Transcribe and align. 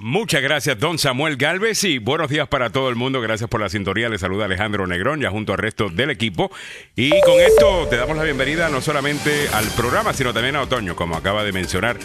Muchas 0.00 0.42
gracias, 0.42 0.78
don 0.78 0.96
Samuel 0.96 1.36
Galvez, 1.36 1.82
y 1.82 1.98
buenos 1.98 2.30
días 2.30 2.46
para 2.46 2.70
todo 2.70 2.88
el 2.88 2.94
mundo. 2.94 3.20
Gracias 3.20 3.50
por 3.50 3.60
la 3.60 3.68
sintonía. 3.68 4.08
Le 4.08 4.16
saluda 4.16 4.44
Alejandro 4.44 4.86
Negrón, 4.86 5.20
ya 5.20 5.28
junto 5.28 5.54
al 5.54 5.58
resto 5.58 5.88
del 5.88 6.10
equipo. 6.10 6.52
Y 6.94 7.10
con 7.22 7.40
esto 7.40 7.88
te 7.90 7.96
damos 7.96 8.16
la 8.16 8.22
bienvenida 8.22 8.68
no 8.68 8.80
solamente 8.80 9.48
al 9.52 9.66
programa, 9.70 10.12
sino 10.12 10.32
también 10.32 10.54
a 10.54 10.62
otoño, 10.62 10.94
como 10.94 11.16
acaba 11.16 11.42
de 11.42 11.50
mencionar 11.50 11.96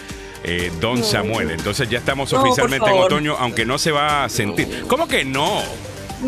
eh, 0.42 0.72
don 0.80 1.04
Samuel. 1.04 1.52
Entonces 1.52 1.88
ya 1.88 1.98
estamos 1.98 2.32
No, 2.32 2.42
oficialmente 2.42 2.90
en 2.90 2.96
otoño, 2.96 3.36
aunque 3.38 3.64
no 3.64 3.78
se 3.78 3.92
va 3.92 4.24
a 4.24 4.28
sentir. 4.28 4.66
¿Cómo 4.88 5.06
que 5.06 5.24
no? 5.24 5.62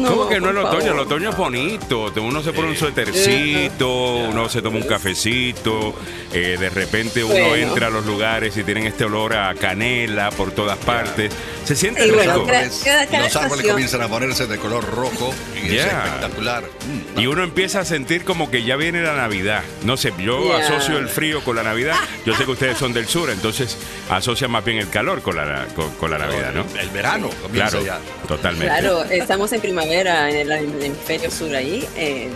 ¿Cómo 0.04 0.28
que 0.28 0.40
no 0.40 0.50
el 0.50 0.58
otoño? 0.58 0.92
El 0.92 0.98
otoño 0.98 1.30
es 1.30 1.36
bonito. 1.36 2.12
Uno 2.16 2.42
se 2.42 2.52
pone 2.52 2.68
un 2.68 2.76
suétercito, 2.76 3.88
uno 4.28 4.48
se 4.48 4.62
toma 4.62 4.76
un 4.78 4.84
cafecito, 4.86 5.94
eh, 6.32 6.56
de 6.58 6.70
repente 6.70 7.24
uno 7.24 7.34
Bueno. 7.34 7.54
entra 7.56 7.86
a 7.88 7.90
los 7.90 8.04
lugares 8.06 8.56
y 8.56 8.64
tienen 8.64 8.86
este 8.86 9.04
olor 9.04 9.34
a 9.34 9.54
canela 9.54 10.30
por 10.30 10.50
todas 10.52 10.76
partes. 10.78 11.32
Se 11.64 11.74
siente 11.74 12.02
Y 12.02 12.10
rico. 12.10 12.16
bueno, 12.16 12.32
árboles, 12.32 12.78
los 12.78 12.86
árboles 12.86 13.26
estación- 13.34 13.70
comienzan 13.70 14.02
a 14.02 14.08
ponerse 14.08 14.46
de 14.46 14.58
color 14.58 14.84
rojo 14.94 15.34
y 15.64 15.76
es 15.76 15.84
espectacular. 15.86 16.62
Mm, 16.64 17.20
Y 17.20 17.26
uno 17.26 17.42
empieza 17.42 17.80
a 17.80 17.84
sentir 17.84 18.24
como 18.24 18.50
que 18.50 18.62
ya 18.62 18.76
viene 18.76 19.02
la 19.02 19.14
Navidad. 19.16 19.62
No 19.84 19.96
sé, 19.96 20.12
yo 20.18 20.44
Yeah. 20.46 20.58
asocio 20.58 20.98
el 20.98 21.08
frío 21.08 21.42
con 21.42 21.56
la 21.56 21.62
Navidad. 21.62 21.96
Yo 22.24 22.34
sé 22.36 22.44
que 22.44 22.50
ustedes 22.52 22.76
son 22.78 22.92
del 22.92 23.06
sur, 23.08 23.30
entonces 23.30 23.76
asocian 24.10 24.50
más 24.50 24.64
bien 24.64 24.78
el 24.78 24.88
calor 24.90 25.22
con 25.22 25.36
la, 25.36 25.66
con, 25.74 25.90
con 25.96 26.10
la 26.10 26.18
Navidad, 26.18 26.52
¿no? 26.54 26.64
El 26.78 26.88
verano 26.90 27.30
comienza 27.42 27.78
Claro, 27.78 27.84
ya. 27.86 27.98
totalmente. 28.28 28.66
Claro, 28.66 29.04
estamos 29.04 29.52
en 29.52 29.60
primavera 29.60 29.85
el, 29.92 30.06
en 30.06 30.50
el 30.50 30.82
hemisferio 30.82 31.30
sur 31.30 31.54
ahí. 31.54 31.86
eh, 31.96 32.28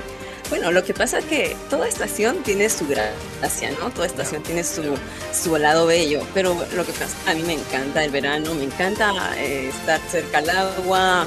bueno, 0.50 0.72
lo 0.72 0.82
que 0.82 0.92
pasa 0.92 1.20
es 1.20 1.24
que 1.26 1.56
toda 1.70 1.86
estación 1.86 2.42
tiene 2.42 2.68
su 2.68 2.84
gracia, 2.88 3.70
¿no? 3.78 3.90
Toda 3.90 4.06
estación 4.08 4.42
tiene 4.42 4.64
su, 4.64 4.98
su 5.32 5.56
lado 5.56 5.86
bello. 5.86 6.26
Pero 6.34 6.54
lo 6.74 6.84
que 6.84 6.90
pasa, 6.90 7.16
a 7.30 7.34
mí 7.34 7.42
me 7.44 7.52
encanta 7.52 8.04
el 8.04 8.10
verano, 8.10 8.52
me 8.54 8.64
encanta 8.64 9.12
eh, 9.38 9.68
estar 9.68 10.00
cerca 10.10 10.38
al 10.38 10.50
agua, 10.50 11.26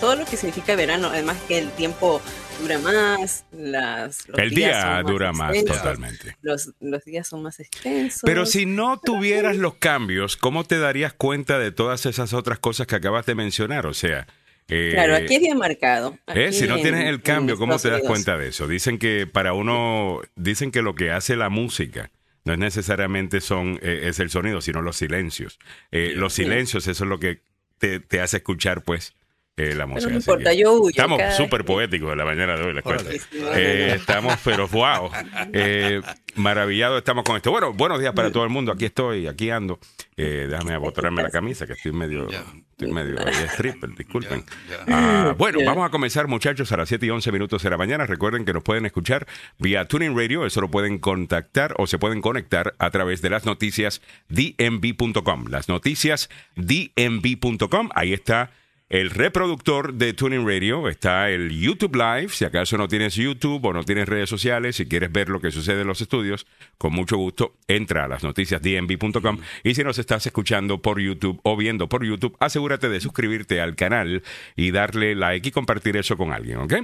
todo 0.00 0.16
lo 0.16 0.24
que 0.24 0.38
significa 0.38 0.74
verano. 0.76 1.08
Además 1.08 1.36
que 1.46 1.58
el 1.58 1.70
tiempo 1.72 2.22
dura 2.62 2.78
más, 2.78 3.44
las, 3.52 4.26
los 4.28 4.38
El 4.38 4.48
días 4.48 4.82
día 4.82 4.96
son 5.02 5.06
dura 5.12 5.32
más, 5.32 5.54
extensos, 5.54 5.82
totalmente. 5.82 6.36
Los, 6.40 6.70
los 6.80 7.04
días 7.04 7.28
son 7.28 7.42
más 7.42 7.60
extensos. 7.60 8.22
Pero 8.24 8.46
si 8.46 8.64
no 8.64 8.98
tuvieras 8.98 9.58
los 9.58 9.74
cambios, 9.74 10.38
¿cómo 10.38 10.64
te 10.64 10.78
darías 10.78 11.12
cuenta 11.12 11.58
de 11.58 11.70
todas 11.70 12.06
esas 12.06 12.32
otras 12.32 12.58
cosas 12.58 12.86
que 12.86 12.96
acabas 12.96 13.26
de 13.26 13.34
mencionar? 13.34 13.86
O 13.86 13.92
sea, 13.92 14.26
eh, 14.68 14.90
Claro, 14.92 15.14
aquí 15.16 15.34
es 15.34 15.40
bien 15.40 15.58
marcado. 15.58 16.18
¿Eh? 16.34 16.52
Si 16.52 16.66
no 16.66 16.76
en- 16.76 16.82
tienes 16.82 17.08
el 17.08 17.22
cambio, 17.22 17.56
¿cómo 17.56 17.76
te 17.78 17.88
das 17.88 17.98
Unidos. 18.00 18.08
cuenta 18.10 18.38
de 18.38 18.48
eso? 18.48 18.66
Dicen 18.68 18.98
que 18.98 19.26
para 19.26 19.52
uno, 19.52 20.20
dicen 20.36 20.70
que 20.70 20.82
lo 20.82 20.94
que 20.94 21.10
hace 21.10 21.36
la 21.36 21.48
música 21.48 22.10
no 22.44 22.52
es 22.54 22.58
necesariamente 22.58 23.40
son 23.40 23.78
eh, 23.82 24.02
es 24.04 24.18
el 24.18 24.30
sonido, 24.30 24.60
sino 24.60 24.82
los 24.82 24.96
silencios. 24.96 25.58
Eh, 25.90 26.12
los 26.16 26.32
silencios, 26.32 26.86
eso 26.88 27.04
es 27.04 27.08
lo 27.08 27.18
que 27.20 27.40
te, 27.78 28.00
te 28.00 28.20
hace 28.20 28.38
escuchar, 28.38 28.82
pues, 28.82 29.14
eh, 29.56 29.74
la 29.74 29.86
música. 29.86 30.10
no 30.10 30.18
Así 30.18 30.30
importa, 30.30 30.50
que 30.50 30.58
yo 30.58 30.72
huyo 30.72 30.88
Estamos 30.88 31.20
súper 31.36 31.64
poéticos 31.64 32.12
en 32.12 32.18
la 32.18 32.24
mañana 32.24 32.56
de 32.56 32.64
hoy, 32.64 32.72
les 32.72 32.82
cuento. 32.82 33.10
Eh, 33.54 33.92
estamos, 33.96 34.36
pero 34.42 34.66
wow, 34.68 35.10
eh, 35.52 36.00
maravillados 36.36 36.98
estamos 36.98 37.24
con 37.24 37.36
esto. 37.36 37.50
Bueno, 37.50 37.72
buenos 37.74 38.00
días 38.00 38.14
para 38.14 38.32
todo 38.32 38.44
el 38.44 38.50
mundo. 38.50 38.72
Aquí 38.72 38.86
estoy, 38.86 39.26
aquí 39.26 39.50
ando. 39.50 39.78
Eh, 40.16 40.46
déjame 40.48 40.72
abotonarme 40.72 41.22
la 41.22 41.30
camisa, 41.30 41.66
que 41.66 41.74
estoy 41.74 41.92
medio, 41.92 42.28
estoy 42.30 42.92
medio 42.92 43.16
stripper, 43.48 43.94
disculpen. 43.94 44.42
Ah, 44.88 45.34
bueno, 45.38 45.58
vamos 45.66 45.86
a 45.86 45.90
comenzar, 45.90 46.28
muchachos, 46.28 46.72
a 46.72 46.78
las 46.78 46.88
7 46.88 47.04
y 47.04 47.10
11 47.10 47.30
minutos 47.30 47.62
de 47.62 47.68
la 47.68 47.76
mañana. 47.76 48.06
Recuerden 48.06 48.46
que 48.46 48.54
nos 48.54 48.62
pueden 48.62 48.86
escuchar 48.86 49.26
vía 49.58 49.86
Tuning 49.86 50.16
Radio. 50.16 50.46
Eso 50.46 50.62
lo 50.62 50.70
pueden 50.70 50.98
contactar 50.98 51.74
o 51.76 51.86
se 51.86 51.98
pueden 51.98 52.22
conectar 52.22 52.74
a 52.78 52.90
través 52.90 53.20
de 53.20 53.28
las 53.28 53.44
noticias 53.44 54.00
dmv.com. 54.30 55.48
Las 55.48 55.68
noticias 55.68 56.30
dmv.com. 56.56 57.90
Ahí 57.94 58.14
está 58.14 58.50
el 58.92 59.08
reproductor 59.08 59.94
de 59.94 60.12
Tuning 60.12 60.46
Radio. 60.46 60.86
Está 60.86 61.30
el 61.30 61.58
YouTube 61.58 61.96
Live. 61.96 62.28
Si 62.28 62.44
acaso 62.44 62.76
no 62.76 62.88
tienes 62.88 63.14
YouTube 63.14 63.64
o 63.64 63.72
no 63.72 63.84
tienes 63.84 64.06
redes 64.06 64.28
sociales, 64.28 64.76
si 64.76 64.86
quieres 64.86 65.10
ver 65.10 65.30
lo 65.30 65.40
que 65.40 65.50
sucede 65.50 65.80
en 65.80 65.86
los 65.86 66.02
estudios, 66.02 66.46
con 66.76 66.92
mucho 66.92 67.16
gusto, 67.16 67.54
entra 67.68 68.04
a 68.04 68.08
las 68.08 68.22
noticias 68.22 68.60
dmv.com. 68.60 69.38
Y 69.64 69.74
si 69.74 69.82
nos 69.82 69.98
estás 69.98 70.26
escuchando 70.26 70.82
por 70.82 71.00
YouTube 71.00 71.40
o 71.42 71.56
viendo 71.56 71.88
por 71.88 72.04
YouTube, 72.04 72.36
asegúrate 72.38 72.90
de 72.90 73.00
suscribirte 73.00 73.62
al 73.62 73.76
canal 73.76 74.22
y 74.56 74.72
darle 74.72 75.14
like 75.14 75.48
y 75.48 75.52
compartir 75.52 75.96
eso 75.96 76.18
con 76.18 76.30
alguien, 76.30 76.58
¿ok? 76.58 76.74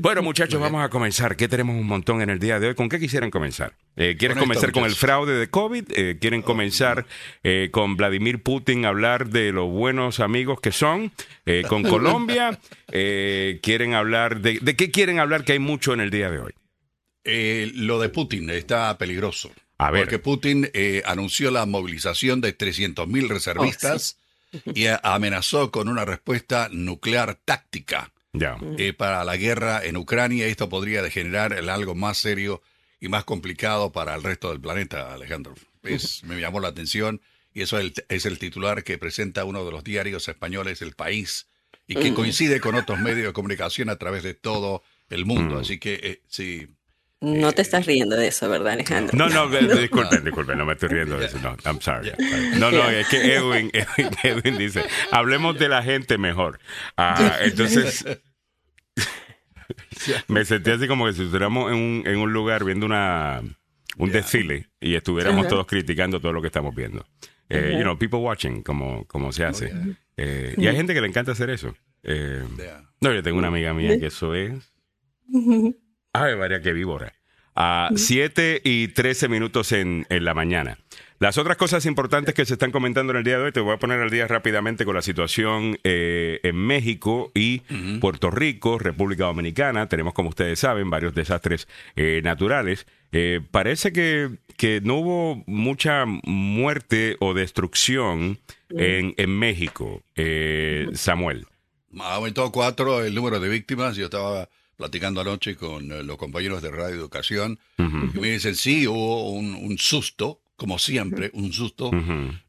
Bueno, 0.00 0.22
muchachos, 0.22 0.58
vamos 0.58 0.82
a 0.82 0.88
comenzar. 0.88 1.36
¿Qué 1.36 1.48
tenemos 1.48 1.76
un 1.76 1.86
montón 1.86 2.22
en 2.22 2.30
el 2.30 2.38
día 2.38 2.58
de 2.58 2.68
hoy? 2.68 2.74
¿Con 2.76 2.88
qué 2.88 2.98
quisieran 2.98 3.30
comenzar? 3.30 3.74
Eh, 4.00 4.16
¿Quieres 4.16 4.36
Con 4.36 4.44
esto, 4.44 4.60
comenzar 4.60 4.72
con 4.72 4.84
el 4.84 4.94
fraude 4.94 5.34
de 5.34 5.50
COVID? 5.50 5.84
Eh, 5.94 6.18
¿Quieren 6.20 6.42
comenzar 6.42 7.04
eh, 7.42 7.68
con 7.72 7.96
Vladimir 7.96 8.42
Putin 8.42 8.84
a 8.84 8.88
hablar 8.90 9.28
de 9.28 9.50
los 9.52 9.68
buenos 9.68 10.20
amigos 10.20 10.60
que 10.60 10.70
son? 10.72 11.10
Eh, 11.46 11.64
¿Con 11.68 11.82
Colombia? 11.88 12.58
Eh, 12.92 13.58
¿Quieren 13.62 13.94
hablar 13.94 14.40
de... 14.40 14.58
¿De 14.62 14.76
qué 14.76 14.90
quieren 14.92 15.18
hablar 15.18 15.44
que 15.44 15.52
hay 15.52 15.58
mucho 15.58 15.92
en 15.92 16.00
el 16.00 16.10
día 16.10 16.30
de 16.30 16.38
hoy? 16.38 16.52
Eh, 17.24 17.72
lo 17.74 17.98
de 18.00 18.08
Putin 18.08 18.48
está 18.50 18.96
peligroso. 18.98 19.50
A 19.78 19.90
ver. 19.90 20.02
Porque 20.04 20.18
Putin 20.18 20.70
eh, 20.72 21.02
anunció 21.04 21.50
la 21.50 21.66
movilización 21.66 22.40
de 22.40 22.56
300.000 22.56 23.28
reservistas 23.28 24.18
y 24.74 24.86
a- 24.86 25.00
amenazó 25.02 25.70
con 25.70 25.88
una 25.88 26.04
respuesta 26.04 26.68
nuclear 26.72 27.34
táctica 27.44 28.10
eh, 28.78 28.92
para 28.92 29.24
la 29.24 29.36
guerra 29.36 29.84
en 29.84 29.96
Ucrania. 29.96 30.46
Esto 30.46 30.68
podría 30.68 31.02
degenerar 31.02 31.52
en 31.52 31.68
algo 31.68 31.94
más 31.94 32.18
serio 32.18 32.62
y 33.00 33.08
más 33.08 33.24
complicado 33.24 33.92
para 33.92 34.14
el 34.14 34.22
resto 34.22 34.50
del 34.50 34.60
planeta, 34.60 35.12
Alejandro. 35.14 35.54
Es- 35.82 36.24
me 36.24 36.40
llamó 36.40 36.60
la 36.60 36.68
atención 36.68 37.20
y 37.54 37.62
eso 37.62 37.78
es 37.78 37.84
el, 37.84 37.94
es 38.08 38.26
el 38.26 38.38
titular 38.38 38.84
que 38.84 38.98
presenta 38.98 39.44
uno 39.44 39.64
de 39.64 39.70
los 39.72 39.84
diarios 39.84 40.28
españoles, 40.28 40.82
El 40.82 40.94
País, 40.94 41.46
y 41.86 41.94
que 41.94 42.12
coincide 42.12 42.60
con 42.60 42.74
otros 42.74 42.98
medios 42.98 43.26
de 43.28 43.32
comunicación 43.32 43.88
a 43.88 43.96
través 43.96 44.22
de 44.22 44.34
todo 44.34 44.82
el 45.08 45.24
mundo. 45.24 45.56
Mm. 45.56 45.58
Así 45.58 45.78
que 45.78 45.94
eh, 46.02 46.22
sí, 46.28 46.68
No 47.20 47.52
te 47.52 47.62
estás 47.62 47.86
riendo 47.86 48.14
de 48.14 48.28
eso, 48.28 48.48
¿verdad, 48.48 48.74
Alejandro? 48.74 49.16
No, 49.16 49.28
no, 49.28 49.52
eh, 49.58 49.80
disculpen, 49.80 50.22
disculpen, 50.22 50.58
no 50.58 50.66
me 50.66 50.74
estoy 50.74 50.90
riendo 50.90 51.18
de 51.18 51.26
eso. 51.26 51.38
No, 51.38 51.56
I'm 51.64 51.80
sorry. 51.80 52.12
No, 52.58 52.70
no, 52.70 52.90
es 52.90 53.08
que 53.08 53.34
Edwin, 53.34 53.70
Edwin, 53.72 54.10
Edwin 54.22 54.58
dice, 54.58 54.84
hablemos 55.10 55.58
de 55.58 55.68
la 55.70 55.82
gente 55.82 56.18
mejor. 56.18 56.60
Ah, 56.96 57.38
entonces, 57.40 58.04
me 60.28 60.44
sentí 60.44 60.70
así 60.70 60.88
como 60.88 61.06
que 61.06 61.12
si 61.12 61.22
estuviéramos 61.22 61.70
en 61.72 61.78
un, 61.78 62.02
en 62.06 62.18
un 62.18 62.32
lugar 62.32 62.64
viendo 62.64 62.86
una 62.86 63.42
un 63.98 64.10
desfile 64.10 64.68
y 64.80 64.94
estuviéramos 64.94 65.48
todos 65.48 65.66
criticando 65.66 66.20
todo 66.20 66.32
lo 66.32 66.40
que 66.40 66.46
estamos 66.46 66.74
viendo. 66.74 67.04
Eh, 67.48 67.74
you 67.76 67.82
know, 67.82 67.98
people 67.98 68.20
watching, 68.20 68.62
como, 68.62 69.04
como 69.06 69.32
se 69.32 69.44
hace. 69.44 69.72
Eh, 70.16 70.54
y 70.56 70.66
hay 70.66 70.76
gente 70.76 70.94
que 70.94 71.00
le 71.00 71.08
encanta 71.08 71.32
hacer 71.32 71.50
eso. 71.50 71.74
Eh, 72.02 72.44
yeah. 72.56 72.88
no, 73.00 73.12
yo 73.12 73.22
tengo 73.22 73.38
una 73.38 73.48
amiga 73.48 73.74
mía 73.74 73.98
que 73.98 74.06
eso 74.06 74.34
es. 74.34 74.72
Ay, 76.12 76.36
María, 76.36 76.60
qué 76.60 76.72
víbora. 76.72 77.14
A 77.54 77.90
7 77.94 78.60
y 78.64 78.88
13 78.88 79.28
minutos 79.28 79.72
en, 79.72 80.06
en 80.10 80.24
la 80.24 80.34
mañana. 80.34 80.78
Las 81.20 81.36
otras 81.36 81.56
cosas 81.56 81.84
importantes 81.84 82.32
que 82.32 82.44
se 82.44 82.52
están 82.52 82.70
comentando 82.70 83.12
en 83.12 83.18
el 83.18 83.24
día 83.24 83.38
de 83.38 83.44
hoy, 83.44 83.52
te 83.52 83.58
voy 83.58 83.74
a 83.74 83.78
poner 83.78 84.00
al 84.00 84.10
día 84.10 84.28
rápidamente 84.28 84.84
con 84.84 84.94
la 84.94 85.02
situación 85.02 85.76
eh, 85.82 86.38
en 86.44 86.54
México 86.54 87.32
y 87.34 87.62
Puerto 88.00 88.30
Rico, 88.30 88.78
República 88.78 89.24
Dominicana. 89.24 89.88
Tenemos, 89.88 90.14
como 90.14 90.28
ustedes 90.28 90.60
saben, 90.60 90.90
varios 90.90 91.14
desastres 91.14 91.66
eh, 91.96 92.20
naturales. 92.22 92.86
Eh, 93.10 93.40
parece 93.50 93.92
que, 93.92 94.30
que 94.56 94.80
no 94.80 94.94
hubo 94.96 95.42
mucha 95.46 96.04
muerte 96.06 97.16
o 97.18 97.34
destrucción 97.34 98.38
en, 98.70 99.14
en 99.16 99.30
México, 99.36 100.02
eh, 100.14 100.86
Samuel. 100.94 101.46
Ha 101.98 102.14
aumentado 102.14 102.52
cuatro 102.52 103.02
el 103.02 103.14
número 103.14 103.40
de 103.40 103.48
víctimas. 103.48 103.96
Yo 103.96 104.04
estaba 104.04 104.48
platicando 104.76 105.20
anoche 105.20 105.56
con 105.56 105.90
eh, 105.90 106.04
los 106.04 106.16
compañeros 106.16 106.62
de 106.62 106.70
Radio 106.70 106.94
Educación 106.94 107.58
y 107.76 108.18
me 108.20 108.30
dicen, 108.30 108.54
sí, 108.54 108.86
hubo 108.86 109.32
un, 109.32 109.56
un 109.56 109.78
susto, 109.78 110.40
como 110.58 110.78
siempre, 110.78 111.30
un 111.32 111.52
susto. 111.54 111.90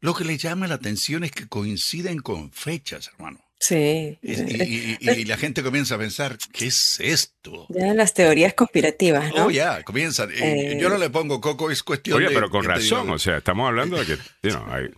Lo 0.01 0.13
que 0.15 0.25
le 0.25 0.37
llama 0.37 0.67
la 0.67 0.75
atención 0.75 1.23
es 1.23 1.31
que 1.31 1.47
coinciden 1.47 2.19
con 2.19 2.51
fechas, 2.51 3.07
hermano. 3.13 3.39
Sí. 3.61 4.17
Y, 4.23 4.31
y- 4.33 4.97
y- 4.99 5.09
y 5.09 5.25
la 5.25 5.37
gente 5.37 5.61
comienza 5.61 5.95
a 5.95 5.97
pensar, 5.99 6.37
¿qué 6.51 6.67
es 6.67 6.99
esto? 7.01 7.67
Ya 7.69 7.93
las 7.93 8.13
teorías 8.13 8.53
conspirativas, 8.55 9.33
¿no? 9.35 9.45
Oh, 9.45 9.51
ya, 9.51 9.83
comienzan. 9.83 10.29
Eh, 10.33 10.77
yo 10.81 10.89
no 10.89 10.97
le 10.97 11.09
pongo 11.09 11.39
coco, 11.39 11.69
es 11.69 11.83
cuestión 11.83 12.17
Oye, 12.17 12.29
de... 12.29 12.33
pero 12.33 12.49
con 12.49 12.61
¿qué 12.61 12.67
te 12.69 12.73
razón, 12.75 13.03
digo? 13.03 13.15
o 13.15 13.19
sea, 13.19 13.37
estamos 13.37 13.67
hablando 13.67 13.97
de 13.97 14.05
que, 14.05 14.17
you 14.43 14.51
know, 14.55 14.65
hay- 14.73 14.89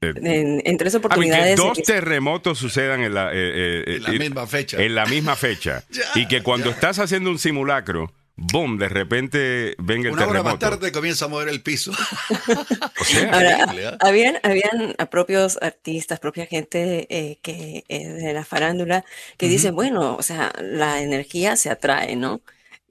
eh, 0.00 0.12
En, 0.16 0.62
en 0.64 0.76
tres 0.78 0.94
a 0.94 0.98
mí, 0.98 1.02
que 1.02 1.06
oportunidades. 1.06 1.56
dos 1.56 1.82
terremotos 1.82 2.58
sucedan 2.58 3.02
en 3.02 3.14
la, 3.14 3.30
eh, 3.32 3.84
En 3.96 4.02
la 4.02 4.10
misma 4.12 4.46
fecha. 4.46 4.82
en 4.82 4.94
la 4.94 5.06
misma 5.06 5.36
fecha. 5.36 5.84
Ya, 5.90 6.02
y 6.14 6.26
que 6.26 6.42
cuando 6.42 6.66
ya. 6.70 6.72
estás 6.74 6.98
haciendo 6.98 7.30
un 7.30 7.38
simulacro, 7.38 8.12
boom, 8.36 8.78
de 8.78 8.88
repente 8.88 9.74
venga 9.78 10.08
el 10.08 10.14
Una 10.14 10.26
hora 10.26 10.42
más 10.42 10.58
terremoto. 10.58 10.78
tarde 10.78 10.92
comienza 10.92 11.26
a 11.26 11.28
mover 11.28 11.48
el 11.48 11.62
piso. 11.62 11.92
O 13.00 13.04
sea, 13.04 13.30
Ahora, 13.32 13.58
Increíble, 13.58 13.88
¿eh? 13.88 13.96
habían, 14.00 14.38
habían 14.42 14.94
a 14.98 15.06
propios 15.10 15.58
artistas, 15.60 16.20
propia 16.20 16.46
gente 16.46 17.06
eh, 17.10 17.38
que 17.42 17.84
eh, 17.88 18.08
de 18.08 18.32
la 18.32 18.44
farándula 18.44 19.04
que 19.36 19.48
dicen, 19.48 19.74
bueno, 19.74 20.16
o 20.16 20.22
sea, 20.22 20.52
la 20.60 21.02
energía 21.02 21.56
se 21.56 21.70
atrae, 21.70 22.16
¿no? 22.16 22.40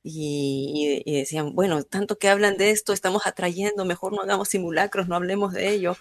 y, 0.04 1.02
decían, 1.06 1.56
bueno, 1.56 1.84
tanto 1.84 2.18
que 2.18 2.30
hablan 2.30 2.58
de 2.58 2.72
esto, 2.72 2.94
estamos 2.94 3.26
atrayendo, 3.26 3.86
mejor 3.86 4.14
no 4.14 4.22
hagamos 4.22 4.50
simulacros, 4.50 5.08
no 5.08 5.16
hablemos 5.16 5.54
de 5.54 5.70
ello. 5.70 5.98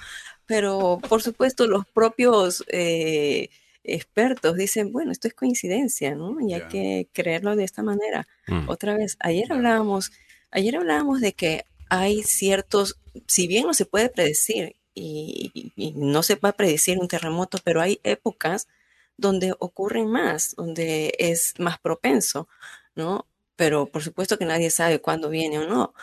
Pero, 0.47 1.01
por 1.09 1.23
supuesto, 1.23 1.67
los 1.67 1.87
propios 1.87 2.65
eh, 2.69 3.49
expertos 3.85 4.57
dicen, 4.57 4.93
bueno, 4.93 5.13
esto 5.13 5.29
es 5.29 5.35
coincidencia, 5.35 6.15
¿no? 6.15 6.41
Y 6.41 6.55
hay 6.55 6.63
que 6.69 7.09
creerlo 7.13 7.57
de 7.57 7.65
esta 7.65 7.83
manera. 7.83 8.27
Mm. 8.47 8.69
Otra 8.69 8.97
vez, 8.97 9.17
ayer 9.21 9.53
hablábamos, 9.53 10.13
ayer 10.51 10.77
hablábamos 10.77 11.21
de 11.21 11.33
que 11.33 11.65
hay 11.89 12.23
ciertos, 12.23 12.99
si 13.27 13.47
bien 13.47 13.67
no 13.67 13.75
se 13.75 13.87
puede 13.87 14.09
predecir 14.09 14.77
y, 14.95 15.73
y 15.77 15.93
no 15.93 16.23
se 16.23 16.37
va 16.37 16.51
a 16.51 16.57
predecir 16.57 16.99
un 16.99 17.09
terremoto, 17.09 17.59
pero 17.65 17.81
hay 17.81 18.01
épocas 18.05 18.69
donde 19.17 19.55
ocurren 19.59 20.11
más, 20.11 20.55
donde 20.57 21.15
es 21.19 21.55
más 21.59 21.79
propenso, 21.79 22.49
¿no? 22.95 23.27
pero 23.63 23.87
por 23.87 24.03
supuesto 24.03 24.39
que 24.39 24.45
nadie 24.45 24.71
sabe 24.71 25.01
cuándo 25.01 25.29
viene 25.31 25.59
o 25.59 25.69
no, 25.69 25.95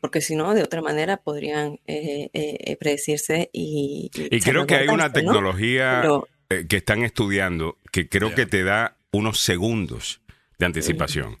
porque 0.00 0.20
si 0.20 0.34
no, 0.34 0.54
de 0.54 0.64
otra 0.64 0.82
manera 0.82 1.18
podrían 1.18 1.78
eh, 1.86 2.30
eh, 2.32 2.76
predecirse 2.80 3.48
y... 3.52 4.10
Y, 4.12 4.40
creo 4.40 4.66
que 4.66 4.74
hay 4.74 4.88
una 4.88 5.12
tecnología 5.12 6.02
eh, 6.50 6.66
que 6.68 6.76
están 6.76 7.02
estudiando 7.02 7.78
que 7.90 8.08
creo 8.08 8.34
que 8.34 8.46
te 8.46 8.62
da 8.62 8.96
unos 9.12 9.40
segundos 9.40 10.20
de 10.58 10.66
anticipación. 10.66 11.38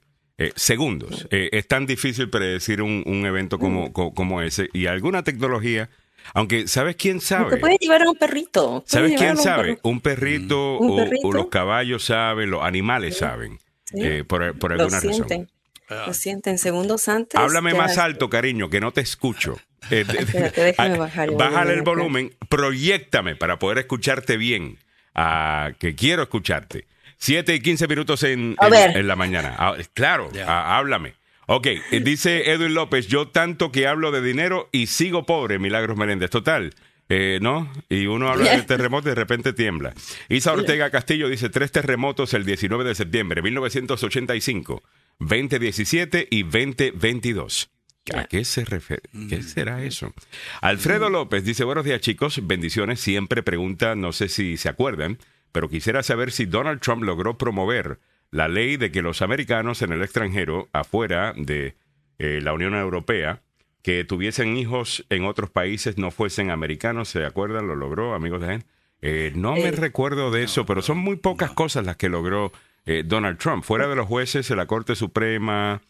segundos. 0.56 1.28
es 1.30 1.68
tan 1.68 1.84
difícil 1.84 2.30
predecir 2.30 2.80
un, 2.80 3.26
evento 3.26 3.58
como, 3.58 3.92
como, 3.92 4.40
ese. 4.40 4.70
Y 4.72 4.86
alguna 4.86 5.22
tecnología 5.22 5.90
aunque, 6.34 6.68
¿sabes 6.68 6.96
quién 6.96 7.20
sabe? 7.20 7.50
Te 7.50 7.56
puede 7.56 7.76
llevar 7.78 8.02
a 8.02 8.10
un 8.10 8.16
perrito. 8.16 8.84
¿Sabes 8.86 9.14
quién 9.16 9.36
sabe? 9.36 9.78
Un 9.82 10.00
perrito, 10.00 10.78
O, 10.78 11.32
los 11.32 11.48
caballos 11.48 12.04
saben, 12.04 12.50
los 12.50 12.62
animales 12.62 13.18
saben. 13.18 13.58
Eh, 13.94 14.24
por, 14.26 14.56
por, 14.58 14.72
alguna 14.72 15.00
lo 15.00 15.08
razón. 15.08 15.48
Ah. 15.88 16.04
Lo 16.06 16.14
sienten 16.14 16.58
segundos 16.58 17.08
antes. 17.08 17.38
Háblame 17.38 17.74
más 17.74 17.98
alto, 17.98 18.30
cariño, 18.30 18.70
que 18.70 18.80
no 18.80 18.92
te 18.92 19.00
escucho. 19.00 19.58
Eh, 19.90 20.04
déjame 20.04 20.98
bajar 20.98 21.32
Bájale 21.32 21.72
el 21.72 21.80
volumen, 21.80 22.36
proyectame 22.50 23.34
para 23.34 23.58
poder 23.58 23.78
escucharte 23.78 24.36
bien, 24.36 24.78
ah, 25.14 25.70
que 25.78 25.94
quiero 25.94 26.22
escucharte. 26.22 26.86
Siete 27.16 27.54
y 27.54 27.60
quince 27.60 27.86
minutos 27.86 28.22
en, 28.22 28.56
en, 28.60 29.06
la 29.06 29.16
mañana. 29.16 29.54
Ah, 29.58 29.76
claro, 29.92 30.30
háblame. 30.46 31.14
Ok, 31.52 31.66
eh, 31.66 31.82
dice 32.00 32.50
Edwin 32.52 32.74
López, 32.74 33.08
yo 33.08 33.28
tanto 33.28 33.72
que 33.72 33.86
hablo 33.86 34.12
de 34.12 34.22
dinero 34.22 34.68
y 34.72 34.86
sigo 34.86 35.26
pobre, 35.26 35.58
Milagros 35.58 35.98
Meléndez. 35.98 36.30
Total, 36.30 36.72
eh, 37.08 37.40
¿no? 37.42 37.70
Y 37.88 38.06
uno 38.06 38.28
habla 38.28 38.56
de 38.56 38.62
terremoto 38.62 39.08
y 39.08 39.10
de 39.10 39.16
repente 39.16 39.52
tiembla. 39.52 39.92
Isa 40.28 40.52
Ortega 40.52 40.90
Castillo 40.90 41.28
dice 41.28 41.48
tres 41.48 41.72
terremotos 41.72 42.34
el 42.34 42.44
19 42.44 42.84
de 42.84 42.94
septiembre, 42.94 43.42
1985, 43.42 44.82
2017 45.18 46.28
y 46.30 46.44
2022. 46.44 47.68
¿A 48.14 48.24
qué 48.24 48.44
se 48.44 48.64
refiere? 48.64 49.02
¿Qué 49.28 49.38
mm. 49.38 49.42
será 49.42 49.82
eso? 49.82 50.12
Alfredo 50.60 51.10
López 51.10 51.44
dice, 51.44 51.64
buenos 51.64 51.84
días 51.84 52.00
chicos, 52.00 52.40
bendiciones. 52.46 53.00
Siempre 53.00 53.42
pregunta, 53.42 53.94
no 53.94 54.12
sé 54.12 54.28
si 54.28 54.56
se 54.56 54.68
acuerdan, 54.68 55.18
pero 55.52 55.68
quisiera 55.68 56.02
saber 56.02 56.32
si 56.32 56.46
Donald 56.46 56.80
Trump 56.80 57.02
logró 57.02 57.38
promover 57.38 58.00
la 58.30 58.48
ley 58.48 58.76
de 58.76 58.92
que 58.92 59.02
los 59.02 59.22
americanos 59.22 59.82
en 59.82 59.92
el 59.92 60.02
extranjero, 60.02 60.68
afuera 60.72 61.34
de 61.36 61.76
eh, 62.18 62.40
la 62.42 62.52
Unión 62.52 62.74
Europea, 62.74 63.42
que 63.82 64.04
tuviesen 64.04 64.56
hijos 64.56 65.04
en 65.08 65.24
otros 65.24 65.50
países 65.50 65.96
no 65.96 66.10
fuesen 66.10 66.50
americanos, 66.50 67.08
¿se 67.08 67.24
acuerdan? 67.24 67.66
Lo 67.66 67.76
logró, 67.76 68.14
amigos 68.14 68.40
de 68.42 68.46
gente. 68.46 68.66
Eh, 69.02 69.32
no 69.34 69.54
me 69.54 69.68
eh, 69.68 69.72
recuerdo 69.72 70.30
de 70.30 70.42
eso, 70.42 70.66
pero 70.66 70.82
son 70.82 70.98
muy 70.98 71.16
pocas 71.16 71.52
cosas 71.52 71.86
las 71.86 71.96
que 71.96 72.08
logró 72.08 72.52
eh, 72.84 73.02
Donald 73.04 73.38
Trump. 73.38 73.64
Fuera 73.64 73.88
de 73.88 73.96
los 73.96 74.06
jueces, 74.06 74.50
la 74.50 74.66
Corte 74.66 74.94
Suprema, 74.94 75.80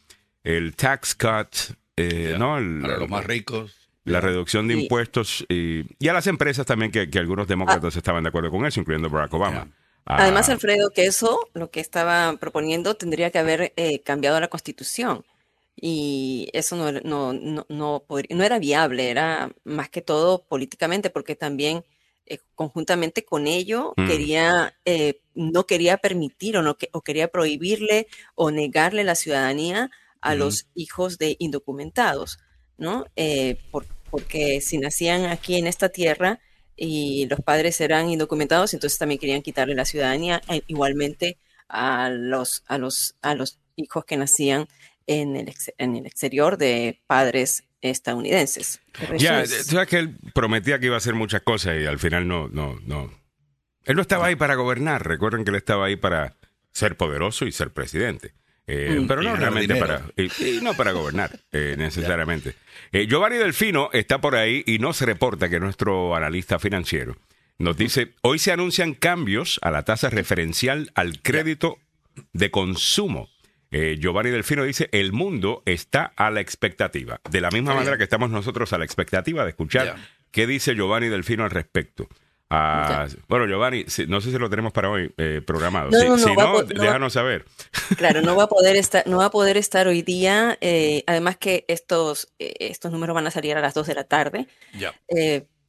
el 0.45 0.77
tax 0.77 1.15
cut, 1.15 1.77
¿no? 1.97 2.55
Para 2.83 2.99
los 2.99 3.09
más 3.09 3.25
ricos. 3.25 3.77
La 4.05 4.21
reducción 4.21 4.67
de 4.67 4.75
impuestos 4.75 5.45
y, 5.49 5.85
a 6.09 6.13
las 6.13 6.27
empresas 6.27 6.67
también, 6.67 6.91
que, 6.91 7.09
algunos 7.19 7.47
demócratas 7.47 7.95
ah. 7.95 7.99
estaban 7.99 8.23
de 8.25 8.31
acuerdo 8.31 8.51
con 8.51 8.65
eso, 8.67 8.81
incluyendo 8.81 9.11
Barack 9.11 9.35
Obama. 9.35 9.69
Además, 10.07 10.49
ah. 10.49 10.53
Alfredo, 10.53 10.91
que 10.91 11.07
eso, 11.07 11.49
lo 11.53 11.71
que 11.71 11.81
estaba 11.81 12.37
proponiendo, 12.39 12.95
tendría 12.95 13.31
que 13.31 13.39
haber 13.39 13.73
cambiado 14.05 14.41
la 14.41 14.49
constitución 14.49 15.25
y 15.81 16.49
eso 16.53 16.77
no, 16.77 16.93
no, 16.93 17.33
no, 17.33 17.67
no, 17.69 18.05
no, 18.09 18.45
era 18.45 18.59
viable, 18.59 19.11
era 19.11 19.51
más 19.65 19.89
que 19.89 20.03
todo 20.03 20.45
políticamente, 20.45 21.09
porque 21.09 21.37
también 21.37 21.85
eh, 22.27 22.39
conjuntamente 22.55 23.25
con 23.25 23.47
ello 23.47 23.95
mm. 23.97 24.07
quería, 24.07 24.75
eh, 24.85 25.21
no 25.35 25.67
quería 25.67 25.97
permitir 25.97 26.59
o, 26.59 26.63
no, 26.63 26.77
o 26.93 27.01
quería 27.01 27.29
prohibirle 27.29 28.09
o 28.35 28.51
negarle 28.51 29.05
la 29.05 29.15
ciudadanía 29.15 29.91
a 30.21 30.35
los 30.35 30.67
hijos 30.75 31.19
de 31.19 31.37
indocumentados, 31.39 32.39
¿no? 32.77 33.07
Eh, 33.17 33.59
porque 34.11 34.61
si 34.61 34.79
nacían 34.79 35.25
aquí 35.27 35.57
en 35.57 35.67
esta 35.67 35.89
tierra 35.89 36.41
y 36.77 37.27
los 37.27 37.41
padres 37.41 37.81
eran 37.81 38.09
indocumentados, 38.09 38.75
entonces 38.75 38.99
también 38.99 39.21
querían 39.21 39.43
quitarle 39.43 39.75
la 39.75 39.85
ciudadanía 39.85 40.41
igualmente 40.67 41.39
a 41.69 42.11
los, 42.11 42.65
a 42.67 42.79
los, 42.79 43.17
a 43.23 43.35
los 43.35 43.61
hijos 43.77 44.05
que 44.05 44.17
nacían 44.17 44.67
en 45.07 45.37
el, 45.37 45.55
en 45.79 45.97
el 45.97 46.07
exterior 46.07 46.57
de 46.57 47.01
padres 47.07 47.65
estadounidenses. 47.81 48.81
Ya, 49.19 49.47
sabes 49.47 49.89
que 49.89 49.99
él 49.99 50.17
prometía 50.35 50.79
que 50.79 50.87
iba 50.87 50.97
a 50.97 50.99
hacer 50.99 51.15
muchas 51.15 51.43
cosas 51.43 51.77
y 51.81 51.87
al 51.87 51.99
final 51.99 52.29
no, 52.29 52.49
no, 52.49 52.79
no. 52.85 53.11
Él 53.85 53.97
no 53.97 54.03
estaba 54.03 54.27
ahí 54.27 54.37
para 54.37 54.55
gobernar. 54.55 55.07
Recuerden 55.07 55.45
que 55.45 55.51
él 55.51 55.57
estaba 55.57 55.87
ahí 55.87 55.97
para 55.97 56.37
ser 56.73 56.97
poderoso 56.97 57.47
y 57.47 57.53
ser 57.53 57.73
presidente. 57.73 58.35
Eh, 58.73 59.01
mm. 59.01 59.07
pero 59.09 59.23
no 59.23 59.35
realmente 59.35 59.75
para 59.75 60.03
y, 60.17 60.61
no 60.63 60.75
para 60.75 60.93
gobernar 60.93 61.41
eh, 61.51 61.75
necesariamente. 61.79 62.55
Eh, 62.93 63.07
Giovanni 63.09 63.37
Delfino 63.37 63.91
está 63.93 64.21
por 64.21 64.37
ahí 64.37 64.63
y 64.65 64.79
nos 64.79 65.01
reporta 65.01 65.49
que 65.49 65.59
nuestro 65.59 66.15
analista 66.15 66.61
financiero 66.61 67.17
nos 67.59 67.77
dice 67.77 68.13
hoy 68.23 68.39
se 68.39 68.53
anuncian 68.53 68.95
cambios 68.95 69.59
a 69.63 69.73
la 69.73 69.85
tasa 69.85 70.09
referencial 70.09 70.93
al 70.95 71.21
crédito 71.21 71.79
de 72.33 72.53
consumo 72.53 73.29
eh, 73.73 73.99
Giovanni 74.01 74.31
Delfino 74.31 74.65
dice, 74.65 74.89
el 74.93 75.13
mundo 75.13 75.63
está 75.65 76.13
a 76.17 76.31
la 76.31 76.41
expectativa. 76.41 77.21
De 77.31 77.41
la 77.41 77.51
misma 77.51 77.75
manera 77.75 77.97
que 77.97 78.05
estamos 78.05 78.31
nosotros 78.31 78.73
a 78.73 78.79
la 78.79 78.85
expectativa 78.85 79.45
de 79.45 79.51
escuchar 79.51 79.97
qué 80.33 80.47
dice 80.47 80.75
Giovanni 80.75 81.09
Delfino 81.09 81.45
al 81.45 81.51
respecto. 81.51 82.09
Ah, 82.51 83.07
bueno, 83.29 83.47
Giovanni, 83.47 83.85
no 84.09 84.21
sé 84.21 84.31
si 84.31 84.39
lo 84.39 84.51
tenemos 84.51 84.73
para 84.73 84.91
hoy 84.91 85.13
eh, 85.17 85.41
programado. 85.47 85.93
si 85.93 86.07
no, 86.07 86.63
déjanos 86.65 87.13
saber. 87.13 87.45
Claro, 87.97 88.23
no 88.23 88.35
va 88.35 88.45
a 88.45 88.49
poder 88.49 88.77
estar, 88.77 89.07
no 89.07 89.19
va 89.19 89.27
a 89.27 89.31
poder 89.31 89.57
estar 89.57 89.87
hoy 89.87 90.03
día. 90.03 90.59
Eh, 90.61 91.05
además 91.07 91.37
que 91.37 91.65
estos, 91.69 92.33
estos 92.39 92.91
números 92.91 93.15
van 93.15 93.27
a 93.27 93.31
salir 93.31 93.57
a 93.57 93.61
las 93.61 93.75
2 93.75 93.87
de 93.87 93.95
la 93.95 94.05
tarde. 94.05 94.49
Ya 94.75 94.93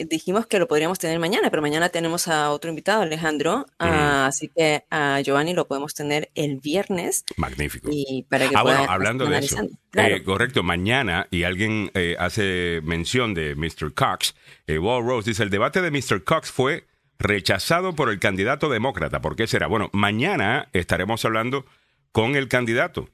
dijimos 0.05 0.45
que 0.47 0.59
lo 0.59 0.67
podríamos 0.67 0.99
tener 0.99 1.19
mañana, 1.19 1.49
pero 1.49 1.61
mañana 1.61 1.89
tenemos 1.89 2.27
a 2.27 2.51
otro 2.51 2.69
invitado, 2.69 3.01
Alejandro. 3.01 3.65
Ah, 3.79 4.27
así 4.27 4.49
que 4.49 4.83
a 4.89 5.21
Giovanni 5.21 5.53
lo 5.53 5.67
podemos 5.67 5.93
tener 5.93 6.29
el 6.35 6.57
viernes. 6.57 7.25
Magnífico. 7.37 7.89
Y 7.91 8.25
para 8.29 8.47
que 8.47 8.55
ah, 8.55 8.63
bueno, 8.63 8.85
hablando 8.87 9.25
de 9.25 9.39
eso. 9.39 9.57
Eh, 9.93 10.23
correcto, 10.23 10.63
mañana, 10.63 11.27
y 11.31 11.43
alguien 11.43 11.91
eh, 11.93 12.15
hace 12.17 12.81
mención 12.83 13.33
de 13.33 13.55
Mr. 13.55 13.93
Cox, 13.93 14.35
eh, 14.67 14.77
Wall 14.77 15.05
Rose 15.05 15.29
dice, 15.29 15.43
el 15.43 15.49
debate 15.49 15.81
de 15.81 15.91
Mr. 15.91 16.23
Cox 16.23 16.51
fue 16.51 16.85
rechazado 17.19 17.93
por 17.93 18.09
el 18.09 18.19
candidato 18.19 18.69
demócrata. 18.69 19.21
¿Por 19.21 19.35
qué 19.35 19.47
será? 19.47 19.67
Bueno, 19.67 19.89
mañana 19.93 20.69
estaremos 20.73 21.23
hablando 21.25 21.65
con 22.11 22.35
el 22.35 22.47
candidato 22.47 23.09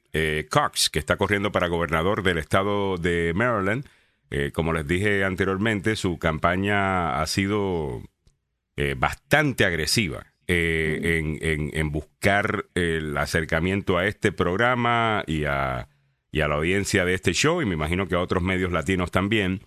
Cox, 0.49 0.89
que 0.89 0.97
está 0.97 1.17
corriendo 1.17 1.51
para 1.51 1.67
gobernador 1.67 2.23
del 2.23 2.39
estado 2.39 2.97
de 2.97 3.31
Maryland. 3.35 3.85
Eh, 4.29 4.51
como 4.53 4.73
les 4.73 4.87
dije 4.87 5.23
anteriormente, 5.23 5.95
su 5.95 6.19
campaña 6.19 7.21
ha 7.21 7.27
sido 7.27 8.01
eh, 8.75 8.95
bastante 8.97 9.65
agresiva 9.65 10.33
eh, 10.47 11.21
en, 11.73 11.91
buscar 11.91 12.65
el 12.75 13.17
acercamiento 13.17 13.97
a 13.97 14.05
este 14.05 14.31
programa 14.31 15.23
y 15.27 15.45
a, 15.45 15.87
y 16.31 16.41
a, 16.41 16.47
la 16.47 16.55
audiencia 16.55 17.05
de 17.05 17.13
este 17.13 17.33
show, 17.33 17.61
y 17.61 17.65
me 17.65 17.73
imagino 17.73 18.07
que 18.07 18.15
a 18.15 18.19
otros 18.19 18.43
medios 18.43 18.71
latinos 18.71 19.11
también. 19.11 19.61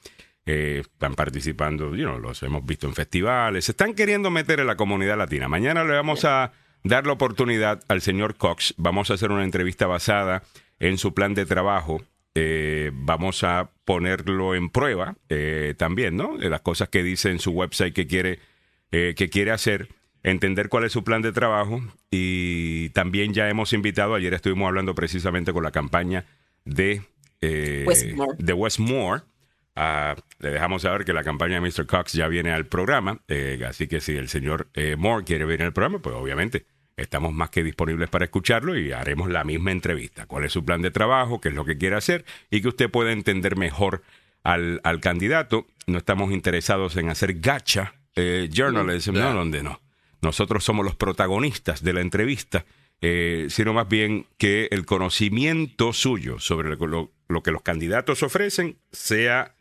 están 0.44 1.14
participando, 1.14 1.90
los 1.90 2.42
hemos 2.42 2.64
visto 2.64 2.86
en 2.86 2.94
festivales, 2.94 3.66
se 3.66 3.72
están 3.72 3.94
queriendo 3.94 4.30
meter 4.30 4.60
en 4.60 4.66
la 4.66 4.76
comunidad 4.76 5.16
latina. 5.16 5.48
Mañana 5.48 5.84
le 5.84 5.92
vamos 5.92 6.24
a 6.24 6.52
dar 6.82 7.06
la 7.06 7.12
oportunidad 7.12 7.82
al 7.88 8.00
señor 8.00 8.36
Cox, 8.36 8.74
vamos 8.76 9.10
a 9.10 9.14
hacer 9.14 9.30
una 9.30 9.44
entrevista 9.44 9.86
basada 9.86 10.42
en 10.80 10.98
su 10.98 11.14
plan 11.14 11.34
de 11.34 11.46
trabajo 11.46 12.02
eh, 12.34 12.92
vamos 12.94 13.42
a 13.42 13.70
ponerlo 13.84 14.54
en 14.54 14.70
prueba 14.70 15.16
eh, 15.28 15.75
también, 15.76 16.16
¿no? 16.16 16.38
De 16.38 16.49
las 16.49 16.60
cosas 16.60 16.88
que 16.88 17.02
dice 17.02 17.30
en 17.30 17.40
su 17.40 17.50
website 17.50 17.92
que 17.92 18.06
quiere, 18.06 18.38
eh, 18.92 19.14
que 19.16 19.28
quiere 19.28 19.50
hacer, 19.50 19.88
entender 20.22 20.68
cuál 20.68 20.84
es 20.84 20.92
su 20.92 21.02
plan 21.02 21.22
de 21.22 21.32
trabajo 21.32 21.82
y 22.10 22.90
también 22.90 23.34
ya 23.34 23.49
hemos 23.49 23.72
invitado, 23.72 24.14
ayer 24.14 24.32
estuvimos 24.32 24.68
hablando 24.68 24.94
precisamente 24.94 25.52
con 25.52 25.64
la 25.64 25.72
campaña 25.72 26.25
de, 26.64 27.02
Westmore. 27.42 28.37
de 28.38 28.52
Westmore. 28.52 29.22
Ah, 29.75 30.14
le 30.38 30.50
dejamos 30.50 30.82
saber 30.82 31.04
que 31.04 31.12
la 31.12 31.25
campaña 31.25 31.60
de 31.60 31.62
Mr. 31.62 31.87
Cox 31.87 32.12
ya 32.12 32.28
viene 32.28 32.52
al 32.52 32.66
programa, 32.66 33.22
así 33.66 33.88
que 33.88 34.00
si 34.00 34.16
el 34.16 34.28
señor 34.28 34.68
Moore 34.99 35.25
quiere 35.25 35.46
venir 35.46 35.66
al 35.66 35.72
programa, 35.72 36.00
pues 36.00 36.14
obviamente 36.14 36.66
estamos 36.97 37.32
más 37.32 37.50
que 37.50 37.62
disponibles 37.62 38.09
para 38.09 38.25
escucharlo 38.25 38.76
y 38.78 38.92
haremos 38.92 39.30
la 39.30 39.44
misma 39.44 39.73
entrevista. 39.73 40.26
¿Cuál 40.26 40.44
es 40.44 40.52
su 40.52 40.64
plan 40.64 40.82
de 40.82 40.90
trabajo? 40.90 41.40
¿Qué 41.40 41.49
es 41.49 41.54
lo 41.54 41.64
que 41.64 41.78
quiere 41.78 41.97
hacer? 41.97 42.25
Y 42.50 42.61
que 42.61 42.68
usted 42.68 42.90
pueda 42.90 43.12
entender 43.12 43.56
mejor 43.56 44.02
al, 44.42 44.80
al 44.85 45.00
candidato. 45.00 45.66
No 45.87 45.99
estamos 45.99 46.32
interesados 46.32 46.97
en 46.97 47.09
hacer 47.09 47.40
gacha 47.40 47.94
eh, 48.16 48.49
journalism, 48.52 49.14
no, 49.14 49.32
donde 49.32 49.62
no. 49.62 49.80
Nosotros 50.23 50.64
somos 50.64 50.85
los 50.85 50.97
protagonistas 50.97 51.82
de 51.82 51.92
la 51.92 52.00
entrevista, 52.00 52.66
eh, 53.00 53.47
sino 53.49 53.73
más 53.73 53.88
bien 53.88 54.26
que 54.37 54.68
el 54.70 54.85
conocimiento 54.85 55.92
suyo 55.92 56.38
sobre 56.38 56.76
lo, 56.76 57.11
lo 57.28 57.42
que 57.42 57.50
los 57.50 57.62
candidatos 57.62 58.23
ofrecen 58.23 58.76
sea 58.92 59.54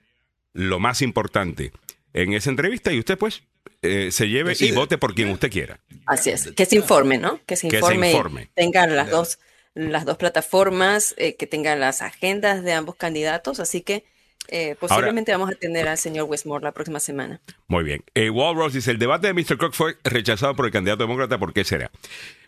lo 0.53 0.79
más 0.79 1.01
importante 1.01 1.71
en 2.13 2.33
esa 2.33 2.49
entrevista 2.49 2.91
y 2.91 2.99
usted 2.99 3.17
pues 3.17 3.43
eh, 3.81 4.09
se 4.11 4.27
lleve 4.27 4.53
y 4.59 4.71
vote 4.71 4.97
por 4.97 5.15
quien 5.15 5.29
usted 5.29 5.51
quiera. 5.51 5.79
Así 6.05 6.31
es, 6.31 6.51
que 6.51 6.65
se 6.65 6.75
informe, 6.75 7.17
¿no? 7.17 7.39
Que 7.45 7.55
se 7.55 7.67
informe, 7.67 8.49
tenga 8.55 8.87
las 8.87 9.09
dos, 9.09 9.39
las 9.75 10.05
dos 10.05 10.17
plataformas, 10.17 11.13
eh, 11.17 11.35
que 11.35 11.47
tenga 11.47 11.75
las 11.75 12.01
agendas 12.01 12.63
de 12.63 12.73
ambos 12.73 12.95
candidatos, 12.95 13.59
así 13.59 13.81
que 13.81 14.03
eh, 14.47 14.75
posiblemente 14.79 15.31
vamos 15.31 15.51
a 15.51 15.55
tener 15.55 15.87
al 15.87 15.97
señor 15.97 16.25
Westmore 16.27 16.63
la 16.63 16.71
próxima 16.71 16.99
semana. 16.99 17.39
Muy 17.67 17.83
bien. 17.83 18.03
Eh, 18.15 18.31
Walrus 18.31 18.73
dice, 18.73 18.89
el 18.91 18.97
debate 18.97 19.27
de 19.27 19.33
Mr. 19.33 19.57
Cook 19.57 19.73
fue 19.73 19.97
rechazado 20.03 20.55
por 20.55 20.65
el 20.65 20.71
candidato 20.71 21.03
demócrata, 21.03 21.37
¿por 21.37 21.53
qué 21.53 21.63
será? 21.63 21.91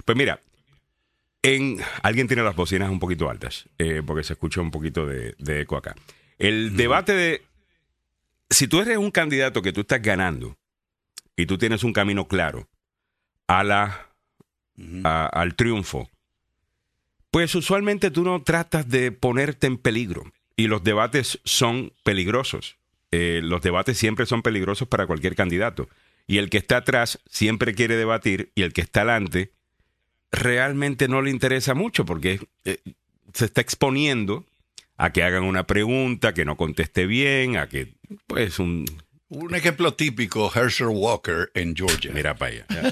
Pues 0.05 0.17
mira, 0.17 0.39
en, 1.43 1.79
alguien 2.01 2.27
tiene 2.27 2.41
las 2.41 2.55
bocinas 2.55 2.89
un 2.89 2.99
poquito 2.99 3.29
altas, 3.29 3.69
porque 4.07 4.23
se 4.23 4.33
escucha 4.33 4.61
un 4.61 4.71
poquito 4.71 5.05
de, 5.05 5.35
eco 5.61 5.77
acá. 5.77 5.95
El 6.39 6.75
debate 6.75 7.13
de, 7.13 7.41
si 8.49 8.67
tú 8.67 8.81
eres 8.81 8.97
un 8.97 9.11
candidato 9.11 9.61
que 9.61 9.71
tú 9.71 9.81
estás 9.81 10.01
ganando, 10.01 10.57
y 11.41 11.47
tú 11.47 11.57
tienes 11.57 11.83
un 11.83 11.91
camino 11.91 12.27
claro 12.27 12.69
a 13.47 13.63
la, 13.63 14.09
al 15.03 15.55
triunfo, 15.55 16.07
pues 17.31 17.55
usualmente 17.55 18.11
tú 18.11 18.23
no 18.23 18.43
tratas 18.43 18.87
de 18.87 19.11
ponerte 19.11 19.65
en 19.65 19.77
peligro. 19.77 20.31
Y 20.55 20.67
los 20.67 20.83
debates 20.83 21.39
son 21.43 21.93
peligrosos. 22.03 22.77
Eh, 23.09 23.41
los 23.43 23.61
debates 23.63 23.97
siempre 23.97 24.27
son 24.27 24.43
peligrosos 24.43 24.87
para 24.87 25.07
cualquier 25.07 25.35
candidato. 25.35 25.89
Y 26.27 26.37
el 26.37 26.51
que 26.51 26.59
está 26.59 26.77
atrás 26.77 27.19
siempre 27.27 27.73
quiere 27.73 27.95
debatir 27.95 28.51
y 28.53 28.61
el 28.61 28.71
que 28.71 28.81
está 28.81 29.01
adelante 29.01 29.51
realmente 30.31 31.07
no 31.07 31.23
le 31.23 31.31
interesa 31.31 31.73
mucho 31.73 32.05
porque 32.05 32.39
eh, 32.65 32.77
se 33.33 33.45
está 33.45 33.61
exponiendo 33.61 34.45
a 34.95 35.11
que 35.11 35.23
hagan 35.23 35.43
una 35.43 35.65
pregunta, 35.65 36.35
que 36.35 36.45
no 36.45 36.55
conteste 36.55 37.07
bien, 37.07 37.57
a 37.57 37.67
que 37.67 37.95
pues 38.27 38.59
un 38.59 38.85
un 39.31 39.55
ejemplo 39.55 39.93
típico, 39.93 40.51
Herschel 40.53 40.87
Walker 40.87 41.51
en 41.53 41.73
Georgia. 41.75 42.11
Mira 42.13 42.35
para 42.35 42.51
allá. 42.51 42.65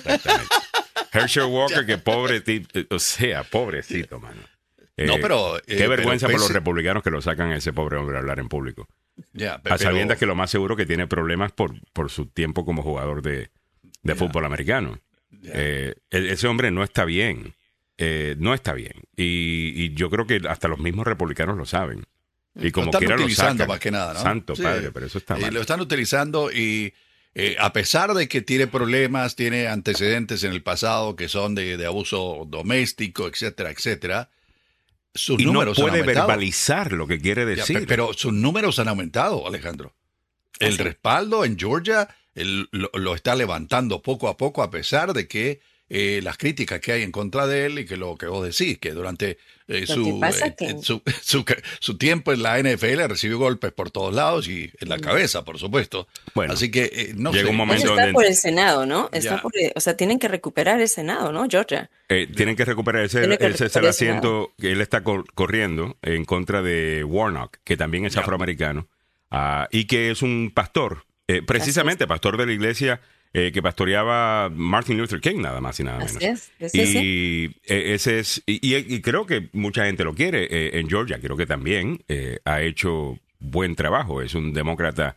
Herschel 1.11 1.45
Walker, 1.45 1.85
que 1.85 1.97
pobre, 1.97 2.41
o 2.89 2.99
sea, 2.99 3.43
pobrecito, 3.43 4.19
mano. 4.19 4.41
no, 4.97 5.15
eh, 5.15 5.19
pero. 5.21 5.61
qué 5.67 5.83
eh, 5.83 5.87
vergüenza 5.87 6.27
por 6.27 6.39
los 6.39 6.51
republicanos 6.51 7.03
que 7.03 7.11
lo 7.11 7.21
sacan 7.21 7.51
a 7.51 7.57
ese 7.57 7.73
pobre 7.73 7.97
hombre 7.97 8.15
a 8.15 8.19
hablar 8.19 8.39
en 8.39 8.47
público. 8.47 8.87
a 9.69 9.77
sabiendas 9.77 10.17
que 10.17 10.25
lo 10.25 10.35
más 10.35 10.49
seguro 10.49 10.77
que 10.77 10.85
tiene 10.85 11.07
problemas 11.07 11.51
por, 11.51 11.73
por 11.91 12.09
su 12.09 12.27
tiempo 12.27 12.63
como 12.65 12.83
jugador 12.83 13.21
de, 13.21 13.49
fútbol 14.15 14.45
americano. 14.45 14.97
Eh, 15.43 15.95
e-, 16.09 16.31
ese 16.31 16.47
hombre 16.47 16.71
no 16.71 16.83
está 16.83 17.03
bien. 17.03 17.55
no 18.37 18.53
está 18.53 18.71
bien. 18.73 18.93
y, 19.17 19.93
yo 19.93 20.09
creo 20.09 20.25
que 20.25 20.41
hasta 20.47 20.69
los 20.69 20.79
mismos 20.79 21.05
republicanos 21.05 21.57
lo 21.57 21.65
saben. 21.65 22.05
Y 22.55 22.71
como 22.71 22.91
lo 22.91 22.99
están 22.99 23.19
utilizando 23.19 23.67
más 23.67 23.79
que 23.79 23.91
nada, 23.91 24.13
¿no? 24.13 24.21
Santo 24.21 24.55
padre, 24.55 24.91
pero 24.91 25.05
eso 25.05 25.17
está 25.17 25.37
mal. 25.37 25.49
Y 25.49 25.53
lo 25.53 25.61
están 25.61 25.79
utilizando 25.81 26.51
y 26.51 26.93
eh, 27.35 27.55
a 27.59 27.71
pesar 27.73 28.13
de 28.13 28.27
que 28.27 28.41
tiene 28.41 28.67
problemas, 28.67 29.35
tiene 29.35 29.67
antecedentes 29.67 30.43
en 30.43 30.51
el 30.51 30.63
pasado 30.63 31.15
que 31.15 31.29
son 31.29 31.55
de, 31.55 31.85
abuso 31.85 32.45
doméstico, 32.47 33.27
etcétera, 33.27 33.69
etcétera, 33.69 34.29
sus 35.13 35.39
y 35.39 35.45
números 35.45 35.77
no 35.77 35.85
puede 35.85 36.01
verbalizar 36.01 36.91
lo 36.91 37.07
que 37.07 37.19
quiere 37.19 37.45
decir. 37.45 37.85
pero 37.87 38.13
sus 38.13 38.33
números 38.33 38.79
han 38.79 38.87
aumentado, 38.87 39.47
Alejandro. 39.47 39.93
El 40.59 40.77
respaldo 40.77 41.45
en 41.45 41.57
Georgia 41.57 42.09
lo, 42.35 43.15
está 43.15 43.35
levantando 43.35 44.01
poco 44.01 44.27
a 44.27 44.37
poco 44.37 44.63
a 44.63 44.69
pesar 44.69 45.13
de 45.13 45.27
que 45.27 45.61
eh, 45.91 46.19
las 46.23 46.37
críticas 46.37 46.79
que 46.79 46.91
hay 46.91 47.01
en 47.01 47.11
contra 47.11 47.47
de 47.47 47.65
él 47.65 47.79
y 47.79 47.85
que 47.85 47.97
lo 47.97 48.15
que 48.15 48.27
vos 48.27 48.45
decís, 48.45 48.77
que 48.77 48.91
durante 48.91 49.39
eh, 49.67 49.85
eh, 49.85 49.87
su, 50.83 51.43
su, 51.79 51.97
tiempo 51.97 52.31
en 52.31 52.43
la 52.43 52.59
NFL 52.59 53.07
recibió 53.07 53.39
golpes 53.39 53.71
por 53.71 53.89
todos 53.89 54.13
lados 54.13 54.47
y 54.47 54.71
en 54.79 54.87
la 54.87 54.97
mm. 54.97 55.01
cabeza, 55.01 55.43
por 55.43 55.57
supuesto. 55.57 56.07
Bueno, 56.35 56.53
Así 56.53 56.69
que 56.69 57.13
no 57.15 57.31
llega 57.31 57.49
un 57.49 57.55
momento 57.55 57.97
está 57.97 58.11
por 58.11 58.23
el 58.23 58.35
Senado, 58.35 58.85
¿no? 58.85 59.09
Está 59.11 59.41
por 59.41 59.51
o 59.73 59.79
sea, 59.79 59.97
tienen 59.97 60.19
que 60.19 60.27
recuperar 60.27 60.79
el 60.79 60.87
Senado, 60.87 61.31
¿no, 61.31 61.47
Georgia? 61.49 61.89
tienen 62.07 62.55
que 62.55 62.65
recuperar 62.65 63.05
ese, 63.05 63.23
ese 63.23 63.65
es 63.65 63.75
el 63.75 63.87
asiento 63.87 64.53
que 64.59 64.71
él 64.71 64.81
está 64.81 65.03
corriendo 65.03 65.97
en 66.03 66.23
contra 66.25 66.61
de 66.61 67.03
Warnock, 67.03 67.57
que 67.63 67.77
también 67.77 68.05
es 68.05 68.15
afroamericano, 68.15 68.87
ah, 69.31 69.67
y 69.71 69.85
que 69.85 70.11
es 70.11 70.21
un 70.21 70.51
pastor, 70.53 71.05
precisamente 71.47 72.05
pastor 72.05 72.37
de 72.37 72.45
la 72.45 72.53
iglesia 72.53 73.01
eh, 73.31 73.51
que 73.51 73.61
pastoreaba 73.61 74.49
Martin 74.49 74.97
Luther 74.97 75.21
King, 75.21 75.41
nada 75.41 75.61
más 75.61 75.79
y 75.79 75.83
nada 75.83 75.99
menos. 75.99 76.51
y 76.73 77.45
e, 77.63 77.93
ese 77.93 78.17
es, 78.17 78.41
y, 78.47 79.01
creo 79.01 79.27
que 79.27 79.49
mucha 79.53 79.85
gente 79.85 80.03
lo 80.03 80.15
quiere 80.15 80.45
eh, 80.45 80.79
en 80.79 80.89
Georgia, 80.89 81.19
creo 81.21 81.37
que 81.37 81.45
también 81.45 82.03
eh, 82.07 82.39
ha 82.43 82.63
hecho 82.63 83.19
buen 83.37 83.75
trabajo, 83.75 84.23
es 84.23 84.33
un 84.33 84.51
demócrata 84.51 85.15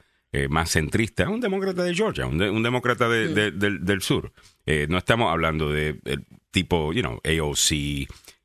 más 0.48 0.70
centrista, 0.70 1.28
un 1.28 1.42
demócrata 1.42 1.84
de 1.84 1.94
Georgia, 1.94 2.24
un, 2.24 2.62
demócrata 2.62 3.06
del, 3.06 4.00
sur. 4.00 4.32
no 4.88 4.98
estamos 4.98 5.30
hablando 5.30 5.70
de 5.70 5.98
tipo, 6.50 6.90
you 6.94 7.02
know, 7.02 7.20
AOC, 7.22 7.72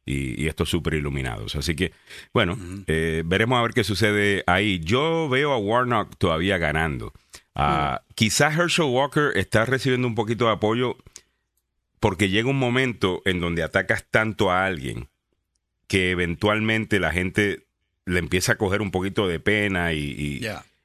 y, 0.06 0.48
estos 0.48 0.70
super 0.70 0.94
iluminados. 0.96 1.56
Así 1.56 1.76
que, 1.76 1.94
bueno, 2.34 2.58
veremos 2.88 3.58
a 3.58 3.62
ver 3.62 3.72
qué 3.72 3.86
sucede 3.86 4.44
ahí. 4.48 4.82
Yo 4.84 5.30
veo 5.30 5.54
a 5.54 5.58
Warnock 5.58 6.18
todavía 6.18 6.58
ganando. 6.58 7.14
Uh, 7.58 7.98
quizás 8.14 8.56
Herschel 8.56 8.86
Walker 8.86 9.32
está 9.36 9.66
recibiendo 9.66 10.08
un 10.08 10.14
poquito 10.14 10.46
de 10.46 10.52
apoyo 10.52 10.96
porque 12.00 12.30
llega 12.30 12.50
un 12.50 12.60
momento 12.60 13.24
en 13.26 13.40
donde 13.40 13.64
atacas 13.64 14.06
tanto 14.12 14.52
a 14.52 14.66
alguien 14.66 15.10
que 15.88 16.12
eventualmente 16.12 17.00
la 17.00 17.12
gente 17.12 17.66
le 18.06 18.20
empieza 18.20 18.54
a 18.54 18.56
coger 18.58 18.82
un 18.84 18.92
poquito 18.92 19.28
de 19.28 19.40
pena 19.40 19.94
y, 19.94 20.40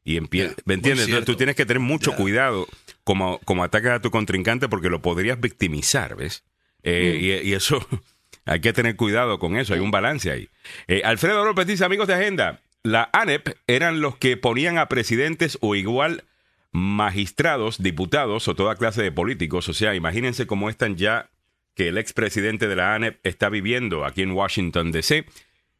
y, 0.04 0.16
empieza. 0.16 0.54
¿Me 0.64 0.74
entiendes? 0.74 1.06
Entonces 1.06 1.26
tú 1.26 1.36
tienes 1.36 1.56
que 1.56 1.66
tener 1.66 1.80
mucho 1.80 2.16
cuidado 2.16 2.66
como, 3.04 3.38
como 3.40 3.64
atacas 3.64 3.96
a 3.98 4.00
tu 4.00 4.10
contrincante 4.10 4.68
porque 4.68 4.88
lo 4.88 5.02
podrías 5.02 5.38
victimizar, 5.38 6.16
¿ves? 6.16 6.42
Eh, 6.84 7.42
mm. 7.42 7.46
y, 7.48 7.52
eso, 7.52 7.86
hay 8.46 8.60
que 8.60 8.72
tener 8.72 8.96
cuidado 8.96 9.38
con 9.38 9.56
eso, 9.58 9.74
hay 9.74 9.80
un 9.80 9.90
balance 9.90 10.30
ahí. 10.30 10.48
Eh, 10.88 11.02
Alfredo 11.04 11.44
López 11.44 11.66
dice, 11.66 11.84
amigos 11.84 12.08
de 12.08 12.14
Agenda, 12.14 12.60
la 12.82 13.10
ANEP 13.12 13.56
eran 13.66 14.00
los 14.00 14.16
que 14.16 14.38
ponían 14.38 14.78
a 14.78 14.88
presidentes 14.88 15.58
o 15.60 15.74
igual 15.74 16.24
magistrados, 16.72 17.82
diputados 17.82 18.48
o 18.48 18.54
toda 18.54 18.76
clase 18.76 19.02
de 19.02 19.12
políticos. 19.12 19.68
O 19.68 19.74
sea, 19.74 19.94
imagínense 19.94 20.46
cómo 20.46 20.70
están 20.70 20.96
ya 20.96 21.30
que 21.74 21.88
el 21.88 21.98
expresidente 21.98 22.66
de 22.66 22.76
la 22.76 22.94
ANEP 22.94 23.24
está 23.24 23.48
viviendo 23.48 24.04
aquí 24.04 24.22
en 24.22 24.32
Washington, 24.32 24.92
D.C., 24.92 25.26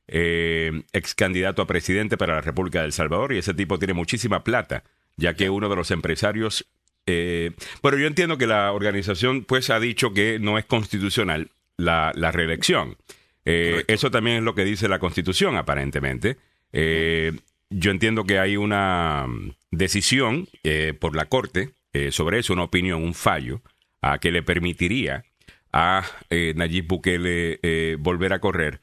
eh, 0.08 0.82
ex 0.92 1.14
candidato 1.14 1.62
a 1.62 1.66
presidente 1.66 2.18
para 2.18 2.34
la 2.34 2.40
República 2.40 2.80
de 2.80 2.87
El 2.87 2.92
Salvador, 2.92 3.32
y 3.32 3.38
ese 3.38 3.54
tipo 3.54 3.78
tiene 3.78 3.94
muchísima 3.94 4.44
plata, 4.44 4.84
ya 5.16 5.34
que 5.34 5.50
uno 5.50 5.68
de 5.68 5.76
los 5.76 5.90
empresarios... 5.90 6.66
Eh, 7.06 7.52
bueno, 7.82 7.99
yo 7.99 8.06
entiendo 8.06 8.38
que 8.38 8.46
la 8.46 8.72
organización 8.72 9.44
pues 9.44 9.70
ha 9.70 9.80
dicho 9.80 10.12
que 10.12 10.38
no 10.38 10.58
es 10.58 10.64
constitucional 10.64 11.50
la, 11.76 12.12
reelección. 12.32 12.96
Eh, 13.44 13.84
eso 13.88 14.11
también 14.11 14.38
es 14.38 14.42
lo 14.42 14.54
que 14.54 14.64
dice 14.64 14.88
la 14.88 14.99
Constitución, 14.99 15.56
aparentemente. 15.56 16.37
Eh, 16.72 17.32
yo 17.73 17.91
entiendo 17.91 18.25
que 18.25 18.38
hay 18.38 18.57
una 18.57 19.26
mm, 19.29 19.52
decisión 19.71 20.49
eh, 20.62 20.95
por 20.99 21.17
la 21.17 21.26
Corte 21.26 21.71
eh, 21.93 22.12
sobre 22.12 22.38
eso, 22.38 22.52
una 22.52 22.64
opinión, 22.64 23.02
un 23.02 23.14
fallo, 23.14 23.62
a 24.00 24.19
que 24.19 24.31
le 24.31 24.43
permitiría 24.43 25.25
a 25.73 26.05
eh, 26.31 26.55
Nayib 26.57 26.87
Bukele 26.87 27.97
volver 27.99 28.33
a 28.33 28.41
correr. 28.41 28.81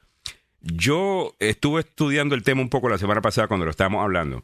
Yo 0.62 1.36
estuve 1.39 1.81
estudiando 1.81 2.36
el 2.36 2.43
tema 2.43 2.62
un 2.62 2.69
poco 2.69 2.89
la 2.89 2.98
semana 2.98 3.22
pasada 3.22 3.48
cuando 3.48 3.65
lo 3.65 3.72
estábamos 3.72 4.03
hablando. 4.03 4.43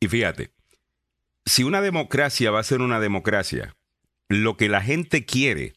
Y 0.00 0.08
fíjate, 0.08 0.50
si 1.44 1.64
una 1.64 1.80
democracia 1.80 2.50
va 2.50 2.60
a 2.60 2.64
ser 2.64 2.80
una 2.80 3.00
democracia, 3.00 3.74
lo 4.28 4.56
que 4.56 4.68
la 4.68 4.80
gente 4.80 5.24
quiere 5.24 5.74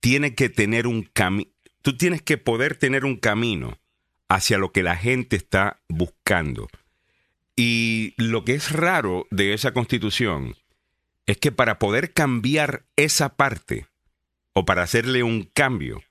tiene 0.00 0.34
que 0.34 0.48
tener 0.48 0.86
un 0.86 1.02
camino. 1.02 1.50
Tú 1.82 1.96
tienes 1.96 2.22
que 2.22 2.38
poder 2.38 2.76
tener 2.76 3.04
un 3.04 3.16
camino 3.16 3.78
hacia 4.28 4.58
lo 4.58 4.72
que 4.72 4.82
la 4.82 4.96
gente 4.96 5.36
está 5.36 5.80
buscando. 5.88 6.68
Y 7.56 8.14
lo 8.16 8.44
que 8.44 8.54
es 8.54 8.72
raro 8.72 9.26
de 9.30 9.54
esa 9.54 9.72
constitución 9.72 10.56
es 11.26 11.38
que 11.38 11.52
para 11.52 11.78
poder 11.78 12.12
cambiar 12.12 12.84
esa 12.96 13.36
parte 13.36 13.86
o 14.52 14.64
para 14.64 14.82
hacerle 14.82 15.22
un 15.22 15.44
cambio, 15.44 16.02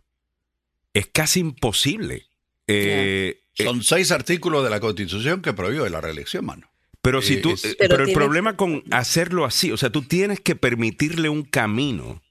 es 0.94 1.08
casi 1.08 1.42
imposible. 1.42 2.28
Eh, 2.68 3.42
eh, 3.58 3.64
Son 3.64 3.84
seis 3.84 4.12
artículos 4.12 4.64
de 4.64 4.70
la 4.70 4.80
constitución 4.80 5.42
que 5.42 5.54
prohíben 5.54 5.92
la 5.92 6.02
reelección, 6.02 6.46
mano. 6.46 6.70
Pero 7.02 7.22
si 7.22 7.42
tú, 7.42 7.54
pero, 7.78 8.06
el 8.06 8.14
problema 8.14 8.56
con 8.56 8.82
hacerlo 8.92 9.44
así, 9.44 9.74
o 9.74 9.78
sea, 9.78 9.90
tú 9.90 10.04
tienes 10.04 10.40
que 10.40 10.56
permitirle 10.56 11.28
un 11.28 11.44
camino 11.44 12.22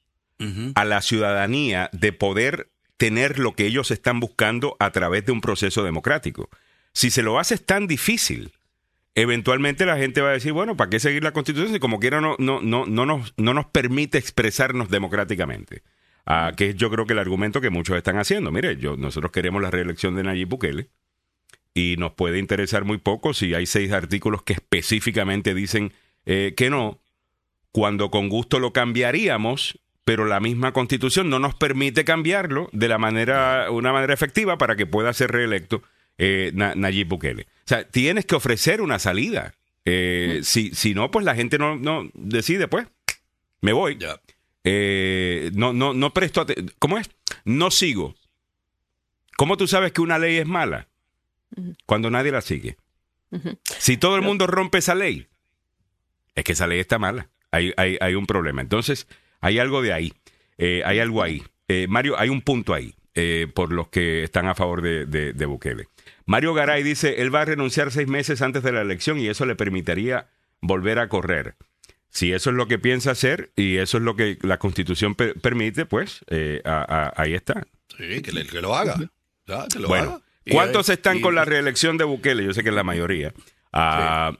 a 0.74 0.84
la 0.84 1.02
ciudadanía 1.02 1.88
de 1.92 2.12
poder 2.12 2.70
tener 2.96 3.38
lo 3.38 3.54
que 3.54 3.66
ellos 3.66 3.92
están 3.92 4.18
buscando 4.18 4.76
a 4.80 4.90
través 4.90 5.24
de 5.24 5.32
un 5.32 5.40
proceso 5.40 5.84
democrático. 5.84 6.48
Si 6.92 7.10
se 7.10 7.22
lo 7.22 7.38
haces 7.38 7.64
tan 7.64 7.86
difícil, 7.86 8.52
eventualmente 9.14 9.86
la 9.86 9.96
gente 9.96 10.20
va 10.20 10.30
a 10.30 10.32
decir, 10.32 10.52
bueno, 10.52 10.76
¿para 10.76 10.90
qué 10.90 11.00
seguir 11.00 11.22
la 11.22 11.32
constitución 11.32 11.72
si 11.72 11.78
como 11.78 12.00
quiera 12.00 12.20
no, 12.20 12.36
no, 12.38 12.60
no, 12.60 12.86
no, 12.86 13.06
nos, 13.06 13.34
no 13.36 13.54
nos 13.54 13.66
permite 13.66 14.18
expresarnos 14.18 14.88
democráticamente? 14.88 15.82
Ah, 16.24 16.52
que 16.56 16.70
es 16.70 16.76
yo 16.76 16.90
creo 16.90 17.04
que 17.04 17.14
el 17.14 17.18
argumento 17.18 17.60
que 17.60 17.70
muchos 17.70 17.96
están 17.96 18.16
haciendo. 18.18 18.52
Mire, 18.52 18.76
yo, 18.76 18.96
nosotros 18.96 19.32
queremos 19.32 19.60
la 19.60 19.70
reelección 19.70 20.14
de 20.14 20.22
Nayib 20.22 20.48
Bukele 20.48 20.88
y 21.74 21.96
nos 21.98 22.12
puede 22.12 22.38
interesar 22.38 22.84
muy 22.84 22.98
poco 22.98 23.34
si 23.34 23.54
hay 23.54 23.66
seis 23.66 23.92
artículos 23.92 24.42
que 24.42 24.52
específicamente 24.52 25.54
dicen 25.54 25.92
eh, 26.26 26.54
que 26.56 26.70
no, 26.70 27.00
cuando 27.72 28.10
con 28.10 28.28
gusto 28.28 28.60
lo 28.60 28.72
cambiaríamos, 28.72 29.80
pero 30.04 30.26
la 30.26 30.40
misma 30.40 30.72
constitución 30.72 31.28
no 31.28 31.38
nos 31.38 31.54
permite 31.54 32.04
cambiarlo 32.04 32.68
de 32.72 32.88
la 32.88 32.98
manera, 32.98 33.70
una 33.70 33.92
manera 33.92 34.14
efectiva 34.14 34.58
para 34.58 34.76
que 34.76 34.86
pueda 34.86 35.12
ser 35.12 35.32
reelecto 35.32 35.82
eh, 36.18 36.52
Nayib 36.54 37.08
Bukele. 37.08 37.42
O 37.42 37.68
sea, 37.68 37.88
tienes 37.88 38.26
que 38.26 38.34
ofrecer 38.34 38.80
una 38.80 38.98
salida. 38.98 39.54
Eh, 39.84 40.40
si, 40.42 40.74
si 40.74 40.94
no, 40.94 41.10
pues 41.10 41.24
la 41.24 41.34
gente 41.34 41.58
no, 41.58 41.76
no 41.76 42.08
decide, 42.14 42.68
pues, 42.68 42.86
me 43.60 43.72
voy. 43.72 43.98
Eh, 44.64 45.50
no, 45.54 45.72
no, 45.72 45.92
no 45.92 46.12
presto 46.12 46.46
¿Cómo 46.78 46.98
es? 46.98 47.10
No 47.44 47.70
sigo. 47.70 48.14
¿Cómo 49.36 49.56
tú 49.56 49.66
sabes 49.66 49.92
que 49.92 50.00
una 50.00 50.18
ley 50.18 50.36
es 50.38 50.46
mala? 50.46 50.88
Cuando 51.86 52.10
nadie 52.10 52.32
la 52.32 52.40
sigue. 52.40 52.76
Si 53.78 53.96
todo 53.96 54.16
el 54.16 54.22
mundo 54.22 54.46
rompe 54.46 54.78
esa 54.78 54.94
ley, 54.94 55.26
es 56.34 56.44
que 56.44 56.52
esa 56.52 56.66
ley 56.66 56.78
está 56.78 56.98
mala. 56.98 57.28
Hay, 57.50 57.72
hay, 57.76 57.98
hay 58.00 58.14
un 58.14 58.26
problema. 58.26 58.62
Entonces, 58.62 59.06
hay 59.40 59.58
algo 59.58 59.82
de 59.82 59.92
ahí. 59.92 60.12
Eh, 60.58 60.82
hay 60.84 60.98
algo 60.98 61.22
ahí. 61.22 61.42
Mario, 61.88 62.18
hay 62.18 62.28
un 62.28 62.42
punto 62.42 62.74
ahí 62.74 62.94
por 63.54 63.72
los 63.72 63.88
que 63.88 64.24
están 64.24 64.46
a 64.46 64.54
favor 64.54 64.82
de, 64.82 65.06
de, 65.06 65.32
de 65.32 65.46
Bukele. 65.46 65.88
Mario 66.26 66.54
Garay 66.54 66.82
dice, 66.82 67.22
él 67.22 67.34
va 67.34 67.42
a 67.42 67.44
renunciar 67.44 67.90
seis 67.90 68.08
meses 68.08 68.42
antes 68.42 68.62
de 68.62 68.72
la 68.72 68.80
elección 68.80 69.18
y 69.18 69.28
eso 69.28 69.46
le 69.46 69.56
permitiría 69.56 70.28
volver 70.60 70.98
a 70.98 71.08
correr. 71.08 71.56
Si 72.08 72.32
eso 72.32 72.50
es 72.50 72.56
lo 72.56 72.68
que 72.68 72.78
piensa 72.78 73.12
hacer 73.12 73.52
y 73.56 73.78
eso 73.78 73.96
es 73.96 74.02
lo 74.02 74.16
que 74.16 74.38
la 74.42 74.58
constitución 74.58 75.14
permite, 75.14 75.86
pues 75.86 76.24
eh, 76.28 76.60
ahí 76.64 77.34
está. 77.34 77.66
Sí, 77.96 78.20
que, 78.20 78.32
lo 78.60 78.74
haga. 78.74 78.96
bueno, 79.86 80.22
¿cuántos 80.50 80.88
están 80.90 81.20
con 81.20 81.34
la 81.34 81.44
reelección 81.44 81.96
de 81.96 82.04
Bukele? 82.04 82.44
Yo 82.44 82.52
sé 82.52 82.62
que 82.62 82.68
es 82.68 82.74
la 82.74 82.84
mayoría. 82.84 83.32
Ah, 83.72 84.36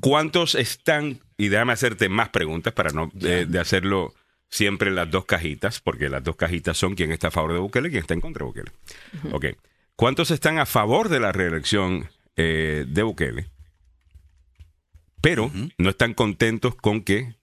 ¿Cuántos 0.00 0.54
están, 0.54 1.20
y 1.36 1.48
déjame 1.48 1.74
hacerte 1.74 2.08
más 2.08 2.30
preguntas 2.30 2.72
para 2.72 2.90
no 2.90 3.12
eh, 3.20 3.44
de 3.46 3.58
hacerlo 3.58 4.14
siempre 4.48 4.88
en 4.88 4.94
las 4.94 5.10
dos 5.10 5.26
cajitas, 5.26 5.80
porque 5.80 6.08
las 6.08 6.22
dos 6.24 6.36
cajitas 6.36 6.78
son 6.78 6.94
quién 6.94 7.12
está 7.12 7.28
a 7.28 7.32
favor 7.32 7.52
de 7.52 7.58
Bukele 7.58 7.88
y 7.88 7.90
quién 7.90 8.02
está 8.02 8.14
en 8.14 8.20
contra 8.20 8.44
de 8.44 8.46
Bukele. 8.46 8.72
Ok. 9.32 9.46
¿Cuántos 9.96 10.30
están 10.30 10.58
a 10.58 10.66
favor 10.66 11.08
de 11.08 11.20
la 11.20 11.32
reelección 11.32 12.08
eh, 12.36 12.84
de 12.88 13.02
Bukele? 13.02 13.54
pero 15.24 15.50
no 15.78 15.88
están 15.88 16.12
contentos 16.12 16.74
con 16.74 17.00
que 17.00 17.34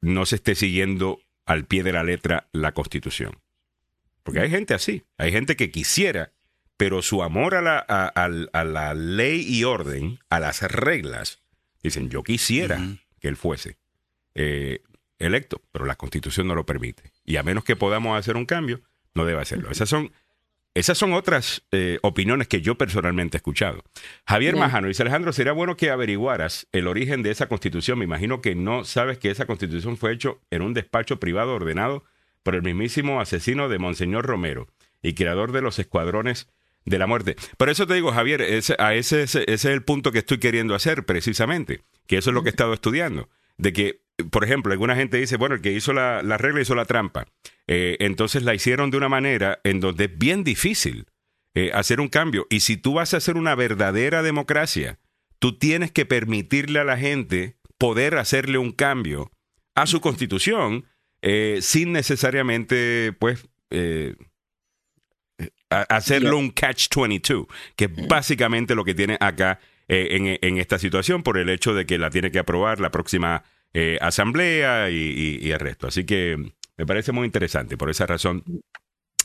no 0.00 0.24
se 0.24 0.36
esté 0.36 0.54
siguiendo 0.54 1.20
al 1.44 1.66
pie 1.66 1.82
de 1.82 1.92
la 1.92 2.02
letra 2.02 2.48
la 2.52 2.72
constitución. 2.72 3.38
Porque 4.22 4.40
hay 4.40 4.48
gente 4.48 4.72
así, 4.72 5.04
hay 5.18 5.30
gente 5.30 5.56
que 5.56 5.70
quisiera, 5.70 6.32
pero 6.78 7.02
su 7.02 7.22
amor 7.22 7.54
a 7.54 7.60
la, 7.60 7.76
a, 7.76 8.64
la 8.64 8.94
ley 8.94 9.44
y 9.46 9.64
orden, 9.64 10.20
a 10.30 10.40
las 10.40 10.62
reglas, 10.62 11.42
dicen, 11.82 12.08
yo 12.08 12.22
quisiera 12.22 12.80
que 13.20 13.28
él 13.28 13.36
fuese 13.36 13.76
eh, 14.34 14.80
electo, 15.18 15.60
pero 15.72 15.84
la 15.84 15.96
constitución 15.96 16.48
no 16.48 16.54
lo 16.54 16.64
permite. 16.64 17.12
Y 17.26 17.36
a 17.36 17.42
menos 17.42 17.62
que 17.62 17.76
podamos 17.76 18.18
hacer 18.18 18.38
un 18.38 18.46
cambio, 18.46 18.80
no 19.14 19.26
debe 19.26 19.42
hacerlo. 19.42 19.70
Esas 19.70 19.90
son 19.90 20.12
esas 20.76 20.98
son 20.98 21.14
otras 21.14 21.62
eh, 21.72 21.98
opiniones 22.02 22.48
que 22.48 22.60
yo 22.60 22.76
personalmente 22.76 23.38
he 23.38 23.38
escuchado. 23.38 23.82
Javier 24.26 24.56
Majano 24.56 24.88
dice, 24.88 25.02
Alejandro, 25.02 25.32
sería 25.32 25.52
bueno 25.52 25.74
que 25.74 25.88
averiguaras 25.88 26.68
el 26.70 26.86
origen 26.86 27.22
de 27.22 27.30
esa 27.30 27.48
constitución. 27.48 27.98
Me 27.98 28.04
imagino 28.04 28.42
que 28.42 28.54
no 28.54 28.84
sabes 28.84 29.16
que 29.16 29.30
esa 29.30 29.46
constitución 29.46 29.96
fue 29.96 30.12
hecho 30.12 30.38
en 30.50 30.60
un 30.60 30.74
despacho 30.74 31.18
privado 31.18 31.54
ordenado 31.54 32.04
por 32.42 32.54
el 32.54 32.62
mismísimo 32.62 33.22
asesino 33.22 33.70
de 33.70 33.78
Monseñor 33.78 34.26
Romero 34.26 34.68
y 35.00 35.14
creador 35.14 35.52
de 35.52 35.62
los 35.62 35.78
escuadrones 35.78 36.46
de 36.84 36.98
la 36.98 37.06
muerte. 37.06 37.36
Por 37.56 37.70
eso 37.70 37.86
te 37.86 37.94
digo, 37.94 38.12
Javier, 38.12 38.42
ese, 38.42 38.76
a 38.78 38.94
ese, 38.94 39.22
ese, 39.22 39.50
es 39.50 39.64
el 39.64 39.82
punto 39.82 40.12
que 40.12 40.18
estoy 40.18 40.36
queriendo 40.36 40.74
hacer 40.74 41.06
precisamente, 41.06 41.84
que 42.06 42.18
eso 42.18 42.28
es 42.28 42.34
lo 42.34 42.42
que 42.42 42.50
he 42.50 42.50
estado 42.50 42.74
estudiando, 42.74 43.30
de 43.56 43.72
que 43.72 44.02
por 44.30 44.44
ejemplo, 44.44 44.72
alguna 44.72 44.96
gente 44.96 45.18
dice, 45.18 45.36
bueno, 45.36 45.54
el 45.54 45.60
que 45.60 45.72
hizo 45.72 45.92
la, 45.92 46.22
regla 46.38 46.62
hizo 46.62 46.74
la 46.74 46.86
trampa. 46.86 47.26
Eh, 47.66 47.96
entonces 48.00 48.42
la 48.42 48.54
hicieron 48.54 48.90
de 48.90 48.96
una 48.96 49.08
manera 49.08 49.60
en 49.64 49.80
donde 49.80 50.04
es 50.04 50.18
bien 50.18 50.42
difícil 50.44 51.06
eh, 51.54 51.70
hacer 51.74 52.00
un 52.00 52.08
cambio. 52.08 52.46
Y 52.48 52.60
si 52.60 52.76
tú 52.76 52.94
vas 52.94 53.12
a 53.12 53.18
hacer 53.18 53.36
una 53.36 53.54
verdadera 53.54 54.22
democracia, 54.22 54.98
tú 55.38 55.58
tienes 55.58 55.92
que 55.92 56.06
permitirle 56.06 56.80
a 56.80 56.84
la 56.84 56.96
gente 56.96 57.56
poder 57.78 58.16
hacerle 58.16 58.58
un 58.58 58.72
cambio 58.72 59.30
a 59.74 59.86
su 59.86 60.00
constitución 60.00 60.86
eh, 61.20 61.58
sin 61.60 61.92
necesariamente, 61.92 63.12
pues, 63.18 63.46
hacerlo 65.68 66.38
un 66.38 66.54
catch-22, 66.54 67.46
que 67.74 67.84
es 67.86 68.08
básicamente 68.08 68.74
lo 68.74 68.84
que 68.84 68.94
tiene 68.94 69.18
acá 69.20 69.58
en, 69.88 70.38
en 70.40 70.58
esta 70.58 70.78
situación 70.78 71.22
por 71.22 71.36
el 71.36 71.50
hecho 71.50 71.74
de 71.74 71.84
que 71.84 71.98
la 71.98 72.10
tiene 72.10 72.30
que 72.30 72.38
aprobar 72.38 72.80
la 72.80 72.90
próxima 72.90 73.44
eh, 73.74 73.98
asamblea 74.00 74.90
y, 74.90 75.50
el 75.50 75.60
resto. 75.60 75.86
Así 75.86 76.04
que 76.04 76.36
me 76.76 76.86
parece 76.86 77.12
muy 77.12 77.26
interesante. 77.26 77.76
Por 77.76 77.90
esa 77.90 78.06
razón 78.06 78.42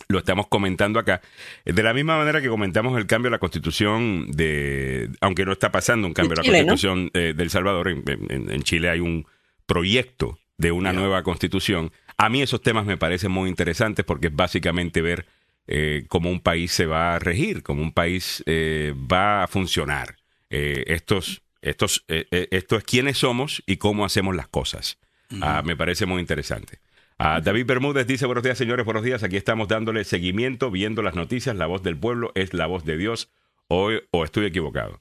lo 0.09 0.19
estamos 0.19 0.47
comentando 0.47 0.99
acá. 0.99 1.21
De 1.63 1.83
la 1.83 1.93
misma 1.93 2.17
manera 2.17 2.41
que 2.41 2.49
comentamos 2.49 2.97
el 2.97 3.07
cambio 3.07 3.29
de 3.29 3.35
la 3.35 3.39
constitución 3.39 4.29
de, 4.31 5.09
aunque 5.21 5.45
no 5.45 5.53
está 5.53 5.71
pasando 5.71 6.07
un 6.07 6.13
cambio 6.13 6.35
de 6.35 6.43
la 6.43 6.49
constitución 6.49 7.11
eh, 7.13 7.33
del 7.35 7.49
Salvador, 7.49 7.87
en, 7.87 8.63
Chile 8.63 8.89
hay 8.89 8.99
un 8.99 9.25
proyecto 9.65 10.37
de 10.57 10.71
una 10.71 10.91
nueva 10.91 11.23
constitución. 11.23 11.91
A 12.17 12.29
mí 12.29 12.41
esos 12.41 12.61
temas 12.61 12.85
me 12.85 12.97
parecen 12.97 13.31
muy 13.31 13.49
interesantes 13.49 14.03
porque 14.03 14.27
es 14.27 14.35
básicamente 14.35 15.01
ver 15.01 15.27
eh, 15.67 16.05
cómo 16.09 16.29
un 16.29 16.41
país 16.41 16.71
se 16.73 16.85
va 16.85 17.15
a 17.15 17.19
regir, 17.19 17.63
cómo 17.63 17.81
un 17.81 17.93
país 17.93 18.43
va 18.47 19.43
a 19.43 19.47
funcionar. 19.47 20.17
estos 20.49 21.41
eh, 21.61 21.75
eh, 22.07 22.47
esto 22.51 22.75
es 22.75 22.83
quiénes 22.83 23.19
somos 23.19 23.61
y 23.65 23.77
cómo 23.77 24.05
hacemos 24.05 24.35
las 24.35 24.47
cosas. 24.47 24.97
Ah, 25.41 25.61
me 25.63 25.77
parece 25.77 26.05
muy 26.05 26.19
interesante. 26.19 26.79
Ah, 27.17 27.39
David 27.41 27.65
Bermúdez 27.65 28.05
dice, 28.05 28.25
buenos 28.25 28.43
días 28.43 28.57
señores, 28.57 28.83
buenos 28.83 29.03
días. 29.03 29.23
Aquí 29.23 29.37
estamos 29.37 29.69
dándole 29.69 30.03
seguimiento, 30.03 30.71
viendo 30.71 31.01
las 31.01 31.15
noticias. 31.15 31.55
La 31.55 31.67
voz 31.67 31.83
del 31.83 31.95
pueblo 31.95 32.31
es 32.35 32.53
la 32.53 32.65
voz 32.65 32.83
de 32.83 32.97
Dios. 32.97 33.31
Hoy, 33.67 34.01
o 34.11 34.25
estoy 34.25 34.45
equivocado. 34.45 34.99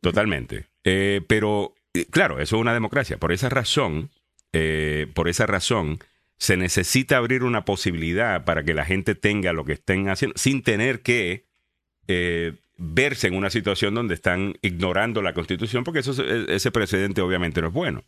Totalmente. 0.00 0.66
Eh, 0.84 1.20
pero, 1.26 1.74
claro, 2.10 2.40
eso 2.40 2.56
es 2.56 2.60
una 2.62 2.72
democracia. 2.72 3.18
Por 3.18 3.32
esa 3.32 3.50
razón, 3.50 4.10
por 5.12 5.28
esa 5.28 5.44
razón, 5.44 5.98
se 6.38 6.56
necesita 6.56 7.18
abrir 7.18 7.42
una 7.42 7.66
posibilidad 7.66 8.46
para 8.46 8.64
que 8.64 8.72
la 8.72 8.86
gente 8.86 9.14
tenga 9.14 9.52
lo 9.52 9.66
que 9.66 9.74
estén 9.74 10.08
haciendo, 10.08 10.38
sin 10.38 10.62
tener 10.62 11.02
que 11.02 11.44
verse 12.76 13.26
en 13.26 13.34
una 13.34 13.50
situación 13.50 13.94
donde 13.94 14.14
están 14.14 14.56
ignorando 14.62 15.22
la 15.22 15.34
constitución, 15.34 15.84
porque 15.84 16.00
eso, 16.00 16.22
ese 16.22 16.70
precedente 16.70 17.20
obviamente 17.20 17.60
no 17.60 17.68
es 17.68 17.72
bueno. 17.72 18.04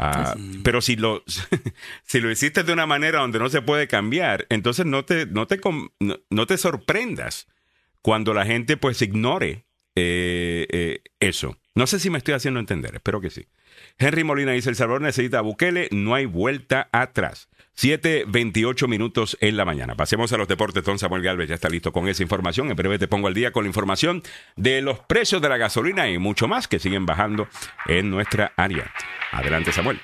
Ah, 0.00 0.36
pero 0.62 0.80
si 0.80 0.94
lo, 0.94 1.24
si 2.04 2.20
lo 2.20 2.30
hiciste 2.30 2.62
de 2.62 2.72
una 2.72 2.86
manera 2.86 3.18
donde 3.20 3.40
no 3.40 3.48
se 3.48 3.62
puede 3.62 3.88
cambiar, 3.88 4.46
entonces 4.48 4.86
no 4.86 5.04
te, 5.04 5.26
no 5.26 5.46
te, 5.46 5.60
no, 6.30 6.46
te 6.46 6.56
sorprendas 6.56 7.48
cuando 8.00 8.32
la 8.32 8.46
gente 8.46 8.76
pues 8.76 9.02
ignore 9.02 9.64
eh, 9.96 10.66
eh, 10.70 11.00
eso. 11.18 11.58
No 11.74 11.88
sé 11.88 11.98
si 11.98 12.10
me 12.10 12.18
estoy 12.18 12.34
haciendo 12.34 12.60
entender, 12.60 12.94
espero 12.94 13.20
que 13.20 13.30
sí. 13.30 13.46
Henry 13.98 14.22
Molina 14.22 14.52
dice, 14.52 14.70
El 14.70 14.76
Salvador 14.76 15.02
necesita 15.02 15.38
a 15.38 15.42
Bukele, 15.42 15.88
no 15.90 16.14
hay 16.14 16.26
vuelta 16.26 16.88
atrás. 16.92 17.48
7.28 17.80 18.88
minutos 18.88 19.36
en 19.40 19.56
la 19.56 19.64
mañana. 19.64 19.94
Pasemos 19.94 20.32
a 20.32 20.36
los 20.36 20.48
deportes. 20.48 20.82
Don 20.82 20.98
Samuel 20.98 21.22
Galvez 21.22 21.48
ya 21.48 21.54
está 21.54 21.68
listo 21.68 21.92
con 21.92 22.08
esa 22.08 22.24
información. 22.24 22.70
En 22.70 22.76
breve 22.76 22.98
te 22.98 23.06
pongo 23.06 23.28
al 23.28 23.34
día 23.34 23.52
con 23.52 23.62
la 23.64 23.68
información 23.68 24.24
de 24.56 24.82
los 24.82 24.98
precios 24.98 25.40
de 25.40 25.48
la 25.48 25.58
gasolina 25.58 26.10
y 26.10 26.18
mucho 26.18 26.48
más 26.48 26.66
que 26.66 26.80
siguen 26.80 27.06
bajando 27.06 27.46
en 27.86 28.10
nuestra 28.10 28.52
área. 28.56 28.92
Adelante, 29.30 29.72
Samuel. 29.72 30.00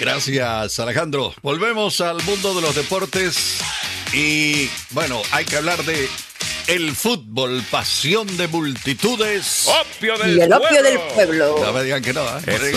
Gracias, 0.00 0.80
Alejandro. 0.80 1.34
Volvemos 1.42 2.00
al 2.00 2.22
mundo 2.22 2.54
de 2.54 2.62
los 2.62 2.74
deportes. 2.74 3.60
Y 4.14 4.70
bueno, 4.92 5.20
hay 5.32 5.44
que 5.44 5.56
hablar 5.56 5.82
de 5.84 6.08
el 6.66 6.94
fútbol, 6.96 7.62
pasión 7.70 8.36
de 8.36 8.48
multitudes. 8.48 9.68
Opio 9.68 10.18
del 10.18 10.36
y 10.36 10.40
el 10.40 10.52
opio 10.52 10.82
del 10.82 10.98
pueblo. 11.14 11.56
No 11.64 11.72
me 11.72 11.84
digan 11.84 12.02
que 12.02 12.12
no, 12.12 12.26
¿eh? 12.46 12.74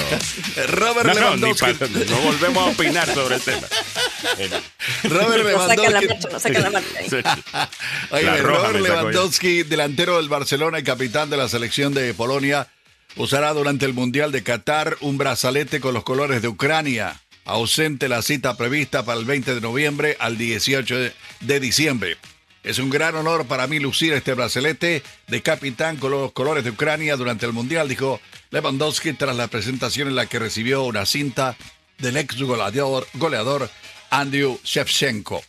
Robert 0.68 1.14
Lewandowski. 1.16 1.74
No, 2.10 2.22
volvemos 2.22 2.68
a 2.68 2.70
opinar 2.72 3.14
sobre 3.14 3.36
el 3.36 3.42
tema. 3.42 3.68
Robert 5.04 5.44
Lewandowski. 5.44 6.54
Robert 8.42 8.80
Lewandowski, 8.80 9.64
delantero 9.64 10.18
del 10.18 10.30
Barcelona 10.30 10.80
y 10.80 10.84
capitán 10.84 11.30
de 11.30 11.38
la 11.38 11.50
selección 11.50 11.94
de 11.94 12.14
Polonia, 12.14 12.68
usará 13.16 13.54
durante 13.54 13.86
el 13.86 13.94
Mundial 13.94 14.32
de 14.32 14.44
Qatar 14.44 14.98
un 15.02 15.18
brazalete 15.18 15.80
con 15.80 15.94
los 15.94 16.04
colores 16.04 16.42
de 16.42 16.48
Ucrania. 16.48 17.20
ausente 17.46 18.08
la 18.10 18.22
cita 18.22 18.56
prevista 18.58 19.04
para 19.04 19.20
el 19.20 19.26
20 19.26 19.56
de 19.56 19.62
noviembre 19.62 20.16
al 20.20 20.38
18 20.38 20.96
de, 21.00 21.14
de 21.40 21.60
diciembre. 21.60 22.18
Es 22.64 22.78
un 22.78 22.90
gran 22.90 23.16
honor 23.16 23.48
para 23.48 23.68
mí 23.68 23.80
lucir 23.80 24.14
este 24.14 24.34
bracelete 24.34 25.02
de 25.28 25.42
capitán 25.42 25.98
con 25.98 26.12
los 26.12 26.34
colores 26.34 26.64
de 26.64 26.72
Ucrania 26.72 27.16
durante 27.16 27.46
el 27.46 27.54
Mundial, 27.54 27.88
dijo 27.88 28.20
Lewandowski 28.52 29.14
tras 29.14 29.36
la 29.36 29.48
presentación 29.48 30.10
en 30.10 30.16
la 30.16 30.26
que 30.26 30.40
recibió 30.40 30.84
una 30.84 31.06
cinta 31.06 31.56
del 32.00 32.18
ex 32.18 32.42
goleador, 32.42 33.08
goleador 33.14 33.70
Andrew 34.10 34.60
Shevchenko. 34.64 35.42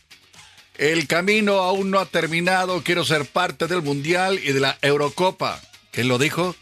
El 0.79 1.07
camino 1.09 1.59
aún 1.59 1.91
no 1.91 1.99
ha 1.99 2.07
terminado, 2.07 2.83
quiero 2.83 3.05
ser 3.05 3.27
parte 3.27 3.67
del 3.67 3.83
Mundial 3.83 4.39
y 4.43 4.53
de 4.53 4.61
la 4.61 4.79
Eurocopa. 4.81 5.61
¿Quién 5.91 6.09
lo 6.09 6.17
dijo? 6.17 6.55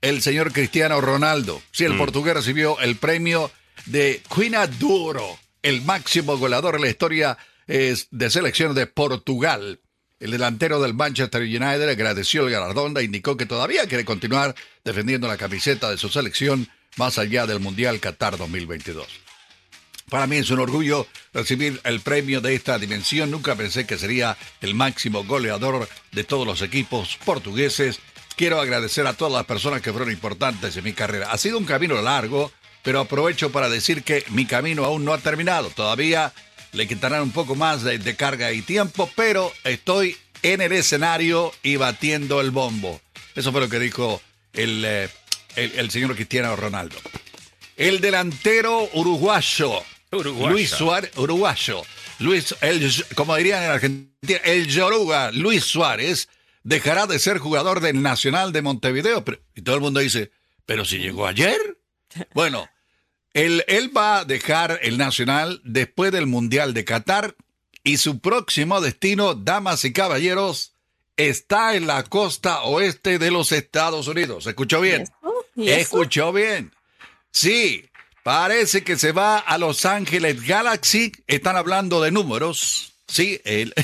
El 0.00 0.22
señor 0.22 0.52
Cristiano 0.52 1.00
Ronaldo. 1.00 1.60
Sí, 1.70 1.84
el 1.84 1.96
portugués 1.98 2.34
recibió 2.34 2.80
el 2.80 2.96
premio 2.96 3.50
de 3.84 4.22
Duro, 4.78 5.38
el 5.62 5.82
máximo 5.82 6.38
goleador 6.38 6.76
en 6.76 6.82
la 6.82 6.88
historia 6.88 7.38
es 7.66 8.08
de 8.10 8.30
selección 8.30 8.74
de 8.74 8.86
Portugal. 8.86 9.80
El 10.18 10.30
delantero 10.30 10.80
del 10.80 10.94
Manchester 10.94 11.42
United 11.42 11.88
agradeció 11.88 12.46
el 12.46 12.52
galardón 12.52 12.96
e 12.96 13.02
indicó 13.02 13.36
que 13.36 13.46
todavía 13.46 13.86
quiere 13.86 14.04
continuar 14.04 14.54
defendiendo 14.84 15.28
la 15.28 15.36
camiseta 15.36 15.90
de 15.90 15.98
su 15.98 16.08
selección 16.08 16.68
más 16.96 17.18
allá 17.18 17.46
del 17.46 17.60
Mundial 17.60 18.00
Qatar 18.00 18.38
2022. 18.38 19.06
Para 20.08 20.26
mí 20.26 20.36
es 20.36 20.50
un 20.50 20.60
orgullo 20.60 21.06
recibir 21.34 21.80
el 21.84 22.00
premio 22.00 22.40
de 22.40 22.54
esta 22.54 22.78
dimensión. 22.78 23.30
Nunca 23.30 23.56
pensé 23.56 23.86
que 23.86 23.98
sería 23.98 24.36
el 24.60 24.74
máximo 24.74 25.24
goleador 25.24 25.88
de 26.12 26.24
todos 26.24 26.46
los 26.46 26.62
equipos 26.62 27.18
portugueses. 27.24 27.98
Quiero 28.36 28.60
agradecer 28.60 29.06
a 29.06 29.14
todas 29.14 29.32
las 29.32 29.46
personas 29.46 29.82
que 29.82 29.90
fueron 29.90 30.12
importantes 30.12 30.76
en 30.76 30.84
mi 30.84 30.92
carrera. 30.92 31.32
Ha 31.32 31.38
sido 31.38 31.58
un 31.58 31.64
camino 31.64 32.00
largo, 32.00 32.52
pero 32.82 33.00
aprovecho 33.00 33.50
para 33.50 33.68
decir 33.68 34.04
que 34.04 34.24
mi 34.30 34.46
camino 34.46 34.84
aún 34.84 35.04
no 35.04 35.12
ha 35.12 35.18
terminado. 35.18 35.70
Todavía 35.70 36.32
le 36.76 36.86
quitarán 36.86 37.22
un 37.22 37.32
poco 37.32 37.54
más 37.54 37.82
de, 37.82 38.16
carga 38.16 38.52
y 38.52 38.60
tiempo, 38.60 39.10
pero 39.16 39.50
estoy 39.64 40.16
en 40.42 40.60
el 40.60 40.72
escenario 40.72 41.52
y 41.62 41.76
batiendo 41.76 42.40
el 42.42 42.50
bombo. 42.50 43.00
Eso 43.34 43.50
fue 43.50 43.62
lo 43.62 43.68
que 43.70 43.78
dijo 43.78 44.20
el, 44.52 44.84
eh, 44.84 45.08
el, 45.56 45.90
señor 45.90 46.14
Cristiano 46.14 46.54
Ronaldo. 46.54 46.96
El 47.76 48.00
delantero 48.02 48.90
uruguayo, 48.92 49.82
Luis 50.10 50.70
Suárez, 50.70 51.12
uruguayo, 51.16 51.82
Luis, 52.18 52.54
el, 52.60 52.92
como 53.14 53.34
dirían 53.36 53.64
en 53.64 53.70
Argentina, 53.70 54.40
el 54.44 54.68
Yoruga, 54.68 55.32
Luis 55.32 55.64
Suárez, 55.64 56.28
dejará 56.62 57.06
de 57.06 57.18
ser 57.18 57.38
jugador 57.38 57.80
del 57.80 58.02
Nacional 58.02 58.52
de 58.52 58.60
Montevideo. 58.60 59.24
y 59.54 59.62
todo 59.62 59.76
el 59.76 59.80
mundo 59.80 60.00
dice, 60.00 60.30
¿pero 60.66 60.84
si 60.84 60.98
llegó 60.98 61.26
ayer? 61.26 61.58
Bueno, 62.32 62.68
él, 63.36 63.92
va 63.94 64.20
a 64.20 64.24
dejar 64.24 64.80
el 64.82 64.96
Nacional 64.96 65.60
después 65.62 66.10
del 66.10 66.26
Mundial 66.26 66.72
de 66.72 66.86
Qatar 66.86 67.36
y 67.84 67.98
su 67.98 68.18
próximo 68.18 68.80
destino, 68.80 69.34
damas 69.34 69.84
y 69.84 69.92
caballeros, 69.92 70.72
está 71.18 71.74
en 71.74 71.86
la 71.86 72.02
costa 72.04 72.62
oeste 72.62 73.18
de 73.18 73.30
los 73.30 73.52
Estados 73.52 74.08
Unidos. 74.08 74.46
¿Escuchó 74.46 74.80
bien? 74.80 75.04
¿Escuchó 75.54 76.32
bien? 76.32 76.72
Sí, 77.30 77.84
parece 78.22 78.82
que 78.82 78.96
se 78.96 79.12
va 79.12 79.38
a 79.38 79.58
Los 79.58 79.84
Ángeles 79.84 80.46
Galaxy. 80.46 81.12
Están 81.26 81.56
hablando 81.56 82.00
de 82.00 82.12
números. 82.12 82.94
Sí, 83.06 83.38
el, 83.44 83.74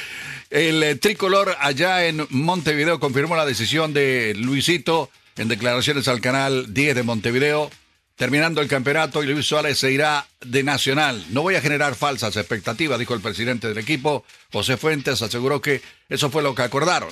el 0.50 1.00
tricolor 1.00 1.56
allá 1.60 2.04
en 2.04 2.26
Montevideo 2.28 3.00
confirmó 3.00 3.36
la 3.36 3.46
decisión 3.46 3.94
de 3.94 4.34
Luisito 4.36 5.10
en 5.36 5.48
declaraciones 5.48 6.08
al 6.08 6.20
canal 6.20 6.74
10 6.74 6.94
de 6.94 7.02
Montevideo 7.04 7.70
terminando 8.18 8.60
el 8.60 8.68
campeonato 8.68 9.22
Luis 9.22 9.46
Suárez 9.46 9.78
se 9.78 9.92
irá 9.92 10.26
de 10.40 10.64
Nacional. 10.64 11.24
No 11.30 11.42
voy 11.42 11.54
a 11.54 11.60
generar 11.60 11.94
falsas 11.94 12.36
expectativas, 12.36 12.98
dijo 12.98 13.14
el 13.14 13.20
presidente 13.20 13.68
del 13.68 13.78
equipo. 13.78 14.24
José 14.52 14.76
Fuentes 14.76 15.22
aseguró 15.22 15.62
que 15.62 15.80
eso 16.08 16.28
fue 16.28 16.42
lo 16.42 16.54
que 16.54 16.62
acordaron. 16.62 17.08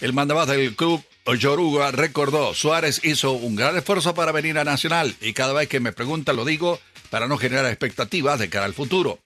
El 0.00 0.14
mandamás 0.14 0.48
del 0.48 0.74
club 0.74 1.04
Yoruga 1.38 1.90
recordó, 1.90 2.54
Suárez 2.54 3.00
hizo 3.04 3.32
un 3.32 3.54
gran 3.54 3.76
esfuerzo 3.76 4.14
para 4.14 4.32
venir 4.32 4.58
a 4.58 4.64
Nacional 4.64 5.14
y 5.20 5.34
cada 5.34 5.52
vez 5.52 5.68
que 5.68 5.80
me 5.80 5.92
pregunta 5.92 6.32
lo 6.32 6.44
digo 6.44 6.80
para 7.10 7.28
no 7.28 7.36
generar 7.36 7.66
expectativas 7.66 8.38
de 8.38 8.48
cara 8.48 8.64
al 8.64 8.74
futuro. 8.74 9.18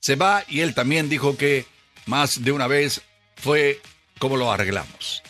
Se 0.00 0.16
va 0.16 0.44
y 0.48 0.60
él 0.60 0.74
también 0.74 1.10
dijo 1.10 1.36
que 1.36 1.66
más 2.06 2.44
de 2.44 2.52
una 2.52 2.66
vez 2.66 3.02
fue 3.36 3.80
como 4.18 4.38
lo 4.38 4.50
arreglamos. 4.50 5.22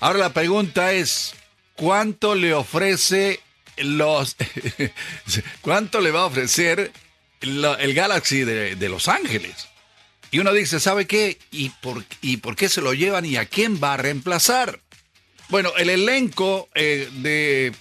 Ahora 0.00 0.18
la 0.18 0.34
pregunta 0.34 0.92
es, 0.92 1.34
¿cuánto 1.76 2.34
le 2.34 2.52
ofrece 2.52 3.40
cuánto 5.60 6.00
le 6.00 6.10
va 6.10 6.20
a 6.20 6.26
ofrecer 6.26 6.92
el 7.40 7.94
Galaxy 7.94 8.44
de, 8.44 8.88
Los 8.88 9.08
Ángeles. 9.08 9.68
Y 10.30 10.40
uno 10.40 10.52
dice, 10.52 10.80
¿sabe 10.80 11.06
qué? 11.06 11.38
¿Y 11.50 11.70
por, 11.70 12.04
¿Y 12.20 12.38
por 12.38 12.56
qué 12.56 12.68
se 12.68 12.82
lo 12.82 12.92
llevan 12.92 13.24
y 13.24 13.36
a 13.36 13.46
quién 13.46 13.80
va 13.82 13.94
a 13.94 13.96
reemplazar? 13.96 14.80
Bueno, 15.48 15.72
el 15.78 15.88
elenco 15.88 16.68
eh, 16.74 17.08
de 17.12 17.72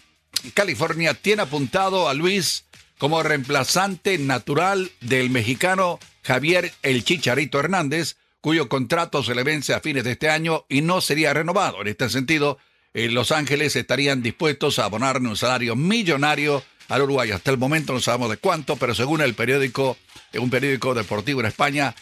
California 0.53 1.13
tiene 1.13 1.41
apuntado 1.41 2.07
a 2.07 2.13
Luis 2.13 2.63
como 2.97 3.21
reemplazante 3.21 4.17
natural 4.17 4.91
del 5.01 5.29
mexicano 5.29 5.99
Javier 6.23 6.73
El 6.81 7.03
Chicharito 7.03 7.59
Hernández, 7.59 8.15
cuyo 8.41 8.69
contrato 8.69 9.23
se 9.23 9.35
le 9.35 9.43
vence 9.43 9.73
a 9.73 9.81
fines 9.81 10.03
de 10.03 10.13
este 10.13 10.29
año 10.29 10.65
y 10.69 10.81
no 10.81 11.01
sería 11.01 11.33
renovado. 11.33 11.81
En 11.81 11.87
este 11.87 12.09
sentido, 12.09 12.57
los 12.97 13.31
Ángeles 13.31 13.75
estarían 13.75 14.23
dispuestos 14.23 14.79
a 14.79 14.85
abonarle 14.85 15.29
un 15.29 15.37
salario 15.37 15.75
millonario 15.75 16.63
al 16.89 17.03
Uruguay. 17.03 17.31
Hasta 17.31 17.51
el 17.51 17.57
momento 17.57 17.93
no 17.93 17.99
sabemos 17.99 18.29
de 18.29 18.37
cuánto, 18.37 18.75
pero 18.75 18.95
según 18.95 19.21
el 19.21 19.35
periódico, 19.35 19.97
un 20.33 20.49
periódico 20.49 20.95
deportivo 20.95 21.41
en 21.41 21.45
España, 21.45 21.95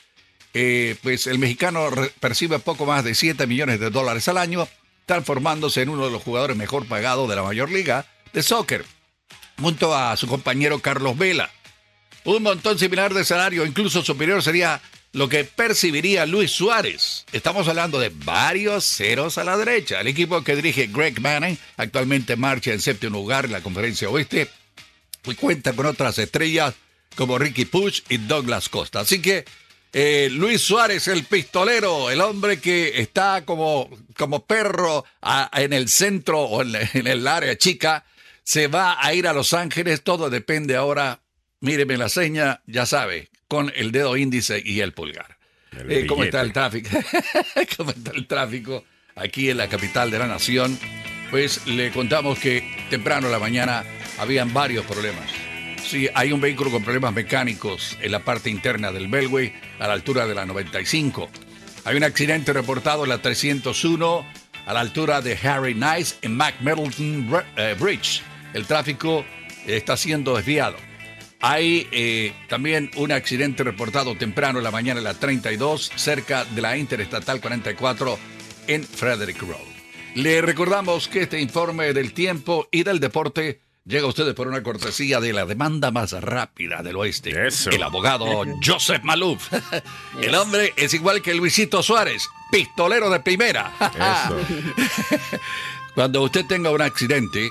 eh, 0.53 0.95
pues 1.03 1.27
el 1.27 1.37
mexicano 1.37 1.89
percibe 2.21 2.59
poco 2.59 2.85
más 2.85 3.03
de 3.03 3.13
7 3.13 3.45
millones 3.45 3.79
de 3.81 3.89
dólares 3.89 4.27
al 4.29 4.37
año, 4.37 4.69
transformándose 5.05 5.81
en 5.81 5.89
uno 5.89 6.05
de 6.05 6.11
los 6.11 6.23
jugadores 6.23 6.55
mejor 6.55 6.85
pagados 6.87 7.29
de 7.29 7.35
la 7.35 7.43
mayor 7.43 7.69
liga 7.69 8.05
de 8.31 8.41
soccer, 8.41 8.85
junto 9.59 9.93
a 9.93 10.15
su 10.15 10.27
compañero 10.27 10.79
Carlos 10.79 11.17
Vela. 11.17 11.51
Un 12.23 12.41
montón 12.41 12.79
similar 12.79 13.13
de 13.13 13.25
salario, 13.25 13.65
incluso 13.65 14.01
superior, 14.01 14.41
sería 14.41 14.81
lo 15.15 15.29
que 15.29 15.45
percibiría 15.45 16.25
Luis 16.25 16.51
Suárez. 16.51 17.25
Estamos 17.31 17.69
hablando 17.69 17.99
de 17.99 18.11
varios 18.13 18.83
ceros 18.83 19.37
a 19.37 19.45
la 19.45 19.55
derecha. 19.57 20.01
El 20.01 20.07
equipo 20.07 20.43
que 20.43 20.57
dirige 20.57 20.87
Greg 20.87 21.21
Manning 21.21 21.57
actualmente 21.77 22.35
marcha 22.35 22.73
en 22.73 22.81
séptimo 22.81 23.19
lugar 23.19 23.45
en 23.45 23.53
la 23.53 23.61
conferencia 23.61 24.09
oeste 24.09 24.49
y 25.23 25.35
cuenta 25.35 25.71
con 25.71 25.85
otras 25.85 26.17
estrellas 26.19 26.73
como 27.15 27.39
Ricky 27.39 27.63
Push 27.63 28.01
y 28.09 28.17
Douglas 28.17 28.67
Costa. 28.67 28.99
Así 28.99 29.21
que 29.21 29.45
eh, 29.93 30.27
Luis 30.29 30.61
Suárez, 30.61 31.07
el 31.07 31.23
pistolero, 31.23 32.11
el 32.11 32.19
hombre 32.19 32.59
que 32.59 32.99
está 32.99 33.45
como, 33.45 33.89
como 34.17 34.45
perro 34.45 35.05
en 35.53 35.71
el 35.71 35.87
centro 35.87 36.41
o 36.41 36.61
en, 36.61 36.75
en 36.93 37.07
el 37.07 37.25
área 37.25 37.57
chica, 37.57 38.03
se 38.43 38.67
va 38.67 38.97
a 38.99 39.13
ir 39.13 39.29
a 39.29 39.33
Los 39.33 39.53
Ángeles. 39.53 40.03
Todo 40.03 40.29
depende 40.29 40.75
ahora 40.75 41.21
míreme 41.61 41.97
la 41.97 42.09
seña, 42.09 42.61
ya 42.67 42.85
sabe, 42.85 43.29
con 43.47 43.71
el 43.75 43.91
dedo 43.91 44.17
índice 44.17 44.61
y 44.63 44.81
el 44.81 44.93
pulgar. 44.93 45.37
Eh, 45.89 46.05
¿Cómo 46.07 46.23
está 46.23 46.41
el 46.41 46.53
tráfico? 46.53 46.89
¿Cómo 47.77 47.91
está 47.91 48.11
el 48.11 48.27
tráfico 48.27 48.85
aquí 49.15 49.49
en 49.49 49.57
la 49.57 49.67
capital 49.67 50.09
de 50.09 50.19
la 50.19 50.27
nación? 50.27 50.77
Pues 51.31 51.65
le 51.67 51.91
contamos 51.91 52.39
que 52.39 52.63
temprano 52.89 53.27
en 53.27 53.31
la 53.31 53.39
mañana 53.39 53.83
habían 54.17 54.53
varios 54.53 54.85
problemas. 54.85 55.29
Sí, 55.83 56.09
hay 56.15 56.31
un 56.31 56.41
vehículo 56.41 56.71
con 56.71 56.83
problemas 56.83 57.13
mecánicos 57.13 57.97
en 58.01 58.11
la 58.11 58.19
parte 58.19 58.49
interna 58.49 58.91
del 58.91 59.07
Belway, 59.07 59.53
a 59.79 59.87
la 59.87 59.93
altura 59.93 60.25
de 60.25 60.33
la 60.33 60.45
95. 60.45 61.29
Hay 61.83 61.97
un 61.97 62.03
accidente 62.03 62.53
reportado 62.53 63.03
en 63.03 63.09
la 63.09 63.21
301 63.21 64.25
a 64.65 64.73
la 64.73 64.79
altura 64.79 65.21
de 65.21 65.37
Harry 65.43 65.75
Nice 65.75 66.15
en 66.23 66.35
McMiddleton 66.35 67.43
eh, 67.57 67.75
Bridge. 67.79 68.23
El 68.53 68.65
tráfico 68.65 69.23
está 69.67 69.95
siendo 69.95 70.35
desviado. 70.35 70.77
Hay 71.41 71.87
eh, 71.91 72.33
también 72.47 72.91
un 72.95 73.11
accidente 73.11 73.63
reportado 73.63 74.15
temprano 74.15 74.59
en 74.59 74.63
la 74.63 74.71
mañana 74.71 74.99
de 74.99 75.03
la 75.03 75.13
32 75.13 75.91
cerca 75.95 76.45
de 76.45 76.61
la 76.61 76.77
Interestatal 76.77 77.39
44 77.41 78.17
en 78.67 78.83
Frederick 78.83 79.41
Road. 79.41 79.59
Le 80.15 80.41
recordamos 80.41 81.07
que 81.07 81.23
este 81.23 81.41
informe 81.41 81.93
del 81.93 82.13
tiempo 82.13 82.67
y 82.71 82.83
del 82.83 82.99
deporte 82.99 83.59
llega 83.85 84.05
a 84.05 84.09
ustedes 84.09 84.33
por 84.33 84.47
una 84.47 84.63
cortesía 84.63 85.19
de 85.19 85.33
la 85.33 85.45
demanda 85.45 85.91
más 85.91 86.11
rápida 86.13 86.81
del 86.81 86.95
oeste. 86.95 87.33
El 87.71 87.83
abogado 87.83 88.43
Joseph 88.65 89.03
Malouf. 89.03 89.51
El 90.21 90.35
hombre 90.35 90.73
es 90.75 90.93
igual 90.93 91.21
que 91.21 91.33
Luisito 91.33 91.83
Suárez, 91.83 92.27
pistolero 92.51 93.09
de 93.09 93.19
primera. 93.19 93.73
Cuando 95.95 96.21
usted 96.23 96.45
tenga 96.45 96.71
un 96.71 96.81
accidente, 96.81 97.49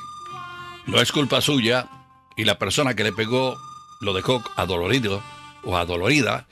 no 0.86 1.00
es 1.00 1.12
culpa 1.12 1.40
suya 1.40 1.88
y 2.36 2.44
la 2.44 2.58
persona 2.58 2.94
que 2.94 3.04
le 3.04 3.12
pegó 3.12 3.56
lo 4.04 4.12
dejó 4.12 4.42
adolorido 4.56 5.22
o 5.62 5.76
adolorida, 5.76 6.46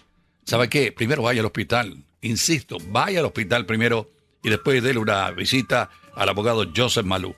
¿sabe 0.44 0.68
qué? 0.68 0.92
Primero 0.92 1.22
vaya 1.22 1.40
al 1.40 1.46
hospital. 1.46 2.04
Insisto, 2.20 2.78
vaya 2.88 3.20
al 3.20 3.26
hospital 3.26 3.66
primero 3.66 4.10
y 4.42 4.50
después 4.50 4.82
déle 4.82 4.98
una 4.98 5.30
visita 5.30 5.90
al 6.14 6.28
abogado 6.28 6.66
Joseph 6.74 7.04
Malou. 7.06 7.34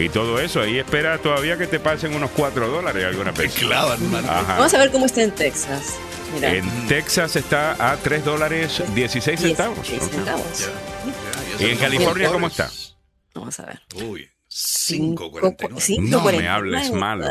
y 0.00 0.08
todo 0.08 0.40
eso. 0.40 0.60
Ahí 0.60 0.78
espera 0.78 1.18
todavía 1.18 1.56
que 1.56 1.66
te 1.66 1.80
pasen 1.80 2.14
unos 2.14 2.30
4 2.30 2.68
dólares 2.68 3.04
alguna 3.04 3.32
vez. 3.32 3.54
Vamos 3.68 4.74
a 4.74 4.78
ver 4.78 4.90
cómo 4.90 5.06
está 5.06 5.22
en 5.22 5.32
Texas. 5.32 5.98
En 6.40 6.86
Texas 6.86 7.36
está 7.36 7.92
a 7.92 7.96
3 7.96 8.24
dólares 8.24 8.82
16 8.94 9.40
centavos. 9.40 9.86
¿Y 11.58 11.64
en 11.64 11.78
California 11.78 12.30
cómo 12.30 12.46
está? 12.46 12.70
Vamos 13.34 13.58
a 13.60 13.66
ver. 13.66 13.80
Uy. 14.04 14.28
5.49. 14.50 16.10
No 16.10 16.24
me 16.24 16.48
hables 16.48 16.90
mal. 16.92 17.22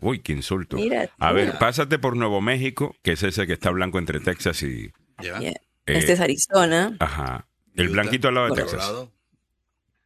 Uy, 0.00 0.18
qué 0.20 0.32
insulto. 0.32 0.76
a 1.18 1.32
ver, 1.32 1.58
pásate 1.58 1.98
por 1.98 2.16
Nuevo 2.16 2.40
México, 2.40 2.94
que 3.02 3.12
es 3.12 3.22
ese 3.22 3.46
que 3.46 3.54
está 3.54 3.70
blanco 3.70 3.98
entre 3.98 4.20
Texas 4.20 4.62
y. 4.62 4.90
Eh, 5.22 5.54
este 5.86 6.12
es 6.12 6.20
Arizona. 6.20 6.94
Ajá. 6.98 7.46
El 7.74 7.88
blanquito 7.88 8.28
al 8.28 8.34
lado 8.34 8.48
de 8.48 8.62
Texas. 8.62 8.92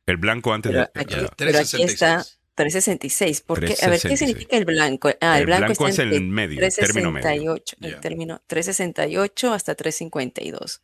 El 0.09 0.17
blanco 0.17 0.55
antes 0.55 0.73
de. 0.73 0.81
Aquí, 0.81 1.17
pero 1.37 1.59
aquí 1.59 1.83
está 1.83 2.25
366. 2.55 3.43
¿Por 3.43 3.61
qué? 3.61 3.75
A 3.83 3.89
ver, 3.89 4.01
¿qué 4.01 4.17
significa 4.17 4.57
el 4.57 4.65
blanco? 4.65 5.11
Ah, 5.21 5.39
el, 5.39 5.45
blanco, 5.45 5.87
es 5.87 5.99
el 5.99 6.23
medio, 6.23 6.59
368, 6.59 7.77
medio. 7.79 7.95
El 7.95 8.01
término 8.01 8.41
368 8.47 9.53
hasta 9.53 9.75
352. 9.75 10.81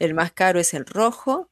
El 0.00 0.14
más 0.14 0.32
caro 0.32 0.58
es 0.58 0.74
el 0.74 0.84
rojo 0.84 1.48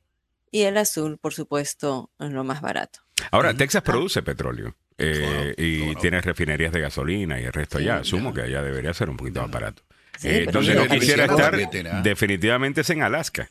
y 0.50 0.62
el 0.62 0.77
azul, 0.77 1.16
por 1.18 1.33
supuesto, 1.33 2.11
es 2.18 2.31
lo 2.31 2.42
más 2.42 2.61
barato. 2.61 2.98
Ahora, 3.31 3.55
Texas 3.55 3.83
ah. 3.87 3.92
produce 3.92 4.22
petróleo. 4.22 4.74
Eh, 4.98 5.55
y 5.57 5.94
tiene 5.96 6.20
refinerías 6.20 6.72
de 6.72 6.81
gasolina 6.81 7.40
y 7.40 7.44
el 7.44 7.53
resto 7.53 7.79
ya. 7.79 7.98
Asumo 7.98 8.35
que 8.35 8.42
allá 8.42 8.61
debería 8.61 8.92
ser 8.92 9.09
un 9.09 9.16
poquito 9.16 9.40
más 9.40 9.50
barato. 9.50 9.83
Eh, 10.22 10.44
entonces 10.46 10.74
no 10.74 10.87
quisiera 10.88 11.27
estar, 11.27 11.57
definitivamente 12.03 12.81
es 12.81 12.90
en 12.90 13.03
Alaska. 13.03 13.48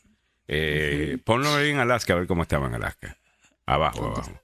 Eh, 0.48 1.18
ponlo 1.24 1.56
ahí 1.56 1.70
en 1.70 1.80
Alaska 1.80 2.14
a 2.14 2.18
ver 2.18 2.28
cómo 2.28 2.44
estaba 2.44 2.68
en 2.68 2.76
Alaska. 2.76 3.18
Abajo, 3.66 4.06
abajo. 4.06 4.44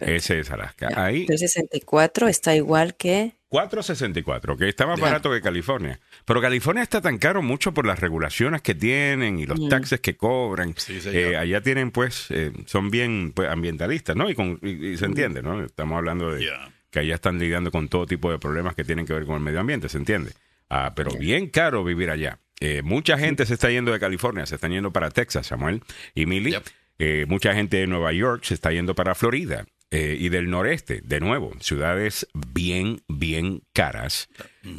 Ese 0.00 0.40
es 0.40 0.50
Alaska. 0.50 0.88
Ahí. 0.94 1.26
364 1.26 2.28
está 2.28 2.54
igual 2.54 2.94
que. 2.94 3.32
464, 3.48 4.56
que 4.56 4.68
está 4.68 4.86
más 4.86 5.00
barato 5.00 5.30
que 5.30 5.40
California. 5.40 5.98
Pero 6.24 6.40
California 6.40 6.82
está 6.82 7.00
tan 7.00 7.18
caro 7.18 7.42
mucho 7.42 7.72
por 7.72 7.86
las 7.86 8.00
regulaciones 8.00 8.60
que 8.60 8.74
tienen 8.74 9.38
y 9.38 9.46
los 9.46 9.58
mm. 9.58 9.68
taxes 9.68 10.00
que 10.00 10.16
cobran. 10.16 10.74
Eh, 10.88 11.36
allá 11.36 11.60
tienen, 11.62 11.90
pues, 11.90 12.26
eh, 12.30 12.52
son 12.66 12.90
bien 12.90 13.32
pues, 13.34 13.48
ambientalistas, 13.48 14.14
¿no? 14.14 14.28
Y, 14.28 14.34
con, 14.34 14.60
se 14.60 15.04
entiende, 15.04 15.42
¿no? 15.42 15.64
Estamos 15.64 15.96
hablando 15.96 16.32
de 16.32 16.46
que 16.90 16.98
allá 17.00 17.14
están 17.14 17.38
lidiando 17.38 17.70
con 17.70 17.88
todo 17.88 18.06
tipo 18.06 18.30
de 18.30 18.38
problemas 18.38 18.74
que 18.74 18.84
tienen 18.84 19.06
que 19.06 19.12
ver 19.12 19.26
con 19.26 19.36
el 19.36 19.42
medio 19.42 19.60
ambiente, 19.60 19.88
¿se 19.88 19.98
entiende? 19.98 20.32
Ah, 20.68 20.92
pero 20.94 21.12
bien 21.12 21.48
caro 21.48 21.84
vivir 21.84 22.10
allá. 22.10 22.40
Eh, 22.60 22.82
mucha 22.82 23.18
gente 23.18 23.46
se 23.46 23.54
está 23.54 23.70
yendo 23.70 23.92
de 23.92 24.00
California, 24.00 24.46
se 24.46 24.56
están 24.56 24.72
yendo 24.72 24.92
para 24.92 25.10
Texas, 25.10 25.46
Samuel 25.46 25.82
y 26.14 26.26
Millie. 26.26 26.60
Eh, 26.98 27.26
mucha 27.28 27.54
gente 27.54 27.78
de 27.78 27.86
Nueva 27.86 28.12
York 28.12 28.44
se 28.44 28.54
está 28.54 28.72
yendo 28.72 28.94
para 28.94 29.14
Florida 29.14 29.66
eh, 29.90 30.16
y 30.18 30.30
del 30.30 30.50
noreste, 30.50 31.00
de 31.04 31.20
nuevo, 31.20 31.52
ciudades 31.60 32.26
bien, 32.34 33.02
bien 33.08 33.62
caras, 33.72 34.28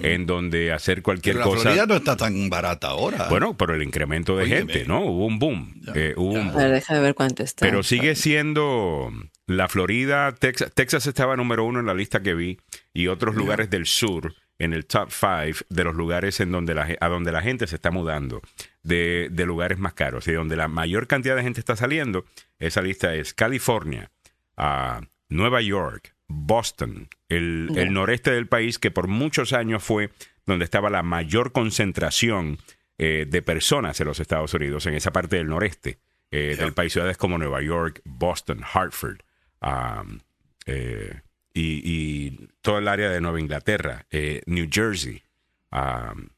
en 0.02 0.26
donde 0.26 0.74
hacer 0.74 1.02
cualquier 1.02 1.36
pero 1.36 1.46
la 1.46 1.52
cosa. 1.52 1.62
Florida 1.62 1.86
no 1.86 1.96
está 1.96 2.18
tan 2.18 2.50
barata 2.50 2.90
ahora. 2.90 3.28
Bueno, 3.30 3.56
por 3.56 3.72
el 3.72 3.84
incremento 3.84 4.36
de 4.36 4.48
gente, 4.48 4.86
¿no? 4.86 5.06
Hubo 5.06 5.26
un 5.26 5.40
boom. 5.40 5.82
Eh, 5.96 6.14
hubo 6.18 6.34
un 6.34 6.52
boom. 6.52 6.72
deja 6.72 7.00
ver 7.00 7.16
cuánto 7.16 7.44
está. 7.44 7.66
Pero 7.66 7.84
sigue 7.84 8.16
siendo 8.16 9.10
la 9.46 9.70
Florida, 9.70 10.36
Texas. 10.36 10.74
Texas 10.74 11.08
estaba 11.08 11.38
número 11.38 11.64
uno 11.64 11.80
en 11.80 11.86
la 11.86 11.94
lista 11.94 12.22
que 12.22 12.34
vi 12.34 12.60
y 12.94 13.08
otros 13.08 13.36
lugares 13.36 13.70
del 13.70 13.86
sur 13.86 14.36
en 14.60 14.74
el 14.74 14.86
top 14.86 15.12
five 15.12 15.56
de 15.70 15.84
los 15.84 15.96
lugares 15.96 16.40
en 16.40 16.52
donde 16.52 16.74
la, 16.74 16.96
a 17.00 17.08
donde 17.08 17.32
la 17.32 17.42
gente 17.42 17.68
se 17.68 17.76
está 17.76 17.92
mudando, 17.92 18.42
de, 18.84 19.30
lugares 19.46 19.78
más 19.78 19.94
caros. 19.94 20.28
Y 20.28 20.34
donde 20.34 20.56
la 20.56 20.68
mayor 20.68 21.08
cantidad 21.08 21.36
de 21.36 21.44
gente 21.44 21.60
está 21.60 21.76
saliendo. 21.76 22.26
Esa 22.60 22.82
lista 22.82 23.14
es 23.14 23.34
California, 23.34 24.12
uh, 24.58 25.06
Nueva 25.30 25.62
York, 25.62 26.16
Boston, 26.28 27.08
el, 27.30 27.94
noreste 27.94 28.32
del 28.32 28.48
país, 28.48 28.80
que 28.80 28.92
por 28.92 29.08
muchos 29.08 29.54
años 29.54 29.84
fue 29.84 30.12
donde 30.46 30.66
estaba 30.66 30.90
la 30.90 31.04
mayor 31.04 31.52
concentración 31.52 32.58
eh, 32.98 33.26
de 33.30 33.42
personas 33.42 34.00
en 34.00 34.08
los 34.08 34.20
Estados 34.20 34.54
Unidos, 34.54 34.86
en 34.86 34.96
esa 34.96 35.12
parte 35.12 35.36
del 35.38 35.48
noreste 35.48 36.00
eh, 36.32 36.56
del 36.58 36.74
país, 36.74 36.94
ciudades 36.94 37.18
como 37.18 37.38
Nueva 37.38 37.62
York, 37.62 38.02
Boston, 38.04 38.62
Hartford, 38.74 39.20
um, 39.62 40.20
eh, 40.66 41.22
y, 41.60 42.50
todo 42.62 42.80
el 42.80 42.88
área 42.88 43.10
de 43.10 43.22
Nueva 43.22 43.40
Inglaterra, 43.40 44.06
eh, 44.12 44.42
New 44.46 44.68
Jersey, 44.72 45.24
um, 45.72 46.30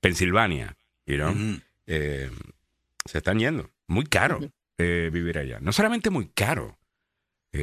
Pensilvania, 0.00 0.76
you 1.06 1.16
know, 1.16 1.34
eh, 1.86 2.30
se 3.04 3.18
están 3.18 3.38
yendo. 3.38 3.70
Muy 3.86 4.04
caro 4.04 4.40
eh, 4.78 5.10
vivir 5.12 5.38
allá. 5.38 5.58
No 5.60 5.72
solamente 5.72 6.10
muy 6.10 6.28
caro, 6.28 6.78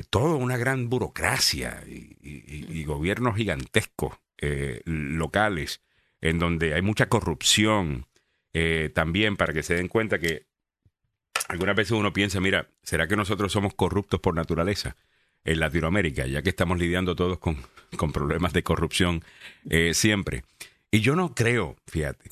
todo 0.10 0.36
una 0.36 0.58
gran 0.58 0.90
burocracia 0.90 1.82
y, 1.88 2.84
gobiernos 2.84 3.36
gigantescos 3.36 4.18
locales 4.86 5.82
en 6.22 6.40
donde 6.40 6.74
hay 6.74 6.82
mucha 6.82 7.08
corrupción 7.08 8.06
también 8.94 9.38
para 9.38 9.54
que 9.54 9.64
se 9.64 9.76
den 9.76 9.88
cuenta 9.88 10.20
que 10.20 10.46
algunas 11.48 11.76
veces 11.76 11.92
uno 11.92 12.12
piensa, 12.12 12.40
mira, 12.40 12.68
¿será 12.84 13.08
que 13.08 13.16
nosotros 13.16 13.52
somos 13.52 13.74
corruptos 13.74 14.20
por 14.20 14.36
naturaleza? 14.36 14.96
En 15.48 15.62
Latinoamérica, 15.62 16.28
ya 16.28 16.42
que 16.42 16.50
estamos 16.50 16.78
lidiando 16.78 17.16
todos 17.16 17.40
con, 17.40 17.58
problemas 18.12 18.52
de 18.54 18.64
corrupción 18.64 19.24
eh, 19.70 19.94
siempre. 19.94 20.44
Y 20.92 21.00
yo 21.00 21.16
no 21.16 21.34
creo, 21.34 21.78
fíjate, 21.88 22.32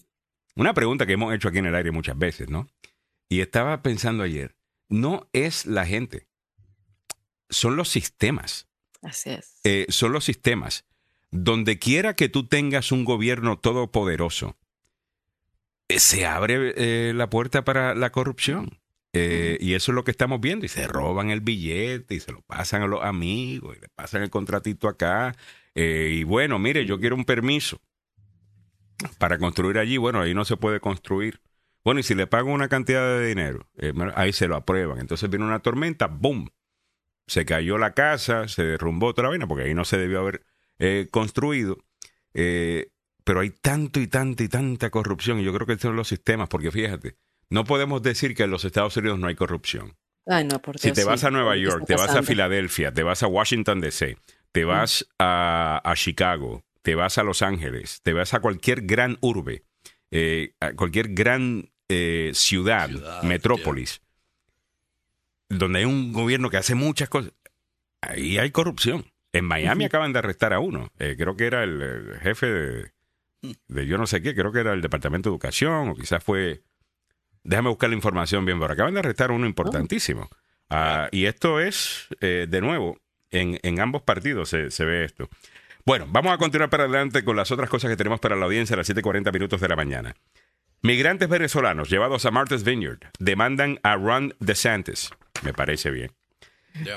una 0.55 0.73
pregunta 0.73 1.05
que 1.05 1.13
hemos 1.13 1.33
hecho 1.33 1.47
aquí 1.47 1.59
en 1.59 1.65
el 1.65 1.75
aire 1.75 1.91
muchas 1.91 2.17
veces, 2.17 2.49
¿no? 2.49 2.67
Y 3.29 3.39
estaba 3.39 3.81
pensando 3.81 4.23
ayer, 4.23 4.55
no 4.89 5.29
es 5.31 5.65
la 5.65 5.85
gente, 5.85 6.27
son 7.49 7.77
los 7.77 7.89
sistemas. 7.89 8.67
Así 9.01 9.29
es. 9.31 9.59
Eh, 9.63 9.85
son 9.89 10.11
los 10.11 10.25
sistemas. 10.25 10.85
Donde 11.31 11.79
quiera 11.79 12.15
que 12.15 12.29
tú 12.29 12.47
tengas 12.47 12.91
un 12.91 13.05
gobierno 13.05 13.57
todopoderoso, 13.57 14.57
eh, 15.87 15.99
se 15.99 16.25
abre 16.25 17.13
la 17.13 17.29
puerta 17.29 17.63
para 17.63 17.95
la 17.95 18.11
corrupción. 18.11 18.77
Eh, 19.17 19.57
y 19.61 19.75
eso 19.75 19.91
es 19.91 19.95
lo 19.95 20.03
que 20.03 20.11
estamos 20.11 20.41
viendo. 20.41 20.65
Y 20.65 20.69
se 20.69 20.87
roban 20.87 21.29
el 21.29 21.39
billete 21.39 22.15
y 22.15 22.19
se 22.19 22.33
lo 22.33 22.41
pasan 22.41 22.81
a 22.83 22.87
los 22.87 23.01
amigos 23.01 23.77
y 23.77 23.81
le 23.81 23.87
pasan 23.95 24.23
el 24.23 24.29
contratito 24.29 24.89
acá. 24.89 25.33
Eh, 25.73 26.11
y 26.19 26.23
bueno, 26.23 26.59
mire, 26.59 26.85
yo 26.85 26.99
quiero 26.99 27.15
un 27.15 27.23
permiso. 27.25 27.79
para 29.17 29.37
construir 29.37 29.77
allí, 29.77 29.97
bueno, 29.97 30.21
ahí 30.21 30.33
no 30.33 30.45
se 30.45 30.57
puede 30.57 30.79
construir. 30.79 31.41
Bueno, 31.83 31.99
y 31.99 32.03
si 32.03 32.15
le 32.15 32.27
pago 32.27 32.51
una 32.51 32.67
cantidad 32.67 33.19
de 33.19 33.27
dinero, 33.27 33.69
eh, 33.77 33.93
ahí 34.15 34.33
se 34.33 34.47
lo 34.47 34.55
aprueban. 34.55 34.99
Entonces 34.99 35.29
viene 35.29 35.45
una 35.45 35.59
tormenta, 35.59 36.07
¡boom! 36.07 36.49
Se 37.27 37.45
cayó 37.45 37.77
la 37.77 37.93
casa, 37.93 38.47
se 38.47 38.63
derrumbó 38.63 39.13
la 39.15 39.29
vaina, 39.29 39.47
porque 39.47 39.65
ahí 39.65 39.73
no 39.73 39.85
se 39.85 39.97
debió 39.97 40.19
haber 40.19 40.45
eh, 40.79 41.07
construido. 41.11 41.77
Pero 42.33 43.39
hay 43.39 43.49
tanto 43.49 43.99
y 43.99 44.07
tanta 44.07 44.43
y 44.43 44.49
tanta 44.49 44.89
corrupción, 44.89 45.39
y 45.39 45.43
yo 45.43 45.53
creo 45.53 45.67
que 45.67 45.77
son 45.77 45.95
los 45.95 46.07
sistemas, 46.07 46.49
porque 46.49 46.71
fíjate, 46.71 47.15
no 47.49 47.63
podemos 47.63 48.01
decir 48.01 48.35
que 48.35 48.43
en 48.43 48.51
los 48.51 48.65
Estados 48.65 48.95
Unidos 48.97 49.19
no 49.19 49.27
hay 49.27 49.35
corrupción. 49.35 49.95
Ay, 50.25 50.43
no, 50.45 50.59
por 50.61 50.79
Si 50.79 50.87
Dios, 50.87 50.95
te 50.95 51.01
sí. 51.03 51.07
vas 51.07 51.23
a 51.23 51.31
Nueva 51.31 51.53
¿Qué 51.53 51.61
York, 51.61 51.83
te 51.85 51.95
vas 51.95 52.15
a? 52.15 52.23
Filadelfia, 52.23 52.91
te 52.91 53.03
vas 53.03 53.21
a 53.21 53.27
Washington 53.27 53.79
DC, 53.79 54.17
te 54.51 54.65
vas 54.65 55.07
a, 55.19 55.81
a 55.83 55.95
Chicago, 55.95 56.63
te 56.81 56.95
vas 56.95 57.17
a 57.17 57.23
Los 57.23 57.41
Ángeles, 57.41 58.01
te 58.03 58.13
vas 58.13 58.33
a 58.33 58.39
cualquier 58.39 58.81
gran 58.81 59.17
urbe, 59.21 59.63
eh, 60.11 60.53
a 60.59 60.73
cualquier 60.73 61.09
gran 61.09 61.69
eh, 61.89 62.31
ciudad, 62.33 62.89
Ciudad, 62.89 63.21
metrópolis, 63.23 64.01
donde 65.49 65.79
hay 65.79 65.85
un 65.85 66.11
gobierno 66.11 66.49
que 66.49 66.57
hace 66.57 66.73
muchas 66.73 67.09
cosas, 67.09 67.33
ahí 68.01 68.37
hay 68.37 68.51
corrupción. 68.51 69.05
En 69.31 69.45
Miami 69.45 69.85
acaban 69.85 70.13
de 70.13 70.19
arrestar 70.19 70.53
a 70.53 70.59
uno, 70.59 70.89
eh, 70.97 71.15
creo 71.17 71.35
que 71.35 71.45
era 71.45 71.63
el, 71.63 71.81
el 71.81 72.19
jefe 72.21 72.47
de, 72.47 72.91
de 73.67 73.85
yo 73.85 73.97
no 73.97 74.07
sé 74.07 74.21
qué, 74.21 74.33
creo 74.33 74.51
que 74.51 74.61
era 74.61 74.73
el 74.73 74.81
Departamento 74.81 75.29
de 75.29 75.33
Educación 75.33 75.89
o 75.89 75.95
quizás 75.95 76.23
fue... 76.23 76.63
Déjame 77.45 77.69
buscar 77.69 77.89
la 77.89 77.95
información 77.95 78.43
bien, 78.43 78.59
pero 78.59 78.73
acaban 78.73 78.93
de 78.93 78.99
arrestar 78.99 79.31
uno 79.31 79.45
importantísimo. 79.45 80.29
Ah, 80.69 81.07
y 81.11 81.25
esto 81.25 81.59
es, 81.59 82.07
eh, 82.19 82.47
de 82.49 82.59
nuevo, 82.59 82.97
en, 83.29 83.59
en 83.61 83.79
ambos 83.79 84.01
partidos 84.01 84.49
se, 84.49 84.71
se 84.71 84.83
ve 84.83 85.05
esto. 85.05 85.29
Bueno, 85.85 86.07
vamos 86.09 86.33
a 86.33 86.39
continuar 86.39 86.71
para 86.71 86.85
adelante 86.85 87.23
con 87.23 87.35
las 87.35 87.51
otras 87.51 87.69
cosas 87.69 87.91
que 87.91 87.97
tenemos 87.97 88.19
para 88.19 88.35
la 88.35 88.45
audiencia 88.45 88.73
a 88.73 88.77
las 88.77 88.89
7.40 88.89 89.31
minutos 89.31 89.61
de 89.61 89.67
la 89.67 89.75
mañana. 89.75 90.15
Migrantes 90.81 91.29
venezolanos 91.29 91.89
llevados 91.89 92.25
a 92.25 92.31
Martha's 92.31 92.63
Vineyard 92.63 92.99
demandan 93.19 93.79
a 93.83 93.95
Ron 93.95 94.33
DeSantis. 94.39 95.11
Me 95.43 95.53
parece 95.53 95.91
bien. 95.91 96.11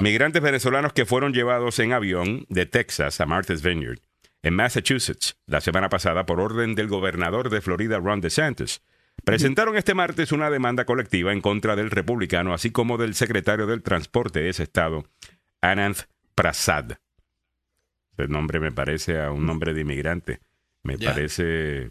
Migrantes 0.00 0.40
venezolanos 0.40 0.94
que 0.94 1.04
fueron 1.04 1.34
llevados 1.34 1.78
en 1.78 1.92
avión 1.92 2.46
de 2.48 2.64
Texas 2.64 3.20
a 3.20 3.26
Martha's 3.26 3.62
Vineyard, 3.62 4.00
en 4.42 4.54
Massachusetts, 4.54 5.36
la 5.46 5.60
semana 5.60 5.88
pasada 5.88 6.26
por 6.26 6.40
orden 6.40 6.74
del 6.74 6.88
gobernador 6.88 7.50
de 7.50 7.60
Florida, 7.60 7.98
Ron 7.98 8.20
DeSantis, 8.20 8.82
presentaron 9.24 9.76
este 9.76 9.94
martes 9.94 10.32
una 10.32 10.50
demanda 10.50 10.84
colectiva 10.84 11.32
en 11.32 11.40
contra 11.40 11.76
del 11.76 11.90
republicano, 11.90 12.54
así 12.54 12.70
como 12.70 12.96
del 12.98 13.14
secretario 13.14 13.66
del 13.66 13.82
transporte 13.82 14.40
de 14.40 14.48
ese 14.50 14.62
estado, 14.62 15.04
Ananth 15.60 16.02
Prasad. 16.34 16.92
El 18.16 18.30
nombre 18.30 18.58
me 18.60 18.72
parece 18.72 19.20
a 19.20 19.30
un 19.30 19.46
nombre 19.46 19.74
de 19.74 19.82
inmigrante. 19.82 20.40
Me 20.82 20.96
parece, 20.98 21.90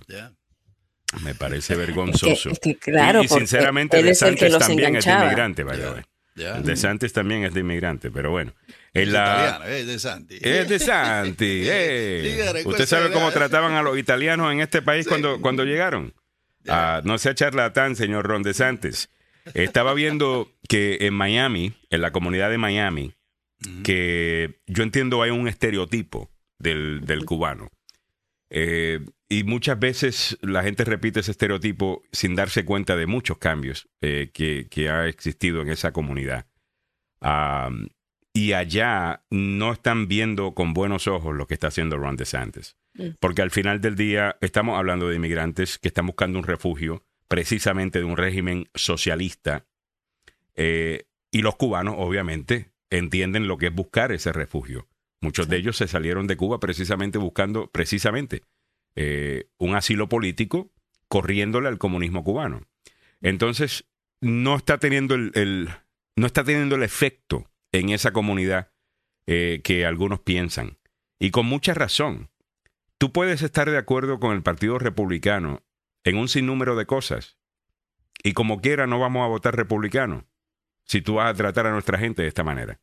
me 1.24 1.36
parece 1.36 1.76
vergonzoso. 1.76 2.50
es 2.50 2.60
que 2.60 2.76
claro, 2.76 3.24
y, 3.24 3.28
sinceramente, 3.28 4.02
DeSantis 4.02 4.58
también 4.58 4.96
es 4.96 5.06
de 5.06 5.14
inmigrante, 5.14 5.64
by 5.64 5.78
the 5.78 5.84
Ya. 5.84 5.92
way. 5.92 6.04
Ya. 6.36 6.62
DeSantis 6.62 7.14
también 7.14 7.44
es 7.44 7.54
de 7.54 7.62
inmigrante, 7.62 8.12
pero 8.12 8.32
bueno. 8.32 8.54
Es 8.94 9.04
En 9.08 9.14
la, 9.14 9.20
italiano, 9.60 9.66
es 9.66 9.88
de 9.88 10.00
Santi. 10.00 10.38
es 10.42 10.70
de 10.70 10.80
Santi. 10.80 11.64
eh. 11.66 12.64
¿Usted 12.66 12.86
sabe 12.86 13.12
cómo 13.12 13.32
trataban 13.32 13.74
a 13.74 13.82
los 13.82 13.98
italianos 13.98 14.52
en 14.52 14.60
este 14.62 14.82
país 14.82 15.06
Sí. 15.06 15.10
cuando, 15.10 15.42
cuando 15.42 15.64
llegaron? 15.66 16.14
Ah, 16.68 17.02
no 17.04 17.18
sea 17.18 17.36
charlatán, 17.36 17.96
señor 17.96 18.28
Ron 18.28 18.44
DeSantis. 18.44 19.10
Estaba 19.54 19.94
viendo 19.94 20.52
que 20.68 20.98
en 21.02 21.14
Miami, 21.14 21.74
en 21.90 22.02
la 22.02 22.12
comunidad 22.12 22.50
de 22.50 22.58
Miami, 22.58 23.14
que 23.84 24.60
yo 24.68 24.84
entiendo 24.84 25.22
hay 25.22 25.32
un 25.32 25.48
estereotipo 25.48 26.30
del, 26.60 27.02
del 27.06 27.26
cubano. 27.26 27.70
Eh, 28.50 29.00
y 29.30 29.44
muchas 29.44 29.78
veces 29.78 30.38
la 30.42 30.64
gente 30.64 30.86
repite 30.86 31.20
ese 31.20 31.32
estereotipo 31.32 32.04
sin 32.12 32.36
darse 32.36 32.64
cuenta 32.64 32.96
de 32.96 33.08
muchos 33.08 33.38
cambios 33.38 33.90
eh, 34.02 34.32
que, 34.34 34.68
que 34.70 34.90
ha 34.90 35.08
existido 35.08 35.62
en 35.62 35.70
esa 35.70 35.92
comunidad. 35.92 36.46
Y 38.34 38.54
allá 38.54 39.24
no 39.32 39.74
están 39.74 40.08
viendo 40.08 40.54
con 40.54 40.74
buenos 40.74 41.08
ojos 41.08 41.36
lo 41.36 41.48
que 41.48 41.56
está 41.56 41.68
haciendo 41.68 41.98
Ron 41.98 42.16
DeSantis. 42.16 42.78
Porque 43.20 43.42
al 43.42 43.52
final 43.52 43.82
del 43.82 43.96
día 43.96 44.38
estamos 44.42 44.78
hablando 44.78 45.08
de 45.08 45.16
inmigrantes 45.16 45.78
que 45.78 45.88
están 45.90 46.08
buscando 46.08 46.40
un 46.40 46.46
refugio 46.46 47.04
precisamente 47.28 48.00
de 48.00 48.06
un 48.06 48.18
régimen 48.18 48.70
socialista. 48.74 49.66
Eh, 50.56 51.04
y 51.32 51.42
los 51.42 51.56
cubanos, 51.56 51.96
obviamente, 51.98 52.72
entienden 52.90 53.48
lo 53.48 53.58
que 53.58 53.68
es 53.68 53.74
buscar 53.74 54.12
ese 54.12 54.32
refugio. 54.32 54.88
Muchos 55.22 55.48
de 55.50 55.58
ellos 55.58 55.78
se 55.78 55.88
salieron 55.88 56.28
de 56.28 56.38
Cuba 56.38 56.60
precisamente 56.60 57.18
buscando, 57.18 57.70
precisamente, 57.70 58.44
eh, 58.96 59.50
un 59.58 59.76
asilo 59.76 60.10
político, 60.10 60.72
corriéndole 61.08 61.68
al 61.68 61.78
comunismo 61.78 62.24
cubano. 62.24 62.62
Entonces, 63.22 63.86
no 64.22 64.56
está 64.56 64.78
teniendo 64.78 65.16
el, 65.16 65.32
el- 65.36 65.70
no 66.16 66.26
está 66.26 66.44
teniendo 66.44 66.76
el 66.76 66.84
efecto 66.84 67.50
en 67.72 67.90
esa 67.90 68.12
comunidad 68.12 68.72
eh, 69.28 69.62
que 69.64 69.86
algunos 69.86 70.22
piensan. 70.22 70.78
Y 71.20 71.32
con 71.32 71.46
mucha 71.46 71.74
razón. 71.74 72.30
Tú 72.98 73.12
puedes 73.12 73.42
estar 73.44 73.70
de 73.70 73.78
acuerdo 73.78 74.20
con 74.20 74.36
el 74.36 74.42
Partido 74.42 74.80
Republicano 74.80 75.64
en 76.04 76.18
un 76.18 76.28
sinnúmero 76.28 76.76
de 76.76 76.86
cosas. 76.86 77.38
Y 78.24 78.34
como 78.34 78.60
quiera, 78.60 78.88
no 78.88 79.00
vamos 79.00 79.24
a 79.24 79.28
votar 79.28 79.56
republicano 79.56 80.26
si 80.86 81.02
tú 81.02 81.16
vas 81.16 81.30
a 81.30 81.36
tratar 81.36 81.68
a 81.68 81.72
nuestra 81.72 82.00
gente 82.00 82.24
de 82.24 82.28
esta 82.28 82.44
manera. 82.44 82.80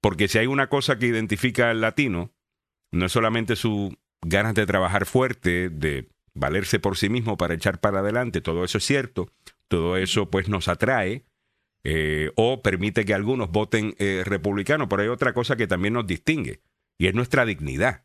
Porque 0.00 0.28
si 0.28 0.38
hay 0.38 0.46
una 0.46 0.68
cosa 0.68 0.98
que 0.98 1.06
identifica 1.06 1.70
al 1.70 1.80
latino, 1.80 2.32
no 2.90 3.06
es 3.06 3.12
solamente 3.12 3.56
su 3.56 3.96
ganas 4.20 4.54
de 4.54 4.66
trabajar 4.66 5.06
fuerte, 5.06 5.70
de 5.70 6.10
valerse 6.34 6.78
por 6.78 6.96
sí 6.98 7.08
mismo 7.08 7.36
para 7.36 7.54
echar 7.54 7.80
para 7.80 8.00
adelante, 8.00 8.40
todo 8.40 8.64
eso 8.64 8.78
es 8.78 8.84
cierto, 8.84 9.32
todo 9.68 9.96
eso 9.96 10.30
pues 10.30 10.48
nos 10.48 10.68
atrae 10.68 11.24
eh, 11.84 12.30
o 12.36 12.62
permite 12.62 13.04
que 13.04 13.14
algunos 13.14 13.50
voten 13.50 13.94
eh, 13.98 14.22
republicano, 14.24 14.88
pero 14.88 15.02
hay 15.02 15.08
otra 15.08 15.32
cosa 15.32 15.56
que 15.56 15.66
también 15.66 15.94
nos 15.94 16.06
distingue 16.06 16.60
y 16.98 17.06
es 17.06 17.14
nuestra 17.14 17.46
dignidad. 17.46 18.04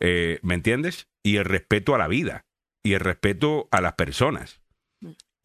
Eh, 0.00 0.38
¿Me 0.42 0.54
entiendes? 0.54 1.08
Y 1.22 1.36
el 1.36 1.44
respeto 1.44 1.94
a 1.94 1.98
la 1.98 2.08
vida 2.08 2.46
y 2.82 2.94
el 2.94 3.00
respeto 3.00 3.68
a 3.70 3.80
las 3.80 3.94
personas 3.94 4.60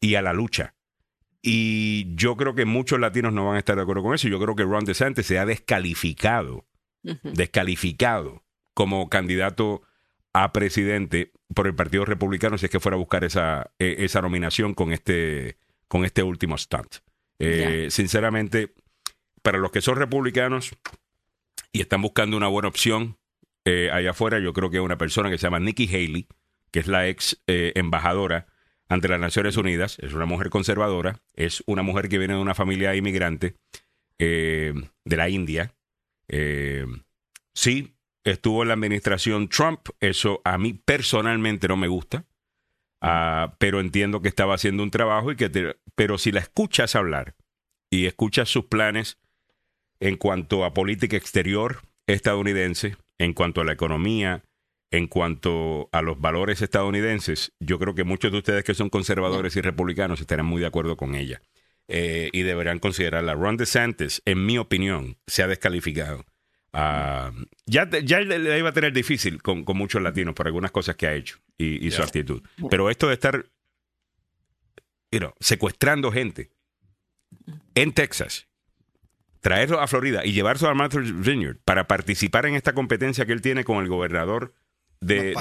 y 0.00 0.14
a 0.14 0.22
la 0.22 0.32
lucha. 0.32 0.74
Y 1.42 2.14
yo 2.14 2.36
creo 2.36 2.54
que 2.54 2.64
muchos 2.64 2.98
latinos 2.98 3.32
no 3.32 3.46
van 3.46 3.56
a 3.56 3.58
estar 3.58 3.76
de 3.76 3.82
acuerdo 3.82 4.02
con 4.02 4.14
eso. 4.14 4.28
Yo 4.28 4.40
creo 4.40 4.56
que 4.56 4.64
Ron 4.64 4.84
DeSantis 4.84 5.26
se 5.26 5.38
ha 5.38 5.46
descalificado, 5.46 6.66
descalificado 7.22 8.44
como 8.74 9.08
candidato 9.08 9.82
a 10.32 10.52
presidente 10.52 11.32
por 11.54 11.66
el 11.66 11.74
Partido 11.74 12.04
Republicano 12.04 12.58
si 12.58 12.66
es 12.66 12.70
que 12.70 12.80
fuera 12.80 12.96
a 12.96 12.98
buscar 12.98 13.24
esa, 13.24 13.70
eh, 13.78 13.96
esa 13.98 14.20
nominación 14.20 14.74
con 14.74 14.92
este, 14.92 15.56
con 15.86 16.04
este 16.04 16.22
último 16.22 16.58
stunt. 16.58 16.96
Eh, 17.38 17.88
Sinceramente, 17.90 18.74
para 19.42 19.58
los 19.58 19.70
que 19.70 19.80
son 19.80 19.96
republicanos 19.96 20.76
y 21.72 21.80
están 21.80 22.02
buscando 22.02 22.36
una 22.36 22.48
buena 22.48 22.68
opción 22.68 23.16
eh, 23.68 23.90
allá 23.92 24.10
afuera, 24.10 24.38
yo 24.38 24.52
creo 24.52 24.70
que 24.70 24.80
una 24.80 24.96
persona 24.98 25.30
que 25.30 25.38
se 25.38 25.46
llama 25.46 25.60
Nikki 25.60 25.86
Haley, 25.88 26.26
que 26.70 26.80
es 26.80 26.86
la 26.86 27.08
ex 27.08 27.42
eh, 27.46 27.72
embajadora 27.76 28.46
ante 28.88 29.08
las 29.08 29.20
Naciones 29.20 29.56
Unidas, 29.56 29.98
es 30.00 30.12
una 30.14 30.26
mujer 30.26 30.48
conservadora, 30.48 31.20
es 31.34 31.62
una 31.66 31.82
mujer 31.82 32.08
que 32.08 32.18
viene 32.18 32.34
de 32.34 32.40
una 32.40 32.54
familia 32.54 32.94
inmigrante 32.94 33.54
eh, 34.18 34.72
de 35.04 35.16
la 35.16 35.28
India. 35.28 35.74
Sí, 37.54 37.96
estuvo 38.24 38.62
en 38.62 38.68
la 38.68 38.74
administración 38.74 39.48
Trump, 39.48 39.80
eso 40.00 40.40
a 40.44 40.58
mí 40.58 40.74
personalmente 40.74 41.68
no 41.68 41.76
me 41.76 41.88
gusta, 41.88 42.24
ah, 43.00 43.56
pero 43.58 43.80
entiendo 43.80 44.20
que 44.22 44.28
estaba 44.28 44.54
haciendo 44.54 44.82
un 44.82 44.90
trabajo 44.90 45.32
y 45.32 45.36
que 45.36 45.48
te- 45.48 45.76
pero 45.94 46.18
si 46.18 46.30
la 46.32 46.40
escuchas 46.40 46.94
hablar 46.94 47.34
y 47.90 48.06
escuchas 48.06 48.48
sus 48.48 48.66
planes 48.66 49.18
en 50.00 50.16
cuanto 50.16 50.64
a 50.64 50.74
política 50.74 51.16
exterior 51.16 51.82
estadounidense, 52.06 52.96
en 53.18 53.34
cuanto 53.34 53.60
a 53.60 53.64
la 53.64 53.72
economía, 53.72 54.44
en 54.90 55.06
cuanto 55.06 55.88
a 55.92 56.02
los 56.02 56.20
valores 56.20 56.62
estadounidenses, 56.62 57.52
yo 57.60 57.78
creo 57.78 57.94
que 57.94 58.04
muchos 58.04 58.32
de 58.32 58.38
ustedes 58.38 58.64
que 58.64 58.74
son 58.74 58.88
conservadores 58.88 59.56
y 59.56 59.60
republicanos 59.60 60.20
estarán 60.20 60.46
muy 60.46 60.60
de 60.60 60.66
acuerdo 60.66 60.96
con 60.96 61.14
ella. 61.14 61.42
Eh, 61.88 62.28
y 62.32 62.42
deberán 62.42 62.80
considerarla. 62.80 63.34
Ron 63.34 63.56
DeSantis, 63.56 64.20
en 64.26 64.44
mi 64.44 64.58
opinión, 64.58 65.16
se 65.26 65.42
ha 65.42 65.46
descalificado. 65.46 66.26
Ah, 66.74 67.32
ya 67.64 67.88
ya 67.88 68.20
le, 68.20 68.58
iba 68.58 68.68
a 68.68 68.72
tener 68.72 68.92
difícil 68.92 69.42
con, 69.42 69.64
con 69.64 69.78
muchos 69.78 70.02
latinos 70.02 70.34
por 70.34 70.46
algunas 70.46 70.70
cosas 70.70 70.96
que 70.96 71.06
ha 71.06 71.14
hecho 71.14 71.38
y, 71.56 71.86
y 71.86 71.90
su 71.90 72.02
actitud. 72.02 72.42
Pero 72.68 72.90
esto 72.90 73.08
de 73.08 73.14
estar 73.14 73.46
you 75.10 75.18
know, 75.18 75.32
secuestrando 75.40 76.12
gente 76.12 76.50
en 77.74 77.92
Texas, 77.92 78.48
traerlo 79.48 79.80
a 79.80 79.86
Florida 79.86 80.26
y 80.26 80.32
llevarlo 80.32 80.68
a 80.68 80.74
Martha's 80.74 81.10
Vineyard 81.20 81.56
para 81.64 81.88
participar 81.88 82.44
en 82.44 82.54
esta 82.54 82.74
competencia 82.74 83.24
que 83.24 83.32
él 83.32 83.40
tiene 83.40 83.64
con 83.64 83.82
el 83.82 83.88
gobernador 83.88 84.52
de, 85.00 85.32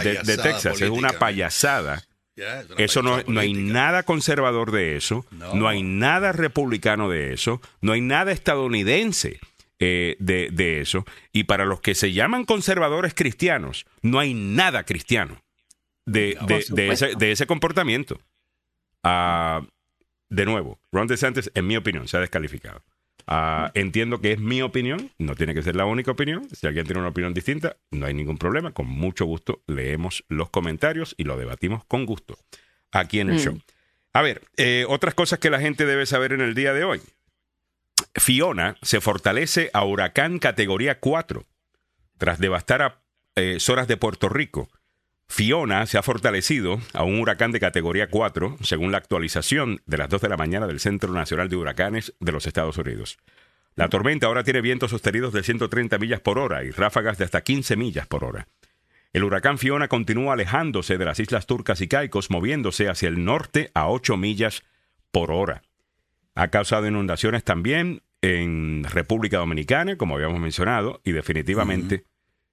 Texas. 0.42 0.82
Es 0.82 0.82
una 0.84 1.10
política, 1.10 1.20
payasada. 1.20 2.04
Ya, 2.34 2.62
es 2.62 2.70
una 2.70 2.84
Eso 2.86 3.02
no, 3.02 3.22
no 3.28 3.42
hay 3.42 3.52
nada 3.52 4.04
conservador 4.04 4.72
de 4.72 4.96
eso, 4.96 5.26
no. 5.32 5.56
No. 5.56 5.68
hay 5.68 5.84
nada 5.84 6.32
republicano 6.32 7.10
de 7.10 7.34
eso, 7.34 7.60
no 7.82 7.92
hay 7.92 8.00
nada 8.00 8.32
estadounidense 8.32 9.42
eh, 9.80 10.16
de, 10.20 10.52
de 10.54 10.80
eso. 10.80 11.04
Y 11.34 11.44
para 11.44 11.66
los 11.66 11.82
que 11.82 11.94
se 11.94 12.14
llaman 12.14 12.46
conservadores 12.46 13.14
cristianos, 13.14 13.86
no 14.02 14.20
hay 14.20 14.34
nada 14.34 14.86
cristiano 14.86 15.44
de, 16.06 16.38
de, 16.48 16.64
de 16.70 16.92
ese, 16.94 17.16
de 17.16 17.34
ese 17.34 17.46
comportamiento. 17.46 18.22
Ah, 19.04 19.64
de 20.30 20.46
nuevo, 20.46 20.80
Ron 20.94 21.08
DeSantis, 21.08 21.52
en 21.54 21.68
mi 21.68 21.76
opinión, 21.76 22.08
se 22.08 22.16
ha 22.16 22.22
descalificado. 22.22 22.82
Ah, 23.26 23.72
entiendo 23.74 24.22
que 24.22 24.34
es 24.34 24.40
mi 24.40 24.62
opinión, 24.62 25.12
no 25.18 25.36
tiene 25.36 25.54
que 25.54 25.64
ser 25.64 25.76
la 25.76 25.86
única 25.86 26.12
opinión. 26.12 26.48
Si 26.56 26.66
alguien 26.68 26.86
tiene 26.86 27.00
una 27.00 27.10
opinión 27.10 27.34
distinta, 27.34 27.76
no 27.92 28.06
hay 28.06 28.14
ningún 28.14 28.38
problema. 28.38 28.72
Con 28.72 28.88
mucho 28.88 29.26
gusto 29.26 29.64
leemos 29.68 30.24
los 30.30 30.50
comentarios 30.50 31.14
y 31.18 31.24
lo 31.26 31.38
debatimos 31.38 31.84
con 31.86 32.06
gusto 32.06 32.38
aquí 32.92 33.20
en 33.20 33.30
el 33.30 33.36
Mm. 33.36 33.40
show. 33.40 33.62
A 34.14 34.22
ver, 34.22 34.42
eh, 34.56 34.86
otras 34.88 35.14
cosas 35.14 35.40
que 35.40 35.50
la 35.50 35.60
gente 35.60 35.86
debe 35.86 36.06
saber 36.06 36.32
en 36.34 36.42
el 36.42 36.56
día 36.56 36.74
de 36.74 36.84
hoy. 36.86 37.02
Fiona 38.16 38.78
se 38.82 39.02
fortalece 39.02 39.70
a 39.74 39.84
huracán 39.84 40.40
categoría 40.40 41.00
4 41.00 41.46
tras 42.18 42.40
devastar 42.40 42.82
a 42.82 43.02
eh, 43.36 43.58
zonas 43.60 43.88
de 43.88 43.98
Puerto 43.98 44.30
Rico. 44.30 44.70
Fiona 45.28 45.86
se 45.86 45.98
ha 45.98 46.04
fortalecido 46.04 46.80
a 46.94 47.04
un 47.04 47.20
huracán 47.20 47.52
de 47.52 47.60
categoría 47.60 48.10
4, 48.10 48.58
según 48.62 48.92
la 48.92 48.98
actualización 48.98 49.82
de 49.86 49.98
las 49.98 50.10
2 50.10 50.22
de 50.22 50.30
la 50.30 50.38
mañana 50.38 50.68
del 50.68 50.80
Centro 50.80 51.12
Nacional 51.14 51.50
de 51.50 51.58
Huracanes 51.58 52.14
de 52.20 52.32
los 52.32 52.48
Estados 52.48 52.78
Unidos. 52.78 53.18
La 53.76 53.90
tormenta 53.90 54.28
ahora 54.28 54.44
tiene 54.44 54.62
vientos 54.62 54.92
sostenidos 54.92 55.34
de 55.34 55.44
130 55.44 56.00
millas 56.00 56.22
por 56.22 56.40
hora 56.40 56.64
y 56.64 56.72
ráfagas 56.72 57.18
de 57.18 57.26
hasta 57.26 57.42
15 57.42 57.76
millas 57.76 58.08
por 58.08 58.24
hora. 58.24 58.48
El 59.14 59.24
huracán 59.24 59.58
Fiona 59.58 59.88
continúa 59.88 60.34
alejándose 60.34 60.98
de 60.98 61.06
las 61.06 61.20
islas 61.20 61.46
turcas 61.46 61.82
y 61.82 61.88
caicos, 61.88 62.32
moviéndose 62.32 62.90
hacia 62.90 63.10
el 63.10 63.24
norte 63.24 63.70
a 63.74 63.88
8 63.90 64.18
millas 64.18 64.64
por 65.12 65.32
hora. 65.32 65.62
Ha 66.36 66.48
causado 66.50 66.88
inundaciones 66.88 67.44
también 67.44 68.02
en 68.22 68.84
República 68.84 69.38
Dominicana, 69.38 69.98
como 69.98 70.16
habíamos 70.16 70.40
mencionado, 70.40 71.02
y 71.04 71.12
definitivamente 71.12 72.06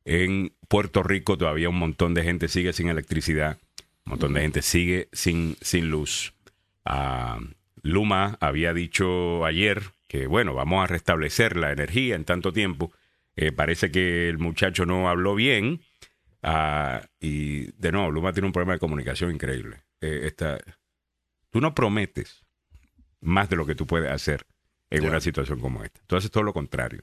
en 0.04 0.52
Puerto 0.68 1.02
Rico 1.02 1.36
todavía 1.38 1.68
un 1.68 1.78
montón 1.78 2.14
de 2.14 2.22
gente 2.24 2.48
sigue 2.48 2.72
sin 2.72 2.88
electricidad, 2.88 3.58
un 4.06 4.10
montón 4.10 4.34
de 4.34 4.40
gente 4.42 4.62
sigue 4.62 5.08
sin, 5.12 5.56
sin 5.60 5.90
luz. 5.90 6.34
Ah, 6.84 7.38
Luma 7.82 8.36
había 8.40 8.72
dicho 8.74 9.44
ayer 9.44 9.82
que, 10.08 10.26
bueno, 10.26 10.54
vamos 10.54 10.82
a 10.82 10.86
restablecer 10.86 11.56
la 11.56 11.72
energía 11.72 12.14
en 12.16 12.24
tanto 12.24 12.52
tiempo. 12.52 12.92
Eh, 13.36 13.52
parece 13.52 13.90
que 13.90 14.28
el 14.28 14.38
muchacho 14.38 14.86
no 14.86 15.08
habló 15.08 15.34
bien. 15.34 15.80
ah, 16.42 17.00
y 17.20 17.72
de 17.80 17.90
nuevo, 17.92 18.10
Luma 18.10 18.32
tiene 18.32 18.46
un 18.46 18.52
problema 18.52 18.74
de 18.74 18.78
comunicación 18.78 19.32
increíble. 19.32 19.82
Eh, 20.00 20.22
esta- 20.24 20.58
tú 21.50 21.60
no 21.60 21.74
prometes 21.74 22.44
más 23.20 23.48
de 23.48 23.56
lo 23.56 23.64
que 23.66 23.74
tú 23.74 23.86
puedes 23.86 24.10
hacer 24.10 24.44
en 24.90 25.04
una 25.08 25.20
situación 25.20 25.58
como 25.60 25.82
esta. 25.82 26.00
Tú 26.06 26.16
haces 26.16 26.30
todo 26.30 26.42
lo 26.44 26.52
contrario. 26.52 27.02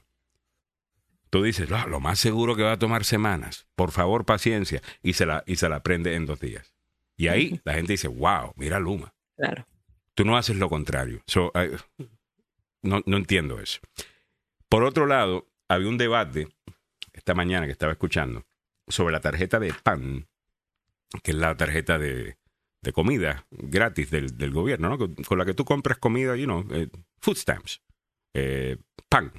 Tú 1.32 1.42
dices, 1.42 1.70
"No, 1.70 1.86
lo 1.86 1.98
más 1.98 2.18
seguro 2.20 2.54
que 2.54 2.62
va 2.62 2.72
a 2.72 2.78
tomar 2.78 3.04
semanas. 3.06 3.66
Por 3.74 3.90
favor, 3.90 4.26
paciencia. 4.26 4.82
Y 5.02 5.14
se 5.14 5.24
la, 5.24 5.42
y 5.46 5.56
se 5.56 5.66
la 5.70 5.76
aprende 5.76 6.14
en 6.14 6.26
dos 6.26 6.38
días. 6.40 6.74
Y 7.16 7.28
ahí 7.28 7.58
la 7.64 7.72
gente 7.72 7.94
dice, 7.94 8.06
wow, 8.08 8.52
mira 8.56 8.78
Luma. 8.78 9.14
Claro. 9.38 9.66
Tú 10.14 10.26
no 10.26 10.36
haces 10.36 10.56
lo 10.56 10.68
contrario. 10.68 11.22
So, 11.26 11.50
I- 11.54 12.04
no, 12.82 13.00
no 13.06 13.16
entiendo 13.16 13.60
eso. 13.60 13.80
Por 14.68 14.84
otro 14.84 15.06
lado, 15.06 15.48
había 15.68 15.88
un 15.88 15.96
debate 15.96 16.48
esta 17.14 17.34
mañana 17.34 17.64
que 17.64 17.72
estaba 17.72 17.92
escuchando 17.92 18.44
sobre 18.86 19.12
la 19.12 19.20
tarjeta 19.20 19.58
de 19.58 19.72
PAN, 19.72 20.28
que 21.22 21.30
es 21.30 21.36
la 21.36 21.56
tarjeta 21.56 21.98
de, 21.98 22.36
de 22.82 22.92
comida 22.92 23.46
gratis 23.50 24.10
del, 24.10 24.36
del 24.36 24.50
gobierno, 24.50 24.90
¿no? 24.90 24.98
con, 24.98 25.14
con 25.14 25.38
la 25.38 25.46
que 25.46 25.54
tú 25.54 25.64
compras 25.64 25.96
comida, 25.98 26.36
you 26.36 26.44
know, 26.44 26.66
eh, 26.72 26.88
food 27.20 27.36
stamps, 27.36 27.80
eh, 28.34 28.76
PAN. 29.08 29.32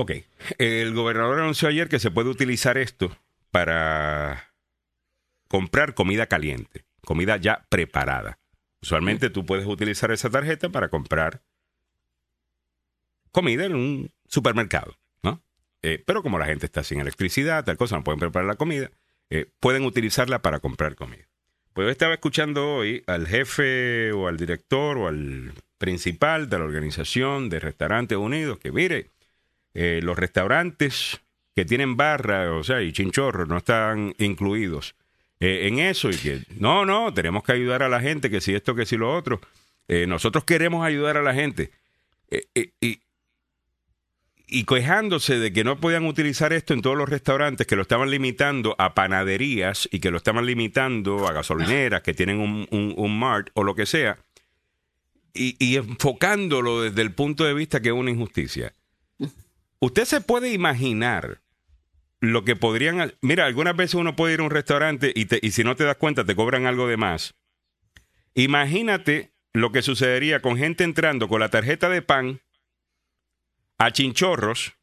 Ok, 0.00 0.12
el 0.58 0.94
gobernador 0.94 1.40
anunció 1.40 1.68
ayer 1.68 1.88
que 1.88 1.98
se 1.98 2.12
puede 2.12 2.30
utilizar 2.30 2.78
esto 2.78 3.18
para 3.50 4.54
comprar 5.48 5.94
comida 5.94 6.28
caliente, 6.28 6.84
comida 7.04 7.36
ya 7.36 7.66
preparada. 7.68 8.38
Usualmente 8.80 9.28
tú 9.28 9.44
puedes 9.44 9.66
utilizar 9.66 10.12
esa 10.12 10.30
tarjeta 10.30 10.68
para 10.68 10.88
comprar 10.88 11.42
comida 13.32 13.64
en 13.64 13.74
un 13.74 14.12
supermercado, 14.28 14.96
¿no? 15.24 15.42
Eh, 15.82 16.00
pero 16.06 16.22
como 16.22 16.38
la 16.38 16.46
gente 16.46 16.66
está 16.66 16.84
sin 16.84 17.00
electricidad, 17.00 17.64
tal 17.64 17.76
cosa, 17.76 17.96
no 17.96 18.04
pueden 18.04 18.20
preparar 18.20 18.46
la 18.46 18.54
comida, 18.54 18.92
eh, 19.30 19.50
pueden 19.58 19.84
utilizarla 19.84 20.42
para 20.42 20.60
comprar 20.60 20.94
comida. 20.94 21.28
Pues 21.72 21.86
yo 21.86 21.90
estaba 21.90 22.14
escuchando 22.14 22.74
hoy 22.74 23.02
al 23.08 23.26
jefe 23.26 24.12
o 24.12 24.28
al 24.28 24.36
director 24.36 24.96
o 24.96 25.08
al 25.08 25.54
principal 25.76 26.48
de 26.48 26.58
la 26.60 26.66
organización 26.66 27.48
de 27.48 27.58
Restaurantes 27.58 28.16
Unidos 28.16 28.60
que 28.60 28.70
mire, 28.70 29.10
eh, 29.80 30.00
los 30.02 30.18
restaurantes 30.18 31.20
que 31.54 31.64
tienen 31.64 31.96
barra, 31.96 32.52
o 32.52 32.64
sea, 32.64 32.82
y 32.82 32.92
chinchorros 32.92 33.48
no 33.48 33.58
están 33.58 34.14
incluidos 34.18 34.96
eh, 35.40 35.68
en 35.68 35.78
eso 35.78 36.10
y 36.10 36.16
que 36.16 36.42
no, 36.58 36.84
no, 36.84 37.14
tenemos 37.14 37.44
que 37.44 37.52
ayudar 37.52 37.82
a 37.84 37.88
la 37.88 38.00
gente, 38.00 38.28
que 38.28 38.40
si 38.40 38.54
esto, 38.54 38.74
que 38.74 38.86
si 38.86 38.96
lo 38.96 39.14
otro. 39.14 39.40
Eh, 39.86 40.06
nosotros 40.06 40.44
queremos 40.44 40.84
ayudar 40.84 41.16
a 41.16 41.22
la 41.22 41.32
gente. 41.32 41.70
Eh, 42.30 42.72
y, 42.80 43.00
y 44.48 44.64
quejándose 44.64 45.38
de 45.38 45.52
que 45.52 45.62
no 45.62 45.78
podían 45.78 46.06
utilizar 46.06 46.52
esto 46.52 46.74
en 46.74 46.82
todos 46.82 46.96
los 46.96 47.08
restaurantes, 47.08 47.66
que 47.66 47.76
lo 47.76 47.82
estaban 47.82 48.10
limitando 48.10 48.74
a 48.78 48.94
panaderías 48.94 49.88
y 49.92 50.00
que 50.00 50.10
lo 50.10 50.16
estaban 50.16 50.44
limitando 50.44 51.28
a 51.28 51.32
gasolineras 51.32 52.02
que 52.02 52.14
tienen 52.14 52.40
un, 52.40 52.66
un, 52.70 52.94
un 52.96 53.18
mart 53.18 53.50
o 53.54 53.62
lo 53.62 53.74
que 53.74 53.86
sea, 53.86 54.18
y, 55.34 55.56
y 55.64 55.76
enfocándolo 55.76 56.82
desde 56.82 57.02
el 57.02 57.12
punto 57.12 57.44
de 57.44 57.54
vista 57.54 57.80
que 57.80 57.90
es 57.90 57.94
una 57.94 58.10
injusticia. 58.10 58.72
Usted 59.80 60.04
se 60.04 60.20
puede 60.20 60.52
imaginar 60.52 61.40
lo 62.20 62.44
que 62.44 62.56
podrían... 62.56 63.14
Mira, 63.20 63.46
algunas 63.46 63.76
veces 63.76 63.94
uno 63.94 64.16
puede 64.16 64.34
ir 64.34 64.40
a 64.40 64.44
un 64.44 64.50
restaurante 64.50 65.12
y, 65.14 65.26
te- 65.26 65.38
y 65.40 65.52
si 65.52 65.62
no 65.62 65.76
te 65.76 65.84
das 65.84 65.96
cuenta 65.96 66.24
te 66.24 66.34
cobran 66.34 66.66
algo 66.66 66.88
de 66.88 66.96
más. 66.96 67.34
Imagínate 68.34 69.30
lo 69.52 69.72
que 69.72 69.82
sucedería 69.82 70.42
con 70.42 70.56
gente 70.56 70.84
entrando 70.84 71.28
con 71.28 71.40
la 71.40 71.48
tarjeta 71.48 71.88
de 71.88 72.02
pan 72.02 72.40
a 73.78 73.92
chinchorros 73.92 74.74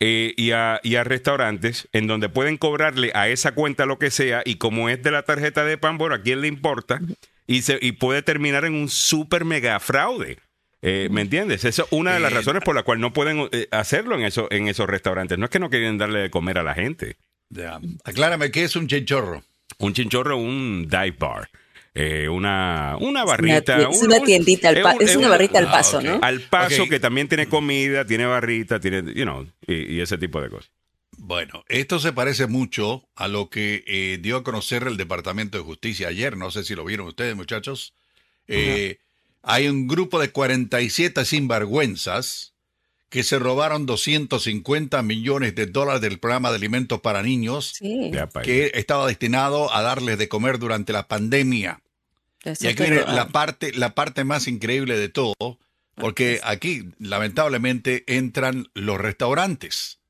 eh, 0.00 0.34
y, 0.36 0.50
a, 0.50 0.80
y 0.82 0.96
a 0.96 1.04
restaurantes 1.04 1.88
en 1.92 2.06
donde 2.06 2.28
pueden 2.28 2.58
cobrarle 2.58 3.12
a 3.14 3.28
esa 3.28 3.52
cuenta 3.54 3.86
lo 3.86 3.98
que 3.98 4.10
sea 4.10 4.42
y 4.44 4.56
como 4.56 4.88
es 4.88 5.02
de 5.02 5.10
la 5.10 5.22
tarjeta 5.22 5.64
de 5.64 5.78
pan, 5.78 5.96
bueno, 5.96 6.14
a 6.16 6.22
quién 6.22 6.40
le 6.42 6.48
importa 6.48 7.00
y, 7.46 7.62
se, 7.62 7.78
y 7.80 7.92
puede 7.92 8.22
terminar 8.22 8.64
en 8.64 8.74
un 8.74 8.88
super 8.88 9.44
mega 9.44 9.78
fraude. 9.80 10.38
Eh, 10.82 11.08
¿Me 11.10 11.20
entiendes? 11.20 11.64
Esa 11.64 11.82
es 11.82 11.88
una 11.92 12.14
de 12.14 12.20
las 12.20 12.32
Eh, 12.32 12.34
razones 12.36 12.62
por 12.64 12.74
la 12.74 12.82
cual 12.82 12.98
no 13.00 13.12
pueden 13.12 13.48
eh, 13.52 13.68
hacerlo 13.70 14.16
en, 14.16 14.24
eso, 14.24 14.48
en 14.50 14.66
esos 14.68 14.88
restaurantes. 14.88 15.38
No 15.38 15.44
es 15.44 15.50
que 15.50 15.60
no 15.60 15.70
quieren 15.70 15.96
darle 15.96 16.18
de 16.20 16.30
comer 16.30 16.58
a 16.58 16.62
la 16.64 16.74
gente. 16.74 17.16
Ya. 17.50 17.80
Aclárame, 18.04 18.50
¿qué 18.50 18.64
es 18.64 18.74
un 18.76 18.88
chinchorro? 18.88 19.44
Un 19.78 19.94
chinchorro, 19.94 20.36
un 20.36 20.88
dive 20.90 21.14
bar. 21.18 21.48
Eh, 21.94 22.28
una, 22.28 22.96
una 23.00 23.24
barrita. 23.24 23.78
es 23.78 23.98
un- 24.00 24.06
una 24.06 24.16
un- 24.18 24.24
tiendita 24.24 24.70
al 24.70 24.80
pa- 24.80 24.94
un- 24.94 25.02
es 25.02 25.14
una 25.14 25.28
barrita 25.28 25.58
al 25.58 25.66
ah, 25.68 25.72
paso. 25.72 26.00
¿no? 26.00 26.18
al 26.22 26.40
paso 26.40 26.88
que 26.88 26.98
también 26.98 27.28
tiene 27.28 27.46
comida, 27.46 28.04
tiene 28.06 28.24
barrita, 28.24 28.80
tiene, 28.80 29.12
you 29.14 29.24
know, 29.24 29.46
y, 29.66 29.96
y 29.96 30.00
ese 30.00 30.16
tipo 30.18 30.40
de 30.40 30.48
cosas. 30.48 30.70
Bueno, 31.18 31.62
esto 31.68 31.98
se 31.98 32.12
parece 32.14 32.46
mucho 32.46 33.06
a 33.14 33.28
lo 33.28 33.50
que 33.50 33.84
eh, 33.86 34.18
dio 34.20 34.38
a 34.38 34.42
conocer 34.42 34.84
el 34.84 34.96
Departamento 34.96 35.58
de 35.58 35.64
Justicia 35.64 36.08
ayer. 36.08 36.36
No 36.38 36.50
sé 36.50 36.64
si 36.64 36.74
lo 36.74 36.84
vieron 36.84 37.06
ustedes, 37.06 37.36
muchachos. 37.36 37.92
Eh, 38.48 38.98
Hay 39.42 39.68
un 39.68 39.88
grupo 39.88 40.20
de 40.20 40.30
47 40.30 41.24
sinvergüenzas 41.24 42.52
que 43.12 43.24
se 43.24 43.38
robaron 43.38 43.84
250 43.84 45.02
millones 45.02 45.54
de 45.54 45.66
dólares 45.66 46.00
del 46.00 46.18
programa 46.18 46.50
de 46.50 46.56
alimentos 46.56 47.00
para 47.02 47.22
niños 47.22 47.74
Sí. 47.76 48.10
Que 48.42 48.72
estaba 48.74 49.06
destinado 49.06 49.72
a 49.72 49.82
darles 49.82 50.16
de 50.16 50.28
comer 50.28 50.58
durante 50.58 50.94
la 50.94 51.08
pandemia. 51.08 51.82
eso 52.42 52.64
Y 52.64 52.68
aquí 52.68 52.84
viene 52.84 53.02
la 53.02 53.28
parte, 53.28 53.72
la 53.74 53.94
parte 53.94 54.24
más 54.24 54.48
increíble 54.48 54.96
de 54.96 55.10
todo, 55.10 55.58
porque 55.94 56.40
aquí 56.42 56.88
lamentablemente 56.98 58.04
entran 58.06 58.68
los 58.72 58.98
restaurantes. 58.98 60.00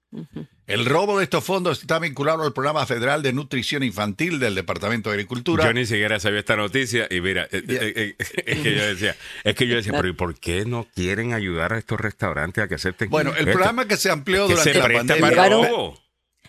El 0.72 0.86
robo 0.86 1.18
de 1.18 1.24
estos 1.24 1.44
fondos 1.44 1.80
está 1.80 1.98
vinculado 1.98 2.42
al 2.44 2.52
programa 2.52 2.86
federal 2.86 3.22
de 3.22 3.32
nutrición 3.32 3.82
infantil 3.82 4.38
del 4.38 4.54
Departamento 4.54 5.10
de 5.10 5.14
Agricultura. 5.14 5.64
Yo 5.66 5.72
ni 5.74 5.84
siquiera 5.84 6.18
sabía 6.18 6.40
esta 6.40 6.56
noticia 6.56 7.06
y 7.10 7.20
mira, 7.20 7.46
eh, 7.52 7.62
eh, 7.68 7.92
eh, 7.96 8.16
es 8.46 8.58
que 8.60 8.74
yo 8.74 8.86
decía, 8.86 9.16
es 9.44 9.54
que 9.54 9.66
yo 9.66 9.76
decía, 9.76 9.92
pero 9.92 10.08
¿y 10.08 10.14
por 10.14 10.38
qué 10.38 10.64
no 10.64 10.86
quieren 10.94 11.34
ayudar 11.34 11.74
a 11.74 11.78
estos 11.78 12.00
restaurantes 12.00 12.64
a 12.64 12.68
que 12.68 12.76
acepten? 12.76 13.10
Bueno, 13.10 13.30
el 13.30 13.48
esto? 13.48 13.52
programa 13.52 13.86
que 13.86 13.98
se 13.98 14.10
amplió 14.10 14.46
que 14.46 14.54
durante 14.54 14.72
se 14.72 14.78
la 14.78 14.98
pandemia 14.98 15.30
para 15.30 15.48
robo. 15.50 16.00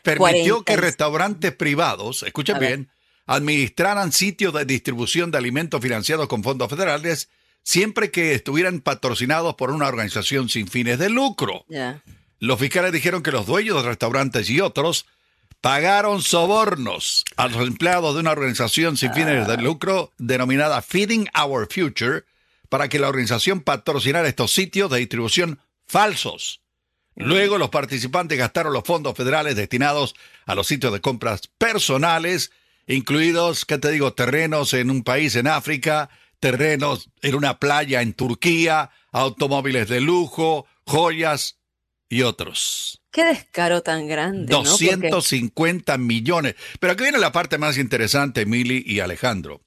permitió 0.01 0.59
que 0.59 0.73
40. 0.73 0.81
restaurantes 0.81 1.51
privados, 1.51 2.23
ver. 2.23 2.59
bien, 2.59 2.89
administraran 3.25 4.13
sitios 4.13 4.53
de 4.53 4.63
distribución 4.63 5.31
de 5.31 5.37
alimentos 5.37 5.81
financiados 5.81 6.27
con 6.27 6.43
fondos 6.43 6.69
federales 6.69 7.29
siempre 7.63 8.11
que 8.11 8.33
estuvieran 8.33 8.81
patrocinados 8.81 9.55
por 9.55 9.71
una 9.71 9.87
organización 9.87 10.49
sin 10.49 10.67
fines 10.67 10.99
de 10.99 11.09
lucro. 11.09 11.65
Ya. 11.67 12.01
Los 12.43 12.59
fiscales 12.59 12.91
dijeron 12.91 13.23
que 13.23 13.31
los 13.31 13.45
dueños 13.45 13.81
de 13.81 13.87
restaurantes 13.87 14.49
y 14.49 14.59
otros 14.59 15.05
pagaron 15.61 16.21
sobornos 16.21 17.23
a 17.37 17.47
los 17.47 17.65
empleados 17.65 18.13
de 18.15 18.19
una 18.19 18.31
organización 18.31 18.97
sin 18.97 19.13
fines 19.13 19.47
de 19.47 19.55
lucro 19.55 20.11
denominada 20.17 20.81
Feeding 20.81 21.29
Our 21.41 21.69
Future 21.73 22.25
para 22.67 22.89
que 22.89 22.99
la 22.99 23.07
organización 23.07 23.61
patrocinara 23.61 24.27
estos 24.27 24.51
sitios 24.51 24.91
de 24.91 24.99
distribución 24.99 25.61
falsos. 25.87 26.59
Luego 27.15 27.57
los 27.57 27.69
participantes 27.69 28.37
gastaron 28.37 28.73
los 28.73 28.83
fondos 28.83 29.15
federales 29.15 29.55
destinados 29.55 30.13
a 30.45 30.53
los 30.53 30.67
sitios 30.67 30.91
de 30.91 30.99
compras 30.99 31.43
personales 31.57 32.51
incluidos, 32.87 33.63
¿qué 33.63 33.77
te 33.77 33.89
digo? 33.89 34.11
Terrenos 34.11 34.73
en 34.73 34.91
un 34.91 35.05
país 35.05 35.37
en 35.37 35.47
África, 35.47 36.09
terrenos 36.41 37.09
en 37.21 37.35
una 37.35 37.57
playa 37.57 38.01
en 38.01 38.11
Turquía, 38.11 38.89
automóviles 39.13 39.87
de 39.87 40.01
lujo, 40.01 40.67
joyas 40.85 41.55
y 42.13 42.21
otros. 42.21 43.01
Qué 43.11 43.23
descaro 43.25 43.81
tan 43.81 44.07
grande. 44.07 44.51
¿no? 44.53 44.63
Porque- 44.63 44.95
250 44.97 45.97
millones. 45.97 46.55
Pero 46.79 46.93
aquí 46.93 47.03
viene 47.03 47.17
la 47.19 47.31
parte 47.31 47.57
más 47.57 47.77
interesante, 47.77 48.45
Mili 48.45 48.83
y 48.85 48.99
Alejandro. 48.99 49.61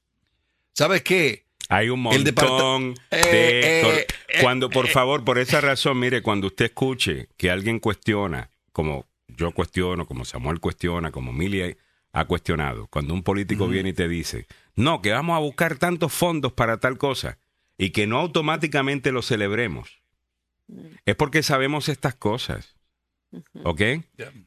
¿Sabes 0.73 1.03
qué? 1.03 1.45
Hay 1.69 1.89
un 1.89 2.07
El 2.13 2.23
montón 2.25 2.95
Eh, 3.11 3.17
de... 3.31 3.61
eh, 3.61 3.83
cor- 3.83 3.95
eh, 3.95 4.07
cuando, 4.43 4.71
por 4.71 4.89
favor, 4.89 5.25
por 5.25 5.39
esa 5.39 5.61
razón, 5.61 5.99
mire, 5.99 6.23
cuando 6.23 6.47
usted 6.49 6.67
escuche 6.67 7.29
que 7.37 7.51
alguien 7.51 7.81
cuestiona, 7.81 8.51
como 8.73 9.07
yo 9.29 9.51
cuestiono, 9.53 10.07
como 10.07 10.25
Samuel 10.25 10.61
cuestiona, 10.61 11.11
como 11.11 11.33
Mili 11.33 11.77
ha 12.13 12.25
cuestionado, 12.27 12.87
cuando 12.89 13.15
un 13.15 13.23
político 13.23 13.67
viene 13.69 13.89
y 13.91 13.93
te 13.95 14.09
dice, 14.09 14.47
no, 14.77 15.03
que 15.03 15.11
vamos 15.13 15.37
a 15.37 15.41
buscar 15.41 15.77
tantos 15.77 16.13
fondos 16.13 16.53
para 16.53 16.79
tal 16.79 16.99
cosa, 16.99 17.39
y 17.79 17.91
que 17.91 18.07
no 18.07 18.19
automáticamente 18.21 19.11
lo 19.13 19.23
celebremos, 19.23 20.01
es 21.05 21.15
porque 21.17 21.43
sabemos 21.43 21.89
estas 21.89 22.15
cosas. 22.15 22.75
¿Ok? 23.65 23.83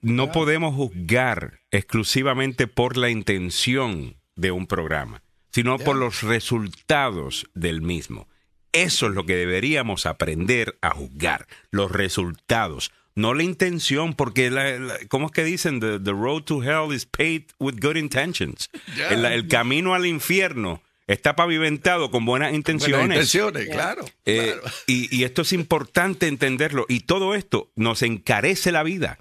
No 0.02 0.32
podemos 0.32 0.74
juzgar 0.74 1.60
exclusivamente 1.70 2.68
por 2.68 2.98
la 2.98 3.10
intención 3.10 4.16
de 4.36 4.52
un 4.52 4.68
programa, 4.68 5.22
sino 5.52 5.78
por 5.78 5.96
los 5.98 6.24
resultados 6.24 7.48
del 7.54 7.82
mismo. 7.82 8.28
Eso 8.72 9.08
es 9.08 9.14
lo 9.14 9.26
que 9.26 9.36
deberíamos 9.36 10.06
aprender 10.06 10.78
a 10.82 10.92
juzgar, 10.92 11.48
los 11.72 11.92
resultados, 11.92 12.92
no 13.16 13.34
la 13.34 13.44
intención, 13.44 14.14
porque, 14.14 14.50
la, 14.50 14.78
la- 14.80 14.98
¿cómo 15.10 15.26
es 15.28 15.32
que 15.34 15.44
dicen? 15.44 15.80
The, 15.80 16.00
the 16.00 16.12
road 16.14 16.44
to 16.44 16.62
hell 16.64 16.94
is 16.96 17.06
paved 17.06 17.50
with 17.60 17.76
good 17.82 17.96
intentions. 17.98 18.70
El 19.10 19.48
camino 19.48 19.94
al 19.94 20.06
infierno 20.06 20.82
está 21.14 21.36
pavimentado 21.36 22.12
con 22.12 22.26
buenas 22.26 22.54
intenciones. 22.54 23.00
Buenas 23.00 23.18
intenciones, 23.18 23.70
claro. 23.70 24.06
Eh, 24.26 24.54
claro. 24.54 24.76
y, 24.86 25.16
y 25.16 25.24
esto 25.24 25.42
es 25.42 25.54
importante 25.54 26.28
entenderlo. 26.28 26.86
Y 26.88 27.02
todo 27.02 27.34
esto 27.36 27.72
nos 27.76 28.04
encarece 28.04 28.72
la 28.72 28.84
vida. 28.84 29.20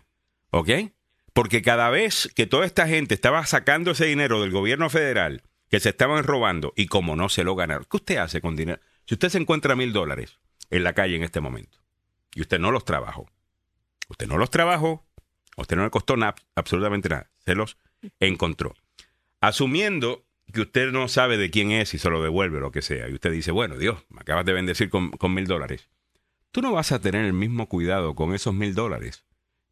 ¿Ok? 0.51 0.71
Porque 1.33 1.63
cada 1.63 1.89
vez 1.91 2.31
que 2.35 2.47
toda 2.47 2.67
esta 2.67 2.87
gente 2.87 3.15
estaba 3.15 3.45
sacando 3.47 3.93
ese 3.93 4.07
dinero 4.07 4.41
del 4.43 4.51
gobierno 4.51 4.91
federal, 4.91 5.43
que 5.71 5.81
se 5.81 5.91
estaban 5.91 6.25
robando, 6.25 6.73
y 6.77 6.87
como 6.87 7.17
no 7.17 7.29
se 7.29 7.45
lo 7.45 7.55
ganaron, 7.55 7.87
¿qué 7.91 7.97
usted 7.97 8.17
hace 8.17 8.41
con 8.41 8.57
dinero? 8.57 8.81
Si 9.07 9.15
usted 9.15 9.29
se 9.29 9.39
encuentra 9.39 9.77
mil 9.77 9.93
dólares 9.93 10.39
en 10.71 10.85
la 10.85 10.93
calle 10.93 11.17
en 11.17 11.23
este 11.23 11.41
momento, 11.41 11.79
y 12.35 12.43
usted 12.43 12.59
no 12.59 12.71
los 12.71 12.85
trabajó, 12.85 13.31
usted 14.09 14.27
no 14.27 14.37
los 14.37 14.51
trabajó, 14.51 15.07
a 15.57 15.63
usted 15.63 15.77
no 15.77 15.85
le 15.85 15.91
costó 15.91 16.17
nada, 16.17 16.35
absolutamente 16.55 17.09
nada, 17.09 17.31
se 17.45 17.55
los 17.55 17.79
encontró. 18.21 18.75
Asumiendo 19.41 20.27
que 20.53 20.63
usted 20.63 20.91
no 20.91 21.09
sabe 21.09 21.37
de 21.37 21.51
quién 21.51 21.71
es 21.71 21.95
y 21.95 21.99
se 21.99 22.11
lo 22.11 22.23
devuelve 22.23 22.59
o 22.59 22.61
lo 22.61 22.73
que 22.73 22.83
sea, 22.83 23.09
y 23.09 23.15
usted 23.15 23.31
dice, 23.33 23.51
bueno, 23.51 23.77
Dios, 23.77 24.03
me 24.09 24.21
acabas 24.21 24.45
de 24.47 24.53
bendecir 24.53 24.91
con, 24.91 25.13
mil 25.35 25.47
dólares. 25.47 25.89
Tú 26.51 26.63
no 26.63 26.73
vas 26.73 26.93
a 26.93 27.01
tener 27.01 27.25
el 27.25 27.35
mismo 27.35 27.69
cuidado 27.69 28.15
con 28.15 28.35
esos 28.35 28.55
mil 28.55 28.75
dólares 28.75 29.25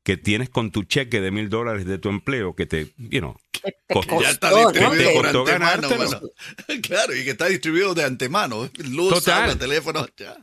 que 0.03 0.16
tienes 0.16 0.51
con 0.51 0.70
tu 0.70 0.85
cheque 0.85 1.20
de 1.20 1.33
mil 1.33 1.49
dólares 1.49 1.85
de 1.85 1.99
tu 1.99 2.11
empleo 2.11 2.55
que 2.55 2.66
te, 2.66 2.93
you 2.97 3.18
know, 3.18 3.37
que 3.51 3.72
te 3.89 3.95
costó- 3.95 4.22
ya 4.22 4.31
está 4.31 4.53
bueno. 4.53 4.70
Claro, 6.83 7.16
y 7.16 7.24
que 7.24 7.31
está 7.31 7.47
distribuido 7.47 7.95
de 7.95 8.05
antemano. 8.05 8.70
Luz, 8.77 9.14
Total. 9.14 9.59
teléfono, 9.59 10.07
ya. 10.16 10.37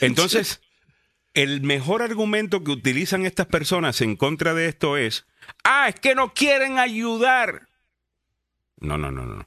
Entonces, 0.00 0.60
el 1.34 1.60
mejor 1.60 2.02
argumento 2.02 2.64
que 2.64 2.72
utilizan 2.72 3.26
estas 3.26 3.46
personas 3.46 4.00
en 4.00 4.16
contra 4.16 4.54
de 4.54 4.66
esto 4.66 4.96
es, 4.96 5.26
ah, 5.62 5.88
es 5.88 6.00
que 6.00 6.14
no 6.14 6.32
quieren 6.32 6.78
ayudar. 6.78 7.68
No, 8.80 8.98
no, 8.98 9.12
no, 9.12 9.26
no. 9.26 9.46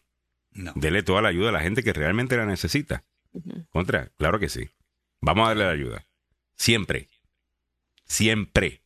No. 0.58 0.74
Dele 0.76 1.04
toda 1.04 1.22
la 1.22 1.30
ayuda 1.30 1.50
a 1.50 1.52
la 1.54 1.62
gente 1.62 1.84
que 1.84 1.94
realmente 1.94 2.36
la 2.36 2.46
necesita. 2.46 3.04
Contra, 3.70 4.10
claro 4.18 4.40
que 4.40 4.50
sí. 4.50 4.70
Vamos 5.22 5.46
a 5.46 5.50
darle 5.50 5.64
la 5.66 5.72
ayuda. 5.72 6.06
Siempre. 6.56 7.08
Siempre. 8.06 8.82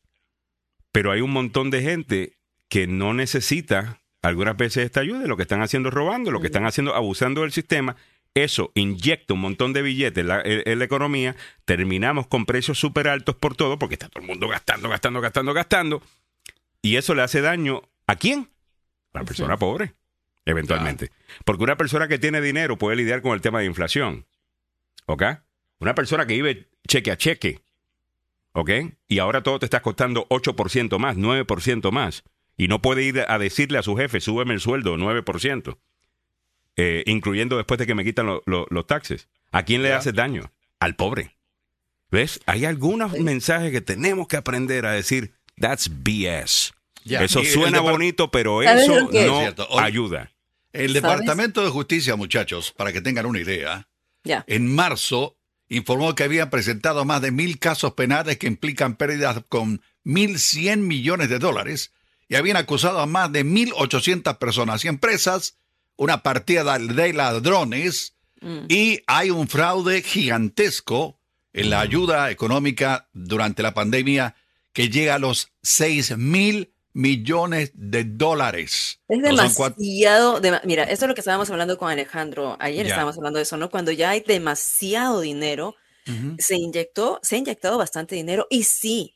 Pero 0.90 1.12
hay 1.12 1.20
un 1.20 1.30
montón 1.32 1.70
de 1.70 1.82
gente 1.82 2.36
que 2.68 2.86
no 2.86 3.14
necesita 3.14 4.00
algunas 4.20 4.56
veces 4.56 4.84
esta 4.84 5.00
ayuda. 5.00 5.24
y 5.24 5.28
Lo 5.28 5.36
que 5.36 5.42
están 5.42 5.62
haciendo 5.62 5.88
es 5.88 5.94
robando, 5.94 6.30
lo 6.30 6.40
que 6.40 6.46
están 6.48 6.66
haciendo 6.66 6.94
abusando 6.94 7.42
del 7.42 7.52
sistema. 7.52 7.96
Eso 8.34 8.72
inyecta 8.74 9.34
un 9.34 9.40
montón 9.40 9.72
de 9.72 9.82
billetes 9.82 10.22
en 10.22 10.28
la, 10.28 10.40
en- 10.42 10.62
en 10.66 10.78
la 10.78 10.84
economía. 10.84 11.36
Terminamos 11.64 12.26
con 12.26 12.46
precios 12.46 12.78
súper 12.78 13.08
altos 13.08 13.36
por 13.36 13.56
todo, 13.56 13.78
porque 13.78 13.94
está 13.94 14.08
todo 14.08 14.22
el 14.22 14.28
mundo 14.28 14.48
gastando, 14.48 14.88
gastando, 14.88 15.20
gastando, 15.20 15.52
gastando. 15.52 16.02
Y 16.80 16.96
eso 16.96 17.14
le 17.14 17.22
hace 17.22 17.40
daño 17.42 17.82
a 18.06 18.16
quién? 18.16 18.48
A 19.12 19.18
la 19.18 19.24
persona 19.24 19.56
pobre, 19.58 19.92
eventualmente. 20.44 21.10
Porque 21.44 21.64
una 21.64 21.76
persona 21.76 22.08
que 22.08 22.18
tiene 22.18 22.40
dinero 22.40 22.78
puede 22.78 22.96
lidiar 22.96 23.22
con 23.22 23.32
el 23.32 23.40
tema 23.40 23.60
de 23.60 23.66
inflación. 23.66 24.26
¿Ok? 25.06 25.22
Una 25.78 25.94
persona 25.94 26.26
que 26.26 26.34
vive 26.34 26.68
cheque 26.86 27.10
a 27.10 27.16
cheque. 27.16 27.60
¿Ok? 28.52 28.70
Y 29.08 29.18
ahora 29.18 29.42
todo 29.42 29.58
te 29.58 29.66
está 29.66 29.80
costando 29.82 30.26
8% 30.28 30.98
más, 30.98 31.16
9% 31.16 31.90
más. 31.90 32.22
Y 32.56 32.68
no 32.68 32.82
puede 32.82 33.02
ir 33.02 33.24
a 33.26 33.38
decirle 33.38 33.78
a 33.78 33.82
su 33.82 33.96
jefe, 33.96 34.20
súbeme 34.20 34.54
el 34.54 34.60
sueldo 34.60 34.96
9%. 34.96 35.78
eh, 36.76 37.02
incluyendo 37.06 37.58
después 37.58 37.76
de 37.78 37.86
que 37.86 37.94
me 37.94 38.02
quitan 38.02 38.24
lo- 38.24 38.42
lo- 38.46 38.66
los 38.70 38.86
taxes. 38.86 39.28
¿A 39.50 39.62
quién 39.62 39.82
le 39.82 39.90
Ya. 39.90 39.98
hace 39.98 40.12
daño? 40.12 40.50
Al 40.80 40.96
pobre. 40.96 41.36
¿Ves? 42.10 42.40
Hay 42.46 42.64
algunos 42.64 43.12
mensajes 43.18 43.70
que 43.72 43.82
tenemos 43.82 44.26
que 44.26 44.38
aprender 44.38 44.86
a 44.86 44.92
decir, 44.92 45.34
that's 45.60 45.90
BS. 46.02 46.72
Eso 47.04 47.44
suena 47.44 47.78
depart- 47.80 47.90
bonito, 47.90 48.30
pero 48.30 48.62
¿Sabes 48.62 48.84
eso 48.84 49.00
no 49.02 49.10
Es 49.12 49.82
ayuda. 49.82 50.31
El 50.72 50.92
Departamento 50.92 51.62
de 51.64 51.70
Justicia, 51.70 52.16
muchachos, 52.16 52.72
para 52.76 52.92
que 52.92 53.00
tengan 53.00 53.26
una 53.26 53.40
idea, 53.40 53.88
Ya. 54.24 54.44
en 54.46 54.72
marzo 54.74 55.36
informó 55.68 56.14
que 56.14 56.24
habían 56.24 56.50
presentado 56.50 57.04
más 57.04 57.20
de 57.22 57.30
mil 57.32 57.58
casos 57.58 57.94
penales 57.94 58.36
que 58.38 58.46
implican 58.46 58.96
pérdidas 58.96 59.42
con 59.48 59.80
1.100 60.04 60.78
millones 60.78 61.28
de 61.28 61.38
dólares 61.38 61.92
y 62.28 62.34
habían 62.36 62.56
acusado 62.56 63.00
a 63.00 63.06
más 63.06 63.32
de 63.32 63.44
1.800 63.44 64.38
personas 64.38 64.84
y 64.84 64.88
empresas, 64.88 65.56
una 65.96 66.22
partida 66.22 66.78
de 66.78 67.12
ladrones 67.12 68.14
Mm. 68.40 68.66
y 68.68 69.00
hay 69.06 69.30
un 69.30 69.46
fraude 69.46 70.02
gigantesco 70.02 71.16
en 71.52 71.70
la 71.70 71.80
ayuda 71.80 72.30
económica 72.32 73.08
durante 73.12 73.62
la 73.62 73.72
pandemia 73.72 74.34
que 74.72 74.88
llega 74.88 75.14
a 75.14 75.18
los 75.20 75.52
6 75.62 76.16
mil 76.16 76.71
millones 76.92 77.70
de 77.74 78.04
dólares. 78.04 79.00
Es 79.08 79.18
demasiado. 79.22 80.40
dema- 80.40 80.60
Mira, 80.64 80.84
esto 80.84 81.04
es 81.04 81.08
lo 81.08 81.14
que 81.14 81.20
estábamos 81.20 81.50
hablando 81.50 81.78
con 81.78 81.90
Alejandro. 81.90 82.56
Ayer 82.60 82.84
estábamos 82.92 83.16
hablando 83.16 83.38
de 83.38 83.44
eso, 83.44 83.56
¿no? 83.56 83.70
Cuando 83.70 83.92
ya 83.92 84.10
hay 84.10 84.20
demasiado 84.20 85.20
dinero, 85.20 85.74
se 86.38 86.56
inyectó, 86.56 87.20
se 87.22 87.36
ha 87.36 87.38
inyectado 87.38 87.78
bastante 87.78 88.14
dinero. 88.16 88.46
Y 88.50 88.64
sí, 88.64 89.14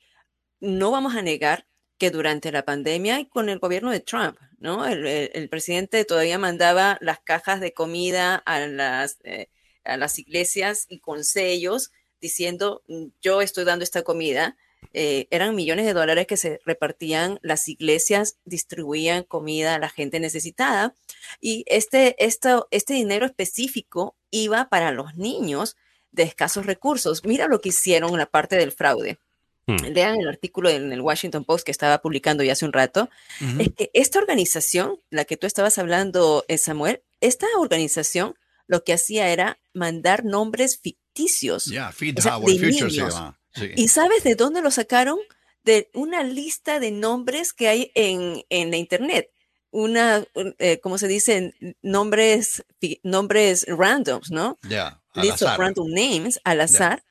no 0.61 0.91
vamos 0.93 1.17
a 1.17 1.23
negar 1.23 1.67
que 1.99 2.11
durante 2.11 2.53
la 2.53 2.65
pandemia 2.65 3.19
y 3.21 3.27
con 3.27 3.49
el 3.49 3.59
gobierno 3.59 3.91
de 3.91 4.01
Trump, 4.01 4.37
¿no? 4.59 4.87
El, 4.87 5.07
el- 5.07 5.31
el 5.35 5.49
presidente 5.49 6.05
todavía 6.05 6.39
mandaba 6.39 6.97
las 7.01 7.19
cajas 7.21 7.61
de 7.61 7.73
comida 7.73 8.37
a 8.37 8.61
las, 8.61 9.19
eh, 9.25 9.49
a 9.85 9.97
las 9.97 10.19
iglesias 10.19 10.87
y 10.89 11.01
con 11.01 11.25
sellos 11.25 11.91
diciendo, 12.21 12.83
"Mm, 12.89 13.07
yo 13.21 13.43
estoy 13.43 13.65
dando 13.65 13.83
esta 13.83 14.03
comida. 14.03 14.57
Eh, 14.99 15.29
eran 15.31 15.55
millones 15.55 15.85
de 15.85 15.93
dólares 15.93 16.27
que 16.27 16.39
se 16.39 16.59
repartían, 16.65 17.39
las 17.43 17.69
iglesias 17.69 18.39
distribuían 18.47 19.25
comida 19.25 19.75
a 19.75 19.79
la 19.79 19.91
gente 19.91 20.21
necesitada 20.21 20.95
y 21.39 21.65
este, 21.67 22.17
esto, 22.25 22.67
este 22.71 22.95
dinero 22.95 23.27
específico 23.27 24.17
iba 24.31 24.71
para 24.71 24.93
los 24.93 25.15
niños 25.15 25.77
de 26.13 26.23
escasos 26.23 26.65
recursos. 26.65 27.27
Mira 27.27 27.47
lo 27.47 27.61
que 27.61 27.69
hicieron 27.69 28.13
en 28.13 28.17
la 28.17 28.25
parte 28.25 28.57
del 28.57 28.73
fraude. 28.73 29.19
Hmm. 29.67 29.85
Lean 29.93 30.19
el 30.19 30.29
artículo 30.29 30.71
en 30.71 30.91
el 30.91 31.03
Washington 31.03 31.45
Post 31.45 31.67
que 31.67 31.73
estaba 31.73 32.01
publicando 32.01 32.43
ya 32.43 32.55
hace 32.55 32.65
un 32.65 32.73
rato. 32.73 33.11
Es 33.59 33.75
que 33.75 33.91
esta 33.93 34.19
organización, 34.19 34.99
la 35.11 35.27
que 35.27 35.37
tú 35.37 35.47
estabas 35.47 35.77
hablando, 35.77 36.47
eh, 36.49 36.57
Samuel, 36.57 37.03
esta 37.21 37.47
organización 37.59 38.35
lo 38.67 38.83
que 38.83 38.95
hacía 38.95 39.29
era 39.29 39.59
mandar 39.75 40.25
nombres 40.25 40.79
ficticios. 40.79 41.67
Ya, 41.67 41.93
Feed 41.93 42.19
O 42.19 42.23
sea, 42.23 42.39
de 42.39 42.59
niños. 42.59 43.15
Sí. 43.57 43.71
¿Y 43.77 43.89
sabes 43.89 44.23
de 44.23 44.35
dónde 44.37 44.61
lo 44.63 44.71
sacaron? 44.71 45.19
De 45.65 45.91
una 45.95 46.23
lista 46.23 46.79
de 46.79 46.91
nombres 46.93 47.53
que 47.53 47.67
hay 47.69 47.91
en, 47.95 48.45
en 48.51 48.71
la 48.71 48.77
internet. 48.77 49.33
Una, 49.71 50.25
un- 50.35 50.55
eh, 50.59 50.79
¿cómo 50.81 50.97
se 50.99 51.09
dicen? 51.09 51.55
Nombres, 51.83 52.65
nombres 53.03 53.67
randoms, 53.69 54.31
¿no? 54.31 54.59
Ya, 54.69 55.03
al 55.13 55.23
List 55.23 55.43
of 55.43 55.59
random 55.59 55.89
names 55.91 56.41
al 56.45 56.61
azar. 56.61 57.03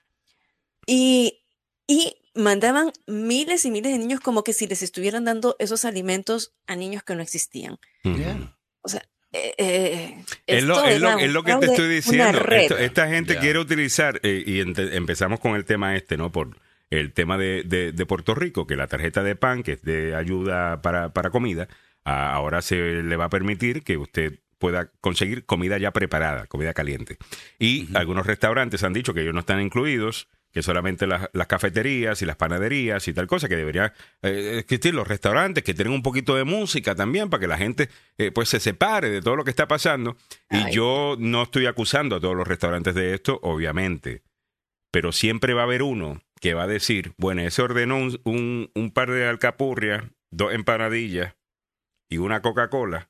Y, 0.87 1.43
y 1.87 2.15
mandaban 2.33 2.91
miles 3.07 3.65
y 3.65 3.71
miles 3.71 3.91
de 3.91 3.97
niños 3.97 4.19
como 4.19 4.43
que 4.43 4.53
si 4.53 4.67
les 4.67 4.81
estuvieran 4.83 5.25
dando 5.25 5.55
esos 5.59 5.85
alimentos 5.85 6.53
a 6.67 6.75
niños 6.75 7.03
que 7.03 7.15
no 7.15 7.21
existían. 7.21 7.77
O 8.81 8.87
sea, 8.89 9.07
eh, 9.35 9.53
eh, 9.57 10.23
Es 10.47 10.63
lo, 10.63 10.75
esto 10.75 10.87
es 10.87 11.01
lo- 11.01 11.07
era 11.07 11.17
un 11.17 11.23
es 11.23 11.31
lo 11.31 11.43
que 11.43 11.51
te 11.59 11.65
estoy 11.67 11.89
diciendo. 11.95 12.23
Esto- 12.63 12.77
esta 12.77 13.07
gente 13.09 13.33
quiere 13.41 13.59
utilizar, 13.59 14.19
eh, 14.23 14.43
y 14.45 14.59
ente- 14.61 14.95
empezamos 14.95 15.39
con 15.39 15.55
el 15.55 15.65
tema 15.65 15.95
este, 15.95 16.17
¿no? 16.17 16.31
Por 16.31 16.57
el 16.89 17.11
tema 17.13 17.37
de, 17.37 17.63
de- 17.65 17.91
de 17.91 18.05
Puerto 18.05 18.35
Rico, 18.35 18.65
que 18.67 18.75
la 18.75 18.87
tarjeta 18.87 19.23
de 19.23 19.35
pan, 19.35 19.63
que 19.63 19.73
es 19.73 19.81
de 19.81 20.15
ayuda 20.15 20.81
para, 20.81 21.09
para 21.13 21.29
comida, 21.29 21.67
Ah, 22.07 22.33
ahora 22.33 22.61
se 22.61 22.75
le 23.01 23.15
va 23.15 23.25
a 23.25 23.29
permitir 23.29 23.81
que 23.81 23.97
usted 23.97 24.37
pueda 24.59 24.91
conseguir 25.01 25.43
comida 25.43 25.79
ya 25.79 25.89
preparada, 25.89 26.45
comida 26.45 26.71
caliente. 26.75 27.17
Y 27.57 27.87
algunos 27.95 28.27
restaurantes 28.27 28.83
han 28.83 28.93
dicho 28.93 29.11
que 29.15 29.21
ellos 29.21 29.33
no 29.33 29.39
están 29.39 29.59
incluidos, 29.59 30.27
que 30.55 30.63
solamente 30.63 31.05
las, 31.05 31.29
las 31.33 31.47
cafeterías 31.47 32.21
y 32.21 32.25
las 32.25 32.37
panaderías 32.37 33.05
y 33.09 33.13
tal 33.13 33.27
cosa, 33.27 33.49
que 33.49 33.57
debería 33.57 33.93
eh, 34.21 34.55
existir 34.59 34.95
los 34.95 35.05
restaurantes, 35.05 35.65
que 35.65 35.73
tienen 35.73 35.93
un 35.93 36.01
poquito 36.01 36.33
de 36.37 36.45
música 36.45 36.95
también 36.95 37.29
para 37.29 37.41
que 37.41 37.47
la 37.47 37.57
gente 37.57 37.89
eh, 38.17 38.31
pues 38.31 38.47
se 38.47 38.61
separe 38.61 39.09
de 39.09 39.21
todo 39.21 39.35
lo 39.35 39.43
que 39.43 39.49
está 39.49 39.67
pasando. 39.67 40.15
Y 40.49 40.71
yo 40.71 41.17
no 41.19 41.43
estoy 41.43 41.65
acusando 41.65 42.15
a 42.15 42.19
todos 42.21 42.37
los 42.37 42.47
restaurantes 42.47 42.95
de 42.95 43.13
esto, 43.13 43.37
obviamente, 43.43 44.23
pero 44.91 45.11
siempre 45.11 45.53
va 45.53 45.61
a 45.61 45.65
haber 45.65 45.83
uno 45.83 46.21
que 46.39 46.53
va 46.53 46.63
a 46.63 46.67
decir, 46.67 47.13
bueno, 47.17 47.41
ese 47.41 47.61
ordenó 47.61 47.97
un, 47.97 48.19
un, 48.23 48.71
un 48.73 48.91
par 48.91 49.11
de 49.11 49.27
alcapurrias, 49.27 50.05
dos 50.31 50.53
empanadillas 50.53 51.35
y 52.09 52.17
una 52.17 52.41
Coca-Cola. 52.41 53.09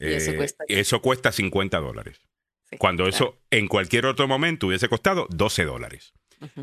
Eso 0.00 0.32
Eh, 0.32 0.36
cuesta- 0.36 0.64
eso 0.66 1.00
cuesta 1.00 1.30
50 1.30 1.78
dólares. 1.78 2.20
Sí, 2.70 2.76
Cuando 2.78 3.04
claro. 3.04 3.14
eso 3.16 3.38
en 3.50 3.68
cualquier 3.68 4.06
otro 4.06 4.26
momento 4.26 4.66
hubiese 4.66 4.88
costado 4.88 5.26
12 5.30 5.64
dólares 5.64 6.12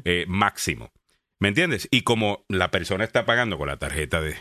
eh, 0.04 0.26
máximo. 0.28 0.92
¿Me 1.40 1.48
entiendes? 1.50 1.88
Y 1.92 2.02
como 2.02 2.46
la 2.50 2.72
persona 2.72 3.04
está 3.04 3.26
pagando 3.26 3.58
con 3.58 3.68
la 3.68 3.78
tarjeta 3.78 4.22
de, 4.22 4.36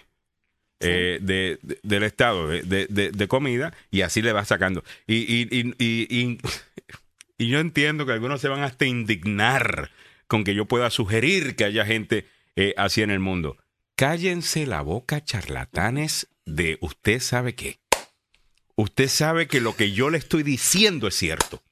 eh, 0.80 1.18
de- 1.20 1.58
de- 1.62 1.78
del 1.82 2.02
Estado 2.02 2.48
de, 2.48 2.62
de- 2.88 3.28
comida 3.28 3.72
y 3.90 4.02
así 4.02 4.22
le 4.22 4.32
va 4.32 4.44
sacando. 4.44 4.82
Y, 5.06 5.16
y, 5.16 5.48
y, 5.50 5.74
y, 5.78 6.06
y- 6.20 6.38
y 7.38 7.48
yo 7.48 7.60
entiendo 7.60 8.06
que 8.06 8.12
algunos 8.12 8.40
se 8.40 8.48
van 8.48 8.62
hasta 8.62 8.84
indignar 8.84 9.90
con 10.26 10.44
que 10.44 10.54
yo 10.54 10.66
pueda 10.66 10.90
sugerir 10.90 11.56
que 11.56 11.64
haya 11.64 11.84
gente 11.86 12.26
eh, 12.56 12.74
así 12.76 13.02
en 13.02 13.10
el 13.10 13.18
mundo. 13.20 13.56
Cállense 13.96 14.66
la 14.66 14.82
boca, 14.82 15.22
charlatanes, 15.24 16.28
de 16.44 16.78
usted 16.80 17.20
sabe 17.20 17.54
qué. 17.54 17.78
Usted 18.76 19.08
sabe 19.08 19.46
que 19.46 19.60
lo 19.60 19.76
que 19.76 19.92
yo 19.92 20.10
le 20.10 20.18
estoy 20.18 20.42
diciendo 20.42 21.08
es 21.08 21.14
cierto. 21.14 21.62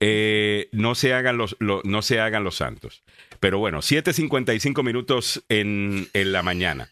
Eh, 0.00 0.68
no 0.72 0.94
se 0.94 1.12
hagan 1.12 1.36
los, 1.36 1.56
lo- 1.60 1.82
no 1.84 2.02
se 2.02 2.20
hagan 2.20 2.42
los 2.44 2.56
santos. 2.56 3.02
Pero 3.38 3.58
bueno, 3.58 3.78
7.55 3.80 4.82
minutos 4.82 5.42
en, 5.48 6.08
en 6.14 6.32
la 6.32 6.42
mañana. 6.42 6.90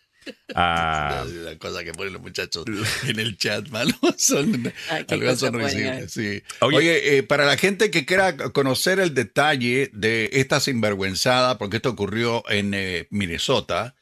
Ah, 0.55 1.25
La 1.45 1.57
cosa 1.57 1.83
que 1.85 1.93
ponen 1.93 2.13
los 2.13 2.21
muchachos 2.23 2.65
en 3.07 3.19
el 3.19 3.39
chat, 3.39 3.69
mano, 3.71 3.95
son, 4.19 4.73
Ay, 6.01 6.09
sí. 6.09 6.43
Oye, 6.61 7.17
eh, 7.19 7.23
para 7.23 7.47
la 7.47 7.57
gente 7.57 7.91
que 7.91 8.05
quiera 8.05 8.37
conocer 8.37 9.01
el 9.01 9.15
detalle 9.15 9.91
de 9.95 10.29
esta 10.35 10.61
sinvergüenzada, 10.61 11.57
porque 11.57 11.77
esto 11.77 11.89
ocurrió 11.91 12.45
en 12.51 12.75
eh, 12.75 13.07
Minnesota, 13.11 13.95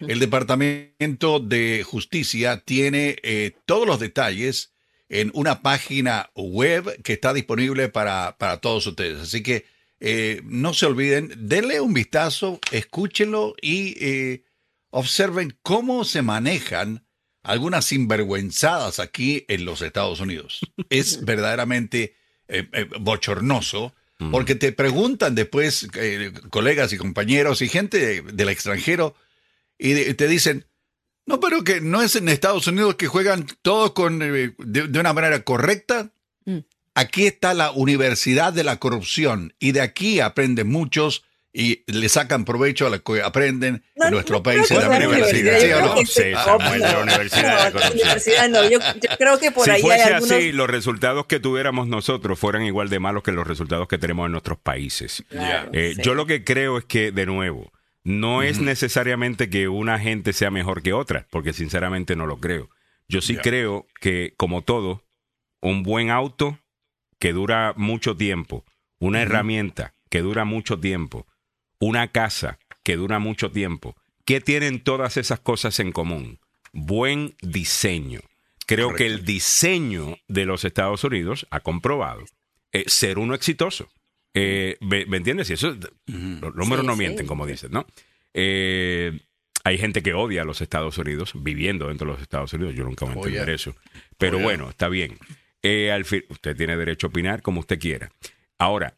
el 0.00 0.18
Departamento 0.18 1.40
de 1.40 1.82
Justicia 1.86 2.62
tiene 2.62 3.16
eh, 3.22 3.52
todos 3.64 3.86
los 3.86 3.98
detalles 3.98 4.72
en 5.10 5.30
una 5.34 5.60
página 5.60 6.30
web 6.34 7.02
que 7.02 7.12
está 7.12 7.34
disponible 7.34 7.88
para, 7.90 8.36
para 8.38 8.56
todos 8.62 8.86
ustedes. 8.86 9.20
Así 9.20 9.42
que 9.42 9.66
eh, 10.00 10.40
no 10.44 10.72
se 10.72 10.86
olviden, 10.86 11.30
denle 11.36 11.80
un 11.82 11.92
vistazo, 11.92 12.58
escúchenlo 12.72 13.54
y 13.60 13.96
eh, 14.02 14.44
observen 14.90 15.58
cómo 15.62 16.04
se 16.04 16.22
manejan 16.22 17.04
algunas 17.42 17.84
sinvergüenzadas 17.86 18.98
aquí 19.00 19.44
en 19.48 19.64
los 19.66 19.82
Estados 19.82 20.20
Unidos. 20.20 20.60
Es 20.90 21.24
verdaderamente 21.24 22.14
eh, 22.48 22.66
bochornoso. 23.00 23.94
Porque 24.30 24.54
te 24.54 24.70
preguntan 24.72 25.34
después 25.34 25.88
colegas 26.50 26.92
y 26.92 26.98
compañeros 26.98 27.62
y 27.62 27.68
gente 27.70 27.98
de- 27.98 28.20
del 28.20 28.50
extranjero 28.50 29.14
y 29.78 30.12
te 30.12 30.28
dicen, 30.28 30.66
no, 31.30 31.40
pero 31.40 31.64
que 31.64 31.80
no 31.80 32.02
es 32.02 32.16
en 32.16 32.28
Estados 32.28 32.66
Unidos 32.66 32.96
que 32.96 33.06
juegan 33.06 33.46
todos 33.62 33.92
con, 33.92 34.20
eh, 34.22 34.54
de, 34.58 34.88
de 34.88 35.00
una 35.00 35.12
manera 35.12 35.42
correcta. 35.42 36.10
Mm. 36.44 36.58
Aquí 36.94 37.26
está 37.26 37.54
la 37.54 37.70
Universidad 37.70 38.52
de 38.52 38.64
la 38.64 38.78
Corrupción 38.78 39.54
y 39.58 39.72
de 39.72 39.80
aquí 39.80 40.20
aprenden 40.20 40.68
muchos 40.68 41.24
y 41.52 41.82
le 41.86 42.08
sacan 42.08 42.44
provecho 42.44 42.86
a 42.86 42.90
lo 42.90 43.02
que 43.02 43.22
aprenden 43.22 43.82
No, 43.96 44.06
en 44.06 44.12
nuestro 44.12 44.36
no 44.36 44.42
país 44.42 44.70
en 44.70 44.78
la 44.78 44.88
universidad. 44.88 45.58
¿sí 45.58 45.72
o 45.72 45.80
no? 45.80 46.06
Samuel, 46.44 46.80
la. 46.80 46.98
Universidad 47.00 47.72
la 47.72 48.48
no, 48.48 48.70
yo, 48.70 48.78
yo 48.78 49.16
creo 49.18 49.38
que 49.38 49.50
por 49.50 49.64
si 49.64 49.70
ahí 49.72 49.82
fuese 49.82 50.02
hay 50.02 50.12
algunos... 50.12 50.30
así, 50.36 50.52
los 50.52 50.70
resultados 50.70 51.26
que 51.26 51.40
tuviéramos 51.40 51.88
nosotros 51.88 52.38
fueran 52.38 52.62
igual 52.62 52.88
de 52.88 53.00
malos 53.00 53.22
que 53.22 53.32
los 53.32 53.46
resultados 53.46 53.88
que 53.88 53.98
tenemos 53.98 54.26
en 54.26 54.32
nuestros 54.32 54.58
países. 54.58 55.24
Claro, 55.28 55.70
Eh, 55.72 55.94
sí. 55.96 56.02
Yo 56.04 56.14
lo 56.14 56.26
que 56.26 56.44
creo 56.44 56.78
es 56.78 56.84
que, 56.84 57.10
de 57.10 57.26
nuevo, 57.26 57.72
no 58.04 58.42
es 58.42 58.60
necesariamente 58.60 59.50
que 59.50 59.68
una 59.68 59.98
gente 59.98 60.32
sea 60.32 60.50
mejor 60.50 60.82
que 60.82 60.92
otra, 60.92 61.26
porque 61.30 61.52
sinceramente 61.52 62.16
no 62.16 62.26
lo 62.26 62.38
creo. 62.38 62.70
Yo 63.08 63.20
sí 63.20 63.36
creo 63.36 63.86
que, 64.00 64.34
como 64.36 64.62
todo, 64.62 65.02
un 65.60 65.82
buen 65.82 66.10
auto 66.10 66.58
que 67.18 67.32
dura 67.32 67.74
mucho 67.76 68.16
tiempo, 68.16 68.64
una 68.98 69.22
herramienta 69.22 69.94
que 70.08 70.20
dura 70.20 70.44
mucho 70.44 70.78
tiempo, 70.78 71.26
una 71.78 72.08
casa 72.08 72.58
que 72.82 72.96
dura 72.96 73.18
mucho 73.18 73.50
tiempo, 73.50 73.96
¿qué 74.24 74.40
tienen 74.40 74.82
todas 74.82 75.16
esas 75.16 75.40
cosas 75.40 75.80
en 75.80 75.92
común? 75.92 76.38
Buen 76.72 77.34
diseño. 77.42 78.20
Creo 78.66 78.94
que 78.94 79.06
el 79.06 79.24
diseño 79.24 80.18
de 80.28 80.46
los 80.46 80.64
Estados 80.64 81.02
Unidos 81.02 81.46
ha 81.50 81.60
comprobado 81.60 82.24
eh, 82.72 82.84
ser 82.86 83.18
uno 83.18 83.34
exitoso. 83.34 83.88
Eh, 84.34 84.76
¿me, 84.80 85.06
me 85.06 85.16
entiendes? 85.16 85.50
Y 85.50 85.54
eso, 85.54 85.76
los 86.06 86.54
números 86.54 86.80
Sí, 86.82 86.86
no 86.86 86.92
sí. 86.94 86.98
mienten, 86.98 87.26
como 87.26 87.46
dices, 87.46 87.70
¿no? 87.70 87.86
Eh, 88.34 89.18
hay 89.64 89.76
gente 89.78 90.02
que 90.02 90.14
odia 90.14 90.42
a 90.42 90.44
los 90.44 90.60
Estados 90.60 90.96
Unidos, 90.98 91.32
viviendo 91.34 91.88
dentro 91.88 92.06
de 92.06 92.12
los 92.14 92.22
Estados 92.22 92.52
Unidos. 92.52 92.74
Yo 92.74 92.84
nunca 92.84 93.04
voy 93.04 93.14
a 93.14 93.16
Oh, 93.18 93.24
entender 93.26 93.46
yeah. 93.46 93.54
eso. 93.54 93.74
Pero 94.18 94.36
Oh, 94.36 94.40
yeah. 94.40 94.44
bueno, 94.46 94.70
está 94.70 94.88
bien. 94.88 95.18
Eh, 95.62 95.90
al 95.92 96.04
fin, 96.04 96.24
usted 96.30 96.56
tiene 96.56 96.76
derecho 96.76 97.06
a 97.06 97.10
opinar 97.10 97.42
como 97.42 97.60
usted 97.60 97.78
quiera. 97.78 98.10
Ahora, 98.58 98.96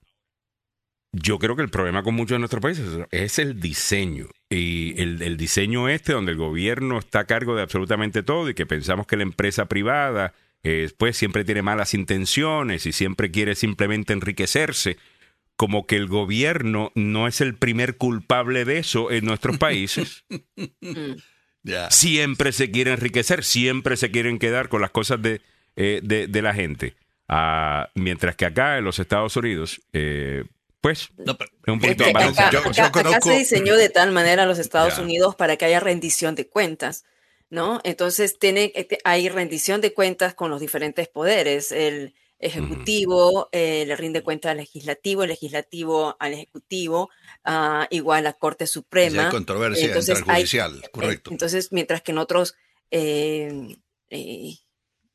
yo 1.13 1.39
creo 1.39 1.57
que 1.57 1.63
el 1.63 1.69
problema 1.69 2.03
con 2.03 2.15
muchos 2.15 2.37
de 2.37 2.39
nuestros 2.39 2.63
países 2.63 2.87
es 3.11 3.39
el 3.39 3.61
diseño. 3.61 4.29
Y 4.49 4.95
el, 5.01 5.21
el 5.23 5.37
diseño 5.37 5.89
este, 5.89 6.13
donde 6.13 6.33
el 6.33 6.39
gobierno 6.39 6.99
está 6.99 7.21
a 7.21 7.25
cargo 7.27 7.55
de 7.57 7.63
absolutamente 7.63 8.23
todo 8.23 8.49
y 8.49 8.55
que 8.55 8.65
pensamos 8.67 9.07
que 9.07 9.17
la 9.17 9.23
empresa 9.25 9.67
privada, 9.67 10.33
eh, 10.63 10.91
pues 10.97 11.17
siempre 11.17 11.45
tiene 11.45 11.63
malas 11.63 11.93
intenciones 11.95 12.87
y 12.87 12.93
siempre 12.93 13.31
quiere 13.31 13.55
simplemente 13.57 14.13
enriquecerse. 14.13 14.97
Como 15.63 15.87
que 15.87 15.95
el 15.95 16.09
gobierno 16.09 16.91
no 16.97 17.29
es 17.29 17.41
el 17.41 17.55
primer 17.57 17.97
culpable 17.97 18.65
de 18.65 18.79
eso 18.79 19.13
en 19.13 19.25
nuestros 19.25 19.59
países. 19.59 20.25
Ya. 21.65 21.89
siempre 21.93 22.51
se 22.51 22.73
quiere 22.73 22.91
enriquecer, 22.93 23.45
siempre 23.45 23.97
se 23.97 24.11
quieren 24.11 24.41
quedar 24.41 24.69
con 24.69 24.81
las 24.81 24.91
cosas 24.91 25.23
de, 25.23 25.41
eh, 25.77 26.01
de, 26.03 26.27
de 26.27 26.43
la 26.43 26.53
gente. 26.53 26.97
Ah, 27.29 27.89
mientras 27.95 28.35
que 28.35 28.45
acá 28.47 28.79
en 28.79 28.85
los 28.85 28.99
Estados 28.99 29.37
Unidos, 29.37 29.81
eh, 29.93 30.43
pues, 30.81 31.11
No, 31.25 31.39
pero- 31.39 31.53
es 31.65 31.69
un 31.73 31.75
Es 31.75 31.81
poquito 31.83 32.05
que 32.05 32.11
acá, 32.11 32.51
Yo- 32.51 32.63
yo 32.65 32.69
acá- 32.71 32.87
acá 32.87 32.91
conozco- 33.05 33.29
se 33.31 33.39
diseñó 33.39 33.77
de 33.77 33.89
tal 33.91 34.11
manera 34.11 34.45
los 34.47 34.59
Estados. 34.59 34.99
Unidos 34.99 35.37
para 35.37 35.57
que 35.57 35.67
haya 35.67 35.79
rendición 35.79 36.35
de 36.35 36.49
cuentas, 36.49 37.05
¿no? 37.49 37.81
Entonces 37.85 38.41
tiene, 38.41 38.73
eh, 38.75 38.99
hay 39.05 39.29
rendición 39.29 39.81
de 39.81 39.93
cuentas 39.95 40.35
con 40.35 40.51
los 40.51 40.61
diferentes 40.61 41.07
poderes. 41.07 41.71
El 41.71 42.15
ejecutivo 42.43 43.49
eh, 43.53 43.85
le 43.87 43.97
rinde 43.97 44.23
cuenta 44.23 44.51
al 44.51 44.59
legislativo, 44.59 45.23
el 45.23 45.31
legislativo 45.31 46.17
al 46.19 46.35
ejecutivo, 46.35 47.09
ah, 47.45 47.87
igual 47.91 48.25
la 48.25 48.33
Corte 48.35 48.67
Suprema. 48.67 49.25
hay 49.27 49.31
controversia 49.31 49.87
Entonces, 49.87 50.19
el 50.19 50.25
hay- 50.29 50.43
judicial, 50.43 50.83
correcto. 50.93 51.31
Eh, 51.31 51.35
Entonces, 51.35 51.73
mientras 51.73 52.03
que 52.03 52.13
en 52.13 52.19
otros, 52.19 52.55
eh, 52.91 53.77
eh, 54.11 54.55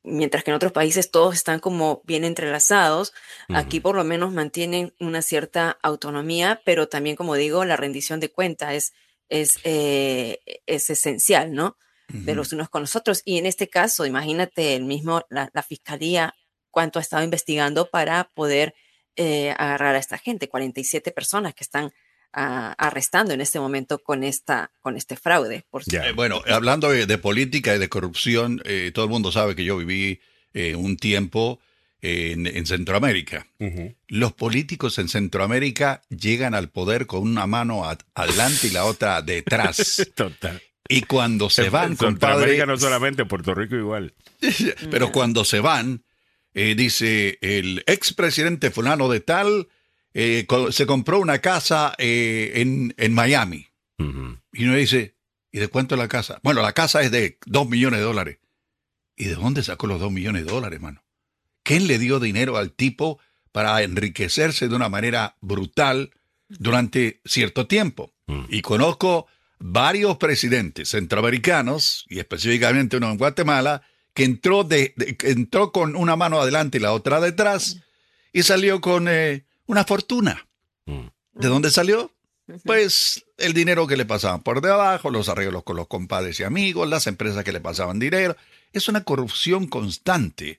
mientras 0.02 0.42
que 0.44 0.50
en 0.50 0.54
otros 0.56 0.72
países 0.72 1.10
todos 1.10 1.34
están 1.34 1.60
como 1.60 2.02
bien 2.04 2.24
entrelazados, 2.24 3.12
aquí 3.48 3.80
por 3.80 3.94
lo 3.94 4.04
menos 4.04 4.32
mantienen 4.32 4.94
una 5.00 5.22
cierta 5.22 5.78
autonomía, 5.82 6.62
pero 6.64 6.88
también, 6.88 7.14
como 7.16 7.34
digo, 7.34 7.64
la 7.64 7.76
rendición 7.76 8.18
de 8.20 8.30
cuentas 8.30 8.72
es, 8.74 8.92
es, 9.28 9.58
eh, 9.64 10.38
es 10.66 10.88
esencial, 10.90 11.52
¿no? 11.52 11.76
De 12.08 12.34
los 12.34 12.54
unos 12.54 12.70
con 12.70 12.80
los 12.80 12.96
otros. 12.96 13.20
Y 13.26 13.36
en 13.36 13.44
este 13.44 13.68
caso, 13.68 14.06
imagínate 14.06 14.74
el 14.76 14.84
mismo, 14.86 15.20
la, 15.28 15.50
la 15.52 15.62
fiscalía, 15.62 16.34
cuánto 16.70 16.98
ha 16.98 17.02
estado 17.02 17.22
investigando 17.24 17.88
para 17.90 18.30
poder 18.34 18.74
eh, 19.16 19.54
agarrar 19.58 19.94
a 19.94 19.98
esta 19.98 20.18
gente, 20.18 20.48
47 20.48 21.10
personas 21.10 21.54
que 21.54 21.64
están 21.64 21.92
ah, 22.32 22.74
arrestando 22.78 23.34
en 23.34 23.40
este 23.40 23.58
momento 23.58 23.98
con, 23.98 24.22
esta, 24.22 24.70
con 24.80 24.96
este 24.96 25.16
fraude. 25.16 25.64
Por. 25.70 25.82
Eh, 25.92 26.12
bueno, 26.14 26.40
hablando 26.46 26.90
de, 26.90 27.06
de 27.06 27.18
política 27.18 27.74
y 27.74 27.78
de 27.78 27.88
corrupción, 27.88 28.60
eh, 28.64 28.92
todo 28.94 29.06
el 29.06 29.10
mundo 29.10 29.32
sabe 29.32 29.56
que 29.56 29.64
yo 29.64 29.76
viví 29.76 30.20
eh, 30.54 30.74
un 30.76 30.96
tiempo 30.96 31.60
en, 32.00 32.46
en 32.46 32.64
Centroamérica. 32.64 33.48
Los 34.06 34.32
políticos 34.34 34.98
en 34.98 35.08
Centroamérica 35.08 36.02
llegan 36.10 36.54
al 36.54 36.68
poder 36.70 37.06
con 37.06 37.22
una 37.22 37.46
mano 37.48 37.84
a- 37.88 37.98
adelante 38.14 38.68
y 38.68 38.70
la 38.70 38.84
otra 38.84 39.20
detrás. 39.22 40.08
Total. 40.14 40.62
Y 40.88 41.02
cuando 41.02 41.50
se 41.50 41.70
van, 41.70 41.96
compadre, 41.96 42.10
Centroamérica 42.20 42.66
no 42.66 42.76
solamente, 42.78 43.24
Puerto 43.24 43.52
Rico 43.54 43.74
igual. 43.74 44.14
pero 44.90 45.10
cuando 45.12 45.44
se 45.44 45.60
van, 45.60 46.04
eh, 46.60 46.74
dice 46.74 47.38
el 47.40 47.84
expresidente 47.86 48.72
fulano 48.72 49.08
de 49.08 49.20
tal, 49.20 49.68
eh, 50.12 50.44
se 50.70 50.86
compró 50.86 51.20
una 51.20 51.38
casa 51.38 51.94
eh, 51.98 52.50
en, 52.56 52.92
en 52.96 53.14
Miami. 53.14 53.68
Y 54.52 54.64
uno 54.64 54.74
dice, 54.74 55.14
¿y 55.52 55.60
de 55.60 55.68
cuánto 55.68 55.94
es 55.94 56.00
la 56.00 56.08
casa? 56.08 56.40
Bueno, 56.42 56.60
la 56.60 56.72
casa 56.72 57.00
es 57.02 57.12
de 57.12 57.38
dos 57.46 57.68
millones 57.68 58.00
de 58.00 58.06
dólares. 58.06 58.38
¿Y 59.16 59.26
de 59.26 59.36
dónde 59.36 59.62
sacó 59.62 59.86
los 59.86 60.00
dos 60.00 60.10
millones 60.10 60.46
de 60.46 60.50
dólares, 60.50 60.78
hermano? 60.78 61.04
¿Quién 61.62 61.86
le 61.86 61.96
dio 61.96 62.18
dinero 62.18 62.56
al 62.56 62.72
tipo 62.72 63.20
para 63.52 63.80
enriquecerse 63.82 64.66
de 64.66 64.74
una 64.74 64.88
manera 64.88 65.36
brutal 65.40 66.10
durante 66.48 67.20
cierto 67.24 67.68
tiempo? 67.68 68.12
Mm. 68.26 68.46
Y 68.48 68.62
conozco 68.62 69.28
varios 69.60 70.16
presidentes 70.16 70.88
centroamericanos, 70.88 72.04
y 72.08 72.18
específicamente 72.18 72.96
uno 72.96 73.12
en 73.12 73.18
Guatemala, 73.18 73.82
que 74.18 74.24
entró, 74.24 74.64
de, 74.64 74.92
de- 74.96 75.16
que 75.16 75.30
entró 75.30 75.70
con 75.70 75.94
una 75.94 76.16
mano 76.16 76.40
adelante 76.40 76.78
y 76.78 76.80
la 76.80 76.92
otra 76.92 77.20
detrás, 77.20 77.78
y 78.32 78.42
salió 78.42 78.80
con 78.80 79.06
eh, 79.08 79.44
una 79.66 79.84
fortuna. 79.84 80.44
Mm. 80.86 81.06
¿De 81.34 81.46
dónde 81.48 81.70
salió? 81.70 82.10
Pues 82.64 83.24
el 83.36 83.52
dinero 83.52 83.86
que 83.86 83.96
le 83.96 84.04
pasaban 84.04 84.42
por 84.42 84.60
debajo, 84.60 85.10
los 85.10 85.28
arreglos 85.28 85.62
con 85.62 85.76
los 85.76 85.86
compadres 85.86 86.40
y 86.40 86.42
amigos, 86.42 86.88
las 86.88 87.06
empresas 87.06 87.44
que 87.44 87.52
le 87.52 87.60
pasaban 87.60 88.00
dinero. 88.00 88.36
Es 88.72 88.88
una 88.88 89.04
corrupción 89.04 89.68
constante. 89.68 90.58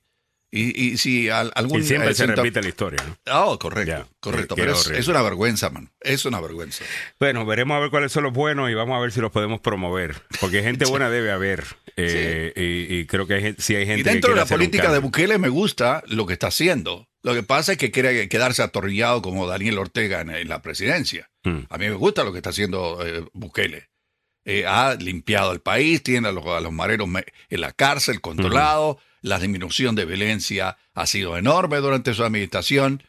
Y, 0.51 0.93
y 0.93 0.97
si 0.97 1.29
al- 1.29 1.51
algún... 1.53 1.81
Y 1.81 1.83
siempre 1.83 2.09
eh, 2.11 2.15
se 2.15 2.25
repite 2.25 2.61
la 2.61 2.67
historia. 2.69 3.03
¿no? 3.05 3.17
Oh, 3.51 3.59
correcto, 3.59 4.07
correcto. 4.19 4.55
Pero 4.55 4.73
es, 4.73 5.07
una 5.07 5.21
vergüenza, 5.21 5.69
man. 5.69 5.91
Es 6.01 6.25
una 6.25 6.39
vergüenza. 6.41 6.83
Bueno, 7.19 7.45
veremos 7.45 7.77
a 7.77 7.79
ver 7.79 7.89
cuáles 7.91 8.11
son 8.11 8.23
los 8.23 8.33
buenos 8.33 8.69
y 8.69 8.73
vamos 8.73 8.97
a 8.97 8.99
ver 8.99 9.11
si 9.11 9.21
los 9.21 9.31
podemos 9.31 9.59
promover. 9.59 10.15
Porque 10.41 10.63
gente 10.63 10.85
buena 10.89 11.09
debe 11.09 11.31
haber. 11.31 11.65
Eh, 11.97 12.53
y, 12.55 12.95
y 12.95 13.05
creo 13.05 13.27
que 13.27 13.33
hay, 13.35 13.55
sí 13.59 13.75
hay 13.75 13.85
gente 13.85 14.01
Y 14.01 14.03
que 14.03 14.09
dentro 14.09 14.31
de 14.31 14.37
la 14.37 14.45
política 14.45 14.91
de. 14.91 14.99
Bukele 14.99 15.37
me 15.37 15.49
gusta 15.49 16.03
lo 16.07 16.25
que 16.25 16.33
está 16.33 16.47
haciendo. 16.47 17.07
Lo 17.21 17.33
que 17.33 17.43
pasa 17.43 17.73
es 17.73 17.77
que 17.77 17.91
quiere 17.91 18.27
quedarse 18.29 18.63
atornillado 18.63 19.21
como 19.21 19.45
Daniel 19.45 19.77
Ortega 19.77 20.21
en, 20.21 20.29
en 20.29 20.47
la 20.47 20.61
presidencia. 20.61 21.29
Mm. 21.43 21.59
A 21.69 21.77
mí 21.77 21.89
me 21.89 21.95
gusta 21.95 22.23
lo 22.23 22.31
que 22.31 22.37
está 22.39 22.49
haciendo 22.51 23.05
eh, 23.05 23.25
Bukele. 23.33 23.89
Eh, 24.45 24.65
ha 24.65 24.95
limpiado 24.95 25.51
el 25.51 25.59
país, 25.59 26.01
tiene 26.01 26.29
a 26.29 26.31
los, 26.31 26.45
a 26.47 26.61
los 26.61 26.71
mareros 26.71 27.07
me- 27.09 27.25
en 27.49 27.61
la 27.61 27.73
cárcel 27.73 28.21
controlado, 28.21 28.97
la 29.21 29.39
disminución 29.39 29.95
de 29.95 30.05
violencia 30.05 30.77
ha 30.93 31.05
sido 31.05 31.37
enorme 31.37 31.77
durante 31.77 32.13
su 32.13 32.23
administración, 32.23 33.03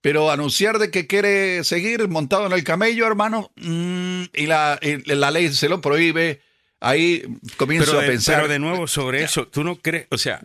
pero 0.00 0.30
anunciar 0.30 0.78
de 0.78 0.90
que 0.90 1.06
quiere 1.06 1.64
seguir 1.64 2.06
montado 2.08 2.46
en 2.46 2.52
el 2.52 2.62
camello, 2.64 3.06
hermano, 3.06 3.50
mm, 3.56 4.22
y 4.34 4.46
la, 4.46 4.78
y 4.82 4.96
la 5.14 5.30
ley 5.30 5.52
se 5.52 5.68
lo 5.68 5.80
prohíbe, 5.80 6.42
ahí 6.80 7.22
comienzo 7.56 7.92
Pero 7.92 8.02
a 8.02 8.06
pensar... 8.06 8.36
pero 8.36 8.48
de 8.48 8.58
nuevo 8.58 8.86
sobre 8.86 9.22
eso, 9.22 9.46
tú 9.48 9.64
no 9.64 9.76
crees, 9.76 10.06
o 10.10 10.18
sea, 10.18 10.42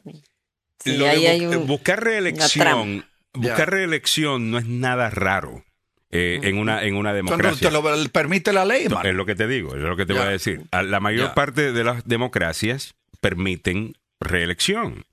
Sí, 0.81 0.95
lo 0.95 1.03
de 1.03 1.09
ahí 1.09 1.27
hay 1.27 1.39
bu- 1.41 1.57
un- 1.57 1.67
buscar 1.67 2.01
reelección, 2.01 3.05
buscar 3.33 3.69
reelección 3.69 4.49
no 4.49 4.57
es 4.59 4.65
nada 4.65 5.09
raro 5.09 5.65
eh, 6.09 6.39
en 6.43 6.57
una 6.57 6.83
en 6.85 6.95
una 6.95 7.09
Cuando 7.11 7.31
democracia. 7.35 7.67
te 7.69 7.73
lo 7.73 8.09
permite 8.11 8.53
la 8.53 8.63
ley, 8.63 8.85
hermano. 8.85 9.07
Es 9.09 9.13
lo 9.13 9.25
que 9.25 9.35
te 9.35 9.45
digo, 9.47 9.75
es 9.75 9.81
lo 9.81 9.97
que 9.97 10.05
te 10.05 10.13
voy 10.13 10.21
a 10.23 10.29
decir. 10.29 10.61
La 10.71 11.01
mayor 11.01 11.33
parte 11.33 11.73
de 11.73 11.83
las 11.83 12.05
democracias 12.07 12.95
permiten 13.19 13.93
reelección. 14.21 15.03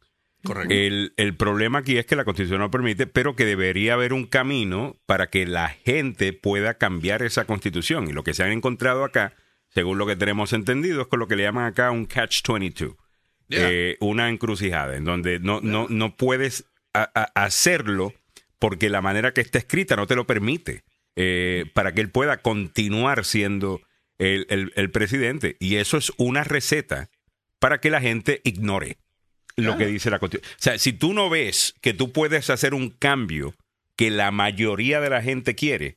Correcto. 0.47 0.72
El, 0.74 1.12
el 1.16 1.34
problema 1.36 1.80
aquí 1.80 1.99
es 1.99 2.07
que 2.07 2.16
la 2.16 2.24
Constitución 2.24 2.61
no 2.61 2.70
permite, 2.70 3.07
pero 3.07 3.34
que 3.36 3.44
debería 3.44 3.94
haber 3.94 4.12
un 4.12 4.26
camino 4.26 4.97
para 5.07 5.28
que 5.28 5.47
la 5.47 5.68
gente 5.68 6.32
pueda 6.32 6.74
cambiar 6.74 7.22
esa 7.22 7.44
Constitución. 7.44 8.09
Y 8.09 8.12
lo 8.12 8.22
que 8.24 8.34
se 8.34 8.42
han 8.44 8.53
encontrado 8.53 9.05
acá, 9.05 9.34
según 9.68 9.99
lo 9.99 10.07
que 10.07 10.16
tenemos 10.16 10.53
entendido, 10.53 11.03
es 11.03 11.09
con 11.09 11.18
lo 11.18 11.28
que 11.28 11.36
le 11.36 11.42
llaman 11.42 11.66
acá 11.66 11.90
un 11.90 12.07
catch-22. 12.07 12.97
Yeah. 13.49 13.68
Eh, 13.70 13.97
una 14.01 14.28
encrucijada 14.28 14.97
en 14.97 15.05
donde 15.05 15.38
no, 15.38 15.61
no, 15.61 15.86
no 15.88 16.16
puedes 16.16 16.64
a- 16.94 17.11
a- 17.14 17.44
hacerlo 17.44 18.12
porque 18.59 18.88
la 18.90 19.03
manera 19.03 19.32
que 19.32 19.40
está 19.40 19.59
escrita 19.59 19.94
no 19.97 20.07
te 20.09 20.16
lo 20.16 20.26
permite 20.26 20.82
eh, 21.14 21.66
para 21.74 21.92
que 21.92 22.01
él 22.01 22.11
pueda 22.11 22.38
continuar 22.38 23.24
siendo 23.24 23.80
el, 24.18 24.47
el- 24.51 24.72
el 24.76 24.90
presidente. 24.90 25.57
Y 25.61 25.76
eso 25.76 25.97
es 25.97 26.12
una 26.16 26.42
receta 26.42 27.09
para 27.59 27.78
que 27.80 27.90
la 27.90 28.01
gente 28.01 28.40
ignore 28.44 28.99
lo 29.57 29.76
que 29.76 29.86
dice 29.86 30.11
la 30.11 30.18
Constitución. 30.18 30.54
O 30.59 30.62
sea, 30.62 30.78
si 30.78 30.92
tú 30.92 31.12
no 31.12 31.30
ves 31.30 31.74
que 31.80 31.94
tú 31.94 32.12
puedes 32.12 32.50
hacer 32.50 32.74
un 32.74 32.90
cambio 32.90 33.54
que 33.96 34.11
la 34.11 34.30
mayoría 34.30 35.00
de 35.00 35.11
la 35.11 35.22
gente 35.22 35.54
quiere, 35.54 35.96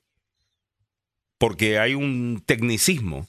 porque 1.38 1.80
hay 1.80 1.93
un 1.93 2.41
tecnicismo, 2.45 3.28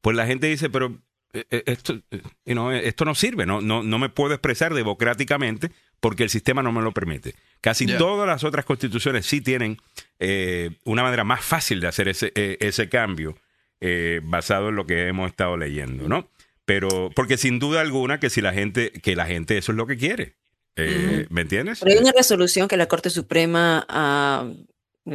pues 0.00 0.16
la 0.16 0.26
gente 0.26 0.46
dice, 0.46 0.70
pero 0.70 0.98
eh, 1.32 1.44
eh, 1.50 1.62
esto, 1.66 2.00
eh, 2.10 2.22
you 2.44 2.54
know, 2.54 2.70
esto 2.70 3.04
no 3.04 3.14
sirve, 3.14 3.46
no, 3.46 3.60
no, 3.60 3.82
no 3.82 3.98
me 3.98 4.08
puedo 4.08 4.34
expresar 4.34 4.72
democráticamente 4.74 5.70
porque 6.00 6.22
el 6.22 6.30
sistema 6.30 6.62
no 6.62 6.72
me 6.72 6.82
lo 6.82 6.92
permite. 6.92 7.34
Casi 7.60 7.86
todas 7.86 8.26
las 8.26 8.44
otras 8.44 8.64
constituciones 8.64 9.26
sí 9.26 9.40
tienen 9.40 9.78
eh, 10.18 10.70
una 10.84 11.02
manera 11.02 11.24
más 11.24 11.44
fácil 11.44 11.80
de 11.80 11.88
hacer 11.88 12.08
ese, 12.08 12.32
eh, 12.34 12.56
ese 12.60 12.88
cambio 12.88 13.36
eh, 13.80 14.20
basado 14.22 14.68
en 14.68 14.76
lo 14.76 14.86
que 14.86 15.08
hemos 15.08 15.30
estado 15.30 15.56
leyendo, 15.56 16.08
¿no? 16.08 16.28
Pero, 16.66 17.10
porque 17.14 17.38
sin 17.38 17.58
duda 17.58 17.80
alguna 17.80 18.20
que 18.20 18.28
si 18.28 18.42
la 18.42 18.52
gente, 18.52 18.90
que 18.90 19.16
la 19.16 19.24
gente 19.26 19.56
eso 19.56 19.72
es 19.72 19.76
lo 19.76 19.86
que 19.86 19.96
quiere. 19.96 20.34
Eh, 20.76 21.26
¿Me 21.30 21.40
entiendes? 21.40 21.78
Pero 21.80 21.92
hay 21.92 22.02
una 22.02 22.12
resolución 22.12 22.68
que 22.68 22.76
la 22.76 22.86
Corte 22.86 23.08
Suprema 23.08 23.86
ah, 23.88 24.50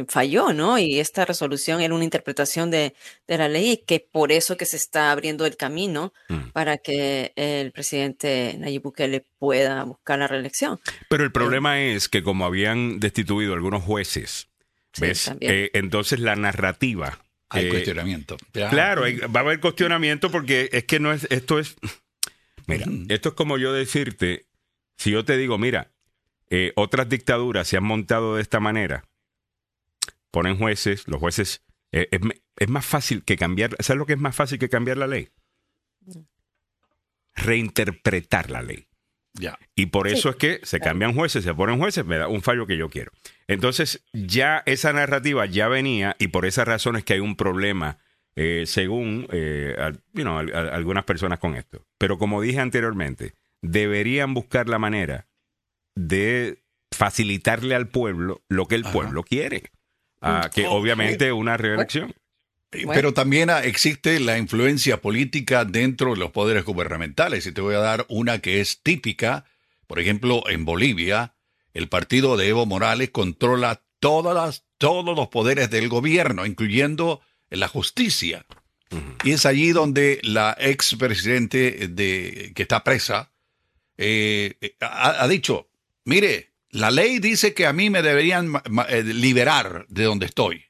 falló, 0.08 0.52
¿no? 0.52 0.78
Y 0.78 0.98
esta 0.98 1.24
resolución 1.24 1.80
era 1.80 1.94
una 1.94 2.02
interpretación 2.02 2.70
de, 2.70 2.94
de 3.28 3.38
la 3.38 3.48
ley 3.48 3.84
que 3.86 4.00
por 4.00 4.32
eso 4.32 4.56
que 4.56 4.64
se 4.64 4.76
está 4.76 5.12
abriendo 5.12 5.46
el 5.46 5.56
camino 5.56 6.12
Mm. 6.28 6.50
para 6.52 6.78
que 6.78 7.32
el 7.36 7.72
presidente 7.72 8.56
Nayib 8.58 8.82
Bukele 8.82 9.24
pueda 9.38 9.84
buscar 9.84 10.18
la 10.18 10.26
reelección. 10.26 10.80
Pero 11.08 11.22
el 11.22 11.30
problema 11.30 11.80
es 11.80 12.08
que 12.08 12.22
como 12.22 12.46
habían 12.46 12.98
destituido 12.98 13.54
algunos 13.54 13.82
jueces. 13.84 14.48
Eh, 15.00 15.70
entonces 15.74 16.20
la 16.20 16.36
narrativa. 16.36 17.18
Hay 17.52 17.66
eh, 17.66 17.68
cuestionamiento. 17.70 18.36
Ya. 18.52 18.70
Claro, 18.70 19.04
hay- 19.04 19.16
va 19.18 19.40
a 19.40 19.42
haber 19.42 19.60
cuestionamiento 19.60 20.30
porque 20.30 20.68
es 20.72 20.84
que 20.84 20.98
no 21.00 21.12
es, 21.12 21.26
esto 21.30 21.58
es, 21.58 21.76
mira, 22.66 22.86
esto 23.08 23.30
es 23.30 23.34
como 23.34 23.58
yo 23.58 23.72
decirte, 23.72 24.46
si 24.96 25.10
yo 25.10 25.24
te 25.24 25.36
digo, 25.36 25.58
mira, 25.58 25.90
eh, 26.50 26.72
otras 26.76 27.08
dictaduras 27.08 27.68
se 27.68 27.76
han 27.76 27.84
montado 27.84 28.36
de 28.36 28.42
esta 28.42 28.60
manera, 28.60 29.04
ponen 30.30 30.56
jueces, 30.58 31.06
los 31.08 31.20
jueces, 31.20 31.62
eh, 31.92 32.08
es, 32.10 32.20
es 32.56 32.68
más 32.68 32.84
fácil 32.86 33.22
que 33.24 33.36
cambiar, 33.36 33.76
¿sabes 33.80 33.98
lo 33.98 34.06
que 34.06 34.14
es 34.14 34.18
más 34.18 34.34
fácil 34.36 34.58
que 34.58 34.68
cambiar 34.68 34.96
la 34.98 35.06
ley? 35.06 35.28
Reinterpretar 37.34 38.50
la 38.50 38.62
ley. 38.62 38.86
Ya. 39.34 39.58
Y 39.74 39.86
por 39.86 40.08
Sí. 40.08 40.14
eso 40.16 40.28
es 40.30 40.36
que 40.36 40.60
se 40.62 40.78
cambian 40.80 41.14
jueces, 41.14 41.42
se 41.44 41.54
ponen 41.54 41.78
jueces, 41.78 42.04
me 42.04 42.18
da 42.18 42.28
un 42.28 42.42
fallo 42.42 42.66
que 42.66 42.76
yo 42.76 42.90
quiero. 42.90 43.12
Entonces, 43.48 44.04
ya 44.12 44.62
esa 44.66 44.92
narrativa 44.92 45.46
ya 45.46 45.68
venía 45.68 46.16
y 46.18 46.28
por 46.28 46.44
esa 46.46 46.64
razón 46.64 46.96
es 46.96 47.04
que 47.04 47.14
hay 47.14 47.20
un 47.20 47.36
problema, 47.36 47.98
eh, 48.36 48.64
según 48.66 49.26
eh, 49.32 49.74
al- 49.78 50.00
you 50.12 50.22
know, 50.22 50.36
al- 50.38 50.54
al- 50.54 50.70
algunas 50.70 51.04
personas 51.04 51.38
con 51.38 51.54
esto. 51.56 51.84
Pero 51.98 52.18
como 52.18 52.40
dije 52.42 52.60
anteriormente, 52.60 53.32
deberían 53.62 54.34
buscar 54.34 54.68
la 54.68 54.78
manera 54.78 55.26
de 55.94 56.58
facilitarle 56.90 57.74
al 57.74 57.88
pueblo 57.88 58.42
lo 58.48 58.66
que 58.66 58.74
el 58.74 58.84
Ajá. 58.84 58.92
pueblo 58.92 59.22
quiere. 59.22 59.70
Ah, 60.20 60.50
que 60.54 60.66
Oh, 60.66 60.72
obviamente 60.74 61.32
una 61.32 61.56
reelección. 61.56 62.14
Eh, 62.72 62.84
Bueno. 62.84 62.92
Pero 62.92 63.14
también 63.14 63.50
ah, 63.50 63.62
existe 63.62 64.18
la 64.20 64.38
influencia 64.38 65.00
política 65.00 65.64
dentro 65.64 66.10
de 66.10 66.16
los 66.16 66.30
poderes 66.30 66.64
gubernamentales. 66.64 67.46
Y 67.46 67.52
te 67.52 67.60
voy 67.60 67.74
a 67.74 67.80
dar 67.80 68.06
una 68.08 68.38
que 68.40 68.60
es 68.60 68.80
típica. 68.82 69.44
Por 69.86 70.00
ejemplo, 70.00 70.48
en 70.48 70.64
Bolivia, 70.64 71.34
el 71.74 71.88
partido 71.88 72.36
de 72.36 72.48
Evo 72.48 72.66
Morales 72.66 73.10
controla 73.10 73.82
todas 74.00 74.34
las, 74.34 74.64
todos 74.78 75.16
los 75.16 75.28
poderes 75.28 75.70
del 75.70 75.88
gobierno, 75.88 76.46
incluyendo 76.46 77.20
la 77.50 77.68
justicia. 77.68 78.44
Y 79.24 79.32
es 79.32 79.46
allí 79.46 79.72
donde 79.72 80.20
la 80.22 80.54
ex 80.58 80.96
presidente 80.98 81.88
de, 81.88 82.52
que 82.54 82.62
está 82.62 82.84
presa 82.84 83.30
eh, 83.96 84.56
eh, 84.60 84.76
ha, 84.80 85.22
ha 85.22 85.28
dicho, 85.28 85.68
mire, 86.04 86.50
la 86.70 86.90
ley 86.90 87.18
dice 87.18 87.54
que 87.54 87.66
a 87.66 87.72
mí 87.72 87.90
me 87.90 88.02
deberían 88.02 88.52
eh, 88.88 89.02
liberar 89.02 89.86
de 89.88 90.04
donde 90.04 90.26
estoy. 90.26 90.64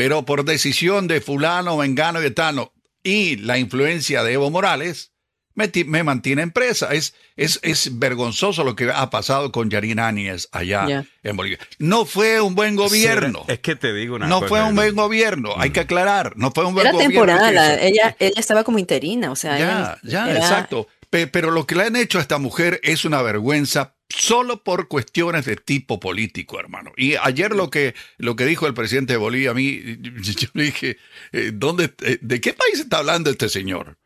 Pero 0.00 0.24
por 0.24 0.46
decisión 0.46 1.08
de 1.08 1.20
fulano, 1.20 1.76
vengano 1.76 2.22
y 2.22 2.24
etano 2.24 2.72
y 3.02 3.36
la 3.36 3.58
influencia 3.58 4.22
de 4.22 4.32
Evo 4.32 4.50
Morales, 4.50 5.12
me, 5.54 5.68
ti- 5.68 5.84
me 5.84 6.02
mantiene 6.02 6.40
en 6.40 6.52
presa. 6.52 6.94
Es, 6.94 7.12
es, 7.36 7.60
es 7.62 7.98
vergonzoso 7.98 8.64
lo 8.64 8.74
que 8.74 8.90
ha 8.90 9.10
pasado 9.10 9.52
con 9.52 9.68
Yarin 9.68 9.98
Áñez 10.00 10.48
allá 10.52 11.04
en 11.22 11.36
Bolivia. 11.36 11.58
No 11.78 12.06
fue 12.06 12.40
un 12.40 12.54
buen 12.54 12.76
gobierno. 12.76 13.44
Es 13.46 13.58
que 13.58 13.76
te 13.76 13.92
digo 13.92 14.14
una 14.16 14.26
No 14.26 14.36
cosa, 14.36 14.48
fue 14.48 14.62
un 14.62 14.74
buen 14.74 14.94
gobierno. 14.96 15.52
Hay 15.58 15.68
que 15.68 15.80
aclarar. 15.80 16.32
No 16.36 16.50
fue 16.50 16.64
un 16.64 16.72
buen 16.72 16.86
Era 16.86 16.94
gobierno. 16.96 17.26
la- 17.50 17.74
hizo. 17.74 17.82
ella, 17.84 18.16
ella 18.18 18.40
estaba 18.40 18.64
como 18.64 18.78
interina, 18.78 19.30
o 19.30 19.36
sea, 19.36 19.58
Ya, 19.58 19.68
ella 19.68 19.98
ya, 20.02 20.30
era- 20.30 20.38
exacto. 20.40 20.88
Pe- 21.10 21.26
pero 21.26 21.50
lo 21.50 21.66
que 21.66 21.74
le 21.74 21.84
han 21.84 21.96
hecho 21.96 22.16
a 22.16 22.22
esta 22.22 22.38
mujer 22.38 22.80
es 22.82 23.04
una 23.04 23.20
vergüenza 23.20 23.96
solo 24.10 24.62
por 24.62 24.88
cuestiones 24.88 25.46
de 25.46 25.56
tipo 25.56 25.98
político, 26.00 26.60
hermano. 26.60 26.92
Y 26.96 27.14
ayer 27.14 27.52
lo 27.54 27.70
que, 27.70 27.94
lo 28.18 28.36
que 28.36 28.44
dijo 28.44 28.66
el 28.66 28.74
presidente 28.74 29.14
de 29.14 29.18
Bolivia 29.18 29.52
a 29.52 29.54
mí, 29.54 29.80
yo 30.20 30.48
le 30.54 30.64
dije, 30.64 30.98
eh, 31.32 31.52
¿dónde, 31.54 31.92
eh, 32.02 32.18
¿de 32.20 32.40
qué 32.40 32.52
país 32.52 32.80
está 32.80 32.98
hablando 32.98 33.30
este 33.30 33.48
señor? 33.48 33.96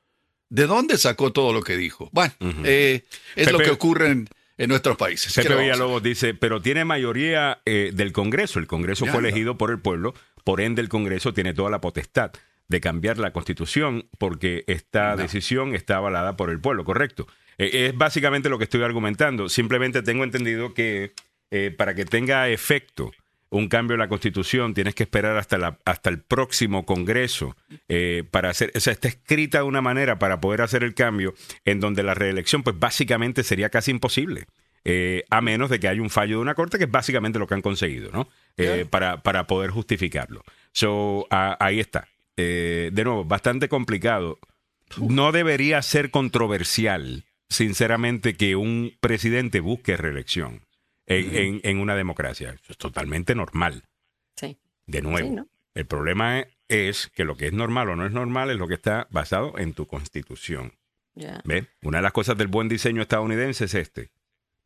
¿De 0.50 0.66
dónde 0.66 0.98
sacó 0.98 1.32
todo 1.32 1.52
lo 1.52 1.62
que 1.62 1.76
dijo? 1.76 2.11
Bueno, 2.12 2.32
eh, 2.64 3.02
es 3.34 3.50
lo 3.50 3.59
que 3.59 3.70
ocurre 3.70 4.11
en, 4.11 4.28
en 4.59 4.68
nuestros 4.68 4.96
países. 4.96 5.34
¿Qué 5.34 5.42
Pepe? 5.42 5.62
Villalobos 5.62 6.02
dice, 6.02 6.34
pero 6.34 6.61
tiene 6.62 6.84
mayoría 6.84 7.61
eh, 7.64 7.90
del 7.92 8.12
Congreso. 8.12 8.59
El 8.61 8.66
Congreso 8.68 9.07
Ya, 9.07 9.11
fue 9.12 9.20
elegido 9.20 9.59
por 9.59 9.70
el 9.70 9.80
pueblo, 9.80 10.14
por 10.44 10.61
ende 10.61 10.80
el 10.82 10.88
Congreso 10.88 11.32
tiene 11.32 11.55
toda 11.55 11.70
la 11.70 11.80
potestad 11.80 12.30
de 12.68 12.80
cambiar 12.80 13.18
la 13.18 13.32
constitución 13.32 14.09
porque 14.18 14.64
esta 14.68 15.16
No. 15.16 15.22
decisión 15.22 15.74
está 15.74 15.96
avalada 15.96 16.36
por 16.36 16.50
el 16.50 16.61
pueblo, 16.61 16.84
correcto. 16.84 17.26
Eh, 17.59 17.86
es 17.88 17.96
básicamente 17.96 18.48
lo 18.48 18.59
que 18.59 18.64
estoy 18.64 18.82
argumentando. 18.82 19.48
Simplemente 19.48 20.02
tengo 20.02 20.24
entendido 20.24 20.74
que 20.74 21.12
eh, 21.50 21.74
para 21.76 21.94
que 21.94 22.05
tenga 22.05 22.48
efecto 22.48 23.12
un 23.50 23.68
cambio 23.68 23.94
en 23.94 24.00
la 24.00 24.09
Constitución, 24.09 24.74
tienes 24.74 24.96
que 24.96 25.05
esperar 25.05 25.36
hasta, 25.36 25.59
la, 25.59 25.78
hasta 25.84 26.11
el 26.11 26.18
próximo 26.20 26.84
Congreso 26.84 27.57
eh, 27.88 28.24
para 28.28 28.50
hacer, 28.50 28.72
o 28.74 28.80
sea, 28.80 28.92
está 28.92 29.07
escrita 29.07 29.59
de 29.59 29.64
una 29.64 29.80
manera 29.80 30.18
para 30.18 30.40
poder 30.40 30.61
hacer 30.62 30.82
el 30.82 30.94
cambio 30.94 31.34
en 31.64 31.78
donde 31.78 32.02
la 32.02 32.14
reelección, 32.14 32.64
pues 32.64 32.76
básicamente 32.78 33.44
sería 33.44 33.68
casi 33.68 33.92
imposible. 33.92 34.46
Eh, 34.86 35.24
a 35.30 35.40
menos 35.40 35.70
de 35.70 35.78
que 35.80 35.86
haya 35.88 36.02
un 36.02 36.11
fallo 36.11 36.36
de 36.36 36.42
una 36.42 36.55
corte, 36.55 36.76
que 36.78 36.84
es 36.84 36.90
básicamente 36.90 37.38
lo 37.38 37.46
que 37.46 37.55
han 37.55 37.62
conseguido, 37.62 38.11
¿no? 38.11 38.28
Eh, 38.57 38.84
para, 38.90 39.22
para 39.22 39.46
poder 39.46 39.70
justificarlo. 39.70 40.42
So, 40.72 41.26
a- 41.30 41.57
ahí 41.64 41.78
está. 41.80 42.09
Eh, 42.36 42.90
de 42.92 43.05
nuevo, 43.05 43.24
bastante 43.24 43.68
complicado. 43.68 44.38
No 44.98 45.30
debería 45.32 45.80
ser 45.80 46.11
controversial, 46.11 47.24
sinceramente, 47.55 48.34
que 48.34 48.57
un 48.57 48.92
presidente 49.00 49.61
busque 49.61 49.96
reelección 49.96 50.62
en, 51.07 51.34
en- 51.36 51.61
en 51.64 51.78
una 51.78 51.94
democracia. 51.96 52.50
Eso 52.62 52.72
es 52.72 52.78
totalmente 52.78 53.34
normal. 53.34 53.84
Sí. 54.36 54.59
De 54.86 55.02
nuevo, 55.02 55.28
Sí, 55.28 55.34
¿no? 55.34 55.48
el 55.74 55.86
problema 55.86 56.40
es, 56.40 56.48
es 56.68 57.09
que 57.14 57.24
lo 57.24 57.36
que 57.36 57.46
es 57.46 57.52
normal 57.52 57.88
o 57.90 57.96
no 57.96 58.07
es 58.07 58.12
normal 58.12 58.50
es 58.50 58.57
lo 58.57 58.66
que 58.68 58.74
está 58.74 59.07
basado 59.11 59.59
en 59.59 59.74
tu 59.74 59.86
constitución. 59.86 60.72
Ya. 61.14 61.40
¿Ve? 61.44 61.66
Una 61.82 61.98
de 61.98 62.02
las 62.02 62.12
cosas 62.12 62.36
del 62.36 62.48
buen 62.48 62.68
diseño 62.68 63.02
estadounidense 63.02 63.66
es 63.66 63.74
este. 63.74 64.11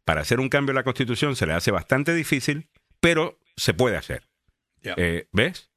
Para 0.05 0.23
hacer 0.23 0.41
un 0.41 0.49
cambio 0.49 0.71
en 0.71 0.77
la 0.77 0.85
constitución 0.85 1.37
se 1.37 1.47
le 1.47 1.53
hace 1.53 1.71
bastante 1.71 2.15
difícil, 2.15 2.69
pero 3.01 3.39
se 3.57 3.75
puede 3.75 3.97
hacer. 3.97 4.23
Ya. 4.83 4.95
Eh, 4.97 5.29
¿Ves? 5.33 5.71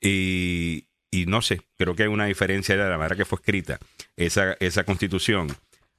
Y, 0.00 0.88
y 1.10 1.26
no 1.26 1.42
sé, 1.42 1.60
creo 1.76 1.94
que 1.94 2.04
hay 2.04 2.08
una 2.08 2.26
diferencia 2.26 2.76
de 2.76 2.88
la 2.88 2.96
manera 2.98 3.16
que 3.16 3.24
fue 3.24 3.36
escrita 3.36 3.78
esa, 4.16 4.54
esa 4.60 4.84
constitución 4.84 5.48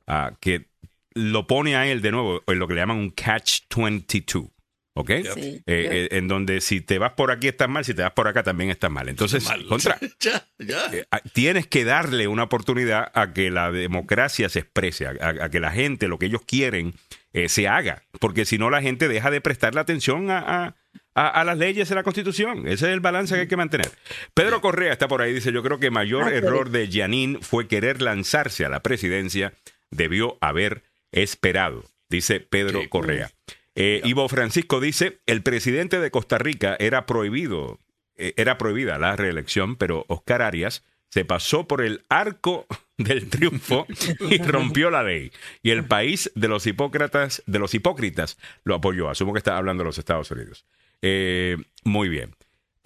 ah, 0.09 0.33
que 0.41 0.67
lo 1.13 1.47
pone 1.47 1.75
a 1.77 1.87
él 1.87 2.01
de 2.01 2.11
nuevo 2.11 2.43
en 2.47 2.59
lo 2.59 2.67
que 2.67 2.73
le 2.73 2.81
llaman 2.81 2.97
un 2.97 3.11
catch-22. 3.15 4.51
¿Ok? 4.95 5.11
Sí. 5.33 5.39
Eh, 5.39 5.61
eh, 5.65 6.07
en 6.11 6.27
donde 6.27 6.59
si 6.59 6.81
te 6.81 6.97
vas 6.97 7.13
por 7.13 7.31
aquí 7.31 7.47
estás 7.47 7.69
mal, 7.69 7.85
si 7.85 7.93
te 7.93 8.01
vas 8.01 8.11
por 8.11 8.27
acá 8.27 8.43
también 8.43 8.69
estás 8.69 8.91
mal. 8.91 9.07
Entonces, 9.07 9.45
Mal. 9.45 9.65
contra, 9.69 9.97
ya, 10.19 10.45
ya. 10.57 10.87
eh, 10.91 11.05
a- 11.09 11.21
tienes 11.21 11.67
que 11.67 11.85
darle 11.85 12.27
una 12.27 12.43
oportunidad 12.43 13.09
a 13.13 13.31
que 13.31 13.49
la 13.49 13.71
democracia 13.71 14.49
se 14.49 14.59
exprese, 14.59 15.07
a, 15.07 15.11
a- 15.21 15.45
a 15.45 15.49
que 15.49 15.61
la 15.61 15.71
gente, 15.71 16.09
lo 16.09 16.19
que 16.19 16.25
ellos 16.25 16.41
quieren, 16.45 16.95
eh, 17.31 17.47
se 17.47 17.69
haga. 17.69 18.03
Porque 18.19 18.43
si 18.43 18.57
no, 18.57 18.69
la 18.69 18.81
gente 18.81 19.07
deja 19.07 19.31
de 19.31 19.39
prestarle 19.39 19.79
atención 19.79 20.31
a, 20.31 20.39
a- 20.39 20.75
a- 21.15 21.27
a 21.29 21.43
las 21.45 21.57
leyes 21.57 21.87
de 21.87 21.95
la 21.95 22.03
Constitución. 22.03 22.67
Ese 22.67 22.87
es 22.87 22.93
el 22.93 22.99
balance 22.99 23.35
que 23.35 23.41
hay 23.41 23.47
que 23.47 23.55
mantener. 23.57 23.89
Pedro 24.33 24.59
Correa 24.59 24.91
está 24.91 25.07
por 25.07 25.21
ahí, 25.21 25.33
dice, 25.33 25.53
yo 25.53 25.63
creo 25.63 25.79
que 25.79 25.91
mayor 25.91 26.25
Ah, 26.27 26.33
error 26.35 26.71
de 26.71 26.89
Yanin 26.89 27.41
fue 27.41 27.67
querer 27.69 28.01
lanzarse 28.01 28.65
a 28.65 28.69
la 28.69 28.81
presidencia. 28.81 29.53
Debió 29.91 30.37
haber 30.41 30.83
esperado, 31.11 31.83
dice 32.09 32.39
Pedro. 32.39 32.81
Correa. 32.89 33.31
Eh, 33.75 34.01
Ivo 34.03 34.27
Francisco 34.27 34.79
dice, 34.79 35.19
el 35.25 35.41
presidente 35.41 35.99
de 35.99 36.11
Costa 36.11 36.37
Rica 36.37 36.75
era 36.79 37.05
prohibido, 37.05 37.79
eh, 38.17 38.33
era 38.35 38.57
prohibida 38.57 38.97
la 38.97 39.15
reelección, 39.15 39.75
pero 39.77 40.05
Oscar 40.09 40.41
Arias 40.41 40.83
se 41.09 41.25
pasó 41.25 41.67
por 41.67 41.81
el 41.81 42.03
arco 42.09 42.65
del 42.97 43.29
triunfo 43.29 43.87
y 44.29 44.37
rompió 44.43 44.89
la 44.89 45.03
ley. 45.03 45.31
Y 45.63 45.71
el 45.71 45.85
país 45.85 46.31
de 46.35 46.47
los 46.47 46.67
hipócratas, 46.67 47.43
de 47.45 47.59
los 47.59 47.73
hipócritas, 47.73 48.37
lo 48.63 48.75
apoyó. 48.75 49.09
Asumo 49.09 49.33
que 49.33 49.39
está 49.39 49.57
hablando 49.57 49.83
de 49.83 49.87
los 49.87 49.97
Estados 49.97 50.29
Unidos. 50.31 50.65
Eh, 51.01 51.57
muy 51.83 52.09
bien. 52.09 52.35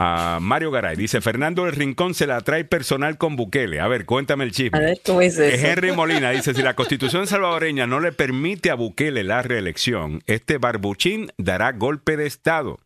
A 0.06 0.40
Mario 0.42 0.70
Garay 0.72 0.96
dice, 0.98 1.22
Fernando 1.22 1.64
del 1.64 1.76
Rincón 1.76 2.14
se 2.14 2.28
la 2.28 2.42
trae 2.42 2.66
personal 2.66 3.18
con 3.18 3.36
Bukele. 3.38 3.80
A 3.80 3.88
ver, 3.88 4.06
cuéntame 4.06 4.44
el 4.44 4.52
chisme. 4.52 4.78
A 4.78 4.82
ver, 4.82 4.98
¿cómo 5.06 5.22
es 5.22 5.38
eso? 5.38 5.66
Henry 5.68 5.92
Molina 5.94 6.32
dice, 6.32 6.54
si 6.54 6.62
la 6.62 6.74
constitución 6.76 7.26
salvadoreña 7.26 7.88
no 7.88 8.00
le 8.02 8.12
permite 8.12 8.70
a 8.70 8.76
Bukele 8.76 9.24
la 9.24 9.42
reelección, 9.42 10.22
este 10.26 10.58
barbuchín 10.58 11.32
dará 11.38 11.72
golpe 11.72 12.18
de 12.18 12.26
Estado. 12.26 12.80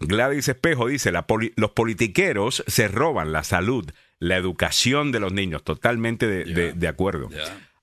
Gladys 0.00 0.48
Espejo 0.48 0.88
dice, 0.88 1.12
"La 1.12 1.26
poli- 1.26 1.52
los 1.56 1.70
politiqueros 1.70 2.62
se 2.66 2.88
roban 2.88 3.32
la 3.32 3.42
salud, 3.42 3.90
la 4.18 4.36
educación 4.36 5.12
de 5.12 5.20
los 5.20 5.32
niños. 5.32 5.62
Totalmente 5.62 6.26
de, 6.26 6.44
de- 6.44 6.72
de 6.72 6.88
acuerdo. 6.88 7.28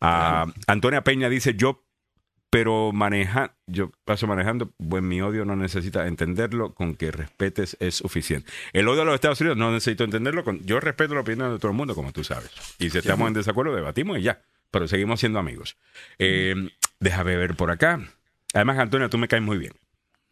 Ah, 0.01 0.45
Antonia 0.67 1.03
Peña 1.03 1.29
dice, 1.29 1.55
yo, 1.55 1.83
pero 2.49 2.91
maneja, 2.93 3.53
yo 3.67 3.91
paso 4.05 4.27
manejando, 4.27 4.71
pues 4.89 5.03
mi 5.03 5.21
odio 5.21 5.45
no 5.45 5.55
necesita 5.55 6.07
entenderlo, 6.07 6.73
con 6.73 6.95
que 6.95 7.11
respetes 7.11 7.75
es 7.79 7.95
suficiente. 7.95 8.49
El 8.73 8.87
odio 8.87 9.01
a 9.01 9.05
los 9.05 9.15
Estados 9.15 9.41
Unidos 9.41 9.57
no 9.57 9.71
necesito 9.71 10.03
entenderlo, 10.03 10.43
con, 10.43 10.65
yo 10.65 10.79
respeto 10.79 11.13
la 11.13 11.21
opinión 11.21 11.51
de 11.51 11.59
todo 11.59 11.71
el 11.71 11.77
mundo, 11.77 11.95
como 11.95 12.11
tú 12.13 12.23
sabes. 12.23 12.51
Y 12.79 12.89
si 12.89 12.99
estamos 12.99 13.27
en 13.27 13.33
desacuerdo, 13.33 13.75
debatimos 13.75 14.19
y 14.19 14.21
ya, 14.21 14.41
pero 14.71 14.87
seguimos 14.87 15.19
siendo 15.19 15.39
amigos. 15.39 15.77
Eh, 16.19 16.69
déjame 16.99 17.35
ver 17.35 17.55
por 17.55 17.71
acá. 17.71 17.99
Además, 18.53 18.79
Antonia, 18.79 19.09
tú 19.09 19.17
me 19.17 19.27
caes 19.27 19.43
muy 19.43 19.57
bien. 19.57 19.73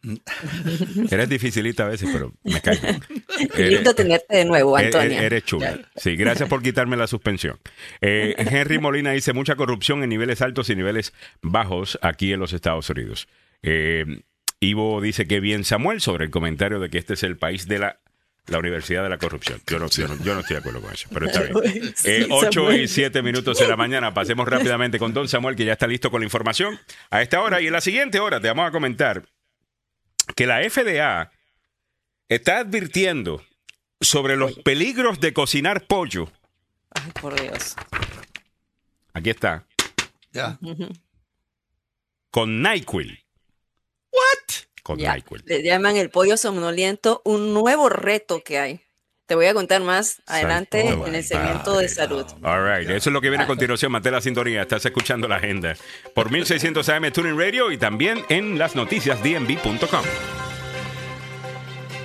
Eres 1.10 1.28
dificilita 1.28 1.84
a 1.84 1.88
veces, 1.88 2.08
pero 2.12 2.32
me. 2.44 2.60
Qué 3.54 3.66
lindo 3.66 3.94
tenerte 3.94 4.36
de 4.36 4.44
nuevo, 4.44 4.78
Eh, 4.78 4.86
Antonia. 4.86 5.22
eh, 5.22 5.26
Eres 5.26 5.44
chula. 5.44 5.78
Sí, 5.96 6.16
gracias 6.16 6.48
por 6.48 6.62
quitarme 6.62 6.96
la 6.96 7.06
suspensión. 7.06 7.58
Eh, 8.00 8.34
Henry 8.38 8.78
Molina 8.78 9.10
dice 9.12 9.32
mucha 9.32 9.56
corrupción 9.56 10.02
en 10.02 10.08
niveles 10.10 10.42
altos 10.42 10.70
y 10.70 10.76
niveles 10.76 11.12
bajos 11.42 11.98
aquí 12.02 12.32
en 12.32 12.40
los 12.40 12.52
Estados 12.52 12.88
Unidos. 12.90 13.28
Eh, 13.62 14.22
Ivo 14.60 15.00
dice 15.00 15.26
que 15.26 15.40
bien 15.40 15.64
Samuel 15.64 16.00
sobre 16.00 16.24
el 16.24 16.30
comentario 16.30 16.78
de 16.80 16.88
que 16.88 16.98
este 16.98 17.14
es 17.14 17.22
el 17.22 17.36
país 17.36 17.68
de 17.68 17.78
la, 17.78 17.98
la 18.46 18.58
Universidad 18.58 19.02
de 19.02 19.10
la 19.10 19.18
Corrupción. 19.18 19.60
Yo 19.66 19.78
no, 19.78 19.88
yo 19.88 20.08
no- 20.08 20.16
yo 20.24 20.34
no 20.34 20.40
estoy 20.40 20.54
de 20.54 20.60
acuerdo 20.60 20.80
con 20.80 20.92
eso, 20.94 21.08
pero 21.12 21.26
está 21.26 21.42
bien. 21.42 21.92
Eh, 22.04 22.26
8 22.30 22.50
Samuel. 22.52 22.80
y 22.82 22.88
7 22.88 23.22
minutos 23.22 23.58
de 23.58 23.68
la 23.68 23.76
mañana. 23.76 24.14
Pasemos 24.14 24.48
rápidamente 24.48 24.98
con 24.98 25.12
Don 25.12 25.28
Samuel, 25.28 25.56
que 25.56 25.64
ya 25.66 25.72
está 25.72 25.86
listo 25.86 26.10
con 26.10 26.20
la 26.20 26.24
información 26.26 26.78
a 27.10 27.20
esta 27.22 27.42
hora. 27.42 27.60
Y 27.60 27.66
en 27.66 27.72
la 27.74 27.80
siguiente 27.82 28.18
hora 28.20 28.40
te 28.40 28.48
vamos 28.48 28.66
a 28.68 28.70
comentar 28.70 29.24
que 30.34 30.46
la 30.46 30.68
FDA 30.68 31.30
está 32.28 32.58
advirtiendo 32.58 33.44
sobre 34.00 34.36
los 34.36 34.58
peligros 34.58 35.20
de 35.20 35.32
cocinar 35.32 35.86
pollo. 35.86 36.30
Ay, 36.90 37.12
por 37.20 37.40
Dios. 37.40 37.76
Aquí 39.12 39.30
está. 39.30 39.66
Ya. 40.32 40.58
Con 42.30 42.62
NyQuil. 42.62 43.24
¿What? 44.12 44.54
Con 44.82 44.98
Ya. 44.98 45.14
NyQuil. 45.14 45.42
Le 45.46 45.62
llaman 45.62 45.96
el 45.96 46.10
pollo 46.10 46.36
somnoliento 46.36 47.22
un 47.24 47.54
nuevo 47.54 47.88
reto 47.88 48.42
que 48.44 48.58
hay. 48.58 48.80
Te 49.26 49.34
voy 49.34 49.46
a 49.46 49.54
contar 49.54 49.82
más 49.82 50.22
adelante 50.26 50.88
en 50.88 51.14
el 51.14 51.24
segmento 51.24 51.78
de 51.78 51.88
salud. 51.88 52.24
All 52.42 52.64
right, 52.64 52.88
eso 52.88 53.10
es 53.10 53.12
lo 53.12 53.20
que 53.20 53.28
viene 53.28 53.42
a 53.42 53.46
continuación. 53.48 53.90
Mantén 53.90 54.12
la 54.12 54.20
sintonía. 54.20 54.62
Estás 54.62 54.86
escuchando 54.86 55.26
la 55.26 55.36
agenda 55.36 55.76
por 56.14 56.30
1600 56.30 56.88
AM 56.88 57.10
Tuning 57.10 57.36
Radio 57.36 57.72
y 57.72 57.76
también 57.76 58.24
en 58.28 58.56
las 58.56 58.76
noticias 58.76 59.20
dmv.com. 59.22 60.04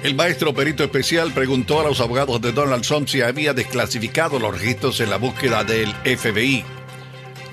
El 0.01 0.15
maestro 0.15 0.55
perito 0.55 0.84
especial 0.84 1.32
preguntó 1.32 1.80
a 1.80 1.84
los 1.84 2.01
abogados 2.01 2.41
de 2.41 2.53
Donald 2.53 2.84
Trump 2.84 3.07
si 3.07 3.22
había 3.22 3.53
desclasificado 3.53 4.39
los 4.39 4.59
registros 4.59 4.99
en 4.99 5.11
la 5.11 5.17
búsqueda 5.17 5.63
del 5.63 5.93
FBI. 5.93 6.65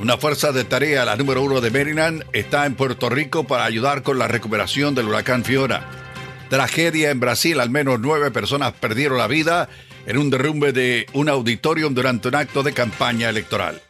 Una 0.01 0.17
fuerza 0.17 0.51
de 0.53 0.65
tarea, 0.65 1.05
la 1.05 1.17
número 1.17 1.43
uno 1.43 1.61
de 1.61 1.71
Maryland, 1.71 2.25
está 2.33 2.65
en 2.65 2.75
Puerto 2.75 3.11
Rico 3.11 3.45
para 3.45 3.67
ayudar 3.67 4.03
con 4.03 4.19
la 4.19 4.29
recuperación 4.29 4.95
del 4.95 5.09
huracán 5.09 5.45
Fiona. 5.45 6.08
Tragedia 6.49 7.11
en 7.11 7.21
Brasil, 7.21 7.61
al 7.61 7.71
menos 7.71 8.01
nueve 8.01 8.31
personas 8.31 8.73
perdieron 8.73 9.19
la 9.19 9.27
vida 9.27 9.69
en 10.07 10.17
un 10.17 10.31
derrumbe 10.31 10.73
de 10.73 11.07
un 11.13 11.29
auditorium 11.29 11.95
durante 11.95 12.29
un 12.29 12.35
acto 12.35 12.63
de 12.63 12.73
campaña 12.73 13.29
electoral. 13.29 13.83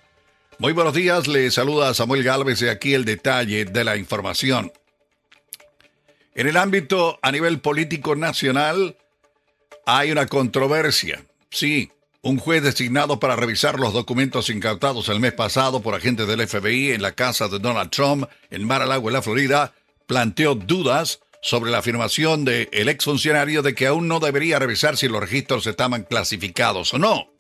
Muy 0.59 0.73
buenos 0.73 0.93
días, 0.93 1.29
le 1.29 1.51
saluda 1.53 1.95
Samuel 1.95 2.25
Galvez 2.25 2.61
y 2.63 2.69
aquí 2.69 2.95
el 2.95 3.05
detalle 3.05 3.65
de 3.65 3.85
la 3.85 3.97
información. 3.97 4.73
En 6.35 6.49
el 6.49 6.57
ámbito 6.57 7.21
a 7.23 7.31
nivel 7.31 7.61
político 7.61 8.17
nacional 8.17 8.97
hay 9.87 10.11
una 10.11 10.27
controversia. 10.27 11.25
Sí, 11.51 11.93
un 12.23 12.39
juez 12.39 12.65
designado 12.65 13.21
para 13.21 13.37
revisar 13.37 13.79
los 13.79 13.93
documentos 13.93 14.51
incautados 14.51 15.09
el 15.09 15.21
mes 15.21 15.33
pasado 15.33 15.81
por 15.81 15.95
agentes 15.95 16.27
del 16.27 16.47
FBI 16.47 16.91
en 16.91 17.03
la 17.03 17.13
casa 17.13 17.47
de 17.47 17.61
Donald 17.61 17.91
Trump 17.91 18.29
en 18.51 18.67
Mar-a-Lago, 18.67 19.09
en 19.09 19.15
la 19.15 19.23
Florida, 19.23 19.73
planteó 20.09 20.57
dudas 20.57 21.21
sobre 21.49 21.71
la 21.71 21.79
afirmación 21.79 22.45
del 22.45 22.69
ex 22.71 22.89
exfuncionario 22.89 23.63
de 23.63 23.75
que 23.75 23.87
aún 23.87 24.07
no 24.07 24.21
debería 24.21 24.59
revisar 24.59 24.97
si 24.97 25.09
los 25.09 25.21
registros 25.21 25.67
estaban 25.67 26.03
clasificados 26.03 26.93
o 26.93 26.99
no. 26.99 27.31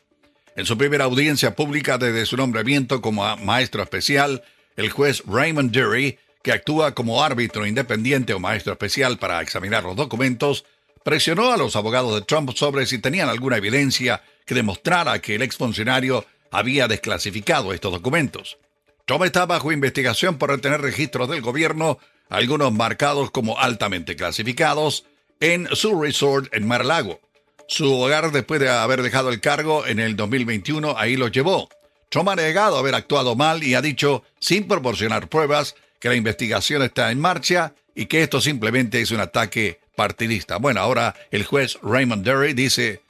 En 0.57 0.65
su 0.67 0.79
primera 0.79 1.05
audiencia 1.05 1.55
pública 1.55 1.99
desde 1.99 2.25
su 2.25 2.37
nombramiento 2.37 3.01
como 3.03 3.37
maestro 3.37 3.83
especial, 3.83 4.43
el 4.77 4.91
juez 4.91 5.23
Raymond 5.27 5.71
Dury, 5.73 6.19
que 6.43 6.53
actúa 6.53 6.95
como 6.95 7.23
árbitro 7.23 7.67
independiente 7.67 8.33
o 8.33 8.41
maestro 8.41 8.73
especial 8.73 9.19
para 9.19 9.43
examinar 9.43 9.85
los 9.85 9.95
documentos, 9.95 10.65
presionó 11.05 11.53
a 11.53 11.57
los 11.57 11.77
abogados 11.77 12.15
de 12.15 12.23
Trump 12.23 12.51
sobre 12.57 12.87
si 12.87 12.99
tenían 12.99 13.29
alguna 13.29 13.59
evidencia 13.59 14.23
que 14.47 14.55
demostrara 14.55 15.21
que 15.21 15.35
el 15.35 15.43
exfuncionario 15.43 16.25
había 16.51 16.89
desclasificado 16.89 17.75
estos 17.75 17.93
documentos. 17.93 18.57
Trump 19.05 19.25
está 19.25 19.47
bajo 19.47 19.71
investigación 19.71 20.39
por 20.39 20.51
retener 20.51 20.81
registros 20.81 21.29
del 21.29 21.43
gobierno, 21.43 21.99
algunos 22.29 22.73
marcados 22.73 23.31
como 23.31 23.59
altamente 23.59 24.17
clasificados, 24.17 25.05
en 25.41 25.69
su 25.75 26.01
resort 26.01 26.53
en 26.53 26.67
Mar-a-Lago. 26.67 27.21
Su 27.69 27.93
hogar, 27.93 28.33
después 28.33 28.61
de 28.61 28.69
haber 28.69 29.03
dejado 29.03 29.29
el 29.29 29.41
cargo 29.41 29.87
en 29.87 30.01
el 30.01 30.17
2021, 30.17 30.97
ahí 30.97 31.17
lo 31.17 31.29
llevó. 31.29 31.69
Trump 32.09 32.31
ha 32.31 32.37
negado 32.37 32.79
haber 32.79 32.95
actuado 32.95 33.37
mal 33.37 33.63
y 33.63 33.75
ha 33.75 33.83
dicho, 33.83 34.25
sin 34.41 34.67
proporcionar 34.67 35.29
pruebas, 35.29 35.75
que 36.01 36.09
la 36.09 36.15
investigación 36.15 36.83
está 36.83 37.11
en 37.11 37.21
marcha 37.21 37.75
y 37.95 38.07
que 38.07 38.23
esto 38.23 38.41
simplemente 38.41 39.01
es 39.01 39.11
un 39.11 39.21
ataque 39.21 39.81
partidista. 39.97 40.57
Bueno, 40.59 40.81
ahora 40.81 41.15
el 41.31 41.45
juez 41.45 41.79
Raymond 41.83 42.25
Derry 42.25 42.55
dice, 42.55 43.03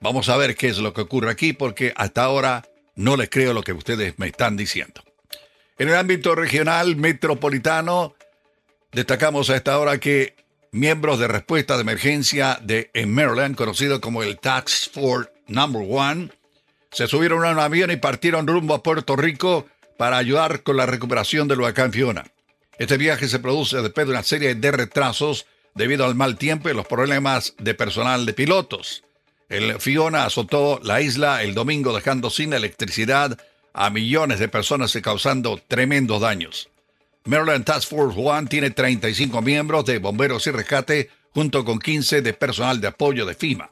vamos 0.00 0.28
a 0.28 0.36
ver 0.36 0.56
qué 0.56 0.68
es 0.68 0.78
lo 0.78 0.94
que 0.94 1.02
ocurre 1.02 1.30
aquí 1.30 1.52
porque 1.52 1.92
hasta 1.96 2.22
ahora 2.22 2.64
no 2.94 3.16
les 3.16 3.28
creo 3.28 3.52
lo 3.52 3.62
que 3.62 3.72
ustedes 3.72 4.18
me 4.18 4.28
están 4.28 4.56
diciendo. 4.56 5.02
En 5.78 5.88
el 5.88 5.96
ámbito 5.96 6.34
regional 6.34 6.96
metropolitano, 6.96 8.14
destacamos 8.92 9.50
a 9.50 9.56
esta 9.56 9.78
hora 9.78 9.98
que 9.98 10.34
miembros 10.72 11.18
de 11.18 11.28
respuesta 11.28 11.76
de 11.76 11.82
emergencia 11.82 12.58
de 12.62 12.90
en 12.94 13.12
Maryland, 13.12 13.56
conocido 13.56 14.00
como 14.00 14.22
el 14.22 14.38
Tax 14.38 14.90
Force 14.92 15.30
Number 15.46 15.86
One, 15.88 16.30
se 16.90 17.06
subieron 17.06 17.44
a 17.44 17.50
un 17.50 17.58
avión 17.58 17.90
y 17.90 17.96
partieron 17.96 18.46
rumbo 18.46 18.74
a 18.74 18.82
Puerto 18.82 19.16
Rico 19.16 19.66
para 19.96 20.16
ayudar 20.16 20.62
con 20.62 20.76
la 20.76 20.86
recuperación 20.86 21.48
del 21.48 21.60
huracán 21.60 21.92
Fiona. 21.92 22.26
Este 22.78 22.96
viaje 22.96 23.28
se 23.28 23.40
produce 23.40 23.82
después 23.82 24.06
de 24.06 24.12
una 24.12 24.22
serie 24.22 24.54
de 24.54 24.70
retrasos 24.70 25.46
debido 25.74 26.04
al 26.04 26.14
mal 26.14 26.36
tiempo 26.36 26.68
y 26.68 26.74
los 26.74 26.86
problemas 26.86 27.54
de 27.58 27.74
personal 27.74 28.24
de 28.24 28.32
pilotos. 28.32 29.02
El 29.48 29.80
Fiona 29.80 30.24
azotó 30.24 30.80
la 30.82 31.00
isla 31.00 31.42
el 31.42 31.54
domingo 31.54 31.94
dejando 31.94 32.30
sin 32.30 32.52
electricidad 32.52 33.38
a 33.72 33.90
millones 33.90 34.38
de 34.38 34.48
personas 34.48 34.94
y 34.94 35.02
causando 35.02 35.60
tremendos 35.66 36.20
daños. 36.20 36.68
Maryland 37.28 37.64
Task 37.64 37.88
Force 37.90 38.18
One 38.18 38.48
tiene 38.48 38.70
35 38.70 39.40
miembros 39.42 39.84
de 39.84 39.98
bomberos 39.98 40.46
y 40.46 40.50
rescate 40.50 41.10
junto 41.30 41.64
con 41.64 41.78
15 41.78 42.22
de 42.22 42.32
personal 42.34 42.80
de 42.80 42.88
apoyo 42.88 43.24
de 43.24 43.34
FIMA. 43.34 43.68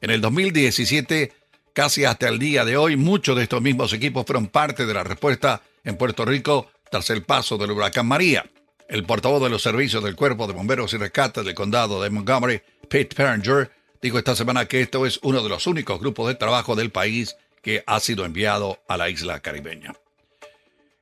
En 0.00 0.10
el 0.10 0.20
2017 0.20 1.32
Casi 1.72 2.04
hasta 2.04 2.28
el 2.28 2.38
día 2.38 2.64
de 2.64 2.76
hoy, 2.76 2.96
muchos 2.96 3.36
de 3.36 3.44
estos 3.44 3.62
mismos 3.62 3.92
equipos 3.92 4.26
fueron 4.26 4.48
parte 4.48 4.86
de 4.86 4.94
la 4.94 5.04
respuesta 5.04 5.62
en 5.84 5.96
Puerto 5.96 6.24
Rico 6.24 6.70
tras 6.90 7.10
el 7.10 7.22
paso 7.22 7.58
del 7.58 7.70
huracán 7.70 8.06
María. 8.06 8.44
El 8.88 9.04
portavoz 9.04 9.42
de 9.42 9.50
los 9.50 9.62
servicios 9.62 10.02
del 10.02 10.16
Cuerpo 10.16 10.48
de 10.48 10.52
Bomberos 10.52 10.92
y 10.94 10.96
Rescate 10.96 11.44
del 11.44 11.54
Condado 11.54 12.02
de 12.02 12.10
Montgomery, 12.10 12.60
Pete 12.88 13.14
Perringer, 13.14 13.70
dijo 14.02 14.18
esta 14.18 14.34
semana 14.34 14.66
que 14.66 14.80
esto 14.80 15.06
es 15.06 15.20
uno 15.22 15.42
de 15.42 15.48
los 15.48 15.68
únicos 15.68 16.00
grupos 16.00 16.26
de 16.26 16.34
trabajo 16.34 16.74
del 16.74 16.90
país 16.90 17.36
que 17.62 17.84
ha 17.86 18.00
sido 18.00 18.24
enviado 18.24 18.82
a 18.88 18.96
la 18.96 19.08
isla 19.08 19.38
caribeña. 19.38 19.94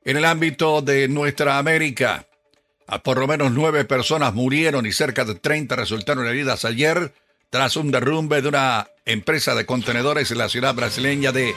En 0.05 0.15
el 0.15 0.23
ámbito 0.23 0.81
de 0.81 1.09
nuestra 1.09 1.57
América, 1.57 2.25
por 3.03 3.17
lo 3.17 3.27
menos 3.27 3.51
nueve 3.51 3.83
personas 3.83 4.33
murieron 4.33 4.85
y 4.85 4.93
cerca 4.93 5.25
de 5.25 5.35
30 5.35 5.75
resultaron 5.75 6.25
heridas 6.25 6.63
ayer 6.63 7.13
tras 7.49 7.75
un 7.75 7.91
derrumbe 7.91 8.41
de 8.41 8.47
una 8.47 8.87
empresa 9.05 9.55
de 9.55 9.65
contenedores 9.65 10.31
en 10.31 10.37
la 10.37 10.47
ciudad 10.47 10.73
brasileña 10.73 11.33
de 11.33 11.53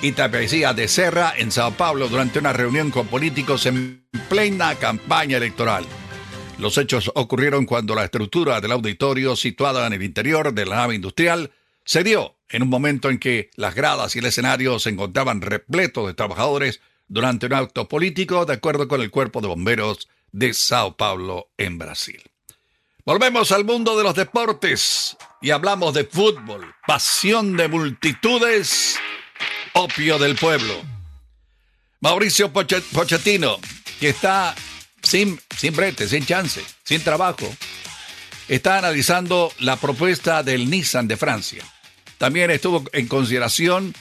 Itapecía 0.00 0.74
de 0.74 0.86
Serra, 0.86 1.34
en 1.36 1.50
Sao 1.50 1.72
Paulo, 1.72 2.08
durante 2.08 2.38
una 2.38 2.52
reunión 2.52 2.92
con 2.92 3.08
políticos 3.08 3.66
en 3.66 4.04
plena 4.28 4.76
campaña 4.76 5.38
electoral. 5.38 5.84
Los 6.58 6.78
hechos 6.78 7.10
ocurrieron 7.16 7.66
cuando 7.66 7.96
la 7.96 8.04
estructura 8.04 8.60
del 8.60 8.72
auditorio, 8.72 9.34
situada 9.34 9.86
en 9.88 9.94
el 9.94 10.02
interior 10.02 10.54
de 10.54 10.66
la 10.66 10.76
nave 10.76 10.94
industrial, 10.94 11.50
cedió 11.84 12.36
en 12.48 12.62
un 12.62 12.68
momento 12.68 13.10
en 13.10 13.18
que 13.18 13.50
las 13.56 13.74
gradas 13.74 14.14
y 14.14 14.20
el 14.20 14.26
escenario 14.26 14.78
se 14.78 14.90
encontraban 14.90 15.40
repletos 15.40 16.06
de 16.06 16.14
trabajadores 16.14 16.80
durante 17.12 17.44
un 17.44 17.52
acto 17.52 17.86
político, 17.86 18.46
de 18.46 18.54
acuerdo 18.54 18.88
con 18.88 19.02
el 19.02 19.10
Cuerpo 19.10 19.42
de 19.42 19.48
Bomberos 19.48 20.08
de 20.32 20.54
Sao 20.54 20.96
Paulo, 20.96 21.50
en 21.58 21.76
Brasil. 21.76 22.22
Volvemos 23.04 23.52
al 23.52 23.66
mundo 23.66 23.98
de 23.98 24.02
los 24.02 24.14
deportes 24.14 25.18
y 25.42 25.50
hablamos 25.50 25.92
de 25.92 26.04
fútbol, 26.04 26.74
pasión 26.86 27.54
de 27.58 27.68
multitudes, 27.68 28.98
opio 29.74 30.18
del 30.18 30.36
pueblo. 30.36 30.74
Mauricio 32.00 32.50
Pochettino, 32.50 33.58
que 34.00 34.08
está 34.08 34.54
sin, 35.02 35.38
sin 35.54 35.76
brete, 35.76 36.08
sin 36.08 36.24
chance, 36.24 36.64
sin 36.82 37.04
trabajo, 37.04 37.46
está 38.48 38.78
analizando 38.78 39.52
la 39.58 39.76
propuesta 39.76 40.42
del 40.42 40.70
Nissan 40.70 41.08
de 41.08 41.18
Francia. 41.18 41.62
También 42.16 42.50
estuvo 42.50 42.82
en 42.94 43.06
consideración 43.06 43.92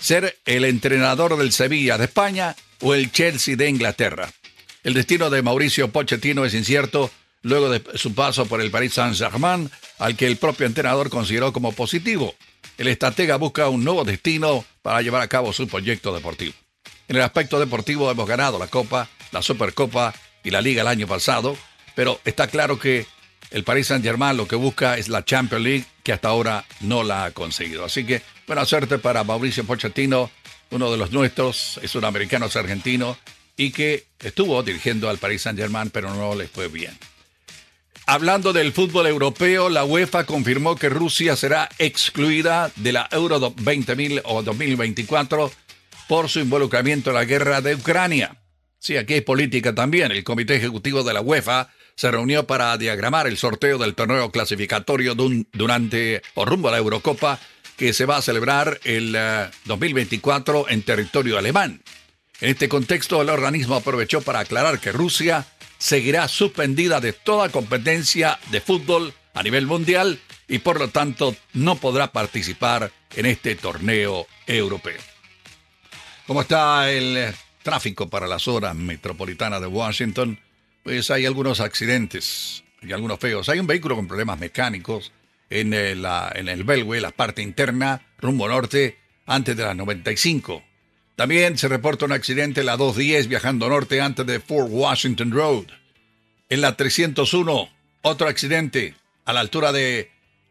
ser 0.00 0.38
el 0.44 0.64
entrenador 0.64 1.36
del 1.36 1.52
Sevilla 1.52 1.98
de 1.98 2.04
España 2.04 2.56
o 2.80 2.94
el 2.94 3.12
Chelsea 3.12 3.56
de 3.56 3.68
Inglaterra. 3.68 4.30
El 4.82 4.94
destino 4.94 5.30
de 5.30 5.42
Mauricio 5.42 5.92
Pochettino 5.92 6.44
es 6.44 6.54
incierto 6.54 7.10
luego 7.42 7.70
de 7.70 7.82
su 7.96 8.14
paso 8.14 8.46
por 8.46 8.60
el 8.60 8.70
Paris 8.70 8.94
Saint-Germain, 8.94 9.70
al 9.98 10.16
que 10.16 10.26
el 10.26 10.36
propio 10.36 10.66
entrenador 10.66 11.10
consideró 11.10 11.52
como 11.52 11.72
positivo. 11.72 12.34
El 12.78 12.88
estratega 12.88 13.36
busca 13.36 13.68
un 13.68 13.84
nuevo 13.84 14.04
destino 14.04 14.64
para 14.82 15.02
llevar 15.02 15.22
a 15.22 15.28
cabo 15.28 15.52
su 15.52 15.68
proyecto 15.68 16.14
deportivo. 16.14 16.54
En 17.08 17.16
el 17.16 17.22
aspecto 17.22 17.58
deportivo 17.58 18.10
hemos 18.10 18.28
ganado 18.28 18.58
la 18.58 18.68
Copa, 18.68 19.08
la 19.32 19.42
Supercopa 19.42 20.14
y 20.42 20.50
la 20.50 20.62
Liga 20.62 20.82
el 20.82 20.88
año 20.88 21.06
pasado, 21.06 21.56
pero 21.94 22.20
está 22.24 22.46
claro 22.46 22.78
que 22.78 23.06
el 23.50 23.64
Paris 23.64 23.88
Saint-Germain 23.88 24.36
lo 24.36 24.46
que 24.46 24.56
busca 24.56 24.96
es 24.96 25.08
la 25.08 25.24
Champions 25.24 25.64
League, 25.64 25.84
que 26.02 26.12
hasta 26.12 26.28
ahora 26.28 26.64
no 26.80 27.02
la 27.02 27.24
ha 27.24 27.30
conseguido. 27.32 27.84
Así 27.84 28.04
que 28.04 28.22
buena 28.46 28.64
suerte 28.64 28.98
para 28.98 29.24
Mauricio 29.24 29.64
Pochettino, 29.64 30.30
uno 30.70 30.90
de 30.90 30.96
los 30.96 31.12
nuestros, 31.12 31.80
es 31.82 31.94
un 31.94 32.04
americano 32.04 32.46
argentino 32.54 33.16
y 33.56 33.72
que 33.72 34.06
estuvo 34.20 34.62
dirigiendo 34.62 35.10
al 35.10 35.18
Paris 35.18 35.42
Saint-Germain, 35.42 35.90
pero 35.90 36.14
no 36.14 36.34
le 36.34 36.48
fue 36.48 36.68
bien. 36.68 36.96
Hablando 38.06 38.52
del 38.52 38.72
fútbol 38.72 39.06
europeo, 39.06 39.68
la 39.68 39.84
UEFA 39.84 40.24
confirmó 40.24 40.74
que 40.76 40.88
Rusia 40.88 41.36
será 41.36 41.68
excluida 41.78 42.72
de 42.76 42.92
la 42.92 43.08
Euro 43.12 43.38
20.000 43.38 44.22
o 44.24 44.42
2024 44.42 45.52
por 46.08 46.28
su 46.28 46.40
involucramiento 46.40 47.10
en 47.10 47.16
la 47.16 47.24
guerra 47.24 47.60
de 47.60 47.76
Ucrania. 47.76 48.36
Sí, 48.78 48.96
aquí 48.96 49.14
hay 49.14 49.20
política 49.20 49.74
también. 49.74 50.10
El 50.10 50.24
Comité 50.24 50.56
Ejecutivo 50.56 51.04
de 51.04 51.14
la 51.14 51.20
UEFA 51.20 51.68
se 52.00 52.10
reunió 52.10 52.46
para 52.46 52.78
diagramar 52.78 53.26
el 53.26 53.36
sorteo 53.36 53.76
del 53.76 53.94
torneo 53.94 54.30
clasificatorio 54.30 55.14
durante 55.14 56.22
o 56.32 56.46
rumbo 56.46 56.68
a 56.68 56.70
la 56.70 56.78
Eurocopa 56.78 57.38
que 57.76 57.92
se 57.92 58.06
va 58.06 58.16
a 58.16 58.22
celebrar 58.22 58.80
el 58.84 59.14
2024 59.66 60.60
eh, 60.60 60.72
en 60.72 60.82
territorio 60.82 61.36
alemán. 61.36 61.82
En 62.40 62.48
este 62.48 62.70
contexto, 62.70 63.20
el 63.20 63.28
organismo 63.28 63.74
aprovechó 63.74 64.22
para 64.22 64.38
aclarar 64.38 64.80
que 64.80 64.92
Rusia 64.92 65.46
seguirá 65.76 66.26
suspendida 66.26 67.02
de 67.02 67.12
toda 67.12 67.50
competencia 67.50 68.38
de 68.50 68.62
fútbol 68.62 69.12
a 69.34 69.42
nivel 69.42 69.66
mundial 69.66 70.18
y 70.48 70.60
por 70.60 70.78
lo 70.78 70.88
tanto 70.88 71.36
no 71.52 71.76
podrá 71.76 72.12
participar 72.12 72.90
en 73.14 73.26
este 73.26 73.56
torneo 73.56 74.26
europeo. 74.46 75.02
¿Cómo 76.26 76.40
está 76.40 76.90
el 76.90 77.34
tráfico 77.62 78.08
para 78.08 78.26
la 78.26 78.38
zona 78.38 78.72
metropolitana 78.72 79.60
de 79.60 79.66
Washington? 79.66 80.38
Pues 80.82 81.10
hay 81.10 81.26
algunos 81.26 81.60
accidentes 81.60 82.64
y 82.82 82.92
algunos 82.92 83.18
feos. 83.18 83.48
Hay 83.48 83.58
un 83.58 83.66
vehículo 83.66 83.96
con 83.96 84.08
problemas 84.08 84.38
mecánicos 84.38 85.12
en 85.50 85.74
el, 85.74 86.06
en 86.34 86.48
el 86.48 87.02
la 87.02 87.10
parte 87.10 87.42
interna, 87.42 88.00
rumbo 88.18 88.48
norte, 88.48 88.98
antes 89.26 89.56
de 89.56 89.64
las 89.64 89.76
95. 89.76 90.62
También 91.16 91.58
se 91.58 91.68
reporta 91.68 92.06
un 92.06 92.12
accidente 92.12 92.60
en 92.60 92.66
la 92.66 92.76
210 92.76 93.28
viajando 93.28 93.68
norte 93.68 94.00
antes 94.00 94.24
de 94.26 94.40
Fort 94.40 94.68
Washington 94.70 95.32
Road. 95.32 95.66
En 96.48 96.62
la 96.62 96.76
301, 96.76 97.68
otro 98.02 98.28
accidente 98.28 98.94
a 99.24 99.32
la 99.32 99.40
altura 99.40 99.72
de 99.72 100.10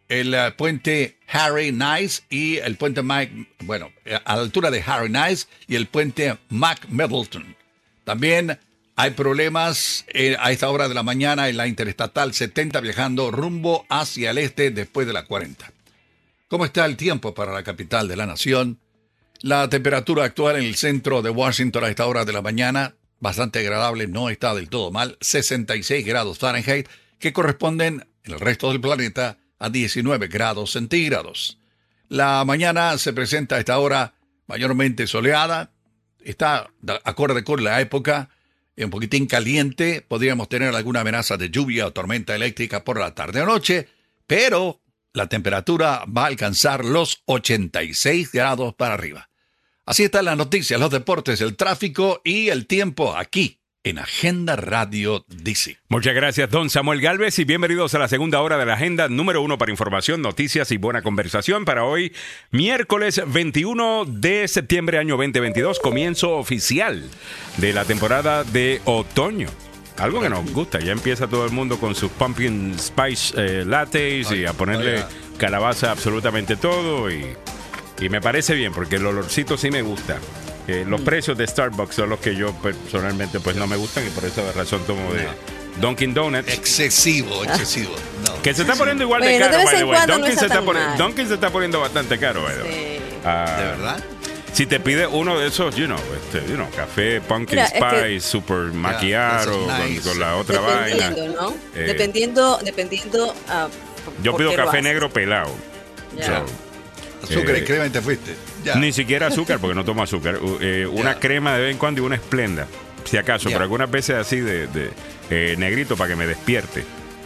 el 0.10 0.34
eh, 0.34 0.52
puente 0.58 1.18
Harry 1.28 1.72
Nice 1.72 2.24
y 2.30 2.58
el 2.58 2.76
puente 2.76 3.02
Mike, 3.04 3.48
bueno, 3.62 3.92
eh, 4.06 4.20
a 4.24 4.36
la 4.36 4.42
altura 4.42 4.72
de 4.72 4.84
Harry 4.86 5.10
Nice 5.10 5.48
y 5.68 5.76
el 5.76 5.88
puente 5.88 6.38
Mac 6.50 6.88
Middleton. 6.90 7.56
También 8.04 8.60
hay 9.02 9.12
problemas 9.12 10.04
eh, 10.10 10.36
a 10.42 10.52
esta 10.52 10.70
hora 10.70 10.90
de 10.90 10.94
la 10.94 11.04
mañana 11.04 11.48
en 11.48 11.56
la 11.56 11.68
Interestatal 11.68 12.34
70 12.34 12.82
viajando 12.82 13.32
rumbo 13.32 13.86
hacia 13.88 14.32
el 14.32 14.40
este 14.40 14.72
después 14.72 15.08
de 15.08 15.14
la 15.14 15.24
40. 15.24 15.72
¿Cómo 16.50 16.66
está 16.66 16.84
el 16.86 16.98
tiempo 16.98 17.34
para 17.34 17.54
la 17.54 17.64
capital 17.64 18.10
de 18.10 18.18
la 18.18 18.26
nación? 18.26 18.78
La 19.40 19.70
temperatura 19.70 20.26
actual 20.26 20.58
en 20.58 20.64
el 20.64 20.76
centro 20.76 21.22
de 21.22 21.30
Washington 21.30 21.86
a 21.86 21.88
esta 21.88 22.08
hora 22.08 22.26
de 22.26 22.34
la 22.34 22.42
mañana, 22.42 22.96
bastante 23.22 23.60
agradable, 23.60 24.08
no 24.08 24.30
está 24.30 24.54
del 24.54 24.68
todo 24.68 24.92
mal, 24.92 25.18
66 25.22 26.06
grados 26.06 26.38
Fahrenheit, 26.38 26.90
que 27.20 27.32
corresponden 27.32 28.06
en 28.26 28.34
el 28.34 28.40
resto 28.42 28.68
del 28.68 28.82
planeta 28.82 29.38
a 29.60 29.70
19 29.70 30.28
grados 30.28 30.72
centígrados. 30.72 31.58
La 32.10 32.44
mañana 32.44 32.98
se 32.98 33.14
presenta 33.14 33.56
a 33.56 33.60
esta 33.60 33.80
hora 33.80 34.16
mayormente 34.46 35.08
soleada, 35.08 35.72
está 36.22 36.70
acorde 37.06 37.46
con 37.46 37.64
la 37.64 37.80
época, 37.80 38.30
un 38.86 38.92
poquitín 38.92 39.26
caliente, 39.26 40.06
podríamos 40.08 40.50
tener 40.50 40.74
alguna 40.74 41.02
amenaza 41.02 41.38
de 41.38 41.50
lluvia 41.50 41.88
o 41.88 41.94
tormenta 41.94 42.36
eléctrica 42.36 42.84
por 42.84 43.00
la 43.00 43.14
tarde 43.14 43.42
o 43.42 43.46
noche, 43.46 43.88
pero 44.26 44.82
la 45.14 45.28
temperatura 45.28 46.06
va 46.06 46.24
a 46.24 46.28
alcanzar 46.28 46.86
los 46.86 47.22
86 47.26 48.32
grados 48.32 48.74
para 48.76 48.94
arriba. 48.94 49.30
Así 49.86 50.04
están 50.04 50.26
las 50.26 50.38
noticias, 50.38 50.80
los 50.80 50.92
deportes, 50.92 51.42
el 51.42 51.56
tráfico 51.56 52.22
y 52.24 52.50
el 52.50 52.68
tiempo 52.68 53.16
aquí 53.16 53.59
en 53.84 53.98
Agenda 53.98 54.56
Radio 54.56 55.26
DC. 55.30 55.78
Muchas 55.88 56.14
gracias, 56.14 56.50
don 56.50 56.70
Samuel 56.70 57.00
Galvez, 57.00 57.40
y 57.40 57.46
bienvenidos 57.46 57.96
a 57.96 58.00
la 58.00 58.10
segunda 58.10 58.42
hora 58.42 58.58
de 58.58 58.66
la 58.66 58.74
agenda 58.74 59.08
número 59.08 59.42
uno 59.42 59.58
para 59.58 59.72
información, 59.72 60.22
noticias 60.22 60.72
y 60.72 60.78
buena 60.78 61.02
conversación 61.02 61.64
para 61.64 61.86
hoy, 61.86 62.14
miércoles 62.52 63.22
21 63.26 64.06
de 64.06 64.48
septiembre, 64.50 64.98
año 64.98 65.16
2022, 65.16 65.80
comienzo 65.80 66.38
oficial 66.38 67.10
de 67.58 67.74
la 67.74 67.86
temporada 67.86 68.44
de 68.44 68.82
otoño. 68.84 69.48
Algo 69.98 70.22
que 70.22 70.30
nos 70.30 70.52
gusta, 70.52 70.80
ya 70.80 70.92
empieza 70.92 71.28
todo 71.28 71.46
el 71.46 71.52
mundo 71.52 71.80
con 71.80 71.96
sus 71.96 72.12
pumpkin 72.12 72.78
spice 72.78 73.34
eh, 73.38 73.66
lattes 73.66 74.32
y 74.32 74.46
a 74.46 74.54
ponerle 74.54 75.04
calabaza 75.38 75.90
a 75.90 75.92
absolutamente 75.92 76.58
todo 76.58 77.10
y, 77.10 77.26
y 78.00 78.10
me 78.10 78.20
parece 78.20 78.56
bien 78.56 78.74
porque 78.74 78.98
el 78.98 79.06
olorcito 79.06 79.58
sí 79.58 79.72
me 79.72 79.82
gusta. 79.82 80.20
Eh, 80.72 80.86
los 80.88 81.02
precios 81.02 81.36
de 81.38 81.48
Starbucks 81.48 81.96
son 81.96 82.10
los 82.10 82.20
que 82.20 82.36
yo 82.36 82.54
personalmente 82.54 83.40
pues 83.40 83.56
no 83.56 83.66
me 83.66 83.76
gustan 83.76 84.06
y 84.06 84.10
por 84.12 84.24
esa 84.26 84.42
razón 84.52 84.82
tomo 84.86 85.12
de 85.14 85.26
Dunkin' 85.82 86.14
Donuts. 86.14 86.48
Excesivo, 86.54 87.44
excesivo. 87.44 87.96
No, 88.28 88.42
que 88.44 88.54
se 88.54 88.62
está 88.62 88.76
poniendo 88.76 89.04
igual 89.04 89.22
de 89.22 89.30
Bueno, 89.40 89.46
caro, 89.50 89.64
by 89.66 89.78
the 89.78 89.84
way. 89.86 90.00
no 90.08 90.14
Dunkin' 90.18 90.26
se, 90.28 90.32
está 90.34 90.46
está 90.46 90.56
tan 90.58 90.66
poni- 90.66 90.86
mal. 90.88 90.98
Dunkin' 90.98 91.28
se 91.28 91.34
está 91.34 91.50
poniendo 91.50 91.80
bastante 91.80 92.20
caro, 92.20 92.44
by 92.44 92.54
the 92.56 92.62
way. 92.64 92.72
Sí. 93.00 93.04
Ah, 93.26 93.56
¿De 93.58 93.64
verdad? 93.66 94.04
Si 94.54 94.66
te 94.66 94.80
pide 94.80 95.08
uno 95.08 95.40
de 95.40 95.48
esos, 95.48 95.76
you 95.76 95.86
know, 95.86 95.98
este, 96.16 96.46
you 96.50 96.56
know, 96.56 96.68
café, 96.76 97.22
pumpkin 97.22 97.56
Mira, 97.58 97.66
es 97.66 97.72
que- 97.74 97.80
spice, 97.80 98.20
super 98.20 98.58
es 98.68 98.72
con, 99.48 99.68
nice. 99.90 100.02
con 100.10 100.20
la 100.20 100.36
otra 100.36 100.60
vaina. 100.60 101.10
Dependiendo, 101.10 101.42
¿no? 101.42 101.50
Eh, 101.76 101.84
dependiendo, 101.86 102.60
dependiendo. 102.64 103.36
ah, 103.48 103.68
Yo 104.22 104.36
pido 104.36 104.56
café 104.56 104.82
negro 104.82 105.10
pelado. 105.10 105.52
Ya. 106.18 106.26
So, 106.26 106.46
Azúcar 107.24 107.58
y 107.58 107.64
crema 107.64 107.86
y 107.86 107.90
te 107.90 108.02
fuiste. 108.02 108.36
Ya. 108.64 108.76
Ni 108.76 108.92
siquiera 108.94 109.28
azúcar, 109.28 109.60
porque 109.60 109.76
no 109.76 109.84
tomo 109.86 110.04
azúcar. 110.04 110.40
Eh, 110.62 110.88
una 110.92 111.14
Ya. 111.14 111.20
crema 111.20 111.56
de 111.56 111.64
vez 111.64 111.72
en 111.72 111.78
cuando 111.78 112.02
y 112.02 112.06
una 112.06 112.16
esplenda. 112.16 112.68
Si 113.06 113.18
acaso, 113.18 113.50
Ya. 113.50 113.56
pero 113.56 113.64
algunas 113.64 113.90
veces 113.90 114.16
así 114.18 114.40
de, 114.40 114.68
de, 114.68 114.92
eh, 115.30 115.56
negrito 115.58 115.96
para 115.98 116.10
que 116.12 116.16
me 116.16 116.28
despierte. 116.28 116.84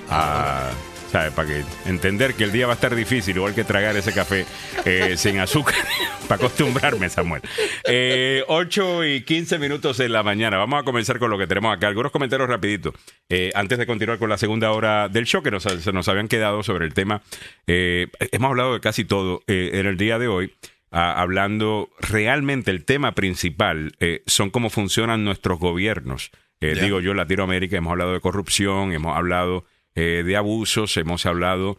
Ah, 0.09 0.69
¿sabes? 1.13 1.31
Para 1.31 1.47
que 1.47 1.63
entender 1.85 2.33
que 2.33 2.43
el 2.43 2.51
día 2.51 2.65
va 2.65 2.73
a 2.73 2.75
estar 2.75 2.95
difícil, 2.95 3.37
igual 3.37 3.53
que 3.53 3.63
tragar 3.63 3.95
ese 3.95 4.11
café 4.13 4.47
eh, 4.83 5.13
sin 5.15 5.37
azúcar. 5.37 5.75
para 6.27 6.37
acostumbrarme, 6.37 7.07
Samuel. 7.07 7.43
Eh, 7.87 8.43
8 8.47 9.05
y 9.05 9.21
15 9.21 9.59
minutos 9.59 9.97
de 9.99 10.09
la 10.09 10.23
mañana. 10.23 10.57
Vamos 10.57 10.81
a 10.81 10.83
comenzar 10.83 11.19
con 11.19 11.29
lo 11.29 11.37
que 11.37 11.45
tenemos 11.45 11.71
acá. 11.71 11.87
Algunos 11.87 12.11
comentarios 12.11 12.49
rapidito. 12.49 12.95
Eh, 13.29 13.51
antes 13.53 13.77
de 13.77 13.85
continuar 13.85 14.17
con 14.17 14.27
la 14.27 14.39
segunda 14.39 14.71
hora 14.71 15.07
del 15.07 15.25
show, 15.25 15.43
que 15.43 15.51
nos, 15.51 15.61
se 15.61 15.91
nos 15.93 16.07
habían 16.07 16.27
quedado 16.27 16.63
sobre 16.63 16.85
el 16.85 16.95
tema. 16.95 17.21
Eh, 17.67 18.07
hemos 18.31 18.49
hablado 18.49 18.73
de 18.73 18.79
casi 18.79 19.05
todo 19.05 19.43
eh, 19.45 19.69
en 19.73 19.85
el 19.85 19.97
día 19.97 20.17
de 20.17 20.27
hoy. 20.27 20.55
hablando 20.89 21.89
realmente 21.99 22.71
el 22.71 22.85
tema 22.85 23.13
principal 23.13 23.93
eh, 23.99 24.23
son 24.25 24.49
cómo 24.49 24.71
funcionan 24.71 25.23
nuestros 25.23 25.59
gobiernos. 25.59 26.31
Eh. 26.63 26.79
Digo 26.81 27.01
yo, 27.01 27.13
Latinoamérica, 27.13 27.77
hemos 27.77 27.91
hablado 27.91 28.13
de 28.13 28.21
corrupción, 28.21 28.93
hemos 28.93 29.15
hablado 29.17 29.65
eh, 29.95 30.23
de 30.25 30.37
abusos, 30.37 30.95
hemos 30.97 31.25
hablado 31.25 31.77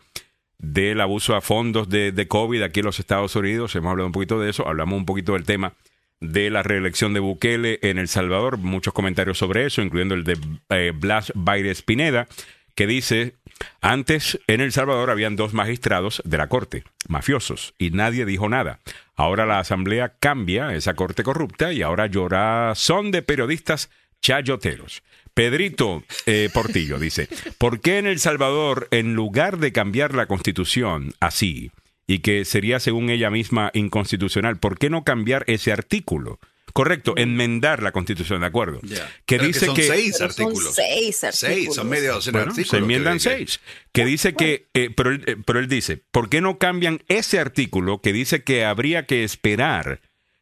del 0.58 1.00
abuso 1.00 1.34
a 1.34 1.40
fondos 1.40 1.88
de, 1.88 2.12
de 2.12 2.28
COVID 2.28 2.62
aquí 2.62 2.80
en 2.80 2.86
los 2.86 3.00
Estados 3.00 3.36
Unidos, 3.36 3.74
hemos 3.76 3.90
hablado 3.90 4.06
un 4.06 4.12
poquito 4.12 4.40
de 4.40 4.50
eso, 4.50 4.66
hablamos 4.66 4.96
un 4.96 5.06
poquito 5.06 5.32
del 5.34 5.44
tema 5.44 5.74
de 6.20 6.50
la 6.50 6.62
reelección 6.62 7.12
de 7.12 7.20
Bukele 7.20 7.78
en 7.82 7.98
El 7.98 8.08
Salvador, 8.08 8.58
muchos 8.58 8.94
comentarios 8.94 9.38
sobre 9.38 9.66
eso, 9.66 9.82
incluyendo 9.82 10.14
el 10.14 10.24
de 10.24 10.38
eh, 10.70 10.92
Blas 10.94 11.32
Baires 11.34 11.82
Pineda, 11.82 12.28
que 12.74 12.86
dice, 12.86 13.34
antes 13.80 14.40
en 14.46 14.60
El 14.60 14.72
Salvador 14.72 15.10
habían 15.10 15.36
dos 15.36 15.54
magistrados 15.54 16.22
de 16.24 16.38
la 16.38 16.48
corte, 16.48 16.84
mafiosos, 17.08 17.74
y 17.78 17.90
nadie 17.90 18.24
dijo 18.24 18.48
nada. 18.48 18.80
Ahora 19.14 19.46
la 19.46 19.58
asamblea 19.58 20.14
cambia 20.18 20.74
esa 20.74 20.94
corte 20.94 21.22
corrupta 21.22 21.72
y 21.72 21.82
ahora 21.82 22.06
llora 22.06 22.72
son 22.74 23.10
de 23.10 23.22
periodistas 23.22 23.90
chayoteros. 24.20 25.02
Pedrito 25.34 26.04
eh, 26.26 26.48
Portillo 26.52 26.98
dice, 26.98 27.28
¿por 27.58 27.80
qué 27.80 27.98
en 27.98 28.06
El 28.06 28.20
Salvador, 28.20 28.88
en 28.92 29.14
lugar 29.14 29.58
de 29.58 29.72
cambiar 29.72 30.14
la 30.14 30.26
constitución 30.26 31.12
así, 31.20 31.70
y 32.06 32.20
que 32.20 32.44
sería 32.44 32.78
según 32.80 33.10
ella 33.10 33.30
misma 33.30 33.70
inconstitucional, 33.74 34.58
¿por 34.58 34.78
qué 34.78 34.90
no 34.90 35.04
cambiar 35.04 35.44
ese 35.48 35.72
artículo? 35.72 36.38
Correcto, 36.72 37.14
enmendar 37.16 37.82
la 37.84 37.92
constitución, 37.92 38.40
¿de 38.40 38.46
acuerdo? 38.48 38.80
Que 39.26 39.36
Pero 39.36 39.46
dice 39.46 39.66
son 39.66 39.76
que... 39.76 39.84
seis 39.84 40.16
Pero 40.18 40.32
son 40.32 40.44
artículos. 40.46 40.74
seis 40.74 41.24
artículos. 41.24 41.56
Seis, 41.64 41.74
son 41.74 41.88
media 41.88 42.10
docena 42.12 42.38
de 42.40 42.44
Bueno, 42.46 42.50
artículos. 42.52 42.70
se 42.70 42.76
enmiendan 42.78 43.14
que- 43.14 43.20
seis. 43.20 43.60
Que 43.92 44.04
dice 44.04 44.34
que, 44.34 44.66
eh, 44.74 44.90
pero, 44.94 45.10
él, 45.10 45.22
eh, 45.26 45.36
pero 45.44 45.60
él 45.60 45.68
dice, 45.68 46.02
¿por 46.10 46.28
qué 46.28 46.40
no 46.40 46.58
cambian 46.58 47.00
ese 47.08 47.38
artículo 47.38 48.00
que 48.00 48.12
dice 48.12 48.42
que 48.42 48.64
habría 48.64 49.06
que 49.06 49.22
esperar 49.24 50.00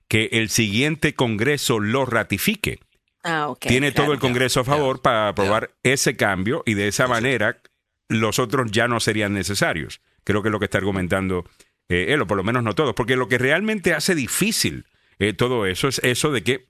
que 0.08 0.30
el 0.32 0.48
siguiente 0.48 1.14
Congreso 1.14 1.80
lo 1.80 2.06
ratifique? 2.06 2.78
Ah. 3.24 3.48
Tiene 3.68 3.92
todo 3.92 4.12
el 4.12 4.18
Congreso 4.18 4.60
a 4.60 4.64
favor 4.64 5.00
para 5.02 5.28
aprobar 5.28 5.70
ese 5.82 6.16
cambio 6.16 6.62
y 6.66 6.74
de 6.74 6.88
esa 6.88 7.06
manera 7.06 7.60
los 8.08 8.38
otros 8.38 8.70
ya 8.72 8.88
no 8.88 8.98
serían 9.00 9.32
necesarios. 9.32 10.00
Creo 10.24 10.42
que 10.42 10.48
es 10.48 10.52
lo 10.52 10.58
que 10.58 10.66
está 10.66 10.78
argumentando 10.78 11.44
eh, 11.88 12.06
él, 12.08 12.20
o 12.22 12.26
por 12.26 12.36
lo 12.36 12.44
menos 12.44 12.62
no 12.62 12.74
todos, 12.74 12.94
porque 12.94 13.16
lo 13.16 13.28
que 13.28 13.38
realmente 13.38 13.94
hace 13.94 14.14
difícil 14.14 14.86
eh, 15.18 15.32
todo 15.34 15.66
eso 15.66 15.88
es 15.88 16.00
eso 16.04 16.32
de 16.32 16.42
que 16.42 16.66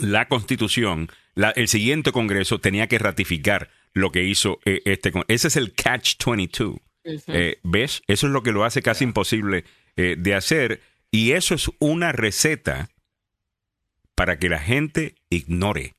la 0.00 0.28
Constitución, 0.28 1.10
la- 1.34 1.50
el 1.50 1.68
siguiente 1.68 2.12
Congreso 2.12 2.58
tenía 2.60 2.86
que 2.86 2.98
ratificar 2.98 3.70
lo 3.92 4.12
que 4.12 4.22
hizo 4.24 4.60
eh, 4.64 4.82
este. 4.84 5.10
con- 5.12 5.24
Ese 5.28 5.48
es 5.48 5.56
el 5.56 5.74
catch-22. 5.74 6.78
Eh, 7.26 7.58
¿Ves? 7.64 8.02
Eso 8.06 8.26
es 8.28 8.32
lo 8.32 8.42
que 8.42 8.52
lo 8.52 8.64
hace 8.64 8.82
casi 8.82 9.04
imposible 9.04 9.64
eh, 9.96 10.14
de 10.18 10.34
hacer 10.34 10.80
y 11.10 11.32
eso 11.32 11.54
es 11.54 11.70
una 11.80 12.12
receta 12.12 12.88
para 14.14 14.38
que 14.38 14.48
la 14.48 14.58
gente 14.60 15.14
ignore 15.30 15.94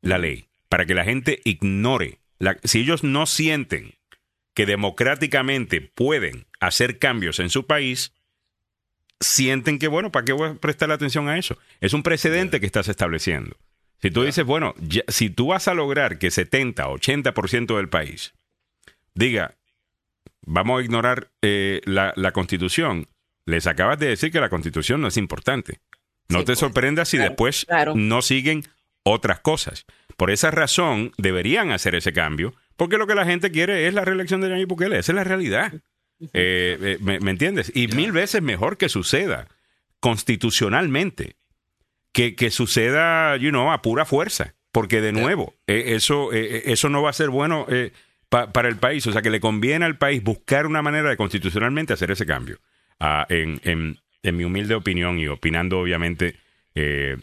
la 0.00 0.18
ley, 0.18 0.46
para 0.68 0.86
que 0.86 0.94
la 0.94 1.04
gente 1.04 1.40
ignore. 1.44 2.18
La, 2.38 2.56
si 2.64 2.80
ellos 2.80 3.04
no 3.04 3.26
sienten 3.26 3.94
que 4.54 4.66
democráticamente 4.66 5.80
pueden 5.80 6.46
hacer 6.60 6.98
cambios 6.98 7.38
en 7.40 7.50
su 7.50 7.66
país, 7.66 8.12
sienten 9.20 9.78
que, 9.78 9.88
bueno, 9.88 10.12
¿para 10.12 10.24
qué 10.24 10.32
voy 10.32 10.50
a 10.50 10.54
prestar 10.54 10.90
atención 10.92 11.28
a 11.28 11.38
eso? 11.38 11.58
Es 11.80 11.92
un 11.92 12.02
precedente 12.02 12.60
que 12.60 12.66
estás 12.66 12.88
estableciendo. 12.88 13.56
Si 14.02 14.10
tú 14.10 14.22
dices, 14.22 14.44
bueno, 14.44 14.74
ya- 14.80 15.04
si 15.08 15.30
tú 15.30 15.48
vas 15.48 15.66
a 15.68 15.74
lograr 15.74 16.18
que 16.18 16.30
70, 16.30 16.88
80% 16.88 17.76
del 17.76 17.88
país 17.88 18.34
diga, 19.14 19.54
vamos 20.42 20.80
a 20.80 20.84
ignorar 20.84 21.30
eh, 21.42 21.80
la, 21.84 22.12
la 22.16 22.32
constitución, 22.32 23.08
les 23.46 23.66
acabas 23.66 23.98
de 23.98 24.08
decir 24.08 24.30
que 24.30 24.40
la 24.40 24.50
constitución 24.50 25.00
no 25.00 25.08
es 25.08 25.16
importante. 25.16 25.80
No 26.28 26.38
Sí, 26.40 26.44
te 26.44 26.50
pues. 26.52 26.58
sorprendas 26.58 27.08
si 27.08 27.16
Claro, 27.18 27.30
después 27.30 27.64
claro. 27.66 27.94
no 27.96 28.22
siguen 28.22 28.64
otras 29.02 29.40
cosas. 29.40 29.84
Por 30.16 30.30
esa 30.30 30.50
razón 30.50 31.12
deberían 31.18 31.70
hacer 31.72 31.94
ese 31.94 32.12
cambio, 32.12 32.54
porque 32.76 32.96
lo 32.98 33.06
que 33.06 33.14
la 33.14 33.24
gente 33.26 33.50
quiere 33.50 33.86
es 33.88 33.94
la 33.94 34.04
reelección 34.04 34.40
de 34.40 34.48
Nayib 34.48 34.68
Bukele. 34.68 34.98
Esa 34.98 35.12
es 35.12 35.16
la 35.16 35.24
realidad. 35.24 35.72
Eh, 36.32 36.78
eh, 36.80 36.98
¿me, 37.00 37.18
me 37.20 37.30
entiendes? 37.32 37.70
Y 37.74 37.88
mil 37.88 38.12
veces 38.12 38.40
mejor 38.40 38.76
que 38.78 38.88
suceda 38.88 39.48
constitucionalmente 40.00 41.36
que, 42.12 42.34
que 42.36 42.50
suceda, 42.50 43.36
you 43.36 43.50
know, 43.50 43.72
a 43.72 43.82
pura 43.82 44.04
fuerza. 44.04 44.54
Porque 44.72 45.00
de 45.00 45.12
nuevo, 45.12 45.54
eh, 45.68 45.94
eso, 45.94 46.32
eh, 46.32 46.62
eso 46.72 46.88
no 46.88 47.02
va 47.02 47.10
a 47.10 47.12
ser 47.12 47.30
bueno 47.30 47.66
eh, 47.68 47.92
pa- 48.28 48.52
para 48.52 48.68
el 48.68 48.76
país. 48.76 49.06
O 49.06 49.12
sea, 49.12 49.22
que 49.22 49.30
le 49.30 49.38
conviene 49.40 49.84
al 49.84 49.98
país 49.98 50.22
buscar 50.22 50.66
una 50.66 50.82
manera 50.82 51.08
de 51.10 51.16
constitucionalmente 51.16 51.92
hacer 51.92 52.10
ese 52.10 52.26
cambio. 52.26 52.58
Ah, 52.98 53.24
en, 53.28 53.60
en- 53.64 53.98
en 54.24 54.36
mi 54.36 54.44
humilde 54.44 54.74
opinión 54.74 55.20
y 55.20 55.28
opinando 55.28 55.78
obviamente 55.78 56.36
eh, 56.74 57.16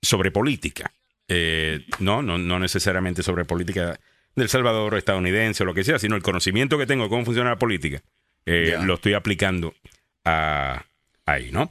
sobre 0.00 0.30
política. 0.30 0.92
Eh, 1.26 1.84
no, 1.98 2.22
no, 2.22 2.38
no 2.38 2.58
necesariamente 2.60 3.22
sobre 3.22 3.44
política 3.44 3.98
del 4.36 4.48
Salvador 4.48 4.96
estadounidense 4.96 5.64
o 5.64 5.66
lo 5.66 5.74
que 5.74 5.84
sea, 5.84 5.98
sino 5.98 6.14
el 6.14 6.22
conocimiento 6.22 6.78
que 6.78 6.86
tengo 6.86 7.04
de 7.04 7.10
cómo 7.10 7.24
funciona 7.24 7.50
la 7.50 7.58
política, 7.58 8.02
eh, 8.46 8.78
lo 8.84 8.94
estoy 8.94 9.14
aplicando 9.14 9.74
a, 10.24 10.84
ahí, 11.26 11.50
¿no? 11.50 11.70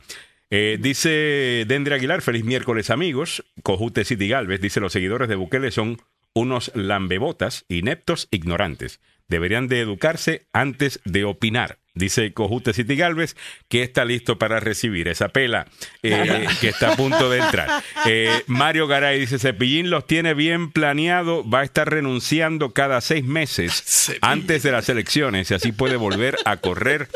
Eh, 0.50 0.78
dice 0.80 1.66
Dendre 1.68 1.96
Aguilar, 1.96 2.22
feliz 2.22 2.44
miércoles 2.44 2.90
amigos. 2.90 3.44
Cojute 3.64 4.06
City 4.06 4.28
Galvez 4.28 4.62
dice 4.62 4.80
los 4.80 4.94
seguidores 4.94 5.28
de 5.28 5.36
Bukele 5.36 5.72
son 5.72 6.00
unos 6.34 6.72
lambebotas, 6.76 7.66
ineptos, 7.68 8.28
ignorantes. 8.32 9.00
Deberían 9.28 9.68
de 9.68 9.82
educarse 9.82 10.48
antes 10.54 11.02
de 11.04 11.26
opinar. 11.26 11.80
Dice 11.98 12.34
Cojute 12.34 12.74
City 12.74 12.96
Galvez 12.96 13.36
que 13.68 13.84
está 13.84 14.06
listo 14.06 14.38
para 14.38 14.60
recibir 14.60 15.08
esa 15.08 15.30
pela 15.30 15.68
eh, 16.04 16.46
que 16.62 16.70
está 16.70 16.94
a 16.94 16.96
punto 16.96 17.30
de 17.30 17.40
entrar. 17.40 17.84
Eh, 18.06 18.44
Mario 18.48 18.88
Garay 18.88 19.20
dice 19.20 19.40
Cepillín 19.40 19.90
los 19.90 20.06
tiene 20.06 20.34
bien 20.34 20.72
planeado, 20.72 21.48
va 21.48 21.62
a 21.62 21.64
estar 21.64 21.90
renunciando 21.90 22.72
cada 22.72 23.02
seis 23.02 23.24
meses 23.24 23.84
Cepillín. 23.86 24.20
antes 24.22 24.64
de 24.64 24.72
las 24.72 24.90
elecciones 24.90 25.52
y 25.52 25.54
así 25.54 25.72
puede 25.72 25.96
volver 25.96 26.38
a 26.46 26.58
correr 26.58 27.10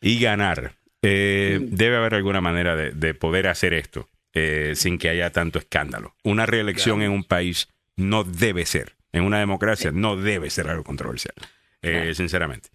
y 0.00 0.20
ganar. 0.20 0.72
Eh, 1.02 1.60
debe 1.60 1.96
haber 1.96 2.14
alguna 2.14 2.40
manera 2.40 2.74
de, 2.74 2.90
de 2.90 3.14
poder 3.14 3.46
hacer 3.46 3.72
esto 3.74 4.08
sin 4.74 4.98
que 4.98 5.08
haya 5.08 5.30
tanto 5.30 5.58
escándalo. 5.58 6.14
Una 6.22 6.46
reelección 6.46 7.02
en 7.02 7.10
un 7.10 7.24
país 7.24 7.66
no 7.96 8.22
debe 8.22 8.66
ser, 8.66 8.94
en 9.12 9.24
una 9.24 9.40
democracia 9.40 9.90
no 9.90 10.14
debe 10.14 10.48
ser 10.48 10.68
algo 10.68 10.84
controversial, 10.84 11.34
sinceramente. 12.12 12.68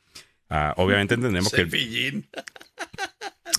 Ah, 0.56 0.76
obviamente 0.78 1.16
entendemos 1.16 1.52
que... 1.52 1.64
Cepillín. 1.64 2.30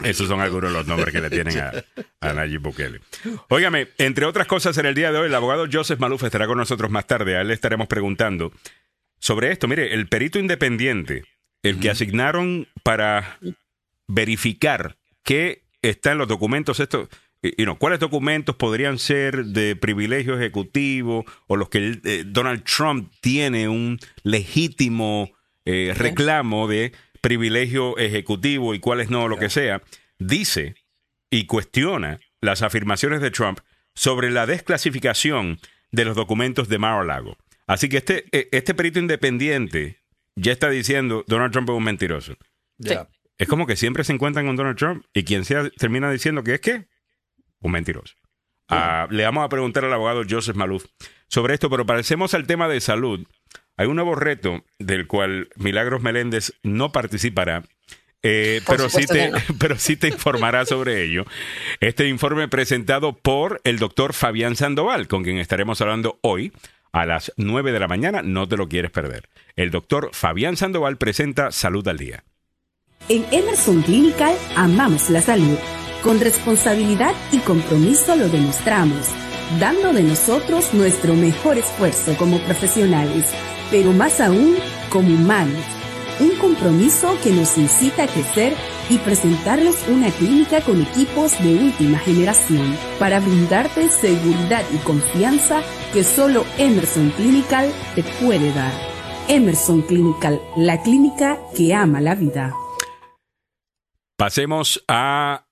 Esos 0.04 0.28
son 0.28 0.40
algunos 0.40 0.70
de 0.70 0.78
los 0.78 0.86
nombres 0.86 1.12
que 1.12 1.20
le 1.20 1.28
tienen 1.28 1.58
a, 1.58 1.72
a 2.20 2.32
Nayib 2.32 2.60
Bukele. 2.60 3.00
Óigame, 3.48 3.88
entre 3.98 4.26
otras 4.26 4.46
cosas, 4.46 4.78
en 4.78 4.86
el 4.86 4.94
día 4.94 5.10
de 5.10 5.18
hoy, 5.18 5.26
el 5.26 5.34
abogado 5.34 5.66
Joseph 5.70 5.98
Maluf 5.98 6.22
estará 6.22 6.46
con 6.46 6.56
nosotros 6.56 6.92
más 6.92 7.08
tarde. 7.08 7.36
A 7.36 7.40
él 7.40 7.48
le 7.48 7.54
estaremos 7.54 7.88
preguntando 7.88 8.52
sobre 9.18 9.50
esto. 9.50 9.66
Mire, 9.66 9.92
el 9.92 10.06
perito 10.06 10.38
independiente, 10.38 11.24
el 11.64 11.80
que 11.80 11.90
asignaron 11.90 12.68
para 12.84 13.40
verificar 14.06 14.96
qué 15.24 15.64
está 15.82 16.12
en 16.12 16.18
los 16.18 16.28
documentos 16.28 16.78
estos, 16.78 17.08
y 17.42 17.64
no, 17.64 17.76
cuáles 17.76 17.98
documentos 17.98 18.54
podrían 18.54 19.00
ser 19.00 19.46
de 19.46 19.74
privilegio 19.74 20.36
ejecutivo 20.36 21.24
o 21.48 21.56
los 21.56 21.70
que 21.70 22.00
eh, 22.04 22.22
Donald 22.24 22.62
Trump 22.62 23.12
tiene 23.20 23.68
un 23.68 23.98
legítimo 24.22 25.33
eh, 25.64 25.92
reclamo 25.96 26.68
de 26.68 26.92
privilegio 27.20 27.96
ejecutivo 27.98 28.74
y 28.74 28.80
cuáles 28.80 29.10
no, 29.10 29.28
lo 29.28 29.38
que 29.38 29.50
sea, 29.50 29.82
dice 30.18 30.74
y 31.30 31.46
cuestiona 31.46 32.20
las 32.40 32.62
afirmaciones 32.62 33.20
de 33.20 33.30
Trump 33.30 33.60
sobre 33.94 34.30
la 34.30 34.46
desclasificación 34.46 35.58
de 35.90 36.04
los 36.04 36.16
documentos 36.16 36.68
de 36.68 36.78
Mar-a-Lago. 36.78 37.36
Así 37.66 37.88
que 37.88 37.98
este, 37.98 38.26
eh, 38.32 38.48
este 38.52 38.74
perito 38.74 38.98
independiente 38.98 40.02
ya 40.36 40.52
está 40.52 40.68
diciendo 40.68 41.24
Donald 41.26 41.52
Trump 41.52 41.70
es 41.70 41.76
un 41.76 41.84
mentiroso. 41.84 42.36
Ya. 42.78 43.08
Es 43.38 43.48
como 43.48 43.66
que 43.66 43.76
siempre 43.76 44.04
se 44.04 44.12
encuentran 44.12 44.46
con 44.46 44.56
Donald 44.56 44.76
Trump 44.76 45.04
y 45.12 45.24
quien 45.24 45.44
sea 45.44 45.68
termina 45.70 46.10
diciendo 46.10 46.44
que 46.44 46.54
es 46.54 46.60
que 46.60 46.86
un 47.60 47.72
mentiroso. 47.72 48.14
Ah, 48.68 49.06
le 49.10 49.24
vamos 49.24 49.44
a 49.44 49.48
preguntar 49.48 49.84
al 49.84 49.92
abogado 49.92 50.22
Joseph 50.28 50.56
Maluf 50.56 50.86
sobre 51.28 51.54
esto, 51.54 51.68
pero 51.68 51.84
parecemos 51.84 52.34
al 52.34 52.46
tema 52.46 52.68
de 52.68 52.80
salud. 52.80 53.26
Hay 53.76 53.86
un 53.86 53.96
nuevo 53.96 54.14
reto 54.14 54.64
del 54.78 55.06
cual 55.06 55.48
Milagros 55.56 56.02
Meléndez 56.02 56.52
no 56.62 56.92
participará, 56.92 57.64
eh, 58.22 58.62
pero, 58.66 58.88
sí 58.88 59.04
te, 59.06 59.30
no. 59.30 59.38
pero 59.58 59.78
sí 59.78 59.96
te 59.96 60.08
informará 60.08 60.64
sobre 60.64 61.04
ello. 61.04 61.24
Este 61.80 62.08
informe 62.08 62.48
presentado 62.48 63.12
por 63.12 63.60
el 63.64 63.78
doctor 63.78 64.14
Fabián 64.14 64.56
Sandoval, 64.56 65.08
con 65.08 65.24
quien 65.24 65.38
estaremos 65.38 65.80
hablando 65.80 66.18
hoy 66.22 66.52
a 66.90 67.04
las 67.04 67.32
9 67.36 67.72
de 67.72 67.80
la 67.80 67.88
mañana. 67.88 68.22
No 68.22 68.48
te 68.48 68.56
lo 68.56 68.68
quieres 68.68 68.90
perder. 68.90 69.28
El 69.56 69.70
doctor 69.70 70.10
Fabián 70.12 70.56
Sandoval 70.56 70.96
presenta 70.96 71.50
Salud 71.52 71.86
al 71.86 71.98
Día. 71.98 72.24
En 73.10 73.26
Emerson 73.30 73.82
Clinical 73.82 74.34
amamos 74.56 75.10
la 75.10 75.20
salud. 75.20 75.58
Con 76.02 76.20
responsabilidad 76.20 77.14
y 77.32 77.38
compromiso 77.38 78.16
lo 78.16 78.28
demostramos, 78.28 79.08
dando 79.58 79.92
de 79.92 80.02
nosotros 80.02 80.72
nuestro 80.72 81.14
mejor 81.14 81.58
esfuerzo 81.58 82.16
como 82.16 82.38
profesionales, 82.44 83.30
pero 83.74 83.92
más 83.92 84.20
aún 84.20 84.54
como 84.88 85.08
humanos. 85.08 85.64
Un 86.20 86.36
compromiso 86.36 87.18
que 87.24 87.32
nos 87.32 87.58
incita 87.58 88.04
a 88.04 88.06
crecer 88.06 88.54
y 88.88 88.98
presentarles 88.98 89.84
una 89.88 90.12
clínica 90.12 90.60
con 90.60 90.80
equipos 90.80 91.36
de 91.42 91.56
última 91.56 91.98
generación 91.98 92.78
para 93.00 93.18
brindarte 93.18 93.88
seguridad 93.88 94.62
y 94.72 94.76
confianza 94.84 95.60
que 95.92 96.04
solo 96.04 96.44
Emerson 96.56 97.10
Clinical 97.16 97.68
te 97.96 98.04
puede 98.24 98.52
dar. 98.52 98.72
Emerson 99.26 99.82
Clinical, 99.82 100.40
la 100.56 100.80
clínica 100.80 101.40
que 101.56 101.74
ama 101.74 102.00
la 102.00 102.14
vida. 102.14 102.54
Pasemos 104.16 104.84
a 104.86 105.43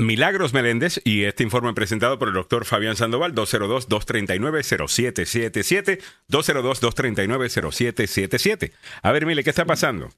Milagros 0.00 0.52
Meléndez 0.54 1.00
y 1.04 1.24
este 1.24 1.42
informe 1.42 1.74
presentado 1.74 2.18
por 2.18 2.28
el 2.28 2.34
doctor 2.34 2.64
Fabián 2.64 2.96
Sandoval, 2.96 3.34
202-239-0777, 3.34 6.00
202-239-0777. 6.30 8.72
A 9.02 9.12
ver, 9.12 9.26
Mile, 9.26 9.44
¿qué 9.44 9.50
está 9.50 9.66
pasando? 9.66 10.08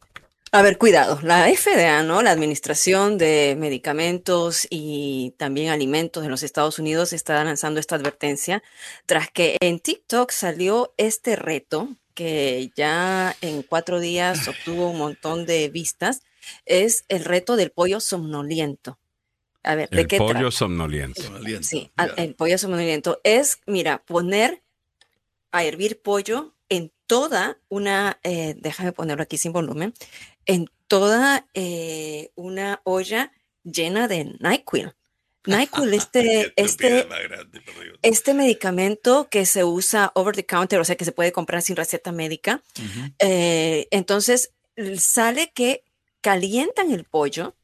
A 0.52 0.62
ver, 0.62 0.78
cuidado. 0.78 1.18
La 1.22 1.48
FDA, 1.48 2.04
¿no? 2.04 2.22
La 2.22 2.30
Administración 2.30 3.18
de 3.18 3.56
Medicamentos 3.59 4.68
y 4.70 5.34
también 5.36 5.70
Alimentos 5.70 6.22
de 6.22 6.28
los 6.28 6.44
Estados 6.44 6.78
Unidos 6.78 7.12
está 7.12 7.42
lanzando 7.42 7.80
esta 7.80 7.96
advertencia 7.96 8.62
tras 9.06 9.28
que 9.30 9.56
en 9.60 9.80
TikTok 9.80 10.30
salió 10.30 10.94
este 10.96 11.34
reto 11.36 11.88
que 12.14 12.70
ya 12.76 13.34
en 13.40 13.62
cuatro 13.62 13.98
días 13.98 14.46
obtuvo 14.46 14.90
un 14.90 14.98
montón 14.98 15.46
de 15.46 15.70
vistas. 15.70 16.20
Es 16.66 17.06
el 17.09 17.24
reto 17.24 17.56
del 17.56 17.70
pollo 17.70 17.98
somnoliento. 17.98 18.98
A 19.62 19.74
ver, 19.74 19.89
¿de 19.90 20.02
El 20.02 20.06
qué 20.09 20.18
pollo 20.18 20.32
trata? 20.32 20.51
somnoliento. 20.51 21.22
Sí, 21.62 21.90
el 22.16 22.34
pollo 22.34 22.59
somnoliento 22.59 23.20
es, 23.22 23.60
mira, 23.66 24.02
poner 24.05 24.62
a 25.52 25.64
hervir 25.64 26.01
pollo 26.01 26.55
en 26.68 26.90
toda 27.06 27.59
una, 27.68 28.18
eh, 28.22 28.55
déjame 28.59 28.93
ponerlo 28.93 29.22
aquí 29.22 29.36
sin 29.36 29.52
volumen, 29.52 29.93
en 30.47 30.68
toda 30.89 31.47
eh, 31.55 32.30
una 32.34 32.80
olla 32.84 33.32
llena 33.62 34.09
de 34.09 34.24
NyQuil. 34.40 34.94
NyQuil, 35.44 35.94
este, 35.94 36.52
este, 36.56 37.06
este 38.02 38.34
medicamento 38.34 39.28
que 39.30 39.47
se 39.47 39.64
usa 39.64 40.10
over 40.14 40.34
the 40.34 40.47
counter, 40.47 40.80
o 40.80 40.84
sea, 40.84 40.97
que 40.97 41.05
se 41.05 41.12
puede 41.12 41.32
comprar 41.32 41.62
sin 41.62 41.76
receta 41.76 42.10
médica. 42.10 42.62
Eh, 43.18 43.89
entonces, 43.90 44.52
sale 44.98 45.52
que 45.55 45.84
calientan 46.20 46.90
el 46.93 47.05
pollo 47.05 47.55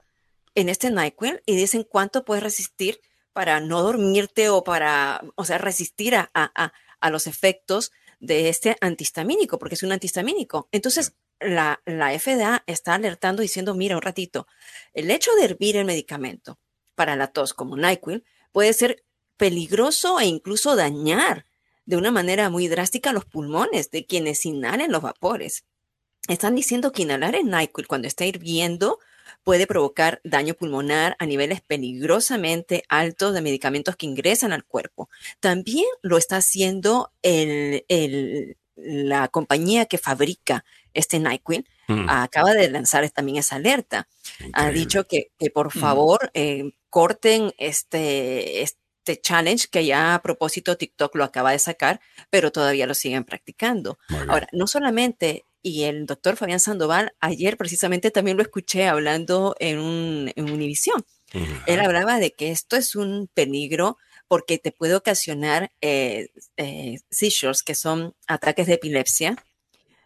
en 0.61 0.69
este 0.69 0.91
NyQuil 0.91 1.43
y 1.47 1.57
dicen 1.57 1.85
cuánto 1.85 2.25
puedes 2.25 2.43
resistir 2.43 3.01
para 3.33 3.61
no 3.61 3.83
dormirte 3.83 4.49
o 4.49 4.65
para, 4.65 5.23
o 5.37 5.45
sea, 5.45 5.59
resistir 5.59 6.15
a, 6.17 6.31
a- 6.35 6.73
a- 7.01 7.11
los 7.11 7.27
efectos 7.29 7.93
de 8.21 8.49
este 8.49 8.77
antihistamínico, 8.81 9.59
porque 9.59 9.77
es 9.77 9.83
un 9.85 9.93
antihistamínico. 9.93 10.69
Entonces, 10.73 11.15
la, 11.39 11.81
la 11.87 12.13
FDA 12.19 12.65
está 12.67 12.95
alertando 12.95 13.43
diciendo, 13.43 13.75
mira, 13.75 13.95
un 13.95 14.03
ratito, 14.03 14.49
el 14.93 15.11
hecho 15.13 15.31
de 15.37 15.45
hervir 15.45 15.77
el 15.77 15.85
medicamento 15.85 16.59
para 16.97 17.15
la 17.15 17.29
tos 17.29 17.55
como 17.55 17.77
NyQuil 17.77 18.25
puede 18.51 18.73
ser 18.73 19.05
peligroso 19.37 20.19
e 20.19 20.27
incluso 20.27 20.75
dañar 20.75 21.47
de 21.87 21.97
una 21.97 22.11
manera 22.11 22.51
muy 22.51 22.67
drástica 22.67 23.13
los 23.13 23.25
pulmones 23.25 23.93
de 23.93 24.05
quienes 24.05 24.45
inhalen 24.45 24.91
los 24.91 25.01
vapores. 25.03 25.65
Están 26.27 26.57
diciendo 26.57 26.91
que 26.91 27.03
inhalar 27.03 27.37
el 27.37 27.47
NyQuil 27.49 27.87
cuando 27.87 28.09
está 28.09 28.27
hirviendo 28.27 28.99
puede 29.49 29.67
provocar 29.67 30.21
daño 30.25 30.53
pulmonar 30.53 31.17
a 31.19 31.25
niveles 31.25 31.63
peligrosamente 31.63 32.83
altos 32.91 33.33
de 33.33 33.41
medicamentos 33.41 33.97
que 33.97 34.05
ingresan 34.05 34.53
al 34.53 34.63
cuerpo. 34.65 35.09
También 35.41 35.87
lo 36.03 36.19
está 36.19 36.37
haciendo 36.37 37.13
el- 37.23 37.83
el- 37.89 38.59
la 38.77 39.29
compañía 39.29 39.87
que 39.87 39.97
fabrica 39.97 40.67
este 40.93 41.19
NyQuil. 41.19 41.67
Mm, 41.89 42.11
Acaba 42.11 42.53
de 42.53 42.71
lanzar 42.71 43.09
también 43.11 43.39
esa 43.39 43.57
alerta 43.57 44.07
ha 44.53 44.71
dicho 44.71 45.05
que, 45.05 45.31
que 45.39 45.51
por 45.51 45.73
favor 45.73 46.31
eh, 46.35 46.73
corten 46.91 47.53
este, 47.57 48.61
este 48.63 49.19
challenge 49.23 49.69
que 49.71 49.87
ya 49.87 50.15
a 50.15 50.21
propósito 50.21 50.77
TikTok 50.77 51.17
lo 51.17 51.25
acaba 51.25 51.53
de 51.53 51.59
sacar, 51.59 52.01
pero 52.29 52.53
todavía 52.53 52.87
lo 52.87 52.93
siguen 52.93 53.25
practicando. 53.25 53.99
Ahora, 54.29 54.47
no 54.53 54.67
solamente, 54.67 55.47
y 55.63 55.85
el 55.85 56.07
doctor 56.07 56.37
Fabián 56.37 56.61
Sandoval, 56.61 57.15
ayer 57.21 57.57
precisamente 57.57 58.11
también 58.11 58.37
lo 58.37 58.43
escuché 58.43 58.89
hablando 58.89 59.55
en, 59.59 59.79
un, 59.79 60.33
en 60.35 60.51
Univisión. 60.51 61.05
Él 61.67 61.81
hablaba 61.81 62.19
de 62.19 62.33
que 62.33 62.51
esto 62.51 62.77
es 62.77 62.97
un 62.97 63.29
peligro 63.35 63.99
porque 64.29 64.59
te 64.59 64.73
puede 64.73 64.95
ocasionar 64.95 65.73
eh, 65.81 66.29
eh, 66.57 67.01
seizures, 67.11 67.63
que 67.63 67.75
son 67.75 68.15
ataques 68.27 68.67
de 68.67 68.75
epilepsia, 68.75 69.37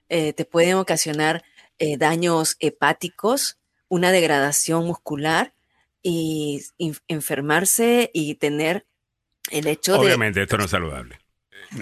eh, 0.08 0.32
te 0.32 0.44
pueden 0.44 0.74
ocasionar 0.74 1.44
eh, 1.78 1.96
daños 1.96 2.56
hepáticos, 2.60 3.58
una 3.88 4.12
degradación 4.12 4.86
muscular 4.86 5.54
y 6.02 6.62
enfermarse 7.08 8.10
y 8.12 8.34
tener 8.36 8.86
el 9.50 9.66
hecho 9.66 9.94
de 9.94 9.98
Obviamente, 9.98 10.42
esto 10.42 10.58
no 10.58 10.64
es 10.64 10.70
saludable. 10.70 11.18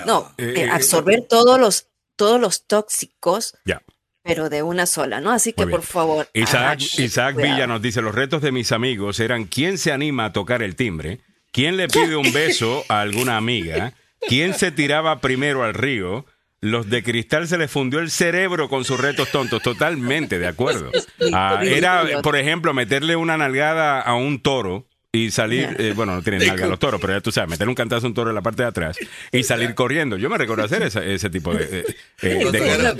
no, 0.06 0.32
Eh, 0.38 0.44
eh, 0.44 0.54
eh, 0.62 0.70
absorber 0.70 1.26
todos 1.28 1.58
los 1.58 1.89
todos 2.20 2.38
los 2.38 2.66
tóxicos, 2.66 3.56
Ya. 3.64 3.80
pero 4.22 4.50
de 4.50 4.62
una 4.62 4.84
sola, 4.84 5.22
¿no? 5.22 5.30
Así 5.30 5.54
que 5.54 5.66
por 5.66 5.80
favor, 5.80 6.28
Isaac, 6.34 6.80
Isaac 6.98 7.34
cuidado. 7.34 7.54
Villa 7.54 7.66
nos 7.66 7.80
dice, 7.80 8.02
los 8.02 8.14
retos 8.14 8.42
de 8.42 8.52
mis 8.52 8.72
amigos 8.72 9.20
eran 9.20 9.44
quién 9.44 9.78
se 9.78 9.90
anima 9.90 10.26
a 10.26 10.32
tocar 10.34 10.62
el 10.62 10.76
timbre, 10.76 11.20
quién 11.50 11.78
le 11.78 11.88
pide 11.88 12.16
un 12.16 12.30
beso 12.30 12.84
a 12.90 13.00
alguna 13.00 13.38
amiga, 13.38 13.94
quién 14.28 14.52
se 14.52 14.70
tiraba 14.70 15.20
primero 15.22 15.64
al 15.64 15.72
río. 15.72 16.26
Los 16.62 16.90
de 16.90 17.02
cristal 17.02 17.48
se 17.48 17.56
les 17.56 17.70
fundió 17.70 18.00
el 18.00 18.10
cerebro 18.10 18.68
con 18.68 18.84
sus 18.84 19.00
retos 19.00 19.30
tontos, 19.30 19.62
totalmente 19.62 20.38
de 20.38 20.46
acuerdo. 20.46 20.90
Ah, 21.32 21.62
era, 21.64 22.20
por 22.22 22.36
ejemplo, 22.36 22.74
meterle 22.74 23.16
una 23.16 23.38
nalgada 23.38 23.98
a 24.02 24.14
un 24.14 24.42
toro 24.42 24.86
y 25.12 25.32
salir, 25.32 25.74
eh, 25.80 25.92
bueno, 25.94 26.14
no 26.14 26.22
tienen 26.22 26.46
nalga 26.46 26.66
los 26.68 26.78
toros, 26.78 27.00
pero 27.00 27.14
ya 27.14 27.20
tú 27.20 27.32
sabes, 27.32 27.50
meterle 27.50 27.70
un 27.70 27.74
cantazo 27.74 28.06
a 28.06 28.08
un 28.10 28.14
toro 28.14 28.30
en 28.30 28.36
la 28.36 28.42
parte 28.42 28.62
de 28.62 28.68
atrás 28.68 28.96
y 29.32 29.42
salir 29.42 29.74
corriendo. 29.74 30.16
Yo 30.16 30.30
me 30.30 30.38
recuerdo 30.38 30.62
hacer 30.64 30.82
esa- 30.82 31.04
ese 31.04 31.28
tipo 31.30 31.52
de, 31.52 31.64
eh, 31.80 31.84
eh, 32.22 32.44
de 32.52 32.58
cosas. 32.60 32.96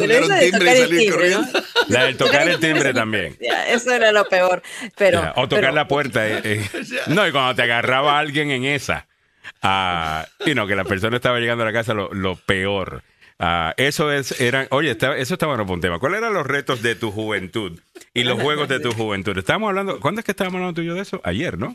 La 1.89 2.05
del 2.05 2.16
tocar 2.16 2.49
el 2.49 2.59
timbre 2.59 2.93
también. 2.93 3.37
Eso 3.69 3.93
era 3.93 4.11
lo 4.12 4.24
peor. 4.28 4.62
Pero, 4.97 5.20
o 5.37 5.49
tocar 5.49 5.61
pero- 5.66 5.73
la 5.73 5.87
puerta. 5.89 6.27
eh, 6.28 6.41
eh. 6.45 6.69
No, 7.07 7.27
y 7.27 7.32
cuando 7.32 7.55
te 7.55 7.62
agarraba 7.62 8.19
alguien 8.19 8.51
en 8.51 8.65
esa. 8.65 9.07
ah, 9.62 10.27
y 10.45 10.55
no, 10.55 10.66
que 10.66 10.74
la 10.74 10.85
persona 10.85 11.16
estaba 11.16 11.39
llegando 11.39 11.62
a 11.62 11.66
la 11.66 11.73
casa, 11.73 11.95
lo, 11.95 12.12
lo 12.12 12.35
peor. 12.37 13.03
Ah, 13.43 13.73
eso 13.79 14.12
es, 14.12 14.39
eran, 14.39 14.67
oye, 14.71 14.91
está- 14.91 15.17
eso 15.17 15.33
estaba 15.35 15.55
en 15.55 15.62
un 15.69 15.81
tema. 15.81 15.99
¿Cuáles 15.99 16.19
eran 16.19 16.35
los 16.35 16.47
retos 16.47 16.83
de 16.83 16.95
tu 16.95 17.11
juventud 17.11 17.81
y 18.12 18.25
los 18.25 18.39
juegos 18.41 18.69
de 18.69 18.81
tu 18.81 18.93
juventud? 18.93 19.37
Estábamos 19.39 19.71
hablando, 19.71 19.99
¿cuándo 19.99 20.19
es 20.21 20.27
que 20.27 20.33
estábamos 20.33 20.57
hablando 20.59 20.75
tú 20.75 20.83
y 20.83 20.87
yo 20.87 20.95
de 20.95 21.01
eso? 21.01 21.23
Ayer, 21.25 21.57
¿no? 21.57 21.75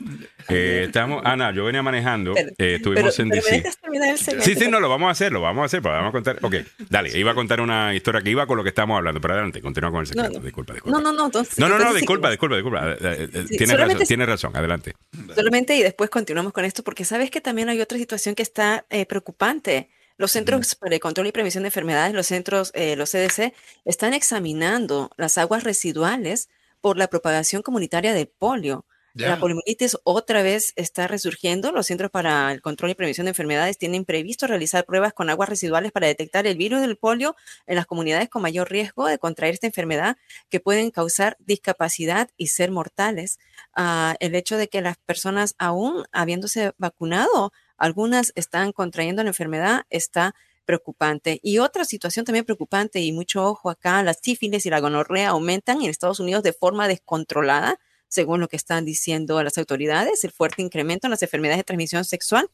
Eh, 0.50 0.84
estábamos, 0.86 1.24
ah, 1.26 1.36
no, 1.36 1.52
yo 1.54 1.66
venía 1.66 1.82
manejando, 1.82 2.36
eh, 2.38 2.54
estuvimos 2.76 3.16
pero, 3.16 3.24
en 3.24 3.30
pero 3.32 3.42
DC. 3.42 4.32
el. 4.32 4.42
Sí, 4.44 4.54
sí, 4.56 4.68
no, 4.70 4.80
lo 4.80 4.90
vamos 4.90 5.08
a 5.08 5.12
hacer, 5.12 5.32
lo 5.32 5.42
vamos 5.42 5.64
a 5.64 5.66
hacer, 5.66 5.82
pero 5.82 5.96
vamos 5.96 6.10
a 6.10 6.12
contar. 6.12 6.38
Ok, 6.44 6.56
dale, 6.90 7.18
iba 7.18 7.32
a 7.32 7.36
contar 7.36 7.60
una 7.62 7.96
historia 7.96 8.22
que 8.22 8.30
iba 8.30 8.46
con 8.46 8.58
lo 8.58 8.64
que 8.64 8.70
estábamos 8.70 8.98
hablando, 8.98 9.20
pero 9.20 9.34
adelante, 9.34 9.60
continúa 9.62 9.90
con 9.90 10.02
el 10.02 10.08
secreto. 10.08 10.30
No, 10.30 10.40
no. 10.40 10.46
Disculpa, 10.46 10.74
disculpa. 10.74 10.98
No, 11.00 11.04
no, 11.04 11.14
no. 11.18 11.26
entonces- 11.26 11.58
No, 11.58 11.68
no, 11.68 11.80
no, 11.80 11.94
disculpa, 11.96 12.30
disculpa, 12.30 12.56
disculpa. 12.58 12.92
Eh, 12.92 12.98
eh, 13.02 13.28
Sí, 13.48 13.58
tienes 13.58 13.60
razón, 13.60 13.70
solamente- 13.78 14.06
tienes 14.06 14.28
razón, 14.28 14.56
adelante. 14.56 14.94
Solamente 15.34 15.76
y 15.76 15.82
después 15.82 16.10
continuamos 16.12 16.54
con 16.54 16.64
esto, 16.66 16.84
porque 16.84 17.06
sabes 17.06 17.32
que 17.32 17.42
también 17.42 17.70
hay 17.70 17.82
otra 17.82 17.98
situación 17.98 18.36
que 18.36 18.44
está 18.44 18.86
eh, 18.90 19.06
preocupante. 19.08 19.90
Los 20.18 20.32
centros 20.32 20.76
para 20.76 20.96
el 20.96 21.02
control 21.02 21.28
y 21.28 21.32
prevención 21.32 21.64
de 21.64 21.68
enfermedades, 21.68 22.14
los 22.14 22.28
centros, 22.28 22.72
eh, 22.74 22.96
los 22.96 23.12
CDC, 23.12 23.54
están 23.84 24.14
examinando 24.14 25.12
las 25.18 25.38
aguas 25.38 25.64
residuales 25.64 26.50
por 26.80 26.98
la 26.98 27.08
propagación 27.08 27.62
comunitaria 27.62 28.14
del 28.14 28.28
polio. 28.28 28.86
Ya. 29.18 29.30
La 29.30 29.40
poliomielitis 29.40 29.98
otra 30.04 30.44
vez 30.44 30.74
está 30.76 31.08
resurgiendo. 31.08 31.72
Los 31.72 31.88
Centros 31.88 32.12
para 32.12 32.52
el 32.52 32.62
Control 32.62 32.92
y 32.92 32.96
Prevención 32.96 33.26
de 33.26 33.30
Enfermedades 33.30 33.78
tienen 33.78 34.04
previsto 34.04 34.46
realizar 34.46 34.86
pruebas 34.86 35.14
con 35.14 35.30
aguas 35.30 35.48
residuales 35.48 35.94
para 35.94 36.08
detectar 36.08 36.46
el 36.46 36.58
virus 36.58 36.82
del 36.82 36.98
polio 36.98 37.38
en 37.66 37.78
las 37.78 37.86
comunidades 37.86 38.28
con 38.28 38.42
mayor 38.42 38.70
riesgo 38.70 39.08
de 39.08 39.18
contraer 39.18 39.54
esta 39.54 39.68
enfermedad 39.68 40.18
que 40.50 40.60
pueden 40.60 40.92
causar 40.92 41.38
discapacidad 41.40 42.30
y 42.36 42.48
ser 42.48 42.72
mortales. 42.72 43.40
Ah, 43.74 44.18
el 44.20 44.36
hecho 44.36 44.58
de 44.58 44.68
que 44.68 44.82
las 44.82 44.98
personas 44.98 45.56
aún 45.60 46.04
habiéndose 46.12 46.74
vacunado, 46.78 47.54
algunas 47.78 48.32
están 48.36 48.72
contrayendo 48.72 49.24
la 49.24 49.30
enfermedad, 49.30 49.84
está 49.90 50.36
preocupante. 50.66 51.40
Y 51.44 51.60
otra 51.60 51.86
situación 51.86 52.26
también 52.26 52.46
preocupante 52.46 53.00
y 53.00 53.12
mucho 53.12 53.46
ojo 53.46 53.70
acá, 53.70 54.02
las 54.04 54.20
sífilis 54.22 54.66
y 54.66 54.70
la 54.70 54.80
gonorrea 54.80 55.30
aumentan 55.30 55.82
en 55.82 55.90
Estados 55.90 56.20
Unidos 56.20 56.44
de 56.44 56.54
forma 56.54 56.88
descontrolada 56.88 57.80
según 58.08 58.40
lo 58.40 58.48
que 58.48 58.56
están 58.56 58.86
diciendo 58.86 59.42
las 59.44 59.58
autoridades, 59.58 60.24
el 60.24 60.32
fuerte 60.32 60.62
incremento 60.62 61.08
en 61.08 61.12
las 61.12 61.22
enfermedades 61.22 61.60
de 61.60 61.64
transmisión 61.66 62.06
sexual 62.06 62.50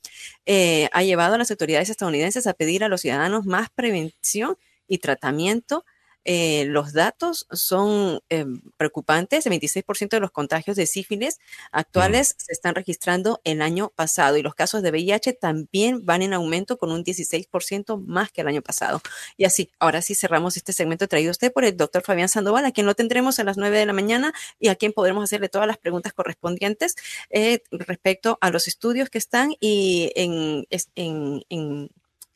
eh, 0.46 0.90
ha 0.92 1.04
llevado 1.04 1.36
a 1.36 1.38
las 1.38 1.52
autoridades 1.52 1.90
estadounidenses 1.90 2.48
a 2.48 2.54
pedir 2.54 2.84
a 2.84 2.90
los 2.90 3.02
ciudadanos 3.02 3.46
más 3.46 3.70
prevención 3.70 4.58
y 4.88 4.98
tratamiento. 4.98 5.86
Eh, 6.26 6.66
los 6.68 6.94
datos 6.94 7.48
son 7.52 8.22
eh, 8.30 8.46
preocupantes. 8.78 9.46
El 9.46 9.52
26% 9.54 10.18
de 10.18 10.20
los 10.22 10.32
contagios 10.32 10.78
de 10.78 10.86
sífilis 10.86 11.40
actuales 11.72 12.36
se 12.38 12.52
están 12.54 12.76
registrando 12.76 13.42
el 13.44 13.62
año 13.62 13.90
pasado 13.96 14.38
y 14.38 14.42
los 14.44 14.56
casos 14.56 14.84
de 14.84 14.92
VIH 14.92 15.34
también 15.34 16.06
van 16.06 16.22
en 16.22 16.34
aumento 16.34 16.78
con 16.78 16.92
un 16.92 17.04
16% 17.04 17.98
más 18.06 18.32
que 18.32 18.42
el 18.42 18.48
año 18.48 18.62
pasado. 18.62 19.02
Y 19.38 19.46
así, 19.46 19.70
ahora 19.80 20.02
sí 20.02 20.16
cerramos 20.16 20.58
este 20.58 20.74
segmento 20.74 21.08
traído 21.08 21.30
a 21.30 21.32
usted 21.32 21.52
por 21.52 21.66
el 21.66 21.76
doctor 21.78 22.04
Fabián 22.04 22.30
Sandoval, 22.30 22.66
a 22.66 22.72
quien 22.72 22.86
lo 22.86 22.96
tendremos 22.96 23.40
a 23.40 23.44
las 23.44 23.58
9 23.58 23.78
de 23.78 23.86
la 23.86 23.94
mañana 23.94 24.34
y 24.60 24.68
a 24.70 24.76
quien 24.76 24.94
podremos 24.94 25.24
hacerle 25.24 25.50
todas 25.50 25.68
las 25.68 25.78
preguntas 25.78 26.14
correspondientes 26.14 26.96
eh, 27.30 27.64
respecto 27.72 28.38
a 28.42 28.50
los 28.52 28.68
estudios 28.68 29.10
que 29.10 29.18
están 29.18 29.54
y 29.60 30.12
en, 30.16 30.66
en- 30.96 31.44
en- 31.50 31.90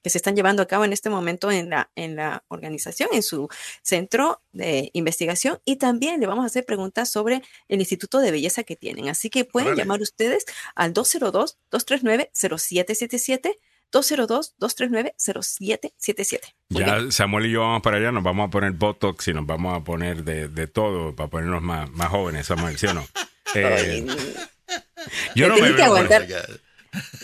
que 0.06 0.11
se 0.11 0.19
están 0.19 0.36
llevando 0.36 0.61
a 0.61 0.68
cabo 0.68 0.86
en 0.86 0.94
este 0.94 1.10
momento 1.10 1.49
en 1.52 1.72
la, 1.72 1.90
en 1.95 2.15
la 2.15 2.44
organización, 2.49 3.10
en 3.11 3.23
su 3.23 3.49
centro 3.82 4.44
de 4.52 4.91
investigación. 4.94 5.60
Y 5.65 5.77
también 5.77 6.19
le 6.22 6.27
vamos 6.27 6.44
a 6.44 6.45
hacer 6.45 6.64
preguntas 6.64 7.10
sobre 7.10 7.41
el 7.69 7.80
Instituto 7.80 8.19
de 8.19 8.30
Belleza 8.30 8.61
que 8.64 8.76
tienen. 8.76 9.10
Así 9.10 9.32
que 9.32 9.45
pueden 9.45 9.73
llamar 9.76 10.02
ustedes 10.02 10.45
al 10.76 10.94
202-239-0777. 10.94 13.56
202-239-0777. 13.91 16.40
Muy 16.69 16.84
bien. 16.84 17.06
Ya 17.07 17.11
Samuel 17.11 17.48
y 17.48 17.52
yo 17.52 17.61
vamos 17.61 17.82
para 17.82 17.98
allá, 17.98 18.11
nos 18.11 18.23
vamos 18.23 18.48
a 18.48 18.52
poner 18.52 18.72
Botox 18.73 19.27
y 19.30 19.34
nos 19.34 19.45
vamos 19.48 19.76
a 19.76 19.84
poner 19.84 20.23
de, 20.23 20.48
de 20.49 20.68
todo 20.68 21.15
para 21.15 21.30
ponernos 21.30 21.61
más, 21.64 21.90
más 21.91 22.10
jóvenes, 22.10 22.45
Samuel, 22.48 22.77
¿sí 22.77 22.86
o 22.88 22.94
no? 22.94 23.06
Eh, 23.57 24.06
yo, 25.34 25.48
no 25.48 25.56
me 25.56 25.72
veo- 25.72 25.86
aguantar. 25.86 26.27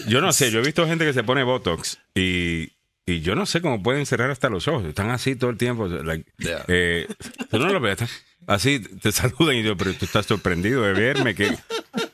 Yo 0.07 0.21
no 0.21 0.33
sé, 0.33 0.51
yo 0.51 0.59
he 0.59 0.63
visto 0.63 0.87
gente 0.87 1.05
que 1.05 1.13
se 1.13 1.23
pone 1.23 1.43
Botox 1.43 1.99
y, 2.15 2.73
y 3.05 3.21
yo 3.21 3.35
no 3.35 3.45
sé 3.45 3.61
cómo 3.61 3.81
pueden 3.83 4.05
cerrar 4.05 4.29
hasta 4.31 4.49
los 4.49 4.67
ojos, 4.67 4.85
están 4.85 5.09
así 5.09 5.35
todo 5.35 5.49
el 5.49 5.57
tiempo. 5.57 5.87
like, 5.87 6.31
eh, 6.67 7.07
tú 7.49 7.59
no 7.59 7.69
lo 7.69 7.79
ves, 7.79 7.93
están 8.01 8.09
así 8.47 8.79
te 8.79 9.11
saludan 9.11 9.55
y 9.55 9.63
yo, 9.63 9.77
pero 9.77 9.93
tú 9.93 10.05
estás 10.05 10.25
sorprendido 10.25 10.83
de 10.83 10.93
verme 10.93 11.35
que... 11.35 11.55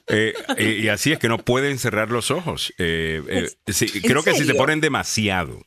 eh, 0.07 0.33
y, 0.57 0.63
y 0.85 0.89
así 0.89 1.11
es 1.11 1.19
que 1.19 1.29
no 1.29 1.37
pueden 1.39 1.79
cerrar 1.79 2.11
los 2.11 2.31
ojos. 2.31 2.73
Eh, 2.77 3.21
eh, 3.27 3.73
sí, 3.73 3.89
¿En 3.93 4.01
creo 4.01 4.23
que 4.23 4.33
si 4.33 4.45
se 4.45 4.53
ponen 4.53 4.81
demasiado. 4.81 5.61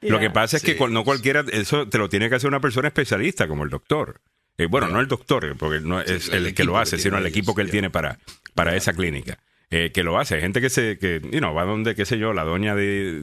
Lo 0.00 0.18
que 0.18 0.30
pasa 0.30 0.56
es 0.56 0.62
que 0.64 0.76
Sí. 0.76 0.84
no 0.90 1.04
cualquiera, 1.04 1.44
eso 1.52 1.88
te 1.88 1.96
lo 1.96 2.08
tiene 2.08 2.28
que 2.28 2.34
hacer 2.34 2.48
una 2.48 2.60
persona 2.60 2.88
especialista 2.88 3.46
como 3.46 3.62
el 3.64 3.70
doctor. 3.70 4.20
Bueno, 4.68 4.88
no 4.88 5.00
el 5.00 5.08
doctor, 5.08 5.56
porque 5.56 5.80
no 5.80 6.00
es 6.00 6.28
el 6.28 6.46
el, 6.46 6.54
que 6.54 6.64
lo 6.64 6.78
hace, 6.78 6.98
sino 6.98 7.18
el 7.18 7.26
equipo 7.26 7.54
que 7.54 7.62
él 7.62 7.70
tiene 7.70 7.88
para, 7.90 8.18
para 8.54 8.76
esa 8.76 8.92
clínica. 8.92 9.38
Eh, 9.72 9.90
que 9.90 10.02
lo 10.02 10.18
hace. 10.18 10.34
Hay 10.34 10.42
gente 10.42 10.60
que 10.60 10.68
se, 10.68 10.98
que, 10.98 11.22
you 11.32 11.38
know, 11.38 11.54
va 11.54 11.64
donde, 11.64 11.94
qué 11.94 12.04
sé 12.04 12.18
yo, 12.18 12.34
la 12.34 12.44
doña 12.44 12.74
de, 12.74 13.22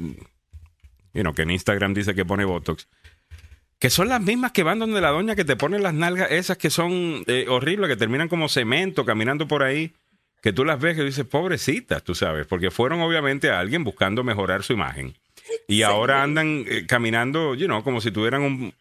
you 1.14 1.22
know, 1.22 1.36
que 1.36 1.44
en 1.44 1.52
Instagram 1.52 1.94
dice 1.94 2.16
que 2.16 2.26
pone 2.26 2.44
Botox. 2.44 2.88
Que 3.78 3.92
son 3.92 4.10
las 4.10 4.20
mismas 4.20 4.52
que 4.52 4.64
van 4.64 4.80
donde 4.80 5.00
la 5.00 5.10
doña 5.10 5.36
que 5.36 5.46
te 5.46 5.56
pone 5.56 5.78
las 5.78 5.94
nalgas, 5.94 6.32
esas 6.32 6.58
que 6.58 6.72
son 6.72 7.24
eh, 7.28 7.46
horribles, 7.48 7.88
que 7.88 7.96
terminan 7.98 8.28
como 8.28 8.50
cemento, 8.50 9.06
caminando 9.06 9.48
por 9.48 9.62
ahí, 9.62 9.94
que 10.42 10.52
tú 10.52 10.66
las 10.66 10.80
ves 10.80 10.98
que 10.98 11.04
dices, 11.04 11.24
pobrecitas, 11.24 12.04
tú 12.04 12.16
sabes, 12.16 12.48
porque 12.48 12.72
fueron 12.72 13.00
obviamente 13.02 13.52
a 13.52 13.60
alguien 13.60 13.84
buscando 13.84 14.24
mejorar 14.24 14.64
su 14.64 14.74
imagen. 14.74 15.14
Y 15.68 15.84
ahora 15.84 16.24
andan 16.24 16.66
eh, 16.68 16.88
caminando, 16.88 17.54
you 17.54 17.68
know, 17.68 17.84
como 17.84 18.02
si 18.02 18.10
tuvieran 18.10 18.42
un, 18.42 18.74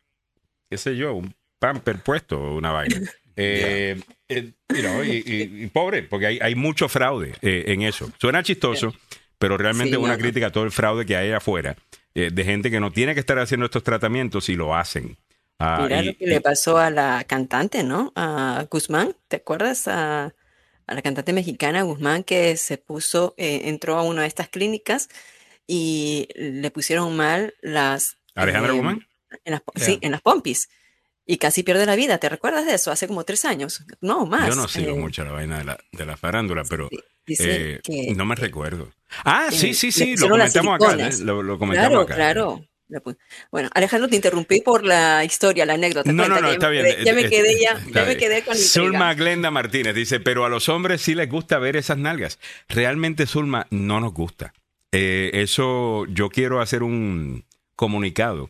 qué 0.70 0.78
sé 0.78 0.96
yo, 0.96 1.12
un 1.12 1.34
pamper 1.58 1.98
puesto, 2.02 2.54
una 2.54 2.72
vaina. 2.72 2.98
Eh, 3.40 3.96
eh, 4.28 4.52
you 4.70 4.80
know, 4.80 5.02
y, 5.04 5.22
y- 5.26 5.64
y 5.64 5.66
pobre, 5.68 6.02
porque 6.02 6.26
hay, 6.26 6.38
hay 6.40 6.54
mucho 6.54 6.88
fraude 6.88 7.34
eh, 7.42 7.64
en 7.68 7.82
eso. 7.82 8.10
Suena 8.20 8.42
chistoso, 8.42 8.94
pero 9.38 9.56
realmente 9.56 9.90
Sí, 9.90 9.94
es 9.96 9.98
una 9.98 10.08
no, 10.12 10.16
no. 10.18 10.22
crítica 10.22 10.46
a 10.48 10.52
todo 10.52 10.64
el 10.64 10.70
fraude 10.72 11.06
que 11.06 11.16
hay 11.16 11.32
afuera, 11.32 11.76
eh, 12.14 12.30
de 12.32 12.44
gente 12.44 12.70
que 12.70 12.80
no 12.80 12.90
tiene 12.90 13.14
que 13.14 13.20
estar 13.20 13.38
haciendo 13.38 13.66
estos 13.66 13.82
tratamientos 13.82 14.48
y 14.48 14.54
lo 14.54 14.74
hacen. 14.74 15.16
Ah, 15.58 15.80
Mira 15.82 16.02
y- 16.02 16.06
lo 16.06 16.16
que 16.16 16.26
le 16.26 16.40
pasó 16.40 16.78
a 16.78 16.90
la 16.90 17.24
cantante, 17.26 17.82
¿no? 17.82 18.12
A 18.16 18.66
Guzmán, 18.70 19.16
¿te 19.28 19.36
acuerdas? 19.36 19.88
A, 19.88 20.34
a 20.86 20.94
la 20.94 21.02
cantante 21.02 21.32
mexicana 21.32 21.82
Guzmán 21.82 22.22
que 22.24 22.56
se 22.56 22.78
puso, 22.78 23.34
eh, 23.38 23.62
entró 23.64 23.96
a 23.96 24.02
una 24.02 24.22
de 24.22 24.28
estas 24.28 24.48
clínicas 24.48 25.08
y 25.66 26.28
le 26.36 26.70
pusieron 26.70 27.16
mal 27.16 27.54
las... 27.60 28.16
¿Alejandra 28.34 28.72
eh, 28.72 28.76
Guzmán? 28.76 29.06
En 29.44 29.52
las, 29.52 29.62
Ya. 29.74 29.84
Sí, 29.84 29.98
en 30.00 30.12
las 30.12 30.22
pompis. 30.22 30.68
Y 31.30 31.36
casi 31.36 31.62
pierde 31.62 31.84
la 31.84 31.94
vida. 31.94 32.16
¿Te 32.16 32.30
recuerdas 32.30 32.64
de 32.64 32.72
eso? 32.74 32.90
Hace 32.90 33.06
como 33.06 33.22
tres 33.24 33.44
años. 33.44 33.84
No, 34.00 34.24
más. 34.24 34.48
Yo 34.48 34.54
no 34.56 34.66
sigo 34.66 34.92
Eh, 34.92 34.98
mucho 34.98 35.24
la 35.26 35.32
vaina 35.32 35.58
de 35.58 35.64
la, 35.64 35.78
de 35.92 36.06
la 36.06 36.16
farándula, 36.16 36.62
pero 36.64 36.88
eh, 37.26 37.80
que- 37.84 38.14
no 38.16 38.24
me 38.24 38.34
recuerdo. 38.34 38.90
Ah, 39.24 39.48
eh, 39.52 39.54
sí, 39.54 39.74
sí, 39.74 39.92
sí, 39.92 40.16
lo 40.16 40.30
comentamos 40.30 40.74
acá. 40.76 40.96
eh, 41.06 41.10
Lo, 41.20 41.42
lo 41.42 41.58
comentamos 41.58 41.90
Claro, 41.90 42.00
acá. 42.04 42.14
claro. 42.14 42.64
Bueno, 43.52 43.68
Alejandro, 43.74 44.08
te 44.08 44.16
interrumpí 44.16 44.62
por 44.62 44.82
la 44.82 45.22
historia, 45.22 45.66
la 45.66 45.74
anécdota. 45.74 46.10
No, 46.10 46.26
no, 46.26 46.40
no, 46.40 46.50
está 46.50 46.72
ya 46.72 46.80
bien. 46.82 46.86
Ya 47.04 47.12
me 47.12 47.28
quedé, 47.28 47.60
ya, 47.60 47.78
ya 47.92 48.04
me 48.06 48.16
quedé 48.16 48.42
con 48.42 48.56
Zulma. 48.56 49.12
Glenda 49.12 49.50
Martínez 49.50 49.94
dice, 49.94 50.20
pero 50.20 50.46
a 50.46 50.48
los 50.48 50.70
hombres 50.70 51.02
sí 51.02 51.14
les 51.14 51.28
gusta 51.28 51.58
ver 51.58 51.76
esas 51.76 51.98
nalgas. 51.98 52.38
Realmente, 52.70 53.26
Zulma, 53.26 53.66
no 53.70 54.00
nos 54.00 54.14
gusta. 54.14 54.54
Eh, 54.92 55.30
eso, 55.34 56.06
yo 56.06 56.30
quiero 56.30 56.62
hacer 56.62 56.82
un 56.82 57.44
comunicado 57.76 58.48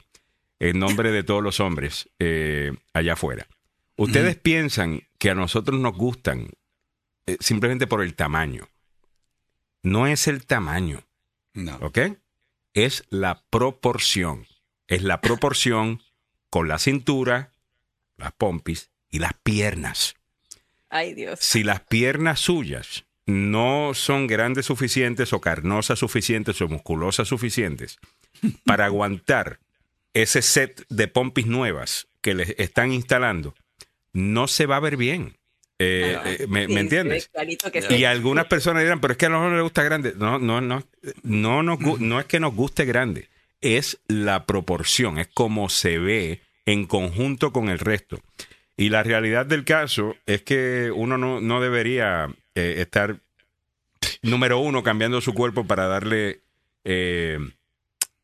en 0.60 0.78
nombre 0.78 1.12
de 1.12 1.22
todos 1.22 1.42
los 1.42 1.60
hombres 1.60 2.08
eh, 2.18 2.72
allá 2.92 3.14
afuera. 3.14 3.46
Ustedes 3.96 4.36
piensan 4.36 5.02
que 5.18 5.30
a 5.30 5.34
nosotros 5.34 5.80
nos 5.80 5.96
gustan 5.96 6.50
eh, 7.26 7.36
simplemente 7.40 7.86
por 7.86 8.02
el 8.02 8.14
tamaño. 8.14 8.68
No 9.82 10.06
es 10.06 10.28
el 10.28 10.46
tamaño. 10.46 11.04
No. 11.54 11.76
¿Ok? 11.76 11.98
Es 12.74 13.04
la 13.10 13.42
proporción. 13.50 14.46
Es 14.86 15.02
la 15.02 15.20
proporción 15.20 16.02
con 16.50 16.68
la 16.68 16.78
cintura, 16.78 17.52
las 18.16 18.32
pompis 18.32 18.90
y 19.10 19.18
las 19.18 19.34
piernas. 19.42 20.14
Ay, 20.90 21.14
Dios. 21.14 21.40
Si 21.40 21.64
las 21.64 21.80
piernas 21.80 22.40
suyas 22.40 23.04
no 23.26 23.92
son 23.94 24.26
grandes 24.26 24.66
suficientes 24.66 25.32
o 25.32 25.40
carnosas 25.40 25.98
suficientes 25.98 26.60
o 26.62 26.68
musculosas 26.68 27.28
suficientes 27.28 27.98
para 28.64 28.86
aguantar 28.86 29.60
ese 30.22 30.42
set 30.42 30.84
de 30.88 31.08
pompis 31.08 31.46
nuevas 31.46 32.08
que 32.20 32.34
les 32.34 32.54
están 32.58 32.92
instalando, 32.92 33.54
no 34.12 34.48
se 34.48 34.66
va 34.66 34.76
a 34.76 34.80
ver 34.80 34.96
bien. 34.96 35.36
Eh, 35.80 36.18
eh, 36.24 36.46
¿me, 36.48 36.66
Sí, 36.66 36.68
me 36.68 36.74
se 36.74 36.80
entiendes? 36.80 37.30
Y 37.90 37.96
sí. 37.98 38.04
algunas 38.04 38.46
personas 38.46 38.82
dirán, 38.82 39.00
pero 39.00 39.12
es 39.12 39.18
que 39.18 39.26
a 39.26 39.28
nosotros 39.28 39.52
nos 39.52 39.62
gusta 39.62 39.82
grande. 39.84 40.12
No, 40.16 40.38
no, 40.38 40.60
no, 40.60 40.82
no, 41.22 41.62
nos 41.62 42.00
no 42.00 42.18
es 42.20 42.26
que 42.26 42.40
nos 42.40 42.54
guste 42.54 42.84
grande, 42.84 43.28
es 43.60 44.00
la 44.08 44.44
proporción, 44.44 45.18
es 45.18 45.28
como 45.28 45.68
se 45.68 45.98
ve 45.98 46.40
en 46.66 46.86
conjunto 46.86 47.52
con 47.52 47.68
el 47.68 47.78
resto. 47.78 48.20
Y 48.76 48.90
la 48.90 49.02
realidad 49.02 49.46
del 49.46 49.64
caso 49.64 50.16
es 50.26 50.42
que 50.42 50.92
uno 50.94 51.18
no, 51.18 51.40
no 51.40 51.60
debería 51.60 52.28
eh, 52.54 52.76
estar, 52.78 53.20
número 54.22 54.58
uno, 54.58 54.82
cambiando 54.82 55.20
su 55.20 55.34
cuerpo 55.34 55.66
para 55.66 55.86
darle, 55.86 56.42
eh, 56.84 57.38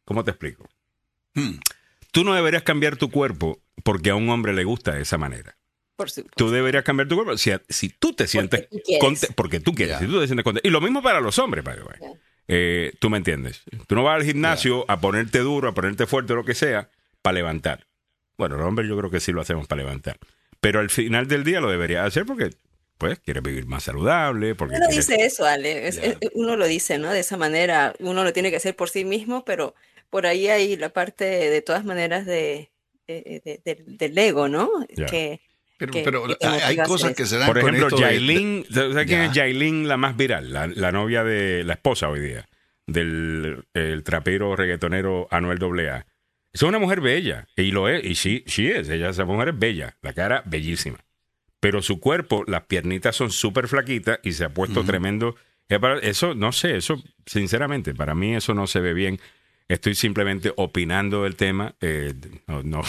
¿cómo 0.04 0.22
te 0.22 0.30
explico? 0.30 0.68
Hmm. 1.34 1.54
Tú 2.14 2.24
no 2.24 2.32
deberías 2.34 2.62
cambiar 2.62 2.96
tu 2.96 3.10
cuerpo 3.10 3.60
porque 3.82 4.10
a 4.10 4.14
un 4.14 4.30
hombre 4.30 4.54
le 4.54 4.64
gusta 4.64 4.92
de 4.94 5.02
esa 5.02 5.18
manera. 5.18 5.58
Por 5.96 6.10
supuesto. 6.10 6.34
Tú 6.36 6.50
deberías 6.50 6.84
cambiar 6.84 7.08
tu 7.08 7.16
cuerpo 7.16 7.36
si, 7.36 7.50
si 7.68 7.88
tú 7.88 8.14
te 8.14 8.26
sientes 8.26 8.68
tú 8.70 8.78
quieres. 8.84 9.00
conte- 9.04 9.28
porque 9.34 9.60
tú 9.60 9.74
quieres, 9.74 9.98
si 9.98 10.06
tú 10.06 10.18
te 10.20 10.26
sientes 10.26 10.44
contento. 10.44 10.66
Y 10.66 10.70
lo 10.70 10.80
mismo 10.80 11.02
para 11.02 11.20
los 11.20 11.38
hombres, 11.38 11.62
by 11.64 11.76
the 11.76 11.82
way. 11.82 12.12
Eh, 12.48 12.92
tú 13.00 13.10
me 13.10 13.16
entiendes. 13.18 13.62
Tú 13.86 13.94
no 13.94 14.02
vas 14.04 14.16
al 14.16 14.24
gimnasio 14.24 14.84
a 14.88 15.00
ponerte 15.00 15.40
duro, 15.40 15.68
a 15.68 15.74
ponerte 15.74 16.06
fuerte, 16.06 16.34
lo 16.34 16.44
que 16.44 16.54
sea, 16.54 16.88
para 17.22 17.34
levantar. 17.34 17.86
Bueno, 18.38 18.56
los 18.56 18.66
hombres 18.66 18.88
yo 18.88 18.96
creo 18.98 19.10
que 19.10 19.20
sí 19.20 19.32
lo 19.32 19.40
hacemos 19.40 19.66
para 19.66 19.82
levantar. 19.82 20.18
Pero 20.60 20.80
al 20.80 20.90
final 20.90 21.26
del 21.28 21.44
día 21.44 21.60
lo 21.60 21.70
deberías 21.70 22.06
hacer 22.06 22.24
porque, 22.26 22.50
pues, 22.98 23.18
quieres 23.20 23.42
vivir 23.42 23.66
más 23.66 23.84
saludable, 23.84 24.54
porque 24.54 24.76
Uno 24.76 24.86
quieres- 24.88 25.06
dice 25.06 25.24
eso, 25.24 25.44
Ale. 25.46 25.88
es- 25.88 25.96
Ya. 25.96 26.02
es- 26.06 26.18
uno 26.34 26.56
lo 26.56 26.66
dice, 26.66 26.98
¿no? 26.98 27.10
De 27.12 27.20
esa 27.20 27.36
manera, 27.36 27.94
uno 28.00 28.24
lo 28.24 28.32
tiene 28.32 28.50
que 28.50 28.56
hacer 28.56 28.74
por 28.76 28.90
sí 28.90 29.04
mismo, 29.04 29.44
pero 29.44 29.74
por 30.14 30.26
ahí 30.26 30.46
hay 30.46 30.76
la 30.76 30.90
parte, 30.90 31.24
de 31.24 31.60
todas 31.60 31.84
maneras, 31.84 32.24
de, 32.24 32.70
de- 33.08 33.42
de- 33.44 33.60
de- 33.64 33.84
del 33.98 34.16
ego, 34.16 34.46
¿no? 34.48 34.70
Que, 35.10 35.40
Pero, 35.76 35.92
que- 35.92 36.02
pero 36.04 36.24
que 36.28 36.36
te 36.36 36.46
hay, 36.46 36.76
cosas 36.76 37.14
que 37.16 37.26
se 37.26 37.36
dan 37.36 37.48
Por 37.48 37.58
con 37.60 37.74
ejemplo, 37.74 37.88
esto 37.88 37.96
de- 37.96 38.02
Yailin, 38.14 38.64
¿sabes 38.70 39.06
quién 39.08 39.22
es 39.22 39.32
Yailin, 39.32 39.88
la 39.88 39.96
más 39.96 40.16
viral? 40.16 40.52
La, 40.52 40.68
la 40.68 40.92
novia 40.92 41.24
de 41.24 41.64
la 41.64 41.72
esposa 41.72 42.08
hoy 42.08 42.20
día, 42.20 42.46
del 42.86 43.64
el 43.74 44.04
trapero 44.04 44.54
reggaetonero 44.54 45.26
Anuel 45.32 45.58
AA. 45.88 46.06
Es 46.52 46.62
una 46.62 46.78
mujer 46.78 47.00
bella, 47.00 47.48
y 47.56 47.72
lo 47.72 47.88
es, 47.88 48.04
y 48.04 48.14
sí, 48.14 48.44
sí 48.46 48.68
es, 48.70 48.88
ella, 48.88 49.08
esa 49.08 49.24
mujer 49.24 49.48
es 49.48 49.58
bella, 49.58 49.96
la 50.00 50.12
cara 50.12 50.44
bellísima. 50.46 50.98
Pero 51.58 51.82
su 51.82 51.98
cuerpo, 51.98 52.44
las 52.46 52.62
piernitas 52.66 53.16
son 53.16 53.32
súper 53.32 53.66
flaquitas 53.66 54.20
y 54.22 54.30
se 54.30 54.44
ha 54.44 54.50
puesto 54.50 54.84
tremendo. 54.84 55.34
Eh, 55.68 55.80
para- 55.80 55.98
Eso, 55.98 56.36
no 56.36 56.52
sé, 56.52 56.76
eso, 56.76 57.02
sinceramente, 57.26 57.94
para 57.96 58.14
mí 58.14 58.36
eso 58.36 58.54
no 58.54 58.68
se 58.68 58.78
ve 58.78 58.94
bien. 58.94 59.18
Estoy 59.68 59.94
simplemente 59.94 60.52
opinando 60.56 61.24
del 61.24 61.36
tema. 61.36 61.74
eh, 61.80 62.14
no, 62.64 62.82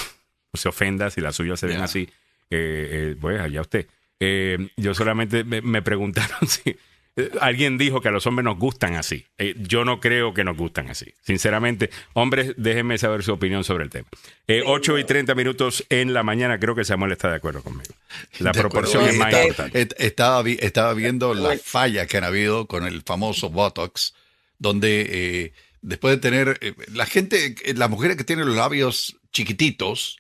se 0.54 0.70
ofenda 0.70 1.10
si 1.10 1.22
las 1.22 1.36
suyas 1.36 1.60
se 1.60 1.68
ven 1.68 1.82
así. 1.82 2.10
Eh, 2.50 2.90
eh, 3.12 3.16
pues 3.20 3.40
allá 3.42 3.62
usted. 3.62 3.88
Eh, 4.20 4.70
yo 4.78 4.94
solamente 4.94 5.44
me, 5.44 5.62
me 5.62 5.82
preguntaron 5.82 6.38
si 6.48 6.76
eh, 7.18 7.32
alguien 7.42 7.78
dijo 7.78 8.00
que 8.02 8.08
a 8.10 8.12
los 8.12 8.26
hombres 8.28 8.44
nos 8.46 8.58
gustan 8.58 8.96
así. 8.96 9.26
Eh, 9.38 9.56
yo 9.58 9.84
no 9.84 10.00
creo 10.00 10.34
que 10.34 10.44
nos 10.44 10.56
gustan 10.56 10.90
así. 10.90 11.14
Sinceramente, 11.24 11.90
hombres, 12.14 12.54
déjenme 12.58 12.98
saber 12.98 13.24
su 13.24 13.34
opinión 13.34 13.64
sobre 13.64 13.84
el 13.86 13.90
tema. 13.90 14.08
Eh, 14.48 14.64
8 14.66 15.00
y 15.00 15.04
30 15.06 15.34
minutos 15.36 15.86
en 15.90 16.14
la 16.14 16.24
mañana, 16.24 16.60
creo 16.60 16.76
que 16.76 16.84
Samuel 16.86 17.12
está 17.14 17.30
de 17.30 17.36
acuerdo 17.38 17.62
conmigo. 17.64 17.94
La 18.40 18.52
De 18.52 18.60
acuerdo. 18.60 18.70
proporción 18.70 19.06
es 19.10 19.18
más 19.18 19.28
Está- 19.34 19.42
importante. 19.44 19.88
Estaba, 20.06 20.50
estaba 20.50 20.94
viendo 20.94 21.34
las 21.34 21.62
fallas 21.62 22.08
que 22.08 22.18
han 22.18 22.24
habido 22.26 22.68
con 22.68 22.86
el 22.86 23.02
famoso 23.02 23.50
Botox, 23.50 24.14
donde 24.60 25.08
eh, 25.10 25.54
después 25.88 26.16
de 26.16 26.22
tener 26.22 26.58
eh, 26.62 26.74
la 26.94 27.06
gente, 27.06 27.56
eh, 27.64 27.74
las 27.76 27.90
mujeres 27.90 28.18
que 28.18 28.24
tienen 28.24 28.48
los 28.48 28.56
labios 28.56 29.18
chiquititos, 29.32 30.18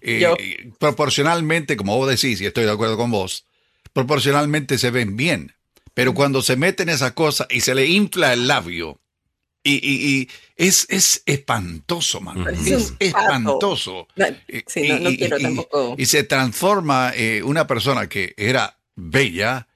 eh, 0.00 0.20
Yo. 0.20 0.36
proporcionalmente, 0.78 1.76
como 1.76 1.96
vos 1.96 2.08
decís, 2.08 2.40
y 2.40 2.46
estoy 2.46 2.64
de 2.64 2.70
acuerdo 2.72 2.96
con 2.96 3.10
vos, 3.10 3.44
proporcionalmente 3.92 4.78
se 4.78 4.90
ven 4.90 5.16
bien. 5.16 5.54
Pero 5.94 6.14
cuando 6.14 6.40
se 6.42 6.56
meten 6.56 6.88
esa 6.88 7.14
cosa 7.14 7.46
y 7.50 7.60
se 7.60 7.74
le 7.74 7.86
infla 7.86 8.32
el 8.32 8.46
labio, 8.48 9.00
y, 9.64 9.74
y- 9.74 10.06
y 10.22 10.28
es, 10.56 10.86
es 10.88 11.22
espantoso, 11.26 12.20
man. 12.20 12.44
Es 12.66 12.94
espantoso. 12.98 14.08
No, 14.16 14.26
sí, 14.66 14.88
no, 14.88 14.98
no 14.98 15.10
y- 15.10 15.16
quiero 15.18 15.38
y- 15.38 15.42
tampoco. 15.42 15.94
Y 15.98 16.06
se 16.06 16.24
transforma 16.24 17.12
eh, 17.14 17.42
una 17.44 17.66
persona 17.66 18.08
que 18.08 18.34
era 18.36 18.78
bella 18.96 19.68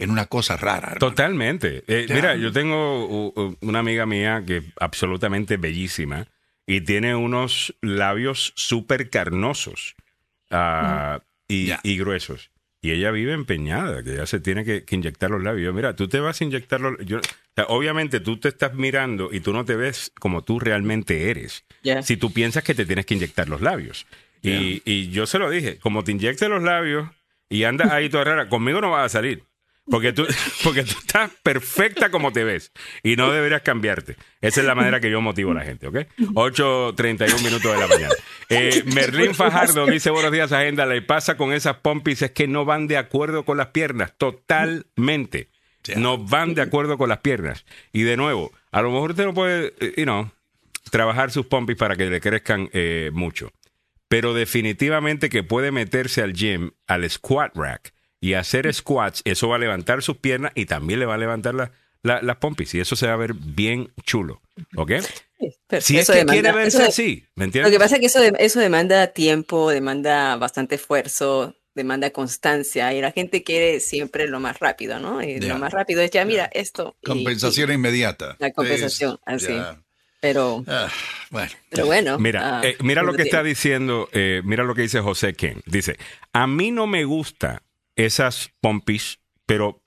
en 0.00 0.10
una 0.10 0.26
cosa 0.26 0.56
rara. 0.56 0.88
hermano. 0.92 0.98
Totalmente. 0.98 1.84
Eh, 1.86 2.06
mira, 2.08 2.34
yo 2.34 2.50
tengo 2.52 3.32
una 3.60 3.78
amiga 3.78 4.06
mía 4.06 4.42
que 4.46 4.56
es 4.58 4.64
absolutamente 4.80 5.58
bellísima 5.58 6.26
y 6.66 6.80
tiene 6.80 7.14
unos 7.14 7.74
labios 7.82 8.52
súper 8.56 9.10
carnosos 9.10 9.94
ah, 10.50 11.20
y, 11.48 11.98
gruesos. 11.98 12.50
Y 12.80 12.92
ella 12.92 13.10
vive 13.10 13.34
empeñada, 13.34 14.02
que 14.02 14.16
ya 14.16 14.24
se 14.24 14.40
tiene 14.40 14.64
que, 14.64 14.84
que 14.84 14.94
inyectar 14.94 15.30
los 15.30 15.42
labios. 15.42 15.66
Yo, 15.66 15.74
mira, 15.74 15.94
tú 15.94 16.08
te 16.08 16.18
vas 16.18 16.40
a 16.40 16.44
inyectar 16.44 16.80
los 16.80 16.94
o 16.94 17.20
sea, 17.54 17.66
Obviamente 17.66 18.20
tú 18.20 18.38
te 18.38 18.48
estás 18.48 18.72
mirando 18.72 19.28
y 19.32 19.40
tú 19.40 19.52
no 19.52 19.66
te 19.66 19.76
ves 19.76 20.12
como 20.18 20.42
tú 20.42 20.58
realmente 20.58 21.30
eres. 21.30 21.64
Si 22.02 22.16
tú 22.16 22.32
piensas 22.32 22.64
que 22.64 22.74
te 22.74 22.86
tienes 22.86 23.04
que 23.04 23.14
inyectar 23.14 23.48
los 23.48 23.60
labios. 23.60 24.06
Y, 24.42 24.80
y 24.86 25.10
yo 25.10 25.26
se 25.26 25.38
lo 25.38 25.50
dije, 25.50 25.78
como 25.78 26.04
te 26.04 26.12
inyectes 26.12 26.48
los 26.48 26.62
labios 26.62 27.10
y 27.50 27.64
andas 27.64 27.90
ahí 27.90 28.08
toda 28.08 28.24
rara, 28.24 28.48
conmigo 28.48 28.80
no 28.80 28.92
vas 28.92 29.04
a 29.04 29.08
salir. 29.10 29.42
Porque 29.90 30.12
tú, 30.12 30.26
porque 30.64 30.84
tú 30.84 30.94
estás 30.98 31.30
perfecta 31.42 32.10
como 32.10 32.32
te 32.32 32.44
ves 32.44 32.72
y 33.02 33.16
no 33.16 33.30
deberías 33.30 33.62
cambiarte. 33.62 34.16
Esa 34.40 34.60
es 34.60 34.66
la 34.66 34.74
manera 34.74 35.00
que 35.00 35.10
yo 35.10 35.20
motivo 35.20 35.50
a 35.50 35.54
la 35.54 35.64
gente, 35.64 35.88
¿ok? 35.88 35.96
8.31 36.18 37.42
minutos 37.42 37.72
de 37.72 37.78
la 37.78 37.86
mañana. 37.86 38.14
Eh, 38.48 38.84
Merlín 38.94 39.34
Fajardo 39.34 39.86
dice, 39.86 40.10
buenos 40.10 40.32
días, 40.32 40.52
agenda. 40.52 40.86
Le 40.86 41.02
pasa 41.02 41.36
con 41.36 41.52
esas 41.52 41.76
pompis 41.78 42.22
es 42.22 42.30
que 42.30 42.46
no 42.46 42.64
van 42.64 42.86
de 42.86 42.96
acuerdo 42.96 43.44
con 43.44 43.58
las 43.58 43.68
piernas, 43.68 44.14
totalmente. 44.16 45.48
No 45.96 46.18
van 46.18 46.54
de 46.54 46.62
acuerdo 46.62 46.96
con 46.96 47.08
las 47.08 47.18
piernas. 47.18 47.64
Y 47.92 48.02
de 48.02 48.16
nuevo, 48.16 48.52
a 48.70 48.82
lo 48.82 48.90
mejor 48.90 49.10
usted 49.10 49.24
no 49.24 49.34
puede, 49.34 49.74
eh, 49.80 49.94
you 49.96 50.04
know, 50.04 50.30
trabajar 50.90 51.30
sus 51.30 51.46
pompis 51.46 51.76
para 51.76 51.96
que 51.96 52.06
le 52.06 52.20
crezcan 52.20 52.68
eh, 52.72 53.10
mucho. 53.12 53.52
Pero 54.08 54.34
definitivamente 54.34 55.28
que 55.28 55.42
puede 55.42 55.72
meterse 55.72 56.22
al 56.22 56.32
gym, 56.32 56.72
al 56.86 57.08
squat 57.08 57.56
rack 57.56 57.92
y 58.20 58.34
hacer 58.34 58.72
squats, 58.74 59.22
eso 59.24 59.48
va 59.48 59.56
a 59.56 59.58
levantar 59.58 60.02
sus 60.02 60.16
piernas 60.18 60.52
y 60.54 60.66
también 60.66 61.00
le 61.00 61.06
va 61.06 61.14
a 61.14 61.18
levantar 61.18 61.54
la- 61.54 61.72
la- 62.02 62.20
las 62.22 62.36
pompis. 62.36 62.74
Y 62.74 62.80
eso 62.80 62.96
se 62.96 63.06
va 63.06 63.14
a 63.14 63.16
ver 63.16 63.34
bien 63.34 63.92
chulo. 64.04 64.40
¿Ok? 64.76 64.92
Pero 65.68 65.80
Si 65.80 65.96
es 65.96 66.06
que 66.06 66.12
demanda- 66.18 66.32
quiere 66.34 66.52
verse 66.52 66.78
eso- 66.78 66.86
así, 66.88 67.24
¿me 67.34 67.42
Lo 67.42 67.44
entiendes? 67.46 67.72
que 67.72 67.78
pasa 67.78 67.94
es 67.96 68.00
que 68.00 68.06
eso, 68.06 68.20
de- 68.20 68.32
eso 68.40 68.60
demanda 68.60 69.06
tiempo, 69.08 69.70
demanda 69.70 70.36
bastante 70.36 70.74
esfuerzo, 70.74 71.56
demanda 71.74 72.10
constancia 72.10 72.92
y 72.92 73.00
la 73.00 73.10
gente 73.12 73.42
quiere 73.42 73.80
siempre 73.80 74.28
lo 74.28 74.38
más 74.38 74.58
rápido, 74.58 74.98
¿no? 75.00 75.22
Y 75.22 75.40
Ya. 75.40 75.48
lo 75.48 75.58
más 75.58 75.72
rápido 75.72 76.02
es 76.02 76.10
ya, 76.10 76.24
mira, 76.26 76.50
esto. 76.52 76.94
y- 77.00 77.06
Compensación 77.06 77.72
inmediata. 77.72 78.36
La 78.38 78.50
compensación, 78.52 79.18
Es- 79.26 79.44
así. 79.44 79.54
ya. 79.54 79.80
pero, 80.20 80.62
Ah, 80.66 80.88
bueno. 81.30 81.50
pero 81.70 81.86
bueno. 81.86 82.18
Mira, 82.18 82.58
ah, 82.58 82.60
eh, 82.62 82.76
mira 82.82 83.02
lo 83.02 83.14
que 83.14 83.22
está 83.22 83.42
diciendo, 83.42 84.10
eh, 84.12 84.42
mira 84.44 84.64
lo 84.64 84.74
que 84.74 84.82
dice 84.82 85.00
José 85.00 85.32
Ken. 85.32 85.62
Dice, 85.64 85.96
a 86.34 86.46
mí 86.46 86.70
no 86.70 86.86
me 86.86 87.04
gusta 87.04 87.62
esas 87.96 88.50
pompis, 88.60 89.20
pero 89.46 89.82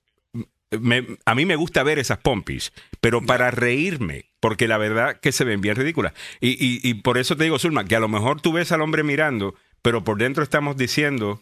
me- 0.80 1.06
a 1.26 1.36
mí 1.36 1.46
me 1.46 1.56
gusta 1.56 1.84
ver 1.84 2.00
esas 2.00 2.18
pompis, 2.20 2.74
pero 3.00 3.22
para 3.22 3.52
reírme, 3.52 4.26
porque 4.40 4.68
la 4.68 4.78
verdad 4.78 5.20
que 5.20 5.32
se 5.32 5.44
ven 5.44 5.62
bien 5.62 5.76
ridículas. 5.76 6.14
Y, 6.42 6.50
y- 6.52 6.80
y 6.84 6.96
por 6.96 7.18
eso 7.18 7.36
te 7.38 7.44
digo, 7.44 7.60
Zulma, 7.60 7.86
que 7.86 7.96
a 7.96 8.00
lo 8.00 8.08
mejor 8.10 8.42
tú 8.42 8.52
ves 8.54 8.72
al 8.72 8.82
hombre 8.82 9.04
mirando, 9.04 9.56
pero 9.82 10.04
por 10.04 10.18
dentro 10.18 10.44
estamos 10.44 10.76
diciendo, 10.78 11.42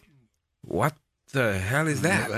what 0.62 0.92
the 1.32 1.56
hell 1.58 1.88
is 1.88 2.02
that? 2.02 2.28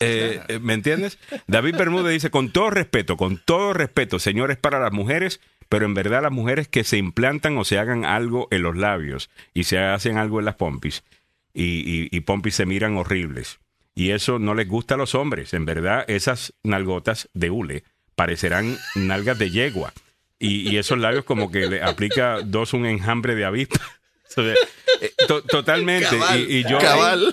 Eh, 0.00 0.40
eh, 0.48 0.58
¿Me 0.60 0.74
entiendes? 0.74 1.18
David 1.48 1.76
Bermúdez 1.76 2.12
dice, 2.12 2.30
con 2.30 2.52
todo 2.52 2.70
respeto, 2.70 3.16
con 3.16 3.38
todo 3.44 3.72
respeto, 3.72 4.18
señores, 4.20 4.56
para 4.56 4.78
las 4.78 4.92
mujeres, 4.92 5.40
pero 5.68 5.86
en 5.86 5.94
verdad 5.94 6.22
las 6.22 6.30
mujeres 6.32 6.68
que 6.68 6.84
se 6.84 6.98
implantan 6.98 7.56
o 7.58 7.64
se 7.64 7.78
hagan 7.78 8.04
algo 8.04 8.46
en 8.52 8.62
los 8.62 8.76
labios 8.76 9.28
y 9.54 9.64
se 9.64 9.78
hacen 9.78 10.18
algo 10.18 10.38
en 10.38 10.44
las 10.44 10.54
pompis 10.54 11.02
y, 11.52 11.62
y, 11.64 12.08
y 12.16 12.20
pompis 12.20 12.54
se 12.54 12.66
miran 12.66 12.96
horribles. 12.96 13.58
Y 13.94 14.10
eso 14.10 14.38
no 14.38 14.54
les 14.54 14.66
gusta 14.68 14.94
a 14.94 14.98
los 14.98 15.14
hombres. 15.14 15.54
En 15.54 15.64
verdad, 15.64 16.04
esas 16.08 16.52
nalgotas 16.64 17.28
de 17.32 17.50
hule 17.50 17.84
parecerán 18.16 18.76
nalgas 18.96 19.38
de 19.38 19.50
yegua. 19.50 19.92
Y, 20.38 20.68
y 20.68 20.78
esos 20.78 20.98
labios 20.98 21.24
como 21.24 21.50
que 21.50 21.66
le 21.68 21.82
aplica 21.82 22.40
dos 22.44 22.72
un 22.74 22.86
enjambre 22.86 23.34
de 23.34 23.44
avispa. 23.44 23.80
Eh, 24.36 25.12
to- 25.28 25.42
totalmente. 25.42 26.08
Cabal, 26.08 26.40
y, 26.50 26.56
y 26.56 26.62
yo, 26.64 26.78
cabal. 26.78 27.32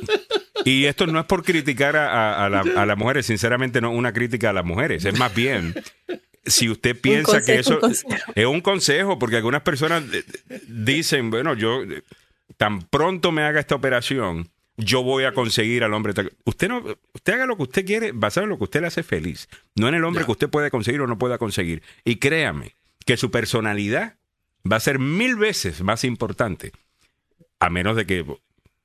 y 0.66 0.86
esto 0.86 1.08
no 1.08 1.20
es 1.20 1.26
por 1.26 1.44
criticar 1.44 1.96
a, 1.96 2.10
a- 2.12 2.46
a 2.46 2.50
la- 2.50 2.64
a 2.82 2.86
las 2.86 2.96
mujeres, 2.98 3.26
sinceramente 3.26 3.82
no 3.82 3.92
es 3.92 3.98
una 3.98 4.14
crítica 4.14 4.52
a 4.52 4.54
las 4.54 4.66
mujeres, 4.66 5.04
es 5.06 5.18
más 5.18 5.34
bien 5.34 5.74
si 6.46 6.70
usted 6.70 7.00
piensa 7.00 7.42
que 7.42 7.56
eso 7.56 7.80
es 8.36 8.46
un 8.46 8.62
consejo, 8.62 9.18
porque 9.18 9.38
algunas 9.38 9.64
personas 9.64 10.04
eh, 10.14 10.24
dicen, 10.68 11.32
bueno, 11.32 11.56
yo 11.56 11.82
tan 12.58 12.82
pronto 12.84 13.32
me 13.32 13.42
haga 13.44 13.60
esta 13.60 13.74
operación, 13.74 14.50
yo 14.84 15.04
voy 15.04 15.24
a 15.26 15.34
conseguir 15.34 15.84
al 15.84 15.94
hombre. 15.94 16.14
Usted 16.46 16.68
no, 16.68 16.84
usted 17.14 17.34
haga 17.34 17.46
lo 17.46 17.56
que 17.56 17.64
usted 17.64 17.86
quiere, 17.86 18.12
basado 18.12 18.46
en 18.46 18.50
lo 18.50 18.58
que 18.58 18.66
usted 18.66 18.82
le 18.82 18.88
hace 18.88 19.04
feliz, 19.04 19.48
no 19.76 19.88
en 19.88 19.96
el 19.96 20.04
hombre 20.04 20.26
que 20.26 20.32
usted 20.32 20.50
puede 20.50 20.72
conseguir 20.72 21.02
o 21.02 21.08
no 21.08 21.18
pueda 21.18 21.38
conseguir. 21.38 21.84
Y 22.04 22.18
créame 22.18 22.76
que 23.06 23.18
su 23.18 23.32
personalidad 23.32 24.18
va 24.70 24.78
a 24.78 24.82
ser 24.82 25.00
mil 25.00 25.36
veces 25.36 25.82
más 25.82 26.04
importante, 26.04 26.72
a 27.60 27.70
menos 27.70 27.96
de 27.96 28.06
que, 28.06 28.24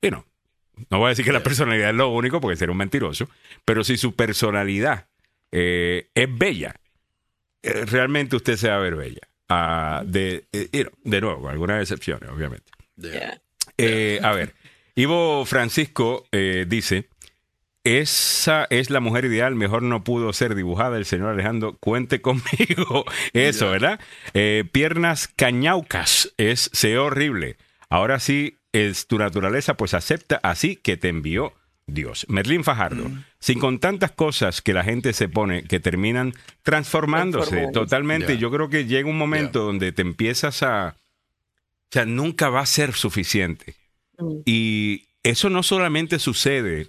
you 0.01 0.09
know, 0.09 0.23
no 0.89 0.99
voy 0.99 1.07
a 1.07 1.09
decir 1.09 1.25
que 1.25 1.31
la 1.31 1.43
personalidad 1.43 1.89
es 1.89 1.95
lo 1.95 2.09
único, 2.09 2.39
porque 2.39 2.57
sería 2.57 2.71
un 2.71 2.77
mentiroso, 2.77 3.29
pero 3.65 3.83
si 3.83 3.97
su 3.97 4.15
personalidad 4.15 5.07
eh, 5.51 6.09
es 6.13 6.37
bella, 6.37 6.75
eh, 7.63 7.85
realmente 7.85 8.35
usted 8.35 8.55
se 8.55 8.69
va 8.69 8.75
a 8.75 8.79
ver 8.79 8.95
bella. 8.95 9.21
Ah, 9.49 10.03
de, 10.05 10.45
eh, 10.51 10.69
you 10.71 10.83
know, 10.83 10.93
de 11.03 11.21
nuevo, 11.21 11.41
con 11.41 11.51
algunas 11.51 11.81
excepciones, 11.81 12.29
obviamente. 12.29 12.71
A 14.23 14.31
ver, 14.33 14.53
Ivo 14.97 15.45
Francisco 15.45 16.25
eh, 16.31 16.65
dice, 16.67 17.07
esa 17.83 18.65
es 18.71 18.89
la 18.89 18.99
mujer 18.99 19.25
ideal, 19.25 19.53
mejor 19.53 19.83
no 19.83 20.03
pudo 20.03 20.33
ser 20.33 20.55
dibujada 20.55 20.97
el 20.97 21.05
señor 21.05 21.29
Alejandro, 21.29 21.77
cuente 21.79 22.19
conmigo. 22.23 23.05
Eso, 23.31 23.69
¿verdad? 23.69 23.99
Eh, 24.33 24.63
piernas 24.71 25.27
cañaucas, 25.27 26.33
es, 26.37 26.71
se 26.73 26.97
horrible. 26.97 27.57
Ahora 27.91 28.19
sí 28.19 28.57
es 28.71 29.05
tu 29.05 29.19
naturaleza, 29.19 29.77
pues 29.77 29.93
acepta 29.93 30.39
así 30.41 30.75
que 30.77 30.97
te 30.97 31.09
envió 31.09 31.53
Dios. 31.85 32.25
Merlín 32.27 32.63
Fajardo, 32.63 33.11
sin 33.39 33.59
con 33.59 33.77
tantas 33.77 34.13
cosas 34.13 34.63
que 34.63 34.73
la 34.73 34.83
gente 34.83 35.13
se 35.13 35.29
pone 35.29 35.65
que 35.65 35.79
terminan 35.79 36.33
transformándose 36.63 37.67
totalmente, 37.71 38.39
yo 38.39 38.49
creo 38.49 38.67
que 38.69 38.85
llega 38.85 39.07
un 39.07 39.19
momento 39.19 39.63
donde 39.63 39.91
te 39.91 40.01
empiezas 40.01 40.63
a... 40.63 40.95
O 40.97 41.89
sea, 41.91 42.05
nunca 42.05 42.49
va 42.49 42.61
a 42.61 42.65
ser 42.65 42.93
suficiente. 42.93 43.75
Mm. 44.17 44.39
Y 44.45 45.05
eso 45.23 45.49
no 45.49 45.63
solamente 45.63 46.19
sucede 46.19 46.87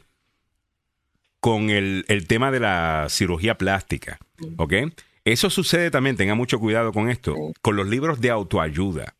con 1.40 1.70
el, 1.70 2.04
el 2.08 2.26
tema 2.26 2.50
de 2.50 2.60
la 2.60 3.06
cirugía 3.08 3.56
plástica, 3.56 4.18
¿ok? 4.56 4.74
Eso 5.24 5.50
sucede 5.50 5.90
también, 5.90 6.16
tenga 6.16 6.34
mucho 6.34 6.58
cuidado 6.58 6.92
con 6.92 7.08
esto, 7.10 7.34
con 7.62 7.76
los 7.76 7.86
libros 7.86 8.20
de 8.20 8.30
autoayuda. 8.30 9.14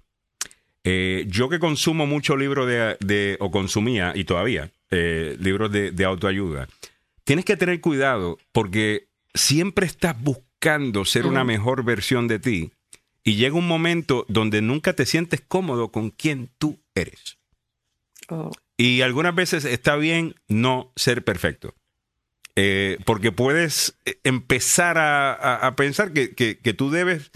Eh, 0.85 1.27
yo 1.29 1.49
que 1.49 1.59
consumo 1.59 2.07
mucho 2.07 2.37
libros 2.37 2.67
de, 2.67 2.97
de- 3.01 3.37
o 3.41 3.51
consumía, 3.51 4.13
y 4.15 4.25
todavía, 4.25 4.71
eh, 4.91 5.37
libros 5.39 5.71
de, 5.71 5.91
de 5.93 6.05
autoayuda, 6.05 6.67
tienes 7.25 7.45
que 7.45 7.57
tener 7.57 7.81
cuidado 7.81 8.39
porque 8.53 9.09
siempre 9.35 9.87
estás 9.87 10.21
buscando 10.21 11.05
ser 11.05 11.27
una 11.27 11.45
mejor 11.45 11.85
versión 11.85 12.27
de 12.27 12.39
ti 12.39 12.73
y 13.23 13.37
llega 13.37 13.55
un 13.57 13.69
momento 13.69 14.25
donde 14.29 14.63
nunca 14.63 14.95
te 14.95 15.07
sientes 15.07 15.41
cómodo 15.47 15.93
con 15.93 16.11
quien 16.11 16.51
tú 16.59 16.81
eres. 16.95 17.38
Oh, 18.29 18.51
Y 18.77 19.01
algunas 19.03 19.35
veces 19.35 19.65
está 19.65 19.97
bien 19.97 20.35
no 20.49 20.93
ser 20.97 21.25
perfecto. 21.25 21.75
Eh, 22.57 22.99
porque 23.05 23.31
puedes 23.33 23.97
eh, 24.05 24.19
empezar 24.25 24.99
a, 24.99 25.33
a- 25.33 25.67
a 25.69 25.77
pensar 25.77 26.13
que, 26.13 26.35
que- 26.35 26.59
que 26.59 26.75
tú 26.75 26.91
debes 26.91 27.31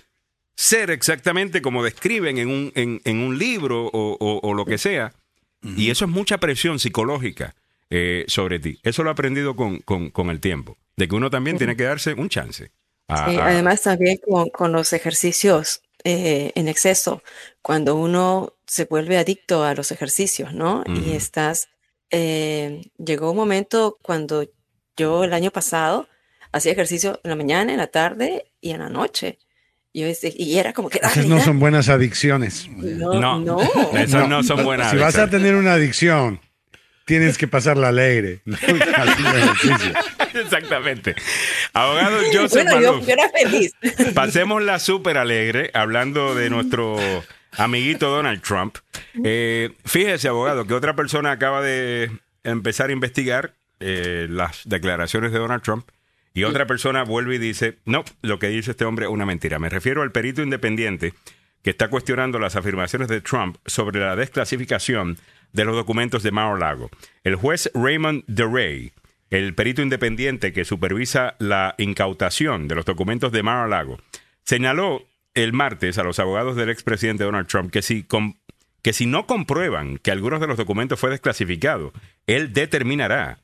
ser 0.56 0.90
exactamente 0.90 1.62
como 1.62 1.82
describen 1.85 2.39
en 2.39 2.48
un, 2.48 2.73
en, 2.74 3.01
en 3.05 3.19
un 3.19 3.39
libro 3.39 3.86
o, 3.86 4.16
o- 4.19 4.40
o 4.43 4.55
lo 4.55 4.64
que 4.64 4.78
sea. 4.78 5.12
Y 5.77 5.90
eso 5.90 6.06
es 6.06 6.10
mucha 6.10 6.39
presión 6.39 6.81
psicológica 6.81 7.55
eh, 7.89 8.24
sobre 8.27 8.59
ti. 8.59 8.81
Eso 8.82 9.05
lo 9.05 9.10
he 9.10 9.12
aprendido 9.12 9.55
con, 9.55 9.78
con- 9.78 10.10
con 10.10 10.28
el 10.28 10.40
tiempo. 10.40 10.77
De 10.97 11.06
que 11.06 11.14
uno 11.14 11.31
también 11.31 11.56
tiene 11.56 11.77
que 11.77 11.85
darse 11.85 12.14
un 12.14 12.28
chance. 12.28 12.73
a- 13.06 13.31
Sí, 13.31 13.36
además 13.40 13.82
también 13.82 14.19
con, 14.28 14.51
con 14.51 14.73
los 14.73 14.93
ejercicios 14.93 15.82
eh, 16.04 16.52
en 16.54 16.68
exceso, 16.68 17.22
cuando 17.60 17.96
uno 17.96 18.54
se 18.66 18.86
vuelve 18.86 19.18
adicto 19.18 19.64
a 19.64 19.74
los 19.74 19.92
ejercicios, 19.92 20.52
¿no? 20.52 20.82
Y 20.86 21.12
estás, 21.12 21.68
eh, 22.10 22.82
llegó 22.98 23.30
un 23.30 23.36
momento 23.36 23.98
cuando 24.02 24.44
yo 24.96 25.24
el 25.24 25.32
año 25.32 25.50
pasado 25.50 26.08
hacía 26.52 26.72
ejercicio 26.72 27.20
en 27.22 27.30
la 27.30 27.36
mañana, 27.36 27.72
en 27.72 27.78
la 27.78 27.86
tarde 27.86 28.52
y 28.60 28.70
en 28.70 28.80
la 28.80 28.88
noche. 28.88 29.38
Yo, 29.94 30.06
y 30.22 30.58
era 30.58 30.72
como 30.72 30.88
que, 30.88 30.98
Esas 30.98 31.16
dale, 31.16 31.28
no 31.28 31.34
dale. 31.34 31.44
son 31.44 31.60
buenas 31.60 31.88
adicciones. 31.88 32.66
no, 32.68 33.20
no, 33.20 33.38
no. 33.40 33.60
esas 33.98 34.28
no, 34.28 34.42
son 34.42 34.64
buenas. 34.64 34.90
Si 34.90 34.96
vas 34.96 35.18
a 35.18 35.28
tener 35.28 35.54
una 35.54 35.74
adicción, 35.74 36.40
tienes 37.04 37.38
que 37.38 37.48
pasarla 37.48 37.88
alegre. 37.88 38.40
Exactamente. 40.34 41.14
Abogado 41.72 42.18
Joseph 42.32 42.64
Bueno, 42.64 42.80
yo, 42.80 42.92
Maluf. 42.92 43.06
yo 43.06 43.12
era 43.12 43.28
feliz. 43.30 43.72
Pasemos 44.14 44.62
la 44.62 44.78
súper 44.78 45.18
alegre, 45.18 45.70
hablando 45.74 46.34
de 46.34 46.50
nuestro 46.50 46.98
amiguito 47.56 48.08
Donald 48.10 48.42
Trump. 48.42 48.76
Eh, 49.24 49.70
fíjese, 49.84 50.28
abogado, 50.28 50.66
que 50.66 50.74
otra 50.74 50.96
persona 50.96 51.32
acaba 51.32 51.62
de 51.62 52.10
empezar 52.44 52.90
a 52.90 52.92
investigar 52.92 53.52
eh, 53.80 54.26
las 54.30 54.62
declaraciones 54.64 55.32
de 55.32 55.38
Donald 55.38 55.62
Trump 55.62 55.88
y 56.34 56.44
otra 56.44 56.66
persona 56.66 57.02
vuelve 57.02 57.34
y 57.34 57.38
dice, 57.38 57.78
no, 57.84 58.04
lo 58.22 58.38
que 58.38 58.48
dice 58.48 58.70
este 58.70 58.84
hombre 58.84 59.04
es 59.06 59.12
una 59.12 59.26
mentira. 59.26 59.58
Me 59.58 59.68
refiero 59.68 60.02
al 60.02 60.12
perito 60.12 60.42
independiente 60.42 61.12
que 61.62 61.70
está 61.70 61.89
cuestionando 61.89 62.39
las 62.39 62.56
afirmaciones 62.56 63.09
de 63.09 63.20
Trump 63.20 63.56
sobre 63.66 64.01
la 64.01 64.16
desclasificación 64.16 65.18
de 65.52 65.64
los 65.64 65.76
documentos 65.76 66.22
de 66.22 66.32
Mar-a-Lago. 66.32 66.90
El 67.24 67.36
juez 67.36 67.70
Raymond 67.74 68.24
DeRay, 68.26 68.93
el 69.30 69.55
perito 69.55 69.82
independiente 69.82 70.52
que 70.52 70.64
supervisa 70.64 71.36
la 71.39 71.74
incautación 71.78 72.68
de 72.68 72.74
los 72.74 72.84
documentos 72.84 73.32
de 73.32 73.43
Mar-a-Lago, 73.43 73.98
señaló 74.44 75.06
el 75.34 75.52
martes 75.52 75.98
a 75.98 76.02
los 76.02 76.18
abogados 76.18 76.56
del 76.56 76.70
expresidente 76.70 77.24
Donald 77.24 77.47
Trump 77.47 77.70
que 77.70 77.82
si, 77.82 78.06
que 78.82 78.93
si 78.93 79.06
no 79.06 79.26
comprueban 79.26 79.98
que 79.98 80.10
algunos 80.10 80.40
de 80.40 80.47
los 80.47 80.56
documentos 80.56 80.98
fue 80.98 81.10
desclasificado, 81.10 81.93
él 82.26 82.52
determinará 82.52 83.39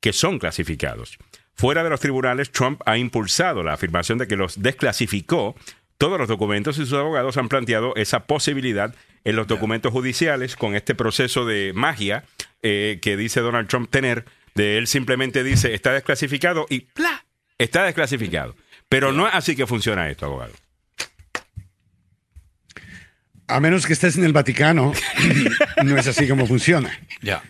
que 0.00 0.12
son 0.12 0.38
clasificados. 0.38 1.18
Fuera 1.54 1.84
de 1.84 1.90
los 1.90 2.00
tribunales, 2.00 2.50
Trump 2.50 2.80
ha 2.86 2.98
impulsado 2.98 3.62
la 3.62 3.74
afirmación 3.74 4.18
de 4.18 4.26
que 4.26 4.36
los 4.36 4.60
desclasificó 4.60 5.54
todos 6.02 6.18
los 6.18 6.26
documentos 6.26 6.78
y 6.78 6.80
sus 6.80 6.94
abogados 6.94 7.36
han 7.36 7.48
planteado 7.48 7.94
esa 7.94 8.24
posibilidad 8.26 8.92
en 9.22 9.36
los 9.36 9.46
documentos 9.46 9.92
judiciales 9.92 10.56
con 10.56 10.74
este 10.74 10.96
proceso 10.96 11.46
de 11.46 11.70
magia 11.76 12.24
eh, 12.60 12.98
que 13.00 13.16
dice 13.16 13.38
Donald 13.38 13.68
Trump 13.68 13.88
tener, 13.88 14.24
de 14.56 14.78
él 14.78 14.88
simplemente 14.88 15.44
dice 15.44 15.74
está 15.74 15.92
desclasificado 15.92 16.66
y 16.68 16.80
¡plá! 16.80 17.24
está 17.56 17.84
desclasificado. 17.84 18.56
Pero 18.88 19.12
no 19.12 19.28
es 19.28 19.34
así 19.36 19.54
que 19.54 19.64
funciona 19.64 20.10
esto, 20.10 20.26
abogado. 20.26 20.52
A 23.46 23.60
menos 23.60 23.86
que 23.86 23.92
estés 23.92 24.16
en 24.16 24.24
el 24.24 24.32
Vaticano, 24.32 24.92
no 25.84 25.96
es 25.96 26.08
así 26.08 26.26
como 26.26 26.48
funciona. 26.48 26.98
Ya. 27.20 27.44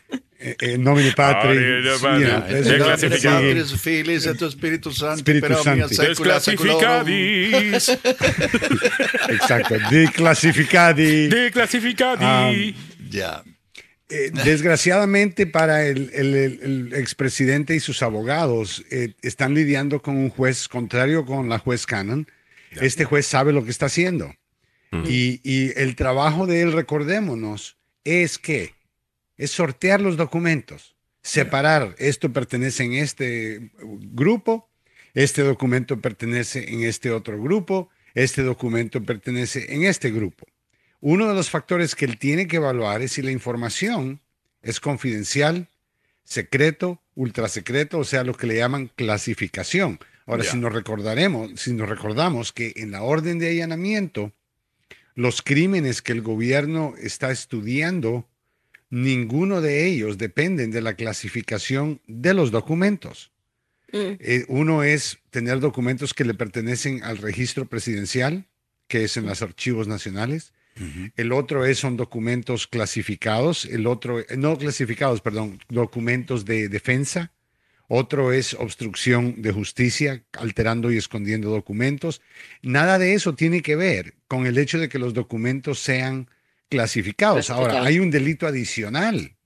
Eh, 0.61 0.77
nomine 0.79 1.13
patri, 1.13 1.55
Nomine 1.59 1.99
Patri. 2.01 3.09
Patris, 3.21 3.73
Filis, 3.81 4.27
et 4.27 4.43
Espíritu 4.43 4.91
Santo, 4.91 5.19
Espíritu 5.23 5.47
per 5.47 5.57
omnia 5.57 5.89
Sancti. 5.89 5.95
saecula 5.95 6.41
saeculorum. 6.41 7.07
Desclasificadis. 7.07 7.99
Exacto, 9.29 9.75
declasificadi. 9.91 11.29
Desclasificadis. 11.29 12.75
Ya. 13.11 13.43
Eh, 14.09 14.31
desgraciadamente 14.45 15.47
para 15.47 15.87
el, 15.87 16.11
el- 16.13 16.35
el- 16.35 16.61
el 16.63 16.95
expresidente 16.95 17.75
y 17.75 17.81
sus 17.81 18.03
abogados 18.03 18.85
eh, 18.91 19.15
están 19.23 19.55
lidiando 19.55 20.03
con 20.03 20.17
un 20.17 20.29
juez 20.29 20.69
contrario 20.69 21.25
con 21.25 21.49
la 21.49 21.59
juez 21.59 21.87
Cannon. 21.87 22.27
Este 22.81 23.05
juez 23.05 23.27
sabe 23.27 23.53
lo 23.53 23.65
que 23.65 23.71
está 23.71 23.87
haciendo. 23.87 24.35
y, 25.07 25.41
y 25.43 25.73
el 25.81 25.97
trabajo 25.97 26.47
de 26.47 26.61
él, 26.61 26.73
recordémonos, 26.73 27.79
es 28.05 28.37
que 28.39 28.75
es 29.43 29.51
sortear 29.51 30.01
los 30.01 30.17
documentos, 30.17 30.95
separar, 31.21 31.97
esto 31.99 32.33
pertenece 32.33 32.85
en 32.85 32.93
este 32.93 33.73
grupo, 33.83 34.69
este 35.15 35.43
documento 35.43 36.01
pertenece 36.01 36.73
en 36.73 36.85
este 36.85 37.11
otro 37.11 37.43
grupo, 37.43 37.91
este 38.15 38.45
documento 38.45 39.03
pertenece 39.03 39.75
en 39.75 39.83
este 39.83 40.13
grupo. 40.13 40.47
Uno 41.01 41.27
de 41.27 41.35
los 41.35 41.51
factores 41.51 41.97
que 41.97 42.05
él 42.05 42.19
tiene 42.19 42.47
que 42.47 42.57
evaluar 42.57 43.03
es 43.03 43.13
si 43.13 43.23
la 43.23 43.33
información 43.33 44.21
es 44.63 44.79
confidencial, 44.79 45.69
secreto, 46.23 47.03
ultrasecreto, 47.17 47.99
o 47.99 48.05
sea, 48.05 48.23
lo 48.23 48.35
que 48.35 48.47
le 48.47 48.59
llaman 48.59 48.93
clasificación. 48.95 49.99
Ahora, 50.25 50.45
si 50.45 50.57
nos 50.57 50.73
recordaremos, 50.73 51.61
si 51.61 51.73
nos 51.73 51.89
recordamos 51.89 52.53
que 52.53 52.75
en 52.77 52.93
la 52.93 53.03
orden 53.03 53.41
de 53.41 53.51
allanamiento, 53.51 54.33
los 55.17 55.43
crímenes 55.43 56.01
que 56.01 56.13
el 56.13 56.23
gobierno 56.23 56.95
está 56.97 57.33
estudiando, 57.33 58.29
ninguno 58.93 59.63
de 59.63 59.87
ellos 59.87 60.19
dependen 60.19 60.71
de 60.71 60.83
la 60.83 60.93
clasificación 60.95 62.03
de 62.07 62.35
los 62.35 62.51
documentos. 62.51 63.33
Mm, 63.91 63.97
Eh, 64.21 64.45
uno 64.49 64.83
es 64.83 65.19
tener 65.31 65.61
documentos 65.61 66.13
que 66.13 66.27
le 66.27 66.35
pertenecen 66.35 67.03
al 67.03 67.17
registro 67.17 67.65
presidencial, 67.65 68.45
que 68.89 69.05
es 69.05 69.17
en 69.17 69.25
los 69.25 69.41
archivos 69.41 69.89
nacionales. 69.89 70.53
El 71.17 71.33
otro 71.33 71.65
es 71.65 71.79
son 71.79 71.97
documentos 71.97 72.67
clasificados, 72.67 73.65
el 73.65 73.87
otro 73.87 74.21
eh, 74.21 74.27
no 74.37 74.59
clasificados, 74.59 75.23
perdón, 75.23 75.59
documentos 75.69 76.45
de 76.45 76.69
defensa. 76.69 77.33
Otro 77.89 78.33
es 78.33 78.55
obstrucción 78.55 79.41
de 79.41 79.53
justicia, 79.53 80.23
alterando 80.33 80.93
y 80.93 80.99
escondiendo 80.99 81.51
documentos. 81.51 82.21
Nada 82.61 82.99
de 82.99 83.15
eso 83.15 83.35
tiene 83.35 83.63
que 83.63 83.77
ver 83.77 84.15
con 84.29 84.47
el 84.47 84.59
hecho 84.59 84.79
de 84.79 84.89
que 84.91 84.99
los 84.99 85.15
documentos 85.15 85.79
sean 85.79 86.29
clasificados. 86.77 87.51
Ahora, 87.51 87.73
hay 87.87 87.99
un 87.99 88.11
delito 88.11 88.47
adicional 88.47 89.37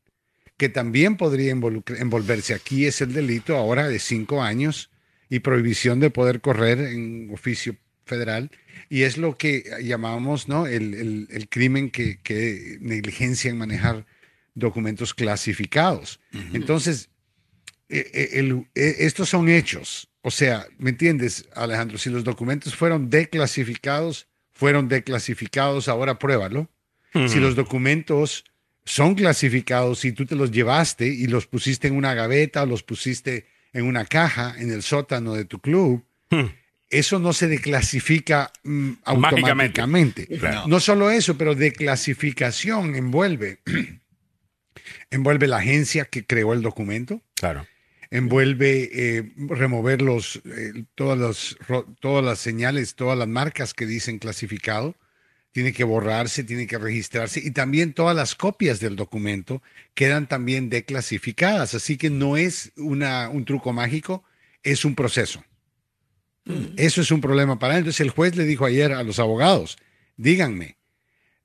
que 0.57 0.69
también 0.69 1.17
podría 1.17 1.51
envolverse. 1.53 2.55
Aquí 2.55 2.87
es 2.87 3.01
el 3.01 3.13
delito 3.13 3.57
ahora 3.57 3.89
de 3.89 3.99
cinco 3.99 4.43
años 4.43 4.91
y 5.29 5.41
prohibición 5.41 6.01
de 6.01 6.11
poder 6.11 6.41
correr 6.41 6.79
en 6.81 7.29
oficio 7.33 7.77
federal. 8.05 8.51
Y 8.89 9.03
es 9.03 9.19
lo 9.19 9.37
que 9.37 9.65
llamamos 9.83 10.49
¿no? 10.49 10.67
el, 10.67 10.95
el- 10.95 11.29
el 11.31 11.49
crimen 11.49 11.91
que, 11.91 12.19
que 12.23 12.79
negligencia 12.81 13.51
en 13.51 13.59
manejar 13.59 14.07
documentos 14.55 15.13
clasificados. 15.13 16.21
Entonces, 16.55 17.11
eh, 17.89 18.31
el- 18.35 18.67
eh, 18.75 18.97
estos 19.01 19.29
son 19.29 19.49
hechos. 19.49 20.09
O 20.23 20.31
sea, 20.31 20.67
¿me 20.79 20.91
entiendes, 20.91 21.47
Alejandro? 21.55 21.99
Si 21.99 22.09
los 22.11 22.25
documentos 22.25 22.75
fueron 22.75 23.11
declasificados, 23.11 24.27
fueron 24.53 24.89
declasificados, 24.89 25.89
ahora 25.89 26.19
pruébalo. 26.19 26.71
Si 27.29 27.41
los 27.41 27.55
documentos 27.55 28.45
son 28.85 29.15
clasificados 29.15 30.05
y 30.05 30.13
tú 30.13 30.27
te 30.27 30.37
los 30.37 30.51
llevaste 30.51 31.07
y 31.07 31.27
los 31.27 31.47
pusiste 31.47 31.89
en 31.89 31.97
una 31.97 32.15
gaveta 32.15 32.63
o 32.63 32.67
los 32.67 32.83
pusiste 32.83 33.47
en 33.73 33.85
una 33.85 34.05
caja 34.05 34.55
en 34.59 34.71
el 34.71 34.83
sótano 34.83 35.35
de 35.35 35.45
tu 35.45 35.59
club, 35.61 36.05
eso 36.89 37.19
no 37.19 37.33
se 37.33 37.49
declasifica 37.49 38.53
mm, 38.63 38.93
automáticamente. 39.05 40.27
Claro. 40.39 40.65
No 40.69 40.79
solo 40.81 41.11
eso, 41.11 41.37
pero 41.37 41.55
declasificación 41.55 42.95
envuelve, 42.95 43.59
envuelve 45.11 45.47
la 45.47 45.59
agencia 45.59 46.05
que 46.05 46.25
creó 46.25 46.53
el 46.53 46.63
documento, 46.63 47.23
Claro. 47.35 47.67
envuelve 48.11 48.91
eh, 48.93 49.33
remover 49.37 50.01
los, 50.03 50.41
eh, 50.45 50.85
todas, 50.95 51.19
las, 51.19 51.57
todas 52.01 52.25
las 52.25 52.39
señales, 52.39 52.95
todas 52.95 53.19
las 53.19 53.29
marcas 53.29 53.75
que 53.75 53.87
dicen 53.87 54.19
clasificado, 54.19 54.95
tiene 55.57 55.73
que 55.73 55.85
borrarse, 55.85 56.45
tiene 56.45 56.67
que 56.67 56.77
registrarse 56.77 57.41
y 57.43 57.51
también 57.51 57.95
todas 57.95 58.15
las 58.15 58.35
copias 58.35 58.79
del 58.79 58.95
documento 58.95 59.63
quedan 59.95 60.29
también 60.29 60.69
declasificadas. 60.69 61.73
Así 61.73 61.97
que 61.97 62.11
no 62.11 62.37
es 62.37 62.73
una, 62.77 63.31
un 63.31 63.47
truco 63.47 63.73
mágico, 63.73 64.23
es 64.63 64.85
un 64.85 64.95
proceso. 64.95 65.43
Eso 66.77 67.01
es 67.01 67.11
un 67.11 67.23
problema 67.23 67.59
para 67.59 67.73
él. 67.73 67.79
Entonces 67.79 68.03
el 68.03 68.11
juez 68.11 68.37
le 68.37 68.45
dijo 68.45 68.67
ayer 68.67 68.93
a 68.93 69.03
los 69.03 69.19
abogados, 69.19 69.79
díganme, 70.19 70.77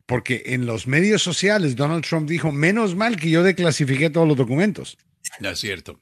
porque 0.05 0.43
en 0.47 0.65
los 0.65 0.87
medios 0.87 1.23
sociales 1.23 1.77
Donald 1.77 2.03
Trump 2.03 2.27
dijo, 2.27 2.51
menos 2.51 2.97
mal 2.97 3.15
que 3.15 3.29
yo 3.29 3.43
declasifiqué 3.43 4.09
todos 4.09 4.27
los 4.27 4.35
documentos. 4.35 4.97
No 5.39 5.51
es 5.51 5.59
cierto. 5.59 6.01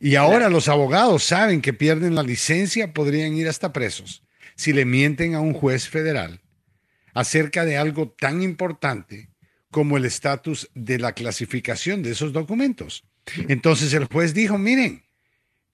Y 0.00 0.16
ahora 0.16 0.50
los 0.50 0.68
abogados 0.68 1.24
saben 1.24 1.62
que 1.62 1.72
pierden 1.72 2.14
la 2.14 2.22
licencia, 2.22 2.92
podrían 2.92 3.32
ir 3.38 3.48
hasta 3.48 3.72
presos 3.72 4.22
si 4.54 4.74
le 4.74 4.84
mienten 4.84 5.34
a 5.34 5.40
un 5.40 5.54
juez 5.54 5.88
federal 5.88 6.42
acerca 7.16 7.64
de 7.64 7.78
algo 7.78 8.10
tan 8.10 8.42
importante 8.42 9.30
como 9.70 9.96
el 9.96 10.04
estatus 10.04 10.70
de 10.74 10.98
la 10.98 11.12
clasificación 11.12 12.02
de 12.02 12.10
esos 12.10 12.32
documentos. 12.32 13.04
Entonces 13.48 13.94
el 13.94 14.04
juez 14.04 14.34
dijo, 14.34 14.58
miren, 14.58 15.02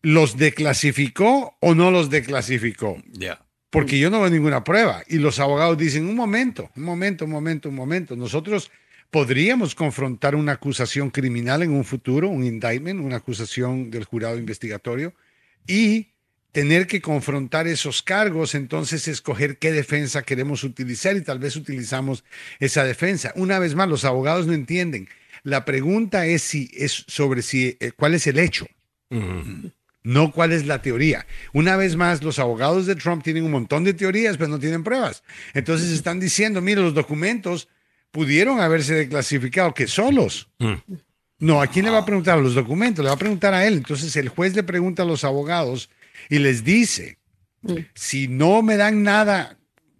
¿los 0.03 0.37
declasificó 0.37 1.57
o 1.61 1.75
no 1.75 1.91
los 1.91 2.11
declasificó? 2.11 2.97
Ya. 3.11 3.45
porque 3.71 3.99
yo 3.99 4.11
no 4.11 4.21
veo 4.21 4.31
ninguna 4.31 4.63
prueba. 4.63 5.03
Y 5.09 5.17
los 5.17 5.41
abogados 5.41 5.79
dicen, 5.79 6.07
un 6.07 6.15
momento, 6.15 6.71
un 6.77 6.85
momento, 6.85 7.25
un 7.25 7.31
momento, 7.31 7.69
un 7.71 7.75
momento. 7.75 8.15
Nosotros 8.15 8.71
podríamos 9.11 9.75
confrontar 9.75 10.37
una 10.37 10.53
acusación 10.53 11.11
criminal 11.11 11.63
en 11.63 11.73
un 11.73 11.85
futuro, 11.85 12.29
un 12.29 12.45
indictment, 12.45 13.01
una 13.01 13.17
acusación 13.17 13.91
del 13.91 14.05
jurado 14.05 14.37
investigatorio, 14.39 15.15
y 15.67 16.12
tener 16.53 16.87
que 16.87 17.01
confrontar 17.01 17.67
esos 17.67 18.03
cargos, 18.03 18.55
entonces 18.55 19.09
escoger 19.09 19.59
qué 19.59 19.73
defensa 19.73 20.23
queremos 20.23 20.65
utilizar 20.65 21.17
y 21.17 21.23
tal 21.23 21.39
vez 21.39 21.57
utilizamos 21.57 22.25
esa 22.61 22.85
defensa. 22.85 23.33
Una 23.37 23.59
vez 23.59 23.75
más, 23.75 23.89
los 23.89 24.05
abogados 24.05 24.47
no 24.47 24.53
entienden. 24.53 25.09
La 25.43 25.65
pregunta 25.65 26.27
es 26.27 26.43
si 26.43 26.71
es 26.75 27.05
sobre 27.09 27.43
si 27.43 27.77
eh, 27.81 27.93
cuál 27.97 28.15
es 28.15 28.27
el 28.27 28.39
hecho 28.39 28.67
no 30.05 30.33
cuál 30.33 30.53
es 30.53 30.67
la 30.67 30.83
teoría. 30.83 31.27
Una 31.53 31.77
vez 31.77 31.97
más, 31.97 32.23
los 32.23 32.39
abogados 32.39 32.87
de 32.87 32.97
Trump 32.97 33.23
tienen 33.23 33.45
un 33.45 33.53
montón 33.53 33.85
de 33.85 33.95
teorías, 33.95 34.37
pero 34.37 34.49
no 34.49 34.59
tienen 34.59 34.83
pruebas. 34.83 35.23
Entonces 35.55 35.91
están 35.91 36.21
diciendo, 36.21 36.61
mire, 36.61 36.81
los 36.81 36.95
documentos 36.95 37.69
pudieron 38.11 38.61
haberse 38.61 38.95
declasificado 38.95 39.75
que 39.75 39.87
solos. 39.87 40.49
No, 41.39 41.61
¿a 41.61 41.67
quién 41.67 41.85
le 41.85 41.91
va 41.91 41.99
a 41.99 42.07
preguntar? 42.07 42.39
A 42.39 42.43
los 42.43 42.55
documentos, 42.55 43.03
le 43.03 43.09
va 43.09 43.15
a 43.15 43.19
preguntar 43.19 43.55
a 43.55 43.67
él. 43.67 43.75
Entonces 43.75 44.15
el 44.17 44.29
juez 44.29 44.55
le 44.55 44.63
pregunta 44.63 45.03
a 45.03 45.07
los 45.07 45.25
abogados 45.25 45.89
y 46.33 46.39
les 46.39 46.65
dice, 46.65 47.19
si 47.95 48.29
no 48.29 48.63
me 48.63 48.77
dan 48.77 49.03
nada 49.03 49.59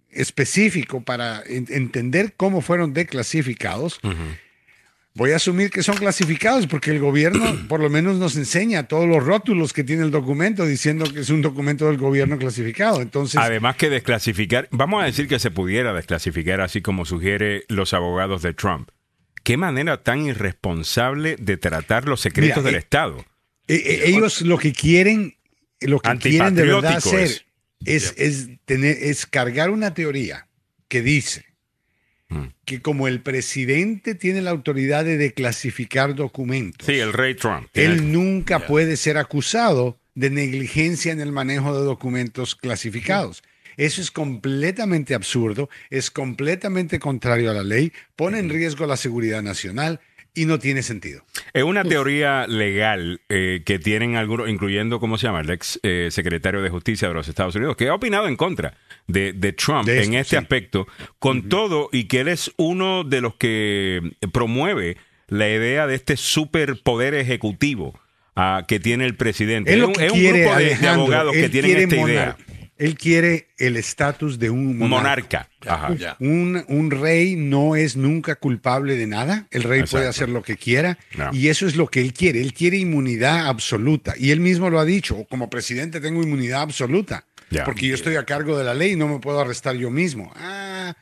específico 0.09 1.01
para 1.03 1.41
en- 1.45 1.67
entender 1.69 2.33
cómo 2.37 2.61
fueron 2.61 2.93
declasificados, 2.93 3.99
voy 5.15 5.31
a 5.31 5.35
asumir 5.37 5.69
que 5.69 5.83
son 5.83 5.95
clasificados 5.97 6.67
porque 6.67 6.91
el 6.91 6.99
gobierno 6.99 7.43
por 7.67 7.79
lo 7.79 7.89
menos 7.89 8.17
nos 8.17 8.35
enseña 8.35 8.83
todos 8.87 9.07
los 9.07 9.23
rótulos 9.23 9.73
que 9.73 9.83
tiene 9.83 10.03
el 10.03 10.11
documento 10.11 10.65
diciendo 10.65 11.05
que 11.11 11.21
es 11.21 11.29
un 11.29 11.41
documento 11.41 11.87
del 11.87 11.97
gobierno 11.97 12.37
clasificado. 12.37 13.01
Entonces, 13.01 13.39
Además 13.39 13.75
que 13.75 13.89
desclasificar, 13.89 14.67
vamos 14.71 15.01
a 15.01 15.05
decir 15.05 15.27
que 15.27 15.39
se 15.39 15.51
pudiera 15.51 15.93
desclasificar 15.93 16.61
así 16.61 16.81
como 16.81 17.05
sugiere 17.05 17.63
los 17.69 17.93
abogados 17.93 18.41
de 18.41 18.53
Trump. 18.53 18.89
Qué 19.43 19.57
manera 19.57 20.01
tan 20.03 20.21
irresponsable 20.25 21.35
de 21.37 21.57
tratar 21.57 22.07
los 22.07 22.21
secretos 22.21 22.57
Mira, 22.57 22.65
del 22.65 22.75
eh, 22.75 22.79
Estado. 22.79 23.17
eh, 23.67 23.75
eh, 23.85 24.01
ellos 24.05 24.41
lo 24.41 24.57
que 24.57 24.71
quieren, 24.73 25.35
lo 25.87 25.99
que 25.99 26.17
quieren 26.17 26.55
de 26.55 26.63
verdad 26.63 26.97
hacer 26.97 27.45
es, 27.85 28.13
es, 28.17 28.49
tener, 28.65 28.97
es 28.99 29.25
cargar 29.25 29.69
una 29.69 29.93
teoría 29.93 30.47
que 30.87 31.01
dice 31.01 31.45
Mm. 32.33 32.47
que 32.65 32.81
como 32.81 33.07
el 33.07 33.21
presidente 33.21 34.15
tiene 34.15 34.41
la 34.41 34.51
autoridad 34.51 35.05
de 35.05 35.17
declasificar 35.17 36.15
documentos, 36.15 36.85
Sí, 36.87 36.93
el 36.93 37.13
rey 37.13 37.35
Trump. 37.35 37.67
él 37.73 38.11
nunca 38.11 38.65
puede 38.65 38.97
ser 38.97 39.17
acusado 39.17 39.99
de 40.15 40.29
negligencia 40.29 41.11
en 41.11 41.19
el 41.21 41.31
manejo 41.31 41.77
de 41.77 41.85
documentos 41.85 42.55
clasificados. 42.55 43.43
Eso 43.77 44.01
es 44.01 44.09
completamente 44.11 45.15
absurdo, 45.15 45.69
es 45.89 46.11
completamente 46.11 46.99
contrario 46.99 47.51
a 47.51 47.55
la 47.55 47.63
ley, 47.63 47.91
pone 48.15 48.39
en 48.39 48.49
riesgo 48.49 48.85
la 48.85 48.97
seguridad 48.97 49.41
nacional 49.43 49.99
y 50.35 50.45
no 50.45 50.57
tiene 50.59 50.81
sentido. 50.81 51.23
Es 51.53 51.63
una 51.63 51.83
teoría 51.83 52.47
legal 52.47 53.21
eh, 53.29 53.61
que 53.65 53.77
tienen 53.79 54.15
algunos, 54.15 54.49
incluyendo, 54.49 54.99
¿cómo 54.99 55.17
se 55.17 55.27
llama? 55.27 55.41
El 55.41 55.49
ex 55.51 55.79
eh, 55.83 56.07
secretario 56.11 56.61
de 56.61 56.69
Justicia 56.69 57.07
de 57.07 57.13
los 57.13 57.27
Estados 57.27 57.55
Unidos, 57.55 57.75
que 57.75 57.87
ha 57.89 57.93
opinado 57.93 58.27
en 58.27 58.35
contra 58.35 58.75
de, 59.07 59.33
de 59.33 59.53
Trump 59.53 59.85
De 59.85 60.03
en 60.03 60.15
este 60.15 60.31
sí. 60.31 60.35
aspecto, 60.37 60.87
con 61.19 61.49
todo 61.49 61.89
y 61.91 62.05
que 62.05 62.21
él 62.21 62.29
es 62.29 62.51
uno 62.57 63.03
de 63.03 63.21
los 63.21 63.35
que 63.35 64.01
promueve 64.31 64.97
la 65.27 65.47
idea 65.49 65.87
de 65.87 65.95
este 65.95 66.17
superpoder 66.17 67.13
ejecutivo 67.13 67.99
ah, 68.35 68.65
que 68.67 68.79
tiene 68.79 69.05
el 69.05 69.15
presidente. 69.15 69.71
Él 69.73 69.77
Es 69.79 69.81
lo 69.81 69.87
un, 69.89 69.93
que 69.93 70.05
es 70.07 70.11
un 70.11 70.19
quiere, 70.19 70.39
grupo 70.41 70.55
de- 70.57 70.87
abogados 70.87 71.33
que 71.33 71.49
tienen 71.49 71.77
esta 71.77 71.95
idea. 71.95 72.37
Él 72.77 72.95
quiere 72.97 73.47
el 73.57 73.77
estatus 73.77 74.39
de 74.39 74.49
un 74.49 74.77
monarca. 74.77 74.97
Monarca. 74.97 75.49
Ajá. 75.67 75.95
Ya. 75.95 76.17
Un, 76.19 76.63
un 76.67 76.89
rey 76.91 77.35
no 77.35 77.75
es 77.75 77.95
nunca 77.95 78.35
culpable 78.35 78.95
de 78.95 79.05
nada. 79.07 79.47
El 79.51 79.63
rey 79.63 79.83
puede 79.83 80.07
hacer 80.07 80.27
lo 80.29 80.41
que 80.41 80.57
quiera 80.57 80.97
No. 81.15 81.29
y 81.33 81.49
eso 81.49 81.67
es 81.67 81.75
lo 81.75 81.87
que 81.87 82.01
él 82.01 82.13
quiere. 82.13 82.41
Él 82.41 82.53
quiere 82.53 82.77
inmunidad 82.77 83.47
absoluta. 83.47 84.15
Y 84.17 84.31
él 84.31 84.39
mismo 84.39 84.69
lo 84.69 84.79
ha 84.79 84.85
dicho. 84.85 85.25
Como 85.29 85.49
presidente 85.49 86.01
tengo 86.01 86.23
inmunidad 86.23 86.61
absoluta. 86.63 87.25
Ya. 87.51 87.63
Porque 87.63 87.87
yo 87.87 87.93
estoy 87.93 88.15
a 88.15 88.25
cargo 88.25 88.57
de 88.57 88.63
la 88.63 88.73
ley 88.73 88.93
y 88.93 88.95
no 88.95 89.07
me 89.07 89.19
puedo 89.19 89.39
arrestar 89.39 89.75
yo 89.75 89.91
mismo. 89.91 90.33
Ah, 90.35 90.95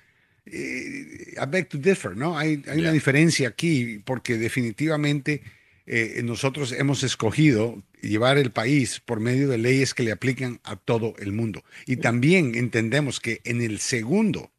eh, 0.46 1.34
I 1.42 1.46
beg 1.48 1.70
to 1.70 1.78
differ, 1.78 2.16
¿no? 2.18 2.38
Hay, 2.38 2.62
hay 2.68 2.80
una 2.80 2.92
diferencia 2.92 3.48
aquí 3.48 4.02
porque 4.04 4.38
definitivamente 4.38 5.42
eh, 5.86 6.22
nosotros 6.24 6.72
hemos 6.72 7.04
escogido 7.04 7.82
llevar 8.02 8.38
el 8.38 8.52
país 8.52 9.00
por 9.04 9.20
medio 9.20 9.48
de 9.50 9.58
leyes 9.58 9.94
que 9.94 10.04
le 10.04 10.12
aplican 10.12 10.60
a 10.64 10.76
todo 10.76 11.14
el 11.20 11.32
mundo. 11.32 11.64
Y 11.86 11.98
también 11.98 12.56
entendemos 12.56 13.20
que 13.20 13.42
en 13.44 13.62
el 13.62 13.80
segundo, 13.80 14.52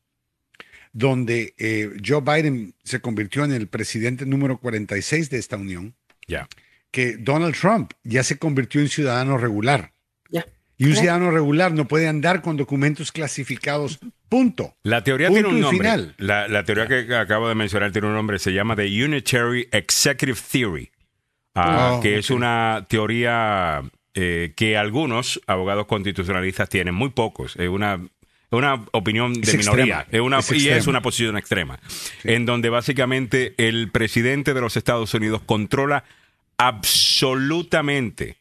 donde 0.92 1.54
eh, 1.58 1.90
Joe 2.06 2.20
Biden 2.20 2.74
se 2.84 3.00
convirtió 3.00 3.44
en 3.44 3.52
el 3.52 3.66
presidente 3.68 4.26
número 4.26 4.58
46 4.58 5.30
de 5.30 5.38
esta 5.38 5.56
unión, 5.56 5.94
Ya. 6.28 6.48
que 6.90 7.16
Donald 7.16 7.54
Trump 7.58 7.92
ya 8.04 8.22
se 8.22 8.36
convirtió 8.38 8.80
en 8.80 8.88
ciudadano 8.88 9.38
regular. 9.38 9.92
Ya. 10.30 10.46
Y 10.76 10.86
un 10.86 10.96
ciudadano 10.96 11.30
regular 11.30 11.72
no 11.72 11.86
puede 11.86 12.08
andar 12.08 12.42
con 12.42 12.56
documentos 12.56 13.12
clasificados. 13.12 14.00
Punto. 14.28 14.74
La 14.82 15.04
teoría 15.04 15.28
Punto 15.28 15.42
tiene 15.42 15.54
un 15.54 15.60
nombre. 15.60 15.78
final. 15.78 16.14
La, 16.18 16.48
la 16.48 16.64
teoría 16.64 16.88
que 16.88 17.14
acabo 17.14 17.48
de 17.48 17.54
mencionar 17.54 17.92
tiene 17.92 18.08
un 18.08 18.14
nombre. 18.14 18.38
Se 18.38 18.52
llama 18.52 18.74
The 18.74 19.04
Unitary 19.04 19.68
Executive 19.70 20.38
Theory, 20.50 20.90
ah, 21.54 21.94
Oh, 21.94 22.00
que 22.00 22.18
es 22.18 22.30
una 22.30 22.86
teoría 22.88 23.82
eh, 24.14 24.52
que 24.56 24.76
algunos 24.76 25.40
abogados 25.46 25.86
constitucionalistas 25.86 26.68
tienen, 26.68 26.94
muy 26.94 27.10
pocos. 27.10 27.56
Es 27.56 27.68
una, 27.68 28.00
una 28.50 28.84
opinión 28.92 29.34
de 29.34 29.50
Es 29.50 29.56
minoría. 29.56 30.06
Es 30.10 30.20
una, 30.20 30.38
Es 30.38 30.52
y 30.52 30.68
es 30.68 30.86
una 30.86 31.02
posición 31.02 31.36
extrema. 31.36 31.78
En 32.24 32.46
donde 32.46 32.68
básicamente 32.68 33.54
el 33.56 33.90
presidente 33.90 34.54
de 34.54 34.60
los 34.60 34.76
Estados 34.76 35.14
Unidos 35.14 35.42
controla 35.44 36.04
absolutamente 36.58 38.36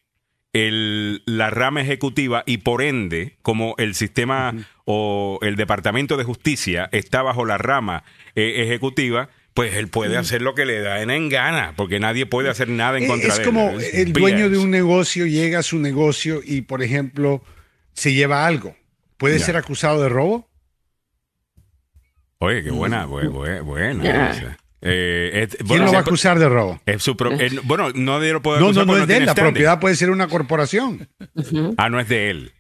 el, 0.53 1.23
la 1.25 1.49
rama 1.49 1.81
ejecutiva 1.81 2.43
y 2.45 2.57
por 2.57 2.81
ende, 2.81 3.37
como 3.41 3.75
el 3.77 3.95
sistema 3.95 4.53
o 4.85 5.39
el 5.41 5.55
Departamento 5.55 6.17
de 6.17 6.23
Justicia 6.23 6.89
está 6.91 7.21
bajo 7.21 7.45
la 7.45 7.57
rama 7.57 8.03
eh, 8.35 8.55
ejecutiva, 8.57 9.29
pues 9.53 9.75
él 9.75 9.89
puede 9.89 10.17
hacer 10.17 10.41
lo 10.41 10.55
que 10.55 10.65
le 10.65 10.79
da 10.79 11.01
en 11.01 11.29
gana, 11.29 11.73
porque 11.75 11.99
nadie 11.99 12.25
puede 12.25 12.49
hacer 12.49 12.69
nada 12.69 12.97
en 12.97 13.03
Eh, 13.03 13.07
contra 13.07 13.27
es 13.29 13.35
de 13.37 13.41
él. 13.43 13.45
como 13.45 13.79
Es 13.79 13.93
el 13.93 14.13
dueño 14.13 14.49
de 14.49 14.57
un 14.57 14.71
negocio 14.71 15.25
llega 15.25 15.59
a 15.59 15.63
su 15.63 15.77
negocio 15.79 16.41
y, 16.43 16.61
por 16.61 16.81
ejemplo, 16.83 17.43
se 17.93 18.13
lleva 18.13 18.45
algo. 18.47 18.75
¿Puede 19.17 19.39
Ya. 19.39 19.45
ser 19.45 19.57
acusado 19.57 20.01
de 20.01 20.09
robo? 20.09 20.47
Oye, 22.39 22.63
qué 22.63 22.71
buena, 22.71 23.05
bu- 23.07 23.29
bu- 23.31 23.61
buena. 23.63 24.29
Esa. 24.31 24.57
Eh, 24.81 25.43
es- 25.43 25.55
¿Quién 25.57 25.67
bueno, 25.67 25.85
lo 25.85 25.91
va 25.91 25.97
a 25.99 26.01
acusar 26.01 26.39
de 26.39 26.49
robo? 26.49 26.81
es 26.87 27.03
su 27.03 27.15
pro- 27.15 27.31
él- 27.31 27.59
bueno, 27.63 27.89
nadie 27.93 28.33
lo 28.33 28.41
puede 28.41 28.59
No, 28.59 28.67
acusar 28.67 28.87
no, 28.87 28.93
no 28.93 28.99
porque 28.99 29.01
es 29.03 29.07
de 29.09 29.17
él. 29.17 29.25
La 29.27 29.33
standing. 29.33 29.53
propiedad 29.53 29.79
puede 29.79 29.95
ser 29.95 30.09
una 30.09 30.27
corporación. 30.27 31.07
Ah, 31.77 31.89
no 31.89 31.99
es 31.99 32.07
de 32.07 32.31
él. 32.31 32.53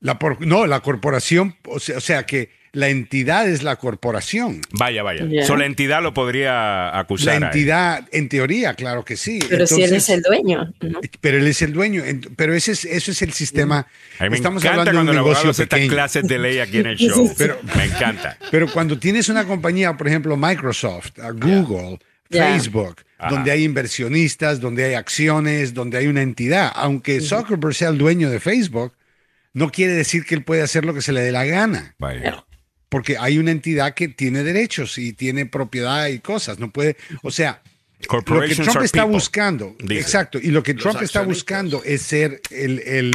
La 0.00 0.18
por- 0.18 0.44
no, 0.44 0.66
la 0.66 0.80
corporación, 0.80 1.56
o 1.68 1.78
sea, 1.78 1.98
o 1.98 2.00
sea 2.00 2.26
que 2.26 2.50
La 2.78 2.88
entidad 2.88 3.48
es 3.48 3.62
la 3.62 3.76
corporación. 3.76 4.60
Vaya, 4.70 5.02
vaya. 5.02 5.26
Ya. 5.28 5.44
So, 5.44 5.56
la 5.56 5.66
entidad 5.66 6.02
lo 6.02 6.14
podría 6.14 6.96
acusar. 6.98 7.40
La 7.40 7.46
entidad, 7.48 8.08
en 8.12 8.28
teoría, 8.28 8.74
claro 8.74 9.04
que 9.04 9.16
sí. 9.16 9.40
Pero 9.48 9.66
si 9.66 9.82
él 9.82 9.94
es 9.94 10.08
Entonces- 10.08 10.14
el 10.16 10.22
dueño. 10.22 10.74
¿no? 10.80 11.00
Pero 11.20 11.38
él 11.38 11.46
es 11.48 11.60
el 11.62 11.72
dueño. 11.72 12.02
Pero 12.36 12.54
ese 12.54 12.72
es, 12.72 12.84
eso 12.84 13.10
es 13.10 13.22
el 13.22 13.32
sistema. 13.32 13.86
A 14.18 14.24
mí 14.24 14.30
me 14.30 14.36
Estamos 14.36 14.62
encanta 14.62 14.80
hablando 14.90 14.90
de 14.90 14.96
cuando 15.06 15.12
un 15.12 15.26
negocio 15.26 15.50
hace 15.50 15.62
estas 15.64 15.80
clases 15.88 16.22
de 16.28 16.38
ley 16.38 16.58
aquí 16.60 16.78
en 16.78 16.86
el 16.86 16.96
show. 16.98 17.34
Pero- 17.36 17.58
me 17.76 17.84
encanta. 17.84 18.38
Pero 18.50 18.70
cuando 18.72 18.98
tienes 18.98 19.28
una 19.28 19.44
compañía, 19.44 19.96
por 19.96 20.06
ejemplo, 20.06 20.36
Microsoft, 20.36 21.12
Google. 21.34 21.98
Facebook, 22.30 22.96
Ajá. 23.18 23.34
donde 23.34 23.50
hay 23.50 23.64
inversionistas, 23.64 24.60
donde 24.60 24.84
hay 24.84 24.92
acciones, 24.94 25.72
donde 25.72 25.96
hay 25.96 26.06
una 26.08 26.20
entidad, 26.20 26.70
aunque 26.74 27.22
Zuckerberg 27.22 27.74
sea 27.74 27.88
el 27.88 27.96
dueño 27.96 28.28
de 28.28 28.38
Facebook, 28.38 28.92
no 29.54 29.72
quiere 29.72 29.94
decir 29.94 30.24
que 30.26 30.34
él 30.34 30.44
puede 30.44 30.60
hacer 30.60 30.84
lo 30.84 30.92
que 30.92 31.00
se 31.00 31.12
le 31.12 31.22
dé 31.22 31.32
la 31.32 31.46
gana, 31.46 31.94
Vaya. 31.98 32.44
Porque 32.88 33.16
hay 33.18 33.38
una 33.38 33.50
entidad 33.50 33.94
que 33.94 34.08
tiene 34.08 34.42
derechos 34.42 34.96
y 34.98 35.12
tiene 35.12 35.46
propiedad 35.46 36.06
y 36.08 36.20
cosas. 36.20 36.58
No 36.58 36.70
puede, 36.70 36.96
o 37.22 37.30
sea, 37.30 37.62
lo 38.10 38.22
que 38.22 38.54
Trump 38.54 38.82
está 38.82 39.00
people, 39.02 39.12
buscando, 39.12 39.76
dice. 39.80 40.00
exacto, 40.00 40.38
y 40.40 40.48
lo 40.48 40.62
que 40.62 40.74
Los 40.74 40.82
Trump 40.82 41.02
está 41.02 41.22
buscando 41.22 41.82
es 41.84 42.02
ser 42.02 42.40
el, 42.50 42.78
el, 42.80 43.10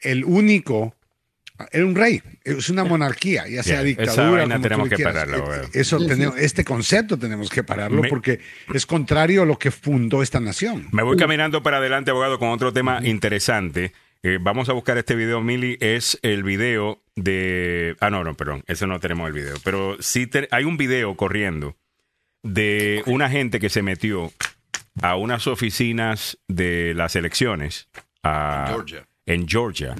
el 0.00 0.24
único, 0.24 0.94
era 1.70 1.84
un 1.86 1.94
rey, 1.94 2.20
es 2.42 2.68
una 2.70 2.84
monarquía, 2.84 3.46
ya 3.46 3.62
sea 3.62 3.74
esa 3.76 3.82
dictadura. 3.84 4.30
vaina 4.30 4.54
como 4.56 4.62
tenemos 4.62 4.88
que 4.88 4.96
quieras. 4.96 5.14
pararla, 5.14 5.62
Eh. 5.64 5.68
Eso 5.74 6.04
tenemos, 6.04 6.36
este 6.38 6.64
concepto 6.64 7.16
tenemos 7.18 7.48
que 7.50 7.62
pararlo 7.62 8.02
Me- 8.02 8.08
porque 8.08 8.40
es 8.74 8.86
contrario 8.86 9.42
a 9.42 9.46
lo 9.46 9.58
que 9.58 9.70
fundó 9.70 10.22
esta 10.22 10.40
nación. 10.40 10.88
Me 10.90 11.02
voy 11.04 11.16
caminando 11.16 11.62
para 11.62 11.76
adelante, 11.76 12.10
abogado, 12.10 12.38
con 12.40 12.48
otro 12.48 12.72
tema 12.72 13.00
interesante. 13.04 13.92
Eh, 14.26 14.38
vamos 14.40 14.70
a 14.70 14.72
buscar 14.72 14.96
este 14.96 15.14
video, 15.14 15.42
Mili. 15.42 15.76
Es 15.80 16.18
el 16.22 16.42
video 16.44 17.02
de. 17.14 17.94
Ah, 18.00 18.08
no, 18.08 18.24
no, 18.24 18.34
perdón. 18.34 18.64
Ese 18.66 18.86
no 18.86 18.98
tenemos 18.98 19.26
el 19.28 19.34
video. 19.34 19.56
Pero 19.62 19.96
sí 20.00 20.26
te- 20.26 20.48
hay 20.50 20.64
un 20.64 20.78
video 20.78 21.14
corriendo 21.14 21.76
de 22.42 23.02
una 23.06 23.28
gente 23.28 23.60
que 23.60 23.68
se 23.68 23.82
metió 23.82 24.32
a 25.02 25.16
unas 25.16 25.46
oficinas 25.46 26.38
de 26.48 26.94
las 26.94 27.16
elecciones 27.16 27.88
a- 28.22 28.64
Georgia. 28.68 29.06
en 29.26 29.46
Georgia 29.46 29.94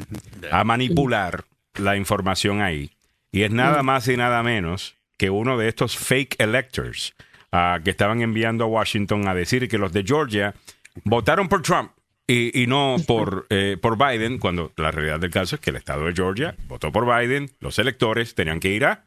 a 0.50 0.64
manipular 0.64 1.44
la 1.78 1.96
información 1.96 2.62
ahí. 2.62 2.92
Y 3.30 3.42
es 3.42 3.50
nada 3.50 3.82
más 3.82 4.08
y 4.08 4.16
nada 4.16 4.42
menos 4.42 4.94
que 5.18 5.28
uno 5.28 5.58
de 5.58 5.68
estos 5.68 5.98
fake 5.98 6.36
electors 6.38 7.14
ah, 7.52 7.78
que 7.84 7.90
estaban 7.90 8.22
enviando 8.22 8.64
a 8.64 8.68
Washington 8.68 9.28
a 9.28 9.34
decir 9.34 9.68
que 9.68 9.76
los 9.76 9.92
de 9.92 10.02
Georgia 10.02 10.54
votaron 11.04 11.48
por 11.48 11.60
Trump 11.60 11.90
y, 12.26 12.62
y 12.62 12.66
no 12.66 12.96
por, 13.06 13.46
eh, 13.50 13.76
por 13.80 13.98
Biden, 13.98 14.38
cuando 14.38 14.72
la 14.76 14.90
realidad 14.90 15.20
del 15.20 15.30
caso 15.30 15.56
es 15.56 15.60
que 15.60 15.70
el 15.70 15.76
estado 15.76 16.06
de 16.06 16.14
Georgia 16.14 16.56
votó 16.68 16.90
por 16.90 17.04
Biden, 17.06 17.50
los 17.60 17.78
electores 17.78 18.34
tenían 18.34 18.60
que 18.60 18.70
ir 18.70 18.84
a 18.84 19.04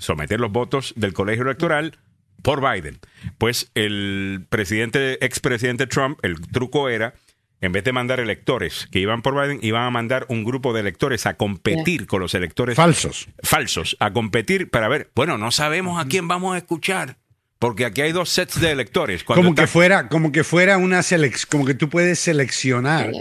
someter 0.00 0.40
los 0.40 0.50
votos 0.50 0.94
del 0.96 1.12
colegio 1.12 1.44
electoral 1.44 1.98
por 2.42 2.60
Biden. 2.60 2.98
Pues 3.38 3.70
el 3.74 4.46
presidente, 4.48 5.24
expresidente 5.24 5.86
Trump, 5.86 6.18
el 6.22 6.40
truco 6.40 6.88
era, 6.88 7.14
en 7.60 7.72
vez 7.72 7.84
de 7.84 7.92
mandar 7.92 8.20
electores 8.20 8.88
que 8.90 8.98
iban 9.00 9.22
por 9.22 9.40
Biden, 9.40 9.60
iban 9.62 9.84
a 9.84 9.90
mandar 9.90 10.26
un 10.28 10.44
grupo 10.44 10.72
de 10.72 10.80
electores 10.80 11.26
a 11.26 11.36
competir 11.36 12.06
con 12.06 12.20
los 12.20 12.34
electores 12.34 12.76
Falsos. 12.76 13.28
falsos, 13.42 13.96
a 14.00 14.12
competir 14.12 14.70
para 14.70 14.88
ver, 14.88 15.10
bueno, 15.14 15.38
no 15.38 15.50
sabemos 15.50 16.00
a 16.00 16.08
quién 16.08 16.28
vamos 16.28 16.54
a 16.54 16.58
escuchar, 16.58 17.18
porque 17.58 17.84
aquí 17.84 18.02
hay 18.02 18.12
dos 18.12 18.28
sets 18.28 18.60
de 18.60 18.70
electores. 18.70 19.24
Cuando 19.24 19.44
Como 19.44 19.54
que 19.54 19.66
fuera, 19.66 20.08
como 20.08 20.32
que 20.32 20.44
fuera 20.44 20.76
una 20.76 21.02
selección, 21.02 21.48
como 21.50 21.64
que 21.64 21.74
tú 21.74 21.88
puedes 21.88 22.18
seleccionar. 22.18 23.12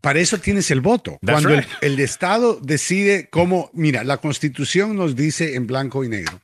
Para 0.00 0.20
eso 0.20 0.38
tienes 0.38 0.70
el 0.70 0.80
voto. 0.80 1.18
That's 1.22 1.42
Cuando 1.42 1.60
right. 1.60 1.68
el, 1.80 1.94
el 1.94 2.00
Estado 2.00 2.60
decide 2.62 3.28
cómo, 3.30 3.70
mira, 3.72 4.04
la 4.04 4.18
Constitución 4.18 4.94
nos 4.94 5.16
dice 5.16 5.56
en 5.56 5.66
blanco 5.66 6.04
y 6.04 6.08
negro 6.08 6.40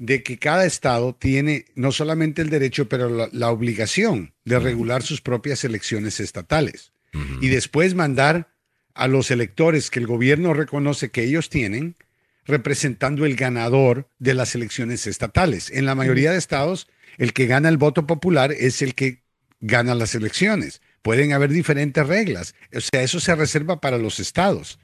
de 0.00 0.22
que 0.22 0.38
cada 0.38 0.64
Estado 0.64 1.14
tiene 1.14 1.66
no 1.74 1.92
solamente 1.92 2.40
el 2.40 2.48
derecho, 2.48 2.88
pero 2.88 3.10
la, 3.10 3.28
la 3.32 3.50
obligación 3.50 4.32
de 4.46 4.58
regular 4.58 5.02
sus 5.02 5.20
propias 5.20 5.62
elecciones 5.62 6.20
estatales 6.20 6.92
y 7.42 7.48
después 7.48 7.94
mandar 7.94 8.48
a 8.94 9.08
los 9.08 9.30
electores 9.30 9.90
que 9.90 9.98
el 9.98 10.06
gobierno 10.06 10.54
reconoce 10.54 11.10
que 11.10 11.24
ellos 11.24 11.50
tienen 11.50 11.96
representando 12.50 13.24
el 13.24 13.36
ganador 13.36 14.08
de 14.18 14.34
las 14.34 14.54
elecciones 14.54 15.06
estatales. 15.06 15.70
En 15.70 15.86
la 15.86 15.94
mayoría 15.94 16.32
de 16.32 16.38
estados, 16.38 16.88
el 17.18 17.32
que 17.32 17.46
gana 17.46 17.68
el 17.68 17.78
voto 17.78 18.06
popular 18.06 18.52
es 18.52 18.82
el 18.82 18.94
que 18.94 19.22
gana 19.60 19.94
las 19.94 20.14
elecciones. 20.14 20.82
Pueden 21.02 21.32
haber 21.32 21.50
diferentes 21.50 22.06
reglas. 22.06 22.54
O 22.74 22.80
sea, 22.80 23.02
eso 23.02 23.20
se 23.20 23.34
reserva 23.34 23.80
para 23.80 23.98
los 23.98 24.20
estados. 24.20 24.78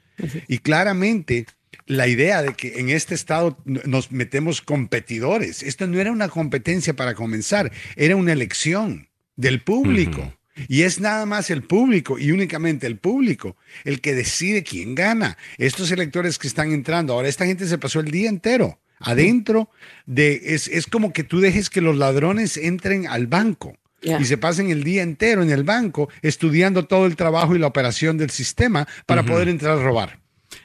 Y 0.48 0.58
claramente 0.58 1.46
la 1.86 2.08
idea 2.08 2.42
de 2.42 2.54
que 2.54 2.80
en 2.80 2.88
este 2.88 3.14
estado 3.14 3.58
nos 3.64 4.10
metemos 4.10 4.62
competidores, 4.62 5.62
esto 5.62 5.86
no 5.86 6.00
era 6.00 6.10
una 6.10 6.28
competencia 6.28 6.94
para 6.94 7.14
comenzar, 7.14 7.70
era 7.96 8.16
una 8.16 8.32
elección 8.32 9.08
del 9.36 9.62
público. 9.62 10.35
Y 10.68 10.82
es 10.82 11.00
nada 11.00 11.26
más 11.26 11.50
el 11.50 11.62
público 11.62 12.18
y 12.18 12.32
únicamente 12.32 12.86
el 12.86 12.98
público 12.98 13.56
el 13.84 14.00
que 14.00 14.14
decide 14.14 14.62
quién 14.62 14.94
gana. 14.94 15.36
Estos 15.58 15.90
electores 15.90 16.38
que 16.38 16.48
están 16.48 16.72
entrando, 16.72 17.12
ahora 17.12 17.28
esta 17.28 17.46
gente 17.46 17.66
se 17.66 17.78
pasó 17.78 18.00
el 18.00 18.10
día 18.10 18.28
entero 18.28 18.78
adentro 18.98 19.68
de, 20.06 20.40
es, 20.54 20.68
es 20.68 20.86
como 20.86 21.12
que 21.12 21.24
tú 21.24 21.40
dejes 21.40 21.70
que 21.70 21.80
los 21.80 21.96
ladrones 21.96 22.56
entren 22.56 23.06
al 23.06 23.26
banco 23.26 23.76
y 24.02 24.24
se 24.24 24.38
pasen 24.38 24.70
el 24.70 24.84
día 24.84 25.02
entero 25.02 25.42
en 25.42 25.50
el 25.50 25.64
banco 25.64 26.08
estudiando 26.22 26.84
todo 26.84 27.06
el 27.06 27.16
trabajo 27.16 27.56
y 27.56 27.58
la 27.58 27.66
operación 27.66 28.18
del 28.18 28.30
sistema 28.30 28.86
para 29.04 29.24
poder 29.24 29.48
entrar 29.48 29.78
a 29.78 29.82
robar. 29.82 30.20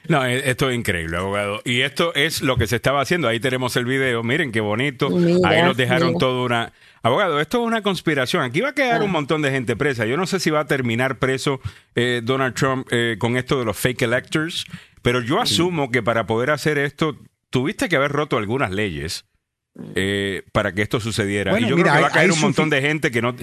No, 0.08 0.24
eh, 0.24 0.42
esto 0.44 0.70
es 0.70 0.76
increíble, 0.76 1.16
abogado. 1.16 1.60
Y 1.64 1.80
esto 1.80 2.14
es 2.14 2.42
lo 2.42 2.56
que 2.56 2.66
se 2.66 2.76
estaba 2.76 3.00
haciendo. 3.00 3.28
Ahí 3.28 3.40
tenemos 3.40 3.76
el 3.76 3.84
video. 3.84 4.22
Miren 4.22 4.52
qué 4.52 4.60
bonito. 4.60 5.10
Mira, 5.10 5.48
Ahí 5.48 5.62
nos 5.62 5.76
dejaron 5.76 6.08
mira. 6.08 6.18
toda 6.18 6.44
una... 6.44 6.72
Abogado, 7.04 7.40
esto 7.40 7.60
es 7.62 7.66
una 7.66 7.82
conspiración. 7.82 8.42
Aquí 8.44 8.60
va 8.60 8.68
a 8.70 8.74
quedar 8.74 9.02
un 9.02 9.10
montón 9.10 9.42
de 9.42 9.50
gente 9.50 9.74
presa. 9.74 10.06
Yo 10.06 10.16
no 10.16 10.26
sé 10.26 10.38
si 10.38 10.50
va 10.50 10.60
a 10.60 10.66
terminar 10.66 11.18
preso 11.18 11.60
eh, 11.96 12.20
Donald 12.22 12.54
Trump 12.54 12.86
eh, 12.92 13.16
con 13.18 13.36
esto 13.36 13.58
de 13.58 13.64
los 13.64 13.76
fake 13.76 14.02
electors, 14.02 14.64
pero 15.02 15.20
yo 15.20 15.40
asumo 15.40 15.90
que 15.90 16.02
para 16.02 16.26
poder 16.26 16.50
hacer 16.50 16.78
esto 16.78 17.18
tuviste 17.50 17.88
que 17.88 17.96
haber 17.96 18.12
roto 18.12 18.38
algunas 18.38 18.70
leyes 18.70 19.24
eh, 19.96 20.44
para 20.52 20.72
que 20.72 20.82
esto 20.82 21.00
sucediera. 21.00 21.50
Bueno, 21.50 21.66
y 21.66 21.70
yo 21.70 21.76
mira, 21.76 21.90
creo 21.90 21.96
que 21.96 22.02
va 22.02 22.08
a 22.08 22.12
caer 22.12 22.30
un 22.32 22.40
montón 22.40 22.70
de 22.70 22.80
gente 22.80 23.10
que 23.10 23.20
no... 23.20 23.34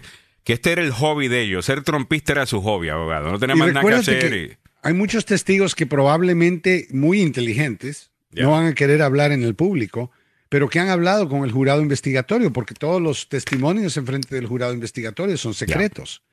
Que 0.45 0.53
este 0.53 0.71
era 0.71 0.81
el 0.81 0.91
hobby 0.91 1.27
de 1.27 1.41
ellos. 1.41 1.65
Ser 1.65 1.83
trompista 1.83 2.31
era 2.31 2.45
su 2.45 2.61
hobby, 2.61 2.87
abogado. 2.87 3.29
No 3.29 3.37
tenía 3.39 3.55
más 3.57 3.73
nada 3.73 3.85
que 3.85 3.93
hacer. 3.93 4.29
que 4.29 4.37
y- 4.37 4.57
hay 4.81 4.93
muchos 4.93 5.25
testigos 5.25 5.75
que 5.75 5.85
probablemente 5.85 6.87
muy 6.91 7.21
inteligentes 7.21 8.09
no 8.31 8.51
van 8.51 8.67
a 8.67 8.73
querer 8.73 9.01
hablar 9.01 9.33
en 9.33 9.43
el 9.43 9.53
público, 9.55 10.11
pero 10.49 10.67
que 10.67 10.79
han 10.79 10.89
hablado 10.89 11.29
con 11.29 11.43
el 11.43 11.51
jurado 11.51 11.81
investigatorio, 11.81 12.51
porque 12.51 12.73
todos 12.73 13.01
los 13.01 13.29
testimonios 13.29 13.95
en 13.97 14.05
frente 14.05 14.35
del 14.35 14.47
jurado 14.47 14.73
investigatorio 14.73 15.37
son 15.37 15.53
secretos. 15.53 16.23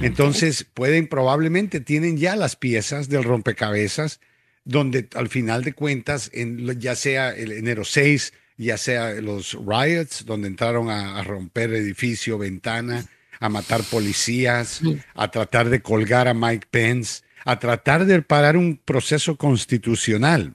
Entonces, 0.00 0.66
pueden, 0.74 1.06
probablemente 1.06 1.80
tienen 1.80 2.18
ya 2.18 2.34
las 2.34 2.56
piezas 2.56 3.08
del 3.08 3.22
rompecabezas, 3.22 4.20
donde 4.64 5.08
al 5.14 5.28
final 5.28 5.62
de 5.62 5.72
cuentas, 5.72 6.30
en, 6.32 6.80
ya 6.80 6.96
sea 6.96 7.30
el 7.30 7.52
enero 7.52 7.84
6, 7.84 8.32
ya 8.56 8.76
sea 8.76 9.14
los 9.14 9.56
riots, 9.64 10.26
donde 10.26 10.48
entraron 10.48 10.90
a, 10.90 11.18
a 11.18 11.22
romper 11.22 11.72
edificio, 11.74 12.38
ventana, 12.38 13.06
a 13.38 13.48
matar 13.48 13.82
policías, 13.84 14.80
a 15.14 15.30
tratar 15.30 15.68
de 15.68 15.80
colgar 15.82 16.28
a 16.28 16.34
Mike 16.34 16.68
Pence, 16.70 17.22
a 17.44 17.58
tratar 17.58 18.04
de 18.04 18.22
parar 18.22 18.56
un 18.56 18.76
proceso 18.76 19.36
constitucional. 19.36 20.54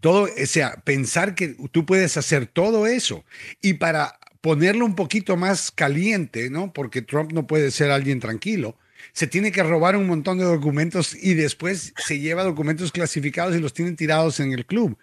Todo, 0.00 0.24
o 0.24 0.46
sea, 0.46 0.76
pensar 0.84 1.34
que 1.34 1.56
tú 1.72 1.86
puedes 1.86 2.16
hacer 2.16 2.46
todo 2.46 2.86
eso 2.86 3.24
y 3.62 3.74
para 3.74 4.18
ponerlo 4.40 4.84
un 4.84 4.94
poquito 4.94 5.36
más 5.36 5.70
caliente, 5.70 6.50
¿no? 6.50 6.72
Porque 6.72 7.02
Trump 7.02 7.32
no 7.32 7.46
puede 7.46 7.70
ser 7.70 7.90
alguien 7.90 8.20
tranquilo. 8.20 8.76
Se 9.16 9.26
tiene 9.26 9.50
que 9.50 9.62
robar 9.62 9.96
un 9.96 10.06
montón 10.06 10.36
de 10.36 10.44
documentos 10.44 11.16
y 11.18 11.32
después 11.32 11.94
se 11.96 12.20
lleva 12.20 12.44
documentos 12.44 12.92
clasificados 12.92 13.56
y 13.56 13.60
los 13.60 13.72
tienen 13.72 13.96
tirados 13.96 14.40
en 14.40 14.52
el 14.52 14.66
club. 14.66 14.98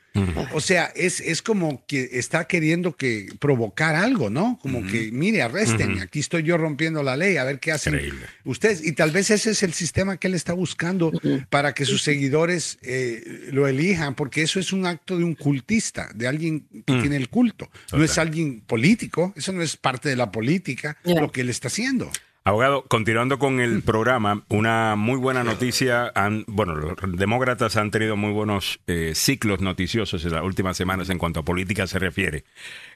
O 0.53 0.61
sea, 0.61 0.93
es, 0.95 1.19
es 1.19 1.41
como 1.41 1.83
que 1.87 2.09
está 2.13 2.45
queriendo 2.45 2.95
que 2.95 3.29
provocar 3.39 3.95
algo, 3.95 4.29
¿no? 4.29 4.59
Como 4.61 4.85
que, 4.85 5.09
mire, 5.11 5.41
arresten, 5.41 5.99
aquí 5.99 6.19
estoy 6.19 6.43
yo 6.43 6.57
rompiendo 6.59 7.01
la 7.01 7.17
ley, 7.17 7.37
a 7.37 7.43
ver 7.43 7.59
qué 7.59 7.71
hacen 7.71 7.95
Increíble. 7.95 8.27
ustedes. 8.43 8.85
Y 8.85 8.91
tal 8.91 9.09
vez 9.09 9.31
ese 9.31 9.49
es 9.49 9.63
el 9.63 9.73
sistema 9.73 10.17
que 10.17 10.27
él 10.27 10.35
está 10.35 10.53
buscando 10.53 11.11
para 11.49 11.73
que 11.73 11.85
sus 11.85 12.03
seguidores 12.03 12.77
eh, 12.83 13.49
lo 13.51 13.67
elijan, 13.67 14.13
porque 14.13 14.43
eso 14.43 14.59
es 14.59 14.71
un 14.71 14.85
acto 14.85 15.17
de 15.17 15.23
un 15.23 15.33
cultista, 15.33 16.11
de 16.13 16.27
alguien 16.27 16.67
que 16.85 17.01
tiene 17.01 17.15
el 17.15 17.29
culto. 17.29 17.67
No 17.91 18.03
es 18.03 18.19
alguien 18.19 18.61
político, 18.61 19.33
eso 19.35 19.51
no 19.53 19.63
es 19.63 19.75
parte 19.75 20.07
de 20.07 20.15
la 20.15 20.31
política, 20.31 20.97
lo 21.03 21.31
que 21.31 21.41
él 21.41 21.49
está 21.49 21.69
haciendo. 21.69 22.11
Abogado, 22.45 22.83
continuando 22.89 23.39
con 23.39 23.61
el 23.61 23.83
programa, 23.83 24.43
una 24.49 24.95
muy 24.97 25.17
buena 25.17 25.45
noticia. 25.45 26.11
Han- 26.13 26.43
bueno, 26.47 26.75
los 26.75 26.95
demócratas 27.15 27.77
han 27.77 27.89
tenido 27.89 28.17
muy 28.17 28.33
buenos 28.33 28.81
eh, 28.87 29.13
ciclos 29.15 29.61
noticiosos 29.61 30.25
en 30.25 30.33
las 30.33 30.43
últimas 30.43 30.75
semanas 30.75 31.09
en 31.09 31.19
cuanto 31.19 31.39
a 31.39 31.43
política 31.45 31.87
se 31.87 31.99
refiere. 31.99 32.43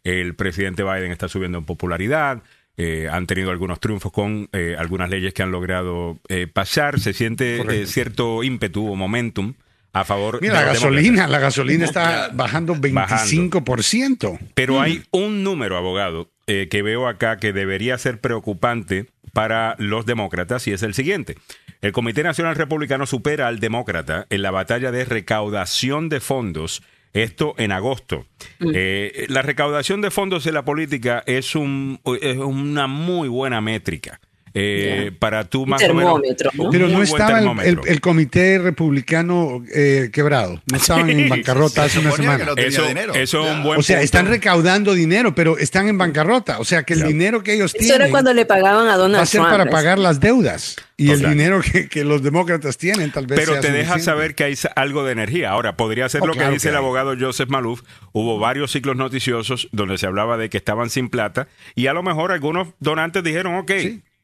El 0.03 0.35
presidente 0.35 0.83
Biden 0.83 1.11
está 1.11 1.29
subiendo 1.29 1.57
en 1.59 1.63
popularidad. 1.65 2.43
eh, 2.79 3.07
han 3.11 3.25
tenido 3.25 3.49
algunos 3.49 3.79
triunfos 3.79 4.11
con 4.11 4.49
eh, 4.51 4.75
algunas 4.77 5.09
leyes 5.09 5.33
que 5.33 5.41
han 5.43 5.49
logrado 5.51 6.19
eh, 6.27 6.45
pasar. 6.47 6.99
Se 6.99 7.13
siente 7.13 7.61
eh, 7.81 7.87
cierto 7.87 8.43
ímpetu 8.43 8.85
o 8.91 8.95
momentum 8.95 9.53
a 9.93 10.03
favor 10.03 10.39
Mira, 10.41 10.59
de 10.59 10.59
la 10.59 10.73
demócratas. 10.73 10.83
gasolina, 10.93 11.27
la 11.27 11.39
gasolina 11.39 11.85
está 11.85 12.29
bajando 12.33 12.75
25%. 12.75 14.37
Pero 14.53 14.79
hay 14.81 15.03
un 15.11 15.41
número, 15.43 15.75
abogado, 15.77 16.29
eh, 16.45 16.67
que 16.69 16.81
veo 16.83 17.07
acá 17.07 17.37
que 17.37 17.51
debería 17.53 17.97
ser 17.97 18.19
preocupante 18.21 19.07
para 19.33 19.75
los 19.77 20.05
demócratas 20.05 20.67
y 20.67 20.73
es 20.73 20.83
el 20.83 20.93
siguiente. 20.93 21.37
El 21.81 21.91
Comité 21.91 22.23
Nacional 22.23 22.55
Republicano 22.55 23.05
supera 23.05 23.47
al 23.47 23.59
demócrata 23.59 24.25
en 24.29 24.41
la 24.41 24.51
batalla 24.51 24.91
de 24.91 25.05
recaudación 25.05 26.09
de 26.09 26.19
fondos. 26.19 26.81
Esto 27.13 27.55
en 27.57 27.71
agosto. 27.71 28.25
Eh, 28.59 29.25
la 29.29 29.41
recaudación 29.41 30.01
de 30.01 30.11
fondos 30.11 30.45
en 30.45 30.53
la 30.53 30.65
política 30.65 31.23
es, 31.25 31.55
un, 31.55 31.99
es 32.21 32.37
una 32.37 32.87
muy 32.87 33.27
buena 33.27 33.61
métrica. 33.61 34.19
Eh, 34.53 35.11
para 35.19 35.43
tú 35.49 35.65
más 35.65 35.81
o 35.83 35.93
menos. 35.93 36.03
termómetro, 36.21 36.51
¿no? 36.53 36.63
un 36.65 36.71
Pero 36.71 36.87
no 36.87 37.03
estaba 37.03 37.29
el, 37.31 37.35
termómetro. 37.37 37.83
el- 37.83 37.89
el 37.89 38.01
comité 38.01 38.57
republicano 38.59 39.63
eh, 39.73 40.09
quebrado. 40.11 40.61
No 40.71 40.77
estaban 40.77 41.09
en 41.09 41.29
bancarrota 41.29 41.83
hace 41.83 41.99
una 41.99 42.11
semana. 42.11 42.45
no 42.45 42.55
tenía 42.55 42.69
Eso, 42.69 42.87
dinero. 42.87 43.13
eso 43.13 43.45
es 43.47 43.55
un 43.55 43.63
buen 43.63 43.79
O 43.79 43.83
sea, 43.83 43.97
punto. 43.97 44.05
están 44.05 44.27
recaudando 44.27 44.93
dinero, 44.93 45.35
pero 45.35 45.57
están 45.57 45.87
en 45.87 45.97
bancarrota. 45.97 46.59
O 46.59 46.65
sea, 46.65 46.83
que 46.83 46.93
el 46.93 47.03
dinero 47.03 47.43
que 47.43 47.53
ellos 47.53 47.73
Eso 47.75 47.83
era 47.85 47.95
tienen 47.97 48.11
cuando 48.11 48.33
le 48.33 48.45
pagaban 48.45 48.87
a 48.87 48.95
Donald 48.97 49.17
va 49.19 49.23
a 49.23 49.25
ser 49.25 49.41
Trump. 49.41 49.51
para 49.57 49.69
pagar 49.69 49.99
las 49.99 50.19
deudas. 50.19 50.75
Y 50.99 51.11
el 51.11 51.21
dinero 51.29 51.61
que, 51.61 51.87
que 51.89 52.03
los 52.03 52.23
demócratas 52.23 52.77
tienen 52.77 53.11
tal 53.11 53.27
vez 53.27 53.37
Pero 53.39 53.51
sea 53.53 53.61
te 53.61 53.71
deja 53.71 53.99
saber 53.99 54.33
que 54.33 54.45
hay 54.45 54.55
algo 54.75 55.03
de 55.05 55.11
energía. 55.11 55.51
Ahora, 55.51 55.77
podría 55.77 56.09
ser 56.09 56.23
Oh, 56.23 56.27
lo 56.27 56.33
que 56.33 56.47
dice 56.49 56.63
que 56.67 56.69
el 56.69 56.75
abogado 56.77 57.13
Joseph 57.19 57.49
Malouf. 57.49 57.81
Hubo 58.13 58.39
varios 58.39 58.71
ciclos 58.71 58.95
noticiosos 58.95 59.67
donde 59.71 59.99
se 59.99 60.07
hablaba 60.07 60.37
de 60.37 60.49
que 60.49 60.57
estaban 60.57 60.89
sin 60.89 61.09
plata 61.09 61.47
y 61.75 61.85
a 61.85 61.93
lo 61.93 62.01
mejor 62.01 62.31
algunos 62.31 62.69
donantes 62.79 63.23
dijeron, 63.23 63.55
ok, 63.57 63.71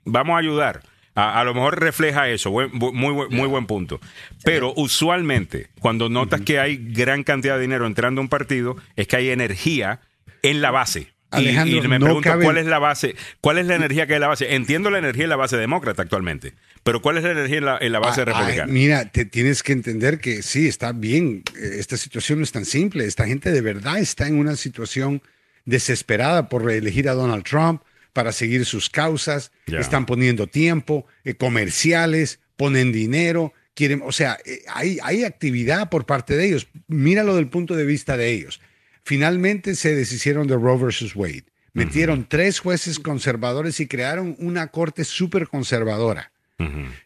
vamos 0.06 0.36
a 0.36 0.40
ayudar. 0.40 0.82
A, 1.16 1.40
a 1.40 1.44
lo 1.44 1.54
mejor 1.54 1.80
refleja 1.80 2.28
eso, 2.30 2.50
Buen- 2.50 2.72
bu- 2.72 2.92
muy, 2.92 3.14
buen- 3.14 3.30
muy 3.30 3.48
buen 3.48 3.68
punto. 3.68 4.00
Pero 4.44 4.74
usualmente, 4.76 5.68
cuando 5.80 6.10
notas 6.10 6.42
que 6.42 6.60
hay 6.60 6.78
gran 6.78 7.24
cantidad 7.24 7.56
de 7.56 7.62
dinero 7.62 7.86
entrando 7.86 8.20
a 8.20 8.24
un 8.24 8.30
partido, 8.30 8.76
es 8.96 9.08
que 9.08 9.18
hay 9.18 9.30
energía 9.30 10.00
en 10.42 10.62
la 10.62 10.72
base. 10.72 11.14
Alejandro, 11.30 11.78
y, 11.84 11.88
me 11.88 11.98
no 12.00 12.06
pregunto 12.06 12.30
cabe- 12.30 12.44
cuál 12.44 12.58
es 12.58 12.66
la 12.68 12.78
base, 12.80 13.16
cuál 13.42 13.58
es 13.58 13.66
la 13.66 13.76
energía 13.76 14.06
que 14.08 14.14
hay 14.14 14.18
en 14.18 14.22
la 14.22 14.28
base. 14.28 14.54
Entiendo 14.56 14.90
la 14.92 15.00
energía 15.00 15.24
en 15.24 15.30
la 15.32 15.36
base 15.36 15.58
demócrata 15.58 16.02
actualmente, 16.04 16.54
pero 16.84 17.02
cuál 17.02 17.18
es 17.18 17.24
la 17.24 17.32
energía 17.32 17.58
en 17.58 17.66
la, 17.66 17.78
en 17.80 17.92
la 17.92 18.00
base 18.00 18.22
Ah, 18.22 18.26
ah, 18.28 18.34
republicana. 18.34 18.72
mira, 18.72 19.12
te 19.12 19.26
tienes 19.26 19.64
que 19.64 19.72
entender 19.74 20.20
que 20.20 20.42
sí, 20.44 20.68
está 20.68 20.92
bien. 20.94 21.44
eh, 21.60 21.78
Esta 21.80 21.98
situación 21.98 22.40
no 22.40 22.44
es 22.44 22.52
tan 22.52 22.66
simple. 22.66 23.06
Esta 23.06 23.26
gente 23.26 23.52
de 23.52 23.62
verdad 23.62 23.98
está 24.00 24.28
en 24.28 24.38
una 24.38 24.56
situación 24.56 25.22
desesperada 25.66 26.50
por 26.50 26.66
reelegir 26.66 27.10
a 27.10 27.14
Donald 27.14 27.44
Trump 27.44 27.82
para 28.14 28.32
seguir 28.32 28.66
sus 28.66 28.90
causas. 28.90 29.52
Están 29.68 30.06
poniendo 30.06 30.48
tiempo, 30.48 31.06
eh, 31.24 31.36
comerciales, 31.36 32.40
ponen 32.56 32.92
dinero. 32.92 33.54
Quieren, 33.74 34.02
o 34.06 34.12
sea, 34.12 34.38
eh, 34.46 34.62
hay, 34.72 35.00
hay 35.04 35.24
actividad 35.24 35.90
por 35.90 36.06
parte 36.06 36.38
de 36.38 36.46
ellos. 36.46 36.68
Míralo 36.88 37.36
del 37.36 37.50
punto 37.50 37.76
de 37.76 37.86
vista 37.86 38.16
de 38.16 38.32
ellos. 38.32 38.62
Finalmente 39.04 39.76
se 39.76 39.96
deshicieron 39.96 40.48
de 40.48 40.56
Roe 40.56 40.78
versus 40.78 41.16
Wade. 41.16 41.46
Metieron 41.74 42.30
tres 42.30 42.60
jueces 42.60 43.00
conservadores 43.00 43.80
y 43.80 43.88
crearon 43.88 44.36
una 44.38 44.68
corte 44.68 45.04
súper 45.04 45.48
conservadora 45.48 46.32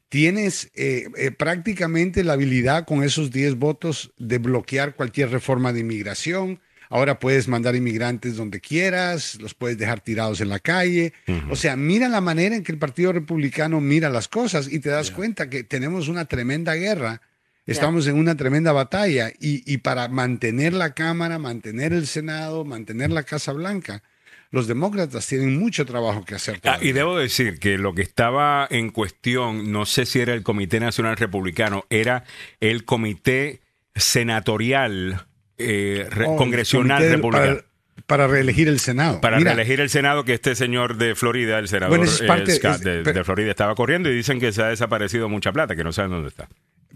tienes 0.10 0.72
eh, 0.74 1.08
eh, 1.18 1.32
prácticamente 1.32 2.24
la 2.24 2.34
habilidad 2.34 2.86
con 2.86 3.04
esos 3.04 3.32
10 3.32 3.56
votos 3.56 4.14
de 4.18 4.38
bloquear 4.38 4.96
cualquier 4.96 5.30
reforma 5.32 5.74
de 5.74 5.82
inmigración. 5.82 6.60
Ahora 6.90 7.20
puedes 7.20 7.48
mandar 7.48 7.76
inmigrantes 7.76 8.36
donde 8.36 8.62
quieras, 8.62 9.36
los 9.42 9.54
puedes 9.54 9.78
dejar 9.78 10.02
tirados 10.02 10.42
en 10.42 10.50
la 10.50 10.60
calle. 10.60 11.14
O 11.50 11.56
sea, 11.56 11.76
mira 11.76 12.08
la 12.08 12.22
manera 12.22 12.56
en 12.56 12.64
que 12.64 12.72
el 12.72 12.78
Partido 12.78 13.12
Republicano 13.12 13.82
mira 13.82 14.10
las 14.10 14.28
cosas 14.28 14.72
y 14.72 14.80
te 14.80 14.90
das 14.90 15.12
cuenta 15.12 15.50
que 15.50 15.64
tenemos 15.64 16.08
una 16.08 16.26
tremenda 16.26 16.76
guerra. 16.76 17.22
Estamos 17.66 18.08
en 18.08 18.16
una 18.16 18.36
tremenda 18.36 18.72
batalla 18.72 19.30
y, 19.40 19.62
y 19.72 19.80
para 19.80 20.08
mantener 20.08 20.74
la 20.74 20.94
Cámara, 20.94 21.38
mantener 21.38 21.92
el 21.92 22.08
Senado, 22.08 22.64
mantener 22.64 23.12
la 23.12 23.24
Casa 23.24 23.52
Blanca, 23.52 24.04
los 24.52 24.68
demócratas 24.68 25.28
tienen 25.28 25.58
mucho 25.58 25.86
trabajo 25.86 26.24
que 26.24 26.36
hacer. 26.36 26.60
Ah, 26.64 26.80
y 26.82 26.94
debo 26.94 27.18
decir 27.18 27.60
que 27.60 27.78
lo 27.78 27.94
que 27.94 28.02
estaba 28.02 28.68
en 28.70 28.90
cuestión, 28.90 29.72
no 29.72 29.86
sé 29.86 30.06
si 30.06 30.20
era 30.20 30.34
el 30.34 30.44
Comité 30.44 30.80
Nacional 30.80 31.18
Republicano, 31.18 31.86
era 31.90 32.24
el 32.60 32.86
Comité 32.86 33.62
Senatorial 33.96 35.27
eh, 35.58 36.08
re- 36.10 36.26
Oh, 36.28 36.36
Congresional 36.36 37.02
Republicano. 37.10 37.56
Para, 37.56 37.66
para 38.06 38.28
reelegir 38.28 38.68
el 38.68 38.80
Senado. 38.80 39.20
Para 39.22 39.38
Mira, 39.38 39.54
reelegir 39.54 39.80
el 39.82 39.90
Senado, 39.90 40.24
que 40.24 40.34
este 40.34 40.56
señor 40.56 40.98
de 40.98 41.16
Florida, 41.16 41.60
el 41.60 41.68
senador 41.68 41.98
Bueno, 41.98 42.12
eh, 42.12 42.28
parte- 42.28 42.56
Scott 42.56 42.76
es- 42.76 42.82
de, 42.84 43.02
pero- 43.04 43.20
de 43.20 43.24
Florida, 43.24 43.50
estaba 43.52 43.76
corriendo 43.76 44.10
y 44.12 44.16
dicen 44.16 44.40
que 44.40 44.52
se 44.52 44.62
ha 44.62 44.68
desaparecido 44.68 45.28
mucha 45.30 45.52
plata, 45.52 45.76
que 45.76 45.84
no 45.84 45.92
saben 45.92 46.12
dónde 46.12 46.30
está. 46.30 46.48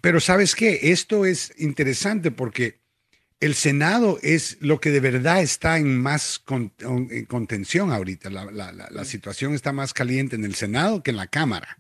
Pero 0.02 0.20
sabes 0.20 0.56
qué, 0.56 0.80
esto 0.92 1.26
es 1.26 1.54
interesante 1.58 2.32
porque 2.32 2.80
el 3.40 3.56
Senado 3.56 4.20
es 4.22 4.58
lo 4.62 4.80
que 4.80 4.92
de 4.92 5.00
verdad 5.00 5.42
está 5.42 5.78
en 5.80 6.00
más 6.00 6.38
con- 6.40 6.72
en 6.80 7.26
contención 7.26 7.92
ahorita. 7.92 8.30
La, 8.30 8.46
la- 8.46 8.72
la- 8.72 8.88
la 8.92 9.04
situación 9.06 9.54
está 9.56 9.74
más 9.74 9.94
caliente 9.94 10.36
en 10.36 10.46
el 10.46 10.54
Senado 10.56 11.02
que 11.04 11.10
en 11.12 11.18
la 11.18 11.28
Cámara. 11.28 11.78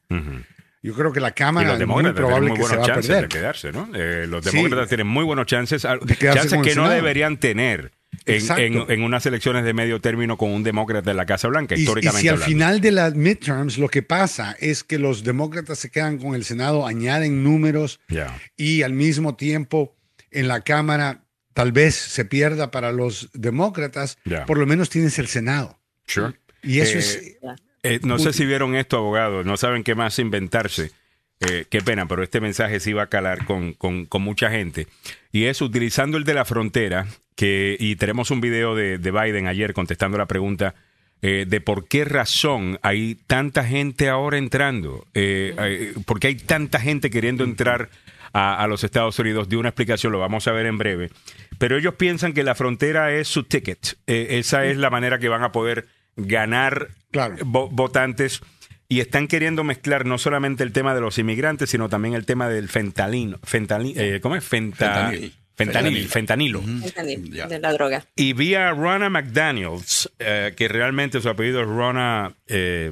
Yo 0.83 0.93
creo 0.95 1.11
que 1.13 1.19
la 1.19 1.29
Y 1.29 1.33
Cámara 1.33 1.73
los 1.73 1.81
es 1.81 1.87
muy 1.87 2.03
demócratas 2.03 2.15
tienen 2.15 2.27
probable 2.27 2.49
muy 2.49 2.57
que 2.57 2.63
se 2.65 2.69
va 2.69 2.77
buenos 2.77 2.89
a 2.89 2.93
chances 2.93 3.07
de 3.09 3.13
perder. 3.21 3.29
quedarse, 3.29 3.71
¿no? 3.71 3.89
Eh, 3.93 4.25
los 4.27 4.43
Sí. 4.45 4.51
demócratas 4.57 4.87
tienen 4.89 5.07
muy 5.07 5.23
buenos 5.23 5.45
chances, 5.45 5.83
De 5.83 6.15
quedarse 6.15 6.49
chances 6.49 6.61
que 6.63 6.75
no 6.75 6.89
deberían 6.89 7.37
tener 7.37 7.91
en, 8.25 8.41
en- 8.59 8.91
en 8.91 9.03
unas 9.03 9.25
elecciones 9.25 9.63
de 9.63 9.73
medio 9.73 10.01
término 10.01 10.37
con 10.37 10.49
un 10.51 10.63
demócrata 10.63 11.11
en 11.11 11.17
la 11.17 11.25
Casa 11.25 11.47
Blanca, 11.47 11.75
Y, 11.75 11.79
y 11.79 11.81
históricamente 11.81 12.21
si 12.21 12.27
al 12.29 12.33
hablando. 12.35 12.51
final 12.51 12.81
de 12.81 12.91
las 12.91 13.15
midterms 13.15 13.77
lo 13.77 13.89
que 13.89 14.01
pasa 14.01 14.55
es 14.59 14.83
que 14.83 14.97
los 14.99 15.23
demócratas 15.23 15.77
se 15.79 15.89
quedan 15.91 16.17
con 16.17 16.33
el 16.35 16.43
Senado, 16.43 16.85
añaden 16.87 17.43
números 17.43 17.99
Ya. 18.09 18.35
y 18.57 18.81
al 18.81 18.93
mismo 18.93 19.35
tiempo 19.35 19.95
en 20.31 20.47
la 20.47 20.61
Cámara 20.61 21.23
tal 21.53 21.71
vez 21.71 21.95
se 21.95 22.25
pierda 22.25 22.71
para 22.71 22.91
los 22.91 23.29
demócratas, 23.33 24.17
Ya. 24.25 24.45
por 24.45 24.57
lo 24.57 24.65
menos 24.65 24.89
tienes 24.89 25.17
el 25.19 25.27
Senado. 25.27 25.79
Sure. 26.07 26.33
Y 26.63 26.79
eso 26.79 26.95
Eh, 26.97 26.99
es... 26.99 27.37
Eh, 27.83 27.99
no 28.03 28.19
sé 28.19 28.33
si 28.33 28.45
vieron 28.45 28.75
esto, 28.75 28.97
abogado, 28.97 29.43
no 29.43 29.57
saben 29.57 29.83
qué 29.83 29.95
más 29.95 30.19
inventarse. 30.19 30.91
Eh, 31.39 31.65
qué 31.71 31.81
pena, 31.81 32.07
pero 32.07 32.21
este 32.21 32.39
mensaje 32.39 32.79
sí 32.79 32.93
va 32.93 33.03
a 33.03 33.07
calar 33.07 33.45
con, 33.45 33.73
con- 33.73 34.05
con 34.05 34.21
mucha 34.21 34.51
gente. 34.51 34.85
Y 35.31 35.45
es 35.45 35.59
utilizando 35.61 36.17
el 36.17 36.23
de 36.23 36.35
la 36.35 36.45
frontera, 36.45 37.07
que, 37.35 37.75
y 37.79 37.95
tenemos 37.95 38.29
un 38.29 38.41
video 38.41 38.75
de, 38.75 38.99
de 38.99 39.11
Biden 39.11 39.47
ayer 39.47 39.73
contestando 39.73 40.19
la 40.19 40.27
pregunta 40.27 40.75
eh, 41.23 41.45
de 41.47 41.59
por 41.59 41.87
qué 41.87 42.05
razón 42.05 42.77
hay 42.83 43.15
tanta 43.25 43.63
gente 43.63 44.07
ahora 44.09 44.37
entrando, 44.37 45.07
eh, 45.15 45.93
por 46.05 46.19
qué 46.19 46.27
hay 46.27 46.35
tanta 46.35 46.79
gente 46.79 47.09
queriendo 47.09 47.43
entrar 47.43 47.89
a, 48.33 48.61
a 48.63 48.67
los 48.67 48.83
Estados 48.83 49.17
Unidos. 49.17 49.49
De 49.49 49.57
una 49.57 49.69
explicación, 49.69 50.11
lo 50.11 50.19
vamos 50.19 50.47
a 50.47 50.51
ver 50.51 50.67
en 50.67 50.77
breve. 50.77 51.09
Pero 51.57 51.75
ellos 51.75 51.95
piensan 51.95 52.33
que 52.33 52.43
la 52.43 52.53
frontera 52.53 53.11
es 53.13 53.27
su 53.27 53.45
ticket. 53.45 53.97
Esa 54.05 54.65
es 54.65 54.77
la 54.77 54.91
manera 54.91 55.17
que 55.17 55.27
van 55.29 55.43
a 55.43 55.51
poder 55.51 55.87
ganar 56.15 56.89
Claro. 57.11 57.35
vo- 57.37 57.69
votantes 57.71 58.41
y 58.87 58.99
están 58.99 59.27
queriendo 59.27 59.63
mezclar 59.63 60.05
no 60.05 60.17
solamente 60.17 60.63
el 60.63 60.71
tema 60.73 60.93
de 60.95 61.01
los 61.01 61.17
inmigrantes, 61.17 61.69
sino 61.69 61.87
también 61.89 62.13
el 62.13 62.25
tema 62.25 62.49
del 62.49 62.67
fentalino. 62.69 63.39
Fentalin, 63.43 63.93
eh, 63.97 64.19
¿Cómo 64.21 64.35
es? 64.35 64.43
Fenta- 64.43 65.09
Fentanil. 65.09 65.33
Fentanil, 65.55 66.07
fentanilo. 66.07 66.61
Fentanil, 66.61 67.29
de 67.31 67.59
la 67.59 67.71
droga. 67.73 68.05
Y 68.15 68.33
vi 68.33 68.55
a 68.55 68.71
Ronna 68.71 69.09
McDaniels, 69.09 70.09
eh, 70.19 70.53
que 70.57 70.67
realmente 70.67 71.21
su 71.21 71.29
apellido 71.29 71.61
es 71.61 71.67
Ronna 71.67 72.33
eh, 72.47 72.91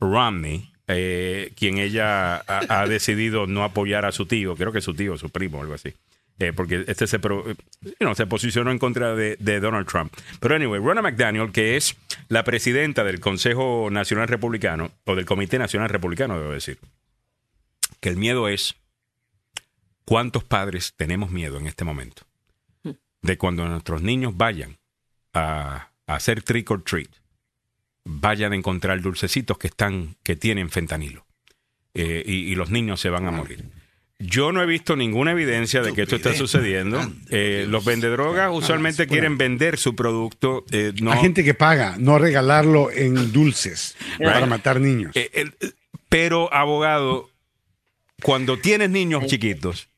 Romney, 0.00 0.70
eh, 0.88 1.52
quien 1.56 1.78
ella 1.78 2.36
ha, 2.36 2.80
ha 2.82 2.86
decidido 2.88 3.46
no 3.46 3.64
apoyar 3.64 4.04
a 4.04 4.12
su 4.12 4.26
tío, 4.26 4.56
creo 4.56 4.72
que 4.72 4.80
su 4.80 4.94
tío, 4.94 5.16
su 5.16 5.30
primo, 5.30 5.60
algo 5.60 5.74
así. 5.74 5.92
Eh, 6.42 6.54
porque 6.54 6.84
este 6.88 7.06
se, 7.06 7.18
pro- 7.18 7.44
you 7.46 7.92
know, 7.98 8.14
se 8.14 8.26
posicionó 8.26 8.70
en 8.70 8.78
contra 8.78 9.14
de, 9.14 9.36
de 9.38 9.60
Donald 9.60 9.86
Trump. 9.86 10.12
Pero 10.40 10.56
anyway, 10.56 10.80
Ronna 10.80 11.02
McDaniel, 11.02 11.52
que 11.52 11.76
es 11.76 11.96
la 12.28 12.44
presidenta 12.44 13.04
del 13.04 13.20
Consejo 13.20 13.88
Nacional 13.90 14.26
Republicano, 14.26 14.90
o 15.04 15.14
del 15.14 15.26
Comité 15.26 15.58
Nacional 15.58 15.90
Republicano, 15.90 16.38
debo 16.40 16.52
decir, 16.52 16.78
que 18.00 18.08
el 18.08 18.16
miedo 18.16 18.48
es 18.48 18.74
cuántos 20.06 20.42
padres 20.42 20.94
tenemos 20.96 21.30
miedo 21.30 21.58
en 21.58 21.66
este 21.66 21.84
momento 21.84 22.22
de 23.22 23.36
cuando 23.36 23.68
nuestros 23.68 24.00
niños 24.00 24.34
vayan 24.34 24.78
a, 25.34 25.90
a 26.06 26.14
hacer 26.14 26.42
trick 26.42 26.70
or 26.70 26.82
treat, 26.82 27.10
vayan 28.06 28.54
a 28.54 28.56
encontrar 28.56 29.02
dulcecitos 29.02 29.58
que 29.58 29.66
están, 29.66 30.16
que 30.22 30.36
tienen 30.36 30.70
fentanilo. 30.70 31.26
Eh, 31.92 32.22
y, 32.24 32.50
y 32.50 32.54
los 32.54 32.70
niños 32.70 32.98
se 32.98 33.10
van 33.10 33.26
a 33.26 33.30
morir. 33.30 33.62
Yo 34.20 34.52
no 34.52 34.62
he 34.62 34.66
visto 34.66 34.96
ninguna 34.96 35.32
evidencia 35.32 35.82
de 35.82 35.92
que 35.94 36.02
esto 36.02 36.16
está 36.16 36.34
sucediendo. 36.34 37.00
Eh, 37.30 37.66
los 37.68 37.84
vendedrogas 37.84 38.50
usualmente 38.52 39.06
quieren 39.06 39.38
vender 39.38 39.78
su 39.78 39.96
producto. 39.96 40.64
eh, 40.70 40.92
no, 41.00 41.12
Hay 41.12 41.20
gente 41.20 41.42
que 41.42 41.54
paga, 41.54 41.96
no 41.98 42.18
regalarlo 42.18 42.90
en 42.90 43.32
dulces 43.32 43.96
para 44.18 44.46
matar 44.46 44.80
niños. 44.80 45.12
eh, 45.14 45.50
pero, 46.08 46.52
abogado, 46.52 47.30
cuando 48.22 48.58
tienes 48.58 48.90
niños 48.90 49.26
chiquitos, 49.26 49.89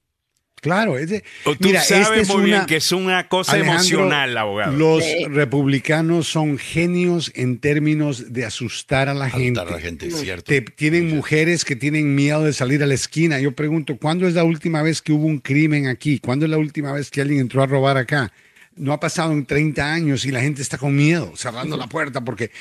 Claro, 0.63 0.97
es 0.97 1.11
de- 1.11 1.25
O 1.45 1.57
tú 1.57 1.69
mira, 1.69 1.83
sabes 1.83 2.09
es 2.21 2.29
muy 2.29 2.45
bien 2.45 2.67
que 2.67 2.77
es 2.77 2.93
una 2.93 3.29
cosa 3.29 3.53
Alejandro, 3.53 3.81
emocional, 3.81 4.39
abogado. 4.39 4.73
Los 4.77 5.03
Sí. 5.05 5.25
republicanos 5.27 6.29
son 6.29 6.57
genios 6.57 7.33
en 7.35 7.59
términos 7.59 8.33
de 8.33 8.45
asustar 8.45 9.09
a 9.09 9.15
la 9.15 9.25
gente. 9.29 9.43
Alentar 9.61 9.67
a 9.67 9.71
la 9.73 9.81
gente, 9.81 10.07
es 10.07 10.21
cierto. 10.21 10.45
Te- 10.45 10.61
tienen 10.63 11.11
mujeres 11.11 11.65
que 11.65 11.75
tienen 11.75 12.15
miedo 12.15 12.45
de 12.45 12.53
salir 12.53 12.81
a 12.83 12.87
la 12.87 12.95
esquina. 12.95 13.41
Yo 13.41 13.53
pregunto, 13.57 13.97
¿cuándo 13.99 14.29
es 14.29 14.35
la 14.35 14.45
última 14.45 14.83
vez 14.83 15.03
que 15.03 15.13
hubo 15.13 15.27
un 15.27 15.41
crimen 15.41 15.89
aquí? 15.89 16.21
¿Cuándo 16.21 16.45
es 16.47 16.51
la 16.53 16.59
última 16.59 16.93
vez 16.93 17.11
que 17.11 17.21
alguien 17.21 17.41
entró 17.41 17.61
a 17.63 17.67
robar 17.67 17.97
acá? 17.97 18.33
No 18.77 18.93
ha 18.93 19.01
pasado 19.01 19.33
en 19.33 19.45
30 19.45 19.93
años 19.93 20.25
y 20.25 20.31
la 20.31 20.41
gente 20.43 20.63
está 20.63 20.79
con 20.79 20.95
miedo, 20.95 21.33
cerrando 21.37 21.77
la 21.77 21.89
puerta 21.89 22.21
porque 22.21 22.53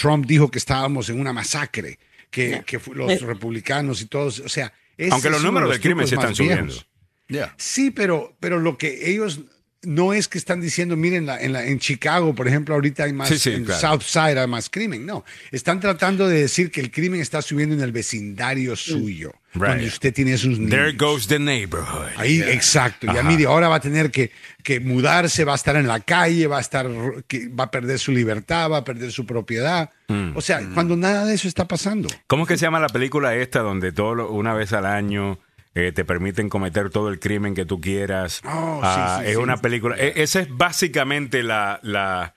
Trump 0.00 0.24
dijo 0.26 0.50
que 0.50 0.58
estábamos 0.58 1.10
en 1.10 1.20
una 1.20 1.34
masacre, 1.34 1.98
que, 2.30 2.62
los 2.94 3.20
republicanos 3.20 4.00
y 4.00 4.06
todos, 4.06 4.40
o 4.40 4.48
sea... 4.48 4.72
ese 4.96 5.12
Aunque 5.12 5.28
los 5.28 5.40
es 5.40 5.44
números 5.44 5.70
de 5.70 5.80
crimen 5.80 6.06
se 6.08 6.14
están 6.14 6.34
subiendo. 6.34 6.64
viejos. 6.72 6.86
Ya. 7.28 7.54
Sí, 7.58 7.90
pero, 7.90 8.36
pero 8.40 8.58
lo 8.60 8.78
que 8.78 9.10
ellos 9.10 9.40
no 9.82 10.12
es 10.12 10.26
que 10.26 10.36
están 10.38 10.60
diciendo, 10.60 10.96
miren, 10.96 11.26
la- 11.26 11.40
en, 11.40 11.52
la, 11.52 11.64
en 11.64 11.78
Chicago, 11.78 12.34
por 12.34 12.48
ejemplo, 12.48 12.74
ahorita 12.74 13.04
hay 13.04 13.12
más, 13.12 13.28
Sí, 13.28 13.38
sí, 13.38 13.50
en 13.52 13.64
claro. 13.66 13.80
South 13.80 14.02
Side 14.02 14.40
hay 14.40 14.46
más 14.48 14.68
crimen. 14.68 15.06
No, 15.06 15.24
están 15.52 15.78
tratando 15.78 16.28
de 16.28 16.40
decir 16.40 16.72
que 16.72 16.80
el 16.80 16.90
crimen 16.90 17.20
está 17.20 17.40
subiendo 17.40 17.74
en 17.76 17.80
el 17.82 17.92
vecindario 17.92 18.74
suyo, 18.74 19.32
Mm. 19.54 19.58
Right. 19.60 19.68
donde 19.74 19.86
usted 19.86 20.12
tiene 20.12 20.36
sus 20.38 20.58
niños. 20.58 20.70
There 20.70 20.92
goes 20.92 21.28
the 21.28 21.38
neighborhood. 21.38 22.08
Ahí, 22.16 22.42
exacto. 22.42 23.06
Ya 23.12 23.22
mire, 23.22 23.46
ahora 23.46 23.68
va 23.68 23.76
a 23.76 23.80
tener 23.80 24.10
que, 24.10 24.32
que 24.64 24.80
mudarse, 24.80 25.44
va 25.44 25.52
a 25.52 25.56
estar 25.56 25.76
en 25.76 25.86
la 25.86 26.00
calle, 26.00 26.46
va 26.48 26.58
a 26.58 26.60
estar, 26.60 26.88
que 27.28 27.46
va 27.48 27.64
a 27.64 27.70
perder 27.70 27.98
su 28.00 28.10
libertad, 28.12 28.68
va 28.70 28.78
a 28.78 28.84
perder 28.84 29.12
su 29.12 29.24
propiedad. 29.24 29.90
Mm. 30.08 30.36
O 30.36 30.40
sea, 30.40 30.60
cuando 30.74 30.96
nada 30.96 31.24
de 31.26 31.34
eso 31.34 31.46
está 31.46 31.68
pasando. 31.68 32.08
¿Cómo 32.26 32.42
es 32.42 32.48
que 32.48 32.56
se 32.58 32.62
llama 32.66 32.80
la 32.80 32.88
película 32.88 33.36
esta 33.36 33.60
donde 33.60 33.92
todo 33.92 34.14
lo- 34.16 34.32
una 34.32 34.52
vez 34.52 34.72
al 34.72 34.84
año 34.86 35.38
eh, 35.76 35.92
te 35.92 36.04
permiten 36.04 36.48
cometer 36.48 36.90
todo 36.90 37.08
el 37.10 37.20
crimen 37.20 37.54
que 37.54 37.64
tú 37.66 37.80
quieras? 37.80 38.40
Oh, 38.44 38.80
sí, 38.82 38.88
Ah, 38.88 39.18
sí, 39.20 39.26
es 39.28 39.36
sí. 39.36 39.42
una 39.42 39.58
película. 39.58 39.94
e- 39.96 40.14
esa 40.22 40.40
es 40.40 40.48
básicamente 40.50 41.42
la, 41.42 41.78
la, 41.82 42.34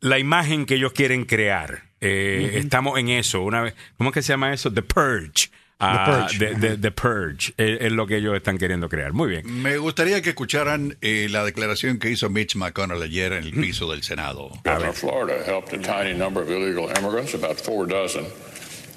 la 0.00 0.18
imagen 0.18 0.64
que 0.66 0.74
ellos 0.76 0.92
quieren 0.92 1.24
crear. 1.24 1.82
Eh, 2.00 2.52
Estamos 2.54 2.98
en 2.98 3.08
eso. 3.10 3.42
Una 3.42 3.60
vez, 3.62 3.74
¿Cómo 3.96 4.10
es 4.10 4.14
que 4.14 4.22
se 4.22 4.32
llama 4.32 4.52
eso? 4.52 4.72
The 4.72 4.82
Purge. 4.82 5.50
Ah, 5.84 6.26
Purge. 6.28 6.38
The, 6.38 6.54
the- 6.60 6.78
The 6.78 6.90
Purge. 6.92 7.54
Es, 7.56 7.80
es 7.80 7.92
lo 7.92 8.06
que 8.06 8.16
ellos 8.18 8.36
están 8.36 8.56
queriendo 8.56 8.88
crear. 8.88 9.12
Muy 9.12 9.28
bien. 9.28 9.62
Me 9.62 9.78
gustaría 9.78 10.22
que 10.22 10.28
escucharan 10.30 10.96
eh, 11.00 11.26
la 11.30 11.44
declaración 11.44 11.98
que 11.98 12.08
hizo 12.10 12.30
Mitch 12.30 12.54
McConnell 12.54 13.02
ayer 13.02 13.32
en 13.32 13.44
el 13.44 13.52
piso 13.52 13.90
del 13.90 14.02
Senado. 14.04 14.50
Florida 14.94 15.38
helped 15.44 15.74
a 15.74 15.80
tiny 16.04 16.16
number 16.16 16.42
of 16.44 16.50
illegal 16.50 16.88
immigrants, 16.98 17.34
about 17.34 17.58
four 17.60 17.86
dozen, 17.88 18.24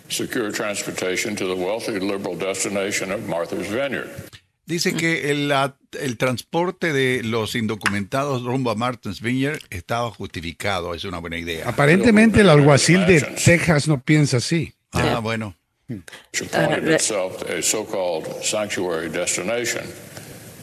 secure 0.09 0.51
transportation 0.51 1.35
to 1.35 1.45
the 1.45 1.55
wealthy 1.55 1.99
liberal 1.99 2.37
destination 2.37 3.11
of 3.11 3.27
Martha's 3.27 3.67
Vineyard. 3.69 4.09
Dice 4.65 4.95
que 4.95 5.29
el, 5.29 5.53
el 5.99 6.17
transporte 6.17 6.91
de 6.91 7.21
los 7.23 7.53
indocumentados 7.53 8.43
rumbo 8.43 8.71
a 8.71 8.75
Martins 8.75 9.21
Vineyard 9.21 9.59
estaba 9.69 10.09
justificado, 10.09 10.95
es 10.95 11.03
una 11.03 11.19
buena 11.19 11.37
idea. 11.37 11.69
Aparentemente 11.69 12.41
el 12.41 12.49
alguacil 12.49 13.05
de 13.05 13.21
Texas 13.21 13.87
no 13.87 14.01
piensa 14.01 14.37
así. 14.37 14.73
Ah, 14.91 15.19
bueno. 15.21 15.55
which 15.87 16.41
appointed 16.41 16.87
itself 16.87 17.43
a 17.43 17.61
so-called 17.61 18.43
sanctuary 18.43 19.07
destination 19.07 19.87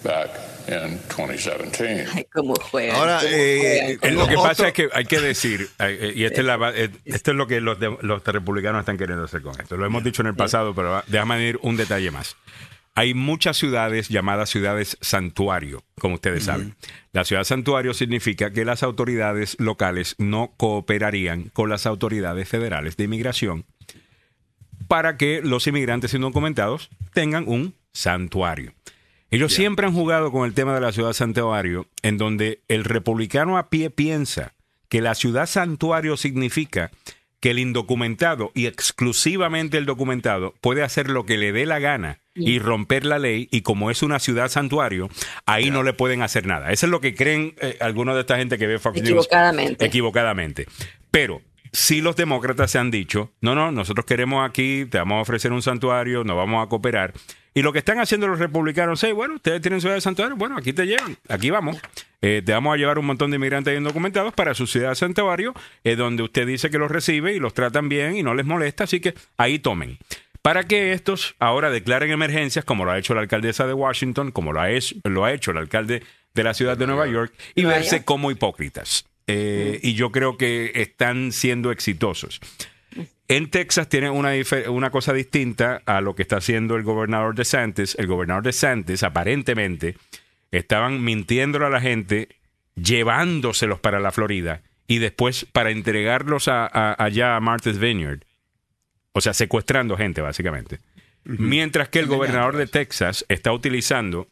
back 0.03 0.31
in 0.69 0.99
2017. 1.17 2.07
Ay, 2.15 2.27
cómo 2.33 2.55
juegan. 2.55 2.97
Ahora, 2.97 3.19
cómo 3.21 3.31
eh, 3.33 3.97
juegan. 4.01 4.13
Eh, 4.13 4.17
Lo 4.17 4.27
que 4.27 4.37
Otro- 4.37 4.49
pasa 4.49 4.69
es 4.69 4.73
que 4.75 4.89
hay 4.93 5.05
que 5.05 5.21
decir, 5.21 5.69
eh, 5.79 6.13
y 6.15 6.25
esta 6.25 6.41
es, 6.41 6.47
la 6.47 6.71
esto 7.05 7.31
es 7.31 7.37
lo 7.37 7.47
que 7.47 7.61
los, 7.61 7.79
de- 7.81 7.97
los 8.03 8.25
republicanos 8.25 8.81
están 8.81 8.99
queriendo 8.99 9.25
hacer 9.25 9.43
con 9.43 9.59
esto. 9.61 9.77
Lo 9.77 9.87
hemos 9.87 10.03
dicho 10.05 10.23
en 10.23 10.29
el 10.29 10.35
pasado, 10.35 10.75
pero 10.75 11.03
déjame 11.07 11.35
añadir 11.35 11.59
un 11.63 11.77
detalle 11.77 12.11
más. 12.11 12.37
Hay 12.95 13.15
muchas 13.15 13.57
ciudades 13.57 14.09
llamadas 14.11 14.51
ciudades 14.51 14.99
santuario, 15.01 15.83
como 15.99 16.17
ustedes 16.17 16.45
saben. 16.45 16.75
La 17.13 17.25
ciudad 17.25 17.45
santuario 17.45 17.95
significa 17.95 18.53
que 18.53 18.67
las 18.67 18.83
autoridades 18.83 19.57
locales 19.59 20.15
no 20.19 20.53
cooperarían 20.59 21.45
con 21.55 21.71
las 21.71 21.87
autoridades 21.87 22.47
federales 22.49 22.99
de 22.99 23.05
inmigración 23.05 23.65
para 24.89 25.17
que 25.17 25.41
los 25.43 25.67
inmigrantes 25.67 26.13
indocumentados 26.13 26.91
tengan 27.15 27.45
un 27.49 27.75
santuario. 27.95 28.75
Ellos 29.33 29.55
siempre 29.55 29.87
han 29.87 29.95
jugado 29.95 30.31
con 30.31 30.45
el 30.45 30.53
tema 30.53 30.75
de 30.75 30.83
la 30.83 30.93
ciudad 30.93 31.15
santuario, 31.15 31.87
en 32.03 32.19
donde 32.19 32.61
el 32.69 32.85
republicano 32.85 33.57
a 33.57 33.71
pie 33.71 33.89
piensa 33.89 34.53
que 34.91 35.01
la 35.01 35.15
ciudad 35.15 35.47
santuario 35.47 36.19
significa 36.19 36.91
que 37.41 37.53
el 37.53 37.59
indocumentado 37.59 38.53
y 38.55 38.67
exclusivamente 38.67 39.79
el 39.79 39.87
documentado 39.87 40.53
puede 40.61 40.83
hacer 40.83 41.09
lo 41.09 41.25
que 41.25 41.39
le 41.39 41.53
dé 41.53 41.65
la 41.65 41.79
gana 41.79 42.21
y 42.35 42.59
romper 42.59 43.07
la 43.07 43.19
ley 43.19 43.49
y 43.51 43.63
como 43.63 43.91
es 43.91 44.03
una 44.03 44.19
ciudad 44.19 44.51
santuario, 44.51 45.09
ahí 45.47 45.71
no 45.71 45.83
le 45.83 45.95
pueden 45.95 46.21
hacer 46.21 46.47
nada. 46.47 46.71
Eso 46.71 46.85
es 46.85 46.91
lo 46.91 47.01
que 47.01 47.15
creen 47.15 47.55
eh, 47.63 47.79
algunos 47.81 48.15
de 48.17 48.21
esta 48.21 48.37
gente 48.37 48.59
que 48.59 48.67
ve 48.67 48.79
Fox 48.79 48.97
News. 48.97 49.09
Equivocadamente. 49.09 49.85
Equivocadamente. 49.87 50.67
Pero 51.11 51.41
si 51.73 52.03
los 52.03 52.17
demócratas 52.17 52.71
se 52.71 52.79
han 52.79 52.91
dicho, 52.91 53.33
no, 53.41 53.55
no, 53.55 53.73
nosotros 53.73 54.05
queremos 54.05 54.47
aquí, 54.47 54.85
te 54.85 54.99
vamos 54.99 55.17
a 55.17 55.23
ofrecer 55.23 55.53
un 55.53 55.63
santuario, 55.63 56.23
nos 56.23 56.37
vamos 56.37 56.63
a 56.63 56.69
cooperar. 56.69 57.15
Y 57.55 57.63
lo 57.63 57.73
que 57.73 57.81
están 57.81 58.01
haciendo 58.01 58.29
los 58.29 58.39
republicanos 58.39 59.03
es, 59.05 59.13
bueno, 59.13 59.35
ustedes 59.35 59.61
tienen 59.61 59.81
ciudad 59.81 59.95
de 59.95 60.01
santuario, 60.01 60.37
bueno, 60.37 60.57
aquí 60.57 60.73
te 60.73 60.87
llevan, 60.87 61.17
aquí 61.29 61.51
vamos. 61.51 61.79
Eh, 62.23 62.41
te 62.45 62.53
vamos 62.53 62.73
a 62.73 62.77
llevar 62.77 62.99
un 62.99 63.07
montón 63.07 63.31
de 63.31 63.37
inmigrantes 63.37 63.77
indocumentados 63.77 64.33
para 64.33 64.55
su 64.55 64.67
ciudad 64.67 64.91
de 64.91 64.95
santuario, 64.95 65.55
eh, 65.85 65.97
donde 65.97 66.23
usted 66.23 66.47
dice 66.47 66.71
que 66.71 66.79
los 66.79 66.91
recibe 66.91 67.35
y 67.35 67.41
los 67.41 67.53
tratan 67.53 67.89
bien 67.89 68.17
y 68.17 68.23
no 68.23 68.35
les 68.35 68.47
molesta, 68.47 68.85
así 68.85 69.01
que 69.01 69.15
ahí 69.37 69.59
tomen. 69.59 69.99
Para 70.41 70.65
que 70.65 70.93
estos 70.93 71.37
ahora 71.39 71.71
declaren 71.71 72.11
emergencias, 72.11 72.65
como 72.65 72.85
lo 72.85 72.93
ha 72.93 72.99
hecho 72.99 73.15
la 73.15 73.21
alcaldesa 73.21 73.67
de 73.67 73.75
Washington, 73.75 74.33
como 74.33 74.53
lo 74.53 74.61
ha 74.61 74.71
hecho, 74.71 74.97
lo 75.05 75.25
ha 75.25 75.33
hecho 75.33 75.51
el 75.51 75.59
alcalde 75.59 76.03
de 76.35 76.43
la 76.43 76.55
ciudad 76.55 76.77
de 76.77 76.87
Nueva 76.87 77.07
York, 77.07 77.33
y 77.55 77.65
verse 77.65 78.05
como 78.05 78.31
hipócritas. 78.31 79.05
Eh, 79.27 79.79
Y 79.83 79.95
yo 79.95 80.11
creo 80.11 80.37
que 80.37 80.73
están 80.75 81.33
siendo 81.33 81.71
exitosos. 81.71 82.41
En 83.29 83.51
Texas 83.51 83.89
tiene 83.89 84.11
una, 84.11 84.91
cosa 84.91 85.13
distinta 85.13 85.81
a 85.87 86.01
lo 86.01 86.15
que 86.15 86.23
está 86.23 86.37
haciendo 86.37 86.77
el 86.77 86.83
gobernador 86.83 87.35
DeSantis. 87.35 87.95
El 87.99 88.07
gobernador 88.07 88.43
DeSantis, 88.45 89.03
aparentemente, 89.03 89.97
estaban 90.51 91.03
mintiéndole 91.03 91.67
a 91.67 91.71
la 91.71 91.81
gente, 91.81 92.29
llevándoselos 92.75 93.81
para 93.81 94.01
la 94.01 94.13
Florida 94.13 94.63
y 94.87 94.99
después 94.99 95.47
para 95.51 95.71
entregarlos 95.71 96.49
a- 96.49 96.67
a- 96.67 97.03
allá 97.03 97.37
a 97.37 97.41
Martha's 97.41 97.79
Vineyard. 97.79 98.23
O 99.13 99.21
sea, 99.21 99.33
secuestrando 99.33 99.97
gente, 99.97 100.21
básicamente. 100.21 100.81
Mientras 101.25 101.89
que 101.89 102.01
el 102.01 102.07
gobernador 102.07 102.57
de 102.57 102.67
Texas 102.67 103.25
está 103.29 103.53
utilizando 103.53 104.27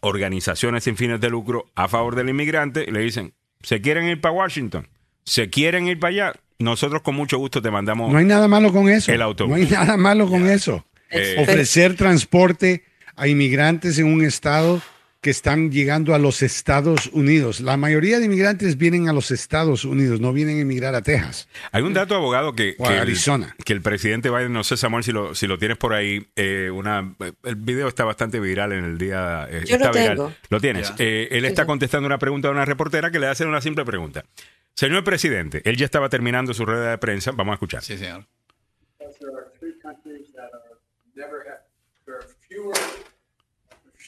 organizaciones 0.00 0.84
sin 0.84 0.96
fines 0.96 1.20
de 1.20 1.30
lucro 1.30 1.66
a 1.74 1.88
favor 1.88 2.16
del 2.16 2.30
inmigrante 2.30 2.84
y 2.86 2.90
le 2.90 3.00
dicen, 3.00 3.34
¿se 3.62 3.80
quieren 3.80 4.06
ir 4.08 4.20
para 4.20 4.32
Washington? 4.32 4.88
¿Se 5.24 5.50
quieren 5.50 5.86
ir 5.86 5.98
para 6.00 6.10
allá? 6.10 6.32
Nosotros 6.58 7.02
con 7.02 7.14
mucho 7.14 7.38
gusto 7.38 7.60
te 7.60 7.70
mandamos... 7.70 8.12
No 8.12 8.18
hay 8.18 8.24
nada 8.24 8.48
malo 8.48 8.72
con 8.72 8.88
eso. 8.88 9.12
El 9.12 9.22
autobús. 9.22 9.50
No 9.50 9.56
hay 9.56 9.70
nada 9.70 9.96
malo 9.96 10.28
con 10.28 10.48
eso. 10.48 10.84
Eh, 11.10 11.36
Ofrecer 11.40 11.96
transporte 11.96 12.84
a 13.16 13.28
inmigrantes 13.28 13.98
en 13.98 14.06
un 14.06 14.24
estado 14.24 14.80
que 15.22 15.30
están 15.30 15.70
llegando 15.70 16.16
a 16.16 16.18
los 16.18 16.42
Estados 16.42 17.06
Unidos. 17.12 17.60
La 17.60 17.76
mayoría 17.76 18.18
de 18.18 18.24
inmigrantes 18.26 18.76
vienen 18.76 19.08
a 19.08 19.12
los 19.12 19.30
Estados 19.30 19.84
Unidos, 19.84 20.20
no 20.20 20.32
vienen 20.32 20.58
a 20.58 20.60
emigrar 20.62 20.96
a 20.96 21.00
Texas. 21.00 21.48
Hay 21.70 21.84
un 21.84 21.94
dato, 21.94 22.16
abogado, 22.16 22.54
que, 22.54 22.74
O 22.78 22.84
a 22.84 22.88
que, 22.88 22.94
Arizona. 22.98 23.54
El, 23.56 23.64
que 23.64 23.72
el 23.72 23.82
presidente 23.82 24.30
Biden, 24.30 24.52
no 24.52 24.64
sé, 24.64 24.76
Samuel, 24.76 25.04
si 25.04 25.12
lo, 25.12 25.34
si 25.36 25.46
lo 25.46 25.58
tienes 25.58 25.78
por 25.78 25.94
ahí, 25.94 26.26
eh, 26.34 26.70
una, 26.74 27.14
el 27.44 27.54
video 27.54 27.86
está 27.86 28.04
bastante 28.04 28.40
viral 28.40 28.72
en 28.72 28.84
el 28.84 28.98
día. 28.98 29.46
eh, 29.48 29.62
Yo 29.64 29.78
lo 29.78 29.92
viral. 29.92 30.08
tengo. 30.16 30.34
Lo 30.50 30.60
tienes. 30.60 30.92
Eh, 30.98 31.28
él 31.30 31.44
está 31.44 31.66
contestando 31.66 32.06
una 32.08 32.18
pregunta 32.18 32.48
de 32.48 32.54
una 32.54 32.64
reportera 32.64 33.12
que 33.12 33.20
le 33.20 33.28
hace 33.28 33.46
una 33.46 33.60
simple 33.60 33.84
pregunta. 33.84 34.24
Señor 34.74 35.04
presidente, 35.04 35.62
él 35.64 35.76
ya 35.76 35.84
estaba 35.84 36.08
terminando 36.08 36.52
su 36.52 36.66
rueda 36.66 36.90
de 36.90 36.98
prensa. 36.98 37.30
Vamos 37.30 37.52
a 37.52 37.54
escuchar. 37.54 37.82
Sí, 37.84 37.96
señor. 37.96 38.26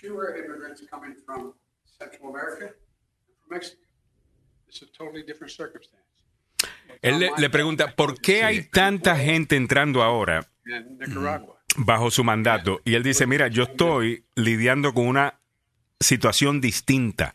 Fewer, 0.05 0.32
fewer 0.32 0.44
immigrants 0.44 0.82
coming 0.90 1.14
from 1.24 1.55
Central 1.98 2.31
America 2.31 2.64
and 2.64 3.35
from 3.40 3.51
Mexico. 3.51 3.82
It's 4.68 4.82
a 4.82 4.86
totally 4.86 5.22
different 5.22 5.52
circumstance. 5.52 6.02
Él 7.02 7.18
le, 7.18 7.31
le 7.36 7.51
pregunta, 7.51 7.94
¿por 7.94 8.20
qué 8.20 8.44
hay 8.44 8.64
tanta 8.64 9.16
gente 9.16 9.56
entrando 9.56 10.02
ahora 10.02 10.47
Nicaragua. 10.64 11.60
bajo 11.76 12.10
su 12.10 12.24
mandato? 12.24 12.81
Y 12.85 12.94
él 12.94 13.02
dice, 13.02 13.26
mira, 13.26 13.48
yo 13.48 13.64
estoy 13.64 14.24
lidiando 14.35 14.94
con 14.94 15.06
una 15.06 15.40
situación 16.01 16.60
distinta. 16.60 17.35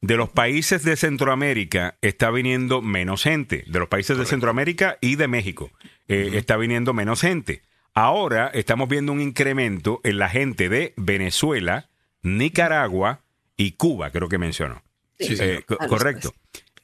De 0.00 0.16
los 0.16 0.28
países 0.28 0.84
de 0.84 0.96
Centroamérica 0.96 1.98
está 2.02 2.30
viniendo 2.30 2.80
menos 2.80 3.24
gente. 3.24 3.64
De 3.66 3.80
los 3.80 3.88
países 3.88 4.16
de 4.16 4.26
Centroamérica 4.26 4.96
y 5.00 5.16
de 5.16 5.26
México 5.26 5.72
eh, 6.06 6.30
está 6.34 6.56
viniendo 6.56 6.94
menos 6.94 7.20
gente. 7.20 7.62
Ahora 7.94 8.48
estamos 8.54 8.88
viendo 8.88 9.10
un 9.10 9.20
incremento 9.20 10.00
en 10.04 10.18
la 10.18 10.28
gente 10.28 10.68
de 10.68 10.94
Venezuela, 10.96 11.88
Nicaragua 12.22 13.20
y 13.56 13.72
Cuba, 13.72 14.10
creo 14.10 14.28
que 14.28 14.38
mencionó. 14.38 14.82
Sí, 15.18 15.36
Eh, 15.40 15.62
co- 15.66 15.76
a 15.80 15.86
los 15.86 15.90
correcto. 15.90 16.32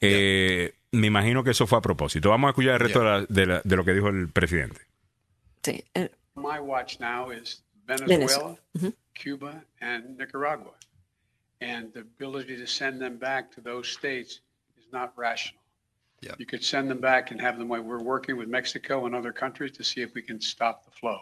Eh, 0.01 0.74
me 0.93 1.06
imagino 1.06 1.44
que 1.44 1.51
eso 1.51 1.66
fue 1.66 1.78
a 1.78 1.82
propósito. 1.82 2.31
Vamos 2.31 2.48
a 2.48 2.51
escuchar 2.51 2.74
el 2.74 2.81
resto 2.81 3.01
de, 3.01 3.05
la- 3.06 3.27
de 3.28 3.47
la- 3.47 3.61
de 3.65 3.77
lo 3.77 3.85
que 3.85 3.93
dijo 3.94 4.09
el 4.09 4.28
presidente. 4.28 4.81
Sí, 5.62 5.82
eh, 5.94 6.11
My 6.35 6.59
watch 6.61 6.98
now 6.98 7.31
is 7.31 7.65
Venezuela, 7.86 8.56
Cuba, 9.15 9.65
and 9.81 10.19
Nicaragua. 10.19 10.74
And 11.61 11.93
the 11.93 12.01
ability 12.01 12.56
to 12.59 12.66
send 12.66 13.01
them 13.01 13.19
back 13.19 13.51
to 13.55 13.61
those 13.62 13.89
states 13.90 14.43
is 14.77 14.85
not 14.93 15.12
rational. 15.16 15.62
Yeah. 16.20 16.35
You 16.39 16.47
could 16.47 16.62
send 16.62 16.89
them 16.89 17.01
back 17.01 17.31
and 17.31 17.40
have 17.40 17.56
them, 17.59 17.69
like 17.70 17.82
we're 17.85 18.02
working 18.02 18.36
with 18.36 18.48
Mexico 18.48 19.06
and 19.06 19.15
other 19.15 19.32
countries 19.32 19.73
to 19.78 19.85
see 19.85 20.02
if 20.02 20.12
we 20.15 20.23
can 20.23 20.40
stop 20.40 20.85
the 20.85 20.90
flow. 20.90 21.20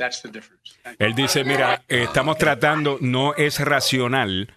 That's 0.00 0.22
the 0.22 0.30
difference. 0.30 0.72
Él 0.98 1.14
dice, 1.14 1.44
mira, 1.44 1.82
estamos 1.86 2.38
tratando, 2.38 2.96
no 3.02 3.34
es 3.34 3.60
racional. 3.60 4.48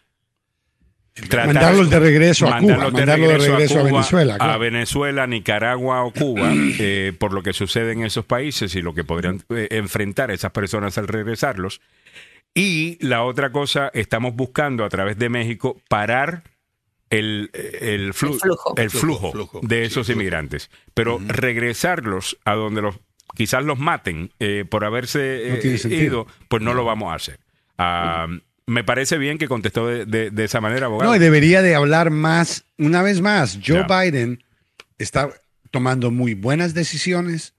tratar- 1.13 1.47
Mandarlos 1.47 1.89
de 1.89 1.99
regreso 1.99 2.47
a 2.47 2.59
Cuba, 2.59 2.61
mandarlos 2.77 2.93
mandarlos 2.93 3.27
de 3.27 3.37
regreso 3.37 3.75
a 3.75 3.81
Cuba, 3.81 3.91
Venezuela, 3.91 4.35
A. 4.39 4.57
Venezuela, 4.57 5.27
Nicaragua 5.27 6.03
o 6.05 6.11
Cuba, 6.13 6.51
eh, 6.79 7.11
por 7.19 7.33
lo 7.33 7.43
que 7.43 7.51
sucede 7.53 7.91
en 7.91 8.03
esos 8.05 8.23
países 8.25 8.73
y 8.75 8.81
lo 8.81 8.93
que 8.93 9.03
podrían 9.03 9.43
eh, 9.49 9.67
enfrentar 9.71 10.31
esas 10.31 10.51
personas 10.51 10.97
al 10.97 11.07
regresarlos. 11.09 11.81
Y 12.55 12.97
la 13.05 13.23
otra 13.23 13.51
cosa, 13.51 13.91
estamos 13.93 14.33
buscando 14.35 14.85
a 14.85 14.89
través 14.89 15.17
de 15.17 15.27
México 15.27 15.81
parar 15.89 16.43
el, 17.09 17.49
el, 17.53 18.13
flu- 18.13 18.31
El 18.33 18.39
flujo. 18.39 18.73
el 18.77 18.89
flujo, 18.89 19.59
de 19.61 19.83
esos 19.83 20.05
flujo. 20.07 20.11
inmigrantes. 20.19 20.71
Pero 20.93 21.19
regresarlos 21.27 22.37
a 22.45 22.53
donde 22.55 22.81
los 22.81 22.95
quizás 23.35 23.63
los 23.63 23.79
maten 23.79 24.31
eh, 24.39 24.65
por 24.69 24.85
haberse 24.85 25.45
No 25.49 25.55
eh, 25.55 25.77
sentido. 25.77 26.03
ido, 26.03 26.27
pues 26.47 26.61
no 26.61 26.73
lo 26.73 26.85
vamos 26.85 27.11
a 27.11 27.15
hacer. 27.15 27.39
Ah, 27.77 28.27
me 28.65 28.83
parece 28.83 29.17
bien 29.17 29.37
que 29.37 29.47
contestó 29.47 29.87
de, 29.87 30.05
de- 30.05 30.29
de 30.31 30.43
esa 30.45 30.61
manera, 30.61 30.85
abogado. 30.85 31.09
No, 31.11 31.15
y 31.15 31.19
debería 31.19 31.61
de 31.61 31.75
hablar 31.75 32.11
más. 32.11 32.63
Una 32.77 33.01
vez 33.01 33.19
más, 33.21 33.59
Joe. 33.65 33.85
Biden 33.89 34.43
está 34.97 35.29
tomando 35.71 36.11
muy 36.11 36.33
buenas 36.33 36.73
decisiones, 36.73 37.53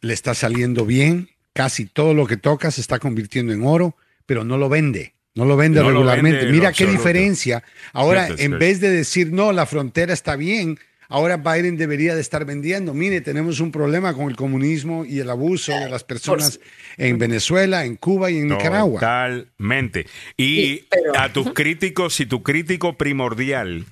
le 0.00 0.12
está 0.12 0.34
saliendo 0.34 0.84
bien, 0.86 1.28
casi 1.52 1.86
todo 1.86 2.14
lo 2.14 2.26
que 2.26 2.36
toca 2.36 2.70
se 2.70 2.80
está 2.80 2.98
convirtiendo 2.98 3.52
en 3.52 3.64
oro, 3.64 3.96
pero 4.26 4.44
no 4.44 4.58
lo 4.58 4.68
vende. 4.68 5.14
No 5.36 5.44
lo 5.44 5.56
vende 5.56 5.80
No 5.80 5.84
lo 5.90 5.94
regularmente. 5.98 6.38
vende 6.38 6.52
Mira 6.52 6.72
qué 6.72 6.84
absoluto. 6.84 6.96
diferencia. 6.98 7.64
Ahora, 7.92 8.28
en 8.36 8.58
vez 8.58 8.80
de 8.80 8.90
decir, 8.90 9.32
no, 9.32 9.52
la 9.52 9.66
frontera 9.66 10.12
está 10.12 10.36
bien, 10.36 10.78
ahora 11.14 11.36
Biden 11.36 11.76
debería 11.76 12.14
de 12.14 12.20
estar 12.20 12.44
vendiendo. 12.44 12.92
Mire, 12.92 13.20
tenemos 13.20 13.60
un 13.60 13.70
problema 13.70 14.14
con 14.14 14.28
el 14.28 14.36
comunismo 14.36 15.04
y 15.04 15.20
el 15.20 15.30
abuso 15.30 15.72
de 15.72 15.88
las 15.88 16.02
personas 16.04 16.58
en 16.96 17.18
Venezuela, 17.18 17.84
en 17.84 17.96
Cuba 17.96 18.30
y 18.30 18.38
en 18.38 18.48
Nicaragua. 18.48 18.98
Totalmente. 19.00 20.06
Y 20.36 20.56
Sí, 20.56 20.86
pero- 20.90 21.18
a 21.18 21.32
tus 21.32 21.52
críticos, 21.52 22.14
si 22.14 22.26
tu 22.26 22.42
crítico 22.42 22.98
primordial 22.98 23.84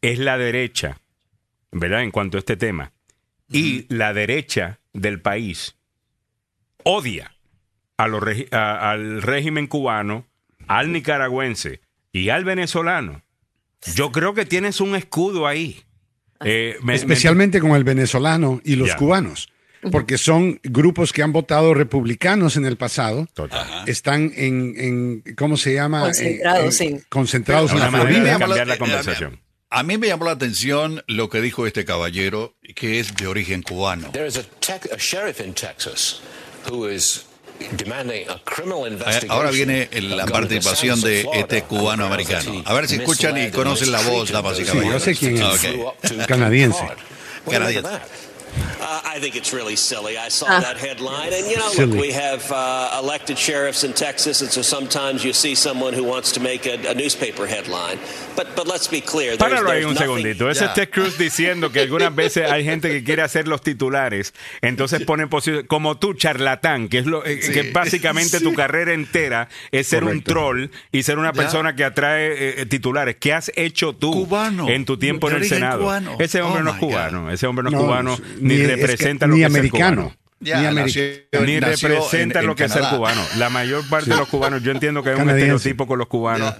es 0.00 0.18
la 0.18 0.38
derecha, 0.38 1.00
¿verdad? 1.72 2.02
En 2.02 2.10
cuanto 2.10 2.36
a 2.38 2.40
este 2.40 2.56
tema, 2.56 2.92
y 3.50 3.86
la 3.88 4.12
derecha 4.14 4.78
del 4.92 5.20
país 5.20 5.74
odia 6.84 7.34
a 7.96 8.08
los 8.08 8.22
a- 8.50 8.90
al 8.92 9.22
régimen 9.22 9.66
cubano, 9.66 10.26
al 10.68 10.92
nicaragüense 10.92 11.80
y 12.12 12.28
al 12.28 12.44
venezolano, 12.44 13.22
yo 13.94 14.12
creo 14.12 14.32
que 14.34 14.44
tienes 14.46 14.80
un 14.80 14.94
escudo 14.94 15.46
ahí. 15.46 15.82
Eh, 16.44 16.76
me- 16.80 16.86
me- 16.86 16.94
especialmente 16.94 17.60
con 17.60 17.72
el 17.72 17.84
venezolano 17.84 18.60
y 18.64 18.76
los 18.76 18.94
cubanos, 18.94 19.48
porque 19.90 20.16
son 20.18 20.60
grupos 20.62 21.12
que 21.12 21.22
han 21.22 21.32
votado 21.32 21.74
republicanos 21.74 22.56
en 22.56 22.66
el 22.66 22.76
pasado, 22.76 23.26
Total. 23.34 23.66
están 23.88 24.32
en, 24.36 24.74
en- 24.76 25.34
¿cómo 25.36 25.56
se 25.56 25.74
llama? 25.74 26.02
Concentrados, 26.02 26.80
En- 26.80 26.88
en- 26.94 26.98
sí. 27.00 27.04
concentrados 27.08 27.72
en 27.72 27.78
la 27.80 27.86
A 27.86 27.90
mí 28.04 28.18
me 28.20 28.26
llamó 28.26 28.46
la 28.46 28.62
eh, 28.74 28.78
conversación. 28.78 29.40
A 29.70 29.82
mí 29.82 29.96
me 29.96 30.06
llamó 30.06 30.26
la 30.26 30.32
atención 30.32 31.02
lo 31.06 31.30
que 31.30 31.40
dijo 31.40 31.66
este 31.66 31.84
caballero, 31.86 32.56
que 32.76 33.00
es 33.00 33.14
de 33.16 33.26
origen 33.26 33.62
cubano. 33.62 34.10
There 34.12 34.26
is 34.26 34.36
a, 34.36 34.42
tech, 34.60 34.86
a 34.92 34.96
sheriff 34.98 35.40
in 35.40 35.54
Texas 35.54 36.20
who 36.70 36.88
is 36.90 37.24
Eh. 37.70 39.26
Ahora 39.28 39.50
viene 39.50 39.88
el- 39.92 40.16
la 40.16 40.26
participación 40.26 41.00
de 41.00 41.26
este 41.34 41.62
cubano 41.62 42.06
americano. 42.06 42.62
A 42.64 42.74
ver 42.74 42.88
si 42.88 42.96
escuchan 42.96 43.36
y 43.38 43.50
conocen 43.50 43.92
la 43.92 44.00
voz, 44.02 44.30
damas 44.30 44.58
y 44.58 44.64
those 44.64 44.72
Sí, 44.72 44.76
yo 44.76 44.82
caballeros. 44.82 45.02
sé 45.02 45.14
quién 45.16 45.36
es. 45.42 46.26
Canadiense. 46.26 46.80
Canadiense. 47.50 47.88
Uh, 48.80 49.00
I 49.04 49.20
think 49.20 49.36
it's 49.36 49.52
really 49.52 49.76
silly. 49.76 50.18
I 50.18 50.28
saw 50.28 50.46
Ah. 50.48 50.60
that 50.60 50.76
headline, 50.76 51.32
and 51.32 51.46
you 51.48 51.56
know, 51.56 51.68
Silly. 51.70 51.86
look, 51.92 52.00
we 52.00 52.12
have 52.12 52.42
uh, 52.50 52.98
elected 53.00 53.38
sheriffs 53.38 53.84
in 53.84 53.92
Texas, 53.94 54.42
and 54.42 54.50
so 54.50 54.60
sometimes 54.62 55.24
you 55.24 55.32
see 55.32 55.54
someone 55.54 55.94
who 55.94 56.02
wants 56.04 56.32
to 56.32 56.40
make 56.40 56.66
a, 56.66 56.74
a 56.90 56.94
newspaper 56.94 57.46
headline. 57.46 57.98
But 58.36 58.56
but 58.56 58.66
let's 58.66 58.88
be 58.88 59.00
clear. 59.00 59.36
there's- 59.36 59.52
Páralo 59.52 59.70
ahí 59.70 59.80
there's 59.82 59.86
un 59.86 59.94
nothing- 59.94 60.02
segundito. 60.24 60.50
Ese 60.50 60.64
es 60.64 60.74
Ted 60.74 60.90
Cruz 60.90 61.16
diciendo 61.16 61.70
que 61.70 61.80
algunas 61.80 62.14
veces 62.14 62.50
hay 62.50 62.64
gente 62.64 62.88
que 62.90 63.04
quiere 63.04 63.22
hacer 63.22 63.46
los 63.46 63.62
titulares, 63.62 64.34
entonces 64.60 65.02
ponen 65.04 65.28
posición 65.28 65.64
como 65.66 65.96
tú, 65.98 66.14
charlatán, 66.14 66.88
que 66.88 66.98
es 66.98 67.06
lo 67.06 67.24
eh, 67.24 67.38
que 67.38 67.70
básicamente 67.72 68.40
tu 68.40 68.52
carrera 68.52 68.92
entera 68.92 69.48
es 69.70 69.86
ser 69.86 70.02
un 70.02 70.20
Correcto. 70.20 70.32
troll 70.32 70.66
y 70.90 71.02
ser 71.04 71.18
una 71.18 71.32
persona 71.32 71.74
que 71.76 71.84
atrae 71.84 72.32
eh, 72.32 72.54
eh, 72.62 72.66
titulares. 72.66 73.16
¿Qué 73.20 73.32
has 73.32 73.50
hecho 73.54 73.92
tú 73.94 74.12
Cubano. 74.12 74.68
en 74.68 74.84
tu 74.84 74.96
tiempo 74.98 75.30
en 75.30 75.36
el 75.36 75.48
Senado? 75.48 75.80
cubano. 75.82 76.16
Ese 76.18 76.42
hombre 76.42 76.60
Oh, 76.60 76.64
no 76.64 76.70
es 76.70 76.76
my 76.76 76.80
God. 76.82 76.88
cubano. 76.88 77.30
Ese 77.30 77.46
hombre 77.46 77.62
no 77.62 77.68
es 77.70 77.74
No, 77.74 77.80
cubano 77.80 78.18
ni 78.42 78.54
ni, 78.56 78.60
es 78.60 78.68
que- 78.68 78.76
representa 78.76 79.26
ni 79.26 79.32
lo 79.32 79.36
que 79.38 79.44
americano. 79.46 80.12
es. 80.12 80.18
Ya, 80.40 80.70
Ni 80.72 80.74
nació- 80.76 81.02
Ni 81.46 81.60
nació 81.60 81.88
representa 81.88 82.40
en- 82.40 82.46
lo 82.46 82.52
en 82.52 82.56
que 82.56 82.64
es 82.64 82.72
ser 82.72 82.80
Canadá. 82.82 82.96
cubano. 82.96 83.22
La 83.38 83.48
mayor 83.48 83.88
parte 83.88 84.10
de 84.10 84.16
los 84.16 84.28
cubanos, 84.28 84.62
yo 84.62 84.72
entiendo 84.72 85.02
que 85.04 85.10
hay 85.10 85.20
un 85.20 85.30
estereotipo 85.30 85.86
con 85.86 85.98
los 86.00 86.08
cubanos. 86.08 86.54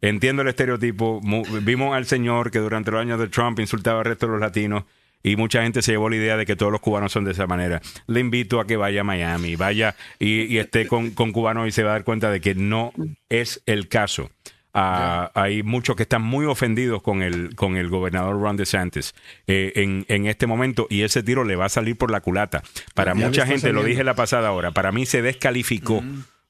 Entiendo 0.00 0.42
el 0.42 0.48
estereotipo. 0.48 1.20
Vimos 1.62 1.96
al 1.96 2.06
señor 2.06 2.50
que 2.50 2.58
durante 2.60 2.90
los 2.92 3.00
años 3.00 3.18
de 3.18 3.26
Trump 3.28 3.58
insultaba 3.58 4.00
al 4.00 4.04
resto 4.04 4.26
de 4.26 4.32
los 4.32 4.40
latinos 4.40 4.84
y 5.22 5.34
mucha 5.36 5.62
gente 5.62 5.80
se 5.82 5.92
llevó 5.92 6.10
la 6.10 6.16
idea 6.16 6.36
de 6.36 6.44
que 6.46 6.54
todos 6.56 6.70
los 6.70 6.80
cubanos 6.80 7.10
son 7.10 7.24
de 7.24 7.32
esa 7.32 7.46
manera. 7.46 7.80
Le 8.06 8.20
invito 8.20 8.60
a 8.60 8.66
que 8.66 8.76
vaya 8.76 9.00
a 9.00 9.04
Miami, 9.04 9.56
vaya 9.56 9.96
y, 10.18 10.42
y 10.42 10.58
esté 10.58 10.86
con, 10.86 11.10
con 11.12 11.32
cubanos 11.32 11.66
y 11.66 11.72
se 11.72 11.82
va 11.82 11.90
a 11.90 11.92
dar 11.94 12.04
cuenta 12.04 12.30
de 12.30 12.40
que 12.40 12.54
no 12.54 12.92
es 13.30 13.62
el 13.66 13.88
caso. 13.88 14.30
Ah, 14.76 15.30
hay 15.34 15.62
muchos 15.62 15.94
que 15.94 16.02
están 16.02 16.22
muy 16.22 16.46
ofendidos 16.46 17.00
con 17.00 17.22
el, 17.22 17.54
con 17.54 17.76
el 17.76 17.88
gobernador 17.88 18.40
Ron 18.40 18.56
DeSantis 18.56 19.14
eh, 19.46 19.72
en, 19.76 20.04
en 20.08 20.26
este 20.26 20.46
momento 20.48 20.86
y 20.90 21.02
ese 21.02 21.22
tiro 21.22 21.44
le 21.44 21.54
va 21.54 21.66
a 21.66 21.68
salir 21.68 21.96
por 21.96 22.10
la 22.10 22.20
culata. 22.20 22.62
Para 22.94 23.14
Ya 23.14 23.26
mucha 23.26 23.46
gente, 23.46 23.72
lo 23.72 23.84
dije 23.84 24.02
la 24.02 24.14
pasada 24.14 24.50
hora, 24.52 24.72
para 24.72 24.90
mí 24.90 25.06
se 25.06 25.22
descalificó 25.22 26.02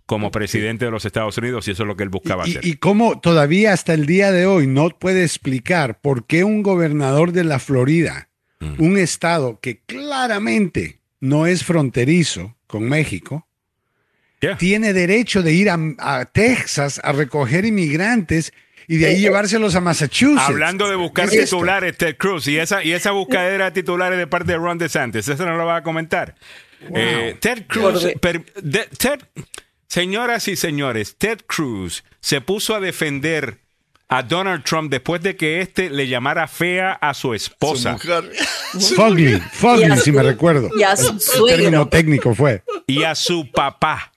como 0.06 0.30
presidente 0.30 0.84
de 0.86 0.90
los 0.90 1.04
Estados 1.04 1.36
Unidos 1.38 1.66
y 1.68 1.72
eso 1.72 1.82
es 1.82 1.86
lo 1.86 1.96
que 1.96 2.02
él 2.02 2.08
buscaba 2.10 2.46
Y, 2.46 2.50
hacer. 2.52 2.66
y 2.66 2.76
cómo 2.76 3.20
todavía 3.20 3.72
hasta 3.72 3.94
el 3.94 4.06
día 4.06 4.32
de 4.32 4.46
hoy 4.46 4.66
no 4.66 4.88
puede 4.90 5.22
explicar 5.22 6.00
por 6.00 6.26
qué 6.26 6.44
un 6.44 6.62
gobernador 6.62 7.32
de 7.32 7.44
la 7.44 7.58
Florida, 7.58 8.28
Mm. 8.60 8.74
un 8.82 8.98
estado 8.98 9.58
que 9.60 9.80
claramente 9.80 11.00
no 11.20 11.46
es 11.46 11.64
fronterizo 11.64 12.56
con 12.66 12.84
México, 12.88 13.46
Yeah. 14.44 14.56
tiene 14.58 14.92
derecho 14.92 15.42
de 15.42 15.52
ir 15.52 15.70
a, 15.70 15.78
a 15.98 16.24
Texas 16.26 17.00
a 17.02 17.12
recoger 17.12 17.64
inmigrantes 17.64 18.52
y 18.86 18.98
de 18.98 19.06
ahí 19.06 19.20
llevárselos 19.20 19.74
a 19.76 19.80
Massachusetts. 19.80 20.42
Hablando 20.48 20.88
de 20.90 20.96
buscar 20.96 21.28
titulares, 21.30 21.96
Ted 21.96 22.16
Cruz, 22.18 22.46
y 22.48 22.58
esa, 22.58 22.84
y 22.84 22.92
esa 22.92 23.12
buscadera 23.12 23.66
de 23.66 23.70
titulares 23.70 24.18
de 24.18 24.26
parte 24.26 24.52
de 24.52 24.58
Ron 24.58 24.76
DeSantis, 24.78 25.26
eso 25.28 25.46
no 25.46 25.56
lo 25.56 25.64
va 25.66 25.76
a 25.76 25.82
comentar. 25.82 26.34
Eh, 26.94 27.36
Ted 27.40 27.64
Cruz, 27.66 28.02
Por- 28.04 28.20
per- 28.20 28.44
de- 28.62 28.86
Ted- 28.98 29.20
señoras 29.88 30.48
y 30.48 30.56
señores, 30.56 31.16
Ted 31.16 31.38
Cruz 31.46 32.04
se 32.20 32.40
puso 32.42 32.74
a 32.74 32.80
defender 32.80 33.58
a 34.08 34.22
Donald 34.22 34.64
Trump 34.64 34.90
después 34.90 35.22
de 35.22 35.34
que 35.34 35.62
éste 35.62 35.88
le 35.88 36.06
llamara 36.06 36.46
fea 36.46 36.92
a 36.92 37.14
su 37.14 37.28
Su 37.28 37.34
esposa 37.34 37.92
mujer. 37.92 38.30
Fugly, 38.96 39.40
Fugly, 39.52 39.86
Y 39.86 39.90
a 39.90 39.96
si 39.96 40.12
me 40.12 40.22
recuerdo. 40.22 40.68
y 40.78 40.82
a 40.82 40.94
su 40.96 41.12
El 41.12 41.18
término 41.48 41.70
suegro. 41.70 41.88
técnico 41.88 42.34
fue. 42.34 42.62
y 42.86 43.02
a 43.04 43.14
su 43.14 43.50
papá. 43.50 44.12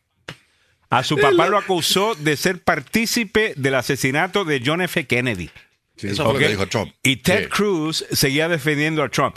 A 0.89 1.03
su 1.03 1.17
papá 1.17 1.47
lo 1.47 1.57
acusó 1.57 2.15
de 2.15 2.37
ser 2.37 2.61
partícipe 2.63 3.53
del 3.57 3.75
asesinato 3.75 4.45
de 4.45 4.61
John 4.65 4.81
F. 4.81 5.05
Kennedy. 5.05 5.49
Eso 5.97 6.23
fue 6.25 6.33
lo 6.33 6.39
que 6.39 6.47
dijo 6.49 6.67
Trump. 6.67 6.93
Y 7.03 7.17
Ted 7.17 7.43
Sí. 7.45 7.49
Cruz 7.49 8.05
seguía 8.11 8.47
defendiendo 8.47 9.03
a 9.03 9.09
Trump. 9.09 9.35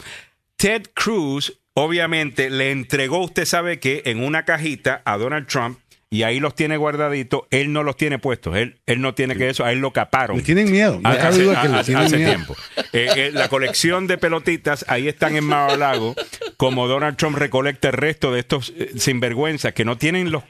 Ted 0.55 0.83
Cruz, 0.93 1.59
obviamente, 1.73 2.49
le 2.49 2.71
entregó, 2.71 3.19
usted 3.19 3.45
sabe 3.45 3.79
que, 3.79 4.03
en 4.05 4.23
una 4.23 4.45
cajita 4.45 5.01
a 5.05 5.17
Donald 5.17 5.47
Trump, 5.47 5.79
y 6.13 6.23
ahí 6.23 6.39
los 6.41 6.55
tiene 6.55 6.75
guardaditos. 6.77 7.43
Él 7.51 7.71
no 7.71 7.83
los 7.83 7.95
tiene 7.95 8.19
puestos. 8.19 8.55
Él, 8.57 8.79
él 8.85 8.99
no 9.01 9.13
tiene 9.15 9.35
que 9.37 9.49
eso. 9.49 9.63
A 9.63 9.71
él 9.71 9.79
lo 9.79 9.91
caparon. 9.91 10.35
Le 10.37 10.43
tienen 10.43 10.69
miedo. 10.69 10.99
No 11.01 11.07
Hace, 11.09 11.43
duda 11.43 11.61
que 11.61 11.69
le 11.69 11.75
hace- 11.75 11.85
tienen 11.91 12.05
hace 12.05 12.17
miedo. 12.17 12.29
tiempo. 12.31 12.55
Eh, 12.91 13.09
eh, 13.15 13.31
la 13.33 13.47
colección 13.47 14.07
de 14.07 14.17
pelotitas, 14.17 14.83
ahí 14.89 15.07
están 15.07 15.37
en 15.37 15.45
Mar-a-Lago, 15.45 16.13
como 16.57 16.87
Donald 16.89 17.15
Trump 17.17 17.37
recolecta 17.37 17.87
el 17.87 17.93
resto 17.93 18.31
de 18.33 18.41
estos 18.41 18.73
eh, 18.77 18.91
sinvergüenzas 18.97 19.71
que 19.73 19.85
no 19.85 19.97
tienen 19.97 20.31
los, 20.31 20.43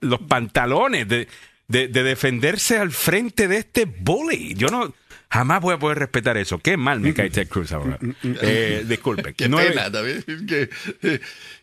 los 0.00 0.20
pantalones 0.22 1.08
de, 1.08 1.28
de- 1.68 1.88
de 1.88 2.02
defenderse 2.02 2.78
al 2.78 2.92
frente 2.92 3.48
de 3.48 3.58
este 3.58 3.84
bully. 3.86 4.54
Yo 4.54 4.68
no 4.68 4.94
jamás 5.28 5.60
voy 5.60 5.74
a 5.74 5.78
poder 5.78 5.98
respetar 5.98 6.36
eso. 6.36 6.58
Qué 6.58 6.76
mal 6.76 7.00
me 7.00 7.12
cae 7.12 7.30
Ted 7.30 7.48
Cruz 7.48 7.72
ahora. 7.72 7.98
Eh, 8.22 8.84
disculpe. 8.86 9.34
Qué 9.34 9.48
pena, 9.48 9.90
David. 9.90 10.20
Qué, 10.46 10.70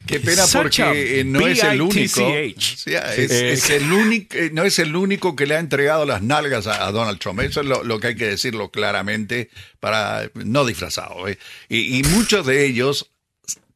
qué 0.05 0.19
pena 0.19 0.43
porque 0.51 1.21
eh, 1.21 1.23
no 1.23 1.47
es 1.47 1.63
el 1.63 1.81
único. 1.81 2.27
Es, 2.35 2.85
Eh, 2.87 3.75
el 3.75 4.27
eh, 4.31 4.49
no 4.51 4.63
es 4.63 4.79
el 4.79 4.95
único 4.95 5.35
que 5.35 5.45
le 5.47 5.55
ha 5.55 5.59
entregado 5.59 6.05
las 6.05 6.21
nalgas 6.21 6.67
a, 6.67 6.91
Donald 6.91 7.19
Trump. 7.19 7.39
Eso 7.39 7.61
es 7.61 7.67
lo, 7.67 7.83
lo 7.83 7.99
que 7.99 8.07
hay 8.07 8.15
que 8.15 8.27
decirlo 8.27 8.69
claramente 8.69 9.49
para 9.79 10.29
no 10.33 10.65
disfrazado. 10.65 11.27
¿eh? 11.29 11.37
Y, 11.69 11.99
y 11.99 12.03
muchos 12.03 12.45
de 12.45 12.65
ellos 12.65 13.09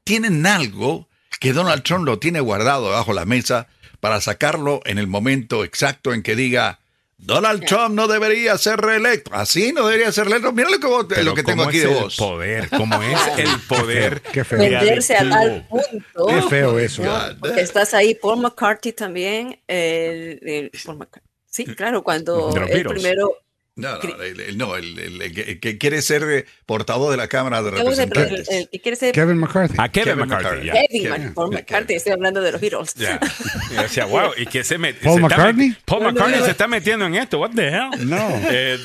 tienen 0.04 0.46
algo 0.46 1.08
que 1.40 1.54
Donald 1.54 1.84
Trump 1.84 2.06
lo 2.06 2.20
tiene 2.20 2.40
guardado 2.42 2.86
debajo 2.90 3.12
de 3.12 3.16
la 3.22 3.26
mesa 3.26 3.68
para 4.00 4.22
sacarlo 4.22 4.82
en 4.86 4.98
el 4.98 5.08
momento 5.08 5.64
exacto 5.64 6.14
en 6.14 6.24
que 6.24 6.36
diga 6.36 6.80
Donald 7.20 7.66
Trump 7.66 7.96
no 7.96 8.08
debería 8.08 8.56
ser 8.60 8.80
reelecto. 8.80 9.32
Así 9.34 9.74
no 9.74 9.88
debería 9.88 10.12
ser 10.12 10.26
reelecto. 10.26 10.52
Mira 10.52 10.70
lo 10.70 10.80
que, 10.80 10.86
vos- 10.86 11.08
lo 11.24 11.34
que 11.34 11.42
tengo 11.44 11.64
¿cómo 11.64 11.70
aquí 11.70 11.78
es 11.80 11.84
de 11.86 11.92
el 11.92 12.04
vos. 12.04 12.16
poder, 12.16 12.70
como 12.70 13.02
es 13.02 13.20
el 13.40 13.60
poder. 13.68 14.22
Qué 14.22 14.44
feo. 14.44 14.60
de 14.60 14.70
Venderse 14.70 15.16
a 15.16 15.28
tal 15.28 15.68
punto. 15.68 16.28
Qué 16.28 16.42
feo 16.44 16.78
eso. 16.78 17.04
¿no? 17.04 17.20
Porque 17.40 17.62
estás 17.62 17.96
ahí, 17.96 18.14
Paul 18.14 18.42
McCarthy 18.42 18.92
también. 18.94 19.60
el- 19.68 20.40
el- 20.44 20.72
Paul 20.86 20.98
McCarthy. 21.00 21.28
Sí, 21.50 21.66
claro, 21.66 22.04
cuando 22.04 22.54
el 22.56 22.86
primero. 22.86 23.32
No, 23.78 23.98
no, 24.02 24.22
el, 24.24 24.40
el- 24.40 24.58
no, 24.58 24.76
el- 24.76 24.98
el- 25.00 25.22
el 25.22 25.34
que- 25.34 25.42
el 25.52 25.60
que 25.60 25.78
quiere 25.78 26.02
ser 26.02 26.46
portavoz 26.66 27.12
de 27.12 27.18
la 27.18 27.28
Cámara 27.28 27.62
de 27.62 27.70
el, 27.70 27.76
Representantes. 27.78 28.50
el 28.50 28.68
que 28.70 28.82
quiere 28.82 28.96
ser 28.98 29.14
Kevin 29.14 29.38
McCarthy. 29.38 29.76
A 29.78 29.88
Kevin, 29.90 30.14
Kevin 30.16 30.28
McCarthy. 30.28 30.46
McCarthy. 30.46 30.66
ya. 30.68 30.74
Kevin 30.74 31.04
Kevin. 31.04 31.22
Mc- 31.30 31.34
Paul 31.36 31.52
McCarthy, 31.52 31.86
Kevin. 31.86 31.98
estoy 31.98 32.12
hablando 32.14 32.42
de 32.42 32.52
los 32.52 32.60
Beatles. 32.62 32.94
Ya. 32.96 33.20
Y 33.72 33.76
decía, 33.76 34.06
wow, 34.06 34.32
y 34.36 34.46
que 34.48 34.64
se 34.64 34.80
met- 34.80 34.96
Paul 35.02 35.20
se 35.20 35.26
está 35.28 35.38
McCartney? 35.38 35.70
met- 35.70 35.78
Paul 35.86 36.04
McCartney 36.04 36.42
se 36.44 36.52
está 36.52 36.68
metiendo 36.68 37.06
en 37.06 37.16
esto. 37.16 37.40
What 37.40 37.52
the 37.56 37.68
hell? 37.68 37.90
No. 38.10 38.28
Eh, 38.50 38.78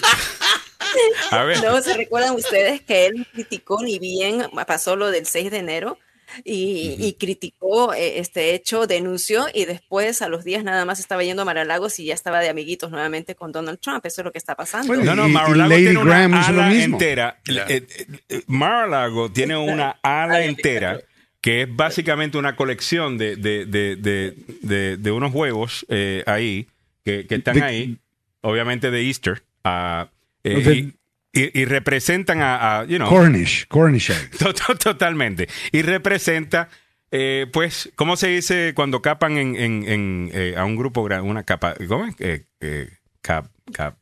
a 1.30 1.44
ver. 1.44 1.62
No, 1.62 1.80
¿se 1.80 1.96
recuerdan 1.96 2.34
ustedes 2.34 2.80
que 2.82 3.06
él 3.06 3.26
criticó 3.32 3.82
ni 3.82 3.98
bien 3.98 4.42
pasó 4.66 4.96
lo 4.96 5.10
del 5.10 5.26
6 5.26 5.50
de 5.50 5.58
enero? 5.58 5.98
Y, 6.44 6.96
y 6.98 7.14
criticó 7.14 7.94
eh, 7.94 8.18
este 8.18 8.54
hecho, 8.54 8.86
denunció 8.86 9.46
y 9.52 9.64
después 9.64 10.22
a 10.22 10.28
los 10.28 10.44
días 10.44 10.64
nada 10.64 10.84
más 10.84 11.00
estaba 11.00 11.22
yendo 11.24 11.42
a 11.42 11.44
Maralagos 11.44 11.98
y 11.98 12.06
ya 12.06 12.14
estaba 12.14 12.40
de 12.40 12.48
amiguitos 12.48 12.90
nuevamente 12.90 13.34
con 13.34 13.52
Donald 13.52 13.78
Trump. 13.80 14.04
Eso 14.06 14.20
es 14.20 14.24
lo 14.24 14.32
que 14.32 14.38
está 14.38 14.54
pasando. 14.54 14.86
Bueno, 14.88 15.04
No, 15.04 15.14
no, 15.14 15.28
Mar-a-Lago 15.28 15.74
tiene 15.76 15.98
una 15.98 16.04
Graham 16.28 16.34
ala 16.34 16.74
entera. 16.74 17.38
Eh, 17.68 17.86
eh, 18.28 18.42
Mar-a-Lago 18.46 19.30
tiene 19.32 19.56
una 19.56 19.96
ala 20.02 20.44
entera 20.44 21.00
que 21.40 21.62
es 21.62 21.68
básicamente 21.74 22.38
una 22.38 22.54
colección 22.54 23.18
de, 23.18 23.34
de, 23.36 23.66
de, 23.66 23.96
de, 23.96 24.34
de- 24.62 24.96
de 24.96 25.10
unos 25.10 25.34
huevos 25.34 25.84
eh, 25.88 26.22
ahí, 26.26 26.68
que, 27.04 27.26
que 27.26 27.34
están 27.34 27.56
De- 27.56 27.62
ahí, 27.62 27.96
obviamente 28.42 28.92
de 28.92 29.02
Easter, 29.08 29.42
ah, 29.64 30.08
eh, 30.44 30.92
y, 31.32 31.64
representan 31.64 32.42
a, 32.42 32.80
a, 32.80 32.84
you 32.84 32.96
know, 32.98 33.08
Cornish, 33.08 33.66
Cornish. 33.68 34.10
To- 34.38 34.52
to- 34.66 34.76
Totalmente. 34.76 35.48
Y 35.72 35.82
representa, 35.82 36.68
eh, 37.10 37.46
pues, 37.52 37.90
¿cómo 37.96 38.16
se 38.16 38.28
dice 38.28 38.72
cuando 38.74 39.00
capan 39.00 39.38
en, 39.38 39.56
en- 39.56 39.84
en, 39.88 40.30
eh, 40.34 40.54
a 40.56 40.64
un 40.64 40.76
grupo 40.76 41.02
grande? 41.04 41.28
Una 41.30 41.44
capa, 41.44 41.74
¿cómo 41.88 42.04
es? 42.06 42.14
Eh, 42.20 42.44
eh, 42.60 42.88
cap, 43.22 43.46
cap, 43.72 43.96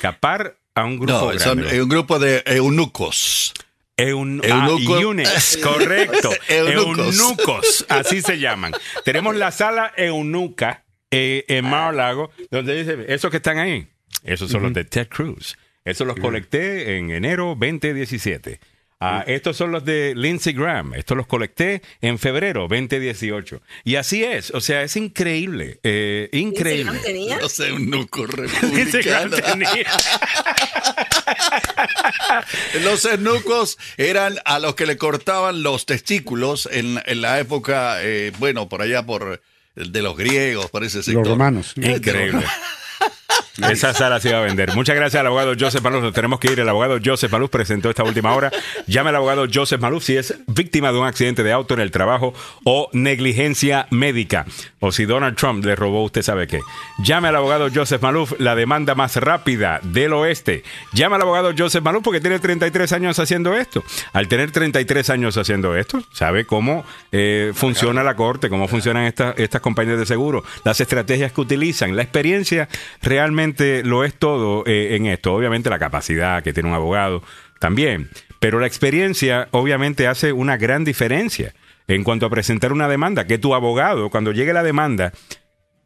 capar 0.00 0.56
a 0.74 0.84
un 0.84 0.98
grupo 0.98 1.32
No, 1.32 1.38
son 1.38 1.58
grande. 1.58 1.76
eh, 1.76 1.82
un 1.82 1.88
grupo 1.88 2.18
de 2.18 2.42
eunucos. 2.46 3.52
Eun- 3.96 4.40
Eunuco. 4.42 4.96
ah, 4.96 5.00
eunuchs, 5.00 5.58
correcto. 5.62 6.30
Eunucos. 6.48 7.18
Eunucos, 7.18 7.86
así 7.88 8.22
se 8.22 8.38
llaman. 8.38 8.72
Tenemos 9.04 9.36
la 9.36 9.50
sala 9.52 9.92
eunuca 9.96 10.82
eh, 11.10 11.44
en 11.48 11.66
Mar-a-Lago, 11.68 12.30
donde 12.50 12.74
dice, 12.82 13.04
esos 13.12 13.30
que 13.30 13.36
están 13.36 13.58
ahí, 13.58 13.86
esos 14.24 14.50
son 14.50 14.62
los 14.62 14.72
de 14.72 14.84
Ted 14.84 15.08
Cruz. 15.08 15.56
Esos 15.84 16.06
los 16.06 16.16
colecté 16.16 16.96
en 16.96 17.10
enero 17.10 17.56
2017. 17.58 18.60
Ah, 19.04 19.24
estos 19.26 19.56
son 19.56 19.72
los 19.72 19.84
de 19.84 20.12
Lindsey 20.14 20.52
Graham. 20.52 20.94
Estos 20.94 21.16
los 21.16 21.26
colecté 21.26 21.82
en 22.00 22.20
febrero 22.20 22.68
2018. 22.68 23.60
Y 23.82 23.96
así 23.96 24.22
es. 24.22 24.52
O 24.52 24.60
sea, 24.60 24.84
es 24.84 24.94
increíble. 24.96 25.80
eh, 25.82 26.28
increíble. 26.32 26.96
Tenía. 27.02 27.36
Los 27.40 27.58
eunucos 27.58 28.30
Lindsey 28.72 29.02
Graham 29.02 29.32
republicanos. 29.32 29.40
tenía- 29.42 29.86
Los 32.84 33.04
eunucos 33.04 33.76
eran 33.96 34.36
a 34.44 34.60
los 34.60 34.76
que 34.76 34.86
le 34.86 34.96
cortaban 34.96 35.64
los 35.64 35.84
testículos 35.86 36.68
en, 36.70 37.00
en 37.06 37.22
la 37.22 37.40
época, 37.40 37.96
eh, 38.04 38.30
bueno, 38.38 38.68
por 38.68 38.82
allá 38.82 39.04
por 39.04 39.42
de 39.74 40.02
los 40.02 40.16
griegos, 40.16 40.70
por 40.70 40.84
ese 40.84 41.02
sector. 41.02 41.24
Los 41.24 41.32
romanos. 41.32 41.72
Increíble. 41.76 42.44
Esa 43.58 43.92
sala 43.92 44.18
se 44.18 44.30
iba 44.30 44.38
a 44.38 44.42
vender. 44.42 44.74
Muchas 44.74 44.96
gracias 44.96 45.20
al 45.20 45.26
abogado 45.26 45.52
Joseph 45.58 45.82
Maluf. 45.82 46.02
Nos 46.02 46.14
tenemos 46.14 46.40
que 46.40 46.50
ir. 46.50 46.58
El 46.58 46.68
abogado 46.70 46.98
Joseph 47.04 47.30
Maluf 47.30 47.50
presentó 47.50 47.90
esta 47.90 48.02
última 48.02 48.34
hora. 48.34 48.50
Llame 48.86 49.10
al 49.10 49.16
abogado 49.16 49.46
Joseph 49.52 49.78
Maluf 49.78 50.04
si 50.04 50.16
es 50.16 50.34
víctima 50.46 50.90
de 50.90 50.98
un 50.98 51.06
accidente 51.06 51.42
de 51.42 51.52
auto 51.52 51.74
en 51.74 51.80
el 51.80 51.90
trabajo 51.90 52.32
o 52.64 52.88
negligencia 52.94 53.88
médica. 53.90 54.46
O 54.80 54.90
si 54.90 55.04
Donald 55.04 55.36
Trump 55.36 55.64
le 55.66 55.76
robó, 55.76 56.02
usted 56.02 56.22
sabe 56.22 56.46
qué. 56.46 56.60
Llame 57.04 57.28
al 57.28 57.36
abogado 57.36 57.68
Joseph 57.72 58.00
Maluf, 58.00 58.32
la 58.38 58.54
demanda 58.54 58.94
más 58.94 59.16
rápida 59.16 59.80
del 59.82 60.14
oeste. 60.14 60.64
Llame 60.94 61.16
al 61.16 61.22
abogado 61.22 61.52
Joseph 61.56 61.84
Maluf 61.84 62.02
porque 62.02 62.20
tiene 62.20 62.38
33 62.38 62.90
años 62.94 63.18
haciendo 63.18 63.54
esto. 63.54 63.84
Al 64.14 64.28
tener 64.28 64.50
33 64.50 65.10
años 65.10 65.36
haciendo 65.36 65.76
esto, 65.76 66.02
sabe 66.12 66.46
cómo 66.46 66.86
eh, 67.12 67.52
funciona 67.54 68.02
la 68.02 68.16
corte, 68.16 68.48
cómo 68.48 68.66
funcionan 68.66 69.04
estas, 69.04 69.38
estas 69.38 69.60
compañías 69.60 69.98
de 69.98 70.06
seguro, 70.06 70.42
las 70.64 70.80
estrategias 70.80 71.32
que 71.32 71.40
utilizan. 71.42 71.94
La 71.94 72.02
experiencia 72.02 72.70
realmente 73.02 73.41
lo 73.84 74.04
es 74.04 74.14
todo 74.14 74.64
eh, 74.66 74.96
en 74.96 75.06
esto. 75.06 75.34
Obviamente 75.34 75.70
la 75.70 75.78
capacidad 75.78 76.42
que 76.42 76.52
tiene 76.52 76.68
un 76.68 76.74
abogado 76.74 77.22
también. 77.58 78.10
Pero 78.40 78.58
la 78.58 78.66
experiencia 78.66 79.48
obviamente 79.52 80.08
hace 80.08 80.32
una 80.32 80.56
gran 80.56 80.84
diferencia 80.84 81.54
en 81.88 82.04
cuanto 82.04 82.26
a 82.26 82.30
presentar 82.30 82.72
una 82.72 82.88
demanda. 82.88 83.26
Que 83.26 83.38
tu 83.38 83.54
abogado, 83.54 84.10
cuando 84.10 84.32
llegue 84.32 84.52
la 84.52 84.62
demanda, 84.62 85.12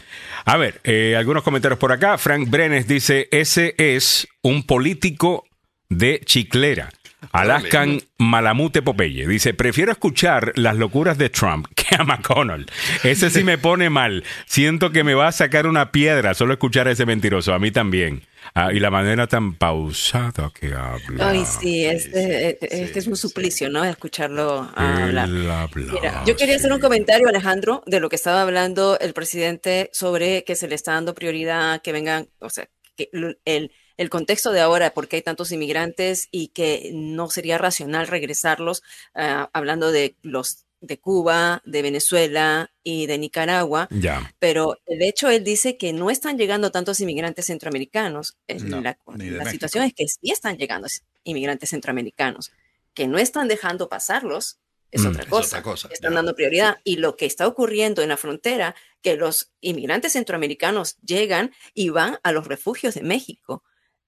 A 0.45 0.57
ver, 0.57 0.81
eh, 0.83 1.15
algunos 1.17 1.41
comentarios 1.43 1.79
por 1.79 1.91
acá. 1.91 2.19
Frank 2.19 2.49
Brenes 2.49 2.87
dice, 2.87 3.27
ese 3.31 3.73
es 3.77 4.27
un 4.43 4.63
político 4.63 5.45
de 5.89 6.21
Chiclera. 6.23 6.91
Alaskan 7.31 8.01
Malamute 8.17 8.81
Popeye. 8.81 9.27
Dice, 9.27 9.53
prefiero 9.53 9.91
escuchar 9.91 10.51
las 10.55 10.75
locuras 10.75 11.17
de 11.17 11.29
Trump 11.29 11.67
que 11.75 11.95
a 11.95 12.03
McConnell. 12.03 12.65
Ese 13.03 13.29
sí 13.29 13.43
me 13.43 13.57
pone 13.57 13.89
mal. 13.89 14.23
Siento 14.45 14.91
que 14.91 15.03
me 15.03 15.13
va 15.13 15.27
a 15.27 15.31
sacar 15.31 15.67
una 15.67 15.91
piedra 15.91 16.33
solo 16.33 16.53
escuchar 16.53 16.87
a 16.87 16.91
ese 16.91 17.05
mentiroso. 17.05 17.53
A 17.53 17.59
mí 17.59 17.71
también. 17.71 18.23
Ah, 18.55 18.71
y 18.71 18.79
la 18.79 18.91
manera 18.91 19.25
tan 19.25 19.55
pausada 19.55 20.51
que 20.53 20.73
habla. 20.73 21.29
Ay, 21.29 21.43
sí, 21.45 21.85
es, 21.85 22.05
eh, 22.13 22.59
es 22.61 22.91
que 22.91 22.99
es 22.99 23.07
un 23.07 23.15
suplicio, 23.15 23.67
¿no? 23.69 23.83
Escucharlo 23.83 24.69
hablar. 24.75 25.27
Él 25.27 25.49
habla 25.49 25.69
Mira, 25.73 26.23
yo 26.25 26.35
quería 26.35 26.57
hacer 26.57 26.71
un 26.71 26.79
comentario, 26.79 27.27
Alejandro, 27.27 27.81
de 27.87 27.99
lo 27.99 28.09
que 28.09 28.15
estaba 28.15 28.43
hablando 28.43 28.99
el 28.99 29.13
presidente 29.13 29.89
sobre 29.91 30.43
que 30.43 30.55
se 30.55 30.67
le 30.67 30.75
está 30.75 30.93
dando 30.93 31.15
prioridad, 31.15 31.81
que 31.81 31.91
vengan, 31.91 32.27
o 32.39 32.49
sea, 32.51 32.69
que 32.95 33.09
el, 33.11 33.71
el 33.97 34.09
contexto 34.09 34.51
de 34.51 34.61
ahora, 34.61 34.93
porque 34.93 35.15
hay 35.17 35.21
tantos 35.21 35.51
inmigrantes 35.51 36.27
y 36.31 36.49
que 36.49 36.91
no 36.93 37.29
sería 37.29 37.57
racional 37.57 38.07
regresarlos, 38.07 38.83
ah, 39.15 39.49
hablando 39.53 39.91
de 39.91 40.15
los 40.21 40.65
de 40.83 40.99
Cuba, 40.99 41.61
de 41.65 41.81
Venezuela 41.81 42.71
y 42.83 43.05
de 43.07 43.17
Nicaragua, 43.17 43.87
Ya. 43.89 44.33
pero 44.39 44.77
de 44.85 45.07
hecho 45.07 45.29
él 45.29 45.43
dice 45.43 45.77
que 45.77 45.93
no 45.93 46.09
están 46.11 46.37
llegando 46.37 46.71
tantos 46.71 46.99
inmigrantes 46.99 47.45
centroamericanos. 47.45 48.37
Eh, 48.47 48.59
No, 48.59 48.81
la 48.81 49.49
situación 49.49 49.85
es 49.85 49.93
que 49.93 50.05
sí 50.07 50.31
están 50.31 50.57
llegando 50.57 50.87
inmigrantes 51.23 51.69
centroamericanos, 51.69 52.51
que 52.93 53.07
no 53.07 53.17
están 53.17 53.47
dejando 53.47 53.87
pasarlos, 53.89 54.59
es 54.91 55.01
Mm, 55.01 55.07
otra 55.07 55.23
es 55.23 55.29
cosa. 55.29 55.47
otra 55.57 55.63
cosa, 55.63 55.89
Están 55.91 56.11
ya. 56.11 56.15
dando 56.17 56.35
prioridad. 56.35 56.77
Y 56.83 56.97
lo 56.97 57.15
que 57.17 57.25
está 57.25 57.47
ocurriendo 57.47 58.01
en 58.03 58.09
la 58.09 58.17
frontera, 58.17 58.75
que 59.01 59.15
los 59.15 59.51
inmigrantes 59.61 60.11
centroamericanos 60.13 60.97
llegan 61.01 61.51
y 61.73 61.89
van 61.89 62.19
a 62.23 62.31
los 62.31 62.45
refugios 62.47 62.93
de 62.93 63.01
México. 63.03 63.63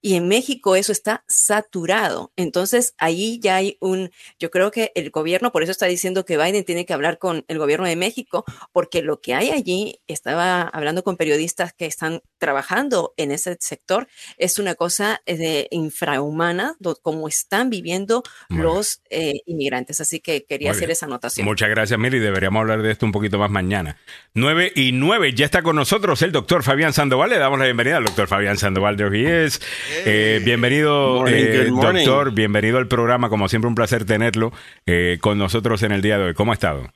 Y 0.06 0.14
en 0.14 0.28
México 0.28 0.76
eso 0.76 0.92
está 0.92 1.24
saturado. 1.28 2.32
Entonces 2.36 2.94
ahí 3.00 3.40
ya 3.42 3.56
hay 3.56 3.76
un, 3.80 4.12
yo 4.38 4.52
creo 4.52 4.70
que 4.70 4.92
el 4.94 5.10
gobierno, 5.10 5.52
por 5.52 5.64
eso 5.64 5.72
está 5.72 5.88
diciendo 5.88 6.26
que 6.26 6.38
Biden 6.38 6.64
tiene 6.64 6.86
que 6.86 6.94
hablar 6.94 7.18
con 7.18 7.44
el 7.48 7.58
gobierno 7.58 7.88
de 7.88 7.96
México, 7.96 8.46
porque 8.72 9.02
lo 9.02 9.20
que 9.20 9.34
hay 9.34 9.50
allí, 9.50 10.00
estaba 10.06 10.62
hablando 10.62 11.04
con 11.04 11.18
periodistas 11.18 11.74
que 11.74 11.88
están 11.88 12.22
trabajando 12.38 13.16
en 13.18 13.32
ese 13.32 13.58
sector, 13.60 14.08
es 14.38 14.60
una 14.60 14.76
cosa 14.76 15.24
eh, 15.26 15.38
de 15.38 15.68
infrahumana, 15.72 16.76
como 17.02 17.28
están 17.28 17.72
viviendo 17.72 18.22
Muy 18.50 18.62
los 18.62 19.02
eh, 19.10 19.42
inmigrantes. 19.48 20.02
Así 20.02 20.20
que 20.20 20.46
quería 20.46 20.70
hacer 20.70 20.92
esa 20.92 21.08
anotación. 21.08 21.48
Muchas 21.48 21.70
gracias, 21.70 22.00
Mili. 22.00 22.20
Deberíamos 22.20 22.62
hablar 22.62 22.84
de 22.84 22.92
esto 22.92 23.08
un 23.08 23.12
poquito 23.12 23.40
más 23.40 23.50
mañana. 23.50 23.98
9 24.36 24.72
y 24.76 24.92
9, 24.92 25.34
ya 25.34 25.46
está 25.46 25.64
con 25.64 25.76
nosotros 25.76 26.22
el 26.22 26.32
doctor 26.32 26.62
Fabián 26.62 26.94
Sandoval. 26.94 27.32
Le 27.32 27.40
damos 27.40 27.58
la 27.58 27.66
bienvenida 27.66 27.98
al 27.98 28.06
doctor 28.06 28.28
Fabián 28.28 28.60
Sandoval 28.60 28.98
de 28.98 29.06
OGS. 29.06 29.62
Eh, 30.04 30.42
bienvenido, 30.44 31.16
Morning, 31.20 31.34
eh, 31.34 31.66
doctor. 31.70 32.32
Bienvenido 32.34 32.78
al 32.78 32.88
programa. 32.88 33.30
Como 33.30 33.48
siempre, 33.48 33.68
un 33.68 33.76
placer 33.76 34.06
tenerlo 34.06 34.52
eh, 34.86 35.18
con 35.22 35.38
nosotros 35.38 35.84
en 35.84 35.92
el 35.92 36.02
día 36.02 36.18
de 36.18 36.26
hoy. 36.26 36.34
¿Cómo 36.34 36.52
ha 36.52 36.56
estado? 36.56 36.92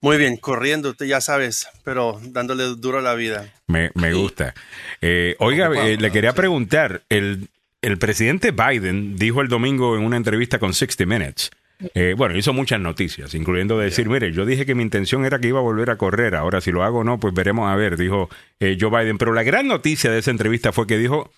Muy 0.00 0.16
bien, 0.16 0.36
corriendo, 0.36 0.94
ya 0.94 1.20
sabes, 1.20 1.68
pero 1.84 2.20
dándole 2.22 2.64
duro 2.76 2.98
a 2.98 3.02
la 3.02 3.14
vida. 3.14 3.52
Me, 3.68 3.90
me 3.94 4.12
gusta. 4.12 4.52
Oiga, 5.38 5.68
le 5.68 6.10
quería 6.10 6.32
preguntar, 6.32 7.02
el, 7.08 7.48
el 7.82 7.98
presidente 7.98 8.50
Biden 8.50 9.16
dijo 9.16 9.40
el 9.40 9.48
domingo 9.48 9.96
en 9.96 10.04
una 10.04 10.16
entrevista 10.16 10.58
con 10.58 10.74
60 10.74 11.06
Minutes, 11.06 11.50
eh, 11.94 12.14
bueno, 12.16 12.36
hizo 12.36 12.52
muchas 12.52 12.80
noticias, 12.80 13.34
incluyendo 13.34 13.78
decir, 13.78 14.08
mire, 14.08 14.32
yo 14.32 14.46
dije 14.46 14.64
que 14.64 14.74
mi 14.74 14.82
intención 14.82 15.24
era 15.24 15.38
que 15.40 15.48
iba 15.48 15.58
a 15.58 15.62
volver 15.62 15.90
a 15.90 15.96
correr, 15.96 16.34
ahora 16.34 16.60
si 16.60 16.70
lo 16.70 16.82
hago 16.82 17.00
o 17.00 17.04
no, 17.04 17.18
pues 17.18 17.34
veremos 17.34 17.70
a 17.70 17.76
ver, 17.76 17.96
dijo 17.96 18.28
eh, 18.60 18.76
Joe 18.80 18.90
Biden. 18.90 19.18
Pero 19.18 19.32
la 19.32 19.42
gran 19.42 19.66
noticia 19.66 20.10
de 20.10 20.18
esa 20.18 20.30
entrevista 20.30 20.72
fue 20.72 20.86
que 20.86 20.98
dijo 20.98 21.32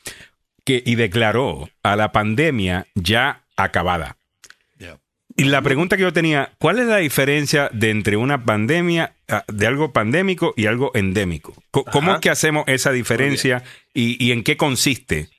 que 0.64 0.82
y 0.84 0.94
declaró 0.94 1.68
a 1.82 1.96
la 1.96 2.12
pandemia 2.12 2.86
ya 2.94 3.44
acabada. 3.56 4.16
Y 5.36 5.44
la 5.46 5.62
pregunta 5.62 5.96
que 5.96 6.02
yo 6.02 6.12
tenía, 6.12 6.52
¿cuál 6.60 6.78
es 6.78 6.86
la 6.86 6.98
diferencia 6.98 7.68
de 7.72 7.90
entre 7.90 8.16
una 8.16 8.44
pandemia, 8.44 9.16
ah, 9.28 9.44
de 9.48 9.66
algo 9.66 9.92
pandémico 9.92 10.54
y 10.56 10.66
algo 10.66 10.92
endémico? 10.94 11.60
Co- 11.72 11.84
¿Cómo 11.84 12.10
Ajá. 12.10 12.18
es 12.18 12.20
que 12.20 12.30
hacemos 12.30 12.62
esa 12.68 12.92
diferencia 12.92 13.64
y, 13.92 14.24
y 14.24 14.30
en 14.30 14.44
qué 14.44 14.56
consiste 14.56 15.30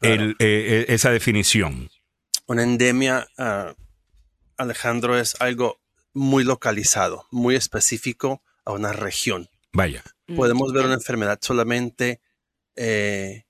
el, 0.00 0.32
eh, 0.32 0.36
eh, 0.38 0.84
esa 0.90 1.10
definición? 1.10 1.90
Una 2.46 2.62
endemia, 2.62 3.26
ah, 3.36 3.74
Alejandro, 4.58 5.18
es 5.18 5.34
algo 5.40 5.80
muy 6.14 6.44
localizado, 6.44 7.26
muy 7.32 7.56
específico 7.56 8.42
a 8.64 8.70
una 8.70 8.92
región. 8.92 9.48
Vaya. 9.72 10.04
Mm, 10.28 10.36
Podemos 10.36 10.72
ver 10.72 10.84
una 10.84 10.94
enfermedad 10.94 11.40
solamente 11.42 12.20
eh, 12.76 13.42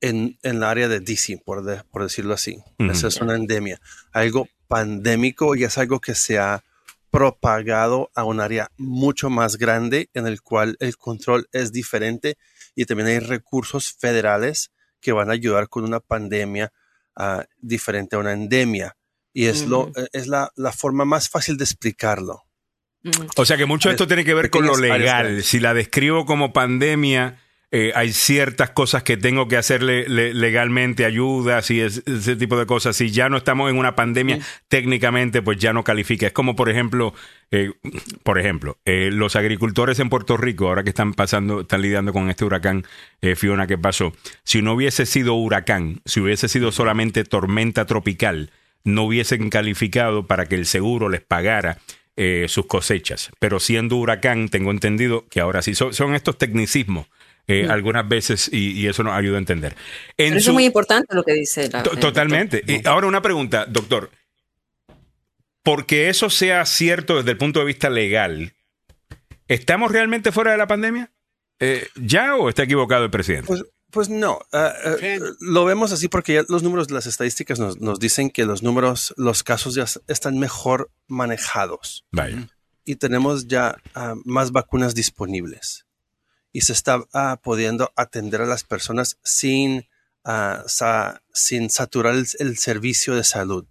en, 0.00 0.38
en 0.42 0.56
el 0.56 0.62
área 0.64 0.88
de 0.88 1.00
DC, 1.00 1.38
por, 1.44 1.64
de- 1.64 1.82
por 1.90 2.02
decirlo 2.02 2.34
así. 2.34 2.58
Esa 2.78 3.08
es 3.08 3.20
una 3.20 3.34
endemia. 3.36 3.80
Algo 4.12 4.48
pandémico 4.68 5.54
y 5.54 5.64
es 5.64 5.78
algo 5.78 6.00
que 6.00 6.14
se 6.14 6.38
ha 6.38 6.62
propagado 7.10 8.10
a 8.14 8.24
un 8.24 8.40
área 8.40 8.70
mucho 8.76 9.30
más 9.30 9.56
grande 9.56 10.10
en 10.12 10.26
el 10.26 10.42
cual 10.42 10.76
el 10.80 10.96
control 10.96 11.48
es 11.52 11.72
diferente 11.72 12.36
y 12.74 12.84
también 12.84 13.08
hay 13.08 13.18
recursos 13.20 13.94
federales 13.98 14.70
que 15.00 15.12
van 15.12 15.30
a 15.30 15.32
ayudar 15.32 15.68
con 15.68 15.84
una 15.84 16.00
pandemia 16.00 16.72
ah, 17.16 17.44
diferente 17.58 18.16
a 18.16 18.18
una 18.18 18.32
endemia. 18.32 18.96
Y 19.32 19.46
es, 19.46 19.66
lo, 19.66 19.88
eh, 19.96 20.08
es 20.12 20.26
la, 20.26 20.50
la 20.56 20.72
forma 20.72 21.04
más 21.04 21.28
fácil 21.28 21.56
de 21.56 21.64
explicarlo. 21.64 22.42
O 23.36 23.44
sea 23.44 23.56
que 23.56 23.66
mucho 23.66 23.88
de 23.88 23.94
esto 23.94 24.06
tiene 24.06 24.24
que 24.24 24.34
ver 24.34 24.50
con 24.50 24.66
lo 24.66 24.76
legal. 24.76 25.42
Si 25.44 25.60
la 25.60 25.74
describo 25.74 26.26
como 26.26 26.52
pandemia, 26.52 27.40
eh, 27.78 27.92
hay 27.94 28.10
ciertas 28.14 28.70
cosas 28.70 29.02
que 29.02 29.18
tengo 29.18 29.48
que 29.48 29.58
hacerle 29.58 30.08
le- 30.08 30.32
legalmente, 30.32 31.04
ayudas 31.04 31.70
y 31.70 31.80
es- 31.82 32.02
ese 32.06 32.34
tipo 32.36 32.58
de 32.58 32.64
cosas. 32.64 32.96
Si 32.96 33.10
ya 33.10 33.28
no 33.28 33.36
estamos 33.36 33.68
en 33.70 33.76
una 33.76 33.94
pandemia, 33.94 34.38
técnicamente, 34.68 35.42
pues 35.42 35.58
ya 35.58 35.74
no 35.74 35.84
califica. 35.84 36.26
Es 36.26 36.32
como, 36.32 36.56
por 36.56 36.70
ejemplo, 36.70 37.12
eh, 37.50 37.72
por 38.22 38.38
ejemplo, 38.38 38.78
eh, 38.86 39.10
los 39.12 39.36
agricultores 39.36 39.98
en 39.98 40.08
Puerto 40.08 40.38
Rico, 40.38 40.68
ahora 40.68 40.84
que 40.84 40.88
están 40.90 41.12
pasando, 41.12 41.60
están 41.60 41.82
lidiando 41.82 42.14
con 42.14 42.30
este 42.30 42.46
huracán 42.46 42.84
eh, 43.20 43.36
Fiona 43.36 43.66
que 43.66 43.76
pasó, 43.76 44.14
si 44.42 44.62
no 44.62 44.72
hubiese 44.72 45.04
sido 45.04 45.34
huracán, 45.34 46.00
si 46.06 46.20
hubiese 46.20 46.48
sido 46.48 46.72
solamente 46.72 47.24
tormenta 47.24 47.84
tropical, 47.84 48.50
no 48.84 49.02
hubiesen 49.02 49.50
calificado 49.50 50.26
para 50.26 50.46
que 50.46 50.54
el 50.54 50.64
seguro 50.64 51.08
les 51.10 51.20
pagara 51.20 51.76
eh, 52.16 52.46
sus 52.48 52.64
cosechas. 52.66 53.30
Pero 53.38 53.60
siendo 53.60 53.96
huracán, 53.96 54.48
tengo 54.48 54.70
entendido 54.70 55.26
que 55.28 55.40
ahora 55.40 55.60
sí 55.60 55.74
son, 55.74 55.92
son 55.92 56.14
estos 56.14 56.38
tecnicismos 56.38 57.06
eh, 57.48 57.66
algunas 57.68 58.08
veces 58.08 58.48
y, 58.52 58.72
y 58.72 58.86
eso 58.88 59.02
nos 59.02 59.14
ayuda 59.14 59.36
a 59.36 59.38
entender. 59.38 59.76
En 60.16 60.30
Pero 60.30 60.36
eso 60.36 60.44
su- 60.46 60.50
es 60.50 60.54
muy 60.54 60.64
importante 60.64 61.14
lo 61.14 61.22
que 61.24 61.34
dice 61.34 61.68
la. 61.70 61.82
Totalmente. 61.82 62.62
Y 62.66 62.86
ahora 62.86 63.06
una 63.06 63.22
pregunta, 63.22 63.66
doctor. 63.66 64.10
Porque 65.62 66.08
eso 66.08 66.30
sea 66.30 66.64
cierto 66.64 67.16
desde 67.16 67.32
el 67.32 67.38
punto 67.38 67.58
de 67.60 67.66
vista 67.66 67.90
legal, 67.90 68.54
¿estamos 69.48 69.90
realmente 69.90 70.30
fuera 70.30 70.52
de 70.52 70.58
la 70.58 70.66
pandemia? 70.68 71.10
Eh, 71.58 71.88
¿Ya 71.96 72.36
o 72.36 72.48
está 72.48 72.62
equivocado 72.62 73.04
el 73.04 73.10
presidente? 73.10 73.46
Pues, 73.48 73.64
pues 73.90 74.08
no, 74.08 74.38
ah, 74.52 74.74
lo 75.40 75.64
vemos 75.64 75.90
así 75.92 76.08
porque 76.08 76.34
ya 76.34 76.44
los 76.48 76.62
números 76.62 76.86
de 76.86 76.94
las 76.94 77.06
estadísticas 77.06 77.58
nos, 77.58 77.80
nos 77.80 77.98
dicen 77.98 78.30
que 78.30 78.44
los 78.44 78.62
números, 78.62 79.14
los 79.16 79.42
casos 79.42 79.74
ya 79.74 79.86
están 80.06 80.38
mejor 80.38 80.90
manejados 81.06 82.04
Vaya. 82.12 82.48
y 82.84 82.96
tenemos 82.96 83.46
ya 83.48 83.76
ah, 83.94 84.14
más 84.24 84.52
vacunas 84.52 84.94
disponibles 84.94 85.85
y 86.56 86.62
se 86.62 86.72
está 86.72 87.04
ah, 87.12 87.38
pudiendo 87.42 87.92
atender 87.96 88.40
a 88.40 88.46
las 88.46 88.64
personas 88.64 89.18
sin, 89.22 89.86
ah, 90.24 90.62
sa- 90.66 91.22
sin 91.32 91.68
saturar 91.70 92.14
el, 92.14 92.26
el 92.38 92.56
servicio 92.56 93.14
de 93.14 93.24
salud. 93.24 93.66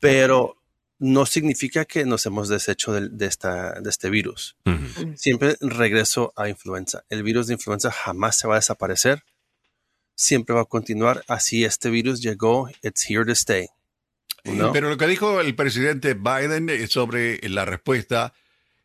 Pero 0.00 0.56
no 0.98 1.26
significa 1.26 1.84
que 1.84 2.04
nos 2.04 2.26
hemos 2.26 2.48
deshecho 2.48 2.92
del- 2.92 3.16
de, 3.16 3.26
esta, 3.26 3.80
de 3.80 3.88
este 3.90 4.10
virus. 4.10 4.56
Ujú. 4.66 5.14
Siempre 5.16 5.56
regreso 5.60 6.32
a 6.36 6.48
influenza. 6.48 7.04
El 7.08 7.22
virus 7.22 7.46
de 7.46 7.54
influenza 7.54 7.90
jamás 7.92 8.36
se 8.38 8.48
va 8.48 8.54
a 8.54 8.58
desaparecer. 8.58 9.22
Siempre 10.14 10.54
va 10.54 10.62
a 10.62 10.66
continuar. 10.66 11.24
Así 11.28 11.64
este 11.64 11.88
virus 11.90 12.20
llegó. 12.20 12.68
It's 12.82 13.08
here 13.08 13.24
to 13.24 13.32
stay. 13.32 13.68
¿no? 14.44 14.72
Pero 14.72 14.88
lo 14.88 14.96
que 14.96 15.06
dijo 15.06 15.40
el 15.40 15.54
presidente 15.54 16.14
Biden 16.14 16.68
eh, 16.68 16.86
sobre 16.88 17.38
la 17.48 17.64
respuesta 17.64 18.32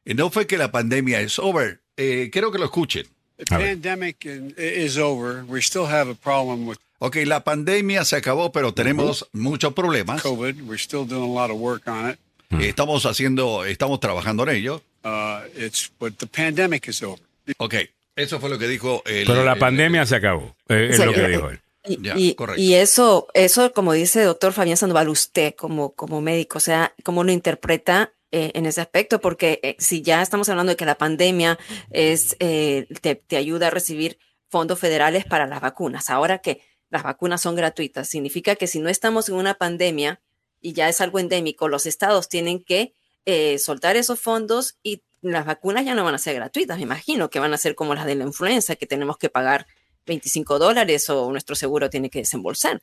eh, 0.06 0.14
no 0.14 0.30
fue 0.30 0.46
que 0.46 0.58
la 0.58 0.72
pandemia 0.72 1.20
es 1.22 1.40
over. 1.40 1.82
Eh, 1.98 2.30
quiero 2.32 2.52
que 2.52 2.60
lo 2.60 2.66
escuchen. 2.66 3.06
The 3.38 3.54
A 3.54 3.58
ver. 3.58 3.68
pandemic 3.74 4.26
in- 4.26 4.56
is 4.58 4.98
over. 4.98 5.44
We 5.48 5.60
still 5.62 5.86
have 5.86 6.10
a 6.12 6.16
problem 6.16 6.68
with 6.68 6.78
Ok, 7.00 7.18
la 7.26 7.44
pandemia 7.44 8.04
se 8.06 8.16
acabó, 8.16 8.52
pero 8.52 8.74
tenemos 8.74 9.28
muchos 9.32 9.74
problemas. 9.74 10.22
COVID. 10.24 10.62
We're 10.64 10.82
still 10.82 11.06
doing 11.08 11.24
a 11.24 11.42
lot 11.42 11.52
of 11.52 11.58
work 11.60 11.88
on 11.88 12.10
it. 12.10 12.20
Eh, 12.60 12.70
Estamos 12.70 13.06
haciendo, 13.06 13.66
estamos 13.66 14.00
trabajando 14.00 14.44
en 14.44 14.50
ello. 14.56 14.82
Uh, 15.04 15.42
it's 15.56 15.92
but 16.00 16.18
the 16.18 16.26
pandemic 16.26 16.88
is 16.88 17.04
over. 17.04 17.20
Ok, 17.60 17.76
eso 18.16 18.40
fue 18.40 18.50
lo 18.50 18.58
que 18.58 18.68
dijo 18.68 19.04
el. 19.06 19.28
Pero 19.28 19.44
la 19.44 19.54
el- 19.54 19.60
pandemia 19.60 20.06
se 20.08 20.16
acabó, 20.16 20.56
eh, 20.70 20.88
es 20.92 20.98
lo 20.98 21.14
que 21.14 21.28
dijo 21.28 21.50
él. 21.52 21.60
Y, 21.90 22.02
Ya, 22.02 22.16
y- 22.18 22.36
y 22.58 22.74
eso, 22.74 23.28
eso, 23.34 23.72
como 23.74 23.94
dice 23.94 24.22
el 24.22 24.26
doctor 24.26 24.52
Fabián 24.52 24.76
Sandoval, 24.76 25.08
usted 25.08 25.54
como, 25.56 25.92
como 25.94 26.20
médico, 26.22 26.58
o 26.58 26.62
sea, 26.62 26.94
¿cómo 27.04 27.24
lo 27.24 27.32
interpreta 27.32 28.12
eh, 28.32 28.52
en 28.54 28.66
ese 28.66 28.82
aspecto? 28.82 29.20
Porque 29.22 29.60
eh, 29.64 29.76
si 29.80 30.02
ya 30.02 30.22
estamos 30.22 30.50
hablando 30.50 30.72
de 30.72 30.78
que 30.78 30.86
la 30.86 30.98
pandemia 30.98 31.58
es, 31.90 32.36
eh, 32.40 32.88
te, 33.02 33.16
te 33.16 33.38
ayuda 33.38 33.68
a 33.68 33.72
recibir 33.72 34.18
fondos 34.50 34.80
federales 34.80 35.26
para 35.26 35.48
las 35.48 35.62
vacunas, 35.62 36.10
ahora 36.10 36.40
que 36.40 36.62
las 36.90 37.04
vacunas 37.04 37.42
son 37.42 37.56
gratuitas. 37.56 38.08
Significa 38.08 38.56
que 38.56 38.68
si 38.68 38.80
no 38.80 38.90
estamos 38.90 39.30
en 39.30 39.36
una 39.36 39.56
pandemia 39.56 40.22
y 40.62 40.74
ya 40.74 40.90
es 40.90 41.02
algo 41.02 41.20
endémico, 41.20 41.68
los 41.68 41.86
estados 41.86 42.30
tienen 42.30 42.64
que 42.64 42.94
eh, 43.26 43.60
soltar 43.60 43.98
esos 43.98 44.20
fondos 44.20 44.78
y 44.84 45.04
las 45.22 45.46
vacunas 45.46 45.86
ya 45.86 45.96
no 45.96 46.04
van 46.04 46.16
a 46.16 46.20
ser 46.20 46.36
gratuitas. 46.36 46.78
Me 46.78 46.84
imagino 46.84 47.30
que 47.30 47.40
van 47.40 47.54
a 47.54 47.58
ser 47.58 47.76
como 47.76 47.94
las 47.96 48.06
de 48.06 48.16
la 48.16 48.24
influenza, 48.24 48.76
que 48.76 48.86
tenemos 48.86 49.18
que 49.18 49.30
pagar 49.30 49.68
25 50.06 50.60
dólares 50.60 51.10
o 51.10 51.30
nuestro 51.32 51.56
seguro 51.56 51.90
tiene 51.90 52.10
que 52.10 52.20
desembolsar, 52.20 52.82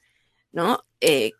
¿no? 0.52 0.84
Eh, 1.00 1.32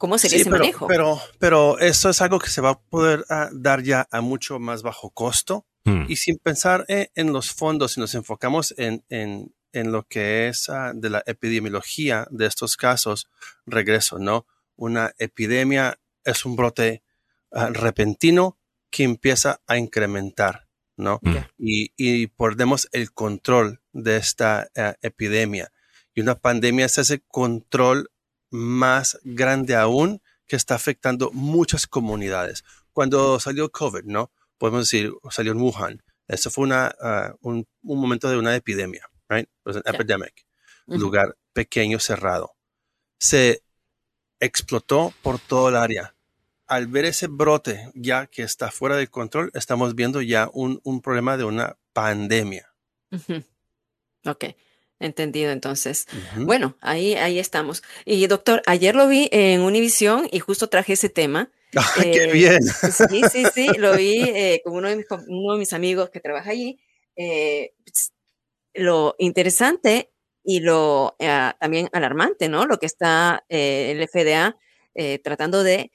¿Cómo 0.00 0.16
sería 0.16 0.38
ese 0.38 0.48
pero, 0.48 0.58
manejo? 0.58 0.86
Pero, 0.86 1.20
pero 1.38 1.78
eso 1.78 2.08
es 2.08 2.22
algo 2.22 2.38
que 2.38 2.48
se 2.48 2.62
va 2.62 2.70
a 2.70 2.80
poder 2.80 3.26
ah, 3.28 3.50
dar 3.52 3.82
ya 3.82 4.08
a 4.10 4.22
mucho 4.22 4.58
más 4.58 4.82
bajo 4.82 5.10
costo. 5.10 5.66
Hmm. 5.84 6.06
Y 6.08 6.16
sin 6.16 6.38
pensar 6.38 6.86
eh, 6.88 7.10
en 7.14 7.34
los 7.34 7.52
fondos, 7.52 7.92
si 7.92 8.00
nos 8.00 8.14
enfocamos 8.14 8.72
en, 8.78 9.04
en, 9.10 9.54
en 9.72 9.92
lo 9.92 10.04
que 10.04 10.48
es 10.48 10.70
ah, 10.70 10.92
de 10.94 11.10
la 11.10 11.22
epidemiología 11.26 12.26
de 12.30 12.46
estos 12.46 12.78
casos, 12.78 13.28
regreso, 13.66 14.18
¿no? 14.18 14.46
Una 14.74 15.12
epidemia 15.18 16.00
es 16.24 16.46
un 16.46 16.56
brote 16.56 17.02
ah, 17.52 17.68
repentino 17.70 18.56
que 18.88 19.04
empieza 19.04 19.60
a 19.66 19.76
incrementar, 19.76 20.66
¿no? 20.96 21.20
Hmm. 21.20 21.36
Y, 21.58 21.92
y 21.98 22.28
perdemos 22.28 22.88
el 22.92 23.12
control 23.12 23.82
de 23.92 24.16
esta 24.16 24.70
epidemia. 25.02 25.70
Y 26.14 26.22
una 26.22 26.36
pandemia 26.36 26.86
es 26.86 26.96
ese 26.96 27.20
control 27.20 28.10
más 28.50 29.18
grande 29.24 29.74
aún 29.76 30.20
que 30.46 30.56
está 30.56 30.74
afectando 30.74 31.30
muchas 31.32 31.86
comunidades. 31.86 32.64
Cuando 32.92 33.38
salió 33.40 33.70
COVID, 33.70 34.04
¿no? 34.04 34.32
Podemos 34.58 34.90
decir, 34.90 35.12
salió 35.30 35.52
en 35.52 35.60
Wuhan. 35.60 36.02
Eso 36.26 36.50
fue 36.50 36.64
una, 36.64 36.94
ah, 37.00 37.34
un, 37.40 37.66
un 37.82 38.00
momento 38.00 38.28
de 38.28 38.36
una 38.36 38.54
epidemia, 38.54 39.08
right? 39.28 39.44
It 39.44 39.50
was 39.64 39.76
an 39.76 39.82
Yeah. 39.84 39.94
epidemic. 39.94 40.46
Ujú. 40.86 40.98
Lugar 40.98 41.36
pequeño, 41.52 41.98
cerrado. 41.98 42.52
Se 43.18 43.62
explotó 44.40 45.12
por 45.22 45.38
todo 45.38 45.68
el 45.68 45.76
área. 45.76 46.14
Al 46.66 46.86
ver 46.86 47.04
ese 47.04 47.26
brote 47.26 47.90
ya 47.94 48.26
que 48.26 48.42
está 48.42 48.70
fuera 48.70 48.96
de 48.96 49.08
control, 49.08 49.50
estamos 49.54 49.94
viendo 49.94 50.20
ya 50.22 50.48
un, 50.52 50.80
un 50.84 51.00
problema 51.00 51.36
de 51.36 51.44
una 51.44 51.76
pandemia. 51.92 52.72
Ujú. 53.10 53.42
Ok, 54.26 54.44
entendido 55.00 55.50
entonces. 55.50 56.06
Bueno, 56.36 56.76
ahí, 56.80 57.14
ahí 57.14 57.38
estamos. 57.38 57.82
Y 58.04 58.26
doctor, 58.26 58.62
ayer 58.66 58.94
lo 58.94 59.08
vi 59.08 59.28
en 59.32 59.62
Univision 59.62 60.28
y 60.30 60.38
justo 60.38 60.68
traje 60.68 60.92
ese 60.92 61.08
tema. 61.08 61.50
¡Ay, 61.96 62.10
qué 62.12 62.24
Eh, 62.24 62.32
bien! 62.32 62.62
Sí, 62.62 63.22
sí, 63.30 63.44
sí, 63.54 63.66
lo 63.78 63.96
vi 63.96 64.22
eh, 64.22 64.60
con 64.64 64.74
uno 64.74 64.88
de, 64.88 64.96
mis, 64.96 65.06
com- 65.06 65.24
uno 65.28 65.54
de 65.54 65.58
mis 65.58 65.72
amigos 65.72 66.10
que 66.10 66.20
trabaja 66.20 66.50
allí. 66.50 66.78
Eh, 67.16 67.72
lo 68.74 69.16
interesante 69.18 70.12
y 70.44 70.60
lo 70.60 71.16
eh, 71.18 71.52
también 71.60 71.88
alarmante, 71.92 72.48
¿no? 72.48 72.66
Lo 72.66 72.78
que 72.78 72.86
está 72.86 73.44
el 73.48 74.06
FDA 74.08 74.56
tratando 75.22 75.62
de 75.62 75.90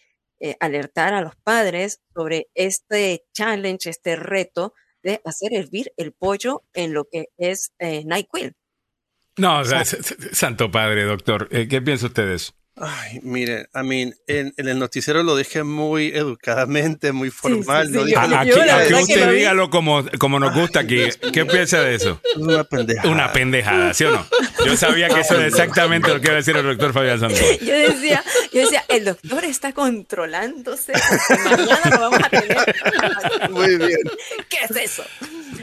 alertar 0.60 1.14
a 1.14 1.22
los 1.22 1.36
padres 1.44 2.02
sobre 2.14 2.48
este 2.54 3.26
challenge, 3.34 3.90
este 3.90 4.16
reto 4.16 4.74
de 5.04 5.22
hacer 5.26 5.54
hervir 5.54 5.92
el 5.98 6.14
pollo 6.14 6.64
en 6.74 6.94
lo 6.94 7.06
que 7.06 7.28
es 7.38 7.72
NyQuil. 7.80 8.54
No, 9.38 9.60
o 9.60 9.66
sea, 9.66 9.84
santo 9.86 10.72
padre, 10.72 11.04
doctor. 11.04 11.48
Eh, 11.52 11.68
¿Qué 11.68 11.82
piensa 11.82 12.08
usted 12.08 12.26
de 12.28 12.36
eso? 12.36 12.54
Ay, 12.78 13.22
mire, 13.24 13.70
I 13.74 13.84
mean, 13.84 14.14
en, 14.28 14.54
en 14.58 14.68
el 14.68 14.78
noticiero 14.78 15.24
lo 15.24 15.38
dije 15.38 15.64
muy 15.64 16.08
educadamente, 16.08 17.14
muy 17.14 17.30
formal. 17.30 17.88
sí, 17.88 18.04
dije 18.04 18.18
Aquí, 18.18 18.50
yo 18.50 19.00
usted 19.00 19.32
dígalo 19.32 19.70
como, 19.70 20.04
como 20.20 20.42
nos 20.42 20.54
gusta 20.54 20.82
aquí. 20.82 21.06
¿Qué 21.32 21.46
piensa 21.46 21.80
de 21.80 21.96
eso? 21.96 22.20
Es 22.36 22.36
una 22.36 22.66
pendejada. 22.66 23.10
Una 23.10 23.32
pendejada, 23.32 23.94
¿sí 23.94 24.04
o 24.04 24.12
no? 24.12 24.28
Yo 24.66 24.76
sabía 24.76 25.08
que 25.08 25.22
eso 25.22 25.36
era 25.36 25.48
exactamente 25.48 26.10
lo 26.10 26.20
que 26.20 26.28
iba 26.28 26.34
a 26.34 26.38
decir 26.38 26.58
el 26.58 26.66
doctor 26.66 26.92
Fabián 26.92 27.18
Santos. 27.22 27.40
Yo 27.62 27.74
decía, 27.74 28.22
yo 28.52 28.62
decía, 28.62 28.84
el 28.90 29.06
doctor 29.06 29.46
está 29.46 29.72
controlándose. 29.72 30.92
Mañana 31.46 31.90
lo 31.92 32.00
vamos 32.00 32.20
a 32.24 32.30
tener. 32.30 32.76
Muy 33.52 33.78
bien. 33.78 34.00
¿Qué 34.50 34.58
es 34.70 34.76
eso? 34.92 35.04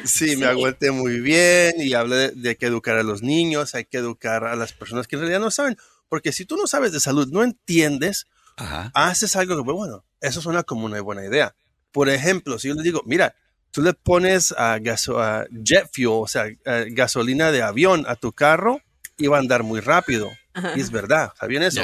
Sí, 0.04 0.30
Sí. 0.30 0.36
me 0.36 0.46
aguanté 0.46 0.90
muy 0.90 1.20
bien 1.20 1.74
y 1.78 1.94
hablé 1.94 2.30
de, 2.32 2.56
que 2.56 2.66
educar 2.66 2.96
a 2.96 3.02
los 3.02 3.22
niños, 3.22 3.74
hay 3.74 3.84
que 3.84 3.98
educar 3.98 4.44
a 4.44 4.56
las 4.56 4.72
personas 4.72 5.06
que 5.06 5.16
en 5.16 5.20
realidad 5.20 5.40
no 5.40 5.50
saben. 5.50 5.76
Porque 6.08 6.32
si 6.32 6.44
tú 6.44 6.56
no 6.56 6.66
sabes 6.66 6.92
de 6.92 7.00
salud, 7.00 7.28
no 7.30 7.42
entiendes, 7.42 8.26
Ajá. 8.56 8.90
haces 8.94 9.34
algo 9.36 9.56
que, 9.56 9.62
bueno, 9.72 10.04
eso 10.20 10.40
suena 10.40 10.62
como 10.62 10.84
una 10.86 11.00
buena 11.00 11.24
idea. 11.24 11.54
Por 11.90 12.08
ejemplo, 12.08 12.58
si 12.58 12.68
yo 12.68 12.74
le 12.74 12.82
digo, 12.82 13.02
mira, 13.06 13.34
tú 13.70 13.80
le 13.82 13.94
pones 13.94 14.52
a, 14.52 14.78
gaso- 14.78 15.20
a 15.20 15.46
jet 15.50 15.88
fuel, 15.92 16.08
o 16.08 16.26
sea, 16.28 16.46
gasolina 16.90 17.50
de 17.50 17.62
avión 17.62 18.04
a 18.06 18.16
tu 18.16 18.32
carro 18.32 18.80
y 19.16 19.26
va 19.28 19.36
a 19.38 19.40
andar 19.40 19.62
muy 19.62 19.80
rápido. 19.80 20.28
Ajá. 20.54 20.72
Y 20.76 20.80
es 20.80 20.90
verdad, 20.90 21.32
¿sabían 21.38 21.62
eso? 21.62 21.82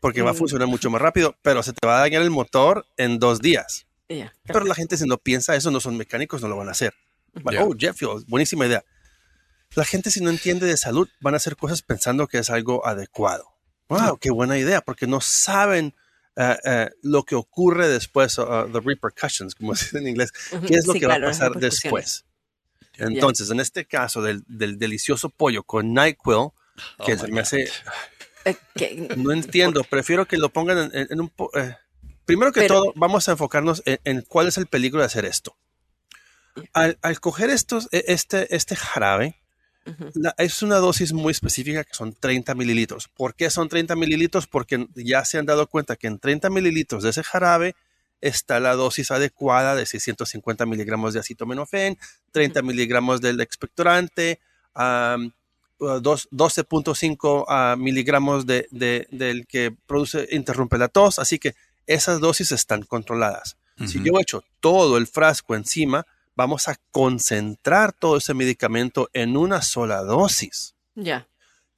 Porque 0.00 0.22
va 0.22 0.30
a 0.30 0.32
Mm. 0.32 0.36
funcionar 0.36 0.68
mucho 0.68 0.90
más 0.90 1.02
rápido, 1.02 1.36
pero 1.42 1.62
se 1.64 1.72
te 1.72 1.84
va 1.86 1.96
a 1.98 2.00
dañar 2.00 2.22
el 2.22 2.30
motor 2.30 2.86
en 2.96 3.18
dos 3.18 3.40
días. 3.40 3.86
Pero 4.06 4.60
la 4.64 4.74
gente 4.74 4.96
si 4.96 5.04
no 5.06 5.18
piensa 5.18 5.56
eso, 5.56 5.70
no 5.72 5.80
son 5.80 5.96
mecánicos, 5.96 6.40
no 6.40 6.48
lo 6.48 6.56
van 6.56 6.68
a 6.68 6.72
hacer. 6.72 6.94
Oh, 7.60 7.74
jet 7.74 7.94
fuel, 7.96 8.24
buenísima 8.26 8.66
idea. 8.66 8.84
La 9.74 9.84
gente 9.84 10.10
si 10.10 10.20
no 10.20 10.30
entiende 10.30 10.66
de 10.66 10.76
salud 10.76 11.08
van 11.20 11.34
a 11.34 11.36
hacer 11.36 11.56
cosas 11.56 11.82
pensando 11.82 12.26
que 12.26 12.38
es 12.38 12.50
algo 12.50 12.86
adecuado. 12.86 13.46
Wow, 13.88 14.18
qué 14.18 14.30
buena 14.30 14.58
idea, 14.58 14.80
porque 14.82 15.06
no 15.06 15.20
saben 15.20 15.94
eh, 16.36 16.56
eh, 16.64 16.90
lo 17.02 17.22
que 17.24 17.34
ocurre 17.34 17.88
después, 17.88 18.38
uh, 18.38 18.66
the 18.72 18.80
repercussions, 18.80 19.54
como 19.54 19.74
se 19.76 19.84
dice 19.86 19.98
en 19.98 20.08
inglés, 20.08 20.32
qué 20.66 20.74
es 20.74 20.86
lo 20.86 20.92
sí, 20.92 21.00
que 21.00 21.06
claro, 21.06 21.22
va 21.22 21.28
a 21.28 21.30
pasar 21.32 21.52
después. 21.52 22.24
Entonces, 22.96 23.50
en 23.50 23.60
este 23.60 23.86
caso 23.86 24.22
del, 24.22 24.42
del 24.48 24.78
delicioso 24.78 25.28
pollo 25.30 25.62
con 25.62 25.92
NyQuil, 25.94 26.50
que 27.04 27.14
Oh 27.14 27.18
se 27.18 27.26
my 27.26 27.32
me 27.32 27.40
hace, 27.40 27.68
Eh, 28.44 28.56
que- 28.74 29.08
no 29.16 29.32
entiendo, 29.32 29.84
prefiero 29.84 30.26
que 30.26 30.36
lo 30.38 30.48
pongan 30.48 30.90
en, 30.92 31.20
un... 31.20 31.32
eh, 31.54 31.76
primero 32.24 32.52
que 32.52 32.60
Pero- 32.62 32.74
todo, 32.74 32.92
vamos 32.96 33.28
a 33.28 33.32
enfocarnos 33.32 33.82
en, 33.84 33.98
en 34.04 34.22
cuál 34.22 34.48
es 34.48 34.58
el 34.58 34.66
peligro 34.66 35.00
de 35.00 35.06
hacer 35.06 35.24
esto. 35.24 35.56
Al, 36.72 36.98
al 37.02 37.20
coger 37.20 37.50
estos, 37.50 37.88
e- 37.92 38.04
este, 38.08 38.54
este 38.54 38.76
jarabe, 38.76 39.36
la- 40.14 40.34
es 40.38 40.62
una 40.62 40.76
dosis 40.76 41.12
muy 41.14 41.30
específica 41.30 41.82
que 41.84 41.94
son 41.94 42.12
30 42.12 42.54
mililitros. 42.54 43.08
¿Por 43.08 43.34
qué 43.34 43.48
son 43.50 43.68
30 43.68 43.96
mililitros? 43.96 44.46
Porque 44.46 44.86
ya 44.94 45.24
se 45.24 45.38
han 45.38 45.46
dado 45.46 45.66
cuenta 45.66 45.96
que 45.96 46.06
en 46.08 46.18
30 46.18 46.50
mililitros 46.50 47.02
de 47.02 47.10
ese 47.10 47.22
jarabe 47.22 47.74
está 48.20 48.60
la 48.60 48.74
dosis 48.74 49.10
adecuada 49.10 49.74
de 49.76 49.86
650 49.86 50.66
miligramos 50.66 51.14
de 51.14 51.20
acetaminofén, 51.20 51.96
30 52.32 52.62
miligramos 52.62 53.20
del 53.20 53.40
expectorante, 53.40 54.40
am, 54.74 55.32
uh, 55.78 56.00
dos- 56.00 56.28
12.5 56.32 57.44
ah, 57.48 57.76
miligramos 57.78 58.44
de, 58.44 58.66
de- 58.70 59.06
del 59.10 59.46
que 59.46 59.70
produce, 59.86 60.28
interrumpe 60.32 60.76
la 60.78 60.88
tos. 60.88 61.18
Así 61.18 61.38
que 61.38 61.54
esas 61.86 62.20
dosis 62.20 62.52
están 62.52 62.82
controladas. 62.82 63.56
Si 63.86 64.02
yo 64.02 64.18
echo 64.20 64.42
todo 64.60 64.98
el 64.98 65.06
frasco 65.06 65.54
encima, 65.54 66.04
vamos 66.38 66.68
a 66.68 66.76
concentrar 66.92 67.92
todo 67.92 68.16
ese 68.18 68.32
medicamento 68.32 69.10
en 69.12 69.36
una 69.36 69.60
sola 69.60 70.02
dosis. 70.02 70.74
ya. 70.94 71.26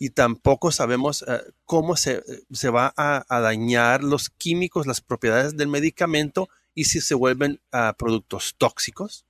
Y 0.03 0.11
tampoco 0.11 0.73
sabemos 0.73 1.23
eh, 1.29 1.43
cómo 1.67 1.95
se, 1.95 2.23
se 2.53 2.71
va 2.71 2.95
a, 2.97 3.23
a 3.29 3.41
dañar 3.41 4.03
los 4.03 4.31
químicos, 4.31 4.87
las 4.87 5.03
propiedades 5.03 5.59
del 5.59 5.69
medicamento 5.69 6.49
y 6.75 6.85
si 6.85 7.03
se 7.03 7.15
vuelven 7.15 7.61
ah, 7.71 7.95
productos 7.99 8.55
tóxicos. 8.57 9.25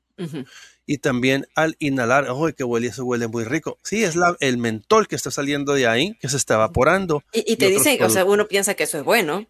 Y 0.86 0.98
también 0.98 1.46
al 1.56 1.74
inhalar, 1.80 2.26
¡ay, 2.28 2.52
que 2.52 2.62
huele! 2.62 2.86
Eso 2.88 3.04
huele 3.04 3.26
muy 3.26 3.42
rico! 3.44 3.78
Sí, 3.82 4.04
es 4.04 4.14
la, 4.16 4.36
el 4.38 4.58
mentol 4.58 5.08
que 5.08 5.16
está 5.16 5.30
saliendo 5.32 5.72
de 5.74 5.86
ahí, 5.88 6.14
que 6.20 6.28
se 6.28 6.36
está 6.36 6.54
evaporando. 6.54 7.24
Y, 7.32 7.52
y 7.52 7.56
te 7.56 7.68
dicen, 7.68 8.00
o 8.04 8.10
sea, 8.10 8.24
uno 8.24 8.46
piensa 8.46 8.74
que 8.74 8.84
eso 8.84 8.98
es 8.98 9.04
bueno. 9.04 9.46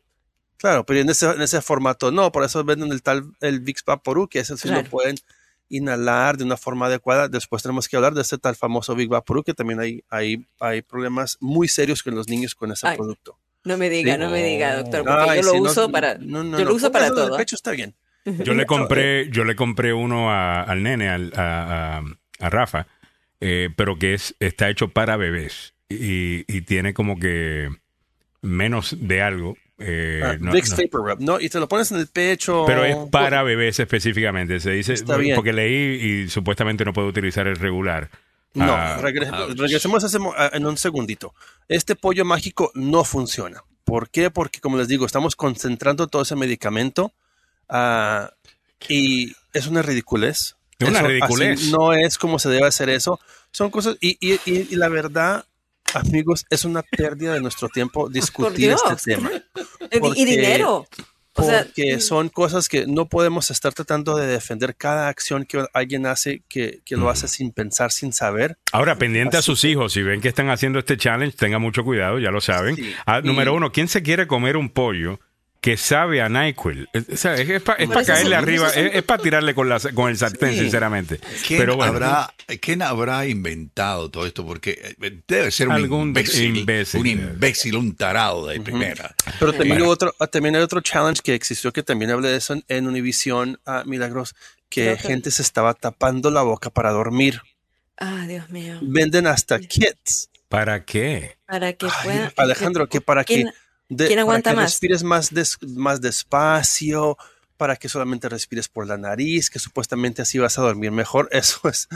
Claro, 0.59 0.87
pero 0.87 1.01
en 1.01 1.11
ese, 1.11 1.27
en 1.27 1.43
ese 1.43 1.61
formato 1.61 2.11
no, 2.13 2.31
por 2.33 2.45
eso 2.45 2.63
venden 2.65 2.93
el 2.93 3.03
tal, 3.03 3.25
el 3.41 3.61
Vicks 3.61 3.85
Vaporub, 3.85 4.29
que 4.31 4.39
ese 4.41 4.57
sí 4.57 4.69
Claro. 4.69 4.85
lo 4.85 4.89
pueden 4.91 5.17
inhalar 5.71 6.37
de 6.37 6.45
una 6.45 6.59
forma 6.59 6.87
adecuada. 6.87 7.29
Después 7.29 7.63
tenemos 7.63 7.89
que 7.89 7.97
hablar 7.97 8.13
de 8.13 8.21
ese 8.21 8.37
tal 8.37 8.57
famoso 8.57 8.95
Vicks 8.95 9.09
Vaporub, 9.11 9.45
que 9.45 9.55
también 9.55 9.81
hay, 9.81 10.05
hay, 10.11 10.45
hay 10.61 10.83
problemas 10.83 11.39
muy 11.41 11.69
serios 11.69 12.03
con 12.03 12.15
los 12.15 12.29
niños 12.29 12.55
con 12.55 12.71
ese 12.73 12.87
Ay, 12.89 12.97
producto. 12.99 13.39
No 13.65 13.77
me 13.79 13.89
diga, 13.89 14.15
Sí. 14.15 14.21
no 14.21 14.31
me 14.31 14.43
diga, 14.43 14.77
doctor, 14.77 15.05
porque 15.05 15.31
Ay, 15.31 15.41
yo 15.43 15.47
lo 15.53 15.55
no, 15.55 15.71
uso 15.71 15.91
para, 15.91 16.15
no, 16.19 16.43
no, 16.45 16.59
yo 16.59 16.65
no, 16.65 16.71
lo 16.71 16.77
uso 16.77 16.91
para 16.93 17.07
en 17.07 17.13
el 17.13 17.17
todo. 17.17 17.37
pecho, 17.37 17.57
está 17.57 17.71
bien. 17.71 17.95
Yo 18.25 18.53
le 18.55 18.67
compré, 18.67 19.31
yo 19.31 19.45
le 19.45 19.55
compré 19.57 19.93
uno 19.95 20.31
a- 20.31 20.63
al 20.63 20.83
nene, 20.83 21.09
al- 21.09 21.33
a, 21.37 21.99
a- 21.99 22.05
a 22.41 22.51
Rafa, 22.51 22.87
eh, 23.41 23.69
pero 23.77 23.99
que 23.99 24.15
es, 24.15 24.35
está 24.41 24.69
hecho 24.71 24.89
para 24.89 25.17
bebés 25.17 25.75
y, 25.89 26.45
y 26.55 26.63
tiene 26.63 26.95
como 26.95 27.19
que 27.19 27.69
menos 28.43 28.97
de 29.01 29.23
algo. 29.23 29.57
Eh, 29.81 30.21
Ah, 30.25 30.37
no- 30.39 30.53
Vicks 30.53 30.71
no. 30.71 30.77
Vapor 30.77 31.05
Rub, 31.11 31.21
¿no? 31.21 31.41
Y 31.41 31.49
te 31.49 31.59
lo 31.59 31.69
pones 31.69 31.91
en 31.93 31.99
el 31.99 32.07
pecho. 32.07 32.65
Pero 32.67 32.85
es 32.85 32.97
para 33.11 33.43
bebés 33.43 33.79
específicamente. 33.81 34.61
Se 34.61 34.71
dice 34.73 34.93
Está 34.95 35.17
bien. 35.17 35.35
porque 35.37 35.53
leí 35.53 35.75
y 36.25 36.29
supuestamente 36.29 36.85
no 36.85 36.93
puedo 36.93 37.09
utilizar 37.09 37.47
el 37.47 37.57
regular. 37.57 38.11
No, 38.55 38.65
Ah, 38.75 38.99
regre- 39.01 39.31
ouch. 39.33 39.57
regresemos 39.59 40.03
a 40.03 40.09
ese 40.09 40.19
en 40.53 40.67
un 40.67 40.77
segundito. 40.77 41.35
Este 41.69 41.95
pollo 41.97 42.25
mágico 42.25 42.73
no 42.75 43.05
funciona. 43.05 43.63
¿Por 43.85 44.11
qué? 44.11 44.31
Porque, 44.31 44.61
como 44.61 44.77
les 44.77 44.89
digo, 44.89 45.07
estamos 45.07 45.37
concentrando 45.37 46.07
todo 46.09 46.23
ese 46.23 46.37
medicamento 46.37 47.13
ah, 47.69 48.33
y 48.89 49.35
es 49.53 49.67
una 49.67 49.83
ridiculez. 49.83 50.57
Es 50.79 50.89
una 50.89 50.99
Eso 51.01 51.09
ridiculez. 51.09 51.61
así 51.61 51.71
no 51.73 51.93
es 51.93 52.19
como 52.19 52.39
se 52.39 52.49
debe 52.49 52.67
hacer 52.67 52.89
eso. 52.89 53.21
Son 53.53 53.71
cosas, 53.71 53.97
y, 54.01 54.17
y- 54.21 54.41
y- 54.47 54.69
y 54.71 54.77
la 54.77 54.89
verdad, 54.89 55.45
amigos, 55.95 56.45
es 56.51 56.65
una 56.65 56.83
pérdida 56.83 57.35
de 57.35 57.41
nuestro 57.41 57.69
tiempo 57.69 58.09
discutir 58.11 58.71
este 58.73 59.13
tema. 59.15 59.31
Y- 59.93 59.99
Porque- 59.99 60.21
y 60.21 60.25
dinero. 60.25 60.87
O 61.35 61.43
Porque 61.47 61.97
mm. 61.97 62.01
son 62.01 62.29
cosas 62.29 62.69
que 62.69 62.87
no 62.89 63.07
podemos 63.09 63.51
estar 63.53 63.73
tratando 63.73 64.17
de 64.17 64.27
defender 64.27 64.75
cada 64.77 65.09
acción 65.09 65.45
que 65.47 65.65
alguien 65.73 66.07
hace 66.07 66.43
que, 66.49 66.81
que 66.85 66.97
lo 66.97 67.09
hace 67.09 67.29
sin 67.29 67.53
pensar, 67.53 67.93
sin 67.93 68.13
saber. 68.13 68.59
Ahora, 68.73 68.97
pendiente 68.99 69.37
a 69.37 69.43
sus 69.43 69.63
hijos, 69.65 69.93
si 69.93 70.03
ven 70.03 70.21
que 70.21 70.29
están 70.29 70.51
haciendo 70.51 70.81
este 70.81 70.97
challenge, 70.97 71.37
tengan 71.37 71.63
mucho 71.63 71.85
cuidado, 71.85 72.19
ya 72.19 72.31
lo 72.33 72.41
saben. 72.41 72.75
Sí. 72.77 72.93
Ah, 73.07 73.21
número 73.23 73.53
Y- 73.53 73.57
uno, 73.57 73.71
¿quién 73.73 73.87
se 73.89 74.03
quiere 74.03 74.27
comer 74.27 74.57
un 74.57 74.71
pollo 74.71 75.21
que 75.61 75.77
sabe 75.77 76.23
a 76.23 76.29
NyQuil? 76.29 76.89
Es, 76.93 77.09
o 77.11 77.17
sea, 77.17 77.35
es 77.35 77.63
para 77.63 77.87
caerle 78.05 78.35
arriba, 78.37 78.71
es, 78.71 79.03
para 79.03 79.23
tirarle 79.23 79.55
con, 79.55 79.69
la, 79.69 79.79
con 79.79 80.09
el 80.11 80.17
sartén, 80.17 80.55
Sí. 80.55 80.61
sinceramente. 80.61 81.21
¿Quién, 81.47 81.61
Pero 81.61 81.77
bueno, 81.77 81.93
habrá, 81.93 82.33
¿Quién 82.61 82.81
habrá 82.83 83.27
inventado 83.27 84.11
todo 84.11 84.27
esto? 84.27 84.47
Porque 84.47 84.95
eh, 85.01 85.21
debe 85.29 85.51
ser 85.51 85.69
un 85.69 85.75
Algún 85.75 86.09
imbécil, 86.09 86.57
imbécil. 86.57 87.01
un 87.01 87.07
imbécil, 87.07 87.77
un 87.77 87.95
tarado 87.95 88.47
de 88.47 88.61
primera. 88.61 89.15
Pero 89.39 89.53
también, 89.53 89.69
Bueno. 89.71 89.85
hubo 89.85 89.93
otro, 89.93 90.15
ah, 90.19 90.27
también 90.27 90.57
hay 90.57 90.63
otro 90.63 90.81
challenge 90.81 91.21
que 91.23 91.35
existió, 91.35 91.73
que 91.73 91.83
también 91.83 92.11
hablé 92.11 92.29
de 92.31 92.37
eso 92.39 92.55
en, 92.55 92.65
en 92.69 92.87
Univision, 92.89 93.61
ah, 93.67 93.83
Milagros, 93.87 94.35
que 94.71 94.97
que- 94.97 95.09
gente 95.09 95.31
se 95.31 95.43
estaba 95.43 95.75
tapando 95.75 96.31
la 96.31 96.43
boca 96.43 96.71
para 96.71 96.91
dormir. 96.91 97.41
Ah, 97.99 98.25
Dios 98.27 98.49
mío. 98.49 98.79
Venden 98.81 99.27
hasta 99.27 99.59
kits, 99.61 100.31
¿para 100.49 100.85
qué? 100.87 101.37
Para 101.45 101.73
que 101.75 101.87
puedan. 102.03 102.33
Alejandro, 102.39 102.89
que 102.89 103.03
para 103.03 103.25
que, 103.25 103.35
¿Quién- 103.35 103.51
de- 103.91 104.07
quién 104.07 104.17
para 104.17 104.23
aguanta 104.23 104.51
que 104.51 104.57
más? 104.57 104.65
respires 104.71 105.03
más, 105.03 105.31
des- 105.35 105.59
más 105.63 106.01
despacio, 106.01 107.19
para 107.59 107.77
que 107.77 107.91
solamente 107.91 108.27
respires 108.31 108.69
por 108.69 108.87
la 108.87 108.97
nariz, 108.97 109.51
que 109.51 109.59
supuestamente 109.59 110.23
así 110.23 110.39
vas 110.39 110.59
a 110.59 110.63
dormir 110.63 110.91
mejor. 110.93 111.29
Eso 111.33 111.69
es 111.69 111.89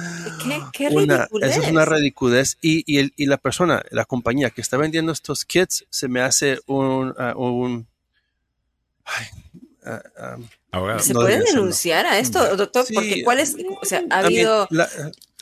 ¿Qué, 0.44 0.60
qué 0.74 0.88
una, 0.88 1.26
eso 1.40 1.62
es 1.62 1.68
una 1.70 1.86
ridiculez. 1.86 2.58
Y, 2.60 2.84
y, 2.86 2.98
el- 2.98 3.14
y 3.16 3.24
la 3.24 3.38
persona, 3.38 3.82
la 3.90 4.04
compañía 4.04 4.50
que 4.50 4.60
está 4.60 4.76
vendiendo 4.76 5.10
estos 5.12 5.46
kits, 5.46 5.86
se 5.88 6.08
me 6.08 6.20
hace 6.20 6.60
un... 6.66 7.14
ah, 7.18 7.32
un 7.34 7.86
ay, 9.06 9.26
ah, 9.86 10.36
Abogado. 10.72 10.98
¿Se 11.00 11.14
no 11.14 11.20
puede 11.20 11.36
hacerlo. 11.36 11.52
denunciar 11.60 12.04
a 12.06 12.18
esto, 12.18 12.56
doctor? 12.56 12.84
Sí. 12.84 12.94
Porque 12.94 13.22
¿cuál 13.22 13.38
es? 13.40 13.56
O 13.80 13.84
sea, 13.86 14.02
ha 14.10 14.18
habido. 14.18 14.66
la, 14.70 14.88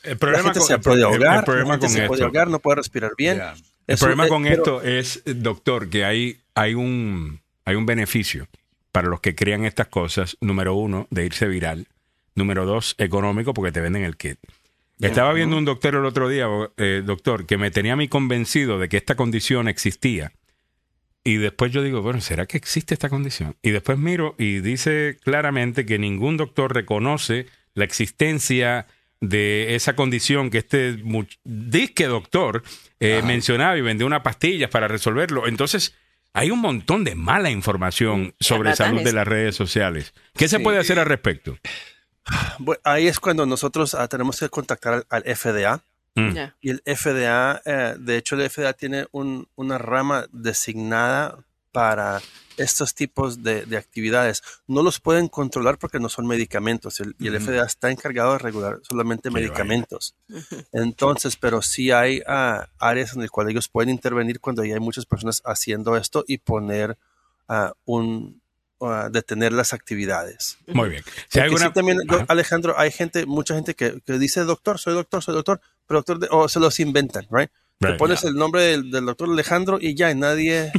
El 0.05 0.11
la 0.13 0.17
problema 0.19 0.45
gente 0.45 0.59
con, 0.59 0.69
se 0.69 0.75
el- 0.75 0.81
puede 0.83 1.03
ahogar, 1.05 1.39
el 1.39 1.45
problema 1.45 1.69
la 1.69 1.75
gente 1.75 1.87
con 1.87 1.91
se 1.97 2.07
puede 2.07 2.13
esto. 2.19 2.25
ahogar, 2.27 2.49
no 2.49 2.59
puede 2.61 2.77
respirar 2.77 3.13
bien. 3.17 3.39
Ya. 3.39 3.55
El 3.87 3.95
Eso, 3.95 4.07
problema 4.07 4.27
eh, 4.27 4.29
con 4.29 4.43
pero- 4.45 4.55
esto 4.55 4.83
es, 4.83 5.23
doctor, 5.25 5.89
que 5.91 6.05
hay, 6.05 6.39
hay, 6.55 6.75
un, 6.75 7.41
hay 7.65 7.75
un 7.75 7.87
beneficio 7.87 8.49
para 8.93 9.09
los 9.09 9.21
que 9.21 9.35
crean 9.35 9.65
estas 9.65 9.89
cosas. 9.89 10.37
Número 10.41 10.75
uno, 10.75 11.07
de 11.11 11.27
irse 11.27 11.47
viral. 11.49 11.89
Número 12.35 12.65
dos, 12.65 12.95
económico, 12.99 13.53
porque 13.55 13.73
te 13.73 13.81
venden 13.81 14.05
el 14.05 14.17
kit. 14.17 14.39
Estaba 15.01 15.33
viendo 15.33 15.57
un 15.57 15.65
doctor 15.65 15.97
el 15.97 16.05
otro 16.05 16.29
día, 16.29 16.47
eh, 16.77 17.03
doctor, 17.05 17.45
que 17.45 17.59
me 17.59 17.71
tenía 17.73 17.95
a 17.95 17.97
mí 17.97 18.07
convencido 18.07 18.79
de 18.79 18.89
que 18.89 18.97
esta 18.97 19.17
condición 19.17 19.67
existía. 19.67 20.33
Y 21.25 21.37
después 21.37 21.73
yo 21.73 21.83
digo, 21.83 22.03
bueno, 22.03 22.21
¿será 22.21 22.47
que 22.47 22.57
existe 22.57 22.95
esta 22.95 23.09
condición? 23.09 23.57
Y 23.63 23.71
después 23.71 23.99
miro 23.99 24.35
y 24.39 24.61
dice 24.61 25.19
claramente 25.23 25.85
que 25.87 25.99
ningún 25.99 26.37
doctor 26.37 26.73
reconoce 26.73 27.47
la 27.75 27.85
existencia 27.85 28.87
de 29.23 29.75
esa 29.77 29.95
condición 29.97 30.51
que 30.51 30.59
este 30.59 31.01
disque 31.45 32.07
doctor 32.07 32.63
eh, 33.01 33.23
mencionaba 33.25 33.79
y 33.79 33.81
vendió 33.81 34.07
unas 34.07 34.21
pastillas 34.23 34.69
para 34.69 34.89
resolverlo. 34.89 35.47
Entonces, 35.47 35.95
hay 36.35 36.51
un 36.51 36.61
montón 36.61 37.05
de 37.05 37.15
mala 37.15 37.51
información 37.51 38.35
sobre 38.41 38.75
salud 38.75 39.03
de 39.03 39.13
las 39.13 39.27
redes 39.27 39.55
sociales. 39.55 40.13
¿Qué 40.37 40.49
se 40.49 40.59
puede 40.61 40.79
hacer 40.79 40.99
al 40.99 41.07
respecto? 41.07 41.57
Bueno, 42.59 42.81
ahí 42.85 43.09
es 43.09 43.19
cuando 43.19 43.47
nosotros 43.47 43.95
ah, 43.95 44.07
tenemos 44.07 44.39
que 44.39 44.49
contactar 44.49 44.93
al, 44.95 45.07
al 45.11 45.37
FDA. 45.37 45.83
Mm. 46.15 46.37
Y 46.61 46.71
el 46.71 46.83
FDA, 46.87 47.61
eh, 47.65 47.95
de 47.99 48.17
hecho, 48.17 48.37
el 48.37 48.49
FDA 48.49 48.73
tiene 48.75 49.07
un- 49.11 49.49
una 49.57 49.77
rama 49.79 50.27
designada 50.31 51.39
para 51.73 52.21
estos 52.59 52.95
tipos 52.95 53.43
de, 53.43 53.65
de 53.65 53.79
actividades. 53.79 54.43
No 54.67 54.83
los 54.83 55.01
pueden 55.01 55.29
controlar 55.29 55.79
porque 55.79 55.99
no 55.99 56.11
son 56.11 56.27
medicamentos 56.27 57.01
el- 57.01 57.17
y 57.19 57.29
el. 57.29 57.41
FDA 57.41 57.65
está 57.65 57.91
encargado 57.91 58.33
de 58.33 58.39
regular 58.39 58.79
solamente 58.89 59.31
Qué 59.31 59.35
medicamentos. 59.35 60.15
Entonces, 60.73 61.37
pero 61.37 61.63
sí 61.63 61.91
hay 61.91 62.21
ah, 62.27 62.69
áreas 62.79 63.15
en 63.15 63.23
las 63.23 63.31
cuales 63.31 63.53
ellos 63.53 63.69
pueden 63.69 63.89
intervenir 63.91 64.39
cuando 64.41 64.65
ya 64.65 64.75
hay 64.75 64.81
muchas 64.81 65.07
personas 65.07 65.43
haciendo 65.45 65.97
esto 65.97 66.25
y 66.29 66.39
poner 66.39 66.99
ah, 67.49 67.73
un 67.87 68.41
ah, 68.83 69.09
detener 69.11 69.53
las 69.53 69.73
actividades. 69.73 70.59
Muy 70.67 70.91
bien. 70.91 71.05
Si 71.29 71.41
hay 71.41 71.49
Porque 71.49 71.59
sí 71.63 71.65
alguna... 71.65 71.73
también. 71.73 72.27
Alejandro, 72.29 72.75
hay 72.79 72.91
gente, 72.91 73.25
mucha 73.27 73.55
gente 73.55 73.75
que, 73.75 74.01
que 74.05 74.19
dice 74.19 74.41
doctor, 74.43 74.79
soy 74.79 74.93
doctor, 74.95 75.23
soy 75.23 75.35
doctor, 75.35 75.61
pero 75.87 76.01
doctor, 76.01 76.19
de- 76.19 76.29
o 76.31 76.49
se 76.49 76.61
los 76.61 76.79
inventan, 76.81 77.27
right? 77.31 77.51
Te 77.83 77.89
Right. 77.89 77.99
pones 77.99 78.25
el 78.25 78.35
nombre 78.35 78.63
del, 78.63 78.91
del 78.91 79.05
doctor 79.07 79.29
Alejandro 79.29 79.79
y 79.81 79.95
ya, 79.95 80.15
nadie 80.15 80.71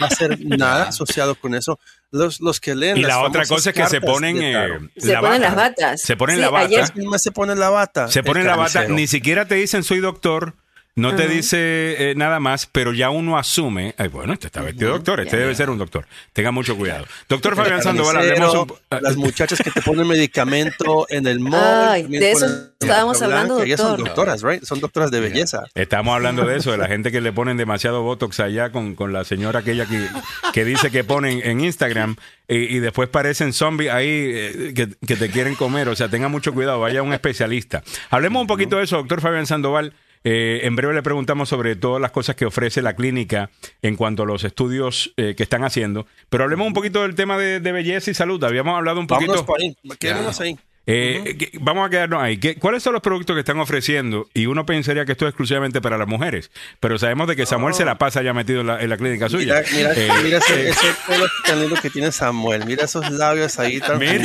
va 0.00 0.06
a 0.06 0.08
hacer 0.08 0.38
nada 0.44 0.88
asociado 0.88 1.34
con 1.34 1.54
eso. 1.54 1.78
Los, 2.10 2.40
los 2.40 2.60
que 2.60 2.74
leen 2.74 2.96
Y 2.98 3.02
las 3.02 3.10
la 3.16 3.22
otra 3.22 3.44
cosa 3.46 3.70
es 3.70 3.76
que 3.76 3.86
se 3.86 4.00
ponen... 4.00 4.36
de 4.38 4.52
eh. 4.52 4.78
Se 4.96 5.12
la 5.14 5.20
ponen 5.20 5.40
bata. 5.42 5.48
las 5.48 5.56
batas. 5.56 6.02
Se 6.02 6.16
ponen 6.16 6.36
Sí, 6.36 6.42
la 6.42 6.50
bata. 6.50 6.66
ayer- 6.66 6.92
¿Quién 6.92 7.08
más 7.08 7.22
se 7.22 7.32
pone 7.32 7.54
la 7.56 7.70
bata? 7.70 8.08
Se 8.08 8.22
ponen 8.22 8.46
la 8.46 8.56
bata, 8.56 8.86
ni 8.88 9.06
siquiera 9.06 9.46
te 9.48 9.54
dicen 9.56 9.82
soy 9.82 9.98
doctor, 10.00 10.54
no 10.96 11.14
te 11.14 11.28
dice 11.28 12.10
eh, 12.10 12.14
nada 12.16 12.40
más, 12.40 12.66
pero 12.66 12.92
ya 12.92 13.10
uno 13.10 13.38
asume, 13.38 13.94
ay, 13.98 14.08
bueno, 14.08 14.32
este 14.32 14.46
está 14.48 14.62
vestido 14.62 14.88
de 14.92 14.96
doctor, 14.96 15.20
este 15.20 15.36
debe 15.36 15.54
ser 15.54 15.70
un 15.70 15.78
doctor. 15.78 16.06
Tenga 16.32 16.50
mucho 16.50 16.76
cuidado. 16.76 17.04
Doctor 17.28 17.52
El 17.52 17.56
Fabián 17.58 17.82
Sandoval, 17.82 18.16
hablemos 18.16 18.54
un- 18.54 18.72
ah, 18.90 18.98
Las 19.02 19.16
muchachas 19.16 19.60
que 19.62 19.70
te 19.70 19.82
ponen 19.82 20.06
medicamento 20.08 21.06
en 21.10 21.26
el 21.26 21.38
mall. 21.40 21.88
Ay, 21.88 22.02
de 22.04 22.32
eso 22.32 22.46
estábamos 22.80 23.18
blanca, 23.18 23.34
hablando, 23.36 23.62
Ellas 23.62 23.80
son 23.80 23.90
doctor. 23.98 24.06
doctoras, 24.08 24.42
right? 24.42 24.64
Son 24.64 24.80
doctoras 24.80 25.10
de 25.10 25.20
belleza. 25.20 25.64
Estamos 25.74 26.14
hablando 26.14 26.44
de 26.46 26.56
eso, 26.56 26.72
de 26.72 26.78
la 26.78 26.86
gente 26.88 27.12
que 27.12 27.20
le 27.20 27.32
ponen 27.32 27.56
demasiado 27.56 28.02
Botox 28.02 28.40
allá 28.40 28.70
con, 28.72 28.94
con 28.94 29.12
la 29.12 29.24
señora 29.24 29.60
aquella 29.60 29.86
que, 29.86 30.06
que 30.52 30.64
dice 30.64 30.90
que 30.90 31.04
ponen 31.04 31.40
en 31.44 31.60
Instagram 31.60 32.16
y, 32.48 32.56
y 32.56 32.78
después 32.78 33.08
parecen 33.08 33.52
zombies 33.52 33.92
ahí 33.92 34.08
eh, 34.08 34.72
que, 34.74 34.88
que 35.06 35.16
te 35.16 35.28
quieren 35.30 35.56
comer. 35.56 35.88
O 35.88 35.96
sea, 35.96 36.08
tenga 36.08 36.28
mucho 36.28 36.54
cuidado, 36.54 36.80
vaya 36.80 37.00
a 37.00 37.02
un 37.02 37.12
especialista. 37.12 37.82
Hablemos 38.10 38.40
un 38.40 38.46
poquito 38.46 38.76
de 38.78 38.84
eso, 38.84 38.96
doctor 38.96 39.20
Fabián 39.20 39.46
Sandoval. 39.46 39.92
Eh, 40.28 40.66
en 40.66 40.74
breve 40.74 40.92
le 40.92 41.04
preguntamos 41.04 41.48
sobre 41.48 41.76
todas 41.76 42.02
las 42.02 42.10
cosas 42.10 42.34
que 42.34 42.46
ofrece 42.46 42.82
la 42.82 42.96
clínica 42.96 43.48
en 43.80 43.94
cuanto 43.94 44.24
a 44.24 44.26
los 44.26 44.42
estudios 44.42 45.14
eh, 45.16 45.36
que 45.36 45.44
están 45.44 45.62
haciendo. 45.62 46.08
Pero 46.28 46.42
hablemos 46.42 46.66
un 46.66 46.74
poquito 46.74 47.02
del 47.02 47.14
tema 47.14 47.38
de, 47.38 47.60
de 47.60 47.70
belleza 47.70 48.10
y 48.10 48.14
salud. 48.14 48.42
Habíamos 48.42 48.76
hablado 48.76 48.98
un 48.98 49.06
poquito. 49.06 49.30
Vámonos 49.30 49.46
por 49.46 49.60
ahí. 49.60 49.76
Quedémonos 50.00 50.40
ahí. 50.40 50.58
Eh, 50.88 51.50
Vamos 51.60 51.86
a 51.86 51.90
quedarnos 51.90 52.22
ahí. 52.22 52.38
¿Qué- 52.38 52.54
¿Cuáles 52.56 52.82
son 52.82 52.92
los 52.92 53.02
productos 53.02 53.34
que 53.34 53.40
están 53.40 53.58
ofreciendo? 53.58 54.28
Y 54.34 54.46
uno 54.46 54.64
pensaría 54.64 55.04
que 55.04 55.12
esto 55.12 55.24
es 55.26 55.30
exclusivamente 55.30 55.80
para 55.80 55.98
las 55.98 56.06
mujeres, 56.06 56.50
pero 56.80 56.96
sabemos 56.98 57.26
de 57.26 57.34
que 57.36 57.44
Samuel 57.44 57.74
se 57.74 57.84
la 57.84 57.98
pasa 57.98 58.22
ya 58.22 58.32
metido 58.32 58.60
en 58.60 58.68
la, 58.68 58.80
en 58.80 58.88
la 58.90 58.96
clínica 58.96 59.28
suya. 59.28 59.62
Mira, 59.72 59.92
mira, 59.92 59.92
Eh, 59.96 60.10
mira 60.22 60.38
ese, 60.38 60.54
eh, 60.54 60.68
ese 60.70 60.86
pelo 61.08 61.26
tan 61.44 61.60
lindo 61.60 61.76
que 61.82 61.90
tiene 61.90 62.12
Samuel. 62.12 62.64
Mira 62.66 62.84
esos 62.84 63.10
labios 63.10 63.58
ahí 63.58 63.80
tan 63.80 63.98
Mira. 63.98 64.24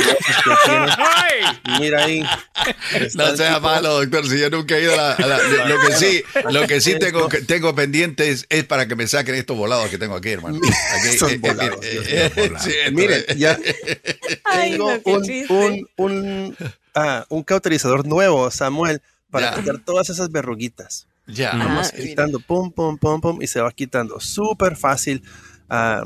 Mira 1.80 2.04
ahí. 2.04 2.22
No 3.14 3.36
sea 3.36 3.54
tipo- 3.56 3.60
malo, 3.60 3.94
doctor, 4.00 4.26
si 4.28 4.38
yo 4.38 4.50
nunca 4.50 4.76
he 4.76 4.82
ido 4.82 4.92
a 4.94 4.96
la... 4.96 5.12
a 5.14 5.26
la- 5.26 5.66
lo 5.68 5.80
que 5.80 5.92
sí, 5.94 6.22
lo 6.50 6.66
que 6.66 6.80
sí 6.80 6.98
tengo, 6.98 7.28
que- 7.28 7.40
tengo 7.42 7.74
pendiente 7.74 8.30
es, 8.30 8.46
es 8.48 8.64
para 8.64 8.86
que 8.86 8.94
me 8.96 9.06
saquen 9.06 9.34
estos 9.34 9.56
volados 9.56 9.88
que 9.90 9.98
tengo 9.98 10.14
aquí, 10.14 10.30
hermano. 10.30 10.58
Aquí, 10.98 11.18
Son 11.18 11.30
eh, 11.30 11.34
eh, 11.34 11.38
volados, 11.40 11.84
eh, 11.84 11.90
Dios 11.90 12.06
eh, 12.36 12.52
sí, 12.60 12.72
Miren, 12.92 13.24
ya 13.36 13.58
Ay, 14.44 14.70
tengo 14.72 14.92
un, 15.04 15.88
un, 15.96 16.51
un, 16.60 16.72
ah, 16.94 17.24
un 17.28 17.42
cauterizador 17.42 18.06
nuevo, 18.06 18.50
Samuel, 18.50 19.00
para 19.30 19.50
Ya. 19.50 19.56
quitar 19.60 19.78
todas 19.78 20.10
esas 20.10 20.30
verruguitas. 20.30 21.06
Ya. 21.26 21.52
Vamos 21.56 21.88
Ah, 21.88 21.92
mira. 21.96 22.08
quitando, 22.08 22.40
pum, 22.40 22.70
pum, 22.70 22.98
pum, 22.98 23.20
pum, 23.20 23.42
y 23.42 23.46
se 23.46 23.60
va 23.60 23.70
quitando. 23.72 24.20
Súper 24.20 24.76
fácil. 24.76 25.22
ah, 25.74 26.02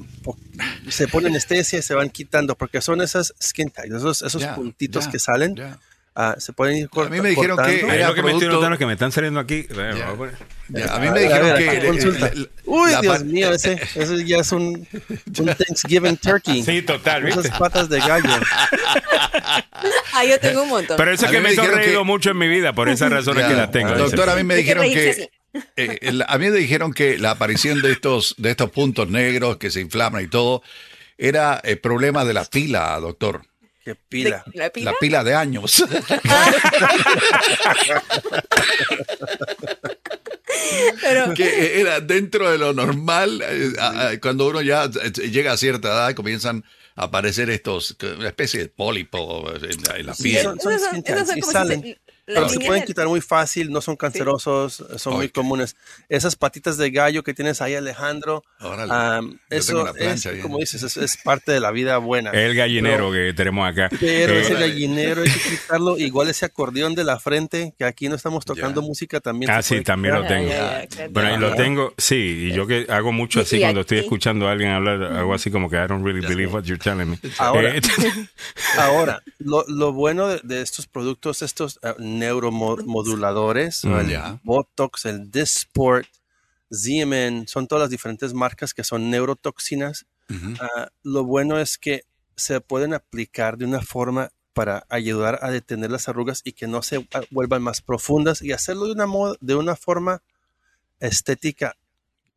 se 0.88 1.08
pone 1.08 1.26
anestesia 1.28 1.80
y 1.80 1.82
se 1.82 1.94
van 1.94 2.08
quitando, 2.10 2.54
porque 2.54 2.80
son 2.80 3.00
esas 3.00 3.34
skin 3.42 3.68
tags, 3.70 3.94
esos, 3.94 4.22
esos 4.22 4.44
puntitos 4.48 5.08
que 5.08 5.18
salen. 5.18 5.56
ya. 5.56 5.78
Ah, 6.16 6.34
se 6.38 6.52
pueden 6.52 6.78
ir 6.78 6.84
A 6.86 6.88
cort- 6.88 7.10
mí 7.10 7.20
me 7.20 7.28
dijeron 7.28 7.56
que 7.58 7.62
cortando. 7.62 7.92
ahí 7.92 7.98
era 7.98 8.08
lo 8.08 8.14
que 8.14 8.22
me 8.22 8.30
estoy 8.30 8.40
producto- 8.48 8.56
notando 8.56 8.74
es 8.74 8.78
que 8.80 8.86
me 8.86 8.92
están 8.94 9.12
saliendo 9.12 9.38
aquí. 9.40 9.66
Eh, 9.70 10.02
a 10.04 10.94
A 10.94 10.98
mí 10.98 11.06
A 11.06 11.10
me 11.12 11.18
a 11.20 11.22
dijeron 11.22 11.52
ver, 11.54 11.80
que... 11.80 11.86
consulta. 11.86 12.30
la- 12.34 12.46
Uy, 12.64 12.90
la 12.90 13.00
Dios 13.00 13.24
mío, 13.24 13.52
ese, 13.52 13.80
ese 13.94 14.24
ya 14.24 14.38
es 14.38 14.50
un, 14.52 14.88
un 15.38 15.46
Thanksgiving 15.46 16.16
turkey. 16.16 16.62
Sí, 16.64 16.82
total, 16.82 17.22
¿viste? 17.22 17.40
Esas 17.42 17.58
patas 17.58 17.88
de 17.88 18.00
gallo. 18.00 18.28
Ah, 20.12 20.24
yo 20.24 20.38
tengo 20.40 20.62
un 20.62 20.68
montón. 20.70 20.96
Pero 20.96 21.12
eso 21.12 21.24
A 21.26 21.28
es 21.28 21.32
que 21.32 21.38
me 21.40 21.48
me 21.54 21.54
he 21.54 21.92
que- 21.92 21.98
mucho 22.04 22.30
en 22.30 22.38
mi 22.38 22.48
vida, 22.48 22.72
por 22.72 22.88
esas 22.88 23.10
razones 23.10 23.42
Ya. 23.44 23.48
que 23.48 23.54
las 23.54 23.70
tengo. 23.70 23.94
Doctor, 23.94 24.30
a 24.30 24.34
mí 24.36 24.42
me 24.44 24.56
dijeron 24.56 24.84
que... 24.84 25.30
eh, 25.76 25.98
el- 26.02 26.24
a 26.26 26.38
mí 26.38 26.50
me 26.50 26.56
dijeron 26.56 26.92
que 26.92 27.18
la 27.18 27.32
aparición 27.32 27.82
de 27.82 27.92
estos, 27.92 28.34
de 28.38 28.50
estos 28.50 28.70
puntos 28.70 29.08
negros 29.08 29.56
que 29.58 29.70
se 29.70 29.80
inflaman 29.80 30.24
y 30.24 30.28
todo 30.28 30.62
era 31.18 31.60
el 31.64 31.78
problema 31.78 32.24
de 32.24 32.34
la 32.34 32.44
pila, 32.44 32.98
doctor. 33.00 33.42
Qué 33.86 33.94
pila. 33.94 34.42
¿De 34.52 34.58
¿La 34.58 34.70
pila? 34.70 34.90
La 34.90 34.96
pila 34.98 35.22
de 35.22 35.34
años. 35.36 35.84
Pero, 41.00 41.34
que 41.34 41.80
era 41.80 42.00
dentro 42.00 42.50
de 42.50 42.58
lo 42.58 42.72
normal, 42.72 43.42
eh, 43.42 43.72
a- 43.78 44.08
a- 44.08 44.20
cuando 44.20 44.46
uno 44.48 44.62
ya 44.62 44.84
eh, 44.84 45.10
llega 45.30 45.52
a 45.52 45.56
cierta 45.56 45.88
edad, 45.88 46.14
comienzan 46.14 46.64
a 46.96 47.04
aparecer 47.04 47.50
estos, 47.50 47.96
una 48.18 48.28
especie 48.28 48.60
de 48.60 48.68
pólipo 48.68 49.44
en 49.54 49.82
la, 49.82 49.96
en 49.98 50.06
la 50.06 50.14
Sí, 50.14 50.22
piel. 50.24 50.42
son- 50.44 50.58
como 50.58 50.78
salen. 51.52 51.82
si 51.82 51.90
se- 51.90 51.98
Pero 52.26 52.48
se 52.48 52.58
pueden 52.60 52.84
quitar 52.84 53.06
muy 53.06 53.20
fácil, 53.20 53.70
no 53.70 53.80
son 53.80 53.96
cancerosos, 53.96 54.84
son 54.96 55.14
muy 55.14 55.28
comunes. 55.28 55.76
Esas 56.08 56.34
patitas 56.36 56.76
de 56.76 56.90
gallo 56.90 57.22
que 57.22 57.32
tienes 57.34 57.62
ahí, 57.62 57.74
Alejandro, 57.74 58.42
Yo 58.60 58.74
eso 59.50 59.94
es, 59.96 60.26
como 60.42 60.58
dices, 60.58 60.82
es, 60.82 60.96
es 60.96 61.16
parte 61.18 61.52
de 61.52 61.60
la 61.60 61.70
vida 61.70 61.98
buena. 61.98 62.30
El 62.32 62.54
gallinero 62.54 63.10
Pero- 63.10 63.12
que 63.12 63.32
tenemos 63.34 63.68
acá. 63.68 63.88
Pero 64.00 64.34
Eh, 64.34 64.40
ese 64.40 64.54
gallinero 64.54 65.22
hay 65.22 65.30
que 65.30 65.38
quitarlo, 65.50 65.96
igual 65.98 66.28
ese 66.28 66.44
acordeón 66.46 66.94
de 66.94 67.04
la 67.04 67.18
frente, 67.20 67.74
que 67.78 67.84
aquí 67.84 68.08
no 68.08 68.16
estamos 68.16 68.44
tocando 68.44 68.82
música 68.82 69.20
también. 69.20 69.50
Ah, 69.50 69.62
sí, 69.62 69.82
también 69.82 70.14
lo 70.14 70.22
quitar. 70.22 70.88
tengo. 70.88 71.12
Bueno, 71.12 71.28
ahí 71.28 71.38
lo 71.38 71.54
tengo, 71.54 71.94
sí, 71.96 72.48
y 72.50 72.52
yo 72.52 72.66
que 72.66 72.86
hago 72.88 73.12
mucho 73.12 73.40
así 73.40 73.60
cuando 73.60 73.82
estoy 73.82 73.98
escuchando 73.98 74.48
a 74.48 74.52
alguien 74.52 74.70
hablar, 74.70 75.02
algo 75.02 75.32
así 75.34 75.50
como 75.50 75.70
que 75.70 75.76
I 75.76 75.86
don't 75.86 76.04
really 76.04 76.20
believe 76.26 76.52
what 76.52 76.64
you're 76.64 76.82
telling 76.82 77.10
me. 77.10 77.18
Ahora, 77.38 77.76
Eh, 77.76 77.80
ahora 78.78 79.22
lo, 79.38 79.64
lo 79.68 79.92
bueno 79.92 80.28
de, 80.28 80.40
de 80.42 80.62
estos 80.62 80.86
productos, 80.86 81.42
estos 81.42 81.78
uh, 81.82 81.94
neuromoduladores, 82.18 83.84
Mm. 83.84 83.88
el. 83.92 84.40
Botox, 84.42 85.04
el 85.06 85.30
Dysport, 85.30 86.06
Xeomin, 86.70 87.46
son 87.48 87.66
todas 87.66 87.82
las 87.82 87.90
diferentes 87.90 88.34
marcas 88.34 88.74
que 88.74 88.84
son 88.84 89.10
neurotoxinas. 89.10 90.06
Ah, 90.60 90.88
lo 91.04 91.24
bueno 91.24 91.58
es 91.60 91.78
que 91.78 92.02
se 92.34 92.60
pueden 92.60 92.92
aplicar 92.94 93.56
de 93.56 93.64
una 93.64 93.80
forma 93.80 94.30
para 94.52 94.84
ayudar 94.88 95.38
a 95.42 95.50
detener 95.50 95.90
las 95.90 96.08
arrugas 96.08 96.40
y 96.42 96.52
que 96.52 96.66
no 96.66 96.82
se 96.82 97.06
vuelvan 97.30 97.62
más 97.62 97.80
profundas 97.82 98.42
y 98.42 98.52
hacerlo 98.52 98.86
de 98.86 98.92
una, 98.92 99.06
de 99.40 99.54
una 99.54 99.76
forma 99.76 100.22
estética 100.98 101.76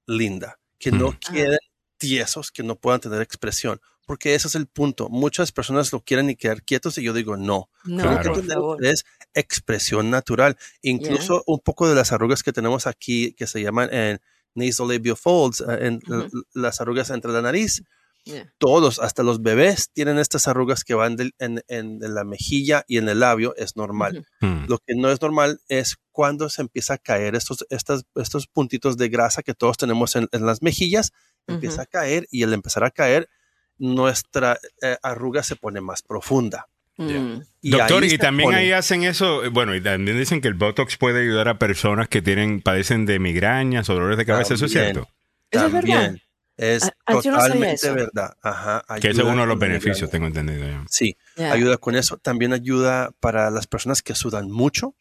linda, 0.05 0.59
que 0.77 0.91
no 0.91 1.17
queden 1.19 1.59
tiesos, 1.97 2.51
que 2.51 2.63
no 2.63 2.75
puedan 2.75 2.99
tener 3.01 3.21
expresión, 3.21 3.79
porque 4.05 4.35
ese 4.35 4.47
es 4.47 4.55
el 4.55 4.67
punto. 4.67 5.09
Muchas 5.09 5.51
personas 5.51 5.91
lo 5.93 6.01
quieren 6.01 6.29
y 6.29 6.35
quedar 6.35 6.61
quietos 6.63 6.97
y 6.97 7.03
yo 7.03 7.13
digo 7.13 7.37
no. 7.37 7.69
No, 7.85 8.03
Creo 8.03 8.19
que 8.21 8.29
por 8.29 8.41
tener 8.41 8.53
favor. 8.53 8.85
es 8.85 9.05
expresión 9.33 10.09
natural. 10.09 10.57
Incluso 10.81 11.43
un 11.47 11.59
poco 11.59 11.87
de 11.89 11.95
las 11.95 12.11
arrugas 12.11 12.43
que 12.43 12.53
tenemos 12.53 12.87
aquí 12.87 13.33
que 13.33 13.47
se 13.47 13.61
llaman 13.61 13.93
en 13.93 14.19
nasolabial 14.55 15.15
folds, 15.17 15.61
eh, 15.61 15.87
en 15.87 16.01
las 16.53 16.81
arrugas 16.81 17.09
entre 17.09 17.31
la 17.31 17.41
nariz. 17.41 17.83
Yeah. 18.25 18.53
Todos, 18.57 18.99
hasta 18.99 19.23
los 19.23 19.41
bebés, 19.41 19.91
tienen 19.93 20.19
estas 20.19 20.47
arrugas 20.49 20.83
que 20.83 20.93
van 20.93 21.15
del- 21.15 21.33
en, 21.39 21.63
en- 21.69 22.03
en 22.03 22.13
la 22.13 22.25
mejilla 22.25 22.83
y 22.87 22.97
en 22.97 23.07
el 23.07 23.21
labio, 23.21 23.55
es 23.55 23.75
normal. 23.77 24.25
Hmm. 24.41 24.65
Lo 24.67 24.77
que 24.77 24.93
no 24.95 25.09
es 25.09 25.21
normal 25.21 25.61
es 25.69 25.95
cuando 26.11 26.49
se 26.49 26.61
empieza 26.61 26.95
a 26.95 26.97
caer 26.97 27.35
estos, 27.35 27.65
estas, 27.69 28.03
estos 28.15 28.47
puntitos 28.47 28.97
de 28.97 29.07
grasa 29.07 29.41
que 29.41 29.53
todos 29.53 29.77
tenemos 29.77 30.15
en, 30.17 30.27
en 30.33 30.45
las 30.45 30.61
mejillas, 30.61 31.11
empieza 31.47 31.83
a 31.83 31.85
caer 31.85 32.27
y 32.29 32.43
al 32.43 32.53
empezar 32.53 32.83
a 32.83 32.91
caer, 32.91 33.29
nuestra 33.77 34.59
eh, 34.81 34.97
arruga 35.01 35.41
se 35.41 35.55
pone 35.55 35.79
más 35.81 36.01
profunda. 36.03 36.67
Mm. 36.99 37.41
Y 37.61 37.69
Doctor, 37.71 38.03
y 38.03 38.17
también 38.17 38.47
pone- 38.47 38.57
ahí 38.57 38.71
hacen 38.73 39.03
eso, 39.03 39.43
eh, 39.45 39.49
bueno, 39.49 39.73
y 39.75 39.81
también 39.81 40.17
dicen 40.17 40.41
que 40.41 40.47
el 40.49 40.53
Botox 40.53 40.97
puede 40.97 41.21
ayudar 41.21 41.47
a 41.47 41.57
personas 41.57 42.07
que 42.09 42.21
tienen, 42.21 42.61
padecen 42.61 43.05
de 43.05 43.19
migrañas 43.19 43.89
o 43.89 43.93
dolores 43.93 44.17
de 44.17 44.25
cabeza, 44.25 44.53
¿eso 44.55 44.65
es 44.65 44.73
También. 44.73 44.93
cierto? 44.95 45.09
Eso 45.51 45.65
es 45.67 45.73
verdad. 45.73 46.01
También. 46.01 46.21
Es 46.57 46.83
Ah, 46.83 46.91
ah, 47.05 47.11
yo 47.13 47.15
no 47.15 47.23
sabía 47.23 47.43
totalmente 47.53 47.75
eso. 47.75 47.93
verdad. 47.95 48.33
Ajá, 48.41 48.83
Que 48.99 49.11
ese 49.11 49.21
es 49.21 49.27
uno 49.27 49.41
de 49.41 49.47
los 49.47 49.57
beneficios, 49.59 49.95
migraña. 49.95 50.11
tengo 50.11 50.27
entendido 50.27 50.67
ya. 50.67 50.85
Sí, 50.89 51.15
ayuda 51.37 51.77
con 51.77 51.95
eso. 51.95 52.17
También 52.17 52.51
ayuda 52.51 53.11
para 53.21 53.49
las 53.49 53.65
personas 53.65 54.01
que 54.01 54.13
sudan 54.13 54.51
mucho. 54.51 54.93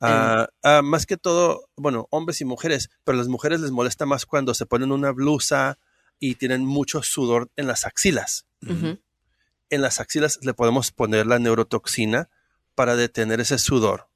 Ah, 0.00 0.48
más 0.82 1.04
que 1.04 1.16
todo, 1.18 1.68
bueno, 1.76 2.06
hombres 2.10 2.40
y 2.40 2.46
mujeres, 2.46 2.88
pero 3.04 3.16
a 3.16 3.18
las 3.18 3.28
mujeres 3.28 3.60
les 3.60 3.70
molesta 3.70 4.06
más 4.06 4.24
cuando 4.24 4.54
se 4.54 4.64
ponen 4.64 4.90
una 4.92 5.10
blusa 5.10 5.78
y 6.18 6.36
tienen 6.36 6.64
mucho 6.64 7.02
sudor 7.02 7.50
en 7.56 7.66
las 7.66 7.84
axilas. 7.84 8.46
Ujú. 8.66 8.98
En 9.70 9.82
las 9.82 10.00
axilas 10.00 10.38
le 10.42 10.52
podemos 10.54 10.90
poner 10.92 11.26
la 11.26 11.38
neurotoxina 11.38 12.28
para 12.74 12.96
detener 12.96 13.40
ese 13.40 13.58
sudor. 13.58 14.08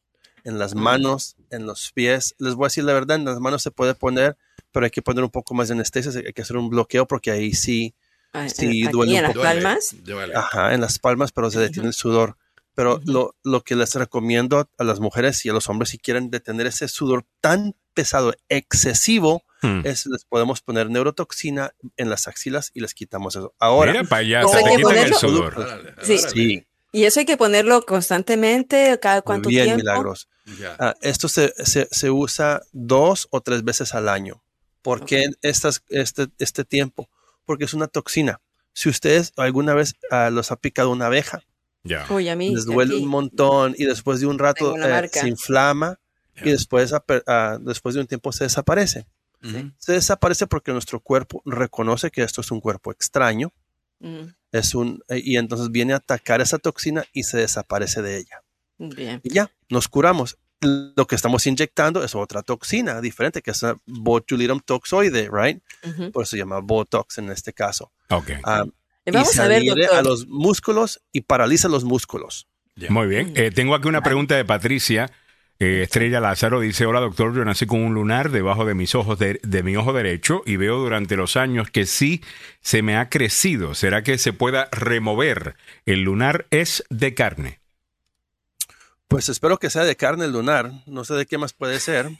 En 0.45 0.59
las 0.59 0.75
manos, 0.75 1.37
en 1.51 1.65
los 1.67 1.93
pies. 1.93 2.35
Les 2.39 2.55
voy 2.55 2.67
a 2.67 2.69
decir 2.69 2.85
la 2.85 2.93
verdad, 2.93 3.17
en 3.17 3.25
las 3.25 3.41
manos 3.41 3.63
se 3.63 3.71
puede 3.71 3.95
poner, 3.95 4.37
pero 4.73 4.85
hay 4.85 4.91
que 4.91 5.01
poner 5.01 5.25
un 5.25 5.31
poco 5.31 5.55
más 5.55 5.69
de 5.69 5.75
anestesia, 5.75 6.13
hay 6.27 6.33
que 6.33 6.43
hacer 6.43 6.57
un 6.57 6.69
bloqueo 6.69 7.07
porque 7.07 7.31
ahí 7.31 7.55
sí, 7.55 7.95
Ah, 8.35 8.49
sí 8.49 8.65
eh, 8.67 8.69
aquí 8.69 8.93
duele 8.93 9.13
un 9.13 9.17
en 9.19 9.23
las 9.23 9.33
poco. 9.33 9.45
palmas. 9.45 9.95
Ajá, 10.35 10.75
en 10.75 10.81
las 10.81 10.99
palmas, 10.99 11.31
pero 11.33 11.51
se 11.53 11.61
detiene 11.61 11.89
el 11.89 11.95
sudor. 11.95 12.37
Pero 12.75 13.01
lo, 13.07 13.37
lo 13.45 13.63
que 13.63 13.77
les 13.77 13.95
recomiendo 13.95 14.69
a 14.77 14.85
las 14.85 14.99
mujeres 14.99 15.45
y 15.47 15.49
a 15.49 15.53
los 15.53 15.69
hombres 15.69 15.91
si 15.91 15.99
quieren 15.99 16.31
detener 16.31 16.67
ese 16.67 16.89
sudor 16.89 17.25
tan 17.41 17.77
pesado, 17.95 18.35
excesivo, 18.49 19.45
Hmm. 19.67 19.81
es 19.85 20.07
les 20.07 20.25
podemos 20.25 20.61
poner 20.61 20.91
neurotoxina 20.91 21.73
en 21.97 22.11
las 22.11 22.29
axilas 22.29 22.71
y 22.75 22.81
les 22.81 22.93
quitamos 22.95 23.35
eso. 23.37 23.55
Ahora, 23.59 23.93
Mira 23.93 24.05
para 24.05 24.21
allá, 24.21 24.43
¿Cómo 24.43 24.53
se 24.55 24.59
hay 24.59 24.65
te 24.65 24.77
quitan 24.77 24.97
el 24.99 25.15
sudor. 25.15 25.95
Sí. 26.03 26.19
Sí, 26.19 26.67
Y 26.93 27.05
eso 27.05 27.21
hay 27.21 27.27
que 27.27 27.37
ponerlo 27.37 27.83
constantemente, 27.83 28.99
cada 29.01 29.23
cuánto 29.23 29.49
bien 29.49 29.65
tiempo. 29.65 29.79
milagros. 29.83 30.29
Ah, 30.79 30.95
esto 31.01 31.29
se, 31.29 31.53
se- 31.65 31.89
se 31.91 32.11
usa 32.11 32.63
dos 32.73 33.29
o 33.31 33.41
tres 33.41 33.65
veces 33.65 33.95
al 33.95 34.09
año. 34.09 34.43
¿Por 34.83 35.05
qué 35.07 35.27
estas, 35.43 35.83
este, 35.89 36.27
este 36.39 36.65
tiempo? 36.65 37.09
Porque 37.47 37.65
es 37.65 37.73
una 37.75 37.87
toxina. 37.89 38.41
Si 38.75 38.89
ustedes 38.89 39.33
alguna 39.37 39.73
vez 39.75 39.95
ah, 40.11 40.31
los 40.31 40.51
ha 40.53 40.57
picado 40.57 40.91
una 40.91 41.07
abeja, 41.07 41.43
Ya. 41.85 42.07
Uy, 42.11 42.29
a 42.29 42.37
mí. 42.37 42.55
les 42.55 42.65
duele 42.67 42.95
aquí. 42.95 43.03
un 43.05 43.09
montón 43.09 43.75
y 43.79 43.85
después 43.85 44.21
de 44.21 44.27
un 44.27 44.39
rato 44.39 44.75
eh, 44.77 45.09
se 45.13 45.29
inflama 45.29 45.99
y 46.43 46.51
después, 46.51 46.93
ah, 47.27 47.59
después 47.61 47.95
de 47.95 48.01
un 48.03 48.07
tiempo 48.07 48.33
se 48.33 48.45
desaparece. 48.45 49.07
Se 49.79 49.93
desaparece 49.93 50.47
porque 50.47 50.73
nuestro 50.73 51.01
cuerpo 51.01 51.43
reconoce 51.45 52.11
que 52.11 52.23
esto 52.23 52.41
es 52.41 52.51
un 52.51 52.61
cuerpo 52.61 52.91
extraño 52.93 53.53
Mm, 54.05 54.35
es 54.53 54.75
un, 54.75 55.03
eh, 55.09 55.21
y 55.25 55.37
entonces 55.39 55.71
viene 55.71 55.95
a 55.95 55.97
atacar 55.97 56.43
esa 56.43 56.59
toxina 56.59 57.05
y 57.13 57.23
se 57.23 57.39
desaparece 57.39 58.03
de 58.03 58.19
ella. 58.19 58.43
Bien. 58.77 59.21
Y 59.23 59.33
ya, 59.33 59.51
nos 59.71 59.89
curamos. 59.89 60.39
Lo 60.61 61.07
que 61.07 61.15
estamos 61.15 61.47
inyectando 61.47 62.05
es 62.05 62.15
otra 62.15 62.43
toxina 62.43 63.01
diferente, 63.01 63.43
que 63.43 63.51
es 63.51 63.63
una 63.63 63.77
botulinum 63.87 64.61
toxoide, 64.61 65.29
right? 65.33 65.63
Por 66.13 66.23
eso 66.23 66.31
se 66.31 66.39
llama 66.39 66.61
Botox 66.61 67.19
en 67.19 67.31
este 67.31 67.53
caso. 67.53 67.93
Ok. 68.09 68.31
Ah, 68.45 68.65
y 69.05 69.11
vamos 69.11 69.33
se 69.33 69.43
a 69.43 69.49
ver, 69.49 69.65
doctor. 69.65 69.95
a 69.95 70.03
los 70.03 70.27
músculos 70.27 71.03
y 71.13 71.23
paraliza 71.23 71.69
los 71.69 71.85
músculos. 71.85 72.49
Muy 72.89 73.07
bien. 73.07 73.33
Eh, 73.37 73.51
tengo 73.51 73.75
aquí 73.75 73.89
una 73.89 74.03
pregunta 74.03 74.37
de 74.37 74.45
Patricia. 74.45 75.11
Eh, 75.61 75.83
Estrella 75.83 76.21
Lázaro 76.21 76.61
dice, 76.61 76.85
hola 76.85 77.01
doctor, 77.01 77.35
yo 77.35 77.45
nací 77.45 77.67
con 77.67 77.81
un 77.81 77.95
lunar 77.95 78.31
debajo 78.31 78.65
de 78.65 78.75
mis 78.75 78.95
ojos, 78.95 79.19
de, 79.19 79.41
de 79.43 79.63
mi 79.63 79.77
ojo 79.77 79.93
derecho 79.93 80.43
y 80.47 80.57
veo 80.57 80.79
durante 80.79 81.17
los 81.17 81.37
años 81.37 81.71
que 81.71 81.87
sí 81.87 82.23
se 82.61 82.83
me 82.83 82.97
ha 82.97 83.09
crecido. 83.09 83.75
¿Será 83.75 84.03
que 84.03 84.19
se 84.19 84.33
pueda 84.33 84.69
remover? 84.73 85.55
El 85.87 86.03
lunar 86.03 86.47
es 86.51 86.85
de 86.91 87.15
carne. 87.15 87.61
Pues 89.09 89.29
espero 89.29 89.59
que 89.59 89.71
sea 89.71 89.85
de 89.85 89.97
carne 89.97 90.27
lunar, 90.27 90.73
no 90.87 91.05
sé 91.05 91.15
de 91.15 91.27
qué 91.27 91.39
más 91.39 91.53
puede 91.53 91.79
ser, 91.79 92.11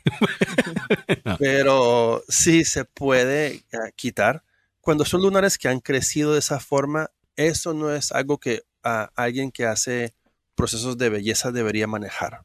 pero 1.41 2.23
sí 2.29 2.65
se 2.65 2.85
puede 2.85 3.47
eh, 3.47 3.63
quitar. 3.97 4.45
Cuando 4.81 5.05
son 5.05 5.23
lunares 5.23 5.59
que 5.59 5.67
han 5.69 5.81
crecido 5.81 6.35
de 6.35 6.39
esa 6.39 6.61
forma, 6.61 7.11
eso 7.35 7.75
no 7.75 7.93
es 7.93 8.13
algo 8.13 8.39
que 8.39 8.63
ah, 8.85 9.11
alguien 9.17 9.51
que 9.51 9.67
hace 9.67 10.15
procesos 10.55 10.97
de 10.97 11.09
belleza 11.09 11.51
debería 11.51 11.89
manejar. 11.89 12.43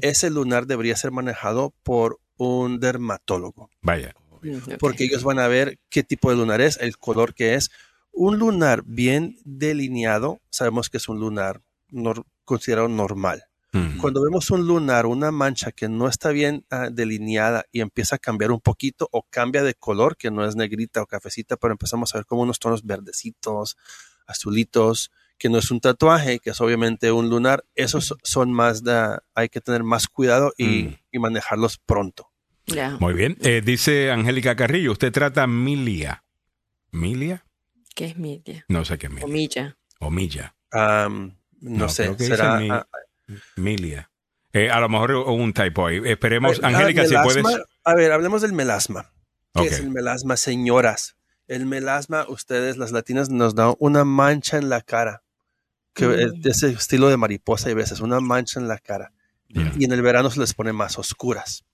Ese 0.00 0.30
lunar 0.30 0.66
debería 0.66 0.96
ser 0.96 1.10
manejado 1.10 1.72
por 1.82 2.18
un 2.36 2.80
dermatólogo, 2.80 3.70
Vaya. 3.82 4.14
Mm, 4.42 4.76
porque 4.78 5.04
ellos 5.04 5.22
van 5.24 5.38
a 5.38 5.48
ver 5.48 5.78
qué 5.88 6.02
tipo 6.02 6.30
de 6.30 6.36
lunar 6.36 6.60
es, 6.60 6.76
el 6.80 6.98
color 6.98 7.34
que 7.34 7.54
es. 7.54 7.70
Un 8.12 8.38
lunar 8.38 8.82
bien 8.84 9.36
delineado, 9.44 10.40
sabemos 10.50 10.90
que 10.90 10.98
es 10.98 11.08
un 11.08 11.18
lunar 11.18 11.62
nor- 11.90 12.24
considerado 12.44 12.88
normal. 12.88 13.44
Cuando 14.00 14.22
vemos 14.22 14.50
un 14.52 14.68
lunar, 14.68 15.04
una 15.06 15.32
mancha 15.32 15.72
que 15.72 15.88
no 15.88 16.06
está 16.06 16.28
bien 16.30 16.64
ah, 16.70 16.90
delineada 16.92 17.64
y 17.72 17.80
empieza 17.80 18.14
a 18.16 18.18
cambiar 18.20 18.52
un 18.52 18.60
poquito 18.60 19.08
o 19.10 19.24
cambia 19.28 19.64
de 19.64 19.74
color, 19.74 20.16
que 20.16 20.30
no 20.30 20.44
es 20.46 20.54
negrita 20.54 21.02
o 21.02 21.06
cafecita, 21.06 21.56
pero 21.56 21.72
empezamos 21.72 22.14
a 22.14 22.18
ver 22.18 22.24
como 22.26 22.42
unos 22.42 22.60
tonos 22.60 22.84
verdecitos, 22.84 23.76
azulitos, 24.28 25.10
que 25.38 25.48
no 25.48 25.58
es 25.58 25.70
un 25.70 25.80
tatuaje, 25.80 26.38
que 26.38 26.50
es 26.50 26.60
obviamente 26.60 27.10
un 27.12 27.28
lunar, 27.30 27.64
esos 27.74 28.14
son 28.22 28.52
más 28.52 28.82
de, 28.84 29.18
hay 29.34 29.48
que 29.48 29.60
tener 29.60 29.82
más 29.82 30.06
cuidado 30.08 30.52
y, 30.56 30.64
Mm. 30.84 30.96
y 31.12 31.18
manejarlos 31.18 31.78
pronto. 31.78 32.30
Ya. 32.66 32.96
Muy 33.00 33.12
bien. 33.14 33.36
Eh, 33.42 33.60
dice 33.64 34.10
Angélica 34.10 34.56
Carrillo, 34.56 34.92
¿usted 34.92 35.12
trata 35.12 35.46
milia? 35.46 36.24
¿Milia? 36.92 37.44
¿Qué 37.94 38.06
es 38.06 38.16
media? 38.16 38.64
No 38.68 38.84
sé 38.84 38.96
qué 38.98 39.06
es 39.08 39.12
milia. 39.12 39.76
O 40.00 40.10
milla. 40.10 40.54
Am, 40.70 41.36
no, 41.60 41.84
No, 41.84 41.88
sé, 41.88 42.14
será... 42.18 42.58
mi- 42.58 42.70
ah, 42.70 42.86
Milia. 43.56 44.10
Eh, 44.52 44.70
a 44.70 44.78
lo 44.80 44.88
mejor 44.88 45.12
un 45.12 45.52
typo 45.52 45.86
ahí. 45.86 46.00
Esperemos, 46.04 46.60
ah, 46.62 46.68
Angélica, 46.68 47.02
si 47.04 47.10
melasma, 47.14 47.42
puedes... 47.42 47.60
A 47.84 47.94
ver, 47.94 48.12
hablemos 48.12 48.42
del 48.42 48.52
melasma. 48.52 49.12
¿Qué 49.54 49.60
Ok. 49.62 49.66
es 49.66 49.80
el 49.80 49.90
melasma, 49.90 50.36
señoras? 50.36 51.16
El 51.48 51.66
melasma, 51.66 52.24
ustedes, 52.28 52.76
las 52.76 52.92
latinas, 52.92 53.30
nos 53.30 53.54
da 53.54 53.74
una 53.78 54.04
mancha 54.04 54.56
en 54.58 54.68
la 54.68 54.80
cara. 54.80 55.22
Que 55.94 56.06
Mm. 56.06 56.12
es 56.46 56.62
ese 56.62 56.70
estilo 56.72 57.08
de 57.08 57.16
mariposa 57.16 57.70
y 57.70 57.74
veces, 57.74 58.00
una 58.00 58.20
mancha 58.20 58.60
en 58.60 58.68
la 58.68 58.78
cara. 58.78 59.12
Y 59.48 59.84
en 59.84 59.92
el 59.92 60.02
verano 60.02 60.30
se 60.30 60.40
les 60.40 60.52
pone 60.54 60.72
más 60.72 60.98
oscuras. 60.98 61.64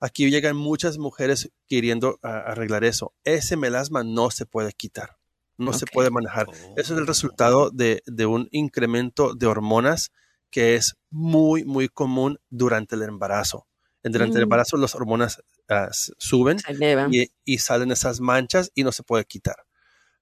Aquí 0.00 0.28
llegan 0.30 0.56
muchas 0.56 0.98
mujeres 0.98 1.50
queriendo 1.68 2.18
arreglar 2.22 2.82
eso. 2.84 3.14
Ese 3.24 3.56
melasma 3.56 4.02
no 4.02 4.30
se 4.30 4.46
puede 4.46 4.72
quitar. 4.72 5.16
No 5.58 5.72
se 5.72 5.86
puede 5.86 6.10
manejar. 6.10 6.46
Eso 6.76 6.94
es 6.94 6.98
el 7.00 7.06
resultado 7.06 7.70
de, 7.70 8.02
de 8.06 8.26
un 8.26 8.48
incremento 8.50 9.34
de 9.34 9.46
hormonas 9.46 10.10
que 10.50 10.74
es 10.74 10.96
muy, 11.10 11.64
muy 11.64 11.88
común 11.88 12.40
durante 12.50 12.96
el 12.96 13.02
embarazo. 13.02 13.66
Durante 14.02 14.38
el 14.38 14.42
Mm. 14.42 14.48
embarazo 14.48 14.76
las 14.76 14.96
hormonas 14.96 15.40
ah, 15.68 15.88
suben 16.18 16.58
y 17.44 17.58
salen 17.58 17.92
esas 17.92 18.18
manchas 18.20 18.72
y 18.74 18.82
no 18.82 18.90
se 18.90 19.04
puede 19.04 19.24
quitar. 19.24 19.54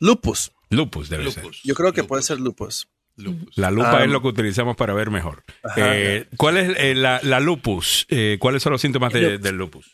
Lupus. 0.00 0.52
Lupus 0.70 1.08
debe 1.08 1.30
ser. 1.30 1.44
Yo 1.64 1.74
creo 1.74 1.92
que 1.92 2.00
Lupus. 2.02 2.08
puede 2.08 2.22
ser 2.22 2.40
lupus. 2.40 2.88
Lupus. 3.16 3.56
La 3.56 3.70
lupa 3.70 3.98
Ah, 3.98 4.04
es 4.04 4.10
lo 4.10 4.20
que 4.20 4.28
utilizamos 4.28 4.76
para 4.76 4.92
ver 4.92 5.10
mejor. 5.10 5.42
Ajá. 5.62 5.96
Eh, 5.96 6.26
¿Cuál 6.36 6.58
es 6.58 6.76
eh, 6.78 6.94
la, 6.94 7.20
la 7.22 7.40
lupus? 7.40 8.06
Eh, 8.10 8.36
¿Cuáles 8.40 8.62
son 8.62 8.72
los 8.72 8.80
síntomas 8.82 9.12
de- 9.12 9.20
Lupus. 9.22 9.42
del 9.42 9.56
lupus? 9.56 9.90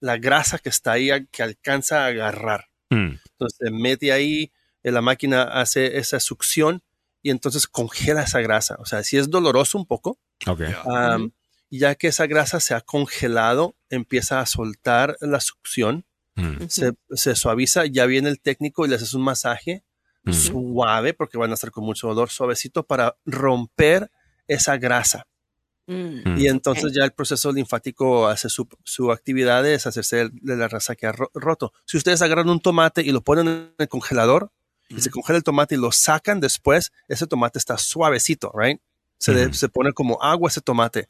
la 0.01 0.17
grasa 0.19 0.59
que 0.59 0.69
está 0.69 0.93
ahí, 0.93 1.11
a- 1.11 1.25
que 1.25 1.43
alcanza 1.43 2.05
a 2.05 2.07
agarrar. 2.09 2.69
Mm. 2.91 3.15
Entonces 3.33 3.59
se 3.59 3.71
mete 3.71 4.13
ahí, 4.13 4.53
eh, 4.83 4.91
la 4.91 5.01
máquina 5.03 5.43
hace 5.45 5.99
esa 5.99 6.21
succión 6.21 6.83
y 7.23 7.31
entonces 7.31 7.67
congela 7.67 8.23
esa 8.23 8.41
grasa. 8.41 8.77
O 8.81 8.87
sea, 8.87 9.03
si 9.05 9.17
es 9.17 9.31
doloroso 9.31 9.79
un 9.79 9.87
poco, 9.87 10.19
Ok. 10.47 10.61
Ya. 10.61 10.83
Ya 11.71 11.95
que 11.95 12.09
esa 12.09 12.27
grasa 12.27 12.59
se 12.61 12.75
ha 12.75 12.81
congelado, 12.81 13.75
empieza 13.91 14.41
a 14.41 14.47
soltar 14.47 15.17
la 15.21 15.41
succión, 15.41 16.05
Mm. 16.37 16.67
se, 16.69 16.93
se 17.11 17.35
suaviza, 17.35 17.87
ya 17.87 18.07
viene 18.07 18.29
el 18.29 18.41
técnico 18.41 18.87
y 18.87 18.89
le 18.89 18.95
haces 18.97 19.15
un 19.15 19.23
masaje 19.23 19.83
Mm. 20.23 20.33
suave, 20.33 21.13
porque 21.15 21.39
van 21.39 21.51
a 21.51 21.55
estar 21.55 21.71
con 21.71 21.85
mucho 21.85 22.07
dolor, 22.09 22.31
suavecito, 22.31 22.83
para 22.85 23.17
romper 23.27 24.11
esa 24.47 24.77
grasa. 24.77 25.27
Mm. 25.87 26.37
Y 26.39 26.47
entonces 26.47 26.93
ya 26.95 27.05
el 27.05 27.13
proceso 27.13 27.51
linfático 27.53 28.29
hace 28.29 28.49
su, 28.49 28.69
su 28.85 29.11
actividad 29.11 29.63
de 29.63 29.71
deshacerse 29.71 30.29
de 30.31 30.57
la 30.57 30.69
grasa 30.69 30.95
que 30.95 31.07
ha 31.07 31.13
ro- 31.13 31.31
roto. 31.35 31.73
Si 31.85 31.97
ustedes 31.97 32.23
agarran 32.23 32.49
un 32.49 32.61
tomate 32.61 33.03
y 33.03 33.11
lo 33.13 33.23
ponen 33.23 33.49
en 33.49 33.75
el 33.79 33.89
congelador 33.89 34.51
y 34.89 35.01
se 35.01 35.11
congela 35.11 35.39
el 35.39 35.43
tomate 35.45 35.75
y 35.75 35.79
lo 35.79 35.91
sacan 35.91 36.39
después, 36.41 36.93
ese 37.09 37.27
tomate 37.27 37.59
está 37.59 37.77
suavecito, 37.79 38.53
right? 38.55 38.81
Se, 39.19 39.33
de- 39.33 39.53
se 39.53 39.69
pone 39.69 39.93
como 39.93 40.23
agua 40.23 40.49
ese 40.49 40.61
tomate. 40.61 41.09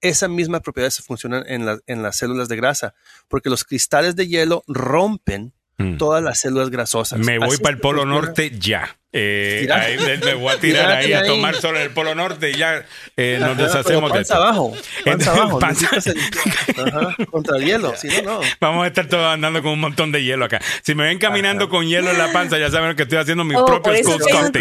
Esa 0.00 0.28
misma 0.28 0.60
propiedad 0.60 0.90
se 0.90 1.02
funciona 1.02 1.42
en, 1.46 1.66
la- 1.66 1.78
en 1.86 2.02
las 2.02 2.16
células 2.16 2.48
de 2.48 2.56
grasa, 2.56 2.94
porque 3.28 3.50
los 3.50 3.64
cristales 3.64 4.16
de 4.16 4.28
hielo 4.28 4.62
rompen 4.66 5.52
Mm. 5.78 5.96
todas 5.96 6.22
las 6.22 6.38
células 6.38 6.68
grasosas. 6.68 7.18
Me 7.20 7.38
voy 7.38 7.48
Así 7.54 7.62
para 7.62 7.74
el 7.74 7.80
Polo. 7.80 8.04
Norte 8.04 8.50
ya. 8.58 8.98
Eh, 9.12 9.66
ahí 9.72 9.98
me, 9.98 10.18
me 10.18 10.34
voy 10.34 10.54
a 10.54 10.60
tirar 10.60 10.88
ahí 10.92 11.12
a 11.12 11.24
tomar 11.24 11.56
sol 11.56 11.74
en 11.76 11.82
el 11.82 11.90
Polo 11.90 12.14
Norte 12.14 12.50
y 12.50 12.54
ya 12.56 12.86
eh, 13.16 13.38
nos 13.40 13.50
Ajá, 13.58 13.62
deshacemos 13.64 14.12
de 14.12 14.20
esto. 14.20 14.34
abajo, 14.34 14.72
panza 15.04 15.32
abajo. 15.32 15.58
Panza- 15.58 15.88
ajá, 15.96 17.16
contra 17.28 17.56
el 17.56 17.64
hielo, 17.64 17.96
si 17.96 18.06
no, 18.06 18.22
no. 18.22 18.40
Vamos 18.60 18.84
a 18.84 18.86
estar 18.86 19.06
todos 19.08 19.26
andando 19.26 19.62
con 19.62 19.72
un 19.72 19.80
montón 19.80 20.12
de 20.12 20.22
hielo 20.22 20.44
acá. 20.44 20.60
Si 20.84 20.94
me 20.94 21.02
ven 21.04 21.18
caminando 21.18 21.68
con 21.68 21.88
hielo 21.88 22.08
en 22.10 22.18
la 22.18 22.30
panza, 22.32 22.56
ya 22.58 22.70
saben 22.70 22.94
que 22.94 23.02
estoy 23.02 23.18
haciendo 23.18 23.42
mi 23.42 23.56
Oh, 23.56 23.64
propio 23.64 23.82
por 23.82 23.96
eso 23.96 24.10
school 24.12 24.52
que 24.52 24.58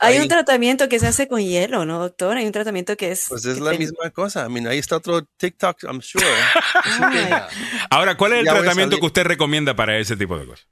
hay 0.00 0.16
Hay 0.16 0.20
un 0.22 0.28
tratamiento 0.28 0.88
que 0.88 0.98
se 0.98 1.06
hace 1.06 1.28
con 1.28 1.40
hielo, 1.40 1.84
¿no, 1.84 2.00
doctor? 2.00 2.36
Hay 2.36 2.46
un 2.46 2.52
tratamiento 2.52 2.96
que 2.96 3.12
es... 3.12 3.26
pues 3.28 3.44
es 3.44 3.60
la 3.60 3.72
misma 3.74 4.10
cosa. 4.10 4.44
I 4.46 4.50
mean, 4.50 4.66
ahí 4.66 4.78
está 4.78 4.96
otro 4.96 5.22
TikTok, 5.36 5.84
I'm 5.84 6.00
sure. 6.02 6.24
Ahora, 7.90 8.16
¿cuál 8.16 8.32
es 8.32 8.38
el 8.40 8.44
Ya 8.46 8.54
tratamiento 8.54 8.98
que 8.98 9.06
usted 9.06 9.24
recomienda 9.24 9.74
para 9.74 9.98
ese 9.98 10.16
tipo 10.16 10.36
de 10.36 10.46
cosas? 10.46 10.66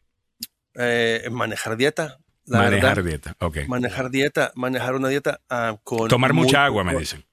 Eh, 0.75 1.29
manejar 1.31 1.77
dieta. 1.77 2.19
La 2.47 2.59
Manejar 2.59 2.97
verdad. 2.97 3.05
dieta. 3.05 3.37
Ok. 3.41 3.59
Manejar 3.69 4.11
dieta, 4.11 4.53
manejar 4.55 4.95
una 4.95 5.09
dieta 5.09 5.41
ah, 5.51 5.77
con... 5.83 6.09
Tomar 6.09 6.33
muy 6.33 6.45
mucha 6.45 6.65
agua, 6.65 6.85
me 6.85 6.95
dicen. 6.97 7.25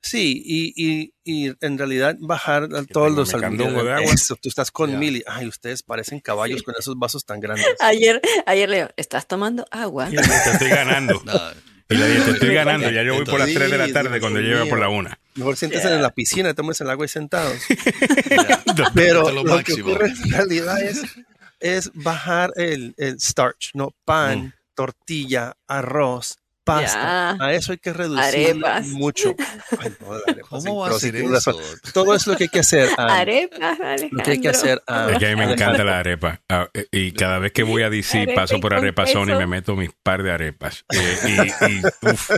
Sí, 0.00 0.40
y, 0.44 0.72
y, 0.76 1.12
y 1.24 1.52
en 1.60 1.76
realidad 1.76 2.16
bajar 2.20 2.68
todos 2.92 3.12
los 3.12 3.30
de 3.30 3.44
agua. 3.44 3.98
Eso, 4.04 4.36
tú 4.36 4.48
estás 4.48 4.70
con 4.70 4.92
Ya. 4.92 4.96
mil 4.98 5.16
y, 5.16 5.24
ay, 5.26 5.48
ustedes 5.48 5.82
parecen 5.82 6.20
caballos 6.20 6.62
con 6.62 6.74
esos 6.78 6.96
vasos 6.98 7.24
tan 7.26 7.40
grandes. 7.40 7.66
Ayer, 7.80 8.20
ayer 8.46 8.68
leo, 8.68 8.90
¿estás 8.96 9.26
tomando 9.26 9.66
agua? 9.72 10.08
Y 10.10 10.14
te 10.16 10.50
estoy 10.52 10.68
ganando. 10.68 11.20
No, 11.90 11.96
Y 11.96 11.98
le 11.98 12.06
dije, 12.10 12.20
te 12.22 12.30
estoy 12.32 12.54
ganando. 12.54 12.90
Ya 12.90 13.02
yo 13.02 13.14
voy 13.14 13.24
por 13.24 13.38
las 13.40 13.48
Sí, 13.48 13.54
3 13.54 13.70
de 13.70 13.78
la 13.78 13.92
tarde 13.92 14.10
Dios 14.10 14.20
cuando 14.20 14.40
llegue 14.40 14.66
por 14.66 14.78
la 14.78 14.88
1. 14.88 15.10
Mejor 15.34 15.56
siéntense 15.56 15.92
en 15.92 16.00
la 16.02 16.10
piscina, 16.14 16.54
tomes 16.54 16.80
el 16.80 16.90
agua 16.90 17.04
y 17.04 17.08
sentados. 17.08 17.56
Pero 18.94 19.30
lo, 19.30 19.42
lo 19.42 19.44
que 19.44 19.50
máximo. 19.72 19.90
ocurre 19.90 20.08
en 20.10 20.30
realidad 20.30 20.80
es, 20.82 21.02
es 21.60 21.90
bajar 21.94 22.52
el, 22.56 22.94
el 22.96 23.20
starch, 23.20 23.70
¿no? 23.74 23.94
Pan, 24.04 24.38
Mm. 24.46 24.52
tortilla, 24.74 25.54
arroz, 25.66 26.36
pasta. 26.64 27.36
Ya. 27.38 27.44
A 27.46 27.52
eso 27.54 27.72
hay 27.72 27.78
que 27.78 27.92
reducir 27.92 28.20
Arepas. 28.50 28.86
mucho. 28.88 29.34
Ay, 29.80 29.90
no, 30.00 30.18
sí, 30.18 30.40
¿Cómo 30.48 30.76
va 30.80 30.86
a 30.86 30.90
razón. 30.90 31.16
eso? 31.34 31.58
Todo 31.94 32.14
es 32.14 32.26
lo 32.26 32.36
que 32.36 32.44
hay 32.44 32.48
que 32.50 32.60
hacer. 32.60 32.88
ah, 32.98 33.18
Arepas, 33.18 33.78
lo 34.10 34.22
que 34.22 34.30
hay 34.32 34.40
que 34.40 34.48
hacer. 34.50 34.82
Es 35.10 35.18
que 35.18 35.26
a 35.26 35.30
mí 35.30 35.36
me 35.36 35.52
encanta 35.52 35.82
la 35.82 35.98
arepa. 35.98 36.40
Ah, 36.48 36.68
eh, 36.74 36.86
y 36.92 37.12
cada 37.12 37.38
vez 37.38 37.52
que 37.52 37.62
voy 37.62 37.82
a 37.82 37.90
DC 37.90 38.18
Arepa 38.22 38.42
paso 38.42 38.60
por 38.60 38.74
Arepazón 38.74 39.30
y 39.30 39.34
me 39.34 39.46
meto 39.46 39.74
mis 39.76 39.90
par 40.02 40.22
de 40.22 40.30
arepas. 40.30 40.84
Eh, 40.94 41.52
y, 41.62 41.72
y, 41.78 41.82
uf, 42.12 42.30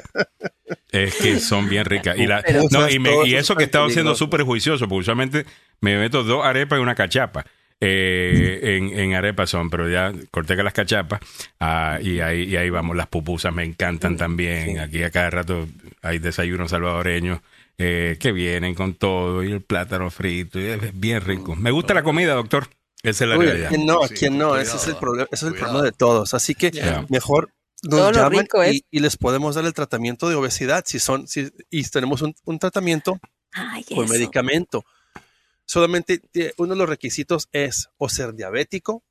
es 0.92 1.14
que 1.16 1.40
son 1.40 1.68
bien 1.68 1.84
ricas. 1.84 2.16
Y, 2.16 2.26
la- 2.26 2.42
no, 2.70 2.88
y, 2.88 2.98
me- 3.00 3.10
Todos 3.10 3.26
y 3.28 3.34
eso 3.34 3.56
que 3.56 3.64
he 3.64 3.66
estado 3.66 3.90
siendo 3.90 4.14
súper 4.14 4.42
juicioso, 4.42 4.86
porque 4.88 5.00
usualmente 5.00 5.44
me 5.80 5.96
meto 5.98 6.22
dos 6.22 6.44
arepas 6.46 6.78
y 6.78 6.82
una 6.82 6.94
cachapa. 6.94 7.44
Eh, 7.80 8.76
en, 8.76 8.98
en 8.98 9.14
Arepazón, 9.14 9.70
pero 9.70 9.88
ya 9.88 10.12
corté 10.30 10.56
que 10.56 10.62
las 10.62 10.72
cachapas 10.74 11.20
ah, 11.60 11.98
y, 12.02 12.20
ahí, 12.20 12.42
y 12.44 12.56
ahí 12.56 12.70
vamos. 12.70 12.96
Las 12.96 13.06
pupusas 13.06 13.54
me 13.54 13.64
encantan 13.64 14.16
también. 14.16 14.78
Aquí 14.78 15.02
a 15.02 15.10
cada 15.10 15.30
rato 15.30 15.66
hay 16.02 16.18
desayunos 16.18 16.70
salvadoreños 16.70 17.40
eh, 17.78 18.16
que 18.20 18.32
vienen 18.32 18.74
con 18.74 18.94
todo 18.94 19.42
y 19.42 19.52
el 19.52 19.62
plátano 19.62 20.10
frito. 20.10 20.60
y 20.60 20.66
es 20.66 21.00
bien 21.00 21.22
rico. 21.22 21.56
Me 21.56 21.70
gusta 21.70 21.94
la 21.94 22.02
comida, 22.02 22.34
doctor. 22.34 22.68
Esa 23.02 23.24
es 23.24 23.30
la 23.30 23.38
Uy, 23.38 23.46
realidad. 23.46 23.68
¿quién 23.70 23.86
no? 23.86 24.06
Sí, 24.06 24.14
¿Quién 24.14 24.36
no? 24.36 24.56
Ese 24.58 24.76
es 24.76 24.86
el 24.88 24.96
problema, 24.96 25.28
ese 25.32 25.46
es 25.46 25.52
el 25.52 25.58
problema 25.58 25.82
de 25.82 25.92
todos. 25.92 26.34
Así 26.34 26.54
que 26.54 26.70
Yeah. 26.70 27.06
mejor 27.08 27.50
nos 27.82 27.98
Todo 27.98 28.12
lo 28.12 28.18
llaman 28.18 28.40
rico 28.40 28.62
y, 28.66 28.84
y 28.90 29.00
les 29.00 29.16
podemos 29.16 29.54
dar 29.54 29.64
el 29.64 29.72
tratamiento 29.72 30.28
de 30.28 30.34
obesidad 30.34 30.84
si 30.86 30.98
son 30.98 31.26
si, 31.26 31.50
y 31.70 31.82
tenemos 31.84 32.20
un, 32.20 32.34
un 32.44 32.58
tratamiento 32.58 33.18
Ay, 33.52 33.84
por 33.88 34.04
eso. 34.04 34.12
medicamento. 34.12 34.84
Solamente 35.70 36.20
uno 36.56 36.74
de 36.74 36.78
los 36.80 36.88
requisitos 36.88 37.48
es 37.52 37.90
o 37.96 38.08
ser 38.08 38.34
diabético, 38.34 39.04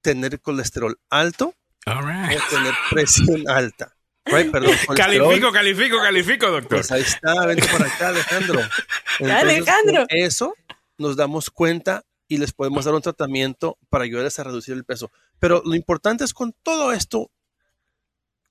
tener 0.00 0.40
colesterol 0.40 0.96
alto 1.10 1.56
right. 1.86 2.38
o 2.38 2.54
tener 2.54 2.72
presión 2.88 3.50
alta. 3.50 3.96
Right, 4.24 4.48
perdón, 4.48 4.76
colesterol. 4.86 4.96
Califico, 4.96 5.50
califico, 5.50 5.98
califico, 5.98 6.50
doctor. 6.52 6.78
Pues 6.78 6.92
ahí 6.92 7.02
está, 7.02 7.44
vente 7.46 7.66
por 7.66 7.82
acá, 7.82 8.10
Alejandro. 8.10 8.60
Alejandro. 9.28 10.06
Eso 10.08 10.54
nos 10.98 11.16
damos 11.16 11.50
cuenta 11.50 12.04
y 12.28 12.36
les 12.36 12.52
podemos 12.52 12.84
dar 12.84 12.94
un 12.94 13.02
tratamiento 13.02 13.76
para 13.88 14.04
ayudarles 14.04 14.38
a 14.38 14.44
reducir 14.44 14.74
el 14.74 14.84
peso. 14.84 15.10
Pero 15.40 15.62
lo 15.64 15.74
importante 15.74 16.22
es 16.22 16.32
con 16.32 16.54
todo 16.62 16.92
esto, 16.92 17.32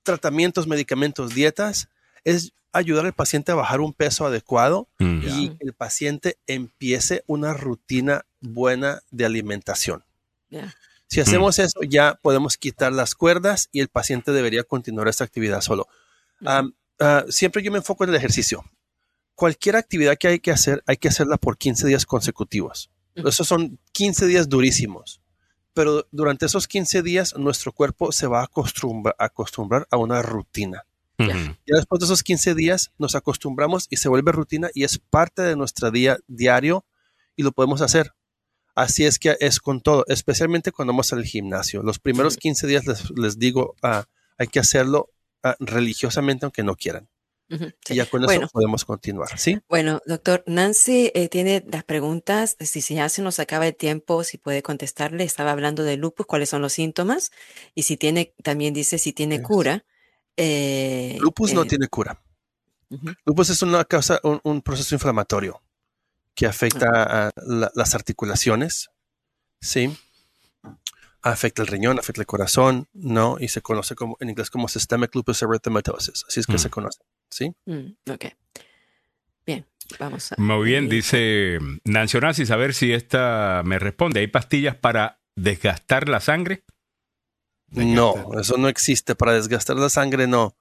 tratamientos, 0.02 0.66
medicamentos, 0.66 1.34
dietas, 1.34 1.88
es 2.24 2.52
ayudar 2.74 3.06
al 3.06 3.12
paciente 3.14 3.52
a 3.52 3.54
bajar 3.54 3.80
un 3.80 3.92
peso 3.92 4.26
adecuado 4.26 4.88
Mm. 4.98 5.20
y 5.26 5.48
que 5.50 5.64
el 5.64 5.72
paciente 5.72 6.38
empiece 6.46 7.24
una 7.26 7.54
rutina 7.54 8.26
buena 8.40 9.00
de 9.10 9.24
alimentación. 9.24 10.04
Si 11.06 11.20
hacemos 11.20 11.58
eso, 11.58 11.80
ya 11.88 12.18
podemos 12.22 12.56
quitar 12.56 12.92
las 12.92 13.14
cuerdas 13.14 13.68
y 13.72 13.80
el 13.80 13.88
paciente 13.88 14.32
debería 14.32 14.64
continuar 14.64 15.08
esta 15.08 15.24
actividad 15.24 15.60
solo. 15.60 15.88
Ah, 16.44 16.64
siempre 17.28 17.62
yo 17.62 17.70
me 17.72 17.78
enfoco 17.78 18.04
en 18.04 18.10
el 18.10 18.16
ejercicio. 18.16 18.64
Cualquier 19.34 19.76
actividad 19.76 20.16
que 20.16 20.28
hay 20.28 20.38
que 20.38 20.52
hacer, 20.52 20.82
hay 20.86 20.96
que 20.96 21.08
hacerla 21.08 21.36
por 21.38 21.58
15 21.58 21.86
días 21.86 22.06
consecutivos. 22.06 22.90
Esos 23.14 23.46
son 23.48 23.78
15 23.92 24.26
días 24.26 24.48
durísimos. 24.48 25.20
Pero 25.72 26.06
durante 26.12 26.46
esos 26.46 26.68
15 26.68 27.02
días, 27.02 27.34
nuestro 27.36 27.72
cuerpo 27.72 28.12
se 28.12 28.28
va 28.28 28.40
a 28.40 28.44
acostumbrar, 28.44 29.16
acostumbrar 29.18 29.88
a 29.90 29.96
una 29.96 30.22
rutina. 30.22 30.84
Ujú. 31.18 31.30
Ya 31.66 31.76
después 31.76 32.00
de 32.00 32.06
esos 32.06 32.22
15 32.22 32.54
días, 32.54 32.92
nos 32.98 33.14
acostumbramos 33.14 33.86
y 33.90 33.96
se 33.96 34.08
vuelve 34.08 34.32
rutina 34.32 34.70
y 34.74 34.84
es 34.84 34.98
parte 34.98 35.42
de 35.42 35.56
nuestro 35.56 35.90
día 35.90 36.18
diario 36.26 36.84
y 37.36 37.42
lo 37.42 37.52
podemos 37.52 37.82
hacer. 37.82 38.12
Así 38.74 39.04
es 39.04 39.18
que 39.18 39.36
es 39.38 39.60
con 39.60 39.80
todo, 39.80 40.04
especialmente 40.08 40.72
cuando 40.72 40.92
vamos 40.92 41.12
al 41.12 41.24
gimnasio. 41.24 41.82
Los 41.82 42.00
primeros 42.00 42.36
15 42.36 42.66
días 42.66 42.86
les, 42.86 43.10
les 43.10 43.38
digo, 43.38 43.76
ah, 43.82 44.06
hay 44.36 44.48
que 44.48 44.58
hacerlo 44.58 45.10
ah, 45.44 45.56
religiosamente 45.60 46.44
aunque 46.44 46.64
no 46.64 46.74
quieran. 46.74 47.08
Ujú, 47.50 47.66
sí. 47.84 47.92
Y 47.92 47.96
ya 47.96 48.06
con 48.06 48.22
eso 48.22 48.26
Bueno. 48.26 48.48
podemos 48.52 48.84
continuar, 48.84 49.38
¿sí? 49.38 49.60
Bueno, 49.68 50.00
doctor, 50.06 50.42
Nancy 50.46 51.12
eh, 51.14 51.28
tiene 51.28 51.62
las 51.70 51.84
preguntas. 51.84 52.56
Si, 52.58 52.80
si 52.80 52.94
ya 52.94 53.08
se 53.08 53.22
nos 53.22 53.38
acaba 53.38 53.66
el 53.66 53.76
tiempo, 53.76 54.24
si 54.24 54.38
puede 54.38 54.62
contestarle. 54.62 55.24
Estaba 55.24 55.52
hablando 55.52 55.84
de 55.84 55.96
lupus, 55.96 56.26
cuáles 56.26 56.48
son 56.48 56.62
los 56.62 56.72
síntomas. 56.72 57.30
Y 57.74 57.82
si 57.82 57.96
tiene, 57.96 58.34
también 58.42 58.74
dice 58.74 58.98
si 58.98 59.12
tiene 59.12 59.42
cura. 59.42 59.84
Eh, 60.36 61.16
Lupus 61.20 61.52
no 61.54 61.62
eh, 61.62 61.66
tiene 61.66 61.88
cura. 61.88 62.20
Lupus 63.24 63.50
es 63.50 63.62
una 63.62 63.84
causa, 63.84 64.20
un, 64.22 64.40
un 64.44 64.62
proceso 64.62 64.94
inflamatorio 64.94 65.62
que 66.34 66.46
afecta 66.46 67.26
a 67.28 67.30
la- 67.46 67.70
las 67.74 67.94
articulaciones, 67.94 68.90
¿sí? 69.60 69.96
Afecta 71.22 71.62
el 71.62 71.68
riñón, 71.68 71.98
afecta 71.98 72.20
el 72.20 72.26
corazón, 72.26 72.86
¿no? 72.92 73.36
Y 73.40 73.48
se 73.48 73.62
conoce 73.62 73.94
como, 73.94 74.16
en 74.20 74.30
inglés 74.30 74.50
como 74.50 74.68
systemic 74.68 75.14
lupus 75.14 75.42
erythematosus. 75.42 76.24
Así 76.28 76.40
es 76.40 76.46
que 76.46 76.54
Mm. 76.54 76.58
se 76.58 76.70
conoce, 76.70 77.00
¿sí? 77.30 77.54
Mm, 77.64 78.10
ok. 78.12 78.24
Bien, 79.46 79.66
vamos 79.98 80.32
a. 80.32 80.36
Muy 80.38 80.64
bien, 80.66 80.88
dice 80.88 81.58
Nancy 81.84 82.18
Onassis, 82.18 82.50
a 82.50 82.56
ver 82.56 82.74
si 82.74 82.92
esta 82.92 83.62
me 83.64 83.78
responde. 83.78 84.20
¿Hay 84.20 84.26
pastillas 84.26 84.76
para 84.76 85.18
desgastar 85.34 86.08
la 86.08 86.20
sangre? 86.20 86.62
No, 87.74 88.14
eso 88.40 88.56
no 88.56 88.68
existe. 88.68 89.14
Para 89.14 89.32
desgastar 89.34 89.76
la 89.76 89.88
sangre, 89.90 90.26
no. 90.26 90.56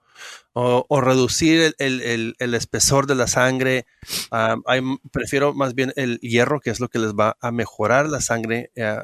O, 0.54 0.86
o 0.88 1.02
reducir 1.02 1.62
el, 1.62 1.76
el- 1.80 2.02
el- 2.02 2.36
el 2.40 2.54
espesor 2.54 3.08
de 3.08 3.16
la 3.16 3.28
sangre. 3.28 3.86
Ah, 4.32 4.56
hay- 4.66 4.82
prefiero 5.12 5.54
más 5.54 5.74
bien 5.76 5.92
el 5.96 6.20
hierro, 6.20 6.60
que 6.60 6.70
es 6.70 6.80
lo 6.80 6.88
que 6.90 7.00
les 7.00 7.14
va 7.14 7.38
a 7.42 7.52
mejorar 7.52 8.08
la 8.08 8.22
sangre 8.22 8.72
eh, 8.76 8.96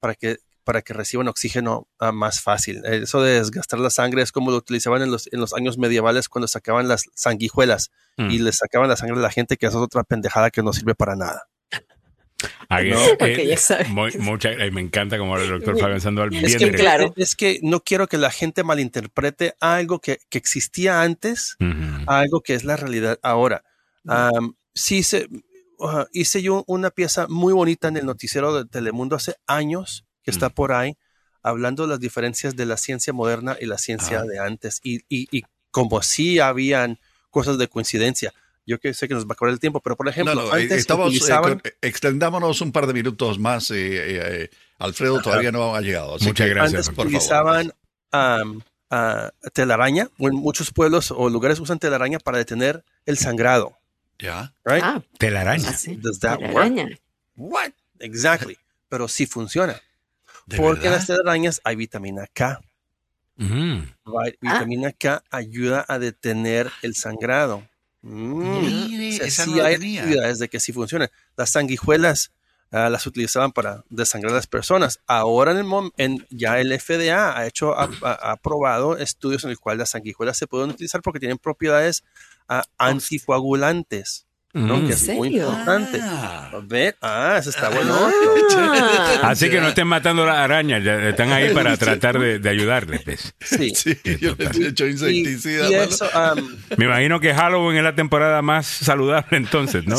para, 0.00 0.14
que, 0.14 0.36
para 0.64 0.82
que 0.82 0.92
reciban 0.92 1.28
oxígeno 1.28 1.88
ah, 1.98 2.12
más 2.12 2.40
fácil. 2.40 2.84
Eso 2.84 3.22
de 3.22 3.34
desgastar 3.38 3.80
la 3.80 3.90
sangre 3.90 4.22
es 4.22 4.30
como 4.32 4.50
lo 4.50 4.58
utilizaban 4.58 5.02
en 5.02 5.10
los, 5.10 5.28
en 5.32 5.40
los 5.40 5.52
años 5.54 5.78
medievales 5.78 6.28
cuando 6.28 6.46
sacaban 6.48 6.88
las 6.88 7.04
sanguijuelas 7.14 7.90
Mm. 8.18 8.30
y 8.30 8.38
les 8.38 8.56
sacaban 8.56 8.88
la 8.88 8.96
sangre 8.96 9.18
a 9.18 9.20
la 9.20 9.30
gente, 9.30 9.58
que 9.58 9.66
eso 9.66 9.76
es 9.76 9.84
otra 9.84 10.02
pendejada 10.02 10.50
que 10.50 10.62
no 10.62 10.72
sirve 10.72 10.94
para 10.94 11.16
nada. 11.16 11.48
Ahí 12.68 12.90
No. 12.90 12.98
es, 12.98 13.16
eh, 13.20 13.56
ya 13.84 13.84
muy- 13.88 14.12
mucha- 14.18 14.50
eh, 14.52 14.70
me 14.70 14.80
encanta 14.80 15.18
como 15.18 15.36
el 15.38 15.48
doctor 15.48 15.78
Fabián 15.78 16.00
Sandoval. 16.00 16.34
Es 16.34 16.56
Bien 16.56 16.70
que, 16.72 16.76
claro. 16.78 17.12
es 17.16 17.36
que 17.36 17.60
no 17.62 17.80
quiero 17.80 18.06
que 18.08 18.18
la 18.18 18.30
gente 18.30 18.64
malinterprete 18.64 19.54
algo 19.60 20.00
que, 20.00 20.18
que 20.28 20.38
existía 20.38 21.02
antes 21.02 21.56
Ujú. 21.60 22.04
a 22.10 22.18
algo 22.20 22.40
que 22.40 22.54
es 22.54 22.64
la 22.64 22.76
realidad 22.76 23.18
ahora. 23.22 23.62
Am, 24.08 24.54
sí, 24.74 25.02
se, 25.02 25.28
uh, 25.78 26.04
hice 26.12 26.42
yo 26.42 26.64
una 26.66 26.90
pieza 26.90 27.26
muy 27.28 27.52
bonita 27.52 27.88
en 27.88 27.96
el 27.96 28.06
noticiero 28.06 28.54
de 28.56 28.68
Telemundo 28.68 29.16
hace 29.16 29.34
años 29.46 30.04
que 30.22 30.30
está 30.30 30.48
por 30.48 30.72
ahí, 30.72 30.96
hablando 31.42 31.84
de 31.84 31.90
las 31.90 32.00
diferencias 32.00 32.56
de 32.56 32.66
la 32.66 32.76
ciencia 32.76 33.12
moderna 33.12 33.56
y 33.60 33.66
la 33.66 33.78
ciencia 33.78 34.20
Ah. 34.20 34.24
de 34.24 34.38
antes, 34.40 34.80
y, 34.82 35.02
y, 35.08 35.28
y 35.30 35.44
como 35.70 36.02
sí 36.02 36.40
habían 36.40 36.98
cosas 37.30 37.58
de 37.58 37.68
coincidencia. 37.68 38.32
Yo 38.66 38.80
que 38.80 38.92
sé 38.94 39.06
que 39.06 39.14
nos 39.14 39.24
va 39.24 39.28
a 39.30 39.32
acabar 39.34 39.52
el 39.52 39.60
tiempo, 39.60 39.80
pero 39.80 39.96
por 39.96 40.08
ejemplo, 40.08 40.34
No, 40.34 40.42
no, 40.48 40.56
eh, 40.56 40.62
antes 40.62 40.78
estamos, 40.78 41.06
eh, 41.06 41.16
utilizaban... 41.16 41.60
con- 41.60 41.72
extendámonos 41.82 42.60
un 42.60 42.72
par 42.72 42.86
de 42.88 42.92
minutos 42.94 43.38
más. 43.38 43.70
eh, 43.70 43.76
eh, 43.76 44.20
eh, 44.44 44.50
Alfredo 44.78 45.22
todavía 45.22 45.52
no 45.52 45.74
ha 45.76 45.80
llegado. 45.80 46.16
así 46.16 46.26
Muchas 46.26 46.46
que, 46.46 46.52
gracias, 46.54 46.74
Antes 46.74 46.86
por 46.88 46.94
favor. 46.96 47.06
utilizaban 47.06 47.72
am, 48.10 48.62
ah, 48.90 49.30
telaraña, 49.52 50.08
o 50.18 50.28
en 50.28 50.34
muchos 50.34 50.72
pueblos 50.72 51.12
o 51.12 51.30
lugares 51.30 51.60
usan 51.60 51.78
telaraña 51.78 52.18
para 52.18 52.38
detener 52.38 52.84
el 53.06 53.16
sangrado. 53.18 53.78
Ya. 54.18 54.52
Right? 54.64 54.82
Ah, 54.82 55.02
Telaraña. 55.18 55.70
Does 55.98 56.18
that 56.20 56.40
La 56.40 56.46
work? 56.48 56.56
araña. 56.56 56.88
What? 57.36 57.70
Exactly. 58.00 58.58
Pero 58.88 59.06
sí 59.08 59.26
funciona. 59.26 59.80
¿De 60.46 60.56
Porque 60.56 60.86
en 60.86 60.92
las 60.92 61.06
telarañas 61.06 61.60
hay 61.64 61.76
vitamina 61.76 62.26
K. 62.32 62.60
Right? 63.38 63.94
Ah. 64.06 64.38
Vitamina 64.40 64.92
K 64.92 65.22
ayuda 65.30 65.84
a 65.86 65.98
detener 65.98 66.70
el 66.82 66.94
sangrado. 66.94 67.62
Mm. 68.02 68.60
Mire, 68.60 69.16
esa 69.26 69.44
sí 69.44 69.54
no 69.54 69.64
hay 69.64 69.74
tenía. 69.78 70.02
actividades 70.02 70.38
de 70.38 70.48
que 70.48 70.60
sí 70.60 70.72
funcionan. 70.72 71.08
Las 71.36 71.50
sanguijuelas 71.50 72.30
ah, 72.70 72.88
las 72.90 73.06
utilizaban 73.06 73.52
para 73.52 73.84
desangrar 73.90 74.32
a 74.32 74.36
las 74.36 74.46
personas. 74.46 75.00
Ahora 75.06 75.52
en 75.52 75.58
el 75.58 75.66
en, 75.96 76.26
ya 76.30 76.60
el 76.60 76.72
FDA 76.78 77.36
ha 77.36 77.46
hecho 77.46 77.74
ha, 77.78 77.84
ha- 78.02 78.18
ha 78.28 78.32
aprobado 78.32 78.96
estudios 78.98 79.44
en 79.44 79.50
el 79.50 79.58
cual 79.58 79.78
las 79.78 79.90
sanguijuelas 79.90 80.36
se 80.38 80.46
pueden 80.46 80.70
utilizar 80.70 81.02
porque 81.02 81.20
tienen 81.20 81.38
propiedades 81.38 82.04
ah, 82.48 82.64
anticoagulantes. 82.78 84.25
¿No? 84.56 84.78
Mm. 84.78 84.86
Que 84.86 84.92
es 84.94 85.08
muy 85.08 85.28
serio? 85.28 85.48
importante. 85.48 85.98
Ah. 86.02 86.50
A 86.52 86.58
ver, 86.62 86.96
ah, 87.02 87.36
eso 87.38 87.50
está 87.50 87.68
bueno. 87.68 87.94
Ah, 88.56 89.20
Así 89.30 89.50
que 89.50 89.60
no 89.60 89.68
estén 89.68 89.86
matando 89.86 90.24
las 90.24 90.36
arañas, 90.36 90.84
están 90.84 91.30
ahí 91.32 91.52
para 91.52 91.76
tratar 91.78 92.18
de, 92.18 92.38
de 92.38 92.48
ayudarles. 92.48 93.02
pues. 93.02 93.34
Sí. 93.40 93.72
Sí, 93.76 93.94
yo 94.20 94.34
les 94.38 94.56
he 94.58 94.68
hecho 94.68 94.86
insecticida. 94.86 95.68
y 95.68 95.74
eso, 95.74 96.08
Me 96.76 96.86
imagino 96.86 97.20
que 97.20 97.34
Halloween 97.34 97.76
es 97.78 97.84
la 97.84 97.94
temporada 97.94 98.40
más 98.42 98.66
saludable 98.66 99.36
entonces, 99.36 99.86
¿no? 99.86 99.96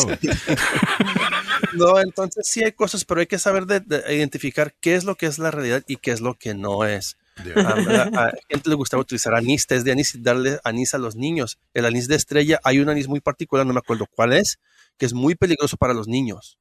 no, 1.74 2.00
entonces 2.00 2.48
sí 2.48 2.64
hay 2.64 2.72
cosas, 2.72 3.06
pero 3.06 3.19
hay 3.22 3.27
que 3.27 3.40
saber 3.40 3.66
de, 3.66 3.80
de 3.82 4.16
identificar 4.16 4.74
qué 4.82 4.95
es 4.95 5.03
lo 5.03 5.16
que 5.16 5.27
es 5.27 5.38
la 5.40 5.52
realidad 5.52 5.84
y 5.88 5.98
qué 5.98 6.11
es 6.11 6.22
lo 6.22 6.34
que 6.36 6.53
no 6.53 6.86
es. 6.86 7.18
A, 7.56 8.27
a 8.27 8.32
gente 8.49 8.69
le 8.69 8.75
gustaba 8.75 9.01
utilizar 9.01 9.33
anís, 9.35 9.67
test 9.67 9.85
de 9.85 9.91
anís 9.91 10.16
y 10.16 10.22
darle 10.22 10.59
anís 10.64 10.93
a 10.93 10.98
los 10.98 11.16
niños. 11.16 11.59
El 11.74 11.85
anís 11.85 12.07
de 12.07 12.16
estrella, 12.16 12.59
hay 12.64 12.80
un 12.80 12.90
anís 12.90 13.07
muy 13.07 13.19
particular, 13.19 13.66
no 13.66 13.74
me 13.74 13.80
acuerdo 13.80 14.07
cuál 14.07 14.33
es, 14.33 14.59
que 14.98 15.06
es 15.06 15.14
muy 15.14 15.35
peligroso 15.35 15.77
para 15.77 15.93
los 15.93 16.07
niños, 16.07 16.57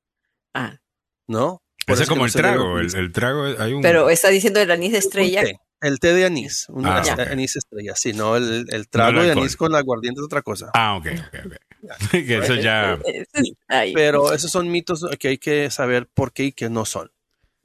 ah, 0.55 0.78
¿no? 1.26 1.62
Ese 1.86 2.02
es 2.02 2.08
como 2.08 2.22
no 2.22 2.26
el 2.26 2.32
trago. 2.32 2.78
El, 2.80 3.12
trago, 3.12 3.44
hay 3.58 3.72
un. 3.72 3.82
pero 3.82 4.10
está 4.10 4.28
diciendo 4.28 4.60
el 4.60 4.70
anís 4.70 4.92
de 4.92 4.98
estrella. 4.98 5.42
el 5.80 5.98
té 6.00 6.12
de 6.14 6.26
anís, 6.26 6.68
un 6.68 6.84
Ah, 6.86 7.02
anís 7.30 7.56
estrella, 7.56 7.94
sí, 7.94 8.12
no, 8.12 8.36
el, 8.36 8.66
el 8.70 8.88
trago 8.88 9.20
el 9.20 9.26
de 9.26 9.32
anís 9.32 9.56
con 9.56 9.74
aguardiente 9.74 10.20
es 10.20 10.24
otra 10.24 10.42
cosa. 10.42 10.70
Ah, 10.74 10.96
ok, 10.96 11.06
ok, 11.28 11.46
ok. 11.46 11.56
que 12.10 12.38
eso 12.38 12.55
ya. 12.55 12.98
Pero 13.94 14.32
esos 14.32 14.50
son 14.50 14.70
mitos 14.70 15.06
que 15.18 15.28
hay 15.28 15.38
que 15.38 15.70
saber 15.70 16.08
por 16.12 16.32
qué 16.32 16.44
y 16.44 16.52
qué 16.52 16.68
no 16.68 16.84
son. 16.84 17.10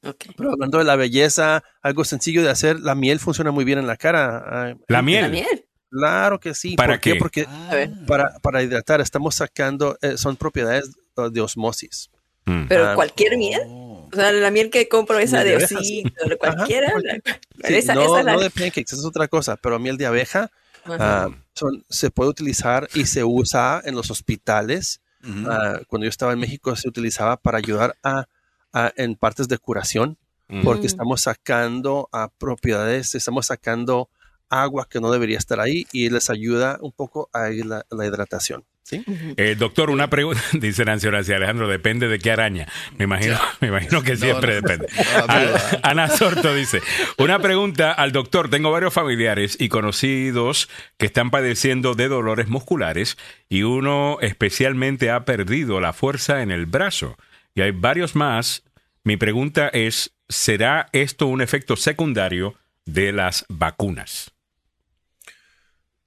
Ok. 0.04 0.26
Pero 0.38 0.52
hablando 0.52 0.78
de 0.78 0.84
la 0.84 0.96
belleza, 0.96 1.64
algo 1.82 2.04
sencillo 2.04 2.42
de 2.44 2.50
hacer, 2.50 2.80
la 2.80 2.96
miel 2.96 3.20
funciona 3.20 3.52
muy 3.52 3.64
bien 3.66 3.80
en 3.80 3.88
la 3.88 3.98
cara. 3.98 4.44
Ah, 4.46 4.76
La 4.88 5.02
miel. 5.02 5.22
La 5.24 5.30
miel. 5.30 5.66
Claro 5.90 6.40
que 6.40 6.54
sí. 6.54 6.76
¿Para 6.76 6.94
¿Por 6.94 7.00
qué? 7.02 7.14
qué? 7.14 7.20
Porque 7.20 7.46
A 7.70 7.76
ver, 7.76 7.92
para, 8.08 8.40
para 8.42 8.64
hidratar 8.64 9.02
estamos 9.02 9.36
sacando, 9.36 9.98
eh, 10.02 10.18
son 10.18 10.38
propiedades 10.38 10.90
uh, 11.18 11.30
de 11.30 11.42
osmosis. 11.42 12.10
Mm. 12.46 12.68
pero 12.68 12.90
Ah, 12.90 12.96
cualquier 12.96 13.38
miel. 13.38 13.62
Oh. 13.68 14.10
O 14.12 14.16
sea, 14.16 14.32
la 14.32 14.52
miel 14.52 14.70
que 14.70 14.88
compro, 14.90 15.20
esa 15.20 15.44
de 15.44 15.58
de 15.58 15.64
osito, 15.66 16.12
cualquiera. 16.40 16.88
Ajá, 16.90 17.00
la- 17.02 17.68
Sí, 17.68 17.74
esa, 17.76 17.94
no, 17.94 18.02
esa 18.04 18.20
es 18.20 18.26
la. 18.26 18.34
no 18.34 18.40
de 18.40 18.50
pancakes, 18.50 18.82
esa 18.88 18.96
es 18.96 19.06
otra 19.06 19.28
cosa, 19.28 19.56
pero 19.58 19.78
miel 19.80 19.98
de 19.98 20.06
abeja 20.06 20.50
ah, 20.86 21.30
son, 21.54 21.86
se 21.90 22.10
puede 22.10 22.30
utilizar 22.32 22.88
y 22.94 23.06
se 23.06 23.24
usa 23.24 23.82
en 23.86 23.94
los 23.96 24.10
hospitales. 24.12 25.02
Ujú. 25.24 25.50
Ah, 25.50 25.80
cuando 25.88 26.06
yo 26.06 26.10
estaba 26.10 26.34
en 26.34 26.40
México 26.40 26.76
se 26.76 26.88
utilizaba 26.90 27.38
para 27.38 27.60
ayudar 27.60 27.96
a, 28.02 28.26
ah, 28.74 28.92
en 28.96 29.16
partes 29.16 29.48
de 29.48 29.58
curación, 29.58 30.18
porque 30.64 30.86
estamos 30.88 31.22
sacando 31.22 32.10
a 32.12 32.28
propiedades, 32.28 33.16
estamos 33.16 33.46
sacando 33.46 34.10
agua 34.50 34.86
que 34.90 35.00
no 35.00 35.10
debería 35.10 35.38
estar 35.38 35.62
ahí 35.62 35.88
y 35.94 36.10
les 36.10 36.30
ayuda 36.30 36.78
un 36.82 36.92
poco 36.92 37.30
a 37.32 37.48
la, 37.50 37.86
la 37.90 38.06
hidratación. 38.06 38.66
¿sí? 38.84 39.02
Eh, 39.38 39.56
doctor, 39.58 39.90
una 39.90 40.10
pregunta, 40.10 40.42
dice 40.60 40.84
Nancy 40.84 41.08
Horacio 41.08 41.38
Alejandro, 41.38 41.70
depende 41.70 42.10
de 42.10 42.20
qué 42.20 42.32
araña. 42.34 42.68
Me 42.98 43.06
imagino, 43.06 43.40
me 43.62 43.70
imagino 43.70 44.02
que 44.04 44.18
siempre 44.18 44.56
no. 44.60 44.68
depende. 44.68 44.88
No, 45.16 45.24
A- 45.34 45.90
Ana 45.90 46.10
Sorto 46.10 46.54
dice, 46.54 46.82
una 47.18 47.40
pregunta 47.40 47.94
al 47.94 48.12
doctor, 48.12 48.50
tengo 48.50 48.72
varios 48.72 48.94
familiares 48.94 49.56
y 49.58 49.70
conocidos 49.70 50.68
que 50.98 51.06
están 51.06 51.32
padeciendo 51.32 51.94
de 51.96 52.10
dolores 52.10 52.50
musculares 52.50 53.18
y 53.48 53.64
uno 53.64 54.18
especialmente 54.20 55.12
ha 55.12 55.24
perdido 55.24 55.80
la 55.80 55.94
fuerza 55.94 56.42
en 56.42 56.52
el 56.52 56.66
brazo 56.66 57.16
y 57.56 57.62
hay 57.62 57.72
varios 57.72 58.16
más. 58.16 58.64
Mi 59.04 59.18
pregunta 59.18 59.68
es, 59.70 60.12
¿será 60.30 60.88
esto 60.92 61.28
un 61.28 61.42
efecto 61.42 61.76
secundario 61.76 62.56
de 62.86 63.12
las 63.12 63.46
vacunas? 63.50 64.32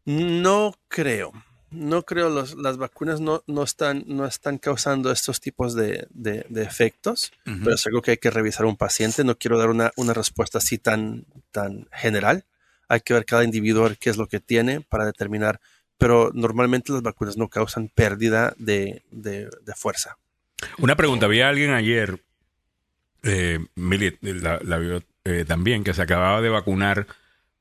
No 0.05 0.75
creo. 0.89 1.33
No 1.71 2.05
creo, 2.05 2.29
los- 2.29 2.55
las 2.57 2.77
vacunas 2.77 3.21
no, 3.21 3.43
no, 3.49 3.65
están, 3.65 4.05
no 4.07 4.27
están 4.27 4.59
causando 4.59 5.11
estos 5.11 5.41
tipos 5.41 5.75
de, 5.75 6.07
de- 6.11 6.47
de 6.49 6.63
efectos, 6.63 7.33
pero 7.65 7.75
es 7.75 7.85
algo 7.87 8.01
que 8.01 8.13
hay 8.13 8.17
que 8.19 8.31
revisar 8.31 8.65
a 8.65 8.69
un 8.69 8.77
paciente. 8.77 9.25
No 9.25 9.37
quiero 9.37 9.59
dar 9.59 9.71
una, 9.71 9.91
una 9.97 10.13
respuesta 10.15 10.59
así 10.59 10.79
tan, 10.79 11.25
tan 11.51 11.89
general. 11.93 12.45
Hay 12.89 13.01
que 13.01 13.15
ver 13.15 13.25
cada 13.25 13.43
individuo 13.45 13.91
qué 13.99 14.11
es 14.11 14.17
lo 14.19 14.29
que 14.29 14.39
tiene 14.39 14.83
para 14.83 15.05
determinar, 15.07 15.61
pero 15.99 16.31
normalmente 16.33 16.93
las 16.93 17.03
vacunas 17.03 17.37
no 17.37 17.49
causan 17.49 17.89
pérdida 17.89 18.55
de- 18.57 19.03
de 19.11 19.75
fuerza. 19.75 20.17
Una 20.79 20.97
pregunta, 20.97 21.27
había 21.27 21.49
alguien 21.49 21.73
ayer, 21.73 22.21
eh, 23.23 23.59
Mili 23.75 24.17
la, 24.21 24.61
la 24.63 24.79
vio 24.79 25.03
eh, 25.25 25.45
también, 25.47 25.85
que 25.85 25.95
se 25.95 26.03
acababa 26.03 26.41
de 26.41 26.51
vacunar 26.51 27.07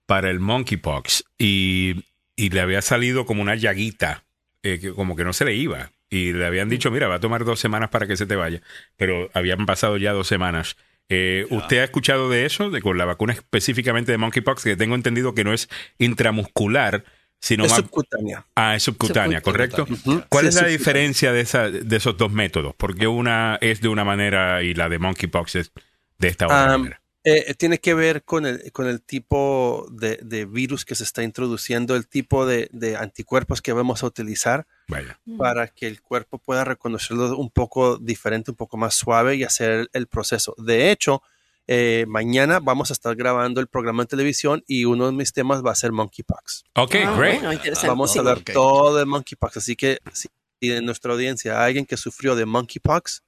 para 0.05 0.29
el 0.29 0.39
monkeypox 0.39 1.23
y, 1.37 2.05
y 2.35 2.49
le 2.49 2.61
había 2.61 2.81
salido 2.81 3.25
como 3.25 3.41
una 3.41 3.55
llaguita, 3.55 4.23
eh, 4.63 4.79
que 4.79 4.91
como 4.93 5.15
que 5.15 5.23
no 5.23 5.33
se 5.33 5.45
le 5.45 5.55
iba. 5.55 5.91
Y 6.09 6.33
le 6.33 6.45
habían 6.45 6.69
dicho, 6.69 6.91
mira, 6.91 7.07
va 7.07 7.15
a 7.15 7.19
tomar 7.19 7.43
dos 7.43 7.59
semanas 7.59 7.89
para 7.89 8.05
que 8.05 8.17
se 8.17 8.27
te 8.27 8.35
vaya. 8.35 8.61
Pero 8.97 9.31
habían 9.33 9.65
pasado 9.65 9.97
ya 9.97 10.11
dos 10.11 10.27
semanas. 10.27 10.77
Eh, 11.09 11.47
¿Usted 11.49 11.79
ha 11.79 11.83
escuchado 11.85 12.29
de 12.29 12.45
eso? 12.45 12.69
De 12.69 12.81
con 12.81 12.97
la 12.97 13.05
vacuna 13.05 13.33
específicamente 13.33 14.11
de 14.11 14.17
monkeypox, 14.17 14.63
que 14.63 14.75
tengo 14.75 14.95
entendido 14.95 15.33
que 15.33 15.43
no 15.43 15.53
es 15.53 15.69
intramuscular, 15.97 17.03
sino 17.43 17.65
Es 17.65 17.71
más... 17.71 17.79
subcutánea. 17.81 18.45
Ah, 18.55 18.75
es 18.75 18.83
subcutánea, 18.83 19.41
¿correcto? 19.41 19.85
¿Cuál 20.29 20.45
Sí, 20.45 20.49
es 20.49 20.55
la 20.55 20.67
diferencia 20.69 21.33
de, 21.33 21.41
esa, 21.41 21.69
de 21.69 21.95
esos 21.97 22.15
dos 22.15 22.31
métodos? 22.31 22.73
Porque 22.77 23.05
una 23.07 23.57
es 23.59 23.81
de 23.81 23.89
una 23.89 24.05
manera 24.05 24.63
y 24.63 24.73
la 24.73 24.87
de 24.87 24.97
monkeypox 24.97 25.55
es 25.55 25.71
de 26.19 26.29
esta 26.29 26.45
otra 26.45 26.73
Am, 26.73 26.81
manera. 26.83 27.01
eh, 27.25 27.53
tiene 27.55 27.79
que 27.79 27.93
ver 27.93 28.23
con 28.23 28.45
el, 28.45 28.71
con 28.71 28.87
el 28.87 29.01
tipo 29.01 29.87
de, 29.91 30.19
de 30.23 30.45
virus 30.45 30.85
que 30.85 30.95
se 30.95 31.03
está 31.03 31.21
introduciendo, 31.23 31.97
el 31.97 32.07
tipo 32.07 32.45
de, 32.45 32.69
de 32.71 32.95
anticuerpos 32.95 33.61
que 33.61 33.73
vamos 33.73 34.03
a 34.03 34.05
utilizar 34.07 34.65
Vaya. 34.87 35.19
para 35.37 35.67
que 35.67 35.87
el 35.87 36.01
cuerpo 36.01 36.37
pueda 36.37 36.63
reconocerlo 36.63 37.37
un 37.37 37.49
poco 37.49 37.97
diferente, 37.97 38.51
un 38.51 38.57
poco 38.57 38.77
más 38.77 38.93
suave 38.95 39.35
y 39.35 39.43
hacer 39.43 39.69
el, 39.71 39.89
el 39.91 40.07
proceso. 40.07 40.55
De 40.57 40.91
hecho, 40.91 41.21
eh, 41.67 42.05
mañana 42.07 42.59
vamos 42.59 42.89
a 42.89 42.93
estar 42.93 43.15
grabando 43.15 43.61
el 43.61 43.67
programa 43.67 44.03
en 44.03 44.07
televisión 44.07 44.63
y 44.67 44.85
uno 44.85 45.05
de 45.07 45.11
mis 45.13 45.33
temas 45.33 45.63
va 45.65 45.71
a 45.71 45.75
ser 45.75 45.91
monkeypox. 45.91 46.63
Ok, 46.75 46.95
Ah, 47.05 47.15
great. 47.17 47.41
bueno. 47.41 47.59
Vamos 47.87 48.15
a 48.15 48.19
hablar 48.19 48.37
Ok. 48.39 48.51
todo 48.53 48.95
de 48.97 49.05
monkeypox, 49.05 49.57
así 49.57 49.75
que 49.75 49.99
si 50.13 50.29
de 50.61 50.81
nuestra 50.81 51.13
audiencia 51.13 51.59
hay 51.61 51.67
alguien 51.67 51.85
que 51.85 51.97
sufrió 51.97 52.35
de 52.35 52.45
monkeypox, 52.45 53.23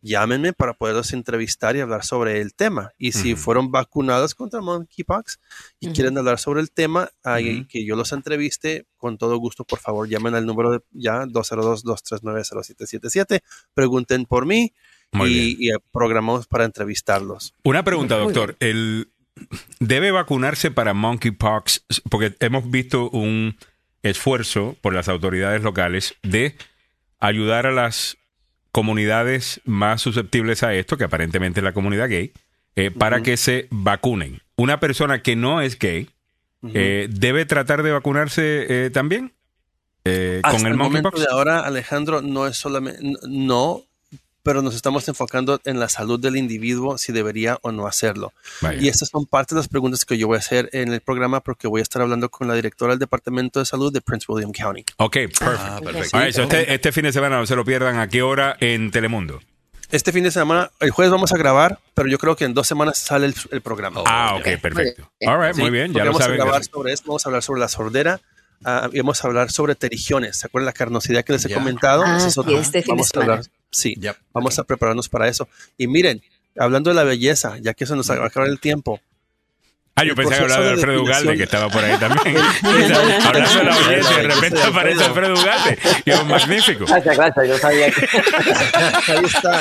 llámenme 0.00 0.52
para 0.52 0.74
poderlos 0.74 1.12
entrevistar 1.12 1.74
y 1.74 1.80
hablar 1.80 2.04
sobre 2.04 2.40
el 2.40 2.54
tema. 2.54 2.92
Y 2.98 3.12
si 3.12 3.32
Ujú. 3.32 3.42
fueron 3.42 3.72
vacunados 3.72 4.32
contra 4.34 4.60
monkeypox 4.60 5.40
y 5.80 5.86
Ujú. 5.88 5.94
quieren 5.96 6.16
hablar 6.18 6.38
sobre 6.38 6.60
el 6.60 6.70
tema, 6.70 7.10
hay- 7.24 7.60
Ujú. 7.60 7.68
que 7.68 7.84
yo 7.84 7.96
los 7.96 8.12
entreviste, 8.12 8.86
con 8.96 9.18
todo 9.18 9.36
gusto, 9.38 9.64
por 9.64 9.80
favor, 9.80 10.08
llamen 10.08 10.34
al 10.36 10.46
número 10.46 10.70
de 10.70 10.80
ya 10.92 11.26
202-239-0777, 11.26 13.40
pregunten 13.74 14.24
por 14.26 14.46
mí. 14.46 14.72
Y, 15.12 15.66
y, 15.66 15.70
eh, 15.70 15.78
programamos 15.92 16.46
para 16.46 16.64
entrevistarlos. 16.64 17.54
Una 17.62 17.82
pregunta, 17.84 18.16
doctor. 18.16 18.56
El, 18.60 19.08
¿Debe 19.80 20.10
vacunarse 20.10 20.70
para 20.70 20.94
monkeypox? 20.94 21.84
Porque 22.10 22.34
hemos 22.40 22.70
visto 22.70 23.08
un 23.10 23.56
esfuerzo 24.02 24.76
por 24.80 24.94
las 24.94 25.08
autoridades 25.08 25.62
locales 25.62 26.14
de 26.22 26.56
ayudar 27.20 27.66
a 27.66 27.72
las 27.72 28.16
comunidades 28.72 29.60
más 29.64 30.02
susceptibles 30.02 30.62
a 30.62 30.74
esto, 30.74 30.96
que 30.96 31.04
aparentemente 31.04 31.60
es 31.60 31.64
la 31.64 31.72
comunidad 31.72 32.08
gay, 32.08 32.32
eh, 32.76 32.90
para 32.90 33.22
que 33.22 33.36
se 33.36 33.66
vacunen. 33.70 34.42
Una 34.56 34.80
persona 34.80 35.22
que 35.22 35.36
no 35.36 35.60
es 35.60 35.78
gay 35.78 36.08
eh, 36.74 37.08
debe 37.10 37.46
tratar 37.46 37.82
de 37.82 37.92
vacunarse 37.92 38.86
eh, 38.86 38.90
también 38.90 39.32
eh, 40.04 40.40
Hasta 40.42 40.58
con 40.58 40.66
el 40.66 40.72
el 40.72 40.78
momento 40.78 41.10
monkeypox. 41.10 41.26
de 41.28 41.32
ahora, 41.32 41.60
Alejandro, 41.60 42.22
no 42.22 42.46
es 42.46 42.56
solamente, 42.56 43.00
no, 43.28 43.82
pero 44.48 44.62
nos 44.62 44.74
estamos 44.74 45.06
enfocando 45.08 45.60
en 45.66 45.78
la 45.78 45.90
salud 45.90 46.18
del 46.18 46.36
individuo, 46.38 46.96
si 46.96 47.12
debería 47.12 47.58
o 47.60 47.70
no 47.70 47.86
hacerlo. 47.86 48.32
Vaya. 48.62 48.80
Y 48.80 48.88
estas 48.88 49.10
son 49.10 49.26
parte 49.26 49.54
de 49.54 49.58
las 49.60 49.68
preguntas 49.68 50.06
que 50.06 50.16
yo 50.16 50.26
voy 50.26 50.36
a 50.36 50.38
hacer 50.38 50.70
en 50.72 50.90
el 50.90 51.02
programa 51.02 51.40
porque 51.40 51.68
voy 51.68 51.80
a 51.80 51.82
estar 51.82 52.00
hablando 52.00 52.30
con 52.30 52.48
la 52.48 52.54
directora 52.54 52.92
del 52.92 52.98
Departamento 52.98 53.60
de 53.60 53.66
Salud 53.66 53.92
de 53.92 54.00
Prince 54.00 54.24
William 54.26 54.50
County. 54.52 54.86
Ok, 54.96 55.12
perfecto. 55.12 55.44
Ah, 55.58 55.80
perfecto. 55.84 56.16
All 56.16 56.24
right, 56.24 56.34
so 56.34 56.42
este, 56.44 56.72
este 56.72 56.92
fin 56.92 57.02
de 57.02 57.12
semana 57.12 57.36
no 57.36 57.44
se 57.44 57.54
lo 57.56 57.62
pierdan. 57.62 57.98
¿A 57.98 58.08
qué 58.08 58.22
hora 58.22 58.56
en 58.60 58.90
Telemundo? 58.90 59.38
Este 59.90 60.12
fin 60.12 60.24
de 60.24 60.30
semana, 60.30 60.70
el 60.80 60.92
jueves 60.92 61.12
vamos 61.12 61.30
a 61.32 61.36
grabar, 61.36 61.78
pero 61.92 62.08
yo 62.08 62.18
creo 62.18 62.34
que 62.34 62.46
en 62.46 62.54
dos 62.54 62.66
semanas 62.66 62.96
sale 62.96 63.26
el, 63.26 63.34
el 63.50 63.60
programa. 63.60 64.00
Ah, 64.06 64.34
ok, 64.38 64.60
perfecto. 64.62 65.10
All 65.26 65.38
right, 65.42 65.54
Sí, 65.56 65.60
muy 65.60 65.70
bien, 65.70 65.92
ya 65.92 66.04
lo 66.04 66.12
vamos 66.12 66.22
saben. 66.22 66.40
a 66.40 66.44
grabar 66.44 66.64
sobre 66.64 66.94
esto, 66.94 67.08
vamos 67.08 67.26
a 67.26 67.28
hablar 67.28 67.42
sobre 67.42 67.60
la 67.60 67.68
sordera 67.68 68.20
ah, 68.64 68.88
y 68.94 68.98
vamos 68.98 69.22
a 69.22 69.28
hablar 69.28 69.50
sobre 69.50 69.74
terigiones. 69.74 70.38
¿Se 70.38 70.46
acuerdan 70.46 70.64
la 70.66 70.72
carnosidad 70.72 71.22
que 71.22 71.34
les 71.34 71.44
he 71.44 71.52
comentado? 71.52 72.02
Ah, 72.06 72.16
es 72.26 72.38
otro- 72.38 72.58
este 72.58 72.80
fin 72.82 72.94
de 72.96 73.02
vamos 73.02 73.10
a 73.14 73.20
hablar. 73.20 73.42
Sí, 73.70 73.94
Yep. 74.00 74.16
vamos 74.32 74.58
a 74.58 74.64
prepararnos 74.64 75.08
para 75.08 75.28
eso. 75.28 75.48
Y 75.76 75.86
miren, 75.86 76.22
hablando 76.58 76.90
de 76.90 76.96
la 76.96 77.04
belleza, 77.04 77.56
ya 77.60 77.74
que 77.74 77.86
se 77.86 77.94
nos 77.96 78.10
va 78.10 78.14
a 78.16 78.26
acabar 78.26 78.48
el 78.48 78.60
tiempo, 78.60 79.00
Ah, 80.00 80.04
yo 80.04 80.14
pensé 80.14 80.36
que 80.36 80.42
hablaba 80.42 80.64
de 80.64 80.70
Alfredo 80.70 81.02
Ugalde, 81.02 81.36
que 81.36 81.42
estaba 81.42 81.68
por 81.70 81.82
ahí 81.82 81.98
también. 81.98 82.36
Hablando 83.26 83.58
de 83.58 83.64
la 83.64 83.76
belleza, 83.88 84.16
de 84.16 84.22
repente 84.28 84.62
aparece 84.62 85.02
Alfredo 85.04 85.34
Ugalde. 85.34 85.78
Y 86.04 86.10
es 86.12 86.24
magnífico. 86.24 86.84
Gracias, 86.86 87.16
gracias. 87.16 87.48
Yo 87.48 87.58
sabía 87.58 87.90
que 87.90 88.06
ahí 89.12 89.24
está. 89.24 89.60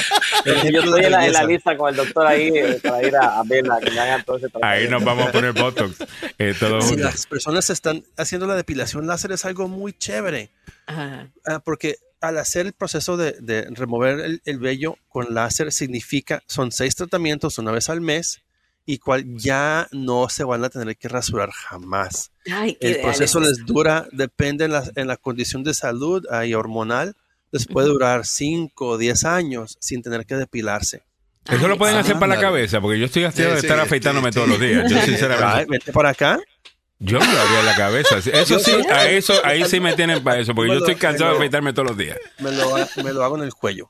yo 0.71 0.79
estoy 0.83 1.05
en 1.05 1.11
la, 1.11 1.25
en 1.25 1.33
la 1.33 1.43
lista 1.43 1.75
con 1.75 1.89
el 1.89 1.95
doctor 1.95 2.27
ahí 2.27 2.49
eh, 2.55 2.79
para 2.83 3.03
ir 3.07 3.15
a, 3.15 3.39
a 3.39 3.43
verla, 3.45 3.79
que 3.83 3.89
me 3.89 3.99
hagan 3.99 4.23
todo 4.25 4.37
ese 4.37 4.45
Ahí 4.45 4.51
tratamiento. 4.87 4.91
nos 4.91 5.03
vamos 5.05 5.27
a 5.27 5.31
poner 5.31 5.53
Botox. 5.53 5.95
eh, 6.37 6.53
todos 6.59 6.85
Si 6.87 6.97
las 6.97 7.25
personas 7.25 7.67
están 7.71 8.03
haciendo 8.15 8.45
la 8.45 8.53
depilación 8.55 9.07
láser 9.07 9.31
es 9.31 9.43
algo 9.43 9.67
muy 9.67 9.93
chévere, 9.93 10.51
Ajá. 10.85 11.29
ah, 11.47 11.61
porque 11.65 11.97
al 12.21 12.37
hacer 12.37 12.65
el 12.65 12.73
proceso 12.73 13.17
de, 13.17 13.33
de 13.39 13.67
remover 13.71 14.19
el, 14.19 14.41
el 14.45 14.59
vello 14.59 14.97
con 15.09 15.33
láser 15.33 15.71
significa, 15.71 16.41
son 16.47 16.71
seis 16.71 16.95
tratamientos 16.95 17.57
una 17.57 17.71
vez 17.71 17.89
al 17.89 18.01
mes 18.01 18.41
y 18.85 18.99
cual 18.99 19.25
ya 19.35 19.87
no 19.91 20.29
se 20.29 20.43
van 20.45 20.63
a 20.63 20.69
tener 20.69 20.95
que 20.95 21.09
rasurar 21.09 21.51
jamás. 21.51 22.31
Ay, 22.49 22.77
qué 22.79 22.91
El 22.91 23.01
proceso 23.01 23.41
es 23.41 23.49
les 23.49 23.65
dura, 23.65 24.07
depende 24.13 24.65
en 24.65 24.71
la, 24.71 24.83
en 24.95 25.07
la 25.07 25.17
condición 25.17 25.63
de 25.63 25.73
salud 25.73 26.25
y 26.45 26.53
hormonal, 26.53 27.15
les 27.51 27.65
puede 27.67 27.87
durar 27.87 28.25
5 28.25 28.87
o 28.87 28.97
10 28.97 29.25
años 29.25 29.77
sin 29.79 30.01
tener 30.01 30.25
que 30.25 30.35
depilarse. 30.35 31.03
Eso 31.49 31.67
lo 31.67 31.77
pueden 31.77 31.95
Ay, 31.95 32.01
hacer 32.01 32.19
para 32.19 32.35
la 32.35 32.41
cabeza, 32.41 32.81
porque 32.81 32.99
yo 32.99 33.05
estoy 33.05 33.23
de 33.23 33.31
Sí, 33.31 33.41
estar 33.41 33.61
sí, 33.77 33.83
afeitándome 33.85 34.29
sí, 34.31 34.35
todos 34.35 34.47
sí. 34.47 34.51
los 34.51 34.61
días. 34.61 34.91
Yo 34.91 34.97
Ay, 34.99 35.05
sinceramente, 35.05 35.65
vente 35.69 35.93
para 35.93 36.09
acá. 36.09 36.39
Yo 36.99 37.19
me 37.19 37.25
lo 37.33 37.39
haría 37.41 37.59
en 37.59 37.65
la 37.65 37.75
cabeza. 37.75 38.17
Eso 38.33 38.59
sí, 38.59 38.71
a 38.91 39.09
eso, 39.09 39.33
ahí 39.43 39.63
sí 39.65 39.79
me 39.79 39.93
tienen 39.93 40.23
para 40.23 40.39
eso, 40.39 40.53
porque 40.55 40.71
yo 40.73 40.79
estoy 40.79 40.95
cansado 40.95 41.31
de 41.31 41.37
afeitarme 41.37 41.73
todos 41.73 41.89
los 41.89 41.97
días. 41.97 42.17
Me 42.39 42.51
lo, 42.51 42.75
me 43.03 43.13
lo 43.13 43.23
hago 43.23 43.37
en 43.37 43.43
el 43.43 43.53
cuello. 43.53 43.89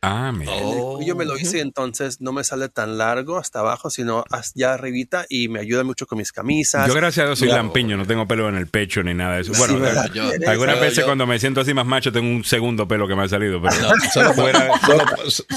Ah, 0.00 0.30
mira. 0.32 0.52
Oh. 0.54 1.00
Yo 1.04 1.16
me 1.16 1.24
lo 1.24 1.36
hice, 1.36 1.58
entonces 1.58 2.20
no 2.20 2.30
me 2.30 2.44
sale 2.44 2.68
tan 2.68 2.98
largo 2.98 3.36
hasta 3.36 3.58
abajo, 3.58 3.90
sino 3.90 4.24
hasta 4.30 4.72
arribita 4.74 5.26
y 5.28 5.48
me 5.48 5.58
ayuda 5.58 5.82
mucho 5.82 6.06
con 6.06 6.18
mis 6.18 6.30
camisas. 6.30 6.86
Yo 6.86 6.94
gracias 6.94 7.24
a 7.24 7.26
Dios 7.26 7.38
soy 7.40 7.48
Ya. 7.48 7.56
lampiño, 7.56 7.96
no 7.96 8.06
tengo 8.06 8.24
pelo 8.28 8.48
en 8.48 8.54
el 8.54 8.68
pecho 8.68 9.02
ni 9.02 9.12
nada 9.12 9.34
de 9.34 9.40
eso. 9.42 9.54
Sí, 9.54 9.58
Bueno, 9.58 9.80
¿verdad? 9.80 10.08
Yo- 10.14 10.30
algunas 10.46 10.76
yo- 10.76 10.80
veces 10.82 10.98
yo- 10.98 11.04
cuando 11.04 11.26
me 11.26 11.40
siento 11.40 11.62
así 11.62 11.74
más 11.74 11.84
macho 11.84 12.12
tengo 12.12 12.28
un 12.30 12.44
segundo 12.44 12.86
pelo 12.86 13.08
que 13.08 13.16
me 13.16 13.24
ha 13.24 13.28
salido, 13.28 13.60
pero 13.60 13.74
No, 13.74 13.90
solo, 14.14 14.34
para, 14.36 14.78
solo, 14.86 15.04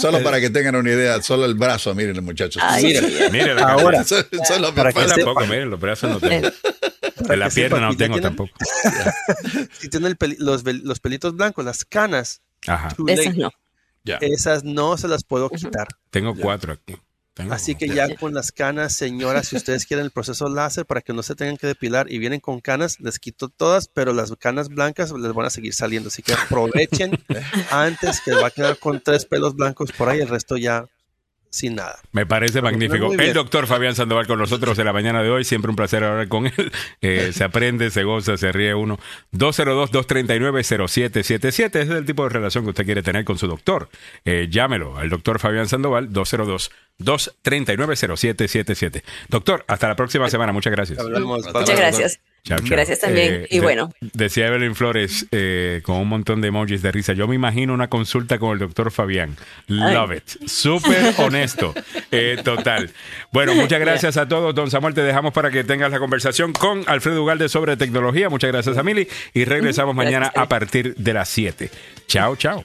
solo 0.02 0.24
para 0.24 0.40
que 0.40 0.50
tengan 0.50 0.76
una 0.76 0.90
idea, 0.90 1.22
solo 1.22 1.46
el 1.46 1.54
brazo, 1.54 1.94
miren 1.94 2.24
muchachos. 2.26 2.64
Ay, 2.66 2.84
Mira, 2.86 3.02
sí, 3.02 3.14
mire 3.32 3.54
la 3.54 3.62
Ahora, 3.74 3.98
cabeza. 4.00 4.22
Eso- 4.22 4.28
eso 4.44 4.54
es 4.56 4.60
lo 4.60 4.70
que 4.74 4.82
Para 4.82 4.92
que 4.92 5.48
miren, 5.48 5.70
los 5.70 5.80
brazos 5.80 6.10
no 6.10 6.20
tengo. 6.20 6.50
La 7.30 7.50
pierna 7.50 7.78
sepa, 7.78 7.80
no 7.80 7.96
tengo 7.98 8.16
tienen- 8.16 8.22
tampoco. 8.22 8.52
Si 9.80 9.90
el 9.98 10.18
peli- 10.18 10.38
los, 10.40 10.64
los 10.64 11.00
pelitos 11.00 11.36
blancos, 11.36 11.64
las 11.66 11.86
canas, 11.86 12.42
Ajá. 12.68 12.96
Esas 13.08 13.36
no. 13.38 13.52
Ya. 14.04 14.18
esas 14.22 14.64
no 14.64 14.98
se 14.98 15.08
las 15.08 15.24
puedo 15.24 15.50
quitar. 15.50 15.88
Tengo 16.10 16.36
cuatro 16.36 16.74
aquí. 16.74 16.96
Tengo 17.34 17.54
Así 17.54 17.76
que 17.76 17.88
ya 17.88 18.14
con 18.18 18.34
las 18.34 18.52
canas, 18.52 18.94
señoras, 18.94 19.48
si 19.48 19.56
ustedes 19.56 19.86
quieren 19.86 20.06
el 20.06 20.12
proceso 20.12 20.50
láser 20.50 20.86
para 20.86 21.02
que 21.02 21.14
no 21.14 21.24
se 21.24 21.34
tengan 21.34 21.56
que 21.56 21.66
depilar 21.66 22.12
y 22.12 22.18
vienen 22.18 22.42
con 22.42 22.60
canas, 22.60 23.00
les 23.00 23.20
quito 23.20 23.48
todas, 23.48 23.88
pero 23.88 24.12
las 24.12 24.34
canas 24.38 24.68
blancas 24.68 25.12
les 25.14 25.34
van 25.34 25.46
a 25.46 25.50
seguir 25.50 25.74
saliendo. 25.74 26.10
Así 26.10 26.22
que 26.24 26.34
aprovechen 26.34 27.12
antes 27.72 28.20
que 28.22 28.34
va 28.34 28.48
a 28.48 28.52
quedar 28.52 28.78
con 28.80 29.00
tres 29.02 29.26
pelos 29.26 29.56
blancos 29.56 29.92
por 29.94 30.10
ahí, 30.10 30.20
el 30.20 30.28
resto 30.28 30.58
ya 30.58 30.86
sin 31.52 31.76
nada. 31.76 32.00
Me 32.14 32.26
parece 32.26 32.62
magnífico. 32.62 33.12
El 33.14 33.34
doctor 33.34 33.68
Fabián 33.68 33.94
Sandoval 33.94 34.26
con 34.26 34.40
nosotros 34.40 34.78
de 34.78 34.86
la 34.86 34.94
mañana 34.94 35.22
de 35.22 35.30
hoy. 35.30 35.44
Siempre 35.44 35.70
un 35.70 35.76
placer 35.76 36.04
hablar 36.04 36.28
con 36.28 36.48
él. 36.48 36.72
Eh, 37.04 37.32
se 37.34 37.44
aprende, 37.44 37.90
se 37.90 38.04
goza, 38.04 38.38
se 38.38 38.52
ríe 38.52 38.76
uno. 38.76 39.00
202-239-0777. 39.34 41.48
Ese 41.48 41.66
es 41.82 41.90
el 41.90 42.06
tipo 42.06 42.22
de 42.24 42.30
relación 42.30 42.64
que 42.64 42.70
usted 42.70 42.86
quiere 42.86 43.02
tener 43.04 43.26
con 43.26 43.40
su 43.40 43.48
doctor. 43.48 43.90
Eh, 44.24 44.48
llámelo 44.50 44.98
al 44.98 45.10
doctor 45.10 45.40
Fabián 45.40 45.68
Sandoval, 45.68 46.12
202-239-0777. 46.12 49.04
Doctor, 49.30 49.66
hasta 49.68 49.88
la 49.88 49.96
próxima 49.96 50.30
semana. 50.30 50.54
Muchas 50.54 50.72
gracias. 50.72 51.00
Hablamos. 51.00 51.52
Muchas 51.54 51.78
gracias. 51.78 52.20
Chao, 52.44 52.58
chao. 52.58 52.68
Gracias 52.70 53.00
también. 53.00 53.46
y 53.50 53.58
de- 53.58 53.62
bueno, 53.62 53.92
Decía 54.14 54.48
Evelyn 54.48 54.74
Flores 54.76 55.28
eh, 55.32 55.82
con 55.84 55.98
un 55.98 56.08
montón 56.08 56.42
de 56.42 56.48
emojis 56.48 56.82
de 56.82 56.92
risa. 56.92 57.14
Yo 57.14 57.28
me 57.28 57.36
imagino 57.36 57.74
una 57.74 57.88
consulta 57.88 58.40
con 58.40 58.54
el 58.54 58.60
doctor 58.60 58.92
Fabián. 58.92 59.38
Love 59.68 60.14
it. 60.18 60.48
Súper 60.48 61.14
honesto. 61.20 61.74
Eh, 62.12 62.38
total. 62.44 62.90
Bueno, 63.32 63.54
muchas 63.54 63.80
gracias 63.80 64.18
a 64.18 64.28
todos. 64.28 64.56
Don 64.56 64.72
Samuel, 64.72 64.94
te 64.96 65.02
dejamos 65.04 65.34
para 65.34 65.52
que 65.52 65.64
tengas 65.64 65.92
la 65.92 66.00
conversación 66.00 66.52
con 66.52 66.84
Alfredo 66.88 67.22
Ugalde 67.24 67.48
sobre 67.48 67.78
tecnología. 67.78 68.28
Muchas 68.30 68.52
gracias 68.52 68.76
a 68.78 68.84
Mili. 68.84 69.08
Y 69.34 69.46
regresamos 69.46 69.96
mañana 69.96 70.32
a 70.36 70.48
partir 70.50 70.96
de 70.96 71.14
las 71.14 71.30
7. 71.30 71.70
Chao, 72.08 72.36
chao. 72.36 72.60